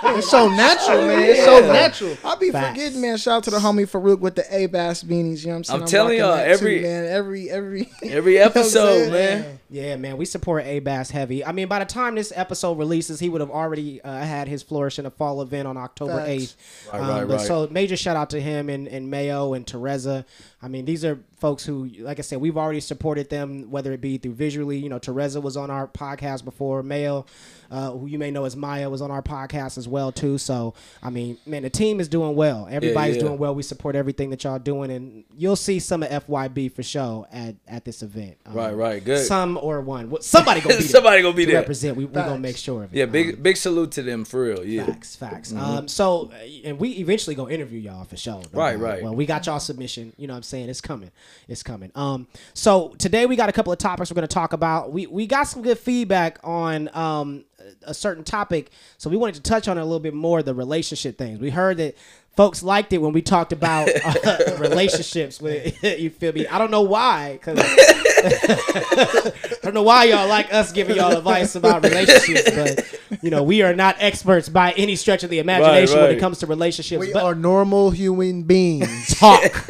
come 0.00 0.18
It's 0.18 0.30
so 0.30 0.48
natural, 0.48 1.06
man. 1.06 1.22
It's 1.22 1.44
so 1.44 1.60
natural. 1.72 2.16
I'll 2.24 2.36
be 2.36 2.50
Facts. 2.50 2.78
forgetting, 2.78 3.00
man. 3.00 3.16
Shout 3.16 3.38
out 3.38 3.44
to 3.44 3.50
the 3.50 3.56
homie 3.58 3.88
Farouk 3.90 4.20
with 4.20 4.36
the 4.36 4.44
Abas 4.64 5.02
beanies. 5.02 5.40
You 5.40 5.46
know 5.48 5.52
what 5.52 5.56
I'm 5.56 5.64
saying? 5.64 5.80
I'm 5.82 5.88
telling 5.88 6.18
y'all, 6.18 6.34
every- 6.34 6.76
too, 6.78 6.82
man, 6.84 7.06
every 7.06 7.50
every 7.50 7.88
Every 8.02 8.32
You 8.34 8.38
know 8.40 8.44
episode, 8.46 9.12
man. 9.12 9.58
Yeah, 9.70 9.96
man, 9.96 10.18
we 10.18 10.24
support 10.24 10.64
Abas 10.66 11.10
heavy. 11.10 11.44
I 11.44 11.50
mean, 11.52 11.66
by 11.68 11.80
the 11.80 11.84
time 11.84 12.14
this 12.14 12.32
episode 12.36 12.75
releases, 12.76 13.20
he 13.20 13.28
would 13.28 13.40
have 13.40 13.50
already 13.50 14.00
uh, 14.02 14.22
had 14.22 14.48
his 14.48 14.62
Flourish 14.62 14.98
in 14.98 15.06
a 15.06 15.10
Fall 15.10 15.42
event 15.42 15.66
on 15.66 15.76
October 15.76 16.18
Facts. 16.18 16.28
eighth. 16.28 16.56
Right, 16.92 17.00
right, 17.00 17.28
but 17.28 17.38
right. 17.38 17.46
So 17.46 17.68
major 17.70 17.96
shout 17.96 18.16
out 18.16 18.30
to 18.30 18.40
him 18.40 18.68
and, 18.68 18.86
and 18.88 19.10
Mayo 19.10 19.54
and 19.54 19.66
Teresa. 19.66 20.24
I 20.66 20.68
mean, 20.68 20.84
these 20.84 21.04
are 21.04 21.20
folks 21.38 21.64
who, 21.64 21.88
like 22.00 22.18
I 22.18 22.22
said, 22.22 22.40
we've 22.40 22.56
already 22.56 22.80
supported 22.80 23.30
them, 23.30 23.70
whether 23.70 23.92
it 23.92 24.00
be 24.00 24.18
through 24.18 24.32
visually. 24.32 24.78
You 24.78 24.88
know, 24.88 24.98
Teresa 24.98 25.40
was 25.40 25.56
on 25.56 25.70
our 25.70 25.86
podcast 25.86 26.44
before. 26.44 26.82
Mayo, 26.82 27.24
uh, 27.70 27.92
who 27.92 28.06
you 28.06 28.18
may 28.18 28.32
know 28.32 28.46
as 28.46 28.56
Maya, 28.56 28.90
was 28.90 29.00
on 29.00 29.12
our 29.12 29.22
podcast 29.22 29.78
as 29.78 29.86
well 29.86 30.10
too. 30.10 30.38
So 30.38 30.74
I 31.04 31.10
mean, 31.10 31.38
man, 31.46 31.62
the 31.62 31.70
team 31.70 32.00
is 32.00 32.08
doing 32.08 32.34
well. 32.34 32.66
Everybody's 32.68 33.14
yeah. 33.14 33.22
doing 33.22 33.38
well. 33.38 33.54
We 33.54 33.62
support 33.62 33.94
everything 33.94 34.30
that 34.30 34.42
y'all 34.42 34.58
doing, 34.58 34.90
and 34.90 35.22
you'll 35.36 35.54
see 35.54 35.78
some 35.78 36.02
of 36.02 36.10
FYB 36.26 36.72
for 36.72 36.82
sure 36.82 37.28
at 37.30 37.54
at 37.68 37.84
this 37.84 38.02
event. 38.02 38.36
Um, 38.44 38.56
Right, 38.56 38.72
right. 38.74 39.04
Good. 39.04 39.24
Some 39.24 39.56
or 39.62 39.80
one. 39.80 40.10
Well, 40.10 40.22
Somebody 40.22 40.62
gonna 40.62 40.78
be 40.78 40.80
there 40.82 40.88
Somebody 40.88 41.22
gonna 41.22 41.36
be 41.36 41.46
to 41.46 41.52
there. 41.52 41.60
represent. 41.60 41.96
We 41.96 42.06
we 42.06 42.12
gonna 42.12 42.40
make 42.40 42.56
sure 42.56 42.82
of 42.82 42.92
it. 42.92 42.96
Yeah, 42.96 43.04
Um, 43.04 43.10
big 43.10 43.40
big 43.40 43.56
salute 43.56 43.92
to 43.92 44.02
them 44.02 44.24
for 44.24 44.42
real. 44.42 44.64
Yeah. 44.64 44.86
Facts, 44.86 45.14
facts. 45.14 45.52
Um, 45.52 45.86
so, 45.86 46.32
and 46.64 46.80
we 46.80 46.90
eventually 46.94 47.36
gonna 47.36 47.52
interview 47.52 47.78
y'all 47.78 48.04
for 48.04 48.16
sure. 48.16 48.42
no 48.52 48.58
Right, 48.58 48.76
right. 48.76 49.00
Well, 49.00 49.14
we 49.14 49.26
got 49.26 49.46
y'all 49.46 49.60
submission. 49.60 50.12
You 50.16 50.26
know 50.26 50.34
what 50.34 50.38
I'm 50.38 50.42
saying? 50.42 50.55
It's 50.64 50.80
coming. 50.80 51.10
It's 51.48 51.62
coming. 51.62 51.92
Um, 51.94 52.26
so 52.54 52.94
today 52.98 53.26
we 53.26 53.36
got 53.36 53.48
a 53.48 53.52
couple 53.52 53.72
of 53.72 53.78
topics 53.78 54.10
we're 54.10 54.16
gonna 54.16 54.26
talk 54.26 54.52
about. 54.52 54.92
We 54.92 55.06
we 55.06 55.26
got 55.26 55.44
some 55.44 55.62
good 55.62 55.78
feedback 55.78 56.38
on 56.42 56.90
um 56.94 57.44
a 57.82 57.94
certain 57.94 58.24
topic, 58.24 58.70
so 58.98 59.10
we 59.10 59.16
wanted 59.16 59.36
to 59.36 59.42
touch 59.42 59.68
on 59.68 59.78
it 59.78 59.80
a 59.80 59.84
little 59.84 60.00
bit 60.00 60.14
more. 60.14 60.42
The 60.42 60.54
relationship 60.54 61.18
things. 61.18 61.40
We 61.40 61.50
heard 61.50 61.76
that. 61.78 61.96
Folks 62.36 62.62
liked 62.62 62.92
it 62.92 62.98
when 62.98 63.14
we 63.14 63.22
talked 63.22 63.54
about 63.54 63.88
uh, 63.88 64.56
relationships. 64.58 65.40
With 65.40 65.82
you 65.98 66.10
feel 66.10 66.34
me? 66.34 66.46
I 66.46 66.58
don't 66.58 66.70
know 66.70 66.82
why, 66.82 67.40
because 67.40 67.56
I 69.66 69.70
don't 69.70 69.74
know 69.74 69.82
why 69.82 70.04
y'all 70.04 70.28
like 70.28 70.54
us 70.54 70.70
giving 70.70 70.94
y'all 70.94 71.16
advice 71.16 71.56
about 71.56 71.82
relationships, 71.82 72.48
but 72.54 73.20
you 73.20 73.30
know 73.30 73.42
we 73.42 73.62
are 73.62 73.74
not 73.74 73.96
experts 73.98 74.48
by 74.48 74.70
any 74.76 74.94
stretch 74.94 75.24
of 75.24 75.30
the 75.30 75.40
imagination 75.40 75.96
when 75.96 76.04
right. 76.04 76.16
it 76.16 76.20
comes 76.20 76.38
to 76.38 76.46
relationships. 76.46 77.00
We 77.00 77.12
but 77.12 77.24
are 77.24 77.34
normal 77.34 77.90
human 77.90 78.44
beings. 78.44 79.12
talk. 79.18 79.66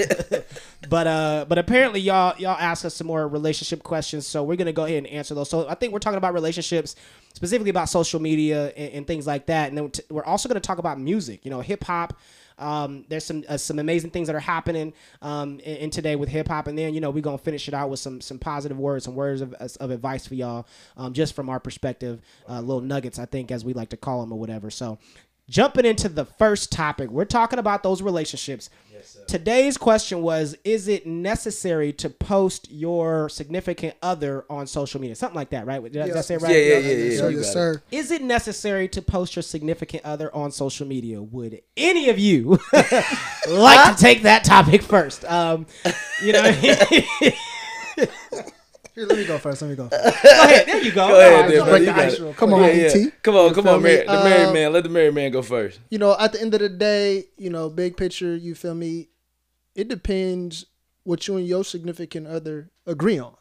but 0.90 1.06
uh, 1.06 1.46
but 1.48 1.56
apparently 1.56 2.00
y'all 2.00 2.38
y'all 2.38 2.58
asked 2.60 2.84
us 2.84 2.94
some 2.94 3.06
more 3.06 3.26
relationship 3.26 3.82
questions, 3.82 4.26
so 4.26 4.44
we're 4.44 4.56
gonna 4.56 4.70
go 4.70 4.84
ahead 4.84 4.98
and 4.98 5.06
answer 5.06 5.34
those. 5.34 5.48
So 5.48 5.66
I 5.66 5.74
think 5.74 5.94
we're 5.94 5.98
talking 5.98 6.18
about 6.18 6.34
relationships, 6.34 6.94
specifically 7.32 7.70
about 7.70 7.88
social 7.88 8.20
media 8.20 8.74
and, 8.76 8.92
and 8.92 9.06
things 9.06 9.26
like 9.26 9.46
that, 9.46 9.70
and 9.70 9.78
then 9.78 9.90
we're 10.10 10.24
also 10.24 10.46
gonna 10.46 10.60
talk 10.60 10.76
about 10.76 11.00
music. 11.00 11.42
You 11.42 11.50
know, 11.50 11.62
hip 11.62 11.84
hop. 11.84 12.18
Um, 12.58 13.04
there's 13.08 13.24
some 13.24 13.44
uh, 13.48 13.56
some 13.56 13.78
amazing 13.78 14.10
things 14.10 14.28
that 14.28 14.36
are 14.36 14.40
happening 14.40 14.94
um, 15.22 15.60
in, 15.60 15.76
in 15.76 15.90
today 15.90 16.16
with 16.16 16.28
hip 16.28 16.48
hop, 16.48 16.66
and 16.66 16.78
then 16.78 16.94
you 16.94 17.00
know 17.00 17.10
we're 17.10 17.22
gonna 17.22 17.38
finish 17.38 17.68
it 17.68 17.74
out 17.74 17.90
with 17.90 18.00
some 18.00 18.20
some 18.20 18.38
positive 18.38 18.78
words, 18.78 19.04
some 19.04 19.14
words 19.14 19.40
of, 19.40 19.54
of 19.54 19.90
advice 19.90 20.26
for 20.26 20.34
y'all, 20.34 20.66
um, 20.96 21.12
just 21.12 21.34
from 21.34 21.48
our 21.48 21.60
perspective, 21.60 22.20
uh, 22.48 22.60
little 22.60 22.80
nuggets, 22.80 23.18
I 23.18 23.26
think, 23.26 23.50
as 23.50 23.64
we 23.64 23.72
like 23.72 23.90
to 23.90 23.96
call 23.96 24.20
them 24.20 24.32
or 24.32 24.38
whatever. 24.38 24.70
So, 24.70 24.98
jumping 25.48 25.84
into 25.84 26.08
the 26.08 26.24
first 26.24 26.72
topic, 26.72 27.10
we're 27.10 27.24
talking 27.24 27.58
about 27.58 27.82
those 27.82 28.02
relationships. 28.02 28.70
Today's 29.28 29.76
question 29.76 30.22
was 30.22 30.56
Is 30.64 30.88
it 30.88 31.06
necessary 31.06 31.92
to 31.94 32.10
post 32.10 32.70
your 32.70 33.28
significant 33.28 33.94
other 34.02 34.44
on 34.48 34.66
social 34.66 35.00
media? 35.00 35.14
Something 35.14 35.36
like 35.36 35.50
that, 35.50 35.66
right? 35.66 35.82
Did 35.82 36.02
I, 36.02 36.06
did 36.06 36.16
I 36.16 36.20
say 36.20 36.34
it 36.34 36.42
right? 36.42 36.52
Yeah, 36.52 36.58
yeah, 36.58 36.78
yeah, 36.78 36.80
yes, 36.92 37.12
yeah. 37.12 37.18
sir, 37.18 37.30
yes, 37.30 37.52
sir. 37.52 37.82
Is 37.90 38.10
it 38.10 38.22
necessary 38.22 38.88
to 38.88 39.02
post 39.02 39.36
your 39.36 39.42
significant 39.42 40.04
other 40.04 40.34
on 40.34 40.50
social 40.50 40.86
media? 40.86 41.22
Would 41.22 41.60
any 41.76 42.08
of 42.08 42.18
you 42.18 42.58
like 43.48 43.96
to 43.96 44.02
take 44.02 44.22
that 44.22 44.44
topic 44.44 44.82
first? 44.82 45.24
Um, 45.24 45.66
you 46.22 46.32
know, 46.32 46.42
Here, 48.96 49.04
let 49.06 49.18
me 49.18 49.24
go 49.26 49.38
first. 49.38 49.60
Let 49.62 49.68
me 49.68 49.76
go. 49.76 49.88
First. 49.88 50.22
Go 50.24 50.30
ahead. 50.44 50.66
There 50.66 50.82
you 50.82 50.90
go. 50.92 51.06
Go 51.08 51.20
ahead, 51.20 51.32
All 51.34 51.40
right, 51.42 51.48
then, 51.50 51.58
so 51.58 51.64
bro. 51.64 51.70
break 51.72 51.80
You 51.80 51.86
the 51.86 51.94
ice 51.94 52.18
it. 52.18 52.36
Come 52.36 52.54
on, 52.54 52.60
yeah. 52.62 52.68
DT. 52.88 53.12
Come 53.22 53.36
on, 53.36 53.48
You 53.50 53.54
come 53.54 53.68
on, 53.68 53.82
me? 53.82 53.96
Mar- 54.06 54.16
the 54.16 54.24
married 54.24 54.46
Um, 54.48 54.54
man. 54.54 54.72
Let 54.72 54.82
the 54.84 54.88
married 54.90 55.14
man 55.14 55.30
go 55.32 55.42
first. 55.42 55.80
you 55.90 55.98
know, 55.98 56.16
at 56.18 56.32
the 56.32 56.40
end 56.40 56.54
of 56.54 56.60
the 56.60 56.68
day, 56.70 57.26
you 57.36 57.50
know, 57.50 57.68
big 57.68 57.96
picture, 57.96 58.34
you 58.34 58.54
feel 58.54 58.74
me? 58.74 59.08
It 59.74 59.88
depends 59.88 60.64
what 61.04 61.28
you 61.28 61.36
and 61.36 61.46
your 61.46 61.62
significant 61.64 62.26
other 62.26 62.70
agree 62.86 63.18
on. 63.18 63.34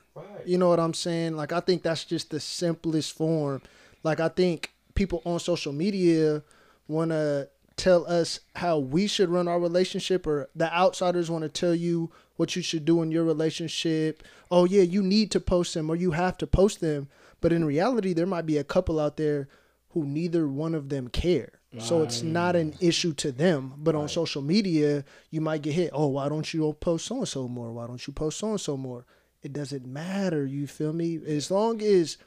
You 0.45 0.57
know 0.57 0.69
what 0.69 0.79
I'm 0.79 0.93
saying? 0.93 1.35
Like 1.35 1.51
I 1.53 1.61
think 1.61 1.83
that's 1.83 2.03
just 2.05 2.29
the 2.31 2.39
simplest 2.39 3.13
form. 3.17 3.61
Like 4.03 4.19
I 4.19 4.27
think 4.27 4.73
people 4.93 5.21
on 5.25 5.39
social 5.39 5.71
media 5.73 6.43
want 6.87 7.11
to 7.11 7.49
tell 7.77 8.05
us 8.07 8.39
how 8.55 8.79
we 8.79 9.07
should 9.07 9.29
run 9.29 9.47
our 9.47 9.59
relationship 9.59 10.25
or 10.25 10.49
the 10.55 10.73
outsiders 10.73 11.29
want 11.29 11.43
to 11.43 11.49
tell 11.49 11.75
you 11.75 12.11
what 12.37 12.55
you 12.55 12.61
should 12.61 12.85
do 12.85 13.01
in 13.01 13.11
your 13.11 13.23
relationship. 13.23 14.23
Oh 14.49 14.65
yeah, 14.65 14.81
you 14.81 15.01
need 15.01 15.31
to 15.31 15.39
post 15.39 15.73
them 15.73 15.89
or 15.89 15.95
you 15.95 16.11
have 16.11 16.37
to 16.39 16.47
post 16.47 16.79
them. 16.79 17.09
But 17.41 17.53
in 17.53 17.65
reality, 17.65 18.13
there 18.13 18.25
might 18.25 18.45
be 18.45 18.57
a 18.57 18.63
couple 18.63 18.99
out 18.99 19.17
there 19.17 19.47
who 19.89 20.05
neither 20.05 20.47
one 20.47 20.75
of 20.75 20.89
them 20.89 21.09
care. 21.09 21.59
So 21.77 22.03
it's 22.03 22.21
not 22.21 22.55
an 22.55 22.73
issue 22.79 23.13
to 23.15 23.33
them. 23.33 23.73
But 23.77 23.95
on 23.95 24.07
social 24.07 24.41
media, 24.41 25.03
you 25.29 25.41
might 25.41 25.61
get 25.61 25.73
hit. 25.73 25.89
Oh, 25.91 26.07
why 26.07 26.29
don't 26.29 26.53
you 26.53 26.71
post 26.79 27.05
so 27.05 27.17
and 27.17 27.27
so 27.27 27.49
more? 27.49 27.73
Why 27.73 27.85
don't 27.85 28.05
you 28.07 28.13
post 28.13 28.39
so 28.39 28.51
and 28.51 28.61
so 28.61 28.77
more? 28.77 29.05
It 29.43 29.51
doesn't 29.51 29.85
matter. 29.85 30.45
You 30.45 30.67
feel 30.67 30.93
me? 30.93 31.19
As 31.27 31.51
long 31.51 31.81
as 31.81 32.17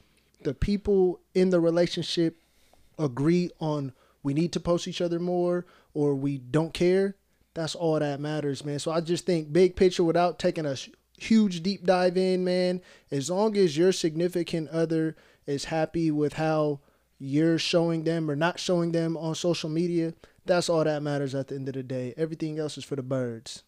the 0.43 0.53
people 0.53 1.19
in 1.33 1.49
the 1.49 1.59
relationship 1.59 2.37
agree 2.99 3.49
on 3.59 3.91
we 4.23 4.33
need 4.33 4.51
to 4.53 4.59
post 4.59 4.87
each 4.87 5.01
other 5.01 5.19
more 5.19 5.65
or 5.93 6.15
we 6.15 6.37
don't 6.37 6.73
care, 6.73 7.15
that's 7.53 7.75
all 7.75 7.99
that 7.99 8.19
matters, 8.19 8.63
man. 8.63 8.79
So 8.79 8.91
I 8.91 9.01
just 9.01 9.25
think 9.25 9.51
big 9.51 9.75
picture 9.75 10.03
without 10.03 10.39
taking 10.39 10.65
a 10.65 10.75
huge 11.17 11.61
deep 11.61 11.85
dive 11.85 12.17
in, 12.17 12.43
man, 12.43 12.81
as 13.11 13.29
long 13.29 13.57
as 13.57 13.77
your 13.77 13.91
significant 13.91 14.69
other 14.69 15.15
is 15.45 15.65
happy 15.65 16.11
with 16.11 16.33
how 16.33 16.79
you're 17.17 17.59
showing 17.59 18.03
them 18.03 18.29
or 18.29 18.35
not 18.35 18.59
showing 18.59 18.91
them 18.91 19.17
on 19.17 19.35
social 19.35 19.69
media, 19.69 20.13
that's 20.45 20.69
all 20.69 20.83
that 20.83 21.03
matters 21.03 21.35
at 21.35 21.47
the 21.47 21.55
end 21.55 21.67
of 21.67 21.73
the 21.73 21.83
day. 21.83 22.13
Everything 22.17 22.59
else 22.59 22.77
is 22.77 22.85
for 22.85 22.95
the 22.95 23.03
birds. 23.03 23.63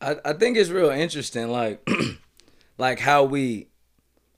I, 0.00 0.16
I 0.24 0.32
think 0.34 0.56
it's 0.56 0.70
real 0.70 0.90
interesting, 0.90 1.48
like 1.50 1.88
like 2.78 3.00
how 3.00 3.24
we 3.24 3.68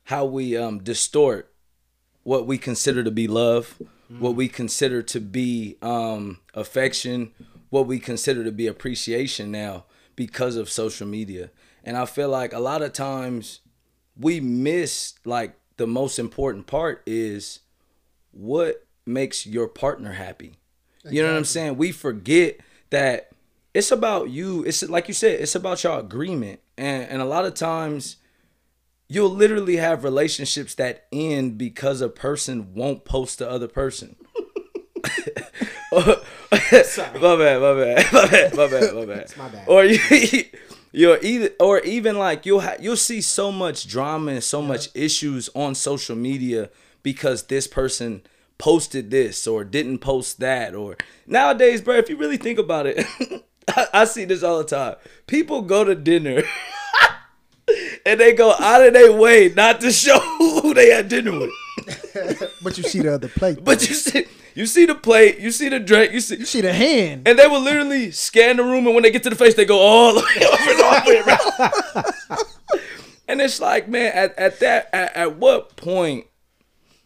how 0.04 0.24
we 0.24 0.56
um 0.56 0.78
distort 0.78 1.52
what 2.22 2.46
we 2.46 2.58
consider 2.58 3.04
to 3.04 3.10
be 3.10 3.28
love, 3.28 3.80
what 4.08 4.34
we 4.34 4.48
consider 4.48 5.02
to 5.02 5.20
be 5.20 5.76
um 5.82 6.38
affection, 6.54 7.32
what 7.70 7.86
we 7.86 7.98
consider 7.98 8.44
to 8.44 8.52
be 8.52 8.66
appreciation 8.66 9.50
now 9.50 9.84
because 10.14 10.56
of 10.56 10.70
social 10.70 11.06
media. 11.06 11.50
And 11.84 11.96
I 11.96 12.06
feel 12.06 12.28
like 12.28 12.52
a 12.52 12.58
lot 12.58 12.82
of 12.82 12.92
times 12.92 13.60
we 14.18 14.40
miss 14.40 15.14
like 15.24 15.56
the 15.76 15.86
most 15.86 16.18
important 16.18 16.66
part 16.66 17.02
is 17.06 17.60
what 18.32 18.86
makes 19.04 19.46
your 19.46 19.68
partner 19.68 20.12
happy. 20.12 20.58
You 21.08 21.22
know 21.22 21.30
what 21.30 21.38
I'm 21.38 21.44
saying? 21.44 21.76
We 21.76 21.92
forget 21.92 22.58
that 22.90 23.30
it's 23.72 23.92
about 23.92 24.30
you. 24.30 24.64
It's 24.64 24.82
like 24.88 25.06
you 25.06 25.14
said, 25.14 25.40
it's 25.40 25.54
about 25.54 25.84
your 25.84 25.98
agreement. 25.98 26.60
And 26.76 27.08
and 27.08 27.22
a 27.22 27.26
lot 27.26 27.44
of 27.44 27.54
times 27.54 28.16
you'll 29.08 29.30
literally 29.30 29.76
have 29.76 30.04
relationships 30.04 30.74
that 30.74 31.06
end 31.12 31.58
because 31.58 32.00
a 32.00 32.08
person 32.08 32.74
won't 32.74 33.04
post 33.04 33.38
the 33.38 33.48
other 33.48 33.68
person. 33.68 34.16
my 35.92 36.02
bad, 36.62 37.60
my 37.60 37.74
bad, 37.74 38.12
my 38.12 38.28
bad, 38.28 38.56
my 38.56 38.68
bad, 38.68 38.94
my 38.94 39.06
bad. 39.06 39.36
my 39.36 39.48
bad. 39.48 39.68
Or 39.68 39.84
you, 39.84 39.98
you're 40.92 41.18
either, 41.22 41.50
or 41.60 41.80
even 41.80 42.18
like 42.18 42.46
you'll 42.46 42.60
ha- 42.60 42.76
you'll 42.80 42.96
see 42.96 43.20
so 43.20 43.52
much 43.52 43.86
drama 43.86 44.32
and 44.32 44.44
so 44.44 44.62
much 44.62 44.88
issues 44.94 45.48
on 45.54 45.74
social 45.74 46.16
media 46.16 46.70
because 47.02 47.44
this 47.44 47.66
person 47.66 48.22
posted 48.58 49.10
this 49.10 49.46
or 49.46 49.64
didn't 49.64 49.98
post 49.98 50.40
that 50.40 50.74
or 50.74 50.96
nowadays, 51.26 51.80
bro. 51.80 51.96
If 51.96 52.08
you 52.08 52.16
really 52.16 52.38
think 52.38 52.58
about 52.58 52.86
it, 52.86 53.06
I, 53.68 53.86
I 53.92 54.04
see 54.04 54.24
this 54.24 54.42
all 54.42 54.58
the 54.58 54.64
time. 54.64 54.96
People 55.26 55.62
go 55.62 55.84
to 55.84 55.94
dinner. 55.94 56.42
And 58.04 58.20
they 58.20 58.32
go 58.32 58.52
out 58.52 58.86
of 58.86 58.92
their 58.92 59.12
way 59.12 59.52
not 59.54 59.80
to 59.80 59.90
show 59.90 60.18
who 60.38 60.72
they 60.74 60.90
had 60.90 61.08
dinner 61.08 61.32
with. 61.38 61.50
But 62.62 62.78
you 62.78 62.84
see 62.84 63.00
the 63.00 63.14
other 63.14 63.28
plate. 63.28 63.62
But 63.62 63.86
you 63.88 63.94
see, 63.94 64.24
you 64.54 64.66
see 64.66 64.86
the 64.86 64.94
plate, 64.94 65.38
you 65.38 65.50
see 65.50 65.68
the 65.68 65.78
drink, 65.78 66.12
you 66.12 66.20
see, 66.20 66.36
you 66.36 66.46
see 66.46 66.60
the 66.62 66.72
hand. 66.72 67.28
and 67.28 67.38
they 67.38 67.46
will 67.46 67.60
literally 67.60 68.10
scan 68.10 68.56
the 68.56 68.64
room, 68.64 68.86
and 68.86 68.94
when 68.94 69.02
they 69.02 69.10
get 69.10 69.22
to 69.24 69.30
the 69.30 69.36
face, 69.36 69.54
they 69.54 69.64
go 69.66 69.78
all 69.78 70.14
the 70.14 70.20
way 70.20 70.46
over 70.46 70.70
and 70.70 70.80
all 70.80 71.04
the 71.04 71.10
way 71.10 71.20
around. 72.40 72.44
and 73.28 73.40
it's 73.40 73.60
like, 73.60 73.88
man, 73.88 74.12
at, 74.14 74.38
at 74.38 74.58
that, 74.60 74.88
at, 74.92 75.14
at 75.14 75.36
what 75.36 75.76
point 75.76 76.26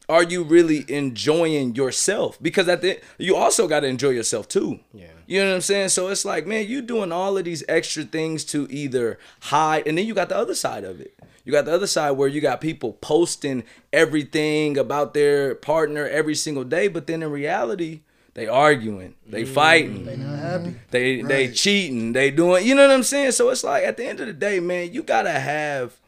are 0.09 0.23
you 0.23 0.43
really 0.45 0.85
enjoying 0.89 1.75
yourself? 1.75 2.39
Because 2.41 2.69
at 2.69 2.81
the 2.83 3.01
you 3.19 3.37
also 3.37 3.67
got 3.69 3.81
to 3.81 3.87
enjoy 3.87 4.11
yourself 4.11 4.49
too. 4.49 4.81
Yeah. 4.93 5.07
You 5.31 5.41
know 5.43 5.51
what 5.51 5.55
I'm 5.55 5.61
saying? 5.61 5.91
So 5.91 6.09
it's 6.09 6.25
like, 6.25 6.45
man, 6.45 6.67
you 6.67 6.83
doing 6.83 7.13
all 7.13 7.39
of 7.39 7.45
these 7.45 7.63
extra 7.69 8.03
things 8.03 8.45
to 8.47 8.67
either 8.69 9.17
hide, 9.43 9.87
and 9.87 9.97
then 9.97 10.05
you 10.05 10.13
got 10.13 10.29
the 10.29 10.37
other 10.37 10.57
side 10.57 10.83
of 10.83 11.01
it. 11.01 11.15
You 11.45 11.53
got 11.53 11.67
the 11.67 11.73
other 11.73 11.87
side 11.87 12.11
where 12.13 12.27
you 12.27 12.41
got 12.41 12.61
people 12.61 12.95
posting 12.95 13.63
everything 13.93 14.77
about 14.77 15.15
their 15.15 15.55
partner 15.55 16.05
every 16.09 16.35
single 16.35 16.65
day, 16.65 16.89
but 16.89 17.07
then 17.07 17.23
in 17.23 17.31
reality, 17.31 18.01
they 18.35 18.49
arguing, 18.49 19.15
they 19.25 19.45
mm-hmm. 19.45 19.55
fighting, 19.55 20.05
They 20.05 20.17
not 20.17 20.37
happy. 20.37 20.75
they 20.91 21.23
they 21.23 21.53
cheating, 21.53 22.13
they 22.13 22.33
doing, 22.33 22.67
you 22.67 22.75
know 22.75 22.89
what 22.89 22.95
I'm 22.95 23.05
saying? 23.05 23.31
So 23.31 23.51
it's 23.51 23.63
like 23.63 23.85
at 23.85 23.97
the 23.99 24.07
end 24.07 24.19
of 24.19 24.27
the 24.27 24.33
day, 24.33 24.59
man, 24.59 24.93
you 24.93 25.05
gotta 25.05 25.31
have 25.31 26.01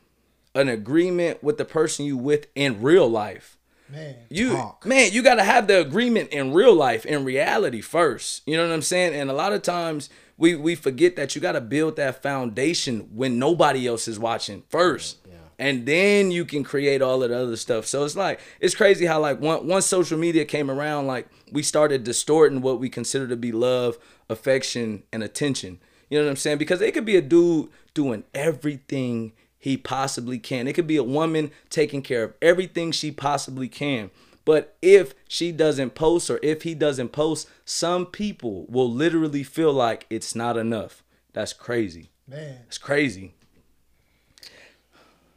an 0.52 0.68
agreement 0.68 1.44
with 1.44 1.58
the 1.58 1.64
person 1.64 2.06
you 2.06 2.16
with 2.16 2.48
in 2.56 2.82
real 2.82 3.08
life. 3.08 3.56
Man. 3.92 4.16
You 4.30 4.56
Talk. 4.56 4.86
man, 4.86 5.12
you 5.12 5.22
gotta 5.22 5.44
have 5.44 5.66
the 5.66 5.78
agreement 5.78 6.30
in 6.30 6.54
real 6.54 6.74
life, 6.74 7.04
in 7.04 7.26
reality 7.26 7.82
first. 7.82 8.40
You 8.46 8.56
know 8.56 8.66
what 8.66 8.72
I'm 8.72 8.80
saying? 8.80 9.14
And 9.14 9.28
a 9.28 9.34
lot 9.34 9.52
of 9.52 9.60
times 9.60 10.08
we 10.38 10.56
we 10.56 10.74
forget 10.74 11.14
that 11.16 11.34
you 11.34 11.42
gotta 11.42 11.60
build 11.60 11.96
that 11.96 12.22
foundation 12.22 13.10
when 13.14 13.38
nobody 13.38 13.86
else 13.86 14.08
is 14.08 14.18
watching 14.18 14.62
first. 14.70 15.18
Yeah. 15.28 15.34
And 15.58 15.84
then 15.84 16.30
you 16.30 16.46
can 16.46 16.64
create 16.64 17.02
all 17.02 17.22
of 17.22 17.28
the 17.28 17.38
other 17.38 17.56
stuff. 17.56 17.84
So 17.84 18.04
it's 18.04 18.16
like 18.16 18.40
it's 18.60 18.74
crazy 18.74 19.04
how 19.04 19.20
like 19.20 19.42
once 19.42 19.62
once 19.62 19.84
social 19.84 20.18
media 20.18 20.46
came 20.46 20.70
around, 20.70 21.06
like 21.06 21.28
we 21.52 21.62
started 21.62 22.02
distorting 22.02 22.62
what 22.62 22.80
we 22.80 22.88
consider 22.88 23.28
to 23.28 23.36
be 23.36 23.52
love, 23.52 23.98
affection, 24.30 25.02
and 25.12 25.22
attention. 25.22 25.80
You 26.08 26.18
know 26.18 26.24
what 26.24 26.30
I'm 26.30 26.36
saying? 26.36 26.56
Because 26.56 26.80
it 26.80 26.94
could 26.94 27.04
be 27.04 27.16
a 27.16 27.22
dude 27.22 27.68
doing 27.92 28.24
everything 28.34 29.32
he 29.62 29.76
possibly 29.76 30.40
can. 30.40 30.66
It 30.66 30.72
could 30.72 30.88
be 30.88 30.96
a 30.96 31.04
woman 31.04 31.52
taking 31.70 32.02
care 32.02 32.24
of 32.24 32.34
everything 32.42 32.90
she 32.90 33.12
possibly 33.12 33.68
can. 33.68 34.10
But 34.44 34.76
if 34.82 35.14
she 35.28 35.52
doesn't 35.52 35.94
post 35.94 36.28
or 36.28 36.40
if 36.42 36.62
he 36.62 36.74
doesn't 36.74 37.10
post, 37.10 37.48
some 37.64 38.06
people 38.06 38.66
will 38.68 38.90
literally 38.90 39.44
feel 39.44 39.72
like 39.72 40.04
it's 40.10 40.34
not 40.34 40.56
enough. 40.56 41.04
That's 41.32 41.52
crazy. 41.52 42.10
Man. 42.26 42.58
It's 42.66 42.76
crazy. 42.76 43.34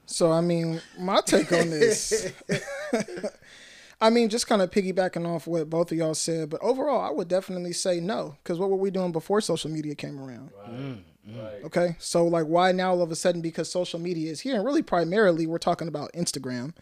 So 0.07 0.31
I 0.31 0.41
mean, 0.41 0.81
my 0.97 1.21
take 1.21 1.51
on 1.51 1.69
this. 1.69 2.31
I 4.01 4.09
mean, 4.09 4.29
just 4.29 4.47
kind 4.47 4.63
of 4.63 4.71
piggybacking 4.71 5.27
off 5.27 5.45
what 5.45 5.69
both 5.69 5.91
of 5.91 5.99
y'all 5.99 6.15
said, 6.15 6.49
but 6.49 6.63
overall, 6.63 7.01
I 7.01 7.11
would 7.11 7.27
definitely 7.27 7.73
say 7.73 7.99
no. 7.99 8.37
Because 8.43 8.57
what 8.57 8.71
were 8.71 8.75
we 8.75 8.89
doing 8.89 9.11
before 9.11 9.39
social 9.39 9.69
media 9.69 9.93
came 9.93 10.19
around? 10.19 10.49
Mm. 10.67 11.01
Mm. 11.29 11.63
Okay, 11.65 11.95
so 11.99 12.25
like, 12.27 12.45
why 12.45 12.71
now 12.71 12.91
all 12.91 13.01
of 13.01 13.11
a 13.11 13.15
sudden? 13.15 13.41
Because 13.41 13.69
social 13.69 13.99
media 13.99 14.31
is 14.31 14.41
here, 14.41 14.55
and 14.55 14.63
really 14.65 14.83
primarily, 14.83 15.47
we're 15.47 15.57
talking 15.57 15.87
about 15.87 16.11
Instagram. 16.13 16.73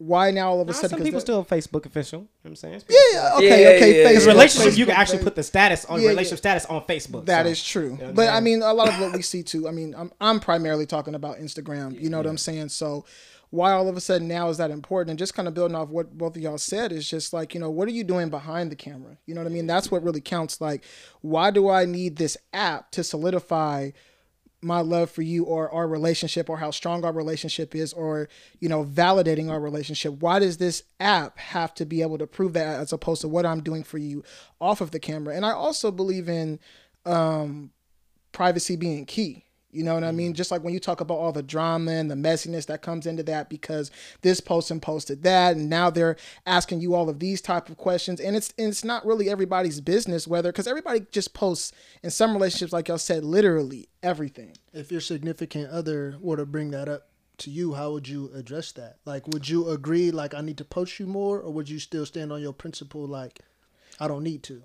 Why 0.00 0.30
now 0.30 0.50
all 0.50 0.60
of 0.60 0.68
a 0.68 0.70
Nah, 0.70 0.76
sudden? 0.76 0.90
some 0.90 0.98
'cause 1.00 1.04
people 1.06 1.18
that- 1.18 1.26
still 1.26 1.44
Facebook 1.44 1.84
official. 1.84 2.20
You 2.20 2.24
know 2.24 2.28
what 2.42 2.50
I'm 2.50 2.56
saying? 2.56 2.82
Yeah, 2.88 2.96
yeah, 3.12 3.34
okay, 3.34 3.46
Yeah, 3.48 3.54
okay. 3.54 3.62
yeah, 3.62 3.70
yeah. 3.70 4.04
Facebook, 4.04 4.08
Because 4.10 4.26
relationship, 4.28 4.78
you 4.78 4.86
can 4.86 4.94
actually 4.94 5.24
put 5.24 5.34
the 5.34 5.42
status 5.42 5.84
on 5.86 5.98
Yeah, 5.98 6.04
yeah. 6.04 6.08
relationship 6.10 6.38
status 6.38 6.66
on 6.66 6.82
Facebook. 6.82 7.26
That 7.26 7.46
so, 7.46 7.50
is 7.50 7.64
true. 7.64 7.88
know 7.90 7.94
what 7.96 8.04
I'm 8.10 8.14
but 8.14 8.28
I 8.28 8.38
mean, 8.38 8.62
a 8.62 8.72
lot 8.72 8.88
of 8.88 9.00
what 9.00 9.12
we 9.12 9.22
see 9.22 9.42
too. 9.42 9.66
I 9.66 9.72
mean, 9.72 9.96
I'm 9.98 10.12
I'm 10.20 10.38
primarily 10.38 10.86
talking 10.86 11.16
about 11.16 11.38
Instagram. 11.38 12.00
You 12.00 12.10
know 12.10 12.18
what 12.18 12.28
I'm 12.28 12.38
saying? 12.38 12.68
So 12.68 13.06
why 13.50 13.72
all 13.72 13.88
of 13.88 13.96
a 13.96 14.00
sudden 14.00 14.28
now 14.28 14.48
is 14.48 14.58
that 14.58 14.70
important? 14.70 15.10
And 15.10 15.18
just 15.18 15.34
kind 15.34 15.48
of 15.48 15.54
building 15.54 15.76
off 15.76 15.88
what 15.88 16.16
both 16.16 16.36
of 16.36 16.42
y'all 16.42 16.58
said 16.58 16.92
is 16.92 17.08
just 17.08 17.32
like 17.32 17.54
you 17.54 17.60
know 17.60 17.70
what 17.70 17.88
are 17.88 17.92
you 17.92 18.04
doing 18.04 18.28
behind 18.28 18.70
the 18.70 18.76
camera? 18.76 19.18
You 19.26 19.34
know 19.34 19.40
what 19.40 19.50
I 19.50 19.52
mean? 19.52 19.66
That's 19.66 19.90
what 19.90 20.02
really 20.02 20.20
counts. 20.20 20.60
Like, 20.60 20.84
why 21.20 21.50
do 21.50 21.68
I 21.68 21.84
need 21.84 22.16
this 22.16 22.36
app 22.52 22.90
to 22.92 23.04
solidify? 23.04 23.90
my 24.60 24.80
love 24.80 25.10
for 25.10 25.22
you 25.22 25.44
or 25.44 25.70
our 25.72 25.86
relationship 25.86 26.50
or 26.50 26.58
how 26.58 26.70
strong 26.70 27.04
our 27.04 27.12
relationship 27.12 27.74
is 27.74 27.92
or 27.92 28.28
you 28.58 28.68
know 28.68 28.84
validating 28.84 29.50
our 29.50 29.60
relationship 29.60 30.14
why 30.14 30.38
does 30.38 30.56
this 30.56 30.82
app 30.98 31.38
have 31.38 31.72
to 31.72 31.86
be 31.86 32.02
able 32.02 32.18
to 32.18 32.26
prove 32.26 32.54
that 32.54 32.80
as 32.80 32.92
opposed 32.92 33.20
to 33.20 33.28
what 33.28 33.46
i'm 33.46 33.62
doing 33.62 33.84
for 33.84 33.98
you 33.98 34.22
off 34.60 34.80
of 34.80 34.90
the 34.90 34.98
camera 34.98 35.34
and 35.34 35.46
i 35.46 35.52
also 35.52 35.90
believe 35.92 36.28
in 36.28 36.58
um 37.06 37.70
privacy 38.32 38.74
being 38.74 39.06
key 39.06 39.44
you 39.70 39.84
know 39.84 39.94
what 39.94 40.04
I 40.04 40.12
mean? 40.12 40.28
Mm-hmm. 40.28 40.36
Just 40.36 40.50
like 40.50 40.64
when 40.64 40.72
you 40.72 40.80
talk 40.80 41.00
about 41.00 41.18
all 41.18 41.32
the 41.32 41.42
drama 41.42 41.92
and 41.92 42.10
the 42.10 42.14
messiness 42.14 42.66
that 42.66 42.82
comes 42.82 43.06
into 43.06 43.22
that 43.24 43.50
because 43.50 43.90
this 44.22 44.40
person 44.40 44.80
posted 44.80 45.22
that 45.24 45.56
and 45.56 45.68
now 45.68 45.90
they're 45.90 46.16
asking 46.46 46.80
you 46.80 46.94
all 46.94 47.08
of 47.08 47.18
these 47.18 47.40
type 47.40 47.68
of 47.68 47.76
questions 47.76 48.20
and 48.20 48.34
it's 48.34 48.52
and 48.56 48.68
it's 48.68 48.84
not 48.84 49.04
really 49.04 49.28
everybody's 49.28 49.80
business 49.80 50.26
whether 50.26 50.50
because 50.50 50.66
everybody 50.66 51.06
just 51.12 51.34
posts 51.34 51.72
in 52.02 52.10
some 52.10 52.32
relationships 52.32 52.72
like 52.72 52.88
y'all 52.88 52.98
said 52.98 53.24
literally 53.24 53.88
everything. 54.02 54.56
If 54.72 54.90
your 54.90 55.00
significant 55.00 55.70
other 55.70 56.16
were 56.20 56.36
to 56.36 56.46
bring 56.46 56.70
that 56.70 56.88
up 56.88 57.08
to 57.38 57.50
you, 57.50 57.74
how 57.74 57.92
would 57.92 58.08
you 58.08 58.30
address 58.34 58.72
that? 58.72 58.96
Like, 59.04 59.26
would 59.28 59.48
you 59.48 59.68
agree, 59.68 60.10
like, 60.10 60.34
I 60.34 60.40
need 60.40 60.58
to 60.58 60.64
post 60.64 60.98
you 60.98 61.06
more, 61.06 61.40
or 61.40 61.52
would 61.52 61.68
you 61.68 61.78
still 61.78 62.04
stand 62.04 62.32
on 62.32 62.42
your 62.42 62.52
principle, 62.52 63.06
like, 63.06 63.40
I 64.00 64.08
don't 64.08 64.24
need 64.24 64.42
to? 64.44 64.62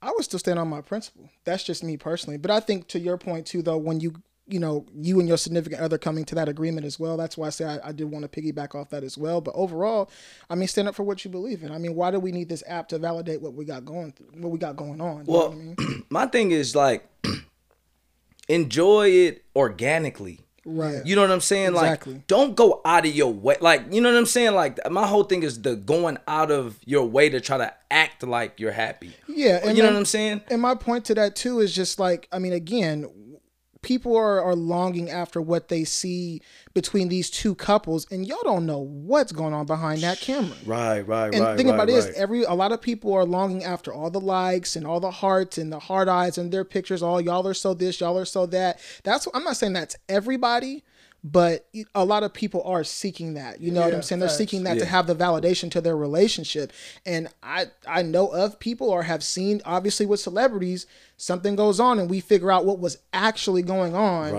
I 0.00 0.10
would 0.10 0.24
still 0.24 0.38
stand 0.38 0.58
on 0.58 0.68
my 0.68 0.80
principle. 0.80 1.30
That's 1.44 1.62
just 1.62 1.84
me 1.84 1.96
personally. 1.96 2.36
But 2.36 2.50
I 2.50 2.60
think 2.60 2.88
to 2.88 2.98
your 2.98 3.16
point 3.16 3.46
too, 3.46 3.62
though, 3.62 3.78
when 3.78 4.00
you 4.00 4.14
you 4.48 4.58
know 4.58 4.86
you 4.94 5.18
and 5.20 5.28
your 5.28 5.36
significant 5.36 5.80
other 5.80 5.98
coming 5.98 6.24
to 6.26 6.34
that 6.34 6.48
agreement 6.48 6.84
as 6.86 6.98
well, 6.98 7.16
that's 7.16 7.36
why 7.36 7.46
I 7.46 7.50
say 7.50 7.64
I, 7.64 7.88
I 7.88 7.92
did 7.92 8.04
want 8.04 8.30
to 8.30 8.42
piggyback 8.42 8.74
off 8.74 8.90
that 8.90 9.04
as 9.04 9.16
well. 9.16 9.40
But 9.40 9.54
overall, 9.54 10.10
I 10.50 10.54
mean, 10.54 10.68
stand 10.68 10.88
up 10.88 10.94
for 10.94 11.04
what 11.04 11.24
you 11.24 11.30
believe 11.30 11.62
in. 11.62 11.70
I 11.70 11.78
mean, 11.78 11.94
why 11.94 12.10
do 12.10 12.18
we 12.18 12.32
need 12.32 12.48
this 12.48 12.62
app 12.66 12.88
to 12.88 12.98
validate 12.98 13.40
what 13.40 13.54
we 13.54 13.64
got 13.64 13.84
going 13.84 14.12
through, 14.12 14.28
what 14.36 14.50
we 14.50 14.58
got 14.58 14.76
going 14.76 15.00
on? 15.00 15.24
Well, 15.26 15.52
I 15.52 15.54
mean? 15.54 16.04
my 16.10 16.26
thing 16.26 16.50
is 16.50 16.74
like 16.74 17.08
enjoy 18.48 19.08
it 19.10 19.44
organically. 19.54 20.40
right. 20.64 21.04
You 21.06 21.16
know 21.16 21.22
what 21.22 21.30
I'm 21.30 21.40
saying? 21.40 21.74
Exactly. 21.74 22.14
Like, 22.14 22.26
don't 22.26 22.54
go 22.56 22.80
out 22.84 23.06
of 23.06 23.14
your 23.14 23.32
way. 23.32 23.56
Like, 23.60 23.92
you 23.92 24.00
know 24.00 24.10
what 24.10 24.18
I'm 24.18 24.26
saying? 24.26 24.54
Like, 24.54 24.78
my 24.90 25.06
whole 25.06 25.24
thing 25.24 25.42
is 25.42 25.62
the 25.62 25.76
going 25.76 26.18
out 26.28 26.50
of 26.50 26.78
your 26.84 27.04
way 27.04 27.28
to 27.30 27.40
try 27.40 27.58
to 27.58 27.72
act 27.90 28.22
like 28.22 28.58
you're 28.60 28.72
happy. 28.72 29.12
Yeah, 29.28 29.60
and 29.62 29.76
you 29.76 29.82
know 29.82 29.90
what 29.90 29.98
I'm 29.98 30.04
saying? 30.04 30.42
And 30.48 30.60
my 30.60 30.74
point 30.74 31.04
to 31.06 31.14
that 31.14 31.36
too 31.36 31.60
is 31.60 31.74
just 31.74 31.98
like 31.98 32.28
I 32.32 32.38
mean, 32.38 32.52
again, 32.52 33.06
people 33.82 34.16
are, 34.16 34.42
are 34.42 34.54
longing 34.54 35.10
after 35.10 35.42
what 35.42 35.68
they 35.68 35.84
see 35.84 36.40
between 36.72 37.08
these 37.08 37.28
two 37.28 37.54
couples, 37.54 38.06
and 38.10 38.26
y'all 38.26 38.38
don't 38.44 38.64
know 38.64 38.78
what's 38.78 39.32
going 39.32 39.52
on 39.52 39.66
behind 39.66 40.00
that 40.02 40.20
camera. 40.20 40.56
Right, 40.64 41.00
right, 41.00 41.06
right, 41.06 41.34
And 41.34 41.58
think 41.58 41.68
about 41.68 41.88
it 41.90 41.96
is 41.96 42.06
every 42.14 42.44
a 42.44 42.54
lot 42.54 42.72
of 42.72 42.80
people 42.80 43.12
are 43.12 43.24
longing 43.24 43.64
after 43.64 43.92
all 43.92 44.10
the 44.10 44.20
likes 44.20 44.76
and 44.76 44.86
all 44.86 45.00
the 45.00 45.10
hearts 45.10 45.58
and 45.58 45.72
the 45.72 45.80
hard 45.80 46.08
eyes 46.08 46.38
and 46.38 46.52
their 46.52 46.64
pictures. 46.64 47.02
All 47.02 47.20
y'all 47.20 47.46
are 47.46 47.54
so 47.54 47.74
this, 47.74 48.00
y'all 48.00 48.18
are 48.18 48.24
so 48.24 48.46
that. 48.46 48.80
That's 49.04 49.28
I'm 49.34 49.44
not 49.44 49.56
saying 49.56 49.74
that's 49.74 49.96
everybody, 50.08 50.84
but 51.24 51.68
a 51.94 52.04
lot 52.04 52.24
of 52.24 52.32
people 52.32 52.62
are 52.64 52.82
seeking 52.82 53.34
that. 53.34 53.60
You 53.60 53.70
know 53.70 53.82
what 53.82 53.94
I'm 53.94 54.02
saying? 54.02 54.18
They're 54.18 54.28
facts. 54.28 54.38
seeking 54.38 54.64
that 54.64 54.78
to 54.78 54.84
have 54.84 55.06
the 55.06 55.14
validation 55.14 55.70
to 55.70 55.80
their 55.80 55.96
relationship. 55.96 56.72
And 57.06 57.28
I 57.42 57.66
I 57.86 58.02
know 58.02 58.28
of 58.28 58.58
people 58.58 58.88
or 58.88 59.04
have 59.04 59.22
seen 59.22 59.60
obviously 59.64 60.04
with 60.04 60.18
celebrities 60.18 60.86
something 61.16 61.54
goes 61.54 61.78
on 61.78 62.00
and 62.00 62.10
we 62.10 62.18
figure 62.18 62.50
out 62.50 62.64
what 62.64 62.80
was 62.80 62.98
actually 63.12 63.62
going 63.62 63.94
on 63.94 64.32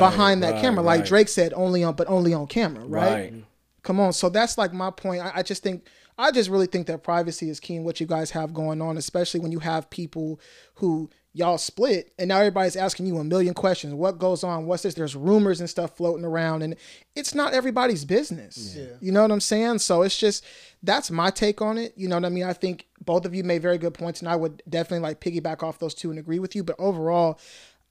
behind 0.00 0.42
that 0.42 0.54
right, 0.54 0.60
camera. 0.60 0.82
Like 0.82 1.00
right. 1.00 1.08
Drake 1.08 1.28
said, 1.28 1.52
only 1.54 1.84
on 1.84 1.94
but 1.94 2.08
only 2.08 2.34
on 2.34 2.48
camera, 2.48 2.84
right? 2.84 3.12
Right. 3.12 3.44
Come 3.84 4.00
on. 4.00 4.12
So 4.12 4.28
that's 4.28 4.58
like 4.58 4.72
my 4.72 4.90
point. 4.90 5.22
I, 5.22 5.32
I 5.36 5.42
just 5.42 5.62
think 5.62 5.86
I 6.18 6.32
just 6.32 6.50
really 6.50 6.66
think 6.66 6.88
that 6.88 7.04
privacy 7.04 7.48
is 7.48 7.60
key 7.60 7.76
in 7.76 7.84
what 7.84 8.00
you 8.00 8.06
guys 8.06 8.32
have 8.32 8.52
going 8.52 8.82
on, 8.82 8.96
especially 8.96 9.38
when 9.40 9.52
you 9.52 9.60
have 9.60 9.88
people 9.90 10.40
who 10.74 11.10
y'all 11.36 11.58
split 11.58 12.12
and 12.18 12.28
now 12.28 12.38
everybody's 12.38 12.76
asking 12.76 13.06
you 13.06 13.18
a 13.18 13.24
million 13.24 13.52
questions. 13.54 13.92
What 13.92 14.18
goes 14.18 14.44
on? 14.44 14.66
What's 14.66 14.84
this? 14.84 14.94
There's 14.94 15.16
rumors 15.16 15.58
and 15.60 15.68
stuff 15.68 15.96
floating 15.96 16.24
around 16.24 16.62
and 16.62 16.76
it's 17.16 17.34
not 17.34 17.52
everybody's 17.52 18.04
business. 18.04 18.76
You 19.00 19.10
know 19.10 19.22
what 19.22 19.32
I'm 19.32 19.40
saying? 19.40 19.80
So 19.80 20.02
it's 20.02 20.16
just 20.16 20.44
that's 20.82 21.10
my 21.10 21.30
take 21.30 21.60
on 21.60 21.76
it. 21.76 21.92
You 21.96 22.06
know 22.08 22.14
what 22.16 22.24
I 22.24 22.28
mean? 22.28 22.44
I 22.44 22.52
think 22.52 22.86
both 23.04 23.24
of 23.24 23.34
you 23.34 23.42
made 23.42 23.62
very 23.62 23.78
good 23.78 23.94
points 23.94 24.20
and 24.20 24.28
I 24.28 24.36
would 24.36 24.62
definitely 24.68 25.00
like 25.00 25.20
piggyback 25.20 25.62
off 25.62 25.78
those 25.80 25.92
two 25.94 26.10
and 26.10 26.18
agree 26.20 26.38
with 26.38 26.54
you. 26.54 26.62
But 26.62 26.76
overall, 26.78 27.40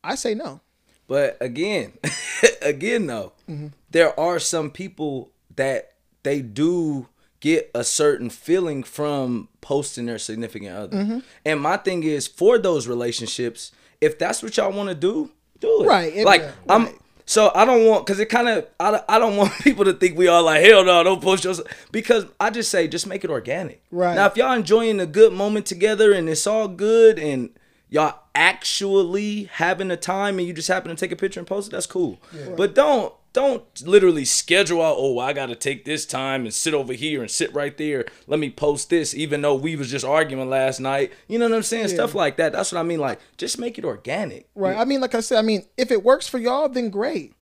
I 0.04 0.16
say 0.16 0.34
no. 0.34 0.62
But 1.08 1.36
again, 1.42 1.94
again 2.62 3.08
though, 3.08 3.34
Mm-hmm. 3.50 3.68
there 3.92 4.18
are 4.18 4.40
some 4.40 4.72
people 4.72 5.32
that 5.58 5.92
they 6.24 6.42
do 6.42 7.10
get 7.44 7.70
a 7.76 7.84
certain 7.84 8.30
feeling 8.30 8.84
from 8.84 9.50
posting 9.60 10.06
their 10.06 10.18
significant 10.18 10.72
other. 10.74 10.96
Mm-hmm. 10.98 11.20
And 11.46 11.60
my 11.60 11.76
thing 11.76 12.04
is 12.04 12.26
for 12.26 12.58
those 12.58 12.88
relationships, 12.88 13.74
if 14.00 14.18
that's 14.18 14.42
what 14.42 14.56
y'all 14.56 14.72
want 14.72 14.88
to 14.88 14.96
do, 14.96 15.30
do 15.60 15.84
it. 15.84 15.88
Right, 15.88 16.16
it- 16.16 16.26
like 16.26 16.40
yeah, 16.40 16.52
I'm 16.70 16.86
right. 16.86 16.96
so 17.26 17.52
I 17.54 17.66
don't 17.66 17.86
want 17.86 18.06
because 18.06 18.22
it 18.22 18.28
kind 18.28 18.48
of 18.48 18.66
I, 18.80 18.92
don't- 18.92 19.04
I 19.10 19.20
don't 19.24 19.36
want 19.36 19.52
people 19.60 19.84
to 19.84 19.92
think 19.94 20.18
we 20.18 20.30
all 20.30 20.44
like 20.44 20.64
hell 20.64 20.86
no 20.86 21.04
don't 21.04 21.22
post 21.22 21.44
yourself 21.44 21.68
because 21.92 22.26
I 22.40 22.50
just 22.50 22.72
say 22.72 22.88
just 22.88 23.08
make 23.08 23.26
it 23.26 23.30
organic. 23.30 23.84
Right. 23.92 24.16
now 24.16 24.28
if 24.28 24.38
y'all 24.38 24.54
enjoying 24.54 25.02
a 25.02 25.06
good 25.06 25.34
moment 25.34 25.66
together 25.66 26.14
and 26.14 26.30
it's 26.30 26.48
all 26.48 26.70
good 26.70 27.20
and 27.20 27.50
y'all 27.90 28.20
actually 28.36 29.44
having 29.52 29.92
a 29.92 29.98
time 29.98 30.40
and 30.40 30.48
you 30.48 30.54
just 30.54 30.70
happen 30.70 30.90
to 30.90 30.96
take 30.96 31.12
a 31.12 31.18
picture 31.18 31.42
and 31.42 31.48
post 31.48 31.68
it, 31.68 31.72
that's 31.72 31.88
cool. 31.88 32.22
But 32.56 32.74
don't 32.74 33.14
don't 33.34 33.64
literally 33.86 34.26
schedule 34.26 34.82
out. 34.82 34.96
Oh, 34.98 35.20
I 35.20 35.34
got 35.34 35.48
to 35.48 35.56
take 35.56 35.86
this 35.86 36.06
time 36.06 36.44
and 36.44 36.54
sit 36.54 36.74
over 36.74 36.94
here 36.94 37.22
and 37.22 37.30
sit 37.30 37.54
right 37.54 37.76
there. 37.78 38.06
Let 38.28 38.40
me 38.40 38.50
post 38.50 38.90
this, 38.90 39.14
even 39.16 39.42
though 39.42 39.56
we 39.56 39.76
was 39.76 39.90
just 39.92 40.06
arguing 40.06 40.50
last 40.50 40.80
night. 40.80 41.12
You 41.28 41.40
know 41.40 41.50
what 41.50 41.56
I'm 41.56 41.64
saying? 41.64 41.88
Stuff 41.90 42.14
like 42.14 42.38
that. 42.38 42.54
That's 42.54 42.72
what 42.72 42.80
I 42.80 42.84
mean. 42.84 43.00
Like, 43.00 43.20
just 43.38 43.60
make 43.60 43.78
it 43.78 43.86
organic. 43.86 44.48
Right. 44.56 44.78
I 44.78 44.86
mean, 44.86 45.02
like 45.02 45.16
I 45.16 45.20
said, 45.20 45.40
I 45.40 45.42
mean, 45.42 45.66
if 45.78 45.92
it 45.92 46.04
works 46.04 46.28
for 46.28 46.38
y'all, 46.38 46.70
then 46.70 46.90
great. 46.90 47.34